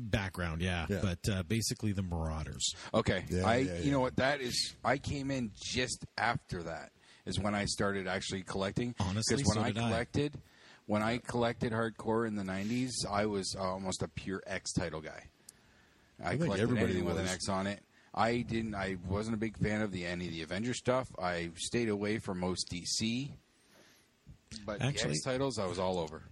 Background, 0.00 0.62
yeah, 0.62 0.86
Yeah. 0.88 1.00
but 1.02 1.18
uh, 1.28 1.42
basically 1.42 1.90
the 1.90 2.02
Marauders. 2.02 2.72
Okay, 2.94 3.24
Yeah, 3.28 3.44
I 3.44 3.56
yeah, 3.56 3.78
you 3.78 3.84
yeah. 3.86 3.90
know 3.92 4.00
what 4.00 4.14
that 4.16 4.40
is. 4.40 4.76
I 4.84 4.96
came 4.98 5.32
in 5.32 5.50
just 5.60 6.06
after 6.16 6.62
that 6.62 6.92
is 7.26 7.40
when 7.40 7.52
I 7.56 7.64
started 7.64 8.06
actually 8.06 8.42
collecting. 8.42 8.94
Honestly, 9.00 9.36
because 9.38 9.48
when 9.56 9.64
so 9.64 9.68
I 9.68 9.72
did 9.72 9.78
I. 9.82 9.88
collected, 9.88 10.34
when 10.86 11.02
I 11.02 11.18
collected 11.18 11.72
hardcore 11.72 12.28
in 12.28 12.36
the 12.36 12.44
'90s, 12.44 12.92
I 13.10 13.26
was 13.26 13.56
almost 13.58 14.02
a 14.04 14.08
pure 14.08 14.40
X 14.46 14.72
title 14.72 15.00
guy. 15.00 15.24
I, 16.24 16.30
think 16.30 16.42
collected 16.44 16.62
everybody 16.62 16.84
anything 16.92 17.04
with 17.04 17.16
an 17.16 17.22
was. 17.24 17.32
X 17.32 17.48
on 17.48 17.66
it. 17.66 17.80
I 18.14 18.42
didn't. 18.42 18.76
I 18.76 18.98
wasn't 19.08 19.34
a 19.34 19.38
big 19.38 19.58
fan 19.58 19.82
of 19.82 19.90
the 19.90 20.06
any 20.06 20.26
of 20.26 20.32
the 20.32 20.42
Avengers 20.42 20.78
stuff. 20.78 21.08
I 21.20 21.50
stayed 21.56 21.88
away 21.88 22.18
from 22.18 22.38
most 22.38 22.70
DC. 22.70 23.32
But 24.64 24.80
Actually- 24.82 25.10
the 25.10 25.16
X 25.16 25.22
titles, 25.24 25.58
I 25.58 25.66
was 25.66 25.78
all 25.78 25.98
over. 25.98 26.22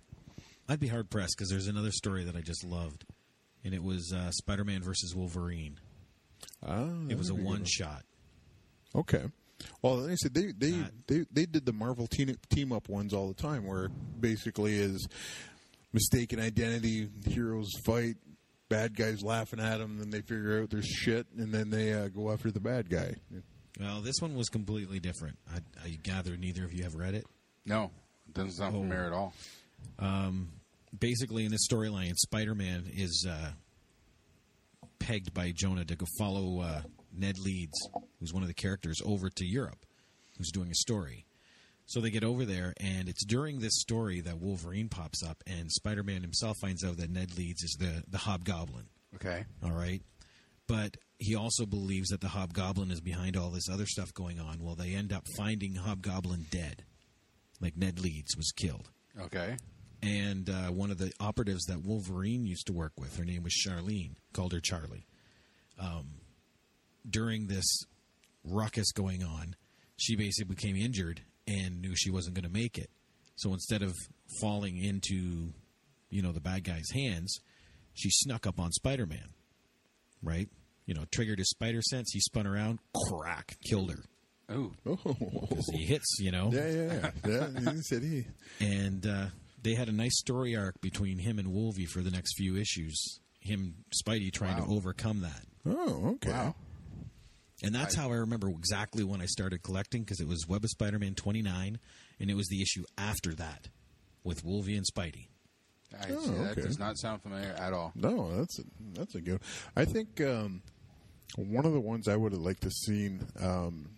I'd 0.69 0.81
be 0.81 0.89
hard 0.89 1.11
pressed 1.11 1.37
because 1.37 1.49
there's 1.51 1.69
another 1.69 1.93
story 1.93 2.25
that 2.25 2.35
I 2.35 2.41
just 2.41 2.65
loved, 2.65 3.05
and 3.65 3.73
it 3.73 3.83
was 3.83 4.13
uh, 4.13 4.31
Spider 4.33 4.65
Man 4.65 4.83
versus 4.83 5.15
Wolverine. 5.15 5.79
Ah, 6.67 6.89
It 7.09 7.17
was 7.17 7.31
a 7.31 7.35
one 7.35 7.65
shot. 7.65 8.05
Okay. 8.95 9.25
Well, 9.81 9.99
like 9.99 10.13
I 10.13 10.15
said, 10.17 10.35
they 10.35 10.53
they, 10.57 10.71
That- 10.73 11.07
they 11.07 11.25
they 11.31 11.47
did 11.47 11.67
the 11.67 11.73
Marvel 11.73 12.07
team 12.07 12.35
team 12.51 12.73
up 12.73 12.89
ones 12.89 13.15
all 13.15 13.29
the 13.29 13.35
time, 13.35 13.65
where 13.65 13.89
basically 14.21 14.75
is 14.75 15.07
mistaken 15.93 16.41
identity, 16.41 17.09
heroes 17.27 17.71
fight, 17.85 18.17
bad 18.69 18.97
guys 18.97 19.23
laughing 19.23 19.61
at 19.61 19.79
them, 19.79 19.99
then 19.99 20.11
they 20.11 20.21
figure 20.21 20.61
out 20.63 20.71
there's 20.71 20.87
shit, 20.87 21.27
and 21.39 21.53
then 21.55 21.71
they 21.71 21.93
uh, 21.93 22.09
go 22.09 22.33
after 22.33 22.51
the 22.51 22.61
bad 22.61 22.91
guy. 22.91 23.15
Well, 23.81 24.01
this 24.01 24.17
one 24.21 24.35
was 24.35 24.49
completely 24.49 24.99
different. 25.01 25.39
I, 25.53 25.59
I 25.85 25.91
gather 26.03 26.37
neither 26.37 26.65
of 26.65 26.73
you 26.73 26.83
have 26.85 26.95
read 26.95 27.15
it. 27.15 27.25
No, 27.65 27.85
it 27.85 27.91
doesn't 28.33 28.53
sound 28.53 28.75
Oh. 28.77 28.81
familiar 28.81 29.07
at 29.07 29.13
all. 29.13 29.33
Basically, 30.99 31.45
in 31.45 31.51
this 31.51 31.67
storyline, 31.69 32.15
Spider 32.15 32.55
Man 32.55 32.85
is 32.93 33.27
uh, 33.29 33.51
pegged 34.99 35.35
by 35.35 35.53
Jonah 35.53 35.85
to 35.85 35.97
go 35.97 36.07
follow 36.19 36.61
uh, 36.61 36.83
Ned 37.13 37.39
Leeds, 37.39 37.79
who's 38.19 38.33
one 38.33 38.43
of 38.43 38.49
the 38.49 38.55
characters, 38.55 39.01
over 39.05 39.29
to 39.29 39.45
Europe, 39.45 39.85
who's 40.39 40.51
doing 40.51 40.71
a 40.71 40.75
story. 40.75 41.27
So 41.87 42.01
they 42.01 42.11
get 42.11 42.25
over 42.25 42.45
there, 42.45 42.73
and 42.81 43.09
it's 43.09 43.25
during 43.25 43.61
this 43.61 43.79
story 43.81 44.21
that 44.23 44.41
Wolverine 44.41 44.89
pops 44.89 45.23
up, 45.23 45.43
and 45.47 45.71
Spider 45.71 46.03
Man 46.03 46.23
himself 46.23 46.57
finds 46.61 46.83
out 46.83 46.97
that 46.97 47.11
Ned 47.11 47.37
Leeds 47.37 47.63
is 47.63 47.77
the, 47.79 48.03
the 48.09 48.19
Hobgoblin. 48.19 48.87
Okay. 49.17 49.45
All 49.63 49.71
right. 49.73 50.03
But 50.67 50.97
he 51.19 51.37
also 51.37 51.65
believes 51.65 52.09
that 52.09 52.21
the 52.21 52.29
Hobgoblin 52.29 52.91
is 52.91 53.01
behind 53.01 53.37
all 53.37 53.51
this 53.51 53.69
other 53.71 53.87
stuff 53.87 54.13
going 54.15 54.41
on. 54.41 54.59
Well, 54.61 54.75
they 54.75 54.95
end 54.95 55.13
up 55.13 55.25
finding 55.37 55.77
Hobgoblin 55.77 56.47
dead. 56.51 56.85
Like 57.61 57.77
Ned 57.77 57.99
Leeds 57.99 58.37
was 58.37 58.53
killed. 58.55 58.91
Okay. 59.21 59.57
And 60.03 60.49
uh, 60.51 60.69
one 60.69 60.91
of 60.91 60.99
the 60.99 61.13
operatives 61.21 61.65
that 61.65 61.85
Wolverine 61.85 62.47
used 62.47 62.67
to 62.67 62.73
work 62.73 62.93
with, 62.99 63.17
her 63.17 63.25
name 63.25 63.43
was 63.43 63.55
Charlene, 63.55 64.15
called 64.33 64.53
her 64.53 64.61
Charlie. 64.61 65.07
Um, 65.79 66.21
during 67.09 67.47
this 67.47 67.65
ruckus 68.45 68.93
going 68.93 69.25
on, 69.25 69.57
she 69.97 70.17
basically 70.17 70.55
became 70.55 70.77
injured 70.77 71.23
and 71.49 71.81
knew 71.81 71.95
she 71.97 72.11
wasn't 72.11 72.35
going 72.35 72.51
to 72.51 72.53
make 72.53 72.79
it. 72.79 72.91
So 73.37 73.53
instead 73.53 73.83
of 73.83 73.95
falling 74.41 74.77
into, 74.77 75.53
you 76.11 76.23
know, 76.23 76.33
the 76.33 76.41
bad 76.41 76.65
guy's 76.65 76.91
hands, 76.93 77.39
she 77.95 78.11
snuck 78.11 78.47
up 78.47 78.61
on 78.61 78.73
Spider 78.73 79.07
Man, 79.07 79.31
right? 80.23 80.49
You 80.87 80.95
know, 80.95 81.05
triggered 81.11 81.39
his 81.39 81.51
spider 81.51 81.83
sense. 81.83 82.11
He 82.13 82.21
spun 82.21 82.47
around, 82.47 82.79
crack, 83.09 83.57
killed 83.69 83.91
her. 83.91 84.05
Oh, 84.49 84.71
because 84.85 85.69
he 85.73 85.85
hits, 85.85 86.19
you 86.21 86.31
know. 86.31 86.51
yeah, 86.53 86.69
yeah, 86.71 87.11
yeah. 87.27 87.47
yeah 87.65 87.73
he 87.73 87.83
said 87.83 88.03
he. 88.03 88.27
And 88.61 89.05
uh, 89.07 89.27
they 89.63 89.75
had 89.75 89.89
a 89.89 89.93
nice 89.93 90.19
story 90.19 90.55
arc 90.57 90.81
between 90.81 91.19
him 91.19 91.39
and 91.39 91.53
Wolvie 91.53 91.87
for 91.87 92.01
the 92.01 92.11
next 92.11 92.35
few 92.37 92.57
issues. 92.57 93.21
Him, 93.41 93.75
Spidey, 94.05 94.33
trying 94.33 94.59
Wow. 94.59 94.67
to 94.67 94.73
overcome 94.73 95.21
that. 95.23 95.43
Oh, 95.67 96.11
okay. 96.15 96.31
Wow. 96.31 96.55
And 97.63 97.75
that's 97.75 97.95
how 97.95 98.11
I 98.13 98.17
remember 98.17 98.49
exactly 98.51 99.03
when 99.03 99.21
I 99.21 99.27
started 99.27 99.63
collecting 99.63 100.03
because 100.03 100.21
it 100.21 100.29
was 100.29 100.47
Web 100.47 100.63
of 100.63 100.71
Spider-Man 100.71 101.15
29, 101.15 101.79
and 102.21 102.31
it 102.31 102.35
was 102.35 102.47
the 102.49 102.61
issue 102.63 102.85
after 102.99 103.35
that 103.35 103.69
with 104.23 104.45
Wolvie 104.45 104.77
and 104.77 104.85
Spidey. 104.87 105.29
I 105.99 106.11
Oh, 106.11 106.21
see. 106.23 106.31
That 106.33 106.51
okay. 106.53 106.61
does 106.63 106.79
not 106.79 106.99
sound 106.99 107.23
familiar 107.23 107.55
at 107.59 107.73
all. 107.73 107.93
No, 107.95 108.37
that's 108.37 108.59
a, 108.59 108.63
that's 108.93 109.15
a 109.15 109.21
good. 109.21 109.41
I 109.75 109.87
think 109.87 110.21
um, 110.21 110.63
one 111.37 111.65
of 111.65 111.73
the 111.73 111.81
ones 111.81 112.09
I 112.09 112.17
would 112.17 112.33
have 112.33 112.43
liked 112.43 112.63
to 112.63 112.71
seen 112.71 113.25
um, 113.41 113.91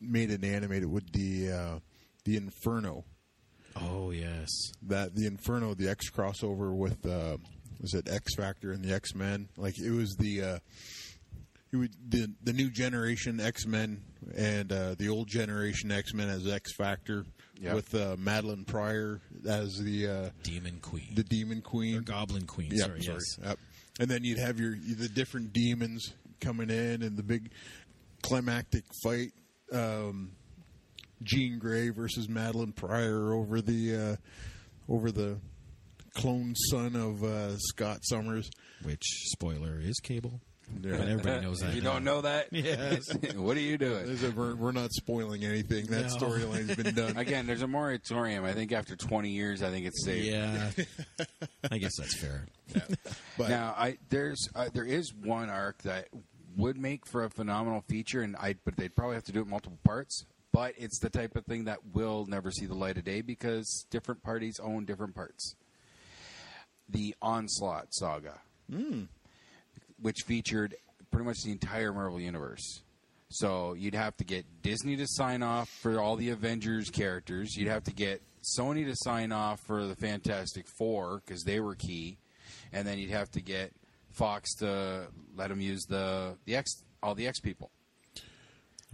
made 0.00 0.30
an 0.30 0.44
animated 0.44 0.90
with 0.90 1.10
be 1.12 1.50
uh, 1.50 1.78
the 2.24 2.36
Inferno. 2.36 3.04
Oh 3.76 4.10
yes, 4.10 4.48
That 4.82 5.14
the 5.14 5.26
Inferno, 5.26 5.74
the 5.74 5.88
X 5.88 6.10
crossover 6.10 6.74
with 6.76 7.04
uh, 7.06 7.36
was 7.80 7.94
it 7.94 8.08
X 8.10 8.34
Factor 8.34 8.72
and 8.72 8.84
the 8.84 8.92
X 8.92 9.14
Men? 9.14 9.48
Like 9.56 9.78
it 9.78 9.90
was 9.92 10.16
the 10.18 10.42
uh, 10.42 10.58
it 11.72 11.76
would, 11.76 11.92
the 12.08 12.28
the 12.42 12.52
new 12.52 12.70
generation 12.70 13.40
X 13.40 13.66
Men 13.66 14.02
and 14.36 14.72
uh, 14.72 14.94
the 14.98 15.08
old 15.08 15.28
generation 15.28 15.92
X 15.92 16.12
Men 16.14 16.28
as 16.28 16.46
X 16.48 16.74
Factor 16.74 17.24
Yep. 17.62 17.74
with 17.74 17.94
uh, 17.94 18.16
Madelyne 18.16 18.66
Pryor 18.66 19.20
as 19.46 19.76
the 19.76 20.08
uh, 20.08 20.30
Demon 20.42 20.78
Queen 20.80 21.08
the 21.14 21.22
Demon 21.22 21.60
Queen. 21.60 21.98
or 21.98 22.00
Goblin 22.00 22.46
Queen. 22.46 22.70
Yeah, 22.72 22.84
sorry, 22.86 23.02
sorry. 23.02 23.18
yes. 23.18 23.38
Yep. 23.48 23.58
And 24.00 24.10
then 24.10 24.24
you'd 24.24 24.38
have 24.38 24.58
your 24.58 24.74
the 24.96 25.08
different 25.10 25.52
demons 25.52 26.14
coming 26.40 26.70
in 26.70 27.02
and 27.02 27.18
the 27.18 27.22
big 27.22 27.50
climactic 28.22 28.84
fight. 29.04 29.32
Um, 29.72 30.32
Jean 31.22 31.58
Grey 31.58 31.90
versus 31.90 32.28
Madelyne 32.28 32.74
Pryor 32.74 33.32
over 33.34 33.60
the 33.60 33.94
uh, 33.94 34.16
over 34.92 35.10
the 35.10 35.38
clone 36.14 36.54
son 36.56 36.96
of 36.96 37.22
uh, 37.22 37.56
Scott 37.58 38.00
Summers. 38.02 38.50
Which 38.82 39.02
spoiler 39.32 39.78
is 39.78 40.00
Cable, 40.00 40.40
Yeah. 40.82 40.96
but 40.96 41.08
everybody 41.08 41.40
knows 41.42 41.58
that. 41.58 41.74
you 41.74 41.82
now. 41.82 41.92
don't 41.92 42.04
know 42.04 42.20
that? 42.22 42.48
Yes. 42.52 43.12
what 43.36 43.56
are 43.56 43.60
you 43.60 43.76
doing? 43.76 44.18
A- 44.24 44.30
we're, 44.30 44.54
we're 44.54 44.72
not 44.72 44.90
spoiling 44.92 45.44
anything. 45.44 45.86
That 45.88 46.06
No. 46.06 46.16
storyline's 46.16 46.74
been 46.74 46.94
done. 46.94 47.16
Again, 47.18 47.46
there's 47.46 47.60
a 47.62 47.68
moratorium. 47.68 48.44
I 48.46 48.54
think 48.54 48.72
after 48.72 48.96
20 48.96 49.28
years, 49.28 49.62
I 49.62 49.70
think 49.70 49.86
it's 49.86 50.02
safe. 50.04 50.24
Yeah, 50.24 50.70
I 51.70 51.76
guess 51.78 51.92
that's 51.98 52.16
fair. 52.18 52.46
But 53.36 53.50
Now, 53.50 53.74
I 53.76 53.98
there's 54.08 54.48
uh, 54.54 54.70
there 54.72 54.84
is 54.86 55.12
one 55.12 55.50
arc 55.50 55.82
that 55.82 56.08
would 56.56 56.76
make 56.76 57.06
for 57.06 57.24
a 57.24 57.30
phenomenal 57.30 57.82
feature, 57.82 58.22
and 58.22 58.36
I 58.36 58.56
but 58.64 58.76
they'd 58.76 58.94
probably 58.94 59.14
have 59.14 59.24
to 59.24 59.32
do 59.32 59.40
it 59.40 59.44
in 59.44 59.50
multiple 59.50 59.78
parts. 59.84 60.26
But 60.52 60.74
it's 60.76 60.98
the 60.98 61.10
type 61.10 61.36
of 61.36 61.44
thing 61.44 61.64
that 61.64 61.78
will 61.94 62.26
never 62.26 62.50
see 62.50 62.66
the 62.66 62.74
light 62.74 62.98
of 62.98 63.04
day 63.04 63.20
because 63.20 63.86
different 63.90 64.22
parties 64.22 64.58
own 64.60 64.84
different 64.84 65.14
parts. 65.14 65.54
The 66.88 67.14
Onslaught 67.22 67.94
saga, 67.94 68.40
hmm. 68.68 69.04
which 70.00 70.22
featured 70.26 70.74
pretty 71.12 71.24
much 71.24 71.42
the 71.44 71.52
entire 71.52 71.92
Marvel 71.92 72.20
universe. 72.20 72.82
So 73.28 73.74
you'd 73.74 73.94
have 73.94 74.16
to 74.16 74.24
get 74.24 74.44
Disney 74.62 74.96
to 74.96 75.06
sign 75.06 75.44
off 75.44 75.68
for 75.68 76.00
all 76.00 76.16
the 76.16 76.30
Avengers 76.30 76.90
characters. 76.90 77.56
You'd 77.56 77.68
have 77.68 77.84
to 77.84 77.92
get 77.92 78.22
Sony 78.42 78.84
to 78.86 78.96
sign 78.96 79.30
off 79.30 79.60
for 79.60 79.86
the 79.86 79.94
Fantastic 79.94 80.66
Four 80.66 81.22
because 81.24 81.44
they 81.44 81.60
were 81.60 81.76
key, 81.76 82.18
and 82.72 82.86
then 82.86 82.98
you'd 82.98 83.10
have 83.10 83.30
to 83.32 83.40
get 83.40 83.72
Fox 84.20 84.54
to 84.56 85.06
let 85.34 85.50
him 85.50 85.60
use 85.60 85.84
the 85.88 86.36
the 86.44 86.54
X 86.54 86.84
all 87.02 87.14
the 87.14 87.26
X 87.26 87.40
people. 87.40 87.70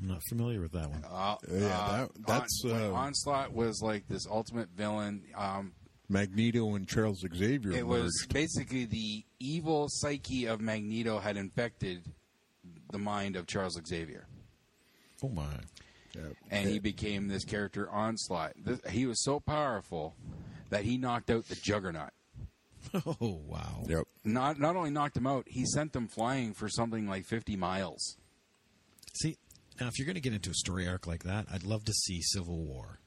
I'm 0.00 0.08
not 0.08 0.20
familiar 0.28 0.60
with 0.60 0.72
that 0.72 0.88
one. 0.90 1.04
Uh, 1.04 1.36
Yeah, 1.50 1.66
uh, 1.78 1.96
that- 1.96 2.26
that's, 2.26 2.64
On- 2.64 2.70
uh, 2.70 2.90
Onslaught 2.92 3.52
was 3.52 3.80
like 3.82 4.06
this 4.08 4.26
ultimate 4.26 4.68
villain. 4.70 5.24
Um, 5.34 5.72
Magneto 6.08 6.74
and 6.76 6.86
Charles 6.86 7.24
Xavier. 7.34 7.72
it 7.72 7.86
was 7.86 8.12
basically 8.32 8.84
the 8.84 9.24
evil 9.40 9.86
psyche 9.88 10.44
of 10.46 10.60
Magneto 10.60 11.18
had 11.18 11.36
infected 11.36 12.12
the 12.92 12.98
mind 12.98 13.34
of 13.36 13.46
Charles 13.48 13.76
Xavier. 13.86 14.28
Oh 15.24 15.28
my! 15.30 15.46
Yeah. 16.14 16.22
and 16.50 16.68
he 16.68 16.78
became 16.78 17.26
this 17.28 17.44
character 17.44 17.90
onslaught. 17.90 18.52
This, 18.56 18.80
he 18.90 19.06
was 19.06 19.22
so 19.24 19.40
powerful 19.40 20.14
that 20.70 20.84
he 20.84 20.96
knocked 20.96 21.30
out 21.30 21.46
the 21.48 21.56
Juggernaut. 21.56 22.10
Oh 23.20 23.40
wow! 23.46 23.84
Yep. 23.88 24.04
Not 24.24 24.58
not 24.58 24.76
only 24.76 24.90
knocked 24.90 25.16
him 25.16 25.26
out, 25.26 25.44
he 25.48 25.64
sent 25.64 25.92
them 25.92 26.08
flying 26.08 26.54
for 26.54 26.68
something 26.68 27.06
like 27.08 27.24
fifty 27.26 27.56
miles. 27.56 28.16
See, 29.14 29.36
now 29.80 29.88
if 29.88 29.98
you're 29.98 30.06
going 30.06 30.14
to 30.16 30.20
get 30.20 30.34
into 30.34 30.50
a 30.50 30.54
story 30.54 30.86
arc 30.88 31.06
like 31.06 31.24
that, 31.24 31.46
I'd 31.52 31.62
love 31.62 31.84
to 31.84 31.92
see 31.92 32.20
Civil 32.22 32.64
War. 32.64 33.00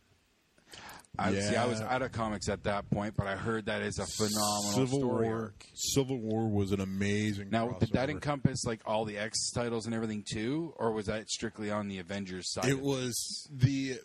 I, 1.17 1.33
see, 1.33 1.55
I 1.55 1.65
was 1.65 1.81
out 1.81 2.01
of 2.01 2.11
comics 2.11 2.47
at 2.47 2.63
that 2.63 2.89
point, 2.89 3.15
but 3.17 3.27
I 3.27 3.35
heard 3.35 3.65
that 3.65 3.81
is 3.81 3.99
a 3.99 4.05
phenomenal 4.05 4.71
Civil 4.71 4.99
story 4.99 5.27
War. 5.27 5.41
arc. 5.41 5.65
Civil 5.73 6.17
War 6.19 6.47
was 6.47 6.71
an 6.71 6.79
amazing. 6.79 7.49
Now, 7.49 7.69
did 7.71 7.91
that 7.91 8.09
encompass 8.09 8.63
like 8.65 8.81
all 8.85 9.05
the 9.05 9.17
X 9.17 9.51
titles 9.51 9.85
and 9.85 9.93
everything 9.93 10.23
too, 10.29 10.73
or 10.77 10.91
was 10.91 11.07
that 11.07 11.27
strictly 11.29 11.71
on 11.71 11.87
the 11.87 11.99
Avengers 11.99 12.53
side? 12.53 12.65
It 12.65 12.73
of 12.73 12.81
was 12.81 13.49
the 13.51 13.99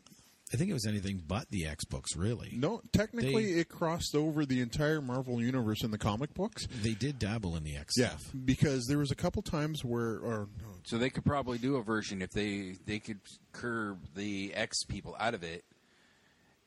I 0.52 0.56
think 0.56 0.70
it 0.70 0.74
was 0.74 0.86
anything 0.86 1.22
but 1.26 1.50
the 1.50 1.66
X 1.66 1.84
books, 1.84 2.14
really. 2.16 2.50
no. 2.54 2.80
Technically, 2.92 3.54
They- 3.54 3.60
it 3.60 3.68
crossed 3.68 4.14
over 4.14 4.44
the 4.46 4.60
entire 4.60 5.00
Marvel 5.00 5.40
universe 5.42 5.82
in 5.82 5.90
the 5.90 5.98
comic 5.98 6.32
books. 6.34 6.66
They 6.82 6.94
did 6.94 7.18
dabble 7.18 7.56
in 7.56 7.64
the 7.64 7.76
X 7.76 7.94
Yeah, 7.96 8.10
stuff. 8.10 8.30
because 8.44 8.86
there 8.86 8.98
was 8.98 9.10
a 9.10 9.14
couple 9.16 9.42
times 9.42 9.84
where, 9.84 10.18
or 10.18 10.48
no, 10.60 10.66
So 10.84 10.98
they 10.98 11.10
could 11.10 11.24
probably 11.24 11.58
do 11.58 11.76
a 11.76 11.82
version 11.82 12.20
if 12.22 12.30
they 12.30 12.76
they 12.84 12.98
could 12.98 13.20
curb 13.52 14.06
the 14.14 14.52
X 14.54 14.84
people 14.84 15.16
out 15.18 15.34
of 15.34 15.42
it, 15.42 15.64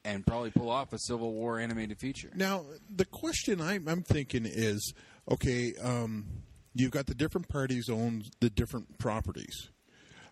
and 0.03 0.25
probably 0.25 0.49
pull 0.51 0.69
off 0.69 0.91
a 0.91 0.99
Civil 0.99 1.33
War 1.33 1.59
animated 1.59 1.99
feature. 1.99 2.31
Now, 2.35 2.65
the 2.89 3.05
question 3.05 3.61
I'm, 3.61 3.87
I'm 3.87 4.03
thinking 4.03 4.45
is, 4.45 4.93
okay, 5.29 5.75
um, 5.75 6.25
you've 6.73 6.91
got 6.91 7.05
the 7.07 7.15
different 7.15 7.47
parties 7.47 7.89
own 7.89 8.23
the 8.39 8.49
different 8.49 8.97
properties. 8.97 9.69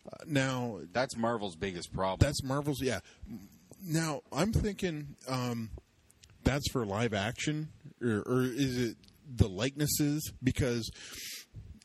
Uh, 0.06 0.17
now, 0.27 0.80
That's 0.93 1.17
Marvel's 1.17 1.56
biggest 1.56 1.92
problem. 1.93 2.17
that's 2.19 2.43
Marvel's. 2.43 2.82
Yeah. 2.82 3.00
Now, 3.84 4.22
I'm 4.32 4.51
thinking 4.53 5.16
um, 5.27 5.69
that's 6.43 6.69
for 6.72 6.85
live 6.85 7.14
action, 7.14 7.69
or, 8.01 8.22
or 8.25 8.43
is 8.43 8.77
it 8.80 8.98
the 9.35 9.48
likenesses? 9.48 10.32
Because, 10.43 10.90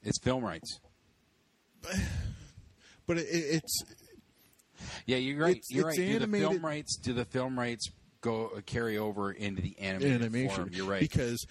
it's 0.03 0.19
film 0.23 0.45
rights. 0.45 0.81
but 3.07 3.19
it, 3.19 3.27
it's 3.31 3.83
Yeah, 5.07 5.17
you're 5.17 5.39
right. 5.43 5.51
It's- 5.57 5.65
you're 5.71 5.89
it's 5.89 5.99
right. 5.99 6.07
Do 6.07 6.13
the 6.19 6.25
animated- 6.25 6.49
film 6.51 6.65
rights? 6.65 6.97
Do 7.03 7.13
the 7.13 7.25
film 7.25 7.59
rights 7.59 7.91
go 8.21 8.51
carry 8.67 8.99
over 8.99 9.33
into 9.33 9.63
the 9.63 9.79
animated 9.79 10.21
animation. 10.23 10.55
form? 10.57 10.71
You're 10.73 10.87
right. 10.87 11.01
Because 11.01 11.45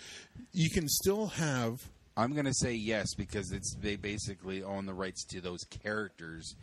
you 0.52 0.70
can 0.70 0.88
still 0.88 1.28
have 1.28 1.90
I'm 2.20 2.34
going 2.34 2.46
to 2.46 2.54
say 2.54 2.74
yes 2.74 3.14
because 3.16 3.52
it's 3.52 3.76
they 3.82 3.96
basically 3.96 4.64
own 4.64 4.86
the 4.86 4.94
rights 4.94 5.24
to 5.32 5.42
those 5.42 5.64
characters 5.70 6.56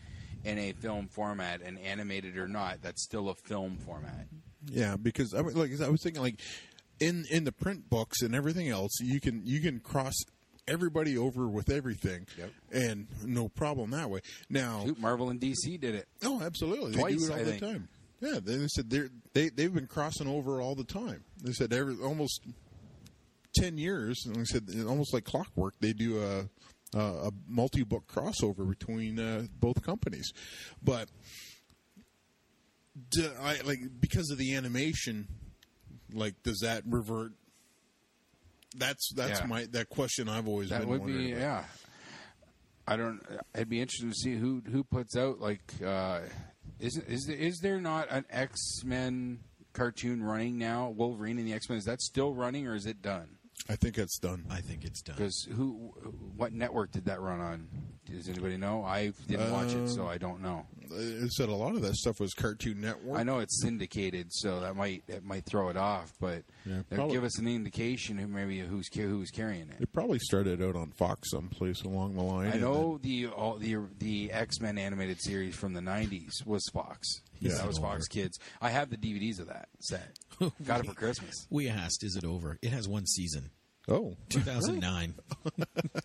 in 0.44 0.59
a 0.59 0.73
film 0.73 1.09
format, 1.09 1.60
and 1.62 1.78
animated 1.81 2.36
or 2.36 2.47
not, 2.47 2.81
that's 2.83 3.02
still 3.02 3.28
a 3.31 3.35
film 3.35 3.78
format. 3.85 4.26
Yeah, 4.70 4.97
because 4.97 5.35
I 5.35 5.41
was- 5.41 5.57
like 5.57 5.70
I 5.81 5.89
was 5.89 6.02
thinking, 6.02 6.23
like 6.23 6.41
in 7.01 7.25
in 7.31 7.44
the 7.44 7.52
print 7.52 7.89
books 7.91 8.23
and 8.23 8.35
everything 8.35 8.68
else, 8.68 8.93
you 9.01 9.20
can 9.20 9.43
you 9.44 9.60
can 9.60 9.81
cross 9.81 10.15
everybody 10.68 11.17
over 11.17 11.47
with 11.49 11.70
everything, 11.70 12.26
Yep. 12.39 12.52
and 12.73 13.07
no 13.25 13.49
problem 13.49 13.91
that 13.93 14.10
way. 14.10 14.20
Now, 14.51 14.85
Shoot, 14.85 14.99
Marvel 14.99 15.31
and 15.31 15.41
DC 15.41 15.81
did 15.81 15.94
it. 15.94 16.09
oh, 16.25 16.41
absolutely, 16.43 16.93
Twice, 16.94 17.12
they 17.12 17.18
do 17.18 17.25
it 17.25 17.31
all 17.31 17.36
I 17.39 17.43
the 17.44 17.51
think. 17.51 17.62
time. 17.62 17.89
Yeah, 18.20 18.39
they 18.43 18.67
said 18.68 18.89
they're, 18.91 19.10
they 19.35 19.49
they've 19.51 19.73
been 19.75 19.86
crossing 19.86 20.26
over 20.26 20.60
all 20.60 20.75
the 20.75 20.85
time. 20.85 21.25
They 21.43 21.52
said 21.52 21.73
every 21.73 21.97
almost 21.97 22.41
ten 23.57 23.78
years, 23.78 24.23
and 24.26 24.39
I 24.39 24.44
said 24.44 24.68
almost 24.86 25.12
like 25.15 25.25
clockwork. 25.25 25.75
They 25.81 25.93
do 25.93 26.23
a 26.23 26.49
a, 26.97 27.01
a 27.01 27.31
multi 27.49 27.83
book 27.83 28.05
crossover 28.07 28.68
between 28.68 29.18
uh, 29.18 29.47
both 29.59 29.83
companies, 29.83 30.33
but 30.83 31.09
do 33.10 33.31
I 33.41 33.60
like 33.65 33.81
because 34.01 34.31
of 34.31 34.39
the 34.39 34.55
animation? 34.55 35.28
Like, 36.12 36.35
does 36.43 36.60
that 36.60 36.83
revert? 36.86 37.33
That's 38.76 39.10
that's 39.15 39.41
Yeah. 39.41 39.47
my 39.47 39.67
that 39.73 39.89
question 39.89 40.28
I've 40.28 40.49
always 40.49 40.70
That 40.70 40.81
been 40.81 40.89
would 40.91 41.01
wondering 41.01 41.26
be 41.26 41.33
about. 41.33 41.41
yeah. 41.43 41.65
I 42.89 42.97
don't. 42.97 43.20
It'd 43.55 43.68
be 43.68 43.81
interesting 43.81 44.10
to 44.10 44.15
see 44.17 44.36
who 44.36 44.62
who 44.70 44.85
puts 44.85 45.17
out 45.17 45.41
like. 45.41 45.62
Uh, 45.85 46.20
is 46.78 46.97
is 47.09 47.25
there, 47.26 47.36
is 47.36 47.59
there 47.60 47.81
not 47.81 48.09
an 48.10 48.25
X 48.31 48.85
Men 48.85 49.41
cartoon 49.73 50.23
running 50.23 50.57
now? 50.59 50.91
Wolverine 50.91 51.39
and 51.39 51.49
the 51.49 51.52
X 51.52 51.68
Men 51.68 51.78
is 51.78 51.85
that 51.85 52.01
still 52.01 52.33
running 52.35 52.67
or 52.67 52.75
is 52.75 52.86
it 52.86 53.02
done? 53.02 53.39
I 53.68 53.76
think 53.76 53.99
it's 53.99 54.18
done. 54.18 54.44
I 54.51 54.60
think 54.60 54.85
it's 54.85 55.02
done. 55.02 55.17
Because 55.17 55.49
who, 55.55 55.93
what 56.36 56.52
network 56.52 56.93
did 56.93 57.07
that 57.07 57.20
run 57.20 57.41
on? 57.41 57.68
Does 58.05 58.28
anybody 58.28 58.57
know? 58.57 58.85
I 58.85 59.12
didn't 59.26 59.51
watch 59.51 59.73
it, 59.75 59.89
so 59.89 60.02
um, 60.02 60.09
I 60.09 60.18
don't 60.18 60.41
know. 60.41 60.65
It 60.93 61.33
said 61.33 61.49
a 61.49 61.55
lot 61.55 61.75
of 61.75 61.83
that 61.83 61.97
stuff 61.97 62.20
was 62.20 62.33
Cartoon 62.35 62.81
Network. 62.81 63.18
I 63.18 63.25
know 63.25 63.41
it's 63.41 63.60
syndicated, 63.60 64.33
so 64.33 64.60
that 64.60 64.76
might 64.76 65.02
it 65.09 65.25
might 65.25 65.44
throw 65.44 65.70
it 65.70 65.76
off, 65.76 66.12
but 66.20 66.44
Yeah, 66.65 66.83
that'll 66.89 66.97
probably. 67.07 67.15
give 67.17 67.25
us 67.25 67.39
an 67.41 67.49
indication 67.49 68.17
who 68.18 68.28
maybe 68.28 68.60
who's 68.60 68.89
ca- 68.89 69.02
who's 69.02 69.33
carrying 69.33 69.68
it. 69.70 69.81
It 69.81 69.93
probably 69.93 70.20
started 70.20 70.62
out 70.62 70.76
on 70.76 70.93
Fox 70.93 71.31
someplace 71.33 71.83
along 71.83 72.15
the 72.15 72.23
line. 72.23 72.47
I 72.47 72.51
and 72.52 72.60
know 72.60 73.01
the 73.02 73.26
all, 73.26 73.57
the 73.57 73.76
the 73.99 74.31
X 74.31 74.60
Men 74.60 74.78
animated 74.78 75.20
series 75.20 75.57
from 75.57 75.73
the 75.73 75.81
'90s 75.81 76.47
was 76.47 76.62
Fox. 76.73 77.23
Yeah. 77.41 77.55
that 77.55 77.67
was 77.67 77.79
Over. 77.79 77.89
Fox 77.89 78.09
Kids. 78.09 78.39
I 78.61 78.71
have 78.71 78.91
the 78.91 78.97
DVDs 78.97 79.41
of 79.41 79.49
that 79.49 79.69
set. 79.81 80.17
Got 80.65 80.81
it 80.81 80.87
for 80.87 80.95
Christmas. 80.95 81.47
We 81.51 81.69
asked, 81.69 82.05
is 82.05 82.17
it 82.17 82.25
over? 82.25 82.59
It 82.63 82.71
has 82.71 82.89
one 82.89 83.07
season. 83.07 83.51
oh, 83.89 84.17
2009. 84.31 85.15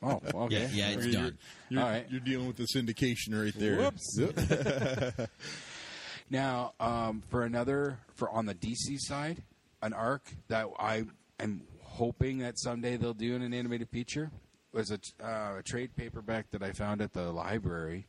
Oh, 0.04 0.20
okay. 0.34 0.68
Yeah, 0.74 0.90
yeah, 0.90 0.90
it's 0.96 1.06
you're, 1.06 1.14
done. 1.14 1.38
You're, 1.70 1.82
All 1.84 1.90
right. 1.90 2.06
you're 2.10 2.20
dealing 2.22 2.48
with 2.48 2.58
the 2.58 2.66
syndication 2.76 3.40
right 3.40 3.54
there. 3.56 3.78
Whoops. 3.78 4.18
Yep. 4.18 5.30
Now, 6.30 6.74
um, 6.80 7.22
for 7.30 7.44
another 7.44 8.00
for 8.16 8.30
on 8.30 8.46
the 8.46 8.56
DC 8.56 8.98
side, 9.00 9.44
an 9.82 9.94
arc 9.94 10.24
that 10.48 10.68
I 10.80 11.04
am 11.40 11.64
hoping 11.82 12.40
that 12.40 12.58
someday 12.58 12.96
they'll 12.98 13.14
do 13.14 13.36
in 13.36 13.42
an 13.42 13.54
animated 13.54 13.90
feature 13.90 14.32
was 14.72 14.92
a, 14.92 15.00
uh, 15.22 15.58
a 15.60 15.64
trade 15.64 15.96
paperback 15.98 16.50
that 16.52 16.64
I 16.64 16.72
found 16.72 17.02
at 17.02 17.12
the 17.14 17.32
library. 17.32 18.08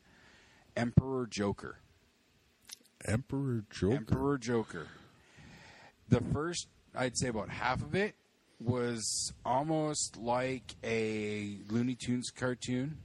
Emperor 0.76 1.26
Joker. 1.26 1.78
Emperor 3.06 3.64
Joker. 3.70 3.94
Emperor 3.96 4.38
Joker. 4.38 4.86
The 6.08 6.20
first, 6.32 6.68
I'd 6.94 7.16
say 7.16 7.28
about 7.28 7.48
half 7.48 7.82
of 7.82 7.94
it 7.94 8.14
was 8.60 9.32
almost 9.44 10.16
like 10.18 10.74
a 10.84 11.58
Looney 11.68 11.94
Tunes 11.96 12.30
cartoon 12.30 12.98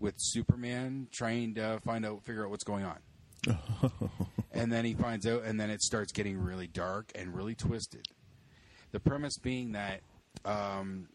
with 0.00 0.14
Superman 0.18 1.08
trying 1.12 1.54
to 1.54 1.80
find 1.84 2.04
out, 2.06 2.24
figure 2.24 2.44
out 2.44 2.50
what's 2.50 2.64
going 2.64 2.84
on. 2.84 2.98
and 4.52 4.72
then 4.72 4.84
he 4.84 4.94
finds 4.94 5.26
out, 5.26 5.42
and 5.44 5.58
then 5.60 5.70
it 5.70 5.82
starts 5.82 6.12
getting 6.12 6.38
really 6.38 6.66
dark 6.66 7.10
and 7.14 7.34
really 7.34 7.54
twisted. 7.54 8.06
The 8.92 9.00
premise 9.00 9.36
being 9.38 9.72
that 9.72 10.00
um, 10.44 11.08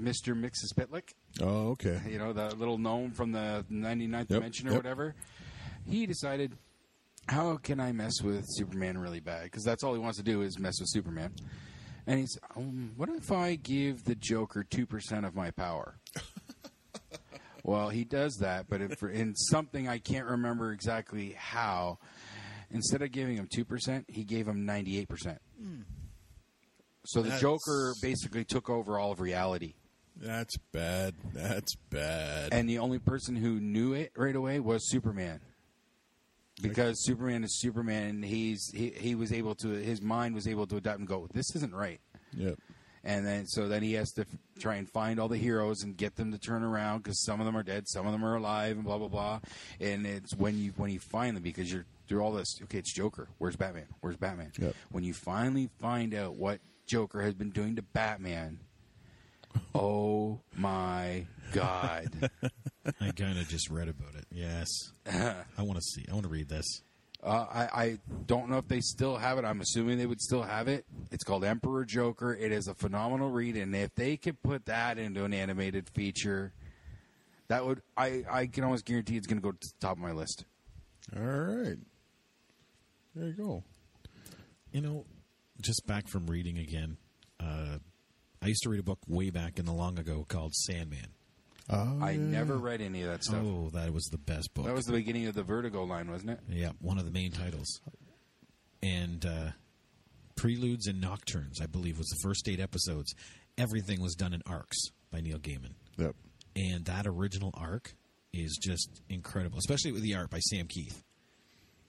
Mr. 0.00 0.34
Mxyzptlk, 0.38 1.14
Oh, 1.40 1.70
okay. 1.70 2.00
you 2.08 2.18
know, 2.18 2.32
the 2.32 2.54
little 2.54 2.78
gnome 2.78 3.12
from 3.12 3.32
the 3.32 3.64
99th 3.70 4.12
Yep, 4.18 4.28
dimension 4.28 4.68
or 4.68 4.72
yep. 4.72 4.78
whatever, 4.82 5.14
he 5.88 6.06
decided, 6.06 6.52
how 7.28 7.56
can 7.56 7.80
I 7.80 7.92
mess 7.92 8.22
with 8.22 8.44
Superman 8.48 8.98
really 8.98 9.20
bad? 9.20 9.44
Because 9.44 9.64
that's 9.64 9.82
all 9.82 9.94
he 9.94 9.98
wants 10.00 10.18
to 10.18 10.24
do 10.24 10.42
is 10.42 10.58
mess 10.58 10.78
with 10.80 10.88
Superman. 10.90 11.32
And 12.06 12.20
he's, 12.20 12.38
um, 12.56 12.92
what 12.96 13.08
if 13.08 13.32
I 13.32 13.56
give 13.56 14.04
the 14.04 14.14
Joker 14.14 14.64
2% 14.68 15.26
of 15.26 15.34
my 15.34 15.50
power? 15.50 15.96
well, 17.64 17.88
he 17.88 18.04
does 18.04 18.36
that, 18.40 18.66
but 18.68 18.80
if, 18.80 19.02
in 19.02 19.34
something 19.34 19.88
I 19.88 19.98
can't 19.98 20.26
remember 20.26 20.70
exactly 20.72 21.34
how, 21.36 21.98
instead 22.70 23.02
of 23.02 23.10
giving 23.10 23.36
him 23.36 23.48
2%, 23.48 24.04
he 24.08 24.22
gave 24.22 24.46
him 24.46 24.64
98%. 24.64 25.38
So 27.06 27.22
the 27.22 27.30
That's- 27.30 27.40
Joker 27.40 27.94
basically 28.00 28.44
took 28.44 28.70
over 28.70 28.98
all 28.98 29.12
of 29.12 29.20
reality. 29.20 29.74
That's 30.18 30.56
bad. 30.72 31.14
That's 31.34 31.74
bad. 31.90 32.48
and 32.52 32.68
the 32.68 32.78
only 32.78 32.98
person 32.98 33.36
who 33.36 33.60
knew 33.60 33.92
it 33.92 34.12
right 34.16 34.34
away 34.34 34.60
was 34.60 34.88
Superman. 34.88 35.40
Because 36.62 37.04
Superman 37.04 37.44
is 37.44 37.58
Superman, 37.60 38.08
and 38.08 38.24
he's 38.24 38.70
he, 38.72 38.90
he 38.90 39.14
was 39.14 39.32
able 39.32 39.54
to 39.56 39.68
his 39.68 40.00
mind 40.00 40.34
was 40.34 40.48
able 40.48 40.66
to 40.68 40.76
adapt 40.76 40.98
and 40.98 41.06
go, 41.08 41.28
this 41.32 41.54
isn't 41.56 41.74
right. 41.74 42.00
yep. 42.32 42.58
And 43.04 43.24
then 43.24 43.46
so 43.46 43.68
then 43.68 43.82
he 43.84 43.92
has 43.92 44.10
to 44.12 44.22
f- 44.22 44.26
try 44.58 44.74
and 44.76 44.88
find 44.90 45.20
all 45.20 45.28
the 45.28 45.36
heroes 45.36 45.84
and 45.84 45.96
get 45.96 46.16
them 46.16 46.32
to 46.32 46.38
turn 46.38 46.64
around 46.64 47.04
because 47.04 47.22
some 47.22 47.38
of 47.40 47.46
them 47.46 47.56
are 47.56 47.62
dead, 47.62 47.86
some 47.86 48.04
of 48.04 48.10
them 48.10 48.24
are 48.24 48.34
alive, 48.34 48.74
and 48.74 48.84
blah 48.84 48.98
blah 48.98 49.06
blah. 49.06 49.40
And 49.80 50.04
it's 50.04 50.34
when 50.34 50.58
you 50.58 50.72
when 50.76 50.90
you 50.90 50.98
find 50.98 51.36
them 51.36 51.42
because 51.44 51.72
you're 51.72 51.86
through 52.08 52.20
all 52.20 52.32
this. 52.32 52.58
Okay, 52.64 52.78
it's 52.78 52.92
Joker. 52.92 53.28
Where's 53.38 53.54
Batman? 53.54 53.86
Where's 54.00 54.16
Batman? 54.16 54.50
Yep. 54.58 54.74
When 54.90 55.04
you 55.04 55.14
finally 55.14 55.68
find 55.78 56.14
out 56.14 56.34
what 56.34 56.58
Joker 56.88 57.22
has 57.22 57.34
been 57.34 57.50
doing 57.50 57.76
to 57.76 57.82
Batman, 57.82 58.58
oh 59.74 60.40
my 60.56 61.26
god! 61.52 62.30
I 63.00 63.10
kind 63.10 63.38
of 63.38 63.48
just 63.48 63.70
read 63.70 63.88
about 63.88 64.14
it. 64.14 64.26
Yes. 64.30 64.66
I 65.06 65.62
want 65.62 65.76
to 65.76 65.82
see. 65.82 66.04
I 66.08 66.12
want 66.12 66.24
to 66.24 66.30
read 66.30 66.48
this. 66.48 66.82
Uh, 67.22 67.46
I, 67.52 67.82
I 67.82 67.98
don't 68.26 68.50
know 68.50 68.58
if 68.58 68.68
they 68.68 68.80
still 68.80 69.16
have 69.16 69.38
it. 69.38 69.44
I'm 69.44 69.60
assuming 69.60 69.98
they 69.98 70.06
would 70.06 70.20
still 70.20 70.42
have 70.42 70.68
it. 70.68 70.84
It's 71.10 71.24
called 71.24 71.44
Emperor 71.44 71.84
Joker. 71.84 72.34
It 72.34 72.52
is 72.52 72.68
a 72.68 72.74
phenomenal 72.74 73.30
read, 73.30 73.56
and 73.56 73.74
if 73.74 73.94
they 73.94 74.16
could 74.16 74.40
put 74.42 74.66
that 74.66 74.98
into 74.98 75.24
an 75.24 75.32
animated 75.32 75.88
feature, 75.88 76.52
that 77.48 77.64
would 77.64 77.82
I, 77.96 78.24
I 78.30 78.46
can 78.46 78.64
almost 78.64 78.84
guarantee 78.84 79.16
it's 79.16 79.26
going 79.26 79.38
to 79.38 79.42
go 79.42 79.52
to 79.52 79.58
the 79.58 79.80
top 79.80 79.92
of 79.92 79.98
my 79.98 80.12
list. 80.12 80.44
All 81.16 81.22
right. 81.22 81.78
There 83.14 83.28
you 83.28 83.32
go. 83.32 83.64
You 84.72 84.82
know, 84.82 85.04
just 85.60 85.86
back 85.86 86.08
from 86.08 86.26
reading 86.26 86.58
again, 86.58 86.96
uh, 87.40 87.78
I 88.42 88.48
used 88.48 88.62
to 88.62 88.70
read 88.70 88.80
a 88.80 88.84
book 88.84 88.98
way 89.06 89.30
back 89.30 89.58
in 89.58 89.64
the 89.64 89.72
long 89.72 89.98
ago 89.98 90.24
called 90.28 90.54
Sandman. 90.54 91.08
Oh, 91.68 91.98
I 92.00 92.12
yeah. 92.12 92.18
never 92.18 92.56
read 92.56 92.80
any 92.80 93.02
of 93.02 93.08
that 93.08 93.24
stuff. 93.24 93.42
Oh, 93.42 93.70
that 93.72 93.92
was 93.92 94.04
the 94.04 94.18
best 94.18 94.54
book. 94.54 94.66
That 94.66 94.74
was 94.74 94.84
the 94.84 94.92
beginning 94.92 95.26
of 95.26 95.34
the 95.34 95.42
Vertigo 95.42 95.82
line, 95.84 96.10
wasn't 96.10 96.32
it? 96.32 96.40
Yeah, 96.48 96.70
one 96.80 96.98
of 96.98 97.04
the 97.04 97.10
main 97.10 97.32
titles. 97.32 97.80
And 98.82 99.26
uh, 99.26 99.50
Preludes 100.36 100.86
and 100.86 101.02
Nocturnes, 101.02 101.60
I 101.60 101.66
believe, 101.66 101.98
was 101.98 102.08
the 102.08 102.20
first 102.22 102.48
eight 102.48 102.60
episodes. 102.60 103.14
Everything 103.58 104.00
was 104.00 104.14
done 104.14 104.32
in 104.32 104.42
arcs 104.46 104.76
by 105.10 105.20
Neil 105.20 105.38
Gaiman. 105.38 105.72
Yep. 105.96 106.14
And 106.54 106.84
that 106.84 107.06
original 107.06 107.52
arc 107.54 107.94
is 108.32 108.58
just 108.62 109.02
incredible, 109.08 109.58
especially 109.58 109.92
with 109.92 110.02
the 110.02 110.14
art 110.14 110.30
by 110.30 110.38
Sam 110.38 110.68
Kieth. 110.68 111.02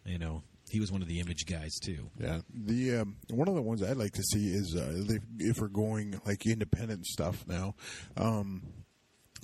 You 0.06 0.18
know, 0.18 0.44
he 0.70 0.80
was 0.80 0.92
one 0.92 1.02
of 1.02 1.08
the 1.08 1.20
image 1.20 1.46
guys, 1.46 1.76
too. 1.80 2.10
Yeah. 2.20 2.40
The 2.54 2.98
um, 2.98 3.18
one 3.30 3.48
of 3.48 3.56
the 3.56 3.62
ones 3.62 3.82
I'd 3.84 3.98
like 3.98 4.14
to 4.14 4.24
see 4.24 4.48
is 4.50 4.76
uh, 4.76 5.16
if, 5.40 5.60
we're 5.60 5.68
going 5.68 6.20
like 6.26 6.46
independent 6.46 7.06
stuff 7.06 7.46
now, 7.48 7.76
um, 8.16 8.64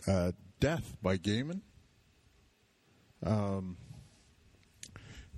uh, 0.07 0.31
Death 0.59 0.95
by 1.01 1.17
Gaiman. 1.17 1.61
Um, 3.25 3.77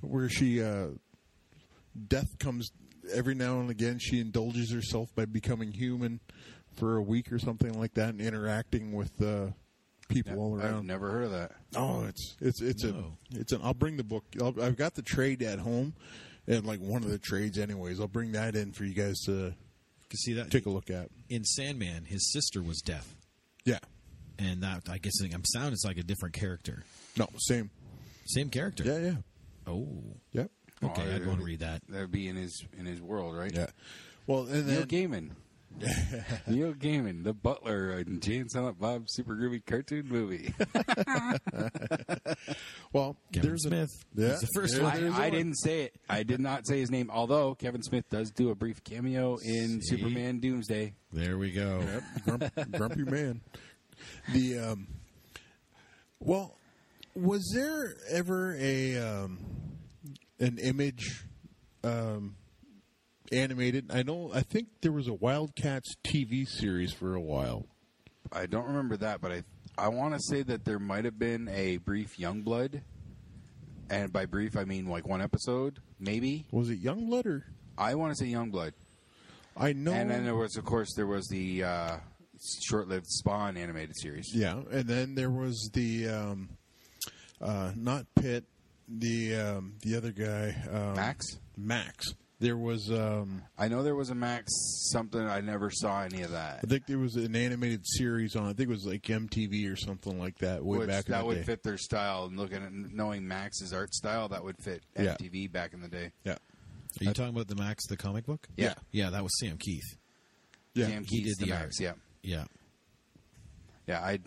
where 0.01 0.29
she 0.29 0.61
uh, 0.61 0.87
death 2.07 2.37
comes 2.39 2.71
every 3.13 3.35
now 3.35 3.59
and 3.59 3.69
again. 3.69 3.99
She 3.99 4.19
indulges 4.19 4.71
herself 4.71 5.13
by 5.15 5.25
becoming 5.25 5.71
human 5.71 6.19
for 6.73 6.97
a 6.97 7.01
week 7.01 7.31
or 7.31 7.39
something 7.39 7.79
like 7.79 7.93
that, 7.93 8.09
and 8.09 8.21
interacting 8.21 8.91
with 8.91 9.21
people 10.07 10.39
all 10.39 10.59
I've 10.59 10.65
around. 10.65 10.87
never 10.87 11.09
heard 11.11 11.23
of 11.25 11.31
that. 11.31 11.51
Oh, 11.75 12.05
it's 12.05 12.35
it's 12.41 12.61
it's 12.61 12.83
No. 12.83 13.13
a 13.33 13.39
it's 13.39 13.51
an. 13.51 13.61
I'll 13.63 13.73
bring 13.73 13.97
the 13.97 14.03
book. 14.03 14.23
I'll, 14.41 14.53
I've 14.61 14.77
got 14.77 14.95
the 14.95 15.01
trade 15.01 15.41
at 15.43 15.59
home, 15.59 15.93
and 16.47 16.65
like 16.65 16.79
one 16.79 17.03
of 17.03 17.09
the 17.09 17.17
trades, 17.19 17.57
anyways. 17.57 17.99
I'll 17.99 18.07
bring 18.07 18.31
that 18.33 18.55
in 18.55 18.71
for 18.71 18.83
you 18.85 18.93
guys 18.93 19.19
to 19.25 19.53
You 20.11 20.17
see 20.17 20.33
that? 20.33 20.51
take 20.51 20.65
a 20.65 20.69
look 20.69 20.89
at. 20.89 21.09
In 21.29 21.43
Sandman, 21.43 22.05
his 22.05 22.31
sister 22.31 22.61
was 22.61 22.81
deaf. 22.81 23.15
Yeah, 23.65 23.79
And 24.37 24.61
that, 24.61 24.83
I 24.89 24.99
guess, 24.99 25.13
I'm 25.21 25.43
sounding 25.43 25.75
like 25.83 25.97
a 25.97 26.03
different 26.03 26.35
character. 26.35 26.83
no, 27.17 27.27
same. 27.37 27.71
Same 28.27 28.49
character. 28.49 28.83
Yeah, 28.83 28.97
yeah, 28.99 29.15
Oh. 29.67 29.87
yep, 30.33 30.51
Okay, 30.83 31.01
Oh, 31.11 31.15
I'd 31.15 31.25
want 31.25 31.39
to 31.39 31.45
read 31.45 31.59
that. 31.61 31.81
That'd 31.89 32.11
be 32.11 32.27
in 32.27 32.35
his 32.35 32.63
in 32.77 32.85
his 32.85 33.01
world, 33.01 33.35
right? 33.35 33.51
yeah. 33.53 33.67
Well, 34.27 34.43
and 34.45 34.67
Neil 34.67 34.85
then 34.85 34.87
Gaiman. 34.87 35.29
Neil 36.47 36.73
Gaiman, 36.73 37.23
the 37.23 37.33
butler 37.33 37.99
in 37.99 38.19
Jay 38.19 38.37
and 38.37 38.49
Silent 38.49 38.79
Bob 38.79 39.05
super 39.07 39.35
groovy 39.35 39.65
cartoon 39.65 40.07
movie. 40.07 40.53
well, 42.93 43.17
Kevin 43.33 43.49
there's 43.49 43.63
Smith. 43.63 43.89
A, 44.17 44.21
yeah, 44.21 44.29
He's 44.29 44.39
the 44.41 44.47
first 44.55 44.77
yeah, 44.77 44.83
one. 44.83 45.01
there's 45.01 45.13
I, 45.13 45.25
I 45.25 45.29
didn't 45.29 45.55
say 45.55 45.83
it. 45.83 45.95
I 46.09 46.23
did 46.23 46.39
not 46.39 46.65
say 46.65 46.79
his 46.79 46.89
name. 46.91 47.09
Although 47.13 47.55
Kevin 47.55 47.83
Smith 47.83 48.05
does 48.09 48.31
do 48.31 48.49
a 48.49 48.55
brief 48.55 48.83
cameo 48.83 49.37
in 49.43 49.81
See? 49.81 49.97
Superman 49.97 50.39
Doomsday. 50.39 50.93
There 51.11 51.37
we 51.37 51.51
go. 51.51 51.81
Yep, 51.81 52.03
grump, 52.25 52.71
grumpy 52.71 53.03
man. 53.03 53.41
The 54.33 54.59
um, 54.59 54.87
well, 56.19 56.57
was 57.15 57.51
there 57.53 57.95
ever 58.09 58.55
a 58.59 58.97
um, 58.97 59.39
an 60.39 60.57
image 60.57 61.25
um, 61.83 62.35
animated? 63.31 63.91
I 63.91 64.03
know. 64.03 64.31
I 64.33 64.41
think 64.41 64.67
there 64.81 64.91
was 64.91 65.07
a 65.07 65.13
Wildcats 65.13 65.95
TV 66.03 66.47
series 66.47 66.93
for 66.93 67.15
a 67.15 67.21
while. 67.21 67.65
I 68.31 68.45
don't 68.45 68.67
remember 68.67 68.97
that, 68.97 69.21
but 69.21 69.31
I 69.31 69.43
I 69.77 69.89
want 69.89 70.13
to 70.13 70.19
say 70.21 70.41
that 70.43 70.65
there 70.65 70.79
might 70.79 71.05
have 71.05 71.19
been 71.19 71.49
a 71.49 71.77
brief 71.77 72.17
Youngblood 72.17 72.81
and 73.89 74.11
by 74.11 74.25
brief 74.25 74.57
I 74.57 74.63
mean 74.63 74.87
like 74.87 75.07
one 75.07 75.21
episode, 75.21 75.79
maybe. 75.99 76.45
Was 76.51 76.69
it 76.69 76.83
Youngblood 76.83 77.25
or 77.25 77.45
I 77.77 77.95
want 77.95 78.15
to 78.15 78.23
say 78.23 78.31
Youngblood. 78.31 78.73
I 79.57 79.73
know? 79.73 79.91
And 79.91 80.09
then 80.09 80.25
there 80.25 80.35
was, 80.35 80.57
of 80.57 80.65
course, 80.65 80.93
there 80.95 81.07
was 81.07 81.27
the 81.27 81.63
uh, 81.63 81.97
short-lived 82.63 83.07
Spawn 83.07 83.57
animated 83.57 83.95
series. 83.97 84.31
yeah, 84.33 84.61
and 84.71 84.87
then 84.87 85.15
there 85.15 85.29
was 85.29 85.69
the 85.73 86.09
um, 86.09 86.49
uh, 87.41 87.71
not 87.75 88.05
Pitt, 88.15 88.43
the 88.87 89.35
um, 89.35 89.75
the 89.81 89.95
other 89.95 90.11
guy, 90.11 90.55
um, 90.71 90.95
Max. 90.95 91.25
Max. 91.57 92.13
There 92.39 92.57
was 92.57 92.91
um, 92.91 93.43
I 93.57 93.69
know 93.69 93.81
there 93.81 93.95
was 93.95 94.09
a 94.09 94.15
Max 94.15 94.51
something. 94.91 95.21
I 95.21 95.39
never 95.39 95.71
saw 95.71 96.01
any 96.03 96.21
of 96.21 96.31
that. 96.31 96.59
I 96.63 96.67
think 96.67 96.85
there 96.85 96.97
was 96.99 97.15
an 97.15 97.33
animated 97.33 97.81
series 97.85 98.35
on. 98.35 98.43
I 98.43 98.47
think 98.53 98.67
it 98.67 98.73
was 98.73 98.85
like 98.85 99.03
MTV 99.03 99.71
or 99.71 99.77
something 99.77 100.19
like 100.19 100.37
that 100.39 100.63
way 100.63 100.79
Which 100.79 100.87
back 100.89 101.05
in 101.05 101.13
that 101.13 101.25
would 101.25 101.35
day. 101.37 101.43
fit 101.43 101.63
their 101.63 101.77
style, 101.77 102.25
and 102.25 102.37
looking 102.37 102.61
at 102.61 102.73
knowing 102.73 103.25
Max's 103.25 103.71
art 103.71 103.93
style, 103.93 104.27
that 104.29 104.43
would 104.43 104.57
fit 104.61 104.83
Yeah. 104.99 105.15
MTV 105.17 105.49
back 105.51 105.73
in 105.73 105.79
the 105.81 105.87
day. 105.87 106.11
Yeah, 106.25 106.33
Are 106.33 107.03
you 107.05 107.13
talking 107.13 107.33
about 107.33 107.47
the 107.47 107.55
Max 107.55 107.87
the 107.87 107.95
comic 107.95 108.25
book? 108.25 108.47
Yeah. 108.57 108.73
Yeah, 108.91 109.11
that 109.11 109.23
was 109.23 109.31
Sam 109.39 109.57
Kieth. 109.57 109.97
yeah. 110.73 110.87
Sam 110.87 111.05
he 111.07 111.23
Kieth's 111.23 111.37
did 111.37 111.47
the 111.47 111.53
art. 111.53 111.61
Max. 111.63 111.79
Yeah, 111.79 111.93
Yeah. 112.21 112.43
yeah. 113.87 113.99
I, 114.01 114.19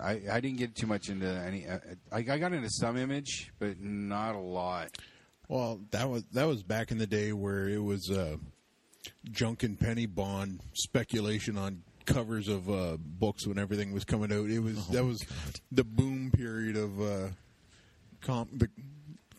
I 0.00 0.20
I 0.32 0.40
didn't 0.40 0.56
get 0.58 0.74
too 0.74 0.88
much 0.88 1.08
into 1.08 1.28
any. 1.28 1.68
Uh, 1.68 1.78
I, 2.10 2.18
I 2.18 2.38
got 2.38 2.52
into 2.52 2.68
some 2.70 2.96
image, 2.96 3.52
but 3.60 3.78
not 3.80 4.34
a 4.34 4.40
lot. 4.40 4.96
Well, 5.52 5.80
that 5.90 6.08
was 6.08 6.24
that 6.32 6.44
was 6.44 6.62
back 6.62 6.90
in 6.92 6.96
the 6.96 7.06
day 7.06 7.34
where 7.34 7.68
it 7.68 7.82
was 7.82 8.10
uh, 8.10 8.36
junk 9.30 9.64
and 9.64 9.78
penny 9.78 10.06
bond 10.06 10.60
speculation 10.72 11.58
on 11.58 11.82
covers 12.06 12.48
of 12.48 12.70
uh, 12.70 12.96
books 12.98 13.46
when 13.46 13.58
everything 13.58 13.92
was 13.92 14.02
coming 14.04 14.32
out. 14.32 14.48
It 14.48 14.60
was 14.60 14.78
Oh, 14.78 14.92
that 14.94 15.04
was 15.04 15.18
God. 15.22 15.60
the 15.70 15.84
boom 15.84 16.30
period 16.34 16.78
of 16.78 16.98
uh, 17.02 17.28
com- 18.22 18.48
the 18.54 18.68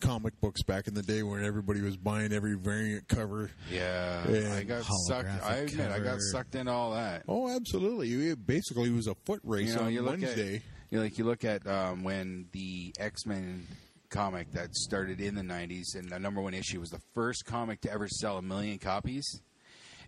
comic 0.01 0.39
books 0.39 0.61
back 0.61 0.87
in 0.87 0.93
the 0.93 1.01
day 1.01 1.23
when 1.23 1.43
everybody 1.43 1.81
was 1.81 1.97
buying 1.97 2.31
every 2.31 2.53
variant 2.57 3.07
cover. 3.07 3.49
Yeah, 3.71 4.29
Yeah. 4.29 4.53
I 4.53 4.63
got 4.65 4.83
sucked. 5.07 5.29
I 5.43 5.55
admit, 5.55 5.89
I 5.89 5.97
got 5.97 6.19
sucked 6.31 6.53
into 6.53 6.71
all 6.71 6.91
that. 6.91 7.23
Oh, 7.27 7.49
absolutely! 7.49 8.29
It 8.29 8.45
basically 8.45 8.91
was 8.91 9.07
a 9.07 9.15
foot 9.25 9.41
race 9.43 9.69
you 9.69 9.75
know, 9.77 9.81
on 9.85 9.93
you 9.93 10.03
Wednesday. 10.03 10.57
at 10.57 10.61
you 10.91 10.97
know, 10.99 11.03
like 11.05 11.17
you 11.17 11.23
look 11.23 11.43
at 11.43 11.65
um, 11.65 12.03
when 12.03 12.45
the 12.51 12.93
X 12.99 13.25
Men 13.25 13.65
comic 14.13 14.51
that 14.51 14.73
started 14.75 15.19
in 15.19 15.35
the 15.35 15.41
'90s, 15.41 15.95
and 15.95 16.09
the 16.09 16.19
number 16.19 16.39
one 16.41 16.53
issue 16.53 16.79
was 16.79 16.89
the 16.91 17.01
first 17.13 17.43
comic 17.45 17.81
to 17.81 17.91
ever 17.91 18.07
sell 18.07 18.37
a 18.37 18.41
million 18.41 18.77
copies. 18.77 19.41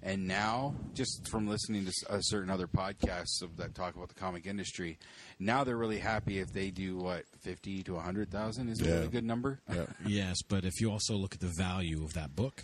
And 0.03 0.27
now, 0.27 0.75
just 0.93 1.27
from 1.31 1.47
listening 1.47 1.83
to 1.85 1.87
s- 1.89 2.03
uh, 2.07 2.19
certain 2.21 2.51
other 2.51 2.67
podcasts 2.67 3.41
of, 3.41 3.57
that 3.57 3.73
talk 3.73 3.95
about 3.95 4.09
the 4.09 4.13
comic 4.13 4.45
industry, 4.45 4.99
now 5.39 5.63
they're 5.63 5.77
really 5.77 5.97
happy 5.97 6.37
if 6.39 6.53
they 6.53 6.69
do 6.69 6.97
what 6.97 7.23
fifty 7.41 7.81
to 7.83 7.95
hundred 7.95 8.29
thousand 8.29 8.69
is 8.69 8.79
a 8.81 8.85
Yeah. 8.85 8.91
really 8.95 9.07
good 9.07 9.23
number. 9.23 9.61
Yeah. 9.73 9.85
Yes, 10.05 10.37
but 10.47 10.63
if 10.63 10.79
you 10.79 10.91
also 10.91 11.15
look 11.15 11.33
at 11.33 11.39
the 11.39 11.51
value 11.57 12.03
of 12.03 12.13
that 12.13 12.35
book, 12.35 12.63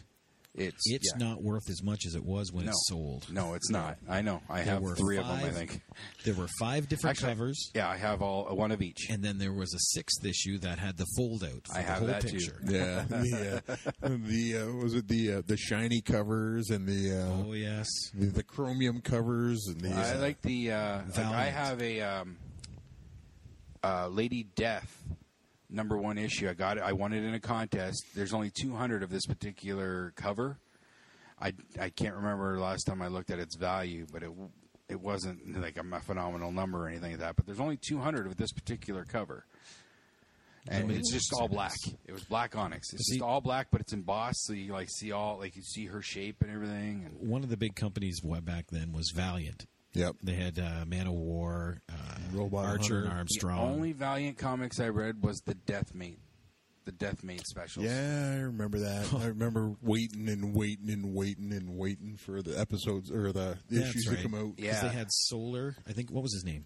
It's 0.54 0.82
it's 0.92 1.14
yeah. 1.18 1.26
not 1.30 1.42
worth 1.42 1.70
as 1.70 1.82
much 1.82 2.06
as 2.06 2.14
it 2.14 2.26
was 2.26 2.52
when 2.52 2.66
No. 2.66 2.72
it 2.72 2.76
sold. 2.88 3.26
No, 3.32 3.54
it's 3.54 3.70
not. 3.70 3.98
I 4.10 4.22
know. 4.22 4.42
I 4.50 4.64
There 4.64 4.74
have 4.74 4.82
were 4.84 4.96
three 4.96 5.18
of 5.18 5.26
them. 5.26 5.40
I 5.40 5.50
think. 5.50 5.80
There 6.26 6.34
were 6.34 6.50
five 6.60 6.90
different 6.90 7.16
Actually, 7.18 7.34
covers, 7.36 7.72
Yeah, 7.74 7.88
I 7.88 7.96
have 7.96 8.22
all 8.22 8.54
one 8.54 8.72
of 8.74 8.82
each. 8.82 9.10
and 9.10 9.24
then 9.24 9.38
there 9.38 9.54
was 9.54 9.74
a 9.74 9.80
sixth 9.80 10.26
issue 10.26 10.58
that 10.60 10.78
had 10.78 10.98
the 10.98 11.06
fold 11.16 11.46
out 11.46 11.66
for 11.68 11.74
I 11.78 11.82
the 11.82 11.88
have 11.88 11.98
whole 12.00 12.08
that 12.10 12.22
too. 12.24 12.32
picture. 12.32 12.60
Yeah, 12.66 13.04
the 13.10 13.62
uh, 14.02 14.08
the 14.10 14.58
uh, 14.58 14.76
was 14.84 14.94
it 14.94 15.08
the 15.08 15.36
uh, 15.36 15.42
the 15.48 15.56
shiny 15.56 16.02
covers 16.02 16.70
and 16.70 16.86
the 16.86 17.18
uh, 17.18 17.44
Oh 17.48 17.54
yes, 17.54 17.88
the, 18.14 18.26
the 18.26 18.44
chromium 18.44 19.00
covers 19.00 19.68
and 19.68 19.80
the 19.80 19.94
I 19.94 20.16
uh, 20.16 20.20
like 20.20 20.42
the. 20.42 20.72
Uh, 20.74 21.02
like 21.16 21.26
I 21.28 21.46
have 21.46 21.82
a 21.82 22.02
um, 22.02 22.38
uh, 23.84 24.08
Lady 24.10 24.44
Death 24.44 25.02
number 25.72 25.98
one 25.98 26.18
issue. 26.18 26.50
I 26.50 26.54
got 26.54 26.78
it. 26.78 26.84
I 26.84 26.94
won 26.94 27.14
it 27.14 27.24
in 27.24 27.34
a 27.34 27.40
contest. 27.40 28.04
There's 28.16 28.34
only 28.34 28.52
200 28.52 29.04
of 29.04 29.10
this 29.10 29.26
particular 29.26 30.14
cover. 30.16 30.60
I 31.40 31.54
I 31.80 31.90
can't 31.90 32.16
remember 32.16 32.60
last 32.60 32.84
time 32.84 33.02
I 33.02 33.08
looked 33.08 33.32
at 33.32 33.40
its 33.40 33.56
value, 33.56 34.06
but 34.12 34.24
it 34.24 34.32
it 34.90 35.00
wasn't 35.00 35.60
like 35.62 35.78
a 35.78 36.00
phenomenal 36.02 36.52
number 36.52 36.86
or 36.86 36.90
anything 36.90 37.12
like 37.12 37.20
that. 37.22 37.36
But 37.36 37.46
there's 37.46 37.60
only 37.60 37.78
200 37.78 38.28
of 38.28 38.38
this 38.38 38.52
particular 38.52 39.06
cover. 39.06 39.46
And 40.68 40.92
it's 40.92 41.12
just 41.12 41.34
all 41.34 41.48
black. 41.48 41.74
It 42.06 42.12
was 42.12 42.24
black 42.24 42.56
onyx. 42.56 42.94
It's 42.94 43.08
See- 43.08 43.16
just 43.16 43.24
all 43.24 43.42
black, 43.42 43.70
but 43.72 43.82
it's 43.82 43.94
embossed, 43.94 44.46
so 44.46 44.54
you 44.54 44.74
like 44.74 44.90
see 44.92 45.12
all 45.12 45.40
like 45.40 45.56
you 45.56 45.64
see 45.64 45.88
her 45.88 46.02
shape 46.04 46.42
and 46.42 46.52
everything. 46.52 47.06
And 47.06 47.30
one 47.30 47.44
of 47.44 47.50
the 47.50 47.58
big 47.58 47.76
companies 47.76 48.20
back 48.22 48.66
then 48.70 48.94
was 48.94 49.12
Valiant. 49.16 49.66
Yep. 49.94 50.16
They 50.24 50.34
had 50.34 50.58
uh, 50.60 50.86
Man 50.86 51.08
of 51.08 51.14
War, 51.14 51.82
uh, 51.90 51.94
Robot 52.34 52.66
Archer, 52.66 52.98
and 53.00 53.08
Hunter. 53.08 53.18
Armstrong. 53.20 53.58
The 53.58 53.74
only 53.74 53.92
Valiant 53.92 54.38
comics 54.38 54.80
I 54.80 54.90
read 54.90 55.24
was 55.24 55.42
the 55.46 55.54
Death 55.56 55.94
Mate, 55.94 56.20
the 56.86 56.92
Death 56.94 57.24
Mate 57.24 57.46
specials. 57.46 57.86
Yeah, 57.86 58.32
I 58.38 58.40
remember 58.42 58.80
that. 58.80 59.14
I 59.20 59.26
remember 59.28 59.74
waiting 59.82 60.30
and 60.30 60.56
waiting 60.56 60.90
and 60.90 61.14
waiting 61.14 61.52
and 61.52 61.78
waiting 61.78 62.16
for 62.18 62.42
the 62.42 62.58
episodes 62.60 63.12
or 63.12 63.32
the 63.32 63.58
That's 63.70 63.90
issues 63.90 64.08
right. 64.08 64.18
to 64.18 64.24
come 64.24 64.36
out. 64.36 64.54
Yeah. 64.58 64.82
they 64.82 64.90
had 64.90 65.08
Solar. 65.12 65.76
I 65.88 65.92
think 65.92 66.10
what 66.12 66.24
was 66.24 66.34
his 66.34 66.46
name? 66.46 66.66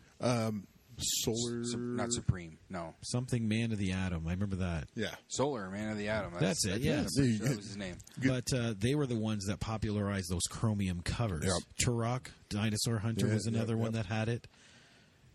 Solar, 0.99 1.63
Su- 1.63 1.77
not 1.77 2.11
Supreme. 2.11 2.57
No, 2.69 2.93
Something 3.03 3.47
Man 3.47 3.71
of 3.71 3.77
the 3.77 3.91
Atom. 3.91 4.27
I 4.27 4.31
remember 4.31 4.57
that. 4.57 4.87
yeah, 4.95 5.15
Solar 5.27 5.69
Man 5.69 5.89
of 5.91 5.97
the 5.97 6.09
Atom. 6.09 6.33
That's 6.39 6.65
it, 6.65 6.81
yeah. 6.81 6.99
I'm 6.99 7.03
that 7.05 7.55
was 7.57 7.67
his 7.67 7.77
name. 7.77 7.97
But 8.23 8.51
uh, 8.53 8.73
they 8.77 8.95
were 8.95 9.05
the 9.07 9.15
ones 9.19 9.45
that 9.47 9.59
popularized 9.59 10.29
those 10.29 10.43
chromium 10.49 11.01
covers. 11.01 11.45
Yep. 11.45 11.55
Turok, 11.85 12.27
Dinosaur 12.49 12.97
Hunter 12.99 13.27
Yeah, 13.27 13.33
was 13.33 13.45
another 13.45 13.73
yep, 13.73 13.81
one 13.81 13.93
yep. 13.93 14.05
that 14.07 14.13
had 14.13 14.29
it. 14.29 14.47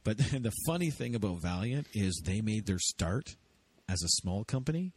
But 0.04 0.18
the 0.18 0.52
funny 0.66 0.90
thing 0.90 1.14
about 1.14 1.40
Valiant 1.42 1.86
is 1.94 2.22
they 2.24 2.40
made 2.40 2.66
their 2.66 2.78
start 2.78 3.36
as 3.88 4.02
a 4.02 4.08
small 4.08 4.44
company, 4.44 4.92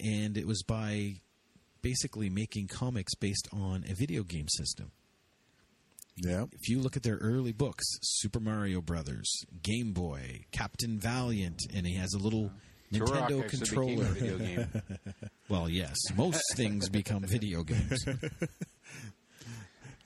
and 0.00 0.36
it 0.38 0.46
was 0.46 0.62
by 0.62 1.16
basically 1.82 2.30
making 2.30 2.66
comics 2.68 3.14
based 3.14 3.46
on 3.52 3.84
a 3.88 3.94
video 3.94 4.22
game 4.22 4.48
system. 4.48 4.90
Yeah. 6.16 6.44
If 6.52 6.68
you 6.68 6.80
look 6.80 6.96
at 6.96 7.02
their 7.02 7.16
early 7.16 7.52
books, 7.52 7.84
Super 8.02 8.40
Mario 8.40 8.80
Brothers, 8.80 9.30
Game 9.62 9.92
Boy, 9.92 10.44
Captain 10.52 10.98
Valiant, 10.98 11.60
and 11.74 11.86
he 11.86 11.94
has 11.96 12.12
a 12.14 12.18
little 12.18 12.50
Nintendo 12.92 13.42
actually 13.42 13.58
controller. 13.58 14.04
video 14.04 14.38
game. 14.38 14.68
Well, 15.50 15.68
yes, 15.68 15.96
most 16.16 16.40
things 16.56 16.88
become 16.88 17.22
video 17.24 17.62
games. 17.64 18.04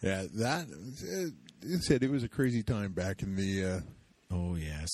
Yeah, 0.01 0.27
that 0.35 0.67
it, 1.03 1.33
it 1.63 1.83
said 1.83 2.03
it 2.05 2.11
was 2.11 2.23
a 2.23 2.29
crazy 2.29 2.63
time 2.63 2.93
back 2.93 3.23
in 3.23 3.35
the. 3.37 3.65
Uh, 3.65 3.81
Oh 4.31 4.57
yes. 4.57 4.89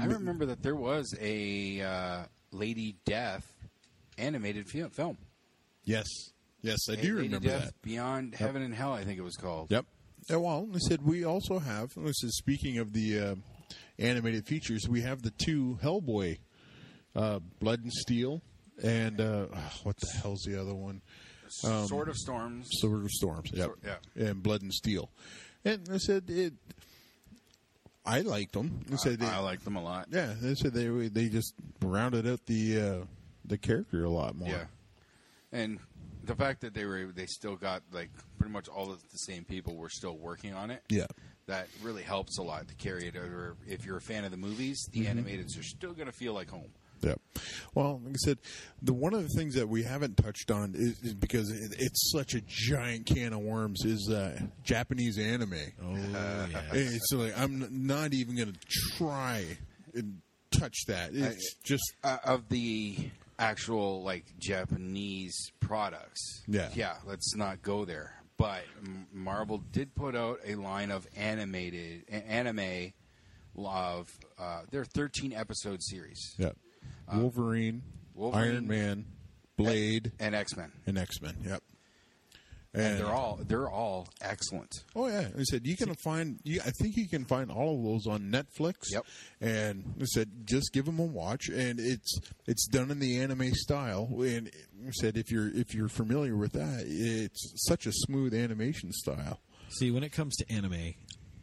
I 0.00 0.04
remember 0.06 0.46
that 0.46 0.62
there 0.62 0.76
was 0.76 1.12
a 1.20 1.80
uh, 1.82 2.22
Lady 2.52 2.96
Death 3.04 3.44
animated 4.16 4.68
film. 4.68 5.18
yes, 5.84 6.06
yes, 6.62 6.78
I 6.88 6.92
A 6.92 6.96
do 6.96 7.02
Lady 7.16 7.26
remember 7.28 7.48
Death 7.48 7.64
that. 7.66 7.82
Beyond 7.82 8.34
Heaven 8.36 8.62
and 8.62 8.72
Hell, 8.72 8.92
I 8.92 9.04
think 9.04 9.18
it 9.18 9.22
was 9.22 9.36
called. 9.36 9.70
Yep. 9.72 9.84
Well, 10.30 10.68
I 10.74 10.78
said 10.78 11.02
we 11.02 11.24
also 11.24 11.58
have. 11.58 11.90
This 11.96 12.22
is 12.22 12.36
speaking 12.38 12.78
of 12.78 12.92
the 12.92 13.18
uh, 13.20 13.34
animated 13.98 14.46
features. 14.46 14.86
We 14.88 15.02
have 15.02 15.22
the 15.22 15.30
two 15.32 15.78
Hellboy, 15.82 16.38
uh, 17.16 17.40
Blood 17.60 17.80
and 17.82 17.92
Steel, 17.92 18.40
and 18.82 19.20
uh, 19.20 19.46
ah, 19.54 19.72
what 19.82 19.96
the 19.98 20.08
hell's 20.22 20.42
the 20.46 20.60
other 20.60 20.74
one? 20.74 21.02
Um, 21.64 21.86
Sword 21.86 22.08
of 22.08 22.16
Storms. 22.16 22.66
Sword 22.80 23.02
of 23.04 23.10
Storms. 23.10 23.50
Yep. 23.52 23.66
Sword- 23.66 23.78
yeah. 23.84 24.26
And 24.28 24.42
Blood 24.42 24.62
and 24.62 24.72
Steel. 24.72 25.10
And 25.64 25.86
I 25.92 25.98
said 25.98 26.24
it. 26.28 26.54
I 28.04 28.20
liked 28.22 28.52
them. 28.52 28.80
I 28.92 28.96
said 28.96 29.22
I, 29.22 29.36
I 29.36 29.38
it- 29.38 29.42
like 29.42 29.64
them 29.64 29.76
a 29.76 29.82
lot. 29.82 30.08
Yeah, 30.10 30.34
they 30.40 30.54
said 30.54 30.72
they 30.72 30.86
they 31.08 31.28
just 31.28 31.54
rounded 31.80 32.26
out 32.26 32.46
the 32.46 32.80
uh, 32.80 33.04
the 33.44 33.58
character 33.58 34.04
a 34.04 34.10
lot 34.10 34.34
more. 34.36 34.48
Yeah, 34.48 34.64
and 35.52 35.78
the 36.24 36.34
fact 36.36 36.60
that 36.62 36.74
they 36.74 36.84
were 36.84 37.06
they 37.14 37.26
still 37.26 37.56
got 37.56 37.82
like 37.92 38.10
pretty 38.38 38.52
much 38.52 38.68
all 38.68 38.90
of 38.92 39.00
the 39.10 39.16
same 39.18 39.44
people 39.44 39.76
were 39.76 39.88
still 39.90 40.16
working 40.16 40.54
on 40.54 40.70
it. 40.70 40.82
Yeah. 40.88 41.06
that 41.46 41.66
really 41.82 42.02
helps 42.02 42.38
a 42.38 42.42
lot 42.42 42.68
to 42.68 42.74
carry 42.76 43.06
it 43.08 43.16
over. 43.16 43.56
If 43.66 43.84
you're 43.84 43.96
a 43.96 44.00
fan 44.02 44.24
of 44.24 44.30
the 44.30 44.36
movies, 44.36 44.78
the 44.92 45.04
Mm-hmm. 45.06 45.18
animateds 45.18 45.58
are 45.58 45.62
still 45.64 45.92
going 45.92 46.06
to 46.06 46.12
feel 46.12 46.32
like 46.34 46.48
home. 46.50 46.70
Yeah. 47.02 47.14
Well, 47.74 48.00
like 48.04 48.12
I 48.14 48.18
said, 48.24 48.38
the 48.80 48.92
one 48.92 49.12
of 49.12 49.22
the 49.24 49.28
things 49.36 49.56
that 49.56 49.68
we 49.68 49.82
haven't 49.82 50.16
touched 50.16 50.52
on 50.52 50.74
is, 50.76 51.00
is 51.02 51.14
because 51.14 51.50
it, 51.50 51.74
it's 51.80 52.12
such 52.12 52.34
a 52.34 52.40
giant 52.46 53.06
can 53.06 53.32
of 53.32 53.40
worms 53.40 53.84
is 53.84 54.08
uh, 54.08 54.38
Japanese 54.62 55.18
anime. 55.18 55.54
Oh 55.82 55.96
yes. 56.52 56.64
It's 56.72 57.12
like 57.12 57.36
I'm 57.36 57.66
not 57.88 58.14
even 58.14 58.36
going 58.36 58.52
to 58.52 58.58
try 58.96 59.44
and 59.94 60.20
touch 60.52 60.84
that. 60.86 61.10
It's 61.12 61.54
just 61.64 61.82
Uh, 62.04 62.18
of 62.22 62.48
the 62.50 62.96
actual 63.42 64.02
like 64.02 64.24
Japanese 64.38 65.50
products, 65.60 66.42
Yeah. 66.46 66.68
yeah. 66.74 66.96
Let's 67.06 67.34
not 67.34 67.62
go 67.62 67.84
there. 67.84 68.14
But 68.38 68.62
Marvel 69.12 69.58
did 69.58 69.94
put 69.94 70.16
out 70.16 70.38
a 70.46 70.54
line 70.56 70.90
of 70.90 71.06
animated 71.16 72.04
anime 72.08 72.92
of 73.56 74.08
uh, 74.38 74.62
their 74.70 74.84
13 74.84 75.32
episode 75.32 75.82
series 75.82 76.34
yeah. 76.38 76.50
Wolverine, 77.12 77.82
Wolverine, 78.14 78.52
Iron 78.54 78.66
Man, 78.66 79.04
Blade, 79.56 80.12
and 80.18 80.34
X 80.34 80.56
Men. 80.56 80.72
and 80.86 80.96
X 80.98 81.20
Men. 81.20 81.36
Yep. 81.44 81.62
And 82.74 82.98
they're 82.98 83.12
all 83.12 83.38
they're 83.46 83.68
all 83.68 84.08
excellent. 84.20 84.84
Oh 84.96 85.06
yeah, 85.06 85.28
I 85.38 85.42
said 85.42 85.66
you 85.66 85.76
can 85.76 85.94
find. 85.96 86.38
You, 86.42 86.60
I 86.64 86.70
think 86.70 86.96
you 86.96 87.08
can 87.08 87.24
find 87.24 87.50
all 87.50 87.76
of 87.76 87.84
those 87.84 88.06
on 88.06 88.30
Netflix. 88.30 88.92
Yep. 88.92 89.04
And 89.40 89.94
I 90.00 90.04
said 90.04 90.30
just 90.44 90.72
give 90.72 90.86
them 90.86 90.98
a 90.98 91.04
watch, 91.04 91.48
and 91.48 91.78
it's 91.78 92.18
it's 92.46 92.66
done 92.66 92.90
in 92.90 92.98
the 92.98 93.20
anime 93.20 93.52
style. 93.54 94.08
And 94.20 94.50
I 94.86 94.90
said 94.92 95.16
if 95.16 95.30
you're 95.30 95.48
if 95.48 95.74
you're 95.74 95.88
familiar 95.88 96.36
with 96.36 96.52
that, 96.52 96.84
it's 96.86 97.52
such 97.68 97.86
a 97.86 97.92
smooth 97.92 98.34
animation 98.34 98.92
style. 98.92 99.40
See, 99.68 99.90
when 99.90 100.02
it 100.02 100.12
comes 100.12 100.36
to 100.36 100.50
anime, 100.52 100.94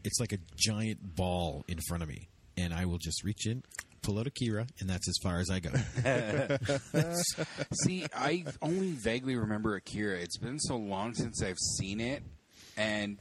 it's 0.04 0.20
like 0.20 0.34
a 0.34 0.40
giant 0.56 1.16
ball 1.16 1.64
in 1.68 1.80
front 1.88 2.04
of 2.04 2.10
me, 2.10 2.30
and 2.58 2.74
I 2.74 2.86
will 2.86 3.00
just 3.00 3.24
reach 3.24 3.46
in, 3.46 3.64
pull 4.02 4.20
out 4.20 4.28
Akira, 4.28 4.68
and 4.80 4.90
that's 4.90 5.08
as 5.08 5.16
far 5.22 5.40
as 5.40 5.50
I 5.50 5.60
go. 5.60 5.72
See, 7.84 8.06
I 8.16 8.46
only 8.62 8.92
vaguely 8.92 9.36
remember 9.36 9.76
Akira. 9.76 10.18
It's 10.20 10.38
been 10.38 10.60
so 10.60 10.78
long 10.78 11.14
since 11.14 11.42
I've 11.44 11.58
seen 11.78 12.00
it, 12.00 12.24
and 12.78 13.18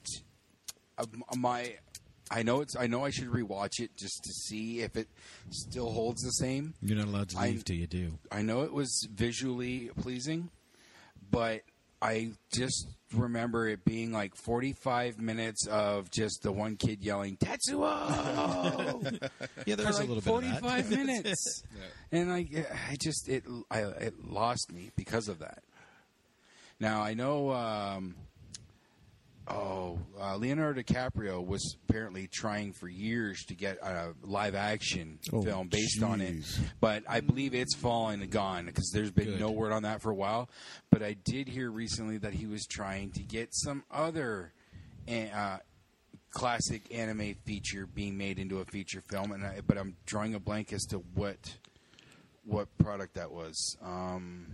uh, 0.96 1.04
my 1.36 1.74
I 2.30 2.42
know 2.42 2.60
it's 2.60 2.76
I 2.76 2.86
know 2.86 3.04
I 3.04 3.10
should 3.10 3.28
rewatch 3.28 3.80
it 3.80 3.96
just 3.96 4.20
to 4.24 4.32
see 4.32 4.80
if 4.80 4.96
it 4.96 5.08
still 5.50 5.90
holds 5.90 6.22
the 6.22 6.30
same. 6.30 6.74
You're 6.82 6.98
not 6.98 7.06
allowed 7.08 7.28
to 7.30 7.38
I- 7.38 7.48
leave 7.50 7.64
till 7.64 7.76
you 7.76 7.86
do. 7.86 8.18
I 8.30 8.42
know 8.42 8.62
it 8.62 8.72
was 8.72 9.06
visually 9.12 9.90
pleasing, 10.00 10.50
but 11.30 11.62
I 12.00 12.32
just 12.52 12.88
remember 13.14 13.66
it 13.68 13.84
being 13.84 14.12
like 14.12 14.34
45 14.36 15.18
minutes 15.20 15.66
of 15.66 16.10
just 16.10 16.42
the 16.42 16.52
one 16.52 16.76
kid 16.76 17.02
yelling 17.02 17.36
Tetsuo 17.38 17.80
Yeah, 19.66 19.74
there's 19.76 19.98
like 19.98 20.08
a 20.08 20.12
little 20.12 20.16
bit 20.16 20.24
45 20.60 20.90
minutes, 20.96 21.62
and 22.12 22.30
I 22.32 22.46
I 22.90 22.96
just 22.96 23.28
it 23.28 23.44
I 23.70 23.80
it 23.80 24.24
lost 24.24 24.72
me 24.72 24.90
because 24.96 25.28
of 25.28 25.38
that. 25.40 25.62
Now 26.80 27.02
I 27.02 27.14
know. 27.14 27.50
Um, 27.50 28.14
Oh, 29.50 29.98
uh, 30.20 30.36
Leonardo 30.36 30.82
DiCaprio 30.82 31.44
was 31.44 31.76
apparently 31.88 32.28
trying 32.30 32.72
for 32.74 32.86
years 32.86 33.44
to 33.48 33.54
get 33.54 33.78
a 33.82 34.12
live 34.22 34.54
action 34.54 35.18
Oh, 35.32 35.40
film 35.42 35.68
based 35.68 36.02
on 36.02 36.20
it, 36.20 36.44
but 36.80 37.02
I 37.08 37.20
believe 37.20 37.54
it's 37.54 37.74
fallen 37.74 38.20
and 38.20 38.30
gone 38.30 38.66
because 38.66 38.90
there's 38.92 39.10
been 39.10 39.24
Good. 39.30 39.40
no 39.40 39.50
word 39.50 39.72
on 39.72 39.84
that 39.84 40.02
for 40.02 40.10
a 40.10 40.14
while. 40.14 40.50
But 40.90 41.02
I 41.02 41.14
did 41.24 41.48
hear 41.48 41.70
recently 41.70 42.18
that 42.18 42.34
he 42.34 42.46
was 42.46 42.66
trying 42.66 43.10
to 43.12 43.22
get 43.22 43.48
some 43.54 43.84
other 43.90 44.52
uh, 45.08 45.58
classic 46.30 46.82
anime 46.94 47.34
feature 47.46 47.86
being 47.86 48.18
made 48.18 48.38
into 48.38 48.58
a 48.58 48.66
feature 48.66 49.00
film, 49.08 49.32
and 49.32 49.46
I, 49.46 49.60
but 49.66 49.78
I'm 49.78 49.96
drawing 50.04 50.34
a 50.34 50.40
blank 50.40 50.72
as 50.74 50.84
to 50.86 50.98
what 51.14 51.38
what 52.44 52.68
product 52.78 53.14
that 53.14 53.30
was. 53.30 53.76
Um, 53.82 54.46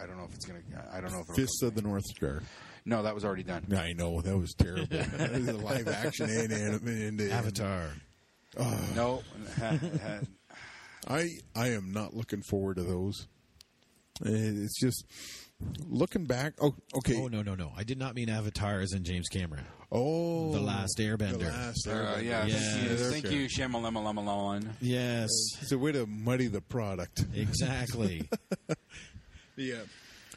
I 0.00 0.06
don't 0.06 0.16
know 0.16 0.24
if 0.24 0.34
it's 0.34 0.46
gonna. 0.46 0.60
I 0.92 1.00
don't 1.00 1.12
know 1.12 1.22
if 1.28 1.36
Fists 1.36 1.62
of 1.62 1.74
the 1.74 1.82
North 1.82 2.04
Star. 2.04 2.42
No, 2.86 3.02
that 3.02 3.14
was 3.14 3.24
already 3.24 3.42
done. 3.42 3.66
I 3.76 3.92
know 3.92 4.20
that 4.22 4.36
was 4.38 4.54
terrible. 4.54 4.86
It 4.90 5.30
was 5.32 5.48
a 5.48 5.52
live 5.52 5.88
action 5.88 6.30
and 6.30 6.52
anime. 6.52 6.86
And, 6.88 7.20
and 7.20 7.32
Avatar. 7.32 7.90
No, 8.94 9.22
I 11.08 11.28
I 11.54 11.68
am 11.68 11.92
not 11.92 12.14
looking 12.14 12.42
forward 12.42 12.76
to 12.78 12.82
those. 12.82 13.26
It's 14.24 14.80
just 14.80 15.04
looking 15.86 16.24
back. 16.24 16.54
Oh, 16.60 16.74
okay. 16.96 17.16
Oh 17.20 17.28
no 17.28 17.42
no 17.42 17.54
no! 17.54 17.72
I 17.76 17.84
did 17.84 17.98
not 17.98 18.14
mean 18.14 18.28
Avatar 18.30 18.80
as 18.80 18.92
in 18.92 19.04
James 19.04 19.28
Cameron. 19.28 19.64
Oh, 19.92 20.52
The 20.52 20.60
Last 20.60 20.98
Airbender. 20.98 21.38
The 21.38 21.44
last 21.44 21.86
uh, 21.86 21.90
Airbender. 21.92 22.24
yeah, 22.24 22.44
Yeah, 22.46 22.56
thank 22.58 22.82
you, 22.82 22.90
okay. 22.90 23.10
thank 23.20 23.30
you, 23.30 23.46
Shyamalamalamalaman. 23.46 24.68
Yes, 24.80 25.30
It's 25.62 25.70
a 25.70 25.78
way 25.78 25.92
to 25.92 26.06
muddy 26.06 26.48
the 26.48 26.60
product. 26.60 27.24
exactly. 27.34 28.28
Yeah. 29.58 29.76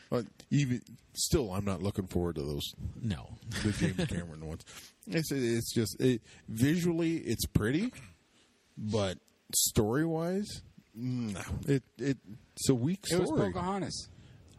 But 0.09 0.25
even 0.49 0.81
still, 1.13 1.51
I'm 1.53 1.65
not 1.65 1.83
looking 1.83 2.07
forward 2.07 2.35
to 2.35 2.41
those 2.41 2.73
no, 3.01 3.37
the 3.63 3.71
James 3.71 4.05
Cameron 4.09 4.47
ones. 4.47 4.65
It's 5.07 5.31
it's 5.31 5.73
just 5.73 6.01
it, 6.01 6.21
visually 6.47 7.17
it's 7.17 7.45
pretty, 7.45 7.93
but 8.77 9.17
story 9.53 10.05
wise, 10.05 10.61
no. 10.95 11.41
It 11.67 11.83
it 11.97 12.17
it's 12.55 12.69
a 12.69 12.75
weak 12.75 13.05
story. 13.05 13.23
It 13.23 13.31
was. 13.31 13.39
Pocahontas. 13.39 14.09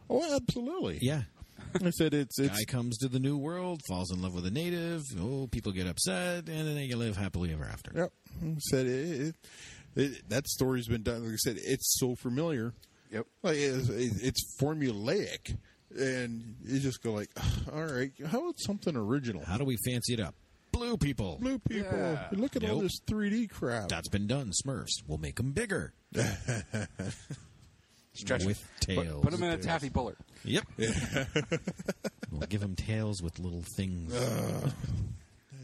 Oh, 0.09 0.35
absolutely. 0.35 0.99
yeah. 1.01 1.23
I 1.75 1.89
said 1.91 2.13
it's 2.13 2.37
it's 2.39 2.57
Guy 2.57 2.65
comes 2.65 2.97
to 2.99 3.07
the 3.07 3.19
new 3.19 3.37
world, 3.37 3.81
falls 3.87 4.11
in 4.11 4.21
love 4.21 4.33
with 4.33 4.45
a 4.45 4.51
native. 4.51 5.03
Oh, 5.19 5.47
people 5.47 5.71
get 5.71 5.87
upset, 5.87 6.49
and 6.49 6.67
then 6.67 6.75
they 6.75 6.89
live 6.93 7.17
happily 7.17 7.53
ever 7.53 7.63
after. 7.65 7.91
Yep. 7.95 8.11
I 8.43 8.55
said 8.59 8.85
it, 8.87 9.21
it, 9.21 9.35
it, 9.95 10.29
that 10.29 10.47
story's 10.47 10.87
been 10.87 11.03
done. 11.03 11.23
Like 11.23 11.33
I 11.33 11.37
said, 11.37 11.57
it's 11.61 11.95
so 11.97 12.15
familiar. 12.15 12.73
Yep. 13.11 13.25
Like 13.43 13.57
it's, 13.57 13.89
it's 13.89 14.57
formulaic, 14.59 15.57
and 15.97 16.55
you 16.63 16.79
just 16.79 17.03
go 17.03 17.11
like, 17.13 17.29
all 17.73 17.83
right, 17.83 18.11
how 18.27 18.39
about 18.39 18.55
something 18.59 18.95
original? 18.95 19.43
How 19.45 19.57
do 19.57 19.65
we 19.65 19.77
fancy 19.85 20.13
it 20.13 20.19
up? 20.19 20.33
Blue 20.71 20.95
people. 20.97 21.37
Blue 21.41 21.59
people, 21.59 21.97
Yeah. 21.97 22.27
look 22.31 22.55
at 22.55 22.63
all 22.69 22.79
this 22.79 22.99
3D 23.05 23.49
crap. 23.49 23.89
That's 23.89 24.07
been 24.07 24.25
done. 24.27 24.51
Smurfs. 24.65 25.03
We'll 25.05 25.17
make 25.17 25.35
them 25.35 25.51
bigger 25.51 25.93
Stretch 28.13 28.43
with 28.45 28.61
Put, 28.79 28.95
tails. 28.95 29.23
put 29.23 29.31
them 29.31 29.43
in 29.43 29.51
a 29.51 29.57
taffy 29.57 29.89
puller. 29.89 30.15
Yep. 30.43 30.65
we'll 32.31 32.47
give 32.49 32.59
them 32.61 32.75
tails 32.75 33.21
with 33.21 33.39
little 33.39 33.63
things. 33.75 34.13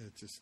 It 0.05 0.15
just 0.19 0.41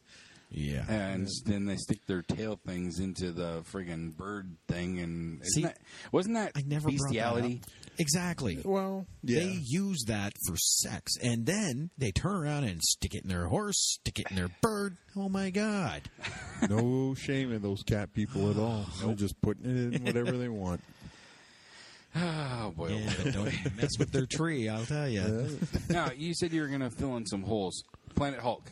yeah. 0.56 0.86
And 0.88 1.28
then 1.46 1.66
they 1.66 1.76
stick 1.76 2.06
their 2.08 2.22
tail 2.22 2.58
things 2.66 3.00
into 3.00 3.32
the 3.32 3.62
friggin' 3.72 4.16
bird 4.16 4.56
thing, 4.68 5.00
and 5.00 5.42
See, 5.46 5.64
that, 5.64 5.78
wasn't 6.12 6.36
that 6.36 6.54
I 6.56 6.64
never 6.66 6.90
bestiality? 6.90 7.62
that. 7.62 7.70
Exactly. 7.98 8.60
well, 8.64 9.06
yeah. 9.24 9.40
They 9.40 9.60
use 9.64 10.04
that 10.08 10.34
for 10.48 10.56
sex, 10.58 11.14
and 11.22 11.46
then 11.46 11.90
they 11.98 12.12
turn 12.12 12.36
around 12.36 12.64
and 12.66 12.82
stick 12.82 13.16
it 13.16 13.24
in 13.24 13.30
their 13.30 13.48
horse, 13.48 13.98
stick 14.02 14.20
it 14.20 14.28
in 14.30 14.36
their 14.36 14.50
bird. 14.62 14.96
Oh 15.16 15.30
my 15.30 15.50
god! 15.50 16.02
no 16.70 17.14
shame 17.16 17.52
in 17.54 17.62
those 17.62 17.84
cat 17.84 18.14
people 18.14 18.50
at 18.50 18.58
all. 18.58 18.86
They're 19.04 19.16
just 19.16 19.40
putting 19.42 19.66
it 19.66 19.94
in 19.96 20.06
whatever 20.06 20.32
they 20.38 20.50
want. 20.50 20.82
Ah, 22.18 22.68
oh 22.68 22.72
boy! 22.72 22.94
Yeah, 22.94 23.12
but 23.22 23.34
don't 23.34 23.76
mess 23.76 24.00
with 24.00 24.10
their 24.14 24.26
tree. 24.26 24.70
I'll 24.70 24.86
tell 24.86 25.10
you. 25.10 25.22
boy. 25.22 25.50
now 25.90 26.12
you 26.16 26.34
said 26.34 26.54
you 26.54 26.62
were 26.62 26.70
going 26.70 26.80
to 26.80 26.90
fill 26.90 27.18
in 27.18 27.26
some 27.26 27.44
holes. 27.44 27.84
Planet 28.16 28.40
Hulk. 28.40 28.64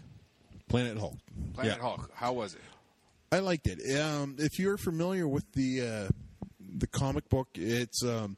Planet 0.74 0.98
Hulk. 0.98 1.20
Planet 1.54 1.76
Yeah. 1.78 1.82
Hulk. 1.84 2.10
How 2.16 2.34
was 2.34 2.56
it? 2.56 2.62
I 3.32 3.38
liked 3.40 3.68
it. 3.68 3.96
Um, 4.02 4.38
if 4.40 4.58
you're 4.58 4.78
familiar 4.78 5.28
with 5.28 5.46
the 5.52 5.82
uh, 5.82 6.10
the 6.80 6.88
comic 6.88 7.30
book, 7.30 7.48
it's 7.54 8.04
um, 8.04 8.38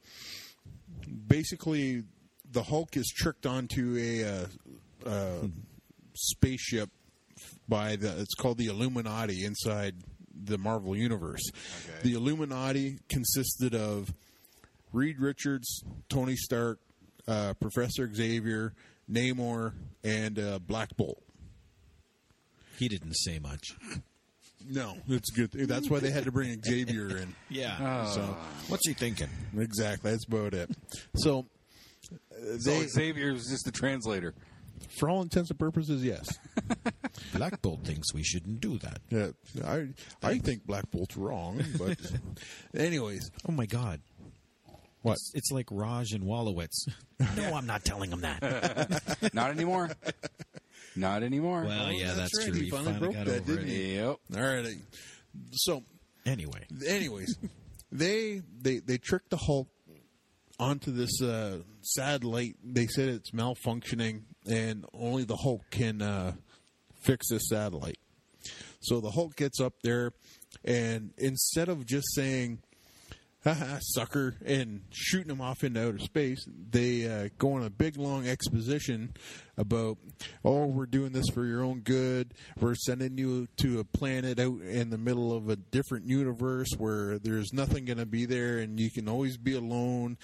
basically 1.27 2.03
the 2.51 2.61
Hulk 2.63 2.97
is 2.97 3.07
tricked 3.15 3.45
onto 3.45 3.95
a 3.97 4.23
uh, 4.25 5.09
uh, 5.09 5.47
spaceship 6.13 6.89
by 7.69 7.95
the. 7.95 8.19
It's 8.19 8.35
called 8.35 8.57
the 8.57 8.67
Illuminati 8.67 9.45
inside 9.45 9.95
the 10.33 10.57
Marvel 10.57 10.93
universe. 10.93 11.41
Okay. 11.87 12.09
The 12.09 12.13
Illuminati 12.15 12.99
consisted 13.07 13.73
of 13.75 14.13
Reed 14.91 15.21
Richards, 15.21 15.85
Tony 16.09 16.35
Stark, 16.35 16.79
uh, 17.29 17.53
Professor 17.61 18.13
Xavier, 18.13 18.73
Namor, 19.09 19.71
and 20.03 20.37
uh, 20.37 20.59
Black 20.59 20.97
Bolt. 20.97 21.21
He 22.77 22.87
didn't 22.87 23.13
say 23.13 23.39
much. 23.39 23.75
No, 24.67 24.97
it's 25.07 25.29
good. 25.31 25.51
That's 25.51 25.89
why 25.89 25.99
they 25.99 26.09
had 26.11 26.23
to 26.25 26.31
bring 26.31 26.59
Xavier 26.63 27.17
in. 27.17 27.35
Yeah. 27.49 28.05
So 28.07 28.21
What's 28.67 28.87
he 28.87 28.93
thinking? 28.93 29.29
exactly, 29.57 30.11
that's 30.11 30.25
about 30.25 30.53
it. 30.53 30.69
So 31.15 31.45
uh, 32.11 32.57
So 32.59 32.81
Xavier 32.87 33.33
was 33.33 33.47
just 33.47 33.65
the 33.65 33.71
translator. 33.71 34.33
for 34.99 35.09
all 35.09 35.21
intents 35.21 35.49
and 35.51 35.59
purposes, 35.59 36.03
yes. 36.03 36.27
Black 37.33 37.61
Bolt 37.61 37.83
thinks 37.85 38.13
we 38.13 38.23
shouldn't 38.23 38.59
do 38.59 38.77
that. 38.79 38.99
Yeah, 39.09 39.27
I 39.65 39.87
I 40.23 40.39
think 40.39 40.65
Black 40.65 40.89
Bolt's 40.91 41.15
wrong, 41.15 41.63
but 41.77 41.97
anyways, 42.75 43.29
Oh 43.47 43.51
my 43.51 43.65
god. 43.67 44.01
what? 45.03 45.13
It's, 45.13 45.31
it's 45.35 45.51
like 45.51 45.67
Raj 45.71 46.11
and 46.11 46.23
Wolowitz. 46.23 46.87
No, 47.37 47.53
I'm 47.53 47.67
not 47.67 47.85
telling 47.85 48.11
him 48.11 48.21
that. 48.21 49.31
Not 49.33 49.51
anymore. 49.51 49.91
Not 50.95 51.23
anymore. 51.23 51.63
Well, 51.65 51.91
yeah, 51.91 52.13
that's 52.13 52.17
that's, 52.17 52.37
right. 52.39 52.47
true. 52.47 52.55
He 52.57 52.63
He 52.65 52.69
finally 52.71 52.93
finally, 52.93 52.99
broke 53.13 53.13
got 53.15 53.25
that, 53.25 53.41
over 53.41 53.55
didn't 53.55 53.69
it. 53.69 53.71
he? 53.71 53.95
Yep. 53.95 54.17
All 54.35 54.41
right. 54.41 54.77
So, 55.53 55.83
Anyway, 56.25 56.65
anyways, 56.87 57.37
they 57.91 58.41
they 58.61 58.79
they 58.79 58.97
tricked 58.97 59.29
the 59.29 59.37
Hulk 59.37 59.67
onto 60.59 60.91
this 60.91 61.21
uh, 61.21 61.57
satellite. 61.81 62.55
They 62.63 62.87
said 62.87 63.09
it's 63.09 63.29
malfunctioning, 63.29 64.23
and 64.49 64.85
only 64.91 65.23
the 65.23 65.35
Hulk 65.35 65.61
can 65.69 66.01
uh, 66.01 66.33
fix 67.03 67.29
this 67.29 67.47
satellite. 67.49 67.99
So 68.79 69.01
the 69.01 69.11
Hulk 69.11 69.35
gets 69.35 69.59
up 69.59 69.73
there, 69.83 70.13
and 70.63 71.11
instead 71.19 71.69
of 71.69 71.85
just 71.85 72.07
saying 72.15 72.59
"haha, 72.63 72.64
sucker" 73.81 74.35
and 74.45 74.81
shooting 74.89 75.27
them 75.27 75.41
off 75.41 75.63
into 75.63 75.87
outer 75.87 75.99
space, 75.99 76.45
they 76.69 77.07
uh, 77.07 77.29
go 77.37 77.53
on 77.53 77.63
a 77.63 77.69
big 77.69 77.97
long 77.97 78.27
exposition 78.27 79.13
about, 79.57 79.97
"Oh, 80.43 80.65
we're 80.65 80.85
doing 80.85 81.11
this 81.11 81.29
for 81.33 81.45
your 81.45 81.63
own 81.63 81.81
good. 81.81 82.33
We're 82.59 82.75
sending 82.75 83.17
you 83.17 83.47
to 83.57 83.79
a 83.79 83.83
planet 83.83 84.39
out 84.39 84.61
in 84.61 84.89
the 84.89 84.97
middle 84.97 85.35
of 85.35 85.49
a 85.49 85.55
different 85.55 86.07
universe 86.07 86.69
where 86.77 87.19
there's 87.19 87.53
nothing 87.53 87.85
going 87.85 87.97
to 87.97 88.05
be 88.05 88.25
there, 88.25 88.59
and 88.59 88.79
you 88.79 88.91
can 88.91 89.07
always 89.07 89.37
be 89.37 89.55
alone." 89.55 90.17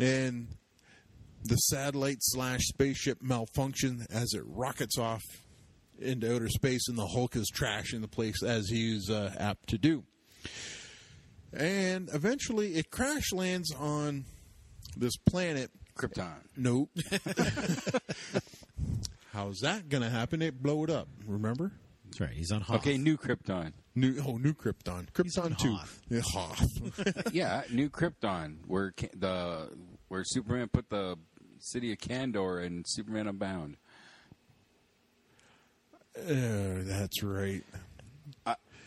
And 0.00 0.48
the 1.44 1.56
satellite 1.56 2.18
slash 2.20 2.60
spaceship 2.62 3.20
malfunction 3.20 4.06
as 4.10 4.32
it 4.34 4.42
rockets 4.46 4.98
off 4.98 5.22
into 5.98 6.34
outer 6.34 6.48
space, 6.48 6.88
and 6.88 6.98
the 6.98 7.06
Hulk 7.06 7.36
is 7.36 7.50
trashing 7.54 8.00
the 8.00 8.08
place 8.08 8.42
as 8.42 8.68
he's 8.68 9.10
uh, 9.10 9.34
apt 9.38 9.68
to 9.70 9.78
do. 9.78 10.04
And 11.52 12.08
eventually, 12.12 12.74
it 12.76 12.90
crash 12.90 13.32
lands 13.32 13.72
on 13.74 14.24
this 14.96 15.16
planet. 15.16 15.70
Krypton. 15.96 16.40
Nope. 16.56 16.90
How's 19.32 19.60
that 19.60 19.88
going 19.88 20.02
to 20.02 20.10
happen? 20.10 20.42
It 20.42 20.62
blow 20.62 20.84
it 20.84 20.90
up. 20.90 21.08
Remember? 21.26 21.72
That's 22.06 22.20
right. 22.20 22.30
He's 22.30 22.52
on 22.52 22.60
Hoth. 22.62 22.76
Okay, 22.76 22.96
new 22.96 23.16
Krypton. 23.16 23.72
New 23.94 24.22
oh, 24.26 24.36
new 24.36 24.54
Krypton. 24.54 25.10
Krypton 25.12 25.44
on 25.44 25.54
two. 25.54 25.74
Hoth. 25.74 26.00
Yeah, 26.08 26.20
Hoth. 26.24 27.30
yeah, 27.32 27.62
new 27.70 27.90
Krypton, 27.90 28.58
where 28.66 28.92
the 29.16 29.70
where 30.08 30.24
Superman 30.24 30.68
put 30.68 30.88
the 30.90 31.16
city 31.58 31.92
of 31.92 31.98
Kandor 31.98 32.64
in 32.64 32.84
Superman 32.86 33.28
Unbound. 33.28 33.76
Uh, 36.16 36.84
that's 36.84 37.22
right. 37.22 37.64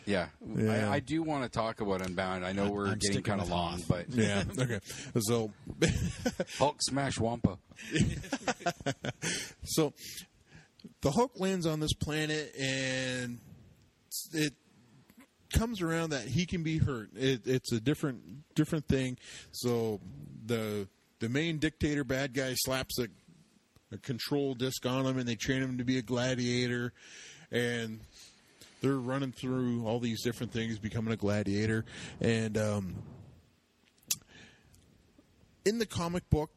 Yeah, 0.06 0.28
Yeah. 0.56 0.88
I, 0.90 0.94
I 0.94 1.00
do 1.00 1.22
want 1.22 1.42
to 1.42 1.48
talk 1.48 1.80
about 1.80 2.00
Unbound. 2.00 2.44
I 2.46 2.52
know 2.52 2.64
I'm- 2.64 2.72
we're 2.72 2.86
I'm 2.88 2.98
getting 2.98 3.22
kind 3.22 3.40
of 3.40 3.50
long, 3.50 3.82
but 3.88 4.08
Yeah. 4.08 4.44
Okay. 4.58 4.80
So, 5.20 5.52
Hulk 6.58 6.76
smash 6.80 7.18
Wampa. 7.18 7.58
so 9.64 9.92
the 11.02 11.10
Hulk 11.10 11.38
lands 11.40 11.66
on 11.66 11.80
this 11.80 11.92
planet, 11.92 12.54
and 12.58 13.38
it 14.32 14.54
comes 15.52 15.82
around 15.82 16.10
that 16.10 16.22
he 16.28 16.46
can 16.46 16.62
be 16.62 16.78
hurt. 16.78 17.10
It, 17.16 17.42
it's 17.46 17.72
a 17.72 17.80
different 17.80 18.54
different 18.54 18.86
thing. 18.88 19.18
So 19.52 20.00
the 20.44 20.88
the 21.20 21.28
main 21.28 21.58
dictator 21.58 22.04
bad 22.04 22.34
guy 22.34 22.54
slaps 22.56 22.98
a, 22.98 23.08
a 23.92 23.98
control 23.98 24.54
disc 24.54 24.84
on 24.86 25.06
him, 25.06 25.18
and 25.18 25.28
they 25.28 25.34
train 25.36 25.62
him 25.62 25.78
to 25.78 25.84
be 25.84 25.98
a 25.98 26.02
gladiator, 26.02 26.92
and 27.50 28.00
they're 28.80 28.96
running 28.96 29.32
through 29.32 29.86
all 29.86 30.00
these 30.00 30.22
different 30.22 30.52
things, 30.52 30.78
becoming 30.78 31.12
a 31.12 31.16
gladiator, 31.16 31.84
and 32.20 32.56
um, 32.58 32.96
in 35.64 35.78
the 35.78 35.86
comic 35.86 36.28
book, 36.30 36.50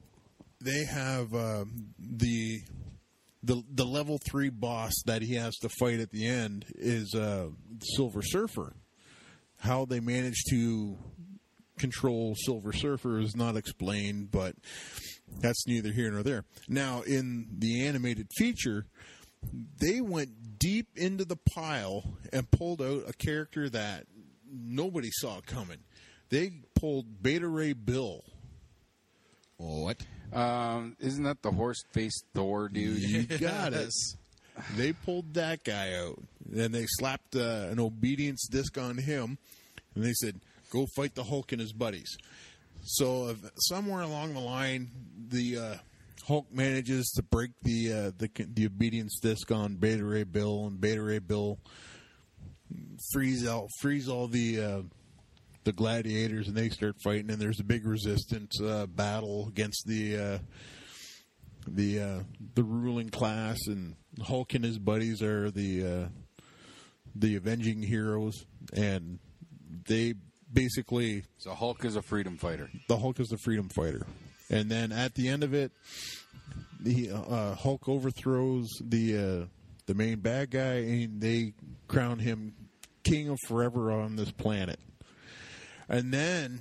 they 0.61 0.85
have 0.85 1.33
um, 1.33 1.93
the 1.98 2.61
the 3.43 3.64
the 3.73 3.85
level 3.85 4.19
three 4.30 4.49
boss 4.49 4.93
that 5.06 5.22
he 5.22 5.35
has 5.35 5.56
to 5.57 5.69
fight 5.80 5.99
at 5.99 6.11
the 6.11 6.27
end 6.27 6.65
is 6.75 7.15
uh, 7.15 7.48
Silver 7.95 8.22
Surfer. 8.22 8.73
How 9.59 9.85
they 9.85 9.99
manage 9.99 10.43
to 10.51 10.98
control 11.77 12.35
Silver 12.35 12.72
Surfer 12.72 13.19
is 13.19 13.35
not 13.35 13.57
explained, 13.57 14.31
but 14.31 14.56
that's 15.41 15.67
neither 15.67 15.91
here 15.91 16.11
nor 16.11 16.23
there. 16.23 16.45
Now, 16.67 17.01
in 17.01 17.48
the 17.57 17.85
animated 17.85 18.27
feature, 18.38 18.85
they 19.80 20.01
went 20.01 20.30
deep 20.59 20.89
into 20.95 21.25
the 21.25 21.35
pile 21.35 22.03
and 22.31 22.49
pulled 22.51 22.81
out 22.81 23.03
a 23.07 23.13
character 23.13 23.69
that 23.69 24.05
nobody 24.51 25.09
saw 25.11 25.39
coming. 25.45 25.79
They 26.29 26.51
pulled 26.75 27.23
Beta 27.23 27.47
Ray 27.47 27.73
Bill. 27.73 28.23
What? 29.57 29.97
Um, 30.31 30.95
isn't 30.99 31.23
that 31.23 31.41
the 31.41 31.51
horse 31.51 31.83
faced 31.91 32.25
Thor 32.33 32.69
dude? 32.69 33.01
You 33.01 33.23
got 33.39 33.73
it. 33.73 33.91
They 34.75 34.93
pulled 34.93 35.33
that 35.35 35.63
guy 35.63 35.95
out, 35.95 36.21
and 36.53 36.73
they 36.73 36.85
slapped 36.88 37.35
uh, 37.35 37.67
an 37.69 37.79
obedience 37.79 38.47
disc 38.49 38.77
on 38.77 38.97
him, 38.97 39.38
and 39.95 40.03
they 40.03 40.13
said, 40.13 40.41
"Go 40.69 40.85
fight 40.95 41.15
the 41.15 41.23
Hulk 41.23 41.51
and 41.51 41.61
his 41.61 41.73
buddies." 41.73 42.17
So 42.83 43.29
if, 43.29 43.38
somewhere 43.55 44.01
along 44.01 44.33
the 44.33 44.39
line, 44.39 44.89
the 45.29 45.57
uh, 45.57 45.75
Hulk 46.27 46.48
manages 46.51 47.11
to 47.15 47.23
break 47.23 47.51
the 47.64 47.93
uh, 47.93 48.11
the 48.17 48.30
the 48.53 48.65
obedience 48.65 49.19
disc 49.22 49.51
on 49.51 49.75
Beta 49.75 50.03
Ray 50.03 50.23
Bill, 50.23 50.67
and 50.67 50.80
Beta 50.80 51.01
Ray 51.01 51.19
Bill 51.19 51.59
frees 53.11 53.48
out 53.48 53.67
frees 53.81 54.07
all 54.07 54.27
the 54.27 54.61
uh, 54.61 54.81
the 55.64 55.72
gladiators, 55.72 56.48
and 56.48 56.56
they 56.56 56.69
start 56.69 56.95
fighting. 57.03 57.31
And 57.31 57.41
there's 57.41 57.59
a 57.59 57.65
big 57.65 57.85
resistance 57.85 58.59
uh, 58.61 58.85
battle 58.88 59.48
against 59.48 59.85
the. 59.88 60.17
Uh, 60.17 60.38
the 61.67 61.99
uh, 61.99 62.19
the 62.56 62.64
ruling 62.64 63.09
class 63.09 63.57
and 63.67 63.95
Hulk 64.23 64.53
and 64.56 64.64
his 64.64 64.80
buddies 64.80 65.22
are 65.22 65.51
the 65.51 65.85
uh, 65.85 66.07
the 67.15 67.35
avenging 67.35 67.83
heroes 67.83 68.45
and 68.73 69.19
they 69.85 70.14
basically 70.51 71.25
So 71.38 71.53
Hulk 71.53 71.85
is 71.85 71.95
a 71.95 72.01
freedom 72.01 72.38
fighter. 72.38 72.69
the 72.88 72.98
Hulk 72.98 73.19
is 73.19 73.27
the 73.27 73.38
freedom 73.38 73.69
fighter 73.69 74.07
and 74.49 74.69
then 74.69 74.91
at 74.91 75.15
the 75.15 75.27
end 75.27 75.43
of 75.43 75.53
it 75.53 75.71
the 76.79 77.11
uh, 77.11 77.55
Hulk 77.55 77.89
overthrows 77.89 78.67
the 78.81 79.17
uh, 79.17 79.45
the 79.85 79.93
main 79.93 80.19
bad 80.19 80.51
guy 80.51 80.75
and 80.75 81.21
they 81.21 81.53
crown 81.87 82.19
him 82.19 82.53
king 83.03 83.29
of 83.29 83.39
forever 83.47 83.91
on 83.91 84.15
this 84.15 84.31
planet 84.31 84.79
and 85.87 86.13
then 86.13 86.59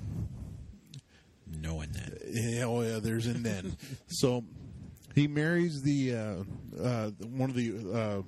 Knowing 1.61 1.91
that. 1.93 2.19
Yeah, 2.27 2.65
oh 2.65 2.83
yeah, 2.83 2.99
there's 3.01 3.27
and 3.27 3.45
then. 3.45 3.77
so 4.09 4.45
he 5.15 5.27
marries 5.27 5.83
the 5.83 6.15
uh, 6.15 6.83
uh, 6.83 7.11
one 7.27 7.51
of 7.51 7.57
the 7.57 7.75
uh, 7.93 8.23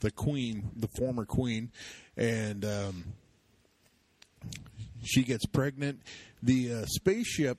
the 0.00 0.10
queen, 0.10 0.70
the 0.76 0.88
former 0.88 1.24
queen, 1.24 1.70
and 2.16 2.64
um, 2.64 3.04
she 5.02 5.22
gets 5.22 5.44
pregnant. 5.46 6.00
The 6.42 6.72
uh, 6.72 6.84
spaceship. 6.86 7.58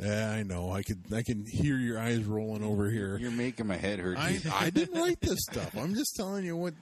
Yeah, 0.00 0.30
I 0.30 0.42
know. 0.44 0.70
I 0.72 0.82
could. 0.82 1.02
I 1.12 1.22
can 1.22 1.44
hear 1.44 1.76
your 1.76 1.98
eyes 1.98 2.24
rolling 2.24 2.62
over 2.62 2.88
here. 2.90 3.18
You're 3.18 3.30
making 3.30 3.66
my 3.66 3.76
head 3.76 3.98
hurt. 3.98 4.16
I. 4.16 4.38
I 4.52 4.70
didn't 4.74 5.00
write 5.00 5.20
this 5.20 5.38
stuff. 5.50 5.76
I'm 5.76 5.94
just 5.94 6.14
telling 6.16 6.44
you 6.44 6.56
what. 6.56 6.74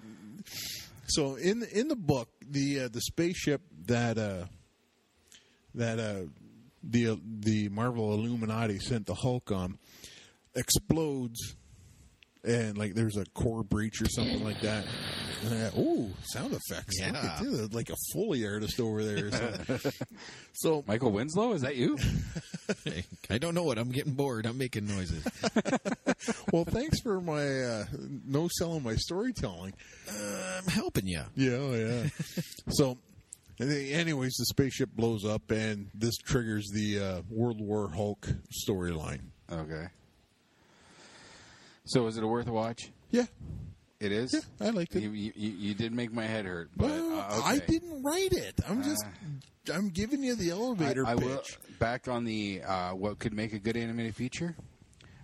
So 1.09 1.37
in 1.37 1.63
in 1.73 1.89
the 1.89 1.97
book, 1.97 2.29
the 2.43 2.81
uh, 2.81 2.89
the 2.89 3.01
spaceship 3.01 3.63
that 3.87 4.19
uh, 4.19 4.45
that 5.75 5.99
uh, 5.99 6.29
the 6.83 7.19
the 7.25 7.69
Marvel 7.71 8.13
Illuminati 8.13 8.79
sent 8.79 9.07
the 9.07 9.15
Hulk 9.15 9.51
on 9.51 9.79
explodes, 10.55 11.57
and 12.45 12.77
like 12.77 12.95
there's 12.95 13.17
a 13.17 13.25
core 13.27 13.63
breach 13.63 14.03
or 14.03 14.09
something 14.09 14.45
like 14.45 14.61
that. 14.61 14.85
Uh, 15.45 15.71
ooh, 15.79 16.11
sound 16.25 16.53
effects! 16.55 16.99
Look 17.01 17.13
Yeah. 17.15 17.43
you, 17.43 17.69
like 17.73 17.91
a 17.91 17.97
Foley 18.13 18.47
artist 18.47 18.81
over 18.81 19.05
there. 19.05 19.31
So, 20.59 20.83
Michael 20.89 21.13
Winslow, 21.13 21.53
is 21.53 21.61
that 21.61 21.77
you? 21.77 21.99
I 23.31 23.37
don't 23.37 23.55
know 23.55 23.71
it. 23.73 23.77
I'm 23.79 23.91
getting 23.91 24.15
bored. 24.15 24.47
I'm 24.47 24.57
making 24.57 24.87
noises. 24.87 25.23
well, 26.53 26.65
thanks 26.65 26.99
for 27.03 27.21
my 27.21 27.47
uh, 27.63 27.85
no 28.27 28.49
selling 28.59 28.83
my 28.83 28.95
storytelling. 28.97 29.75
I'm 30.11 30.67
helping 30.69 31.07
you. 31.07 31.21
Yeah, 31.35 31.57
oh, 31.57 31.75
yeah. 31.75 32.09
so, 32.71 32.97
anyways, 33.61 34.33
the 34.39 34.47
spaceship 34.47 34.89
blows 34.97 35.27
up, 35.27 35.51
and 35.51 35.91
this 35.93 36.17
triggers 36.17 36.71
the 36.73 37.01
uh, 37.01 37.21
World 37.29 37.61
War 37.61 37.91
Hulk 37.91 38.27
storyline. 38.67 39.21
Okay. 39.53 39.89
So 41.85 42.07
is 42.07 42.17
it 42.17 42.25
a 42.25 42.27
worth 42.27 42.49
a 42.49 42.53
watch? 42.53 42.91
Yeah, 43.11 43.27
It 44.07 44.13
is. 44.13 44.33
Yeah, 44.35 44.67
I 44.67 44.71
liked 44.71 44.95
it. 44.97 45.03
You, 45.03 45.11
you, 45.11 45.33
you 45.37 45.75
did 45.75 45.93
make 45.93 46.13
my 46.13 46.25
head 46.25 46.45
hurt, 46.47 46.71
but 46.77 46.89
well, 46.91 47.19
uh, 47.21 47.41
I 47.45 47.59
didn't 47.59 48.03
write 48.03 48.33
it. 48.33 48.55
I'm 48.69 48.83
just, 48.83 49.05
I'm 49.73 49.89
giving 49.91 50.23
you 50.23 50.35
the 50.35 50.51
elevator 50.51 51.07
I, 51.07 51.13
I 51.13 51.15
pitch. 51.17 51.25
will, 51.25 51.77
back 51.79 52.09
on 52.09 52.25
the 52.25 52.63
uh, 52.67 52.91
what 52.91 53.19
could 53.19 53.35
make 53.35 53.53
a 53.53 53.59
good 53.59 53.77
animated 53.77 54.15
feature. 54.15 54.57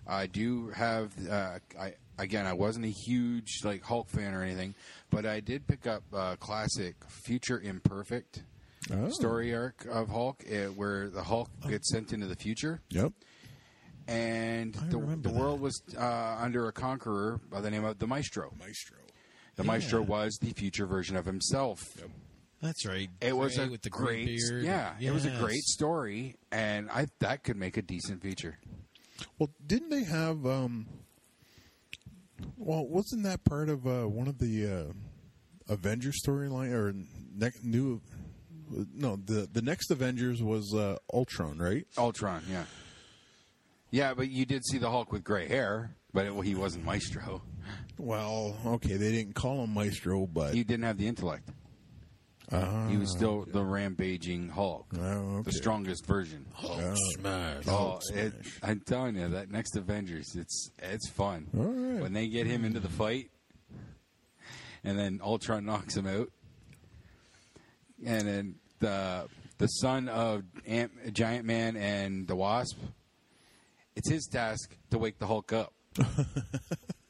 I 0.07 0.27
do 0.27 0.69
have. 0.69 1.11
Uh, 1.29 1.59
I 1.79 1.93
again, 2.19 2.45
I 2.45 2.53
wasn't 2.53 2.85
a 2.85 2.89
huge 2.89 3.59
like 3.63 3.83
Hulk 3.83 4.09
fan 4.09 4.33
or 4.33 4.43
anything, 4.43 4.75
but 5.09 5.25
I 5.25 5.39
did 5.39 5.65
pick 5.67 5.87
up 5.87 6.03
uh, 6.13 6.35
classic 6.37 6.95
Future 7.07 7.59
Imperfect 7.59 8.43
Oh. 8.91 9.07
story 9.11 9.55
arc 9.55 9.85
of 9.89 10.09
Hulk, 10.09 10.43
uh, 10.51 10.65
where 10.75 11.09
the 11.09 11.23
Hulk 11.23 11.49
gets 11.69 11.89
sent 11.89 12.11
into 12.11 12.27
the 12.27 12.35
future, 12.35 12.81
Yep. 12.89 13.13
And 14.07 14.75
I 14.81 14.87
the, 14.87 15.17
the 15.21 15.29
world 15.29 15.61
was 15.61 15.81
uh, 15.97 16.37
under 16.39 16.67
a 16.67 16.71
conqueror 16.71 17.39
by 17.49 17.61
the 17.61 17.71
name 17.71 17.83
of 17.85 17.99
the 17.99 18.07
Maestro. 18.07 18.53
Maestro. 18.59 18.97
The 19.55 19.63
Maestro 19.63 20.01
was 20.01 20.37
the 20.41 20.51
future 20.51 20.85
version 20.87 21.15
of 21.15 21.25
himself. 21.25 21.79
That's 22.61 22.85
right. 22.85 23.09
It 23.21 23.35
was 23.35 23.57
a 23.57 23.67
with 23.67 23.81
the 23.81 23.89
great, 23.89 24.25
great 24.25 24.39
beard. 24.49 24.63
yeah. 24.63 24.93
It 24.99 25.11
was 25.11 25.25
a 25.25 25.31
great 25.31 25.63
story, 25.63 26.35
and 26.51 26.89
I 26.89 27.07
that 27.19 27.43
could 27.43 27.57
make 27.57 27.77
a 27.77 27.81
decent 27.81 28.21
feature. 28.21 28.57
Well, 29.37 29.49
didn't 29.65 29.89
they 29.89 30.03
have? 30.05 30.45
um 30.45 30.87
Well, 32.57 32.87
wasn't 32.87 33.23
that 33.23 33.43
part 33.43 33.69
of 33.69 33.85
uh, 33.85 34.03
one 34.09 34.27
of 34.27 34.39
the 34.39 34.65
uh, 34.65 35.71
Avengers 35.73 36.21
storyline 36.25 36.71
or 36.73 36.93
ne- 36.93 37.51
new? 37.63 38.01
No, 38.93 39.17
the 39.17 39.47
the 39.51 39.61
next 39.61 39.91
Avengers 39.91 40.41
was 40.41 40.73
uh, 40.73 40.97
Ultron, 41.13 41.59
right? 41.59 41.85
Ultron, 41.97 42.43
yeah, 42.49 42.63
yeah. 43.93 44.13
But 44.13 44.29
you 44.29 44.45
did 44.45 44.65
see 44.65 44.77
the 44.77 44.89
Hulk 44.89 45.11
with 45.13 45.23
gray 45.23 45.47
hair, 45.47 45.95
but 46.13 46.25
it, 46.25 46.33
he 46.43 46.55
wasn't 46.55 46.83
Maestro. 46.83 47.41
Well, 47.97 48.57
okay, 48.65 48.95
they 48.97 49.11
didn't 49.11 49.35
call 49.35 49.63
him 49.63 49.73
Maestro, 49.73 50.25
but 50.27 50.53
He 50.53 50.63
didn't 50.63 50.83
have 50.83 50.97
the 50.97 51.07
intellect. 51.07 51.47
Ah, 52.51 52.87
he 52.89 52.97
was 52.97 53.09
still 53.15 53.45
the 53.47 53.63
rampaging 53.63 54.49
Hulk, 54.49 54.87
Oh, 54.99 55.37
okay. 55.37 55.43
the 55.43 55.51
strongest 55.53 56.05
version. 56.05 56.45
Oh, 56.61 56.93
Smash. 57.13 57.63
Oh, 57.67 57.99
it, 58.13 58.33
I'm 58.61 58.81
telling 58.81 59.15
you, 59.15 59.29
that 59.29 59.49
next 59.49 59.77
Avengers, 59.77 60.35
it's 60.35 60.69
it's 60.79 61.09
fun. 61.09 61.47
All 61.57 61.63
right. 61.63 62.01
When 62.01 62.11
they 62.13 62.27
get 62.27 62.45
him 62.45 62.65
into 62.65 62.81
the 62.81 62.89
fight, 62.89 63.29
and 64.83 64.99
then 64.99 65.21
Ultron 65.23 65.65
knocks 65.65 65.95
him 65.95 66.05
out, 66.05 66.29
and 68.05 68.27
then 68.27 68.55
the 68.79 69.27
the 69.57 69.67
son 69.67 70.09
of 70.09 70.43
Ant, 70.67 71.13
Giant 71.13 71.45
Man 71.45 71.77
and 71.77 72.27
the 72.27 72.35
Wasp, 72.35 72.77
it's 73.95 74.09
his 74.09 74.25
task 74.27 74.75
to 74.91 74.97
wake 74.97 75.19
the 75.19 75.27
Hulk 75.27 75.53
up. 75.53 75.73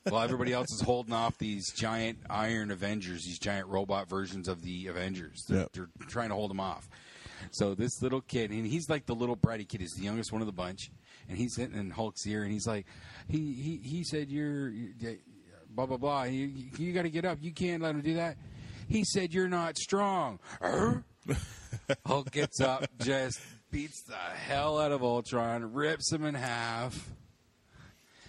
While 0.10 0.22
everybody 0.24 0.52
else 0.52 0.70
is 0.74 0.82
holding 0.82 1.14
off 1.14 1.38
these 1.38 1.72
giant 1.72 2.20
Iron 2.30 2.72
Avengers, 2.72 3.24
these 3.24 3.40
giant 3.40 3.68
robot 3.68 4.10
versions 4.10 4.50
of 4.50 4.62
the 4.62 4.88
Avengers, 4.88 5.46
they're, 5.48 5.60
Yep. 5.60 5.70
they're 5.74 5.88
trying 6.10 6.28
to 6.30 6.36
hold 6.36 6.50
them 6.50 6.60
off. 6.60 6.90
So 7.52 7.74
this 7.74 8.02
little 8.02 8.20
kid, 8.22 8.52
and 8.52 8.66
he's 8.68 8.90
like 8.90 9.06
the 9.06 9.16
little 9.16 9.38
bratty 9.38 9.68
kid. 9.68 9.80
He's 9.80 9.94
the 9.94 10.04
youngest 10.04 10.32
one 10.34 10.42
of 10.42 10.46
the 10.46 10.52
bunch, 10.54 10.92
and 11.30 11.38
he's 11.38 11.56
sitting 11.56 11.78
in 11.78 11.90
Hulk's 11.90 12.26
ear, 12.28 12.44
and 12.44 12.52
he's 12.52 12.68
like, 12.68 12.86
he 13.30 13.54
he 13.54 13.78
he 13.78 14.04
said, 14.04 14.30
"You're, 14.30 14.70
you're 14.70 15.16
blah 15.70 15.86
blah 15.86 15.98
blah. 15.98 16.24
You, 16.24 16.52
you 16.78 16.92
got 16.94 17.04
to 17.04 17.10
get 17.10 17.24
up. 17.26 17.38
You 17.42 17.54
can't 17.54 17.82
let 17.82 17.96
him 17.96 18.02
do 18.02 18.16
that." 18.16 18.38
He 18.90 19.04
said, 19.06 19.34
"You're 19.34 19.50
not 19.50 19.78
strong." 19.78 20.40
Hulk 22.06 22.32
gets 22.32 22.60
up, 22.62 22.86
just 23.00 23.40
beats 23.74 24.04
the 24.04 24.14
hell 24.14 24.80
out 24.80 24.92
of 24.92 25.04
Ultron, 25.04 25.74
rips 25.74 26.12
him 26.12 26.24
in 26.24 26.36
half, 26.36 27.10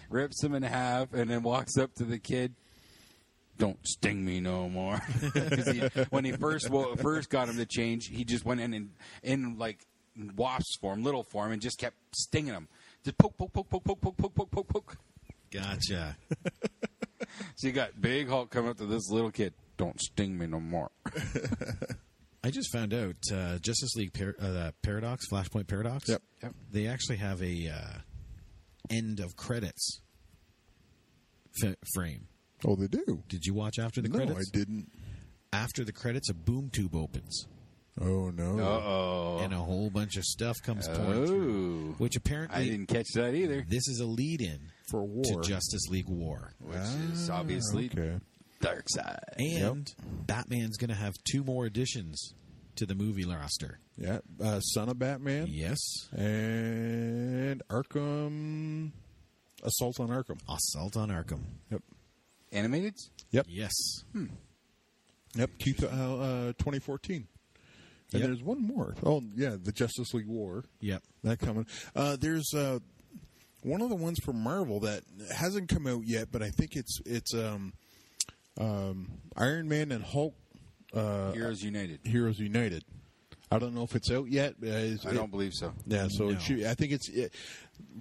rips 0.09 0.43
him 0.43 0.55
in 0.55 0.63
half, 0.63 1.13
and 1.13 1.29
then 1.29 1.43
walks 1.43 1.77
up 1.77 1.93
to 1.95 2.03
the 2.03 2.17
kid. 2.17 2.55
Don't 3.59 3.77
sting 3.83 4.25
me 4.25 4.39
no 4.41 4.67
more. 4.67 4.99
he, 5.71 5.81
when 6.09 6.25
he 6.25 6.31
first 6.31 6.69
wo- 6.69 6.95
first 6.95 7.29
got 7.29 7.47
him 7.47 7.57
to 7.57 7.65
change, 7.67 8.07
he 8.07 8.25
just 8.25 8.43
went 8.43 8.59
in 8.59 8.73
and 8.73 8.89
in 9.21 9.57
like 9.59 9.85
wasp's 10.35 10.75
form, 10.81 11.03
little 11.03 11.23
form, 11.23 11.51
and 11.51 11.61
just 11.61 11.77
kept 11.77 11.95
stinging 12.15 12.53
him. 12.53 12.67
Just 13.03 13.17
poke, 13.19 13.37
poke, 13.37 13.53
poke, 13.53 13.69
poke, 13.69 13.83
poke, 13.83 14.01
poke, 14.01 14.17
poke, 14.17 14.35
poke, 14.35 14.51
poke, 14.51 14.67
poke. 14.67 14.97
Gotcha. 15.51 16.17
So 17.55 17.67
you 17.67 17.73
got 17.73 17.99
big 17.99 18.29
Hulk 18.29 18.49
coming 18.49 18.69
up 18.69 18.77
to 18.77 18.85
this 18.85 19.09
little 19.09 19.31
kid. 19.31 19.53
Don't 19.77 19.99
sting 19.99 20.37
me 20.37 20.47
no 20.47 20.59
more. 20.59 20.91
I 22.45 22.51
just 22.51 22.71
found 22.71 22.93
out 22.93 23.15
uh, 23.33 23.57
Justice 23.57 23.95
League 23.95 24.13
par- 24.13 24.35
uh, 24.39 24.69
Paradox, 24.83 25.25
Flashpoint 25.31 25.67
Paradox. 25.67 26.07
Yep. 26.07 26.21
Yep. 26.43 26.53
They 26.71 26.85
actually 26.87 27.17
have 27.17 27.41
a 27.41 27.69
uh, 27.69 27.97
end 28.91 29.19
of 29.19 29.35
credits 29.35 30.01
f- 31.63 31.75
frame. 31.95 32.27
Oh, 32.63 32.75
they 32.75 32.87
do. 32.87 33.23
Did 33.27 33.45
you 33.45 33.53
watch 33.55 33.79
after 33.79 33.99
the 34.01 34.09
no, 34.09 34.17
credits? 34.17 34.35
No, 34.53 34.59
I 34.59 34.63
didn't. 34.63 34.91
After 35.53 35.83
the 35.83 35.91
credits, 35.91 36.29
a 36.29 36.33
boom 36.35 36.69
tube 36.71 36.95
opens, 36.95 37.47
Oh 37.99 38.29
no. 38.29 38.59
Uh 38.59 38.81
oh. 38.85 39.39
and 39.41 39.53
a 39.53 39.57
whole 39.57 39.89
bunch 39.89 40.17
of 40.17 40.23
stuff 40.25 40.55
comes 40.63 40.87
pouring 40.87 41.25
through. 41.25 41.89
Oh. 41.91 41.95
Which 41.97 42.15
apparently, 42.15 42.61
I 42.61 42.65
didn't 42.65 42.87
catch 42.87 43.07
that 43.15 43.33
either. 43.33 43.65
this 43.67 43.87
is 43.87 44.01
a 44.01 44.05
lead-in 44.05 44.59
For 44.91 45.03
war. 45.03 45.23
to 45.23 45.41
Justice 45.49 45.87
League 45.89 46.09
War, 46.09 46.51
Which 46.59 46.77
is 47.13 47.29
obviously 47.29 47.85
Okay. 47.85 48.19
Darkseid. 48.65 49.19
and 49.37 49.93
Batman's 50.27 50.77
going 50.77 50.89
to 50.89 50.95
have 50.95 51.13
two 51.29 51.43
more 51.43 51.65
additions 51.65 52.33
to 52.75 52.85
the 52.85 52.95
movie 52.95 53.25
roster. 53.25 53.79
Yeah. 53.97 54.19
Uh, 54.43 54.59
Son 54.59 54.89
of 54.89 54.99
Batman 54.99 55.47
Yes, 55.49 55.77
and 56.11 57.61
Arkham. 57.69 58.91
Assault 59.63 59.99
on 59.99 60.09
Arkham. 60.09 60.39
Assault 60.49 60.97
on 60.97 61.09
Arkham. 61.09 61.41
Yep. 61.71 61.81
Animated? 62.51 62.93
Yep. 63.31 63.45
Yes, 63.49 63.73
Yep. 65.35 65.49
Q- 65.59 65.75
uh, 65.83 65.85
uh, 65.87 66.53
2014. 66.53 67.27
And 68.13 68.21
Yep. 68.21 68.21
there's 68.29 68.43
one 68.43 68.61
more. 68.61 68.95
Oh 69.03 69.21
yeah, 69.35 69.55
the 69.61 69.71
Justice 69.71 70.13
League 70.13 70.27
War. 70.27 70.63
yep. 70.79 71.03
That 71.23 71.39
coming. 71.39 71.65
Uh, 71.95 72.15
there's 72.15 72.53
uh, 72.55 72.79
one 73.63 73.81
of 73.81 73.89
the 73.89 73.95
ones 73.95 74.19
from 74.23 74.39
Marvel 74.41 74.79
that 74.81 75.03
hasn't 75.35 75.69
come 75.69 75.87
out 75.87 76.03
yet, 76.05 76.27
but 76.31 76.41
I 76.43 76.49
think 76.51 76.75
it's 76.75 76.99
it's 77.05 77.33
um, 77.33 77.73
um, 78.59 79.11
Iron 79.35 79.67
Man 79.67 79.91
and 79.91 80.03
Hulk 80.03 80.35
uh, 80.93 81.31
Heroes 81.33 81.61
United. 81.63 81.99
Heroes 82.03 82.39
United. 82.39 82.83
I 83.51 83.59
don't 83.59 83.75
know 83.75 83.83
if 83.83 83.95
it's 83.95 84.09
out 84.11 84.27
yet. 84.29 84.55
Uh, 84.61 84.65
it's- 84.67 85.05
I 85.05 85.13
don't 85.13 85.29
believe 85.29 85.53
so. 85.53 85.73
Yeah, 85.85 86.07
so 86.09 86.25
No. 86.25 86.29
it 86.31 86.41
should, 86.41 86.63
I 86.65 86.73
think 86.73 86.91
it's 86.93 87.09
it, 87.09 87.31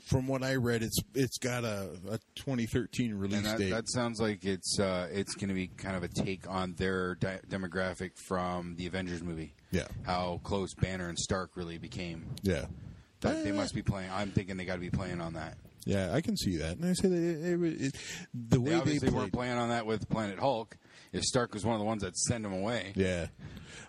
from 0.06 0.26
what 0.26 0.42
I 0.42 0.54
read, 0.56 0.82
it's 0.82 0.98
it's 1.14 1.36
got 1.38 1.64
a, 1.64 1.90
a 2.10 2.18
2013 2.36 3.14
release 3.14 3.38
And 3.38 3.46
that, 3.46 3.58
date. 3.58 3.70
that 3.70 3.90
sounds 3.90 4.20
like 4.20 4.44
it's 4.44 4.78
uh, 4.80 5.08
it's 5.12 5.34
going 5.34 5.48
to 5.48 5.54
be 5.54 5.66
kind 5.66 5.96
of 5.96 6.02
a 6.02 6.08
take 6.08 6.48
on 6.48 6.74
their 6.74 7.16
di- 7.16 7.40
demographic 7.48 8.12
from 8.26 8.76
the 8.76 8.86
Avengers 8.86 9.22
movie. 9.22 9.54
Yeah. 9.70 9.86
How 10.04 10.40
close 10.44 10.72
Banner 10.74 11.08
and 11.08 11.18
Stark 11.18 11.50
really 11.56 11.78
became. 11.78 12.24
yeah, 12.42 12.64
That 13.20 13.44
they 13.44 13.52
must 13.52 13.74
be 13.74 13.82
playing. 13.82 14.10
I'm 14.12 14.30
thinking 14.30 14.56
they 14.56 14.64
got 14.64 14.74
to 14.74 14.80
be 14.80 14.90
playing 14.90 15.20
on 15.20 15.34
that. 15.34 15.58
Yeah, 15.84 16.12
I 16.12 16.20
can 16.20 16.36
see 16.36 16.56
that. 16.58 16.76
And 16.78 16.84
I 16.86 16.92
say 16.94 17.08
that 17.08 17.16
it, 17.16 17.62
it, 17.62 17.80
it, 17.86 17.94
the 18.32 18.60
way 18.60 18.70
they 18.70 18.76
obviously 18.76 19.08
played. 19.08 19.18
weren't 19.20 19.32
playing 19.32 19.58
on 19.58 19.68
that 19.70 19.86
with 19.86 20.08
Planet 20.08 20.38
Hulk. 20.38 20.76
If 21.12 21.22
Stark 21.22 21.54
was 21.54 21.64
one 21.64 21.74
of 21.74 21.78
the 21.80 21.84
ones 21.86 22.02
that 22.02 22.16
send 22.16 22.44
him 22.44 22.52
away, 22.52 22.92
Yeah, 22.96 23.26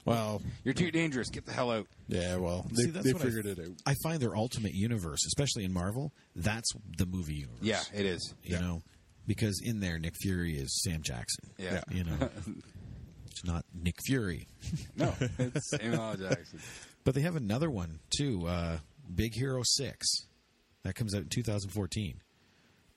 well, 0.05 0.43
you're 0.63 0.75
too 0.75 0.91
dangerous. 0.91 1.29
Get 1.31 1.45
the 1.47 1.51
hell 1.53 1.71
out. 1.71 1.87
yeah, 2.07 2.35
well, 2.35 2.67
they, 2.69 2.83
See, 2.83 2.89
that's 2.91 3.05
they 3.05 3.13
what 3.13 3.21
I- 3.23 3.25
figured 3.25 3.45
it 3.47 3.59
out. 3.59 3.71
I 3.87 3.95
find 4.03 4.19
their 4.21 4.35
ultimate 4.35 4.73
universe, 4.75 5.25
especially 5.25 5.65
in 5.65 5.73
Marvel, 5.73 6.13
that's 6.35 6.71
the 6.97 7.07
movie 7.07 7.33
universe. 7.33 7.57
Yeah, 7.61 7.81
it 7.95 8.05
is. 8.05 8.35
you 8.43 8.59
know, 8.59 8.81
because 9.25 9.59
in 9.65 9.79
there 9.79 9.97
Nick 9.97 10.13
Fury 10.21 10.55
is 10.55 10.83
Sam 10.83 11.01
Jackson. 11.01 11.49
Yeah. 11.57 11.81
you 11.89 12.03
know, 12.03 12.13
it's 13.25 13.43
not 13.43 13.65
Nick 13.73 13.95
Fury, 14.05 14.47
No, 14.95 15.11
it's 15.19 15.71
Samuel 15.71 16.15
Jackson. 16.17 16.59
but 17.03 17.15
they 17.15 17.21
have 17.21 17.35
another 17.35 17.71
one 17.71 17.97
too, 18.15 18.45
uh, 18.47 18.77
Big 19.15 19.33
Hero 19.33 19.61
Six, 19.63 20.05
that 20.85 20.93
comes 20.95 21.13
out 21.15 21.23
in 21.23 21.29
2014, 21.29 22.21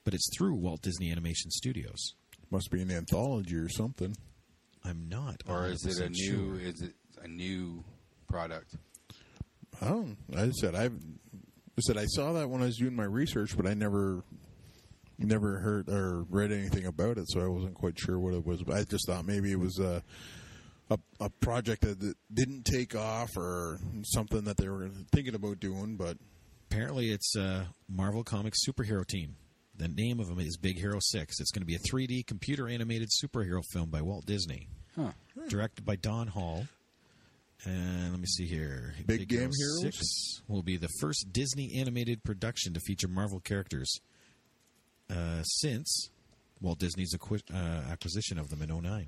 but 0.04 0.12
it's 0.14 0.28
through 0.36 0.54
Walt 0.54 0.82
Disney 0.82 1.10
Animation 1.10 1.50
Studios. 1.50 2.14
Must 2.50 2.70
be 2.70 2.82
an 2.82 2.90
anthology 2.90 3.56
or 3.56 3.68
something. 3.68 4.14
I'm 4.84 5.08
not, 5.08 5.42
Or 5.48 5.66
is 5.66 5.84
it 5.84 5.98
a 5.98 6.08
new? 6.10 6.54
sure. 6.54 6.60
Is 6.60 6.80
it 6.82 6.92
a 7.22 7.26
new 7.26 7.82
product? 8.28 8.76
I 9.80 9.88
don't. 9.88 10.16
I 10.36 10.50
said 10.50 10.74
I. 10.74 10.84
I 10.84 11.80
said 11.80 11.96
I 11.96 12.04
saw 12.06 12.32
that 12.34 12.50
when 12.50 12.60
I 12.62 12.66
was 12.66 12.76
doing 12.76 12.94
my 12.96 13.04
research, 13.04 13.56
but 13.56 13.66
I 13.66 13.74
never, 13.74 14.22
never 15.18 15.58
heard 15.60 15.88
or 15.88 16.24
read 16.28 16.52
anything 16.52 16.86
about 16.86 17.18
it, 17.18 17.24
so 17.28 17.40
I 17.40 17.46
wasn't 17.46 17.74
quite 17.74 17.98
sure 17.98 18.18
what 18.18 18.34
it 18.34 18.44
was. 18.44 18.62
But 18.62 18.76
I 18.76 18.84
just 18.84 19.06
thought 19.06 19.24
maybe 19.24 19.50
it 19.52 19.60
was 19.60 19.78
a 19.78 20.02
a, 20.90 20.98
a 21.20 21.30
project 21.30 21.82
that 21.82 22.00
that 22.00 22.14
didn't 22.32 22.64
take 22.64 22.94
off 22.96 23.36
or 23.36 23.78
something 24.04 24.44
that 24.44 24.56
they 24.56 24.68
were 24.68 24.90
thinking 25.12 25.34
about 25.34 25.60
doing. 25.60 25.96
But 25.96 26.16
Apparently, 26.70 27.10
it's 27.10 27.34
a 27.34 27.66
Marvel 27.88 28.22
Comics 28.22 28.58
superhero 28.66 29.06
team. 29.06 29.36
The 29.76 29.88
name 29.88 30.20
of 30.20 30.26
them 30.28 30.38
is 30.38 30.56
Big 30.56 30.78
Hero 30.78 30.98
6. 31.00 31.40
It's 31.40 31.50
going 31.50 31.62
to 31.62 31.66
be 31.66 31.76
a 31.76 31.78
3D 31.78 32.26
computer 32.26 32.68
animated 32.68 33.08
superhero 33.22 33.62
film 33.72 33.90
by 33.90 34.02
Walt 34.02 34.26
Disney. 34.26 34.68
Huh. 34.94 35.12
Directed 35.48 35.84
by 35.86 35.96
Don 35.96 36.26
Hall. 36.26 36.66
And 37.64 38.10
let 38.10 38.20
me 38.20 38.26
see 38.26 38.46
here. 38.46 38.94
Big 39.06 39.28
Game 39.28 39.50
Heroes? 39.56 39.80
6 39.80 40.42
will 40.48 40.62
be 40.62 40.76
the 40.76 40.88
first 41.00 41.32
Disney 41.32 41.76
animated 41.80 42.22
production 42.22 42.74
to 42.74 42.80
feature 42.80 43.08
Marvel 43.08 43.40
characters 43.40 43.98
uh, 45.10 45.42
since 45.42 46.10
Walt 46.60 46.78
Disney's 46.78 47.14
acqui- 47.16 47.42
uh, 47.52 47.90
acquisition 47.90 48.38
of 48.38 48.48
them 48.50 48.62
in 48.62 48.68
09. 48.68 49.06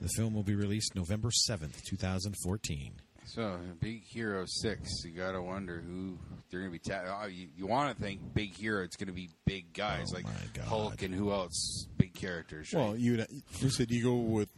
The 0.00 0.08
film 0.16 0.34
will 0.34 0.42
be 0.44 0.54
released 0.54 0.94
November 0.94 1.30
7th, 1.30 1.82
2014. 1.88 2.92
So, 3.34 3.58
Big 3.80 4.04
Hero 4.04 4.44
Six. 4.46 5.04
You 5.04 5.10
gotta 5.10 5.42
wonder 5.42 5.82
who 5.86 6.18
they're 6.50 6.60
gonna 6.60 6.72
be. 6.72 6.78
Ta- 6.78 7.20
oh, 7.22 7.26
you 7.26 7.48
you 7.56 7.66
want 7.66 7.94
to 7.94 8.02
think 8.02 8.20
Big 8.34 8.56
Hero? 8.56 8.82
It's 8.82 8.96
gonna 8.96 9.12
be 9.12 9.28
big 9.44 9.72
guys 9.74 10.06
Oh, 10.10 10.14
like 10.16 10.24
my 10.24 10.30
God. 10.54 10.64
Hulk 10.64 11.02
and 11.02 11.14
who 11.14 11.30
else? 11.30 11.86
Big 11.98 12.14
characters. 12.14 12.72
Right? 12.72 12.82
well, 12.82 12.96
you 12.96 13.22
you 13.60 13.68
said 13.68 13.90
you 13.90 14.02
go 14.02 14.14
with 14.14 14.48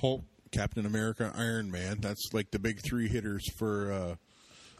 Hulk, 0.00 0.22
Captain 0.52 0.86
America, 0.86 1.32
Iron 1.34 1.70
Man. 1.72 1.98
That's 2.00 2.30
like 2.32 2.52
the 2.52 2.60
big 2.60 2.80
three 2.80 3.08
hitters 3.08 3.42
for 3.58 3.92
uh, 3.92 4.14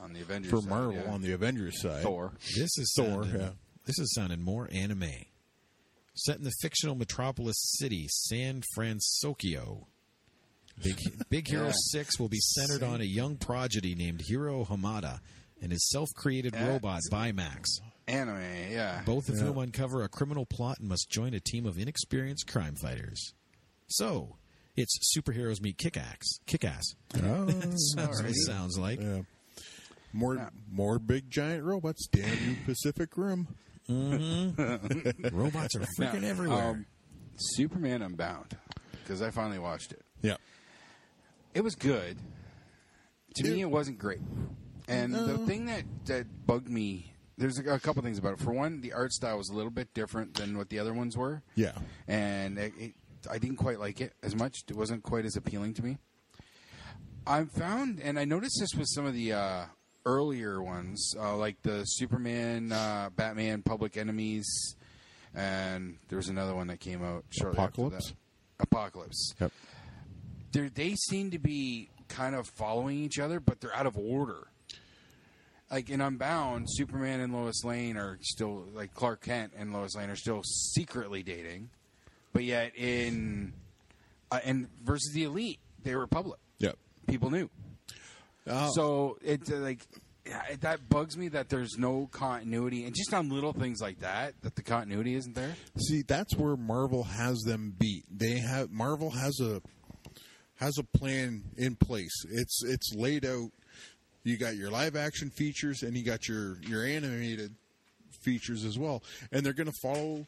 on 0.01 0.13
the 0.13 0.21
Avengers 0.21 0.51
for 0.51 0.61
side, 0.61 0.69
Marvel 0.71 0.95
yeah. 1.05 1.11
on 1.13 1.23
the 1.23 1.33
Avengers 1.33 1.83
side. 1.83 2.03
Thor. 2.03 2.33
This 2.57 2.79
is 2.79 2.95
Thor, 2.97 3.25
sounding, 3.25 3.41
yeah. 3.41 3.51
This 3.87 3.99
is 3.99 4.15
sounding 4.15 4.41
more 4.43 4.69
anime. 4.73 5.11
Set 6.15 6.37
in 6.37 6.45
the 6.45 6.53
fictional 6.61 6.95
metropolis 6.95 7.57
city 7.79 8.07
San 8.09 8.63
Francisco. 8.75 9.89
Big, 10.83 11.29
Big 11.29 11.49
Hero 11.49 11.67
Yeah. 11.67 11.73
6 11.91 12.19
will 12.19 12.29
be 12.29 12.41
centered 12.41 12.83
on 12.83 13.01
a 13.01 13.05
young 13.05 13.37
prodigy 13.37 13.95
named 13.95 14.23
Hiro 14.27 14.65
Hamada 14.65 15.21
and 15.61 15.71
his 15.73 15.89
self 15.91 16.09
created 16.17 16.55
Yeah. 16.55 16.69
robot 16.69 17.01
Baymax, 17.11 17.67
Anime, 18.09 18.41
yeah. 18.71 19.03
both 19.05 19.29
of 19.29 19.39
whom 19.39 19.59
uncover 19.59 20.03
a 20.03 20.09
criminal 20.09 20.45
plot 20.47 20.79
and 20.81 20.89
must 20.89 21.09
join 21.11 21.35
a 21.35 21.41
team 21.41 21.67
of 21.67 21.79
inexperienced 21.79 22.47
crime 22.47 22.75
fighters. 22.75 23.33
So, 23.89 24.37
it's 24.77 24.99
superheroes 25.17 25.61
meet 25.61 25.79
kick-ass. 25.79 26.39
Kick-ass. 26.47 26.83
Oh, 27.23 27.47
Sounds, 27.95 28.21
it 28.21 28.35
sounds 28.47 28.79
like. 28.79 29.01
yeah. 29.01 29.23
More 30.15 30.51
more 30.71 30.99
big 30.99 31.31
giant 31.31 31.65
robots. 31.65 32.07
Damn 32.13 32.29
you, 32.51 32.57
Pacific 32.67 33.17
Rim. 33.17 33.49
Robots 33.89 35.75
are 35.77 35.87
freaking 35.99 36.23
Now, 36.23 36.29
everywhere. 36.29 36.69
um, 36.71 36.87
Superman 37.37 38.03
Unbound, 38.03 38.57
because 39.03 39.23
I 39.23 39.31
finally 39.31 39.59
watched 39.59 39.93
it. 39.93 40.03
Yeah. 40.23 40.37
It 41.55 41.63
was 41.63 41.75
good. 41.75 42.19
To 43.37 43.45
me, 43.45 43.63
It- 43.63 43.71
wasn't 43.71 43.99
great. 43.99 44.21
And 44.89 45.15
the 45.15 45.39
thing 45.39 45.67
that, 45.67 45.85
that 46.07 46.47
bugged 46.47 46.69
me, 46.69 47.15
there's 47.39 47.59
a, 47.59 47.75
a 47.75 47.79
couple 47.79 48.03
things 48.03 48.19
about 48.19 48.35
it. 48.35 48.41
For 48.41 48.53
one, 48.53 48.81
the 48.81 48.93
art 48.93 49.13
style 49.13 49.39
was 49.39 49.49
a 49.49 49.55
little 49.55 49.71
bit 49.71 49.95
different 49.95 50.35
than 50.35 50.59
what 50.59 50.69
the 50.69 50.79
other 50.79 50.93
ones 50.93 51.17
were. 51.17 51.43
Yeah. 51.55 51.73
and 52.09 52.59
it, 52.59 52.73
it, 52.79 52.95
I 53.31 53.39
didn't 53.39 53.57
quite 53.57 53.79
like 53.79 54.01
it 54.01 54.13
as 54.23 54.35
much. 54.35 54.59
It 54.69 54.77
wasn't 54.77 55.03
quite 55.03 55.25
as 55.25 55.37
appealing 55.37 55.75
to 55.75 55.85
me. 55.85 55.99
I 57.27 57.45
found, 57.45 58.01
and 58.01 58.19
I 58.19 58.25
noticed 58.25 58.59
this 58.61 58.75
with 58.77 58.89
some 58.89 59.07
of 59.07 59.15
the 59.15 59.33
uh, 59.33 59.65
earlier 60.05 60.61
ones, 60.61 61.15
uh, 61.19 61.37
like 61.37 61.63
the 61.63 61.85
Superman, 61.85 62.73
uh, 62.73 63.11
Batman, 63.15 63.63
Public 63.63 63.97
Enemies, 63.97 64.75
and 65.35 65.99
there 66.09 66.17
was 66.17 66.29
another 66.29 66.55
one 66.55 66.67
that 66.67 66.81
came 66.81 67.03
out 67.05 67.25
shortly 67.31 67.59
Apocalypse? 67.63 67.95
After 67.95 68.15
that. 68.59 68.65
Apocalypse. 68.65 69.35
Yep. 69.41 69.53
They're, 70.53 70.69
they 70.71 70.95
seem 70.95 71.31
to 71.33 71.39
be 71.39 71.89
kind 72.09 72.35
of 72.35 72.47
following 72.47 72.99
each 72.99 73.19
other, 73.19 73.41
but 73.41 73.61
they're 73.61 73.75
out 73.75 73.87
of 73.87 73.97
order. 73.97 74.49
Like 75.71 75.89
in 75.89 76.03
Unbound, 76.03 76.67
Superman 76.69 77.21
and 77.21 77.33
Lois 77.33 77.65
Lane 77.65 77.97
are 77.97 78.19
still 78.21 78.67
like 78.75 78.93
Clark 78.93 79.23
Kent 79.23 79.53
and 79.57 79.73
Lois 79.73 79.95
Lane 79.97 80.11
are 80.11 80.17
still 80.17 80.43
secretly 80.45 81.23
dating, 81.23 81.71
but 82.35 82.45
yet 82.45 82.77
in 82.77 83.55
uh, 84.31 84.41
and 84.45 84.69
versus 84.85 85.13
the 85.15 85.25
Elite, 85.25 85.59
they 85.83 85.97
were 85.97 86.07
public. 86.07 86.39
Yep. 86.59 86.77
People 87.07 87.31
knew. 87.31 87.49
Uh, 88.47 88.69
So 88.69 89.17
it's 89.23 89.51
uh, 89.51 89.57
like 89.57 89.87
yeah, 90.27 90.43
it- 90.51 90.61
that 90.61 90.91
bugs 90.91 91.17
me 91.17 91.29
that 91.29 91.49
there's 91.49 91.79
no 91.79 92.07
continuity, 92.13 92.85
and 92.85 92.95
just 92.95 93.15
on 93.15 93.31
little 93.31 93.55
things 93.55 93.81
like 93.81 94.01
that, 94.01 94.35
that 94.43 94.57
the 94.57 94.63
continuity 94.63 95.15
isn't 95.15 95.35
there. 95.35 95.55
See, 95.79 96.03
that's 96.03 96.37
where 96.37 96.55
Marvel 96.55 97.05
has 97.05 97.39
them 97.47 97.75
beat. 97.79 98.05
They 98.15 98.41
have 98.41 98.71
Marvel 98.71 99.09
has 99.11 99.41
a 99.41 99.63
has 100.63 100.79
a 100.79 100.99
plan 100.99 101.43
in 101.57 101.75
place. 101.77 102.25
It's 102.31 102.63
it's 102.65 102.95
laid 102.95 103.27
out. 103.27 103.51
You 104.25 104.37
got 104.37 104.55
your 104.57 104.71
live 104.71 104.95
action 104.95 105.31
features 105.31 105.83
and 105.83 105.97
you 105.97 106.05
got 106.05 106.29
your 106.29 106.57
your 106.63 106.85
animated 106.85 107.53
features 108.23 108.65
as 108.65 108.79
well, 108.79 109.03
and 109.33 109.45
they're 109.45 109.53
going 109.53 109.71
to 109.71 109.79
follow. 109.83 110.27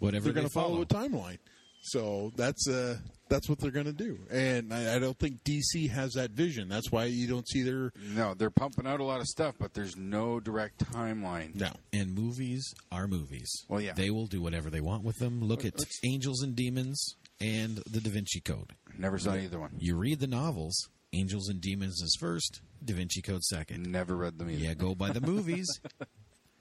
Whatever 0.00 0.24
They're 0.24 0.32
going 0.32 0.46
to 0.46 0.52
follow 0.52 0.82
follow. 0.84 1.04
a 1.04 1.08
timeline. 1.08 1.38
So 1.82 2.32
that's 2.36 2.68
uh 2.68 2.96
that's 3.28 3.48
what 3.48 3.58
they're 3.58 3.70
going 3.70 3.86
to 3.86 3.92
do, 3.92 4.18
and 4.30 4.74
I, 4.74 4.96
I 4.96 4.98
don't 4.98 5.16
think 5.18 5.44
DC 5.44 5.88
has 5.90 6.12
that 6.14 6.32
vision. 6.32 6.68
That's 6.68 6.90
why 6.90 7.04
you 7.04 7.26
don't 7.28 7.48
see 7.48 7.62
their 7.62 7.92
No, 8.14 8.34
they're 8.34 8.50
pumping 8.50 8.86
out 8.88 8.98
a 9.00 9.04
lot 9.04 9.20
of 9.20 9.26
stuff, 9.26 9.54
but 9.58 9.72
there's 9.72 9.96
no 9.96 10.40
direct 10.40 10.84
timeline. 10.92 11.54
no. 11.54 11.70
And 11.92 12.12
movies 12.14 12.74
are 12.90 13.06
movies. 13.06 13.48
Well, 13.68 13.80
yeah. 13.80 13.92
They 13.92 14.10
will 14.10 14.26
do 14.26 14.42
whatever 14.42 14.68
they 14.68 14.80
want 14.80 15.04
with 15.04 15.16
them. 15.18 15.40
Look 15.40 15.64
at 15.64 15.74
Angels 16.04 16.42
and 16.42 16.54
Demons 16.56 17.16
and 17.40 17.76
the 17.90 18.00
Da 18.00 18.10
Vinci 18.10 18.40
Code. 18.40 18.72
Never 18.98 19.18
saw 19.18 19.34
either 19.34 19.58
one. 19.58 19.70
You 19.78 19.96
read 19.96 20.20
the 20.20 20.26
novels, 20.26 20.88
Angels 21.12 21.48
and 21.48 21.60
Demons 21.60 22.00
is 22.02 22.16
first, 22.20 22.60
Da 22.84 22.94
Vinci 22.94 23.22
Code 23.22 23.42
second. 23.42 23.90
Never 23.90 24.16
read 24.16 24.38
them 24.38 24.50
either. 24.50 24.62
Yeah, 24.62 24.74
go 24.74 24.94
by 24.94 25.10
the 25.10 25.20
movies. 25.20 25.66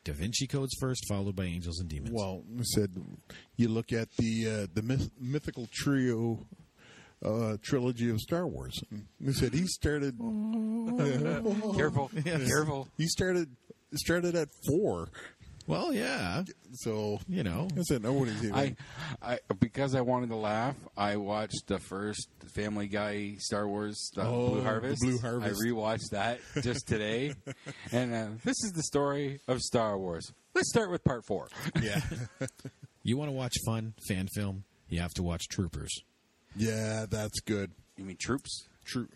Da 0.06 0.14
Vinci 0.14 0.48
Code's 0.48 0.74
first, 0.80 1.06
followed 1.10 1.36
by 1.36 1.44
Angels 1.44 1.82
and 1.82 1.90
Demons. 1.90 2.12
Well, 2.14 2.42
I 2.58 2.64
said 2.64 2.90
you 3.58 3.68
look 3.68 3.92
at 3.92 4.08
the 4.18 4.48
uh, 4.64 4.68
the 4.74 4.82
myth- 4.82 5.12
mythical 5.20 5.68
trio 5.74 6.46
uh, 7.24 7.58
trilogy 7.62 8.10
of 8.10 8.18
Star 8.22 8.48
Wars. 8.48 8.82
They 9.20 9.34
said 9.34 9.54
he 9.54 9.66
started. 9.68 10.18
Careful, 11.76 12.10
careful. 12.24 12.88
He 12.98 13.08
started 13.08 13.50
started 13.94 14.36
at 14.36 14.48
four. 14.68 15.10
Well, 15.70 15.94
yeah, 15.94 16.44
So 16.74 17.20
you 17.28 17.44
know. 17.44 17.68
I 17.78 17.82
said 17.84 18.02
nobody's 18.02 18.44
even. 18.44 18.56
I, 18.56 18.76
I 19.22 19.38
because 19.60 19.94
I 19.94 20.02
wanted 20.02 20.30
to 20.30 20.36
laugh. 20.36 20.76
I 20.98 21.18
watched 21.18 21.68
the 21.68 21.78
first 21.78 22.28
Family 22.56 22.88
Guy 22.88 23.36
Star 23.38 23.68
Wars, 23.68 24.10
the 24.16 24.24
Oh, 24.24 24.50
Blue 24.50 24.64
Harvest. 24.64 25.00
the 25.02 25.08
Blue 25.08 25.20
Harvest. 25.20 25.62
I 25.62 25.66
rewatched 25.68 26.10
that 26.12 26.40
just 26.64 26.88
today, 26.88 27.34
and 27.92 28.14
uh, 28.16 28.28
this 28.44 28.56
is 28.64 28.72
the 28.76 28.82
story 28.82 29.42
of 29.48 29.60
Star 29.62 29.96
Wars. 29.98 30.34
Let's 30.56 30.70
start 30.70 30.90
with 30.90 31.04
part 31.04 31.24
four. 31.28 31.48
yeah, 31.82 32.02
You 33.04 33.18
want 33.18 33.30
to 33.30 33.34
watch 33.34 33.54
fun 33.64 33.94
fan 34.08 34.28
film? 34.34 34.64
You 34.90 35.02
have 35.02 35.14
to 35.14 35.24
watch 35.24 35.48
Troopers. 35.50 35.92
yeah, 36.56 37.06
that's 37.08 37.42
good. 37.42 37.70
You 37.96 38.06
mean 38.06 38.18
Troops? 38.20 38.66
True. 38.86 39.08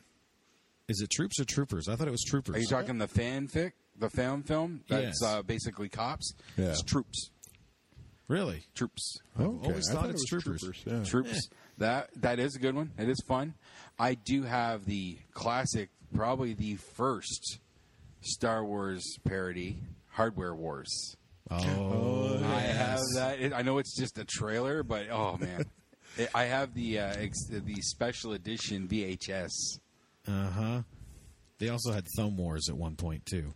Is 0.88 1.02
it 1.02 1.10
Troops 1.10 1.40
or 1.40 1.46
Troopers? 1.46 1.88
I 1.90 1.96
thought 1.96 2.08
it 2.08 2.12
was 2.12 2.24
Troopers. 2.24 2.56
Are 2.56 2.60
you 2.60 2.68
talking 2.68 3.00
the 3.00 3.08
fanfic, 3.08 3.72
the 3.98 4.10
fan 4.10 4.44
film? 4.44 4.82
That's 4.90 5.20
Yes. 5.22 5.24
uh, 5.24 5.42
basically 5.44 5.90
cops. 5.90 6.34
Yeah. 6.58 6.68
It's 6.72 6.82
Troops. 6.84 7.30
really? 8.28 8.64
Troops. 8.76 9.20
Okay, 9.40 9.68
always 9.70 9.90
I 9.90 9.94
thought 9.94 10.06
it 10.06 10.12
it's 10.16 10.32
was 10.32 10.44
Troopers. 10.44 10.84
Yeah. 10.86 11.04
Troops. 11.04 11.50
That 11.78 12.10
that 12.22 12.40
is 12.40 12.56
a 12.56 12.60
good 12.60 12.76
one. 12.76 12.92
It 12.98 13.10
is 13.10 13.22
fun. 13.28 13.54
I 14.00 14.14
do 14.16 14.44
have 14.44 14.86
the 14.86 15.18
classic, 15.34 15.90
probably 16.14 16.54
the 16.54 16.76
first 16.76 17.60
Star 18.22 18.64
Wars 18.64 19.04
parody, 19.24 19.78
Hardware 20.10 20.56
Wars. 20.56 21.16
Oh, 21.52 22.36
I 22.44 22.62
yes. 22.64 22.78
have 22.78 23.00
that. 23.16 23.40
It, 23.40 23.54
I 23.54 23.62
know 23.64 23.78
it's 23.78 23.96
just 23.98 24.18
a 24.18 24.24
trailer, 24.26 24.82
but 24.84 25.10
oh 25.12 25.38
man, 25.38 25.66
It- 26.18 26.30
I 26.34 26.44
have 26.46 26.74
the 26.74 27.00
uh, 27.00 27.14
ex- 27.18 27.48
the 27.50 27.76
special 27.82 28.34
edition 28.34 28.88
VHS. 28.88 29.50
Uh 30.28 30.50
huh. 30.50 30.82
They 31.60 31.70
also 31.70 31.92
had 31.92 32.06
Thumb 32.18 32.38
Wars 32.38 32.68
at 32.70 32.76
one 32.78 32.96
point 32.96 33.26
too. 33.26 33.54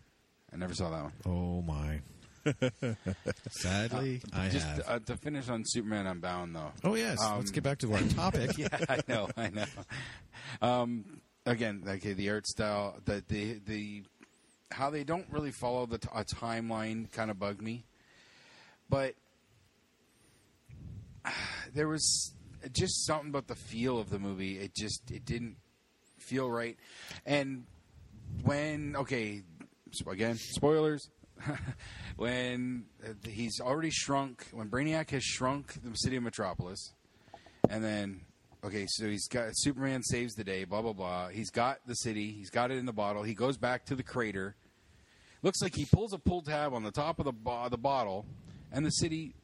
I 0.53 0.57
never 0.57 0.73
saw 0.73 0.89
that 0.89 1.03
one. 1.03 1.13
Oh 1.25 1.61
my. 1.61 1.99
Sadly, 3.49 4.21
I 4.33 4.47
just 4.49 4.65
have. 4.65 4.83
uh, 4.87 4.99
to 4.99 5.17
finish 5.17 5.49
on 5.49 5.63
Superman 5.65 6.07
Unbound, 6.07 6.55
though. 6.55 6.71
oh 6.85 6.95
yes. 6.95 7.21
um, 7.21 7.39
Let's 7.39 7.51
get 7.51 7.63
back 7.63 7.79
to 7.79 7.93
our 7.93 7.99
topic. 8.15 8.57
yeah, 8.57 8.67
I 8.87 8.99
know, 9.07 9.27
I 9.35 9.49
know. 9.49 9.65
Um, 10.61 11.21
again, 11.45 11.83
okay, 11.85 12.13
the 12.13 12.29
art 12.29 12.47
style, 12.47 12.95
the 13.05 13.21
the 13.27 13.59
the 13.65 14.03
how 14.71 14.89
they 14.89 15.03
don't 15.03 15.25
really 15.29 15.51
follow 15.51 15.85
the 15.85 15.97
t- 15.97 16.07
a 16.15 16.23
timeline 16.23 17.11
kind 17.11 17.29
of 17.29 17.37
bugged 17.37 17.61
me, 17.61 17.83
but 18.89 19.15
there 21.73 21.87
was 21.87 22.33
just 22.71 23.05
something 23.05 23.29
about 23.29 23.47
the 23.47 23.55
feel 23.55 23.99
of 23.99 24.09
the 24.09 24.19
movie. 24.19 24.57
It 24.57 24.73
just 24.73 25.11
it 25.11 25.25
didn't 25.25 25.57
feel 26.19 26.49
right, 26.49 26.77
and 27.25 27.65
when 28.43 28.95
okay, 28.95 29.39
so 29.39 29.43
again, 30.05 30.35
spoilers. 30.35 31.09
when 32.15 32.85
uh, 33.05 33.13
he's 33.29 33.59
already 33.59 33.91
shrunk, 33.91 34.47
when 34.51 34.69
Brainiac 34.69 35.11
has 35.11 35.23
shrunk 35.23 35.73
the 35.83 35.93
city 35.93 36.15
of 36.15 36.23
Metropolis, 36.23 36.93
and 37.69 37.83
then 37.83 38.21
okay, 38.63 38.85
so 38.87 39.07
he's 39.07 39.27
got 39.27 39.49
Superman 39.53 40.01
saves 40.03 40.33
the 40.33 40.43
day, 40.43 40.63
blah 40.63 40.81
blah 40.81 40.93
blah. 40.93 41.27
He's 41.29 41.51
got 41.51 41.79
the 41.85 41.95
city, 41.95 42.31
he's 42.31 42.49
got 42.49 42.71
it 42.71 42.77
in 42.77 42.85
the 42.85 42.93
bottle. 42.93 43.23
He 43.23 43.33
goes 43.33 43.57
back 43.57 43.85
to 43.85 43.95
the 43.95 44.03
crater. 44.03 44.55
Looks 45.43 45.61
like 45.61 45.75
he 45.75 45.85
pulls 45.85 46.13
a 46.13 46.17
pull 46.17 46.41
tab 46.41 46.73
on 46.73 46.83
the 46.83 46.91
top 46.91 47.19
of 47.19 47.25
the 47.25 47.31
bo- 47.31 47.69
the 47.69 47.77
bottle, 47.77 48.25
and 48.71 48.85
the 48.85 48.91
city 48.91 49.35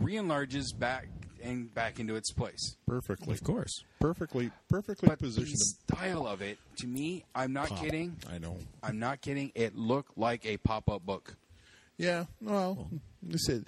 re-enlarges 0.00 0.72
back 0.72 1.08
and 1.42 1.72
back 1.74 1.98
into 2.00 2.14
its 2.16 2.32
place. 2.32 2.76
Perfectly. 2.86 3.34
Of 3.34 3.42
course. 3.42 3.82
Perfectly. 4.00 4.50
Perfectly 4.68 5.08
But 5.08 5.18
positioned. 5.18 5.52
the 5.88 5.94
style 5.94 6.26
of 6.26 6.42
it, 6.42 6.58
to 6.78 6.86
me, 6.86 7.24
I'm 7.34 7.52
not 7.52 7.68
Pop. 7.68 7.80
kidding. 7.80 8.16
I 8.30 8.38
know. 8.38 8.58
I'm 8.82 8.98
not 8.98 9.20
kidding. 9.20 9.52
It 9.54 9.74
looked 9.76 10.16
like 10.16 10.44
a 10.46 10.56
pop-up 10.58 11.04
book. 11.04 11.36
Yeah. 11.98 12.24
Well, 12.40 12.88
I 13.30 13.36
said. 13.36 13.66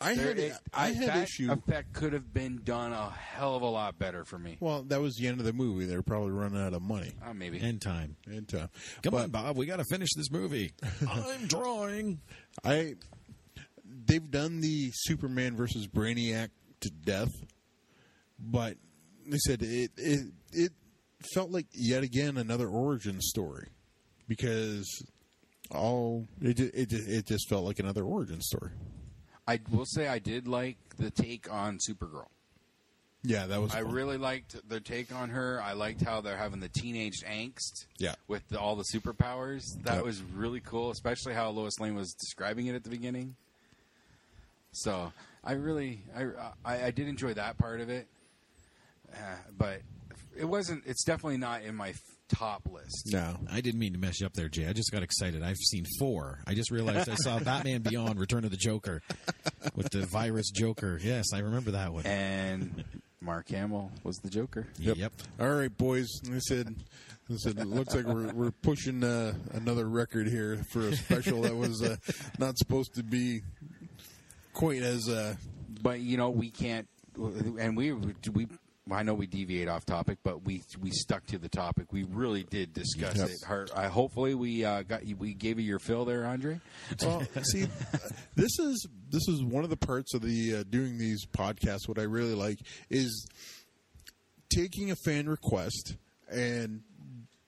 I 0.00 0.14
There- 0.14 0.28
had 0.28 0.38
it- 0.38 0.52
I 0.72 0.92
had 0.92 1.08
that 1.08 1.22
issue. 1.24 1.50
effect 1.50 1.92
could 1.92 2.12
have 2.12 2.32
been 2.32 2.60
done 2.62 2.92
a 2.92 3.10
hell 3.10 3.56
of 3.56 3.62
a 3.62 3.66
lot 3.68 3.98
better 3.98 4.24
for 4.24 4.38
me. 4.38 4.56
Well, 4.60 4.84
that 4.84 5.00
was 5.00 5.16
the 5.16 5.26
end 5.26 5.40
of 5.40 5.46
the 5.46 5.52
movie. 5.52 5.86
They 5.86 5.96
were 5.96 6.04
probably 6.04 6.30
running 6.30 6.60
out 6.60 6.72
of 6.72 6.82
money 6.82 7.14
Uh, 7.20 7.34
maybe. 7.34 7.60
End 7.60 7.82
time. 7.82 8.16
and 8.26 8.46
time. 8.48 8.68
Come 9.02 9.10
But 9.10 9.24
on, 9.24 9.30
Bob. 9.30 9.56
We 9.56 9.66
got 9.66 9.78
to 9.78 9.84
finish 9.90 10.10
this 10.14 10.30
movie. 10.30 10.72
I'm 11.08 11.48
drawing. 11.48 12.20
I 12.62 12.94
they've 14.08 14.30
done 14.30 14.60
the 14.60 14.90
Superman 14.92 15.56
versus 15.56 15.86
Brainiac 15.86 16.48
to 16.80 16.90
death, 16.90 17.30
but 18.38 18.76
they 19.26 19.38
said 19.38 19.62
it 19.62 19.90
it 19.96 20.32
it 20.52 20.72
felt 21.34 21.50
like 21.50 21.66
yet 21.72 22.02
again 22.02 22.36
another 22.36 22.68
origin 22.68 23.20
story 23.20 23.68
because 24.26 24.86
all 25.70 26.26
it 26.40 26.58
it 26.60 26.92
it 26.92 27.26
just 27.26 27.48
felt 27.48 27.64
like 27.64 27.78
another 27.78 28.02
origin 28.04 28.40
story. 28.40 28.72
I 29.46 29.60
will 29.70 29.86
say 29.86 30.08
I 30.08 30.18
did 30.18 30.46
like 30.48 30.76
the 30.98 31.10
take 31.10 31.50
on 31.52 31.78
Supergirl. 31.88 32.26
Yeah, 33.24 33.46
that 33.46 33.60
was. 33.60 33.74
I 33.74 33.82
fun. 33.82 33.92
really 33.92 34.16
liked 34.16 34.68
their 34.68 34.78
take 34.78 35.12
on 35.12 35.30
her. 35.30 35.60
I 35.62 35.72
liked 35.72 36.02
how 36.02 36.20
they're 36.20 36.36
having 36.36 36.60
the 36.60 36.68
teenage 36.68 37.24
angst. 37.26 37.86
Yeah. 37.98 38.14
With 38.28 38.46
the, 38.48 38.60
all 38.60 38.76
the 38.76 38.84
superpowers. 38.94 39.62
That 39.82 39.96
Yep. 39.96 40.04
was 40.04 40.22
really 40.22 40.60
cool, 40.60 40.90
especially 40.92 41.34
how 41.34 41.50
Lois 41.50 41.80
Lane 41.80 41.96
was 41.96 42.12
describing 42.14 42.66
it 42.68 42.74
at 42.76 42.84
the 42.84 42.90
beginning. 42.90 43.34
So 44.82 45.12
I 45.44 45.52
really, 45.52 46.02
I, 46.16 46.24
I, 46.64 46.84
I 46.86 46.90
did 46.90 47.08
enjoy 47.08 47.34
that 47.34 47.58
part 47.58 47.80
of 47.80 47.88
it, 47.90 48.06
uh, 49.12 49.16
but 49.56 49.80
it 50.36 50.44
wasn't. 50.44 50.84
It's 50.86 51.04
definitely 51.04 51.38
not 51.38 51.62
in 51.62 51.74
my 51.74 51.90
f- 51.90 52.00
top 52.28 52.68
list. 52.70 53.08
no. 53.12 53.36
I 53.50 53.60
didn't 53.60 53.80
mean 53.80 53.92
to 53.94 53.98
mess 53.98 54.20
you 54.20 54.26
up 54.26 54.34
there, 54.34 54.48
Jay. 54.48 54.66
I 54.66 54.72
just 54.72 54.92
got 54.92 55.02
excited. 55.02 55.42
I've 55.42 55.56
seen 55.56 55.84
four. 55.98 56.40
I 56.46 56.54
just 56.54 56.70
realized 56.70 57.08
I 57.08 57.14
saw 57.14 57.38
Batman 57.44 57.82
Beyond: 57.82 58.20
Return 58.20 58.44
of 58.44 58.50
the 58.50 58.56
Joker 58.56 59.02
with 59.74 59.90
the 59.90 60.06
virus 60.06 60.50
Joker. 60.50 60.98
Yes, 61.02 61.26
I 61.34 61.38
remember 61.38 61.72
that 61.72 61.92
one. 61.92 62.06
And 62.06 62.84
Mark 63.20 63.48
Hamill 63.48 63.90
was 64.04 64.16
the 64.18 64.30
Joker. 64.30 64.66
Yep. 64.78 65.12
All 65.40 65.48
right, 65.50 65.76
boys. 65.76 66.08
I 66.32 66.38
said, 66.38 66.74
I 67.30 67.36
said, 67.36 67.58
it 67.58 67.66
looks 67.66 67.94
like 67.94 68.04
we're 68.06 68.32
we're 68.32 68.50
pushing 68.50 69.02
uh, 69.02 69.32
another 69.54 69.88
record 69.88 70.28
here 70.28 70.62
for 70.70 70.80
a 70.88 70.94
special 70.96 71.42
that 71.42 71.56
was 71.56 71.82
uh, 71.82 71.96
not 72.38 72.56
supposed 72.58 72.94
to 72.94 73.02
be 73.02 73.40
quite 74.58 74.82
as. 74.82 75.08
Uh, 75.08 75.34
But 75.80 76.00
you 76.00 76.16
know, 76.16 76.30
we 76.30 76.50
can't, 76.50 76.88
and 77.16 77.76
we 77.76 77.92
we. 77.92 78.48
I 78.90 79.02
know 79.02 79.12
we 79.12 79.26
deviate 79.26 79.68
off 79.68 79.84
topic, 79.84 80.18
but 80.24 80.44
we 80.44 80.62
we 80.80 80.90
stuck 80.90 81.26
to 81.26 81.38
the 81.38 81.48
topic. 81.48 81.92
We 81.92 82.04
really 82.04 82.42
did 82.42 82.72
discuss 82.72 83.16
it. 83.18 83.46
Her, 83.46 83.68
I, 83.76 83.86
hopefully, 83.86 84.34
we 84.34 84.64
uh, 84.64 84.82
got 84.82 85.04
you. 85.06 85.14
We 85.14 85.34
gave 85.34 85.60
you 85.60 85.66
your 85.66 85.78
fill 85.78 86.04
there, 86.06 86.24
Andre. 86.24 86.58
well, 87.02 87.22
see, 87.42 87.66
this 88.34 88.58
is 88.58 88.88
this 89.10 89.28
is 89.28 89.42
one 89.42 89.62
of 89.62 89.70
the 89.70 89.76
parts 89.76 90.14
of 90.14 90.22
the 90.22 90.56
uh, 90.56 90.64
doing 90.68 90.98
these 90.98 91.26
podcasts. 91.26 91.86
What 91.86 91.98
I 91.98 92.04
really 92.04 92.34
like 92.34 92.58
is 92.88 93.26
taking 94.48 94.90
a 94.90 94.96
fan 95.04 95.28
request 95.28 95.96
and 96.30 96.80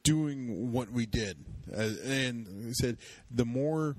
doing 0.02 0.72
what 0.72 0.90
we 0.92 1.06
did. 1.06 1.38
Uh, 1.72 1.88
and 2.04 2.68
I 2.68 2.72
said, 2.72 2.98
the 3.30 3.44
more 3.44 3.96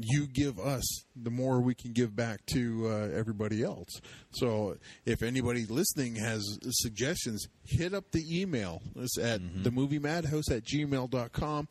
you 0.00 0.26
give 0.26 0.58
us, 0.58 1.04
the 1.16 1.30
more 1.30 1.60
we 1.60 1.74
can 1.74 1.92
give 1.92 2.14
back 2.14 2.44
to 2.46 2.88
uh, 2.88 3.18
everybody 3.18 3.62
else. 3.62 3.88
So 4.32 4.76
if 5.04 5.22
anybody 5.22 5.66
listening 5.66 6.16
has 6.16 6.42
suggestions, 6.70 7.46
hit 7.64 7.94
up 7.94 8.10
the 8.12 8.40
email. 8.40 8.82
It's 8.96 9.18
at 9.18 9.40
the 9.64 9.70
movie 9.70 9.98
madhouse 9.98 10.50
at 10.50 10.64
gmail.com. 10.64 11.68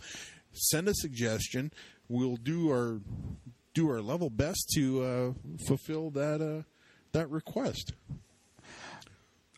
Send 0.52 0.88
a 0.88 0.94
suggestion. 0.94 1.72
We'll 2.10 2.38
do 2.38 2.70
our 2.72 3.00
do 3.74 3.90
our 3.90 4.02
level 4.02 4.30
best 4.30 4.72
to 4.76 5.04
uh, 5.04 5.34
fulfill 5.68 6.10
that 6.12 6.42
uh, 6.42 6.64
that 7.12 7.30
request. 7.30 7.94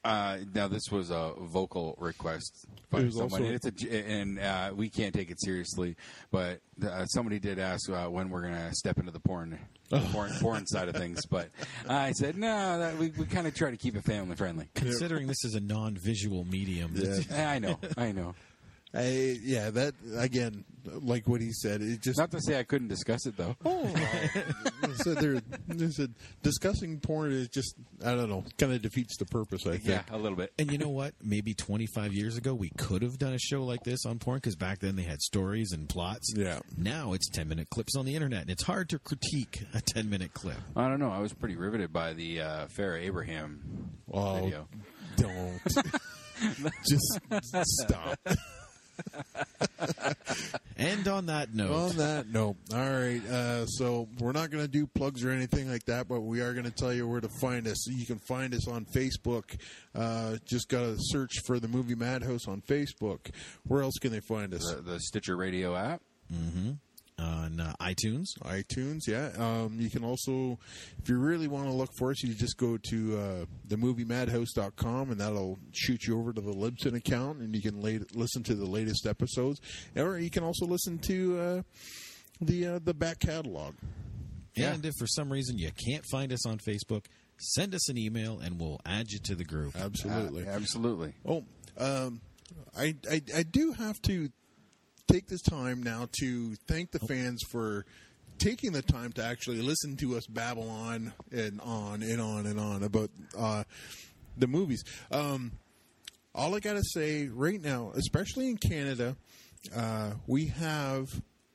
Uh, 0.04 0.38
now 0.54 0.68
this 0.68 0.90
was 0.92 1.10
a 1.12 1.34
vocal 1.40 1.96
request 2.00 2.66
by 2.90 3.10
somebody. 3.10 3.48
it's 3.48 3.66
a, 3.66 3.94
and 3.94 4.40
uh, 4.40 4.72
we 4.76 4.90
can't 4.90 5.14
take 5.14 5.30
it 5.30 5.42
seriously. 5.42 5.96
But 6.32 6.62
uh, 6.86 7.06
somebody 7.06 7.40
did 7.40 7.60
ask 7.60 7.90
uh, 7.90 8.06
when 8.08 8.30
we're 8.30 8.42
going 8.42 8.54
to 8.54 8.74
step 8.74 8.98
into 8.98 9.12
the 9.12 9.20
porn, 9.20 9.60
the 9.90 10.00
porn, 10.12 10.32
porn 10.40 10.66
side 10.68 10.88
of 10.90 10.96
things. 10.96 11.26
But 11.26 11.50
I 11.88 12.12
said 12.14 12.38
no. 12.38 12.80
That, 12.80 12.98
we 12.98 13.10
we 13.10 13.26
kind 13.26 13.48
of 13.48 13.54
try 13.56 13.72
to 13.72 13.78
keep 13.78 13.96
it 13.96 14.04
family 14.04 14.36
friendly. 14.36 14.70
Considering 14.76 15.28
this 15.28 15.44
is 15.44 15.56
a 15.56 15.60
non-visual 15.60 16.46
medium, 16.46 16.94
Yeah. 16.96 17.52
I 17.52 17.60
know, 17.60 17.78
I 17.98 18.12
know. 18.12 18.36
I, 18.92 19.38
yeah, 19.44 19.70
that 19.70 19.94
again, 20.18 20.66
like 20.86 21.28
what 21.28 21.42
he 21.42 21.52
said, 21.52 21.82
it 21.84 22.02
just 22.02 22.18
Not 22.18 22.32
to 22.32 22.42
say 22.42 22.58
I 22.58 22.64
couldn't 22.64 22.88
discuss 22.88 23.28
it 23.28 23.38
though. 23.38 23.56
Oh, 23.64 23.94
so 24.96 25.14
they're, 25.14 25.42
they 25.68 25.90
said 25.90 26.12
discussing 26.42 27.00
porn 27.00 27.32
is 27.32 27.50
just 27.50 27.76
I 28.04 28.16
don't 28.16 28.30
know, 28.30 28.44
kind 28.58 28.74
of 28.74 28.82
defeats 28.82 29.18
the 29.18 29.26
purpose. 29.26 29.68
I 29.68 29.72
think. 29.78 29.86
Yeah, 29.86 30.02
a 30.12 30.18
little 30.18 30.36
bit. 30.36 30.54
And 30.58 30.72
you 30.72 30.80
know 30.80 30.90
what? 30.90 31.14
Maybe 31.24 31.54
25 31.54 32.14
years 32.14 32.36
ago, 32.36 32.56
we 32.56 32.72
could 32.78 33.04
have 33.04 33.20
done 33.20 33.34
a 33.34 33.38
show 33.40 33.64
like 33.64 33.84
this 33.84 34.08
on 34.08 34.18
porn 34.18 34.38
because 34.38 34.56
back 34.56 34.80
then 34.80 34.96
they 34.96 35.04
had 35.04 35.22
stories 35.22 35.72
and 35.72 35.88
plots. 35.88 36.34
Yeah. 36.36 36.58
Now 36.76 37.14
it's 37.14 37.30
10 37.30 37.48
minute 37.48 37.70
clips 37.70 37.96
on 37.96 38.06
the 38.06 38.16
internet, 38.16 38.42
and 38.42 38.50
it's 38.50 38.64
hard 38.64 38.90
to 38.90 38.98
critique 38.98 39.62
a 39.76 39.82
10 39.82 40.10
minute 40.10 40.34
clip. 40.34 40.58
I 40.76 40.88
don't 40.88 41.00
know. 41.00 41.12
I 41.12 41.20
was 41.20 41.32
pretty 41.34 41.58
riveted 41.58 41.94
by 41.94 42.14
the 42.14 42.42
uh, 42.42 42.66
Farrah 42.76 43.04
Abraham 43.04 43.92
Oh, 44.12 44.34
video. 44.46 44.68
don't 45.18 45.60
just 46.90 47.20
stop. 47.86 48.18
And 50.78 51.06
on 51.10 51.26
that 51.26 51.54
note, 51.54 51.72
On 51.72 51.98
that 51.98 52.30
note, 52.32 52.56
all 52.74 52.80
right. 52.80 53.22
Uh, 53.30 53.66
so 53.66 54.08
we're 54.20 54.32
not 54.32 54.50
going 54.50 54.64
to 54.64 54.70
do 54.70 54.88
plugs 54.88 55.26
or 55.26 55.30
anything 55.30 55.70
like 55.70 55.84
that, 55.86 56.08
but 56.08 56.22
we 56.22 56.40
are 56.40 56.54
going 56.54 56.66
to 56.66 56.72
tell 56.72 56.94
you 56.94 57.06
where 57.08 57.20
to 57.20 57.28
find 57.42 57.68
us. 57.68 57.86
You 57.88 58.06
can 58.06 58.18
find 58.20 58.54
us 58.54 58.66
on 58.68 58.86
Facebook. 58.86 59.60
Uh, 59.94 60.38
just 60.46 60.70
got 60.70 60.80
to 60.82 60.96
search 60.98 61.40
for 61.46 61.60
the 61.60 61.68
movie 61.68 61.96
Madhouse 61.96 62.48
on 62.48 62.62
Facebook. 62.62 63.30
Where 63.68 63.82
else 63.82 63.96
can 64.00 64.12
they 64.14 64.22
find 64.22 64.54
us? 64.54 64.62
The, 64.74 64.82
the 64.82 65.00
Stitcher 65.02 65.36
Radio 65.36 65.76
app. 65.76 66.02
On 67.20 67.60
uh, 67.60 67.74
iTunes, 67.82 68.26
iTunes, 68.44 69.08
yeah. 69.08 69.30
Um, 69.38 69.78
you 69.80 69.90
can 69.90 70.04
also, 70.04 70.58
if 71.02 71.10
you 71.10 71.18
really 71.18 71.48
want 71.48 71.68
to 71.68 71.74
look 71.74 71.90
for 71.98 72.12
us, 72.12 72.24
you 72.24 72.34
just 72.34 72.58
go 72.58 72.78
to 72.90 73.18
uh, 73.18 73.46
themoviemadhouse.com 73.68 75.12
and 75.12 75.20
that'll 75.20 75.60
shoot 75.74 76.06
you 76.06 76.20
over 76.20 76.34
to 76.34 76.42
the 76.42 76.54
Libsyn 76.54 76.96
account 76.96 77.40
and 77.40 77.56
you 77.56 77.62
can 77.62 77.82
la- 77.82 78.06
listen 78.14 78.44
to 78.44 78.56
the 78.56 78.66
latest 78.66 79.06
episodes. 79.06 79.60
Or 79.96 80.18
you 80.18 80.30
can 80.30 80.44
also 80.44 80.66
listen 80.66 80.98
to 81.00 81.40
uh, 81.40 81.62
the 82.42 82.68
uh, 82.68 82.80
the 82.84 82.94
back 82.94 83.20
catalog. 83.20 83.76
Yeah. 84.56 84.74
and 84.74 84.86
if 84.86 84.94
for 85.00 85.08
some 85.08 85.32
reason 85.32 85.58
you 85.58 85.70
can't 85.88 86.04
find 86.12 86.34
us 86.34 86.46
on 86.46 86.58
Facebook, 86.58 87.06
send 87.38 87.74
us 87.74 87.90
an 87.90 87.98
email 87.98 88.40
and 88.40 88.60
we'll 88.60 88.82
add 88.86 89.10
you 89.10 89.20
to 89.20 89.36
the 89.36 89.46
group. 89.46 89.76
Absolutely. 89.80 90.48
Uh, 90.48 90.52
absolutely. 90.52 91.14
Oh, 91.26 91.46
um, 91.78 92.22
I, 92.78 92.96
I 93.10 93.22
I 93.36 93.44
do 93.44 93.74
have 93.74 94.02
to 94.04 94.30
take 95.12 95.28
this 95.28 95.42
time 95.42 95.82
now 95.82 96.08
to 96.20 96.56
thank 96.68 96.92
the 96.92 97.00
fans 97.00 97.42
for 97.50 97.86
taking 98.38 98.72
the 98.72 98.82
time 98.82 99.12
to 99.14 99.24
actually 99.24 99.62
listen 99.62 99.98
to 99.98 100.16
us 100.16 100.26
babble 100.28 100.70
on 100.70 101.12
and 101.32 101.60
on 101.62 102.04
and 102.04 102.22
on 102.22 102.46
and 102.46 102.60
on 102.60 102.84
about 102.84 103.10
uh, 103.38 103.64
the 104.38 104.48
movies. 104.48 104.84
Um, 105.12 105.52
all 106.36 106.56
I 106.56 106.60
got 106.60 106.74
to 106.74 106.84
say 106.84 107.28
right 107.28 107.62
now, 107.62 107.92
especially 107.96 108.50
in 108.50 108.58
Canada, 108.58 109.18
uh, 109.76 110.12
we 110.28 110.48
have 110.48 111.08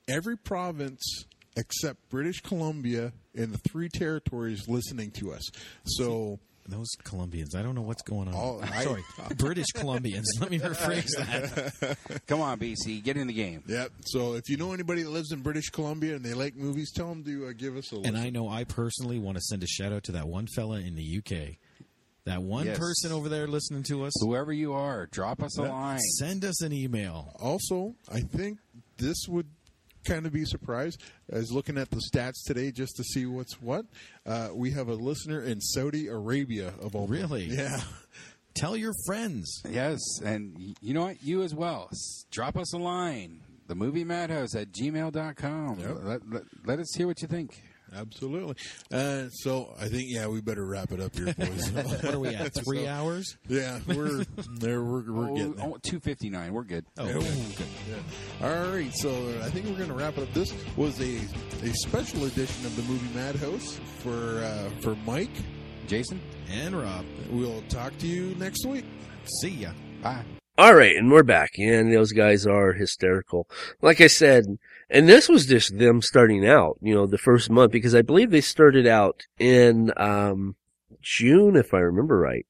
every 0.08 0.36
province 0.36 1.24
except 1.56 2.08
British 2.10 2.40
Columbia 2.40 3.12
and 3.36 3.52
the 3.52 3.58
three 3.58 3.88
territories 3.88 4.68
listening 4.68 5.10
to 5.12 5.32
us. 5.32 5.48
So. 5.84 6.38
Those 6.66 6.88
Colombians, 7.04 7.54
I 7.54 7.62
don't 7.62 7.74
know 7.74 7.82
what's 7.82 8.00
going 8.02 8.28
on. 8.28 8.34
Oh, 8.34 8.60
I- 8.62 8.84
Sorry, 8.84 9.04
British 9.36 9.66
Colombians. 9.74 10.26
Let 10.40 10.50
me 10.50 10.58
rephrase 10.58 11.10
that. 11.18 11.96
Come 12.26 12.40
on, 12.40 12.58
BC, 12.58 13.02
get 13.04 13.16
in 13.18 13.26
the 13.26 13.34
game. 13.34 13.62
Yep. 13.66 13.92
So 14.06 14.34
if 14.34 14.48
you 14.48 14.56
know 14.56 14.72
anybody 14.72 15.02
that 15.02 15.10
lives 15.10 15.30
in 15.30 15.40
British 15.40 15.68
Columbia 15.70 16.16
and 16.16 16.24
they 16.24 16.32
like 16.32 16.56
movies, 16.56 16.90
tell 16.90 17.08
them 17.08 17.22
to 17.24 17.48
uh, 17.48 17.52
give 17.56 17.76
us 17.76 17.92
a 17.92 17.96
And. 17.96 18.16
I 18.16 18.30
know 18.30 18.48
I 18.48 18.64
personally 18.64 19.18
want 19.18 19.36
to 19.36 19.42
send 19.42 19.62
a 19.62 19.66
shout 19.66 19.92
out 19.92 20.04
to 20.04 20.12
that 20.12 20.26
one 20.26 20.46
fella 20.54 20.78
in 20.80 20.94
the 20.94 21.18
UK. 21.18 21.56
That 22.24 22.42
one 22.42 22.64
Yes. 22.64 22.78
person 22.78 23.12
over 23.12 23.28
there 23.28 23.46
listening 23.46 23.82
to 23.90 24.04
us. 24.06 24.12
Whoever 24.22 24.50
you 24.50 24.72
are, 24.72 25.04
drop 25.06 25.42
us 25.42 25.58
a 25.58 25.62
line. 25.64 25.98
Send 26.18 26.46
us 26.46 26.62
an 26.62 26.72
email. 26.72 27.36
also, 27.38 27.94
I 28.10 28.20
think 28.20 28.58
this 28.96 29.26
would 29.28 29.46
kind 30.04 30.26
of 30.26 30.32
be 30.32 30.44
surprised. 30.44 30.54
surprise. 30.64 30.96
I 31.32 31.36
was 31.38 31.52
looking 31.52 31.78
at 31.78 31.90
the 31.90 32.00
stats 32.12 32.44
today 32.46 32.70
just 32.70 32.96
to 32.96 33.04
see 33.04 33.26
what's 33.26 33.60
what. 33.60 33.86
Uh, 34.24 34.48
we 34.54 34.70
have 34.70 34.88
a 34.88 34.94
listener 34.94 35.42
in 35.42 35.60
Saudi 35.60 36.08
Arabia 36.08 36.72
of 36.80 36.94
all. 36.94 37.06
Really? 37.06 37.44
Yeah. 37.44 37.80
Tell 38.54 38.76
your 38.76 38.92
friends. 39.06 39.62
Yes, 39.68 40.00
and 40.24 40.76
you 40.80 40.94
know 40.94 41.02
what? 41.06 41.22
You 41.22 41.42
as 41.42 41.54
well. 41.54 41.88
S- 41.92 42.24
Drop 42.30 42.56
us 42.56 42.72
a 42.72 42.78
line. 42.78 43.40
The 43.66 43.74
movie 43.74 44.04
madhouse 44.04 44.54
at 44.54 44.70
gmail.com. 44.72 45.80
Yep. 45.80 45.96
Let, 46.02 46.20
let, 46.30 46.42
let 46.64 46.78
us 46.78 46.94
hear 46.96 47.06
what 47.06 47.20
you 47.22 47.28
think. 47.28 47.60
Absolutely. 47.94 48.56
Uh, 48.92 49.28
so 49.30 49.74
I 49.80 49.88
think 49.88 50.04
yeah, 50.08 50.26
we 50.26 50.40
better 50.40 50.64
wrap 50.66 50.92
it 50.92 51.00
up 51.00 51.14
here, 51.14 51.32
boys. 51.34 51.70
What 52.04 52.14
are 52.14 52.18
we 52.18 52.28
at? 52.34 52.52
Three 52.64 52.86
hours? 52.86 53.36
yeah, 53.48 53.78
we're 53.86 54.24
there. 54.58 54.82
We're, 54.82 55.12
we're 55.12 55.30
Oh, 55.30 55.34
getting 55.36 55.54
there. 55.54 55.66
oh, 55.66 55.78
259. 55.82 56.52
We're 56.52 56.64
good. 56.64 56.84
Oh, 56.98 57.04
Oh, 57.08 57.20
good. 57.20 57.56
good. 57.86 58.02
All 58.42 58.72
right, 58.72 58.92
so 58.94 59.10
I 59.42 59.50
think 59.50 59.66
we're 59.66 59.76
going 59.76 59.88
to 59.88 59.94
wrap 59.94 60.18
it 60.18 60.22
up. 60.24 60.32
This 60.34 60.52
was 60.76 61.00
a 61.00 61.18
a 61.62 61.72
special 61.74 62.24
edition 62.24 62.66
of 62.66 62.74
the 62.76 62.82
movie 62.82 63.14
Madhouse 63.14 63.78
for 64.00 64.38
uh, 64.44 64.70
for 64.80 64.94
Mike. 65.06 65.30
Jason? 65.86 66.20
And 66.50 66.74
Rob, 66.74 67.04
We'll 67.30 67.62
talk 67.68 67.96
to 67.98 68.06
you 68.06 68.34
next 68.36 68.64
week. 68.66 68.84
see 69.40 69.50
ya. 69.50 69.70
Bye. 70.02 70.24
All 70.56 70.74
right, 70.74 70.94
and 70.96 71.10
we're 71.10 71.22
back, 71.24 71.50
and 71.58 71.92
those 71.92 72.12
guys 72.12 72.46
are 72.46 72.72
hysterical. 72.72 73.46
Like 73.82 74.00
I 74.00 74.06
said, 74.06 74.44
and 74.90 75.08
this 75.08 75.28
was 75.28 75.46
just 75.46 75.78
them 75.78 76.02
starting 76.02 76.46
out, 76.46 76.78
you 76.80 76.94
know, 76.94 77.06
the 77.06 77.18
first 77.18 77.50
month, 77.50 77.72
because 77.72 77.94
I 77.94 78.02
believe 78.02 78.30
they 78.30 78.40
started 78.40 78.86
out 78.86 79.22
in 79.38 79.92
um, 79.96 80.56
June, 81.00 81.56
if 81.56 81.74
I 81.74 81.78
remember 81.78 82.18
right. 82.18 82.46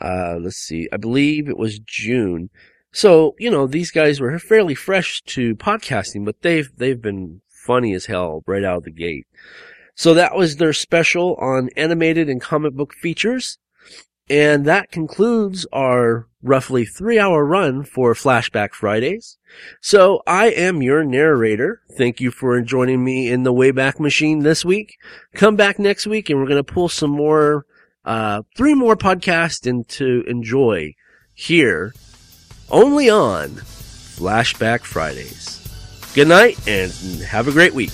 Uh, 0.00 0.36
let's 0.40 0.56
see, 0.56 0.88
I 0.92 0.96
believe 0.96 1.48
it 1.48 1.58
was 1.58 1.80
June. 1.80 2.50
So, 2.92 3.34
you 3.38 3.50
know, 3.50 3.66
these 3.66 3.90
guys 3.90 4.20
were 4.20 4.38
fairly 4.38 4.74
fresh 4.74 5.22
to 5.22 5.56
podcasting, 5.56 6.24
but 6.24 6.42
they've 6.42 6.70
they've 6.76 7.00
been 7.00 7.42
funny 7.48 7.92
as 7.94 8.06
hell 8.06 8.42
right 8.46 8.64
out 8.64 8.78
of 8.78 8.84
the 8.84 8.90
gate. 8.90 9.26
So 9.94 10.14
that 10.14 10.36
was 10.36 10.56
their 10.56 10.72
special 10.72 11.34
on 11.36 11.70
animated 11.76 12.28
and 12.28 12.40
comic 12.40 12.74
book 12.74 12.94
features. 12.94 13.58
And 14.30 14.64
that 14.66 14.92
concludes 14.92 15.66
our 15.72 16.27
roughly 16.42 16.84
three 16.84 17.18
hour 17.18 17.44
run 17.44 17.84
for 17.84 18.14
Flashback 18.14 18.72
Fridays. 18.72 19.38
So 19.80 20.22
I 20.26 20.50
am 20.50 20.82
your 20.82 21.04
narrator. 21.04 21.80
Thank 21.96 22.20
you 22.20 22.30
for 22.30 22.60
joining 22.60 23.04
me 23.04 23.30
in 23.30 23.42
the 23.42 23.52
Wayback 23.52 23.98
Machine 23.98 24.40
this 24.40 24.64
week. 24.64 24.98
Come 25.34 25.56
back 25.56 25.78
next 25.78 26.06
week 26.06 26.30
and 26.30 26.38
we're 26.38 26.46
going 26.46 26.62
to 26.62 26.72
pull 26.72 26.88
some 26.88 27.10
more, 27.10 27.66
uh, 28.04 28.42
three 28.56 28.74
more 28.74 28.96
podcasts 28.96 29.66
and 29.66 29.88
to 29.88 30.24
enjoy 30.26 30.94
here 31.32 31.92
only 32.70 33.08
on 33.08 33.48
Flashback 33.48 34.82
Fridays. 34.82 35.56
Good 36.14 36.28
night 36.28 36.58
and 36.66 36.92
have 37.22 37.48
a 37.48 37.52
great 37.52 37.74
week. 37.74 37.92